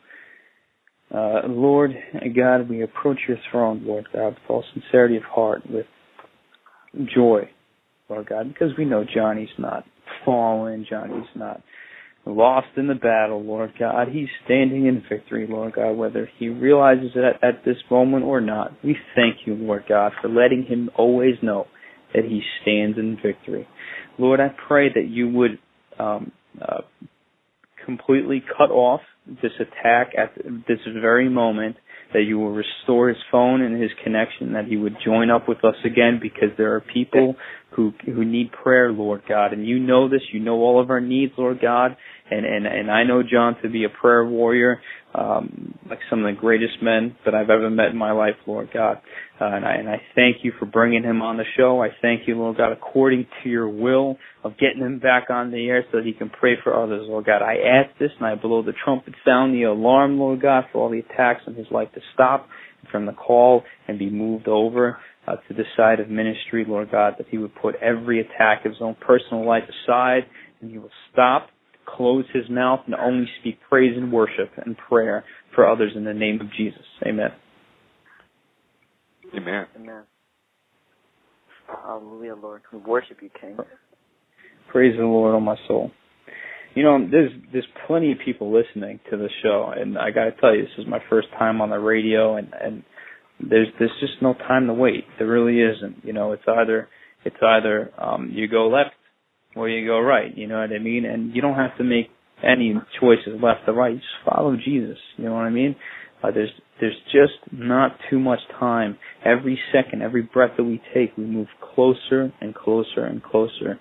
uh, 1.13 1.47
Lord 1.47 1.91
God, 2.35 2.69
we 2.69 2.81
approach 2.81 3.19
your 3.27 3.37
throne, 3.49 3.83
Lord 3.85 4.07
God, 4.13 4.29
with 4.29 4.49
all 4.49 4.63
sincerity 4.73 5.17
of 5.17 5.23
heart, 5.23 5.61
with 5.69 5.85
joy, 7.15 7.49
Lord 8.09 8.27
God, 8.27 8.49
because 8.49 8.71
we 8.77 8.85
know 8.85 9.03
Johnny's 9.03 9.49
not 9.57 9.85
fallen, 10.25 10.85
Johnny's 10.89 11.27
not 11.35 11.61
lost 12.25 12.67
in 12.75 12.87
the 12.87 12.95
battle, 12.95 13.43
Lord 13.43 13.73
God. 13.79 14.09
He's 14.11 14.27
standing 14.45 14.85
in 14.85 15.03
victory, 15.09 15.47
Lord 15.49 15.73
God, 15.73 15.93
whether 15.93 16.29
he 16.37 16.49
realizes 16.49 17.11
it 17.15 17.23
at, 17.23 17.43
at 17.43 17.65
this 17.65 17.77
moment 17.89 18.25
or 18.25 18.41
not. 18.41 18.71
We 18.83 18.97
thank 19.15 19.45
you, 19.45 19.55
Lord 19.55 19.85
God, 19.87 20.11
for 20.21 20.27
letting 20.27 20.65
him 20.67 20.89
always 20.97 21.35
know 21.41 21.67
that 22.13 22.25
he 22.25 22.41
stands 22.61 22.97
in 22.97 23.17
victory. 23.23 23.67
Lord, 24.17 24.39
I 24.39 24.49
pray 24.67 24.89
that 24.89 25.07
you 25.07 25.29
would 25.29 25.59
um, 25.99 26.31
uh, 26.61 26.81
completely 27.85 28.43
cut 28.57 28.71
off 28.71 29.01
this 29.41 29.51
attack 29.59 30.13
at 30.17 30.33
this 30.67 30.79
very 31.01 31.29
moment, 31.29 31.75
that 32.13 32.23
you 32.23 32.39
will 32.39 32.51
restore 32.51 33.09
his 33.09 33.17
phone 33.31 33.61
and 33.61 33.81
his 33.81 33.91
connection, 34.03 34.53
that 34.53 34.65
he 34.65 34.77
would 34.77 34.95
join 35.05 35.29
up 35.29 35.47
with 35.47 35.63
us 35.65 35.75
again 35.85 36.19
because 36.21 36.49
there 36.57 36.73
are 36.75 36.81
people 36.81 37.35
who 37.71 37.93
who 38.05 38.23
need 38.23 38.51
prayer, 38.51 38.91
Lord 38.91 39.23
God, 39.27 39.53
and 39.53 39.67
you 39.67 39.79
know 39.79 40.07
this, 40.09 40.21
you 40.31 40.39
know 40.39 40.55
all 40.55 40.81
of 40.81 40.89
our 40.89 41.01
needs, 41.01 41.33
Lord 41.37 41.59
God, 41.61 41.97
and 42.29 42.45
and 42.45 42.65
and 42.67 42.91
I 42.91 43.03
know 43.03 43.23
John 43.23 43.55
to 43.61 43.69
be 43.69 43.83
a 43.85 43.89
prayer 43.89 44.25
warrior, 44.25 44.81
um, 45.13 45.77
like 45.89 45.99
some 46.09 46.23
of 46.23 46.33
the 46.33 46.39
greatest 46.39 46.81
men 46.81 47.15
that 47.25 47.33
I've 47.33 47.49
ever 47.49 47.69
met 47.69 47.87
in 47.87 47.97
my 47.97 48.11
life, 48.11 48.35
Lord 48.45 48.69
God. 48.73 48.97
Uh, 49.39 49.45
and 49.45 49.65
I 49.65 49.75
and 49.75 49.89
I 49.89 50.01
thank 50.15 50.37
you 50.43 50.51
for 50.59 50.65
bringing 50.65 51.03
him 51.03 51.21
on 51.21 51.37
the 51.37 51.45
show. 51.55 51.81
I 51.81 51.89
thank 52.01 52.27
you, 52.27 52.35
Lord 52.35 52.57
God, 52.57 52.71
according 52.71 53.27
to 53.43 53.49
your 53.49 53.69
will 53.69 54.17
of 54.43 54.57
getting 54.57 54.81
him 54.81 54.99
back 54.99 55.29
on 55.29 55.51
the 55.51 55.67
air 55.67 55.83
so 55.91 55.97
that 55.99 56.05
he 56.05 56.13
can 56.13 56.29
pray 56.29 56.55
for 56.63 56.73
others, 56.81 57.05
Lord 57.07 57.25
God. 57.25 57.41
I 57.41 57.55
ask 57.55 57.97
this 57.99 58.11
and 58.19 58.27
I 58.27 58.35
blow 58.35 58.61
the 58.61 58.73
trumpet 58.83 59.13
sound 59.25 59.53
the 59.53 59.63
alarm, 59.63 60.19
Lord 60.19 60.41
God, 60.41 60.65
for 60.71 60.81
all 60.81 60.89
the 60.89 60.99
attacks 60.99 61.41
on 61.47 61.55
his 61.55 61.67
life 61.71 61.89
to 61.93 62.01
stop 62.13 62.47
from 62.91 63.05
the 63.05 63.13
call 63.13 63.63
and 63.87 63.99
be 63.99 64.09
moved 64.09 64.47
over 64.47 64.97
uh, 65.27 65.35
to 65.47 65.53
the 65.53 65.63
side 65.75 65.99
of 65.99 66.09
ministry, 66.09 66.65
Lord 66.67 66.91
God, 66.91 67.15
that 67.17 67.27
he 67.29 67.37
would 67.37 67.53
put 67.55 67.75
every 67.75 68.21
attack 68.21 68.65
of 68.65 68.71
his 68.71 68.81
own 68.81 68.95
personal 69.01 69.45
life 69.45 69.63
aside 69.85 70.23
and 70.61 70.71
he 70.71 70.77
will 70.77 70.91
stop 71.11 71.49
close 71.87 72.25
his 72.33 72.49
mouth 72.49 72.81
and 72.85 72.95
only 72.95 73.27
speak 73.39 73.57
praise 73.69 73.93
and 73.95 74.11
worship 74.11 74.51
and 74.57 74.75
prayer 74.77 75.23
for 75.55 75.67
others 75.67 75.93
in 75.95 76.03
the 76.03 76.13
name 76.13 76.39
of 76.41 76.47
Jesus. 76.55 76.85
Amen. 77.05 77.29
Amen. 79.35 79.65
Amen. 79.75 80.03
Hallelujah, 81.67 82.35
Lord. 82.35 82.61
We 82.71 82.79
worship 82.79 83.17
you, 83.21 83.29
King. 83.39 83.57
Praise 84.71 84.95
the 84.97 85.03
Lord, 85.03 85.35
oh 85.35 85.39
my 85.39 85.55
soul. 85.67 85.91
You 86.75 86.83
know, 86.83 87.07
there's 87.09 87.31
there's 87.51 87.67
plenty 87.87 88.11
of 88.11 88.19
people 88.23 88.53
listening 88.53 88.99
to 89.09 89.17
the 89.17 89.29
show, 89.41 89.73
and 89.75 89.97
I 89.97 90.11
got 90.11 90.25
to 90.25 90.31
tell 90.39 90.55
you, 90.55 90.61
this 90.61 90.71
is 90.77 90.85
my 90.87 90.99
first 91.09 91.27
time 91.37 91.61
on 91.61 91.69
the 91.69 91.79
radio, 91.79 92.35
and 92.35 92.53
and 92.53 92.83
there's 93.39 93.67
there's 93.79 93.91
just 93.99 94.21
no 94.21 94.33
time 94.33 94.67
to 94.67 94.73
wait. 94.73 95.05
There 95.17 95.27
really 95.27 95.59
isn't. 95.59 96.05
You 96.05 96.13
know, 96.13 96.33
it's 96.33 96.43
either 96.47 96.87
it's 97.25 97.35
either 97.41 97.91
um 97.97 98.29
you 98.31 98.47
go 98.47 98.67
left 98.67 98.91
or 99.57 99.69
you 99.69 99.85
go 99.87 99.99
right. 99.99 100.35
You 100.35 100.47
know 100.47 100.59
what 100.59 100.71
I 100.71 100.79
mean? 100.79 101.05
And 101.05 101.35
you 101.35 101.41
don't 101.41 101.55
have 101.55 101.77
to 101.77 101.83
make 101.83 102.09
any 102.43 102.75
choices 102.99 103.41
left 103.41 103.61
or 103.67 103.73
right. 103.73 103.95
Just 103.95 104.05
follow 104.25 104.55
Jesus. 104.55 104.97
You 105.17 105.25
know 105.25 105.33
what 105.33 105.45
I 105.45 105.49
mean? 105.49 105.75
Uh, 106.23 106.31
there's 106.31 106.49
there's 106.79 106.97
just 107.05 107.33
not 107.51 107.97
too 108.09 108.19
much 108.19 108.39
time. 108.59 108.97
Every 109.25 109.59
second, 109.73 110.01
every 110.01 110.23
breath 110.23 110.51
that 110.57 110.63
we 110.63 110.81
take, 110.93 111.15
we 111.17 111.25
move 111.25 111.47
closer 111.75 112.31
and 112.41 112.55
closer 112.55 113.05
and 113.05 113.21
closer 113.23 113.79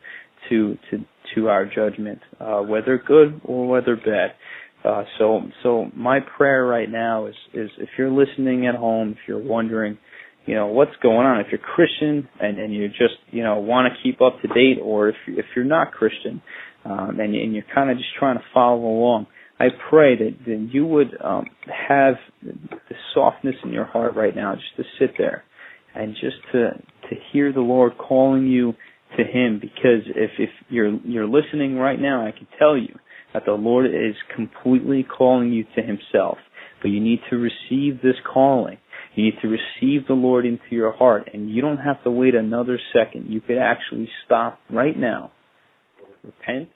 to 0.49 0.77
to 0.91 1.05
to 1.35 1.49
our 1.49 1.67
judgment, 1.67 2.21
uh, 2.41 2.61
whether 2.61 2.99
good 3.05 3.41
or 3.45 3.69
whether 3.69 3.97
bad. 3.97 4.33
Uh, 4.85 5.05
so 5.19 5.41
so 5.63 5.91
my 5.95 6.21
prayer 6.37 6.65
right 6.65 6.91
now 6.91 7.27
is 7.27 7.35
is 7.55 7.71
if 7.79 7.89
you're 7.99 8.11
listening 8.11 8.67
at 8.67 8.75
home, 8.75 9.13
if 9.13 9.19
you're 9.27 9.43
wondering, 9.43 9.99
you 10.47 10.55
know 10.55 10.68
what's 10.68 10.94
going 11.02 11.26
on, 11.26 11.41
if 11.41 11.49
you're 11.50 11.60
Christian 11.60 12.28
and 12.41 12.58
and 12.58 12.75
you 12.75 12.89
just 12.89 13.18
you 13.31 13.42
know 13.42 13.58
want 13.58 13.92
to 13.92 14.02
keep 14.02 14.20
up 14.23 14.41
to 14.42 14.49
date, 14.49 14.78
or 14.83 15.08
if 15.08 15.16
if 15.26 15.47
you're 15.55 15.65
not 15.65 15.92
Christian, 15.92 16.41
um, 16.84 17.18
and 17.20 17.34
and 17.34 17.55
you're 17.55 17.65
kind 17.75 17.91
of 17.91 17.97
just 17.97 18.10
trying 18.18 18.36
to 18.36 18.44
follow 18.55 18.81
along. 18.81 19.26
I 19.58 19.68
pray 19.89 20.16
that, 20.16 20.44
that 20.44 20.68
you 20.70 20.86
would 20.86 21.16
um, 21.25 21.47
have 21.89 22.16
the 22.42 22.94
softness 23.15 23.55
in 23.65 23.73
your 23.73 23.86
heart 23.86 24.15
right 24.15 24.36
now 24.36 24.55
just 24.55 24.76
to 24.76 24.83
sit 24.99 25.15
there 25.16 25.44
and 25.94 26.15
just 26.15 26.36
to 26.52 26.70
to 27.08 27.16
hear 27.33 27.52
the 27.52 27.60
Lord 27.60 27.92
calling 27.97 28.47
you 28.47 28.75
to 29.16 29.25
him 29.25 29.58
because 29.60 30.02
if 30.15 30.31
if 30.39 30.50
you're 30.68 30.99
you're 31.05 31.26
listening 31.28 31.76
right 31.76 31.99
now 31.99 32.26
I 32.26 32.33
can 32.33 32.47
tell 32.58 32.76
you 32.76 32.94
that 33.33 33.44
the 33.47 33.52
Lord 33.52 33.86
is 33.86 34.15
completely 34.34 35.05
calling 35.05 35.52
you 35.52 35.65
to 35.75 35.83
himself 35.83 36.39
but 36.83 36.89
you 36.89 37.00
need 37.00 37.20
to 37.31 37.36
receive 37.36 38.02
this 38.02 38.16
calling 38.31 38.78
you 39.17 39.25
need 39.25 39.35
to 39.43 39.49
receive 39.49 40.07
the 40.07 40.15
Lord 40.15 40.47
into 40.47 40.70
your 40.70 40.93
heart 40.93 41.31
and 41.33 41.51
you 41.51 41.62
don't 41.62 41.78
have 41.78 42.03
to 42.05 42.11
wait 42.11 42.35
another 42.35 42.78
second 42.93 43.27
you 43.28 43.41
could 43.41 43.59
actually 43.59 44.09
stop 44.25 44.59
right 44.70 44.97
now 44.97 45.33
repent 46.23 46.69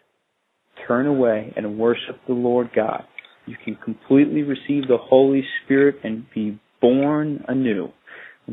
turn 0.86 1.07
away 1.07 1.52
and 1.57 1.78
worship 1.78 2.20
the 2.27 2.35
Lord 2.35 2.70
God. 2.75 3.05
You 3.47 3.57
can 3.65 3.77
completely 3.77 4.43
receive 4.43 4.89
the 4.89 4.99
Holy 4.99 5.43
Spirit 5.65 5.97
and 6.05 6.27
be 6.35 6.60
born 6.81 7.44
anew, 7.49 7.89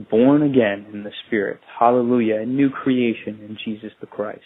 born 0.09 0.43
again 0.43 0.87
in 0.93 1.03
the 1.03 1.11
Spirit. 1.25 1.59
Hallelujah. 1.79 2.41
A 2.41 2.45
new 2.45 2.69
creation 2.69 3.39
in 3.41 3.57
Jesus 3.63 3.91
the 4.01 4.07
Christ. 4.07 4.41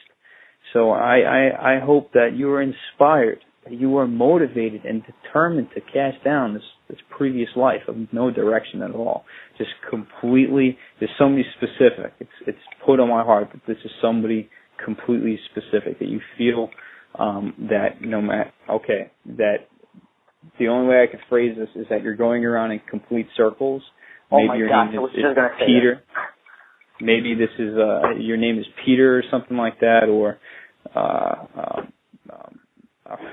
So 0.74 0.92
I, 0.92 1.20
I, 1.20 1.76
I 1.76 1.80
hope 1.80 2.14
that 2.14 2.30
you 2.36 2.50
are 2.52 2.62
inspired, 2.62 3.40
you 3.70 3.98
are 3.98 4.08
motivated 4.08 4.86
and 4.86 5.04
determined 5.06 5.68
to 5.76 5.82
cast 5.82 6.24
down 6.24 6.54
this, 6.54 6.64
this 6.90 7.00
previous 7.16 7.50
life 7.56 7.82
of 7.88 7.96
no 8.12 8.32
direction 8.32 8.82
at 8.82 8.92
all. 8.92 9.24
Just 9.58 9.70
completely, 9.90 10.78
there's 11.00 11.12
somebody 11.18 11.46
specific. 11.58 12.14
It's, 12.20 12.32
it's 12.48 12.58
put 12.86 13.00
on 13.00 13.10
my 13.10 13.24
heart 13.24 13.50
that 13.54 13.62
this 13.68 13.78
is 13.86 13.92
somebody 14.02 14.50
completely 14.84 15.40
specific, 15.52 16.00
that 16.00 16.08
you 16.08 16.20
feel 16.38 16.70
um, 17.18 17.54
that 17.70 18.02
no 18.02 18.22
matter 18.22 18.52
okay 18.70 19.12
that 19.38 19.68
the 20.60 20.68
only 20.68 20.88
way 20.88 21.04
I 21.04 21.12
could 21.12 21.20
phrase 21.30 21.58
this 21.58 21.70
is 21.76 21.88
that 21.90 22.04
you're 22.04 22.16
going 22.16 22.46
around 22.46 22.72
in 22.72 22.82
complete 22.90 23.28
circles. 23.36 23.82
Oh 24.32 24.38
Maybe 24.38 24.48
my 24.48 24.56
your 24.56 24.70
gosh, 24.70 24.92
name 24.92 25.02
was 25.02 25.12
is, 25.12 25.22
just 25.22 25.38
is 25.38 25.68
Peter. 25.68 26.04
Maybe 27.02 27.36
this 27.36 27.50
is 27.60 27.76
uh 27.78 28.16
your 28.18 28.38
name 28.38 28.60
is 28.60 28.66
Peter 28.86 29.18
or 29.18 29.24
something 29.30 29.58
like 29.58 29.80
that, 29.82 30.08
or 30.10 30.38
uh, 30.96 31.36
um, 31.56 31.94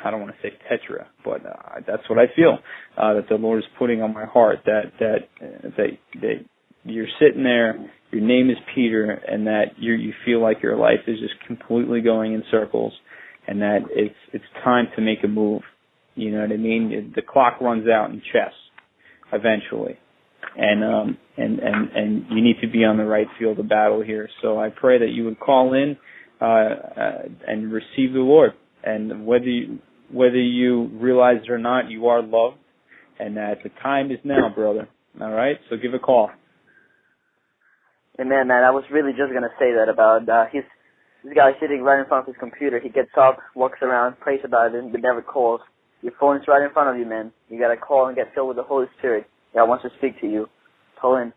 I 0.05 0.11
don't 0.11 0.21
want 0.21 0.35
to 0.35 0.49
say 0.49 0.55
Tetra, 0.71 1.07
but 1.25 1.45
uh, 1.45 1.81
that's 1.87 2.09
what 2.09 2.19
I 2.19 2.27
feel 2.35 2.59
uh, 2.97 3.15
that 3.15 3.29
the 3.29 3.37
Lord 3.37 3.59
is 3.59 3.65
putting 3.79 4.03
on 4.03 4.13
my 4.13 4.25
heart. 4.25 4.61
That 4.67 4.93
that 5.01 5.19
uh, 5.43 5.69
that 5.77 5.89
that 6.21 6.45
you're 6.85 7.07
sitting 7.21 7.43
there, 7.43 7.91
your 8.11 8.23
name 8.23 8.51
is 8.51 8.57
Peter, 8.75 9.11
and 9.11 9.47
that 9.47 9.79
you 9.79 9.95
you 9.95 10.13
feel 10.25 10.41
like 10.41 10.63
your 10.63 10.77
life 10.77 11.01
is 11.07 11.19
just 11.21 11.35
completely 11.47 12.01
going 12.01 12.35
in 12.35 12.43
circles 12.51 12.93
and 13.49 13.63
that 13.63 13.79
it's 13.91 14.15
it's 14.33 14.45
time 14.63 14.87
to 14.95 15.03
make 15.03 15.25
a 15.25 15.29
move. 15.29 15.63
You 16.15 16.31
know 16.31 16.43
what 16.43 16.53
I 16.53 16.57
mean? 16.57 17.13
The 17.17 17.23
clock 17.23 17.61
runs 17.61 17.89
out 17.89 18.11
in 18.11 18.21
chess 18.33 18.53
eventually, 19.33 19.99
and 20.57 20.85
um 20.85 21.19
and 21.37 21.59
and 21.59 21.91
and 21.93 22.27
you 22.31 22.43
need 22.43 22.57
to 22.61 22.69
be 22.69 22.85
on 22.85 22.99
the 22.99 23.05
right 23.05 23.27
field 23.39 23.59
of 23.59 23.69
battle 23.69 24.03
here. 24.03 24.29
So 24.43 24.61
I 24.61 24.69
pray 24.69 24.99
that 24.99 25.09
you 25.09 25.25
would 25.25 25.41
call 25.41 25.73
in 25.73 25.97
uh, 26.41 26.45
uh 26.45 27.23
and 27.47 27.73
receive 27.73 28.13
the 28.13 28.21
Lord, 28.21 28.53
and 28.89 29.26
whether 29.26 29.44
you 29.44 29.78
whether 30.10 30.41
you 30.41 30.89
realize 30.94 31.36
it 31.44 31.50
or 31.50 31.58
not, 31.58 31.91
you 31.91 32.07
are 32.07 32.23
loved, 32.23 32.57
and 33.18 33.36
that 33.36 33.58
the 33.62 33.68
time 33.83 34.10
is 34.10 34.18
now, 34.25 34.49
brother. 34.55 34.89
All 35.20 35.31
right, 35.31 35.57
so 35.68 35.76
give 35.76 35.92
a 35.92 35.99
call. 35.99 36.31
Amen, 38.18 38.49
man. 38.49 38.65
I 38.65 38.70
was 38.70 38.84
really 38.91 39.12
just 39.12 39.33
gonna 39.33 39.52
say 39.58 39.73
that 39.76 39.91
about 39.92 40.28
uh, 40.28 40.47
his 40.50 40.65
this 41.25 41.34
guy 41.34 41.50
sitting 41.60 41.83
right 41.83 42.00
in 42.00 42.07
front 42.07 42.26
of 42.26 42.34
his 42.34 42.41
computer. 42.41 42.81
He 42.81 42.89
gets 42.89 43.10
up, 43.20 43.39
walks 43.55 43.78
around, 43.83 44.18
prays 44.20 44.41
about 44.44 44.75
it, 44.75 44.91
but 44.91 45.02
never 45.02 45.20
calls. 45.20 45.60
Your 46.00 46.12
phone's 46.18 46.44
right 46.49 46.62
in 46.62 46.73
front 46.73 46.89
of 46.89 46.99
you, 46.99 47.07
man. 47.07 47.33
You 47.49 47.60
gotta 47.60 47.76
call 47.76 48.07
and 48.07 48.17
get 48.17 48.33
filled 48.34 48.49
with 48.49 48.57
the 48.57 48.62
Holy 48.62 48.86
Spirit. 48.99 49.26
God 49.55 49.68
wants 49.68 49.84
to 49.84 49.91
speak 49.99 50.20
to 50.20 50.26
you. 50.26 50.47
Call 51.00 51.17
in. 51.17 51.33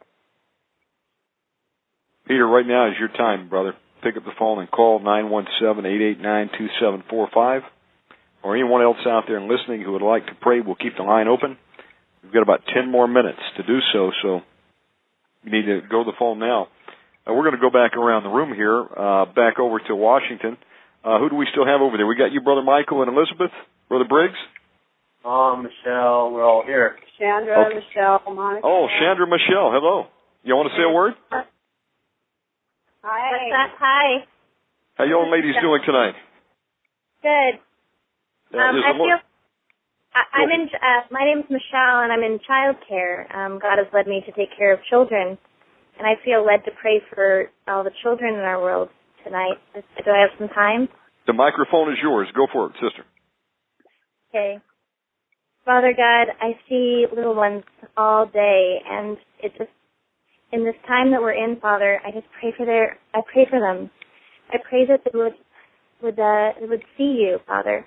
Peter, 2.28 2.48
right 2.48 2.66
now 2.66 2.88
is 2.88 2.94
your 3.00 3.10
time, 3.10 3.50
brother. 3.50 3.74
Pick 4.04 4.18
up 4.18 4.24
the 4.26 4.32
phone 4.40 4.60
and 4.60 4.70
call 4.72 5.00
nine 5.00 5.30
one 5.30 5.46
seven 5.62 5.86
eight 5.86 6.02
eight 6.02 6.20
nine 6.20 6.50
two 6.58 6.68
seven 6.82 7.04
four 7.10 7.30
five, 7.34 7.62
or 8.44 8.56
anyone 8.56 8.82
else 8.82 8.98
out 9.06 9.24
there 9.28 9.38
and 9.38 9.48
listening 9.48 9.82
who 9.82 9.94
would 9.94 10.02
like 10.02 10.26
to 10.26 10.34
pray. 10.42 10.60
We'll 10.60 10.76
keep 10.76 10.98
the 10.98 11.04
line 11.04 11.28
open. 11.28 11.58
We've 12.24 12.34
got 12.34 12.42
about 12.42 12.62
ten 12.74 12.90
more 12.90 13.08
minutes 13.08 13.40
to 13.58 13.64
do 13.64 13.80
so, 13.94 14.12
so 14.24 14.42
you 15.44 15.52
need 15.52 15.66
to 15.66 15.82
go 15.90 16.04
to 16.04 16.12
the 16.12 16.18
phone 16.18 16.40
now. 16.40 16.68
Uh, 17.28 17.34
we're 17.34 17.44
going 17.44 17.54
to 17.56 17.62
go 17.62 17.70
back 17.70 17.96
around 17.96 18.24
the 18.24 18.30
room 18.30 18.54
here, 18.56 18.82
uh, 18.82 19.26
back 19.26 19.60
over 19.60 19.80
to 19.80 19.96
Washington. 19.96 20.58
Uh, 21.04 21.20
who 21.20 21.30
do 21.30 21.36
we 21.36 21.48
still 21.52 21.66
have 21.66 21.82
over 21.82 21.98
there? 21.98 22.06
We 22.08 22.16
got 22.16 22.32
you, 22.32 22.42
Brother 22.42 22.64
Michael 22.64 23.02
and 23.04 23.16
Elizabeth, 23.16 23.52
Brother 23.90 24.06
Briggs. 24.10 24.38
Oh, 25.24 25.56
Michelle, 25.56 26.32
we're 26.32 26.44
all 26.44 26.64
here. 26.66 26.96
Chandra, 27.20 27.68
Okay. 27.68 27.76
Michelle, 27.76 28.22
Monica. 28.34 28.66
Oh, 28.66 28.88
Chandra 29.00 29.28
Michelle, 29.28 29.70
hello. 29.70 30.08
You 30.44 30.56
want 30.56 30.70
to 30.72 30.78
say 30.78 30.84
a 30.84 30.90
word? 30.94 31.14
Hi. 33.04 33.32
What's 33.32 33.54
up? 33.58 33.78
Hi. 33.80 34.26
How 34.96 35.04
you 35.06 35.16
all 35.16 35.32
ladies 35.32 35.56
doing 35.62 35.82
tonight? 35.86 36.14
Good. 37.24 37.58
Uh, 38.54 38.62
Um, 38.62 38.76
I 38.78 38.94
feel 38.94 39.20
I, 40.14 40.22
I'm 40.34 40.50
in. 40.52 40.70
Uh, 40.70 41.02
my 41.10 41.24
name's 41.24 41.50
Michelle, 41.50 42.04
and 42.06 42.12
I'm 42.12 42.22
in 42.22 42.38
childcare. 42.40 43.34
Um, 43.34 43.60
God 43.60 43.78
has 43.78 43.88
led 43.94 44.08
me 44.08 44.22
to 44.26 44.32
take 44.34 44.56
care 44.56 44.74
of 44.74 44.80
children, 44.90 45.38
and 45.98 46.06
I 46.06 46.14
feel 46.24 46.46
led 46.46 46.64
to 46.66 46.72
pray 46.80 47.02
for 47.14 47.46
all 47.68 47.84
the 47.84 47.92
children 48.04 48.36
in 48.36 48.42
our 48.42 48.62
world 48.62 48.90
tonight. 49.24 49.58
Do 49.74 50.12
I 50.12 50.20
have 50.22 50.38
some 50.38 50.50
time? 50.50 50.90
the 51.28 51.34
microphone 51.34 51.92
is 51.92 51.98
yours. 52.02 52.28
Go 52.36 52.48
for 52.52 52.68
it, 52.68 52.74
sister. 52.74 53.06
Okay. 54.30 54.60
Father 55.66 55.94
God, 55.96 56.28
I 56.42 56.60
see 56.68 57.06
little 57.16 57.36
ones 57.36 57.64
all 57.96 58.26
day, 58.26 58.80
and 58.90 59.18
it 59.42 59.54
just 59.58 59.70
in 60.52 60.66
this 60.66 60.76
time 60.88 61.12
that 61.12 61.22
we're 61.22 61.34
in, 61.34 61.60
Father, 61.60 62.00
I 62.06 62.12
just 62.12 62.28
pray 62.40 62.54
for 62.56 62.66
their. 62.66 62.98
I 63.14 63.22
pray 63.32 63.48
for 63.50 63.60
them. 63.60 63.90
I 64.52 64.58
pray 64.68 64.86
that 64.88 65.02
they 65.06 65.18
would 65.18 65.34
would 66.02 66.20
uh, 66.20 66.60
they 66.60 66.68
would 66.68 66.84
see 66.98 67.24
you, 67.24 67.40
Father, 67.48 67.86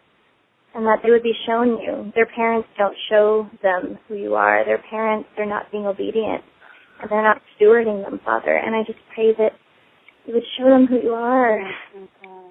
and 0.75 0.87
that 0.87 1.01
they 1.03 1.11
would 1.11 1.23
be 1.23 1.35
shown 1.47 1.79
you. 1.81 2.13
Their 2.15 2.27
parents 2.27 2.69
don't 2.79 2.97
show 3.11 3.49
them 3.63 3.99
who 4.09 4.15
you 4.17 4.35
are. 4.35 4.65
Their 4.65 4.83
parents, 4.91 5.29
they're 5.37 5.47
not 5.47 5.71
being 5.71 5.87
obedient, 5.87 6.43
and 7.01 7.11
they're 7.11 7.23
not 7.23 7.43
stewarding 7.61 8.03
them, 8.03 8.21
Father. 8.25 8.57
And 8.57 8.75
I 8.75 8.83
just 8.87 8.99
pray 9.15 9.33
that 9.37 9.53
you 10.27 10.35
would 10.35 10.43
show 10.59 10.65
them 10.65 10.87
who 10.87 11.01
you 11.03 11.13
are, 11.13 11.61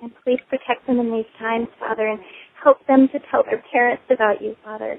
and 0.01 0.11
please 0.23 0.39
protect 0.49 0.85
them 0.85 0.99
in 0.99 1.11
these 1.11 1.31
times, 1.39 1.67
Father, 1.79 2.07
and 2.07 2.19
help 2.63 2.85
them 2.87 3.07
to 3.11 3.19
tell 3.31 3.43
their 3.43 3.63
parents 3.71 4.03
about 4.11 4.41
you, 4.41 4.55
Father. 4.63 4.95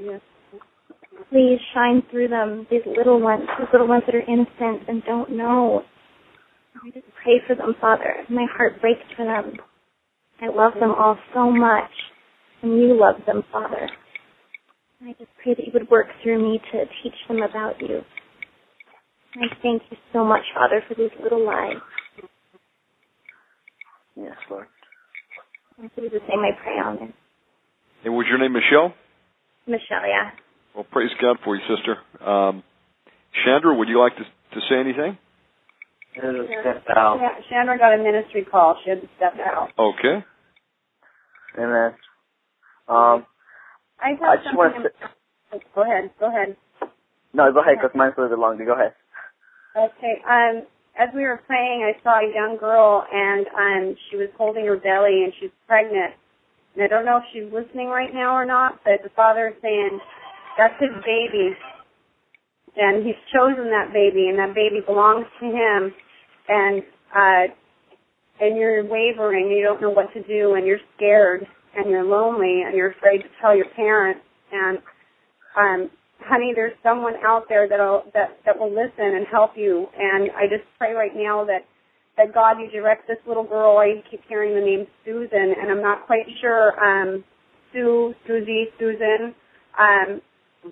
Please 1.30 1.58
shine 1.74 2.02
through 2.10 2.28
them, 2.28 2.66
these 2.70 2.82
little 2.86 3.20
ones, 3.20 3.42
these 3.58 3.68
little 3.72 3.88
ones 3.88 4.02
that 4.06 4.14
are 4.14 4.20
innocent 4.20 4.88
and 4.88 5.02
don't 5.04 5.36
know. 5.36 5.82
I 6.84 6.90
just 6.90 7.06
pray 7.22 7.40
for 7.46 7.54
them, 7.54 7.74
Father. 7.80 8.14
My 8.30 8.46
heart 8.56 8.80
breaks 8.80 9.00
for 9.16 9.24
them. 9.24 9.56
I 10.40 10.46
love 10.46 10.74
them 10.78 10.92
all 10.96 11.16
so 11.32 11.50
much, 11.50 11.90
and 12.62 12.72
you 12.72 12.98
love 12.98 13.16
them, 13.26 13.42
Father. 13.52 13.88
I 15.02 15.12
just 15.18 15.30
pray 15.42 15.54
that 15.54 15.64
you 15.66 15.72
would 15.74 15.90
work 15.90 16.06
through 16.22 16.42
me 16.42 16.60
to 16.72 16.84
teach 17.02 17.14
them 17.28 17.42
about 17.42 17.80
you. 17.80 18.00
And 19.34 19.44
I 19.44 19.54
thank 19.62 19.82
you 19.90 19.96
so 20.12 20.24
much, 20.24 20.42
Father, 20.54 20.82
for 20.88 20.94
these 20.94 21.10
little 21.22 21.44
lives. 21.44 21.80
Yes, 24.16 24.36
Lord. 24.50 24.66
In 25.78 25.90
Jesus' 25.96 26.20
name 26.28 26.40
I 26.40 26.62
pray 26.62 26.74
on 26.74 26.94
it. 27.02 27.14
And 28.04 28.14
was 28.14 28.26
your 28.28 28.38
name 28.38 28.52
Michelle? 28.52 28.94
Michelle, 29.66 30.06
yeah. 30.06 30.30
Well, 30.74 30.86
praise 30.90 31.10
God 31.20 31.38
for 31.44 31.54
you, 31.54 31.62
sister. 31.68 31.96
Um, 32.26 32.62
Chandra, 33.44 33.74
would 33.76 33.88
you 33.88 34.00
like 34.00 34.16
to, 34.16 34.24
to 34.24 34.60
say 34.68 34.76
anything? 34.78 35.18
stepped 36.12 36.88
out. 36.96 37.18
Sha- 37.18 37.48
Chandra 37.48 37.78
got 37.78 37.94
a 37.94 38.02
ministry 38.02 38.44
call. 38.44 38.76
She 38.84 38.90
had 38.90 39.00
to 39.00 39.08
step 39.16 39.34
out. 39.38 39.70
Okay. 39.78 40.24
Amen. 41.58 41.94
Um, 42.88 43.26
I 44.00 44.10
have 44.10 44.22
I 44.22 44.36
just 44.36 44.56
want 44.56 44.74
to. 44.82 45.58
Go 45.74 45.82
ahead. 45.82 46.10
Go 46.18 46.28
ahead. 46.28 46.56
No, 47.32 47.52
go 47.52 47.62
ahead, 47.62 47.78
because 47.80 47.94
mine's 47.94 48.14
a 48.16 48.22
little 48.22 48.36
bit 48.36 48.40
longer. 48.40 48.64
Go 48.64 48.74
ahead. 48.74 48.94
Okay. 49.76 50.22
Um, 50.28 50.62
as 50.98 51.08
we 51.14 51.22
were 51.22 51.40
praying, 51.46 51.82
I 51.82 52.00
saw 52.02 52.18
a 52.18 52.32
young 52.32 52.56
girl, 52.58 53.04
and 53.12 53.46
um, 53.58 53.96
she 54.10 54.16
was 54.16 54.28
holding 54.36 54.66
her 54.66 54.76
belly, 54.76 55.24
and 55.24 55.32
she's 55.40 55.50
pregnant. 55.66 56.14
And 56.74 56.84
I 56.84 56.86
don't 56.88 57.04
know 57.04 57.18
if 57.18 57.24
she's 57.32 57.50
listening 57.52 57.88
right 57.88 58.12
now 58.12 58.34
or 58.34 58.44
not, 58.44 58.80
but 58.84 59.02
the 59.02 59.10
father 59.14 59.48
is 59.48 59.54
saying, 59.62 59.98
"That's 60.58 60.74
his 60.80 60.94
baby, 61.04 61.56
and 62.76 63.04
he's 63.04 63.18
chosen 63.32 63.70
that 63.70 63.92
baby, 63.92 64.28
and 64.28 64.38
that 64.38 64.54
baby 64.54 64.80
belongs 64.84 65.26
to 65.40 65.46
him." 65.46 65.94
And 66.48 66.82
uh, 67.14 67.54
and 68.40 68.56
you're 68.56 68.84
wavering, 68.84 69.48
you 69.48 69.62
don't 69.62 69.80
know 69.80 69.90
what 69.90 70.12
to 70.12 70.22
do, 70.22 70.54
and 70.54 70.66
you're 70.66 70.82
scared, 70.96 71.46
and 71.76 71.88
you're 71.88 72.04
lonely, 72.04 72.62
and 72.66 72.74
you're 72.74 72.90
afraid 72.90 73.18
to 73.18 73.28
tell 73.40 73.56
your 73.56 73.68
parents. 73.76 74.20
And 74.52 74.78
um, 75.56 75.90
honey, 76.20 76.52
there's 76.54 76.74
someone 76.82 77.14
out 77.24 77.44
there 77.48 77.68
that'll 77.68 78.04
that 78.14 78.38
that 78.44 78.58
will 78.58 78.70
listen 78.70 79.14
and 79.16 79.26
help 79.30 79.52
you. 79.56 79.86
And 79.96 80.30
I 80.36 80.46
just 80.48 80.64
pray 80.78 80.92
right 80.92 81.14
now 81.14 81.44
that 81.44 81.64
that 82.16 82.32
God, 82.34 82.58
you 82.60 82.70
direct 82.70 83.08
this 83.08 83.18
little 83.26 83.44
girl. 83.44 83.78
I 83.78 84.02
keep 84.10 84.20
hearing 84.28 84.54
the 84.54 84.60
name 84.60 84.86
Susan, 85.04 85.54
and 85.60 85.70
I'm 85.70 85.82
not 85.82 86.06
quite 86.06 86.26
sure. 86.40 86.72
Um, 86.78 87.24
Sue, 87.72 88.14
Susie, 88.26 88.66
Susan. 88.78 89.34
Um, 89.78 90.20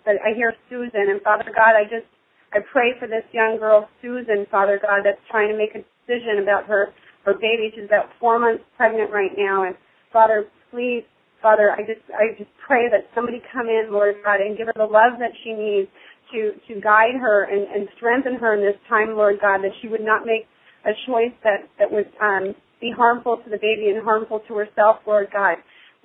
but 0.05 0.17
I 0.25 0.35
hear 0.35 0.55
Susan, 0.71 1.13
and 1.13 1.21
Father 1.23 1.53
God, 1.55 1.77
I 1.77 1.85
just 1.85 2.09
I 2.53 2.61
pray 2.73 2.93
for 2.99 3.09
this 3.09 3.25
young 3.33 3.57
girl, 3.59 3.89
Susan, 4.03 4.47
Father 4.51 4.79
God, 4.81 5.01
that's 5.05 5.21
trying 5.31 5.49
to 5.49 5.57
make 5.57 5.75
a 5.75 5.85
decision 6.05 6.43
about 6.43 6.67
her 6.67 6.93
her 7.25 7.35
baby. 7.35 7.73
She's 7.75 7.85
about 7.85 8.11
four 8.21 8.39
months 8.39 8.65
pregnant 8.77 9.11
right 9.11 9.33
now, 9.37 9.65
and 9.65 9.77
Father, 10.13 10.45
please, 10.71 11.05
Father, 11.41 11.73
I 11.73 11.83
just 11.83 12.05
I 12.13 12.37
just 12.39 12.51
pray 12.67 12.89
that 12.91 13.09
somebody 13.15 13.43
come 13.53 13.69
in, 13.69 13.89
Lord 13.93 14.17
God, 14.25 14.41
and 14.41 14.57
give 14.57 14.67
her 14.67 14.77
the 14.77 14.89
love 14.89 15.19
that 15.21 15.33
she 15.45 15.53
needs 15.53 15.89
to 16.33 16.53
to 16.69 16.81
guide 16.81 17.17
her 17.21 17.45
and, 17.45 17.69
and 17.69 17.89
strengthen 17.97 18.37
her 18.37 18.55
in 18.55 18.61
this 18.61 18.79
time, 18.89 19.17
Lord 19.17 19.39
God, 19.41 19.61
that 19.63 19.73
she 19.81 19.89
would 19.89 20.05
not 20.05 20.27
make 20.27 20.47
a 20.85 20.93
choice 21.07 21.35
that 21.45 21.69
that 21.79 21.91
would 21.91 22.11
um, 22.21 22.55
be 22.81 22.93
harmful 22.95 23.39
to 23.39 23.49
the 23.51 23.59
baby 23.59 23.89
and 23.95 24.03
harmful 24.03 24.41
to 24.49 24.55
herself, 24.55 24.99
Lord 25.07 25.29
God. 25.33 25.57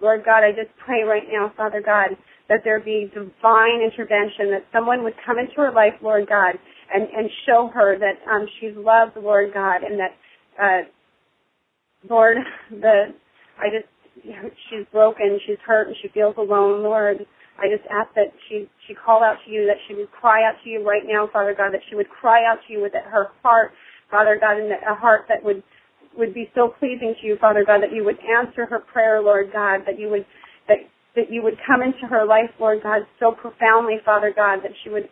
Lord 0.02 0.24
God, 0.24 0.44
I 0.46 0.52
just 0.52 0.70
pray 0.78 1.02
right 1.04 1.26
now, 1.32 1.52
Father 1.58 1.82
God, 1.82 2.14
that 2.50 2.60
there 2.64 2.80
be 2.80 3.12
divine 3.14 3.82
intervention, 3.84 4.52
that 4.52 4.66
someone 4.72 5.04
would 5.04 5.16
come 5.26 5.38
into 5.38 5.54
her 5.58 5.72
life, 5.72 5.94
Lord 6.02 6.28
God, 6.28 6.56
and, 6.94 7.04
and 7.04 7.30
show 7.46 7.70
her 7.74 7.98
that 8.00 8.16
um, 8.32 8.48
she's 8.60 8.76
loved, 8.76 9.18
Lord 9.18 9.54
God, 9.54 9.84
and 9.84 10.00
that, 10.00 10.16
uh, 10.62 10.82
Lord, 12.10 12.38
the, 12.72 13.14
I 13.60 13.68
just, 13.70 13.88
she's 14.70 14.86
broken, 14.92 15.40
she's 15.46 15.60
hurt, 15.66 15.88
and 15.88 15.96
she 16.02 16.08
feels 16.10 16.36
alone, 16.38 16.84
Lord. 16.84 17.26
I 17.60 17.68
just 17.68 17.88
ask 17.90 18.14
that 18.16 18.32
she, 18.48 18.70
she 18.88 18.94
call 18.94 19.24
out 19.24 19.38
to 19.46 19.52
you, 19.52 19.66
that 19.66 19.78
she 19.88 19.96
would 19.96 20.12
cry 20.12 20.48
out 20.48 20.56
to 20.64 20.70
you 20.70 20.88
right 20.88 21.04
now, 21.06 21.28
Father 21.32 21.56
God, 21.58 21.74
that 21.74 21.82
she 21.90 21.96
would 21.96 22.10
cry 22.10 22.46
out 22.46 22.60
to 22.68 22.74
you 22.74 22.82
with 22.82 22.94
her 22.94 23.30
heart, 23.44 23.72
Father 24.12 24.38
God, 24.40 24.58
and 24.58 24.72
that 24.72 24.82
a 24.90 24.96
heart 24.96 25.26
that 25.28 25.44
would 25.44 25.64
would 26.18 26.34
be 26.34 26.50
so 26.56 26.74
pleasing 26.80 27.14
to 27.22 27.28
you, 27.28 27.38
Father 27.40 27.64
God, 27.64 27.82
that 27.82 27.94
you 27.94 28.04
would 28.04 28.18
answer 28.26 28.66
her 28.66 28.80
prayer, 28.80 29.22
Lord 29.22 29.52
God, 29.54 29.82
that 29.86 30.00
you 30.00 30.10
would 30.10 30.26
that 30.68 30.78
that 31.18 31.34
you 31.34 31.42
would 31.42 31.58
come 31.66 31.82
into 31.82 32.06
her 32.08 32.26
life, 32.26 32.54
Lord 32.62 32.84
God, 32.84 33.02
so 33.20 33.34
profoundly, 33.34 33.98
Father 34.06 34.32
God, 34.34 34.62
that 34.64 34.72
she 34.84 34.90
would 34.90 35.10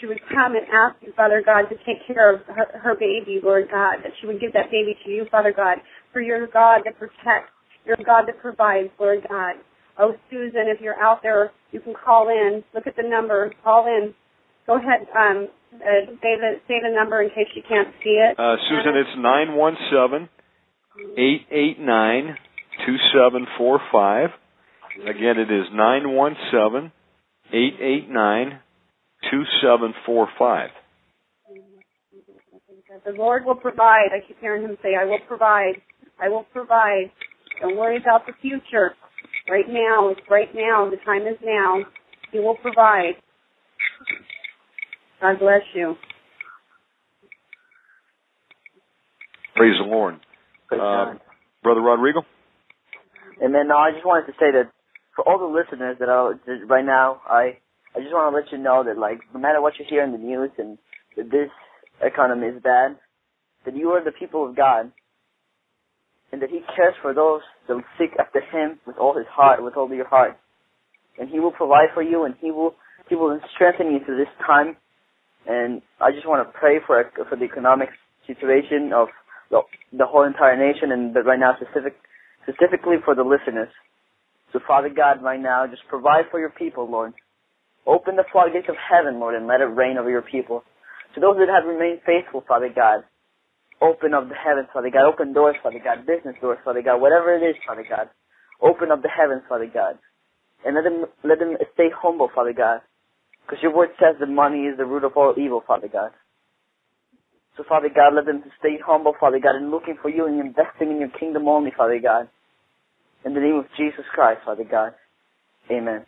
she 0.00 0.06
would 0.06 0.20
come 0.30 0.54
and 0.54 0.64
ask 0.70 0.94
you, 1.02 1.12
Father 1.16 1.42
God, 1.44 1.66
to 1.68 1.76
take 1.84 2.06
care 2.06 2.32
of 2.32 2.46
her, 2.46 2.78
her 2.78 2.94
baby, 2.94 3.40
Lord 3.42 3.66
God, 3.68 3.98
that 4.04 4.12
she 4.20 4.28
would 4.28 4.40
give 4.40 4.52
that 4.52 4.70
baby 4.70 4.94
to 5.04 5.10
you, 5.10 5.26
Father 5.28 5.52
God, 5.54 5.78
for 6.12 6.22
you're 6.22 6.46
God 6.46 6.82
that 6.84 6.96
protects, 6.98 7.50
you're 7.84 7.96
God 7.96 8.26
that 8.28 8.38
provides, 8.40 8.90
Lord 9.00 9.26
God. 9.28 9.56
Oh, 9.98 10.14
Susan, 10.30 10.70
if 10.70 10.80
you're 10.80 11.00
out 11.02 11.18
there, 11.24 11.50
you 11.72 11.80
can 11.80 11.94
call 11.94 12.28
in. 12.28 12.62
Look 12.72 12.86
at 12.86 12.94
the 12.94 13.02
number. 13.02 13.52
Call 13.64 13.86
in. 13.86 14.14
Go 14.68 14.76
ahead. 14.76 15.08
Um, 15.18 15.48
uh, 15.74 16.06
say 16.22 16.38
the 16.38 16.60
say 16.68 16.78
the 16.80 16.94
number 16.94 17.20
in 17.20 17.30
case 17.30 17.50
you 17.56 17.62
can't 17.68 17.88
see 18.04 18.20
it. 18.22 18.38
Uh, 18.38 18.54
Susan, 18.70 18.94
it's 18.94 19.18
nine 19.18 19.56
one 19.56 19.74
seven 19.90 20.28
eight 21.18 21.46
eight 21.50 21.80
nine 21.80 22.36
two 22.86 22.96
seven 23.12 23.46
four 23.58 23.80
five. 23.90 24.30
Again, 25.02 25.38
it 25.38 25.50
is 25.50 25.66
nine 25.72 26.14
one 26.14 26.34
seven 26.50 26.92
eight 27.52 27.74
eight 27.80 28.08
nine 28.10 28.60
two 29.30 29.42
seven 29.62 29.94
four 30.04 30.28
five. 30.38 30.70
The 33.04 33.12
Lord 33.12 33.44
will 33.44 33.54
provide. 33.54 34.08
I 34.12 34.26
keep 34.26 34.40
hearing 34.40 34.62
him 34.62 34.76
say, 34.82 34.90
I 35.00 35.04
will 35.04 35.20
provide. 35.28 35.80
I 36.20 36.28
will 36.28 36.44
provide. 36.52 37.10
Don't 37.60 37.76
worry 37.76 37.96
about 37.96 38.26
the 38.26 38.32
future. 38.40 38.94
Right 39.48 39.68
now, 39.68 40.08
it's 40.08 40.20
right 40.28 40.48
now. 40.54 40.90
The 40.90 40.96
time 41.04 41.22
is 41.22 41.38
now. 41.44 41.84
He 42.32 42.38
will 42.38 42.56
provide. 42.56 43.14
God 45.20 45.38
bless 45.38 45.62
you. 45.74 45.94
Praise 49.54 49.74
the 49.80 49.88
Lord. 49.88 50.20
Praise 50.68 50.80
Uh, 50.82 51.14
Brother 51.62 51.80
Rodrigo? 51.80 52.22
And 53.40 53.54
then, 53.54 53.68
no, 53.68 53.76
I 53.76 53.92
just 53.92 54.04
wanted 54.04 54.26
to 54.26 54.32
say 54.32 54.50
that 54.52 54.70
for 55.18 55.28
all 55.28 55.38
the 55.38 55.50
listeners 55.50 55.96
that 55.98 56.08
are 56.08 56.38
right 56.68 56.84
now, 56.84 57.20
I 57.26 57.58
I 57.96 57.98
just 57.98 58.14
want 58.14 58.30
to 58.30 58.38
let 58.38 58.52
you 58.52 58.58
know 58.58 58.84
that 58.86 58.96
like 58.96 59.18
no 59.34 59.40
matter 59.40 59.60
what 59.60 59.74
you 59.76 59.84
hear 59.88 60.04
in 60.04 60.12
the 60.12 60.18
news 60.18 60.50
and 60.58 60.78
that 61.16 61.28
this 61.32 61.50
economy 62.00 62.46
is 62.46 62.62
bad, 62.62 62.94
that 63.64 63.74
you 63.74 63.88
are 63.90 64.04
the 64.04 64.12
people 64.12 64.48
of 64.48 64.54
God, 64.54 64.92
and 66.30 66.40
that 66.40 66.50
He 66.50 66.60
cares 66.76 66.94
for 67.02 67.12
those 67.12 67.40
that 67.66 67.82
seek 67.98 68.10
after 68.20 68.38
Him 68.38 68.78
with 68.86 68.96
all 68.96 69.18
His 69.18 69.26
heart, 69.28 69.64
with 69.64 69.76
all 69.76 69.92
your 69.92 70.06
heart, 70.06 70.38
and 71.18 71.28
He 71.28 71.40
will 71.40 71.50
provide 71.50 71.90
for 71.94 72.02
you, 72.02 72.22
and 72.22 72.36
He 72.40 72.52
will 72.52 72.76
He 73.08 73.16
will 73.16 73.40
strengthen 73.56 73.90
you 73.90 73.98
through 74.06 74.18
this 74.18 74.34
time. 74.46 74.76
And 75.48 75.82
I 76.00 76.12
just 76.12 76.28
want 76.28 76.46
to 76.46 76.52
pray 76.56 76.78
for 76.86 77.02
for 77.28 77.34
the 77.34 77.44
economic 77.44 77.88
situation 78.24 78.92
of 78.94 79.08
the, 79.50 79.62
the 79.90 80.06
whole 80.06 80.22
entire 80.22 80.54
nation, 80.54 80.92
and 80.92 81.12
but 81.12 81.26
right 81.26 81.40
now 81.40 81.56
specific 81.58 81.96
specifically 82.46 83.02
for 83.04 83.16
the 83.16 83.24
listeners. 83.24 83.74
So 84.52 84.60
Father 84.66 84.90
God, 84.90 85.22
right 85.22 85.40
now, 85.40 85.66
just 85.66 85.86
provide 85.88 86.26
for 86.30 86.40
your 86.40 86.50
people, 86.50 86.90
Lord. 86.90 87.12
Open 87.86 88.16
the 88.16 88.24
floodgates 88.32 88.68
of 88.68 88.76
heaven, 88.76 89.20
Lord, 89.20 89.34
and 89.34 89.46
let 89.46 89.60
it 89.60 89.72
rain 89.72 89.98
over 89.98 90.10
your 90.10 90.22
people. 90.22 90.62
To 91.14 91.20
those 91.20 91.36
that 91.38 91.48
have 91.48 91.68
remained 91.68 92.00
faithful, 92.04 92.44
Father 92.46 92.70
God, 92.74 93.04
open 93.82 94.14
up 94.14 94.28
the 94.28 94.36
heavens, 94.36 94.68
Father 94.72 94.90
God. 94.90 95.08
Open 95.08 95.32
doors, 95.32 95.56
Father 95.62 95.80
God. 95.82 96.06
Business 96.06 96.36
doors, 96.40 96.58
Father 96.64 96.82
God. 96.82 97.00
Whatever 97.00 97.34
it 97.36 97.42
is, 97.48 97.56
Father 97.66 97.84
God. 97.88 98.10
Open 98.62 98.92
up 98.92 99.02
the 99.02 99.10
heavens, 99.10 99.42
Father 99.48 99.70
God. 99.72 99.98
And 100.66 100.76
let 100.76 100.84
them, 100.84 101.06
let 101.24 101.38
them 101.38 101.56
stay 101.74 101.88
humble, 101.94 102.30
Father 102.34 102.52
God. 102.52 102.80
Because 103.46 103.62
your 103.62 103.74
word 103.74 103.90
says 103.98 104.16
that 104.20 104.28
money 104.28 104.68
is 104.68 104.76
the 104.78 104.86
root 104.86 105.04
of 105.04 105.12
all 105.16 105.34
evil, 105.38 105.62
Father 105.66 105.88
God. 105.88 106.10
So, 107.56 107.64
Father 107.68 107.88
God, 107.94 108.14
let 108.14 108.26
them 108.26 108.44
stay 108.60 108.78
humble, 108.84 109.14
Father 109.18 109.40
God, 109.42 109.56
and 109.56 109.70
looking 109.70 109.96
for 110.02 110.10
you 110.10 110.26
and 110.26 110.40
investing 110.40 110.90
in 110.92 111.00
your 111.00 111.10
kingdom 111.18 111.48
only, 111.48 111.72
Father 111.76 112.00
God. 112.02 112.28
In 113.24 113.34
the 113.34 113.40
name 113.40 113.56
of 113.56 113.66
Jesus 113.76 114.04
Christ, 114.14 114.40
Father 114.44 114.64
God. 114.68 114.92
Amen. 115.70 116.04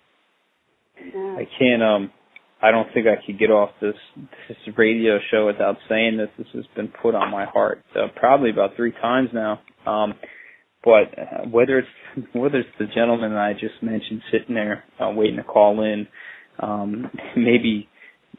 I 0.98 1.46
can't 1.58 1.82
um 1.82 2.10
I 2.62 2.70
don't 2.70 2.88
think 2.92 3.06
I 3.06 3.24
could 3.24 3.38
get 3.38 3.50
off 3.50 3.70
this 3.80 3.94
this 4.48 4.56
radio 4.76 5.18
show 5.30 5.46
without 5.46 5.76
saying 5.88 6.18
this. 6.18 6.28
This 6.38 6.46
has 6.54 6.64
been 6.76 6.88
put 6.88 7.14
on 7.14 7.30
my 7.30 7.46
heart 7.46 7.82
uh, 7.96 8.08
probably 8.16 8.50
about 8.50 8.76
three 8.76 8.92
times 8.92 9.30
now. 9.32 9.60
Um 9.86 10.14
but 10.84 11.18
uh, 11.18 11.48
whether 11.50 11.78
it's 11.78 12.28
whether 12.32 12.58
it's 12.58 12.68
the 12.78 12.86
gentleman 12.86 13.30
that 13.30 13.40
I 13.40 13.52
just 13.54 13.82
mentioned 13.82 14.22
sitting 14.30 14.54
there 14.54 14.84
uh, 15.00 15.10
waiting 15.10 15.36
to 15.36 15.44
call 15.44 15.82
in, 15.82 16.06
um 16.58 17.10
maybe 17.36 17.88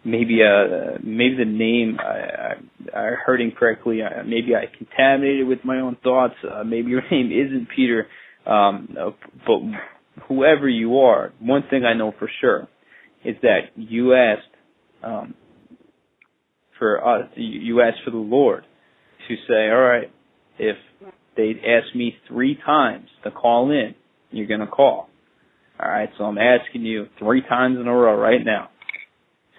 maybe 0.06 0.40
uh 0.44 0.98
maybe 1.04 1.36
the 1.38 1.46
name 1.46 1.98
I, 2.00 2.96
I, 2.96 3.00
I 3.00 3.10
heard 3.26 3.42
incorrectly. 3.42 4.02
Uh, 4.02 4.24
maybe 4.24 4.56
I 4.56 4.66
contaminated 4.78 5.48
with 5.48 5.60
my 5.64 5.80
own 5.80 5.98
thoughts. 6.04 6.36
Uh, 6.44 6.64
maybe 6.64 6.90
your 6.92 7.04
name 7.12 7.32
isn't 7.32 7.68
Peter. 7.76 8.08
Um, 8.46 8.96
but 9.46 9.60
whoever 10.28 10.68
you 10.68 11.00
are, 11.00 11.32
one 11.40 11.64
thing 11.70 11.86
I 11.86 11.94
know 11.94 12.14
for 12.18 12.30
sure 12.42 12.68
is 13.24 13.36
that 13.42 13.60
you 13.76 14.14
asked 14.14 14.42
um, 15.04 15.36
for 16.80 17.06
us. 17.06 17.30
You 17.36 17.82
asked 17.82 18.00
for 18.04 18.12
the 18.12 18.18
Lord 18.18 18.66
to 19.28 19.36
say, 19.48 19.70
"All 19.70 19.82
right, 19.82 20.12
if 20.58 20.78
they 21.38 21.52
ask 21.68 21.96
me 21.96 22.16
three 22.28 22.58
times 22.66 23.08
to 23.24 23.32
call 23.32 23.72
in, 23.72 23.96
you're 24.32 24.48
going 24.48 24.62
to 24.62 24.68
call." 24.68 25.10
All 25.80 25.90
right, 25.90 26.10
so 26.18 26.26
I'm 26.26 26.38
asking 26.38 26.84
you 26.84 27.08
three 27.18 27.42
times 27.42 27.78
in 27.80 27.88
a 27.88 27.94
row 27.94 28.16
right 28.16 28.44
now. 28.44 28.70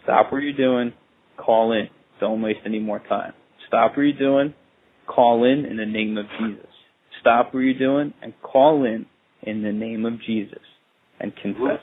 Stop 0.04 0.32
what 0.32 0.42
you're 0.42 0.52
doing, 0.52 0.92
call 1.36 1.72
in. 1.72 1.88
Don't 2.20 2.42
waste 2.42 2.60
any 2.64 2.78
more 2.78 3.00
time. 3.08 3.32
Stop 3.66 3.92
what 3.96 4.02
you're 4.02 4.18
doing, 4.18 4.54
call 5.06 5.44
in 5.44 5.64
in 5.64 5.76
the 5.76 5.86
name 5.86 6.16
of 6.18 6.26
Jesus 6.38 6.71
stop 7.22 7.54
what 7.54 7.60
you're 7.60 7.78
doing 7.78 8.12
and 8.20 8.34
call 8.42 8.84
in 8.84 9.06
in 9.42 9.62
the 9.62 9.72
name 9.72 10.04
of 10.04 10.20
Jesus 10.20 10.58
and 11.18 11.34
confess. 11.36 11.80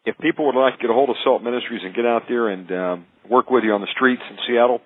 if 0.05 0.17
people 0.19 0.47
would 0.47 0.61
like 0.61 0.77
to 0.77 0.81
get 0.81 0.91
a 0.91 0.95
hold 0.95 1.11
of 1.11 1.17
Salt 1.25 1.43
Ministries 1.43 1.83
and 1.85 1.95
get 1.95 2.07
out 2.07 2.23
there 2.29 2.49
and 2.49 2.71
um, 2.73 3.07
work 3.29 3.51
with 3.51 3.65
you 3.65 3.73
on 3.73 3.81
the 3.81 3.89
streets 3.95 4.23
in 4.31 4.37
Seattle, 4.47 4.81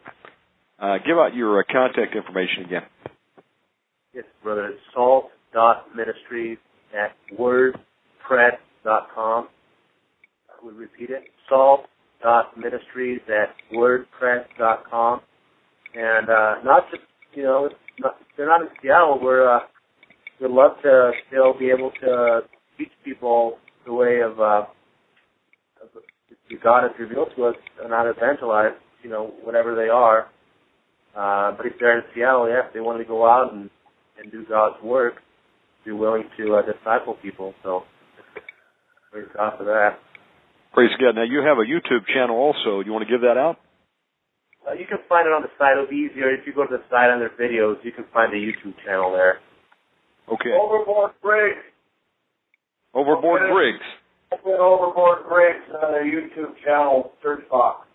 uh, 0.78 0.96
give 1.06 1.18
out 1.18 1.34
your 1.34 1.60
uh, 1.60 1.62
contact 1.70 2.16
information 2.16 2.64
again. 2.64 2.82
Yes, 4.14 4.24
brother. 4.42 4.68
It's 4.68 4.80
salt 4.94 5.30
ministries 5.94 6.58
at 6.94 7.14
wordpress.com. 7.38 9.48
I 10.48 10.64
would 10.64 10.76
repeat 10.76 11.10
it. 11.10 11.24
Salt 11.48 11.86
dot 12.22 12.56
ministries 12.56 13.20
at 13.28 13.54
wordpress.com. 13.72 15.20
And 15.94 16.28
uh, 16.28 16.54
not 16.64 16.90
just 16.90 17.02
you 17.34 17.42
know, 17.42 17.66
it's 17.66 17.74
they're 18.36 18.46
not 18.46 18.62
in 18.62 18.68
Seattle. 18.82 19.18
We're 19.22 19.56
uh, 19.56 19.60
we'd 20.40 20.50
love 20.50 20.72
to 20.82 21.12
still 21.28 21.58
be 21.58 21.70
able 21.70 21.90
to 22.02 22.40
teach 22.78 22.90
people 23.04 23.58
the 23.86 23.92
way 23.92 24.20
of 24.20 24.40
uh, 24.40 24.64
God 26.62 26.82
has 26.82 26.92
revealed 26.98 27.30
to 27.36 27.44
us 27.44 27.54
and 27.80 27.90
not 27.90 28.06
evangelize, 28.06 28.72
you 29.02 29.10
know, 29.10 29.32
whatever 29.42 29.74
they 29.74 29.88
are. 29.88 30.26
Uh, 31.16 31.56
but 31.56 31.66
if 31.66 31.72
they're 31.80 31.98
in 31.98 32.04
Seattle, 32.14 32.48
yeah, 32.48 32.66
if 32.66 32.74
they 32.74 32.80
want 32.80 32.98
to 32.98 33.04
go 33.04 33.26
out 33.26 33.52
and, 33.52 33.70
and 34.22 34.30
do 34.30 34.44
God's 34.48 34.82
work, 34.82 35.14
be 35.84 35.92
willing 35.92 36.24
to 36.38 36.54
uh, 36.56 36.62
disciple 36.62 37.16
people. 37.22 37.54
So 37.62 37.82
praise 39.10 39.26
God 39.34 39.54
for 39.58 39.64
that. 39.64 39.98
Praise 40.72 40.90
God. 41.00 41.16
Now 41.16 41.24
you 41.24 41.38
have 41.38 41.58
a 41.58 41.66
YouTube 41.66 42.06
channel 42.12 42.36
also. 42.36 42.82
Do 42.82 42.86
you 42.86 42.92
want 42.92 43.06
to 43.06 43.12
give 43.12 43.22
that 43.22 43.36
out? 43.36 43.56
Uh, 44.70 44.74
you 44.74 44.86
can 44.86 44.98
find 45.08 45.26
it 45.26 45.32
on 45.32 45.42
the 45.42 45.48
site. 45.58 45.72
It'll 45.72 45.90
be 45.90 46.06
easier 46.10 46.30
if 46.30 46.46
you 46.46 46.52
go 46.54 46.64
to 46.64 46.76
the 46.76 46.82
site 46.90 47.10
under 47.10 47.28
videos. 47.30 47.82
You 47.82 47.90
can 47.92 48.04
find 48.12 48.32
the 48.32 48.36
YouTube 48.38 48.74
channel 48.84 49.10
there. 49.10 49.40
Okay. 50.30 50.52
Overboard 50.54 51.12
Briggs. 51.22 51.58
Overboard 52.94 53.42
Okay. 53.42 53.52
Briggs. 53.52 53.86
Type 54.30 54.40
in 54.46 54.52
Overboard 54.60 55.28
Briggs 55.28 55.66
on 55.82 55.92
their 55.92 56.04
YouTube 56.04 56.54
channel 56.64 57.12
search 57.22 57.48
box. 57.50 57.86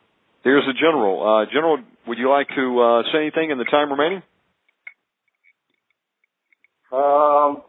There's 0.44 0.66
the 0.66 0.74
general. 0.74 1.24
Uh, 1.24 1.46
general, 1.52 1.78
would 2.08 2.18
you 2.18 2.30
like 2.30 2.48
to 2.50 2.82
uh, 2.82 3.04
say 3.12 3.20
anything 3.20 3.52
in 3.52 3.58
the 3.58 3.64
time 3.66 3.90
remaining? 3.90 4.22
Um, 6.92 7.64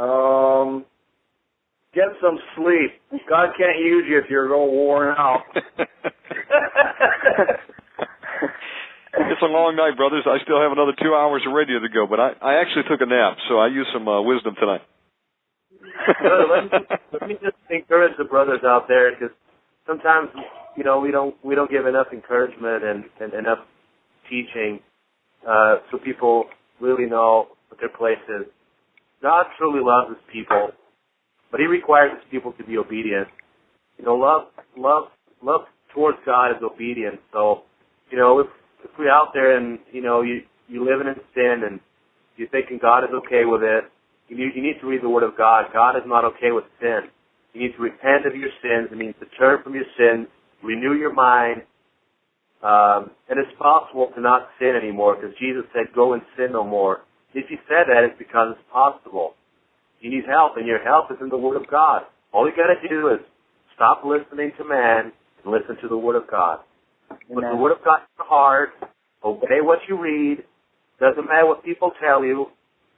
um, 0.00 0.84
get 1.94 2.10
some 2.20 2.38
sleep. 2.56 2.92
God 3.28 3.50
can't 3.56 3.78
use 3.78 4.04
you 4.08 4.18
if 4.18 4.30
you're 4.30 4.54
all 4.54 4.70
worn 4.70 5.14
out. 5.16 5.42
It's 9.16 9.42
a 9.42 9.46
long 9.46 9.76
night, 9.76 9.96
brothers. 9.96 10.26
I 10.26 10.42
still 10.42 10.60
have 10.60 10.72
another 10.72 10.92
two 11.00 11.14
hours 11.14 11.42
of 11.46 11.54
radio 11.54 11.78
to 11.78 11.88
go, 11.88 12.06
but 12.06 12.18
I, 12.18 12.34
I 12.42 12.60
actually 12.60 12.82
took 12.90 13.00
a 13.00 13.06
nap, 13.06 13.38
so 13.48 13.58
I 13.58 13.68
used 13.68 13.90
some 13.92 14.06
uh, 14.08 14.20
wisdom 14.22 14.54
tonight. 14.58 14.82
Let, 16.18 16.64
me, 16.64 16.96
let 17.12 17.28
me 17.28 17.34
just 17.40 17.56
encourage 17.70 18.16
the 18.18 18.24
brothers 18.24 18.60
out 18.64 18.86
there 18.88 19.12
because 19.12 19.34
sometimes 19.86 20.30
you 20.76 20.82
know 20.84 20.98
we 20.98 21.10
don't 21.10 21.34
we 21.44 21.54
don't 21.54 21.70
give 21.70 21.86
enough 21.86 22.08
encouragement 22.12 22.82
and, 22.84 23.04
and 23.20 23.32
enough 23.34 23.58
teaching 24.28 24.80
uh, 25.48 25.76
so 25.90 25.98
people 25.98 26.46
really 26.80 27.06
know 27.06 27.48
what 27.68 27.78
their 27.80 27.88
place 27.88 28.22
is. 28.28 28.46
God 29.22 29.46
truly 29.58 29.80
loves 29.82 30.10
His 30.10 30.24
people, 30.32 30.70
but 31.54 31.60
He 31.60 31.66
requires 31.66 32.10
His 32.10 32.26
people 32.32 32.50
to 32.58 32.64
be 32.64 32.76
obedient. 32.78 33.28
You 33.96 34.04
know, 34.04 34.16
love 34.16 34.50
love 34.76 35.04
love 35.40 35.60
towards 35.94 36.18
God 36.26 36.50
is 36.50 36.56
obedience. 36.64 37.18
So, 37.32 37.62
you 38.10 38.18
know, 38.18 38.40
if 38.40 38.48
if 38.82 38.90
we're 38.98 39.08
out 39.08 39.28
there 39.32 39.56
and 39.56 39.78
you 39.92 40.02
know 40.02 40.22
you 40.22 40.40
you 40.66 40.82
living 40.82 41.06
in 41.06 41.14
sin 41.32 41.62
and 41.64 41.78
you're 42.36 42.48
thinking 42.48 42.80
God 42.82 43.04
is 43.04 43.10
okay 43.22 43.44
with 43.44 43.62
it, 43.62 43.84
you 44.26 44.36
need, 44.36 44.50
you 44.56 44.62
need 44.62 44.80
to 44.80 44.88
read 44.88 45.00
the 45.00 45.08
Word 45.08 45.22
of 45.22 45.38
God. 45.38 45.66
God 45.72 45.94
is 45.94 46.02
not 46.06 46.24
okay 46.24 46.50
with 46.50 46.64
sin. 46.80 47.02
You 47.52 47.62
need 47.62 47.76
to 47.76 47.82
repent 47.82 48.26
of 48.26 48.34
your 48.34 48.50
sins. 48.58 48.88
It 48.90 48.98
means 48.98 49.14
to 49.20 49.26
turn 49.38 49.62
from 49.62 49.74
your 49.74 49.86
sins, 49.96 50.26
renew 50.60 50.98
your 50.98 51.14
mind, 51.14 51.62
um, 52.64 53.14
and 53.30 53.38
it's 53.38 53.56
possible 53.62 54.10
to 54.16 54.20
not 54.20 54.48
sin 54.58 54.74
anymore 54.74 55.14
because 55.14 55.30
Jesus 55.38 55.62
said, 55.72 55.94
"Go 55.94 56.14
and 56.14 56.22
sin 56.36 56.50
no 56.50 56.64
more." 56.64 57.02
If 57.32 57.46
He 57.46 57.58
said 57.68 57.86
that, 57.86 58.02
it's 58.02 58.18
because 58.18 58.58
it's 58.58 58.70
possible. 58.72 59.36
You 60.04 60.10
need 60.10 60.28
help, 60.28 60.58
and 60.58 60.66
your 60.66 60.84
help 60.84 61.10
is 61.10 61.16
in 61.22 61.30
the 61.30 61.38
Word 61.38 61.56
of 61.56 61.66
God. 61.70 62.02
All 62.30 62.44
you 62.44 62.52
got 62.54 62.68
to 62.68 62.88
do 62.90 63.08
is 63.08 63.20
stop 63.74 64.04
listening 64.04 64.52
to 64.58 64.64
man 64.68 65.10
and 65.42 65.50
listen 65.50 65.80
to 65.80 65.88
the 65.88 65.96
Word 65.96 66.14
of 66.14 66.30
God. 66.30 66.58
Put 67.08 67.40
the 67.40 67.56
Word 67.56 67.72
of 67.72 67.82
God 67.82 68.04
in 68.04 68.12
your 68.18 68.28
heart. 68.28 68.68
Obey 69.24 69.62
what 69.62 69.78
you 69.88 69.98
read. 69.98 70.44
Doesn't 71.00 71.24
matter 71.24 71.46
what 71.46 71.64
people 71.64 71.90
tell 72.04 72.22
you. 72.22 72.48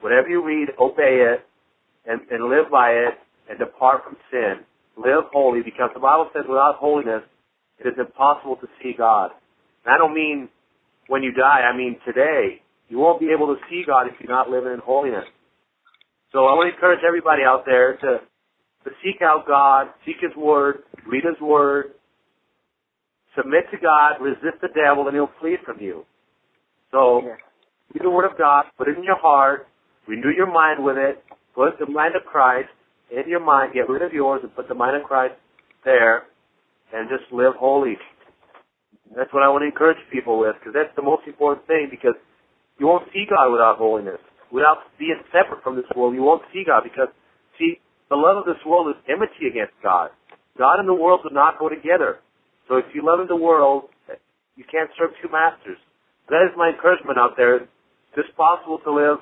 Whatever 0.01 0.29
you 0.29 0.45
read, 0.45 0.71
obey 0.81 1.23
it 1.31 1.47
and, 2.11 2.23
and 2.29 2.51
live 2.51 2.73
by 2.73 2.91
it 2.91 3.15
and 3.49 3.57
depart 3.57 4.03
from 4.03 4.17
sin. 4.33 4.67
Live 4.97 5.31
holy 5.33 5.63
because 5.63 5.91
the 5.95 6.01
Bible 6.01 6.29
says 6.35 6.43
without 6.49 6.75
holiness 6.81 7.23
it 7.79 7.87
is 7.87 7.95
impossible 8.01 8.57
to 8.57 8.67
see 8.83 8.95
God. 8.99 9.31
And 9.85 9.95
I 9.95 9.97
don't 9.97 10.13
mean 10.13 10.49
when 11.07 11.23
you 11.23 11.31
die, 11.31 11.61
I 11.73 11.77
mean 11.77 11.99
today. 12.05 12.63
You 12.89 12.99
won't 12.99 13.21
be 13.21 13.31
able 13.31 13.47
to 13.47 13.61
see 13.71 13.85
God 13.87 14.09
if 14.09 14.15
you're 14.19 14.29
not 14.29 14.51
living 14.51 14.73
in 14.73 14.81
holiness. 14.81 15.25
So 16.37 16.45
I 16.45 16.53
want 16.53 16.69
to 16.69 16.77
encourage 16.77 17.01
everybody 17.01 17.49
out 17.49 17.65
there 17.65 17.97
to, 17.97 18.21
to 18.85 18.91
seek 19.01 19.23
out 19.25 19.49
God, 19.49 19.89
seek 20.05 20.17
His 20.21 20.37
Word, 20.37 20.85
read 21.09 21.25
His 21.25 21.41
Word, 21.41 21.97
submit 23.35 23.65
to 23.73 23.79
God, 23.81 24.21
resist 24.21 24.61
the 24.61 24.69
devil, 24.69 25.09
and 25.09 25.17
he'll 25.17 25.33
flee 25.41 25.57
from 25.65 25.81
you. 25.81 26.05
So, 26.93 27.25
read 27.25 28.05
the 28.05 28.11
Word 28.11 28.31
of 28.31 28.37
God, 28.37 28.67
put 28.77 28.87
it 28.87 28.99
in 28.99 29.03
your 29.03 29.17
heart, 29.17 29.67
renew 30.07 30.29
your 30.29 30.53
mind 30.53 30.85
with 30.85 30.99
it, 30.99 31.25
put 31.55 31.79
the 31.81 31.89
mind 31.89 32.17
of 32.17 32.29
Christ 32.29 32.69
in 33.11 33.25
your 33.27 33.41
mind, 33.41 33.73
get 33.73 33.89
rid 33.89 34.03
of 34.03 34.13
yours 34.13 34.41
and 34.43 34.55
put 34.55 34.69
the 34.69 34.75
mind 34.75 34.95
of 34.95 35.09
Christ 35.09 35.37
there, 35.87 36.25
and 36.93 37.09
just 37.09 37.33
live 37.33 37.55
holy. 37.59 37.97
That's 39.17 39.33
what 39.33 39.43
I 39.43 39.49
want 39.49 39.63
to 39.63 39.73
encourage 39.73 39.97
people 40.13 40.39
with, 40.39 40.57
because 40.61 40.75
that's 40.75 40.95
the 40.97 41.03
most 41.03 41.23
important 41.27 41.67
thing, 41.67 41.89
because 41.91 42.15
you 42.77 42.89
won't 42.89 43.09
see 43.15 43.25
God 43.25 43.51
without 43.51 43.79
holiness. 43.79 44.21
Without 44.53 44.87
being 44.99 45.19
separate 45.33 45.63
from 45.63 45.77
this 45.77 45.89
world, 45.95 46.15
you 46.15 46.23
won't 46.23 46.43
see 46.53 46.63
God, 46.67 46.83
because, 46.85 47.09
see, 47.59 47.81
the 48.09 48.17
love 48.17 48.39
of 48.39 48.45
this 48.45 48.63
world 48.65 48.89
is 48.89 48.97
enmity 49.09 49.51
against 49.51 49.75
God. 49.83 50.11
God 50.57 50.79
and 50.79 50.89
the 50.89 50.95
world 50.95 51.21
do 51.27 51.35
not 51.35 51.59
go 51.59 51.69
together. 51.69 52.19
So 52.69 52.77
if 52.77 52.87
you 52.95 53.05
love 53.05 53.21
in 53.21 53.27
the 53.27 53.37
world, 53.37 53.91
you 54.57 54.65
can't 54.71 54.91
serve 54.99 55.11
two 55.23 55.29
masters. 55.31 55.79
That 56.29 56.43
is 56.47 56.55
my 56.57 56.71
encouragement 56.71 57.19
out 57.19 57.37
there. 57.37 57.57
It's 57.57 57.71
just 58.17 58.35
possible 58.37 58.79
to 58.85 58.91
live 58.91 59.19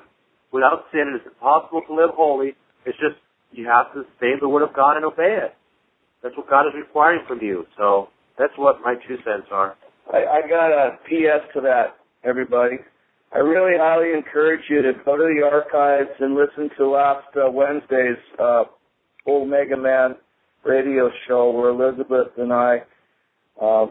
without 0.51 0.85
sin. 0.91 1.13
It 1.13 1.27
is 1.27 1.33
possible 1.39 1.81
to 1.87 1.93
live 1.93 2.11
holy. 2.15 2.55
It's 2.85 2.97
just 2.97 3.19
you 3.51 3.67
have 3.67 3.93
to 3.93 4.03
stay 4.17 4.33
the 4.39 4.49
Word 4.49 4.63
of 4.63 4.73
God 4.73 4.95
and 4.97 5.05
obey 5.05 5.37
it. 5.43 5.53
That's 6.23 6.35
what 6.37 6.49
God 6.49 6.67
is 6.67 6.73
requiring 6.75 7.21
from 7.27 7.39
you. 7.41 7.65
So 7.77 8.09
that's 8.37 8.53
what 8.57 8.81
my 8.81 8.95
two 9.07 9.17
cents 9.17 9.47
are. 9.51 9.75
I, 10.11 10.41
I 10.41 10.47
got 10.47 10.71
a 10.71 10.97
PS 11.05 11.45
to 11.53 11.61
that, 11.61 11.97
everybody. 12.23 12.77
I 13.33 13.39
really 13.39 13.77
highly 13.77 14.13
encourage 14.13 14.61
you 14.69 14.81
to 14.81 14.93
go 15.03 15.17
to 15.17 15.23
the 15.23 15.45
archives 15.45 16.09
and 16.19 16.35
listen 16.35 16.69
to 16.77 16.89
last 16.89 17.27
uh, 17.35 17.49
Wednesday's 17.51 18.17
uh, 18.39 18.63
Omega 19.27 19.77
Man 19.77 20.15
radio 20.63 21.09
show 21.27 21.51
where 21.51 21.69
Elizabeth 21.69 22.29
and 22.37 22.53
I 22.53 22.83
uh, 23.61 23.87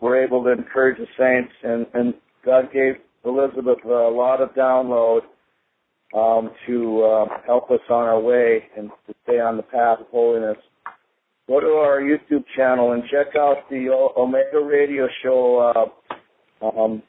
were 0.00 0.22
able 0.22 0.44
to 0.44 0.50
encourage 0.50 0.98
the 0.98 1.06
saints, 1.18 1.52
and, 1.62 1.86
and 1.94 2.14
God 2.44 2.72
gave 2.72 2.94
Elizabeth 3.24 3.84
a 3.84 3.88
lot 3.88 4.40
of 4.40 4.50
download 4.50 5.20
um, 6.14 6.50
to 6.66 7.02
uh, 7.02 7.26
help 7.46 7.70
us 7.70 7.80
on 7.90 8.02
our 8.04 8.20
way 8.20 8.64
and 8.76 8.90
to 9.06 9.14
stay 9.24 9.40
on 9.40 9.56
the 9.56 9.62
path 9.62 10.00
of 10.00 10.06
holiness. 10.10 10.58
Go 11.48 11.60
to 11.60 11.66
our 11.66 12.00
YouTube 12.00 12.44
channel 12.56 12.92
and 12.92 13.02
check 13.10 13.34
out 13.36 13.68
the 13.70 13.88
Omega 14.16 14.60
Radio 14.60 15.08
Show 15.22 15.90
uh, 16.62 16.66
um, 16.66 17.02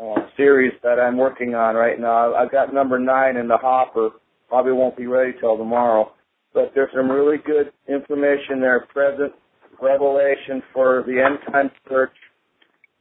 uh, 0.00 0.26
series 0.36 0.72
that 0.82 0.98
I'm 0.98 1.16
working 1.16 1.54
on 1.54 1.74
right 1.74 1.98
now. 1.98 2.34
I've 2.34 2.50
got 2.50 2.72
number 2.72 2.98
nine 2.98 3.36
in 3.36 3.48
the 3.48 3.56
hopper. 3.56 4.10
Probably 4.48 4.72
won't 4.72 4.96
be 4.96 5.06
ready 5.06 5.32
till 5.40 5.56
tomorrow. 5.56 6.12
But 6.54 6.72
there's 6.74 6.90
some 6.94 7.10
really 7.10 7.38
good 7.38 7.72
information 7.88 8.60
there, 8.60 8.86
present 8.92 9.32
revelation 9.80 10.62
for 10.72 11.02
the 11.06 11.22
end 11.24 11.38
time 11.50 11.70
church 11.88 12.12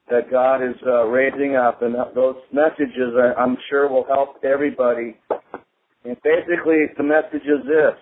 that 0.10 0.30
God 0.30 0.58
is 0.58 0.76
uh, 0.86 1.06
raising 1.06 1.56
up, 1.56 1.82
and 1.82 1.96
those 2.16 2.36
messages 2.52 3.14
I'm 3.38 3.58
sure 3.70 3.90
will 3.90 4.06
help 4.08 4.44
everybody. 4.44 5.18
And 6.04 6.18
basically, 6.24 6.86
the 6.98 7.04
message 7.04 7.46
is 7.46 7.66
this: 7.66 7.98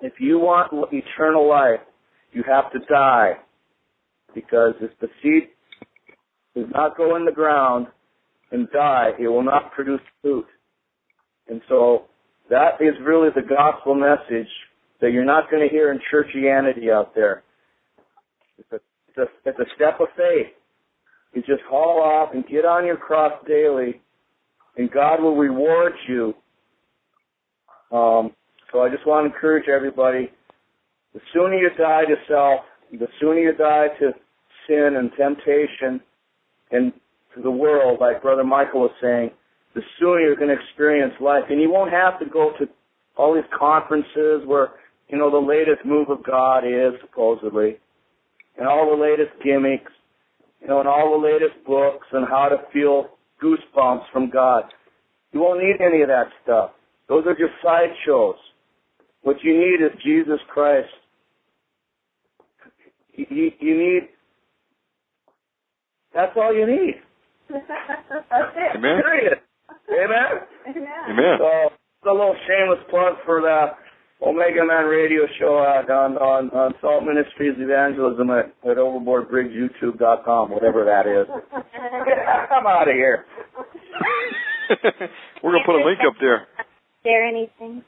if 0.00 0.14
you 0.18 0.38
want 0.38 0.72
eternal 0.92 1.48
life, 1.48 1.80
you 2.32 2.42
have 2.48 2.72
to 2.72 2.78
die, 2.88 3.34
because 4.34 4.74
if 4.80 4.90
the 5.00 5.08
seed 5.22 5.50
does 6.54 6.66
not 6.72 6.96
go 6.96 7.16
in 7.16 7.24
the 7.24 7.32
ground 7.32 7.86
and 8.52 8.70
die, 8.70 9.10
it 9.18 9.28
will 9.28 9.42
not 9.42 9.72
produce 9.72 10.00
fruit. 10.22 10.46
And 11.48 11.60
so 11.68 12.04
that 12.50 12.80
is 12.80 12.94
really 13.04 13.28
the 13.34 13.42
gospel 13.42 13.94
message 13.94 14.48
that 15.00 15.12
you're 15.12 15.24
not 15.24 15.50
going 15.50 15.66
to 15.66 15.72
hear 15.72 15.92
in 15.92 16.00
churchianity 16.12 16.90
out 16.90 17.14
there. 17.14 17.42
It's 18.58 18.72
a, 18.72 18.76
it's 19.08 19.18
a, 19.18 19.48
it's 19.48 19.58
a 19.58 19.74
step 19.74 20.00
of 20.00 20.08
faith. 20.16 20.52
You 21.34 21.42
just 21.42 21.62
haul 21.68 22.00
off 22.00 22.32
and 22.32 22.46
get 22.46 22.64
on 22.64 22.86
your 22.86 22.96
cross 22.96 23.32
daily, 23.46 24.00
and 24.76 24.90
God 24.90 25.20
will 25.20 25.36
reward 25.36 25.92
you. 26.08 26.34
Um, 27.90 28.32
so 28.72 28.80
I 28.80 28.88
just 28.88 29.06
want 29.06 29.28
to 29.28 29.34
encourage 29.34 29.68
everybody, 29.68 30.30
the 31.12 31.20
sooner 31.32 31.54
you 31.54 31.70
die 31.76 32.04
to 32.04 32.14
self, 32.28 32.60
the 32.92 33.08
sooner 33.20 33.40
you 33.40 33.52
die 33.54 33.88
to 34.00 34.12
sin 34.68 34.96
and 34.96 35.10
temptation 35.18 36.00
and 36.70 36.92
to 37.34 37.42
the 37.42 37.50
world, 37.50 37.98
like 38.00 38.22
Brother 38.22 38.44
Michael 38.44 38.82
was 38.82 38.92
saying, 39.00 39.30
the 39.74 39.82
sooner 39.98 40.20
you're 40.20 40.36
going 40.36 40.54
to 40.54 40.62
experience 40.62 41.14
life. 41.20 41.44
And 41.50 41.60
you 41.60 41.70
won't 41.70 41.90
have 41.90 42.18
to 42.20 42.26
go 42.26 42.52
to 42.58 42.66
all 43.16 43.34
these 43.34 43.44
conferences 43.56 44.46
where, 44.46 44.68
you 45.08 45.18
know, 45.18 45.30
the 45.30 45.46
latest 45.46 45.84
move 45.84 46.10
of 46.10 46.24
God 46.24 46.60
is, 46.60 46.94
supposedly, 47.00 47.78
and 48.56 48.68
all 48.68 48.96
the 48.96 49.02
latest 49.02 49.32
gimmicks, 49.44 49.92
you 50.60 50.68
know, 50.68 50.78
and 50.80 50.88
all 50.88 51.20
the 51.20 51.26
latest 51.26 51.64
books 51.66 52.06
on 52.12 52.22
how 52.22 52.48
to 52.48 52.56
feel 52.72 53.10
goosebumps 53.42 54.04
from 54.12 54.30
God. 54.30 54.64
You 55.32 55.40
won't 55.40 55.60
need 55.60 55.84
any 55.84 56.02
of 56.02 56.08
that 56.08 56.28
stuff. 56.42 56.70
Those 57.08 57.24
are 57.26 57.34
just 57.34 57.52
sideshows. 57.62 58.36
What 59.22 59.36
you 59.42 59.52
need 59.52 59.84
is 59.84 59.90
Jesus 60.04 60.38
Christ. 60.52 60.88
You, 63.14 63.50
you 63.58 63.78
need, 63.78 64.08
that's 66.14 66.32
all 66.36 66.54
you 66.54 66.66
need. 66.66 66.94
That's 67.50 68.56
Amen. 68.76 69.02
Period. 69.02 69.38
Amen. 69.90 70.46
Amen. 70.66 70.86
Amen. 71.10 71.36
So 71.38 71.68
it's 71.68 72.08
a 72.08 72.12
little 72.12 72.36
shameless 72.48 72.80
plug 72.88 73.14
for 73.26 73.42
the 73.42 73.76
Omega 74.26 74.64
Man 74.64 74.86
radio 74.86 75.26
show 75.38 75.58
out 75.58 75.90
on 75.90 76.16
on, 76.16 76.50
on 76.50 76.72
Salt 76.80 77.04
Ministries 77.04 77.54
Evangelism 77.58 78.30
at, 78.30 78.46
at 78.64 78.78
OverboardBriggsYouTube.com, 78.78 80.50
whatever 80.50 80.84
that 80.84 81.06
is. 81.06 81.28
I'm 82.50 82.66
out 82.66 82.88
of 82.88 82.94
here. 82.94 83.26
We're 85.42 85.52
gonna 85.52 85.66
put 85.66 85.76
a 85.76 85.84
link 85.84 86.00
up 86.06 86.14
there. 86.20 86.46
Share 87.04 87.26
anything. 87.28 87.84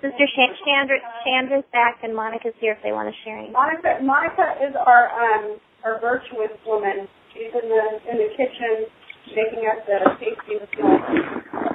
Sister 0.00 0.26
Sh- 0.26 0.58
Chandra, 0.64 0.98
Chandra's 1.26 1.64
back 1.72 2.00
and 2.02 2.14
Monica's 2.14 2.54
here 2.60 2.72
if 2.72 2.82
they 2.82 2.92
want 2.92 3.08
to 3.08 3.16
share 3.24 3.38
anything. 3.38 3.52
Monica, 3.52 3.98
Monica 4.02 4.46
is 4.62 4.74
our 4.74 5.10
um 5.10 5.58
our 5.84 6.00
virtuous 6.00 6.54
woman. 6.66 7.08
She's 7.32 7.50
in 7.50 7.66
the 7.68 7.84
in 8.10 8.16
the 8.18 8.30
kitchen 8.36 8.86
making 9.34 9.66
us 9.66 9.80
the 9.86 9.98
tasty 10.20 10.60
meal. 10.60 10.98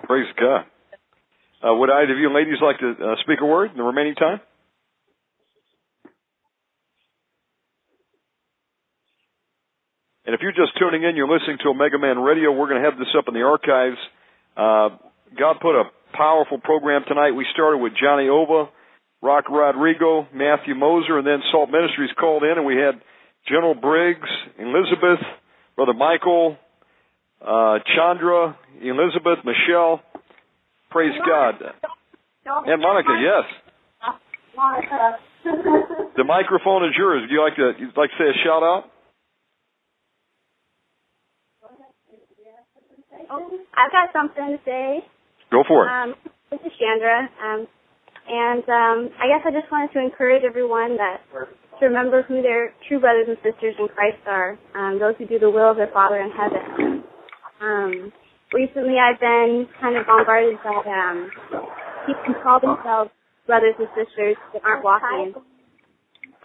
Praise 0.08 0.30
God. 0.40 0.66
Uh, 1.62 1.76
would 1.76 1.90
either 1.90 2.14
of 2.14 2.20
you 2.20 2.34
ladies 2.34 2.58
like 2.62 2.80
to 2.80 2.96
uh, 2.96 3.16
speak 3.24 3.40
a 3.42 3.46
word 3.46 3.72
in 3.72 3.78
the 3.78 3.84
remaining 3.84 4.16
time? 4.16 4.40
And 10.26 10.36
if 10.36 10.42
you're 10.42 10.54
just 10.54 10.78
tuning 10.80 11.04
in, 11.04 11.16
you're 11.16 11.28
listening 11.28 11.58
to 11.64 11.70
Omega 11.70 11.98
Man 11.98 12.20
Radio. 12.20 12.52
We're 12.52 12.70
going 12.70 12.82
to 12.82 12.88
have 12.90 13.00
this 13.00 13.10
up 13.18 13.26
in 13.28 13.34
the 13.34 13.42
archives. 13.42 13.98
Uh, 14.56 14.96
God 15.38 15.58
put 15.60 15.74
a 15.74 15.90
powerful 16.14 16.60
program 16.60 17.04
tonight. 17.08 17.32
We 17.32 17.46
started 17.54 17.78
with 17.78 17.94
Johnny 18.02 18.28
Ova, 18.28 18.70
Rock 19.22 19.50
Rodrigo, 19.50 20.28
Matthew 20.34 20.76
Moser, 20.76 21.18
and 21.18 21.28
then 21.28 21.40
Salt 21.52 21.70
Ministries 21.70 22.12
called 22.20 22.44
in, 22.44 22.58
and 22.58 22.66
we 22.66 22.76
had 22.76 23.02
General 23.48 23.76
Briggs, 23.76 24.30
Elizabeth, 24.58 25.20
Brother 25.76 25.94
Michael, 25.94 26.58
uh, 27.42 27.80
Chandra, 27.96 28.58
Elizabeth, 28.82 29.40
Michelle. 29.46 30.02
Praise 30.90 31.14
God. 31.26 31.56
And 32.66 32.82
Monica, 32.82 33.14
yes. 33.22 34.16
Monica. 34.56 35.18
The 36.18 36.24
microphone 36.24 36.84
is 36.86 36.92
yours. 36.98 37.22
Would 37.22 37.32
you 37.32 37.42
like 37.42 37.56
to 37.56 37.72
you'd 37.80 37.96
like 37.96 38.10
to 38.10 38.16
say 38.18 38.30
a 38.30 38.44
shout 38.44 38.64
out? 38.64 38.84
Oh, 43.32 43.60
I've 43.78 43.92
got 43.92 44.12
something 44.12 44.58
to 44.58 44.60
say. 44.66 45.06
Go 45.52 45.64
for 45.68 45.86
it. 45.86 45.90
Um, 45.90 46.16
this 46.52 46.60
is 46.62 46.72
Chandra, 46.78 47.30
um, 47.42 47.68
and 48.30 48.64
um, 48.70 48.98
I 49.18 49.26
guess 49.26 49.42
I 49.46 49.52
just 49.52 49.72
wanted 49.72 49.94
to 49.94 50.00
encourage 50.00 50.44
everyone 50.46 50.98
that 50.98 51.26
to 51.80 51.86
remember 51.86 52.22
who 52.22 52.42
their 52.42 52.74
true 52.88 53.00
brothers 53.00 53.26
and 53.28 53.38
sisters 53.42 53.74
in 53.80 53.88
Christ 53.90 54.22
are, 54.28 54.60
um, 54.76 55.00
those 55.00 55.16
who 55.18 55.26
do 55.26 55.40
the 55.40 55.50
will 55.50 55.72
of 55.72 55.78
their 55.78 55.90
Father 55.94 56.22
in 56.22 56.30
heaven. 56.30 57.04
Um, 57.62 58.14
recently, 58.54 59.02
I've 59.02 59.20
been 59.20 59.66
kind 59.82 59.98
of 59.98 60.06
bombarded 60.06 60.58
by 60.62 60.86
um, 60.86 61.32
people 62.06 62.24
who 62.28 62.34
call 62.44 62.60
themselves 62.60 63.10
brothers 63.48 63.74
and 63.80 63.88
sisters 63.98 64.38
that 64.54 64.62
aren't 64.64 64.84
walking. 64.84 65.34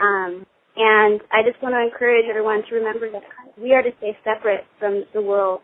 Um, 0.01 0.47
and 0.77 1.21
I 1.29 1.45
just 1.45 1.61
want 1.63 1.75
to 1.77 1.83
encourage 1.85 2.25
everyone 2.31 2.63
to 2.69 2.75
remember 2.77 3.11
that 3.13 3.23
we 3.61 3.75
are 3.75 3.83
to 3.83 3.91
stay 3.99 4.17
separate 4.25 4.65
from 4.79 5.05
the 5.13 5.21
world, 5.21 5.61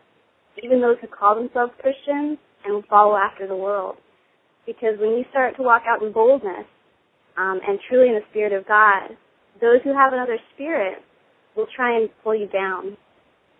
even 0.61 0.79
those 0.79 0.97
who 1.01 1.07
call 1.07 1.35
themselves 1.35 1.73
Christians 1.81 2.37
and 2.63 2.73
will 2.73 2.83
follow 2.89 3.15
after 3.15 3.47
the 3.47 3.55
world. 3.55 3.95
Because 4.65 4.99
when 4.99 5.11
you 5.11 5.25
start 5.29 5.55
to 5.57 5.63
walk 5.63 5.83
out 5.87 6.03
in 6.03 6.11
boldness 6.11 6.65
um, 7.37 7.59
and 7.67 7.79
truly 7.89 8.09
in 8.09 8.15
the 8.15 8.25
Spirit 8.29 8.53
of 8.53 8.67
God, 8.67 9.17
those 9.59 9.79
who 9.83 9.93
have 9.93 10.13
another 10.13 10.37
spirit 10.53 10.99
will 11.55 11.67
try 11.75 11.97
and 11.97 12.09
pull 12.23 12.35
you 12.35 12.47
down. 12.47 12.97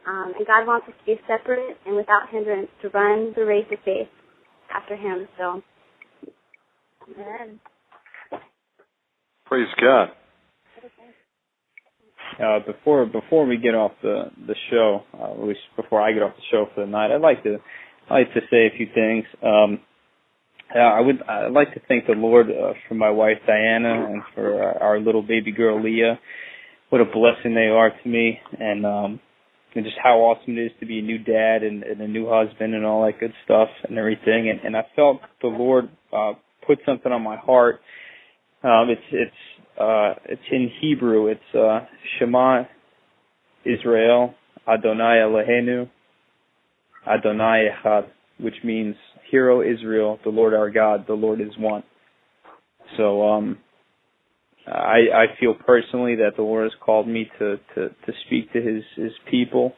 Um, 0.08 0.34
and 0.38 0.48
God 0.48 0.66
wants 0.66 0.88
us 0.88 0.94
to 1.00 1.06
be 1.06 1.22
separate 1.28 1.78
and 1.86 1.96
without 1.96 2.30
hindrance 2.32 2.70
to 2.82 2.90
run 2.90 3.34
the 3.36 3.46
race 3.46 3.66
of 3.72 3.78
faith 3.86 4.08
after 4.74 4.96
Him. 4.96 5.28
So, 5.38 5.62
Amen. 7.16 7.60
Praise 9.46 9.68
God. 9.80 10.10
Uh, 12.42 12.60
before 12.66 13.06
before 13.06 13.46
we 13.46 13.58
get 13.58 13.76
off 13.76 13.92
the 14.02 14.32
the 14.48 14.56
show, 14.72 15.02
uh, 15.14 15.34
at 15.34 15.44
least 15.44 15.60
before 15.76 16.02
I 16.02 16.14
get 16.14 16.24
off 16.24 16.34
the 16.36 16.42
show 16.50 16.66
for 16.74 16.86
the 16.86 16.90
night, 16.90 17.12
I'd 17.14 17.22
like 17.22 17.44
to 17.44 17.58
I'd 18.12 18.28
like 18.28 18.34
to 18.34 18.42
say 18.52 18.68
a 18.68 18.76
few 18.76 18.88
things. 18.94 19.24
Um, 19.42 19.80
uh, 20.76 20.80
I 20.80 21.00
would 21.00 21.22
I'd 21.24 21.52
like 21.52 21.74
to 21.76 21.82
thank 21.88 22.08
the 22.08 22.14
Lord 22.14 22.48
uh, 22.50 22.74
for 22.88 22.96
my 22.96 23.10
wife 23.10 23.38
Diana 23.48 24.06
and 24.12 24.22
for 24.36 24.62
our, 24.62 24.84
our 24.84 25.00
little 25.00 25.22
baby 25.22 25.52
girl 25.52 25.82
Leah. 25.82 26.20
What 26.90 27.00
a 27.00 27.06
blessing 27.06 27.56
they 27.56 27.68
are 27.68 27.90
to 27.90 28.10
me, 28.10 28.40
and 28.60 28.86
um, 28.86 29.20
and 29.76 29.86
just 29.86 29.96
how 30.04 30.18
awesome 30.20 30.58
it 30.58 30.62
is 30.62 30.72
to 30.82 30.86
be 30.86 31.00
a 31.00 31.02
new 31.02 31.20
dad 31.20 31.64
and, 31.64 31.84
and 31.84 32.02
a 32.02 32.08
new 32.08 32.28
husband 32.30 32.76
and 32.76 32.86
all 32.86 33.06
that 33.06 33.18
good 33.18 33.34
stuff 33.46 33.70
and 33.88 33.98
everything. 33.98 34.50
And, 34.50 34.60
and 34.60 34.76
I 34.76 34.86
felt 34.94 35.22
the 35.42 35.48
Lord 35.48 35.90
uh, 36.12 36.34
put 36.68 36.80
something 36.86 37.14
on 37.14 37.24
my 37.24 37.38
heart. 37.38 37.80
Um, 38.62 38.90
it's 38.90 39.02
it's 39.14 39.80
uh, 39.80 40.16
it's 40.26 40.42
in 40.52 40.70
Hebrew. 40.82 41.28
It's 41.28 41.56
uh, 41.56 41.86
Shema 42.20 42.64
Israel 43.64 44.36
Adonai 44.68 45.22
Eloheinu 45.24 45.90
Adonai 47.08 47.70
Echad, 47.84 48.08
which 48.40 48.56
means 48.64 48.96
Hear 49.30 49.50
O 49.50 49.62
Israel, 49.62 50.20
the 50.24 50.30
Lord 50.30 50.54
our 50.54 50.70
God, 50.70 51.06
the 51.08 51.14
Lord 51.14 51.42
is 51.42 51.58
one. 51.58 51.84
So 52.98 53.28
um, 53.30 53.58
I 54.68 55.00
I 55.14 55.26
feel 55.40 55.54
personally 55.54 56.16
that 56.16 56.32
the 56.36 56.44
Lord 56.44 56.64
has 56.64 56.80
called 56.84 57.08
me 57.08 57.30
to 57.40 57.58
to 57.76 57.90
to 57.90 58.14
speak 58.26 58.52
to 58.54 58.62
His 58.62 58.84
His 58.96 59.12
people, 59.30 59.74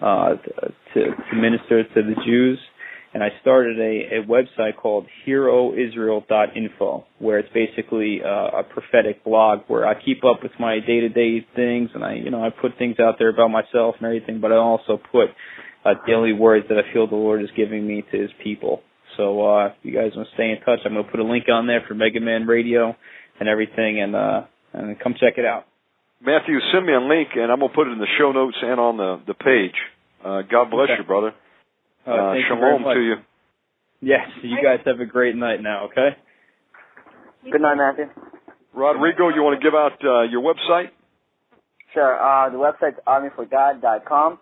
uh, 0.00 0.34
to 0.94 1.00
to 1.04 1.36
minister 1.36 1.84
to 1.84 2.02
the 2.02 2.14
Jews, 2.24 2.58
and 3.14 3.22
I 3.22 3.28
started 3.40 3.78
a, 3.78 4.18
a 4.18 4.26
website 4.26 4.76
called 4.76 5.06
HeroIsrael.info, 5.26 7.06
where 7.18 7.38
it's 7.38 7.52
basically 7.54 8.20
uh, 8.22 8.58
a 8.58 8.62
prophetic 8.62 9.24
blog 9.24 9.60
where 9.68 9.86
I 9.86 9.94
keep 10.02 10.24
up 10.24 10.42
with 10.42 10.52
my 10.60 10.80
day 10.80 11.00
to 11.00 11.08
day 11.08 11.46
things, 11.54 11.90
and 11.94 12.04
I 12.04 12.14
you 12.14 12.30
know 12.30 12.44
I 12.44 12.50
put 12.50 12.72
things 12.78 12.96
out 13.00 13.16
there 13.18 13.30
about 13.30 13.48
myself 13.48 13.94
and 13.98 14.06
everything, 14.06 14.40
but 14.40 14.52
I 14.52 14.56
also 14.56 15.00
put 15.10 15.28
uh, 15.86 15.94
daily 16.06 16.32
words 16.32 16.66
that 16.68 16.78
I 16.78 16.92
feel 16.92 17.06
the 17.06 17.14
Lord 17.14 17.42
is 17.42 17.48
giving 17.56 17.86
me 17.86 18.02
to 18.10 18.18
His 18.20 18.30
people. 18.42 18.80
So 19.16 19.46
uh, 19.46 19.66
if 19.68 19.72
you 19.82 19.92
guys 19.94 20.10
want 20.16 20.28
to 20.28 20.34
stay 20.34 20.50
in 20.50 20.58
touch, 20.64 20.80
I'm 20.84 20.92
going 20.92 21.04
to 21.04 21.10
put 21.10 21.20
a 21.20 21.24
link 21.24 21.44
on 21.50 21.66
there 21.66 21.82
for 21.86 21.94
Omega 21.94 22.20
Man 22.20 22.46
Radio 22.46 22.94
and 23.40 23.48
everything, 23.48 24.00
and 24.02 24.14
uh, 24.16 24.42
and 24.72 24.98
come 25.00 25.14
check 25.14 25.34
it 25.38 25.44
out. 25.44 25.64
Matthew, 26.20 26.58
send 26.72 26.86
me 26.86 26.92
a 26.94 27.00
link, 27.00 27.28
and 27.34 27.52
I'm 27.52 27.60
gonna 27.60 27.72
put 27.74 27.86
it 27.88 27.92
in 27.92 27.98
the 27.98 28.08
show 28.18 28.32
notes 28.32 28.56
and 28.62 28.80
on 28.80 28.96
the 28.96 29.20
the 29.26 29.34
page. 29.34 29.76
Uh, 30.24 30.42
God 30.50 30.70
bless 30.70 30.88
Okay. 30.90 30.96
you, 30.98 31.04
brother. 31.06 31.28
Uh, 32.06 32.32
thank 32.32 32.44
you 32.48 32.56
very 32.56 32.78
shalom 32.78 32.82
much. 32.82 32.94
to 32.96 33.00
you. 33.02 33.14
Yes, 34.00 34.26
you 34.42 34.56
guys 34.62 34.80
have 34.86 35.00
a 35.00 35.06
great 35.06 35.36
night 35.36 35.62
now. 35.62 35.86
Okay. 35.86 36.16
Good 37.50 37.60
night, 37.60 37.76
Matthew. 37.76 38.06
Rodrigo, 38.74 39.28
you 39.28 39.42
want 39.42 39.60
to 39.60 39.64
give 39.64 39.74
out 39.74 39.92
uh, 40.04 40.22
your 40.22 40.42
website? 40.42 40.88
Sure. 41.94 42.16
Uh, 42.20 42.50
the 42.50 42.58
website's 42.58 42.98
armyforgod.com. 43.06 44.38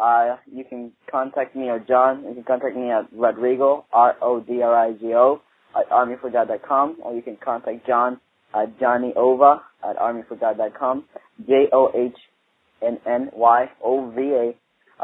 Uh, 0.00 0.36
you 0.50 0.64
can 0.64 0.92
contact 1.10 1.56
me 1.56 1.68
or 1.68 1.78
John. 1.80 2.24
You 2.28 2.34
can 2.34 2.44
contact 2.44 2.76
me 2.76 2.90
at 2.90 3.08
Rodrigo, 3.12 3.84
R-O-D-R-I-G-O, 3.92 5.40
at 5.76 5.88
armyforgod.com, 5.90 6.98
or 7.02 7.14
you 7.14 7.22
can 7.22 7.36
contact 7.42 7.86
John 7.86 8.20
at 8.54 8.78
Johnny 8.80 9.12
Ova 9.16 9.62
at 9.88 9.96
armyforgod.com, 9.96 11.04
J-O-H-N-N-Y-O-V-A 11.46 12.16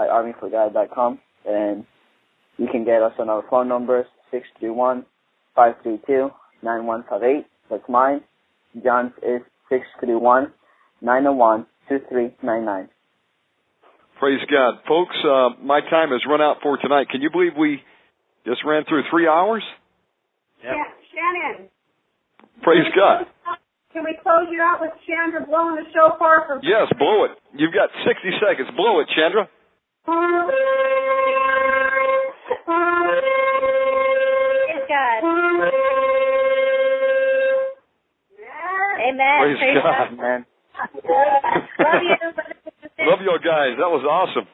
at 0.01 0.09
armyforgod.com. 0.09 1.19
And 1.47 1.85
you 2.57 2.69
can 2.71 2.85
get 2.85 3.03
us 3.03 3.13
on 3.19 3.29
our 3.29 3.43
phone 3.51 3.69
numbers, 3.69 4.07
631 4.31 5.05
532 5.55 6.31
9158. 6.63 7.47
That's 7.71 7.89
mine. 7.89 8.21
John's 8.83 9.13
is 9.19 9.43
631 9.69 10.53
901 11.01 11.67
2399. 11.89 12.89
Praise 14.19 14.41
God. 14.51 14.81
Folks, 14.87 15.17
uh, 15.25 15.51
my 15.63 15.81
time 15.81 16.11
has 16.11 16.21
run 16.29 16.41
out 16.41 16.59
for 16.63 16.79
tonight. 16.79 17.09
Can 17.11 17.21
you 17.21 17.31
believe 17.31 17.53
we 17.59 17.83
just 18.47 18.63
ran 18.65 18.85
through 18.89 19.03
three 19.11 19.27
hours? 19.27 19.63
Yeah, 20.63 20.73
Shannon. 21.13 21.69
Praise 22.63 22.87
God. 22.95 23.27
Can 23.93 24.03
we 24.05 24.17
close 24.23 24.49
you 24.51 24.61
out 24.61 24.81
with 24.81 24.91
Chandra 25.07 25.47
blowing 25.47 25.77
the 25.77 25.85
shofar 25.95 26.47
for? 26.47 26.61
Yes, 26.63 26.91
blow 26.99 27.25
it. 27.27 27.33
You've 27.55 27.73
got 27.73 27.91
60 28.07 28.29
seconds. 28.43 28.69
Blow 28.77 29.01
it, 29.01 29.07
Chandra. 29.15 29.49
Praise 30.05 30.17
God. 34.89 35.23
Amen. 39.05 39.39
Praise, 39.41 39.59
Praise 39.59 39.79
God, 39.83 40.17
man. 40.19 40.47
Love 41.79 42.03
you. 42.03 42.54
Love 43.05 43.21
you 43.21 43.31
all 43.31 43.39
guys. 43.39 43.77
That 43.77 43.93
was 43.93 44.05
awesome. 44.05 44.49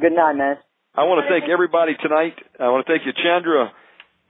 Good 0.00 0.12
night, 0.12 0.34
man. 0.34 0.56
I 0.94 1.02
want 1.04 1.24
to 1.24 1.28
thank 1.30 1.50
everybody 1.50 1.98
tonight. 2.00 2.38
I 2.60 2.70
want 2.70 2.86
to 2.86 2.92
thank 2.92 3.02
you, 3.06 3.12
Chandra, 3.18 3.70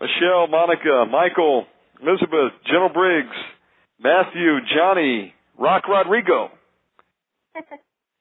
Michelle, 0.00 0.48
Monica, 0.48 1.04
Michael, 1.10 1.66
Elizabeth, 2.00 2.56
General 2.64 2.88
Briggs, 2.88 3.36
Matthew, 4.00 4.64
Johnny, 4.74 5.34
Rock 5.58 5.88
Rodrigo. 5.88 6.48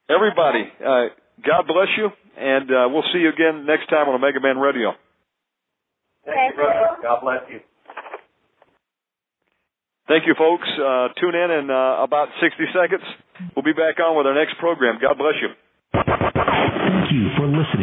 Everybody, 0.09 0.67
uh, 0.83 1.15
God 1.39 1.63
bless 1.67 1.87
you, 1.97 2.11
and 2.37 2.69
uh, 2.69 2.87
we'll 2.91 3.07
see 3.13 3.19
you 3.19 3.29
again 3.29 3.65
next 3.65 3.87
time 3.87 4.09
on 4.09 4.15
Omega 4.15 4.39
Man 4.41 4.57
Radio. 4.57 4.91
Thank 6.25 6.55
you, 6.55 6.63
brother. 6.63 6.99
God 7.01 7.19
bless 7.23 7.41
you. 7.49 7.59
Thank 10.07 10.27
you, 10.27 10.35
folks. 10.37 10.67
Uh, 10.79 11.09
tune 11.19 11.35
in 11.35 11.49
in 11.51 11.65
uh, 11.71 12.03
about 12.03 12.29
60 12.39 12.63
seconds. 12.71 13.03
We'll 13.55 13.63
be 13.67 13.73
back 13.73 13.99
on 13.99 14.15
with 14.15 14.27
our 14.27 14.35
next 14.35 14.57
program. 14.59 14.99
God 15.01 15.17
bless 15.17 15.35
you. 15.41 15.49
Thank 15.91 17.11
you 17.11 17.27
for 17.35 17.47
listening 17.47 17.82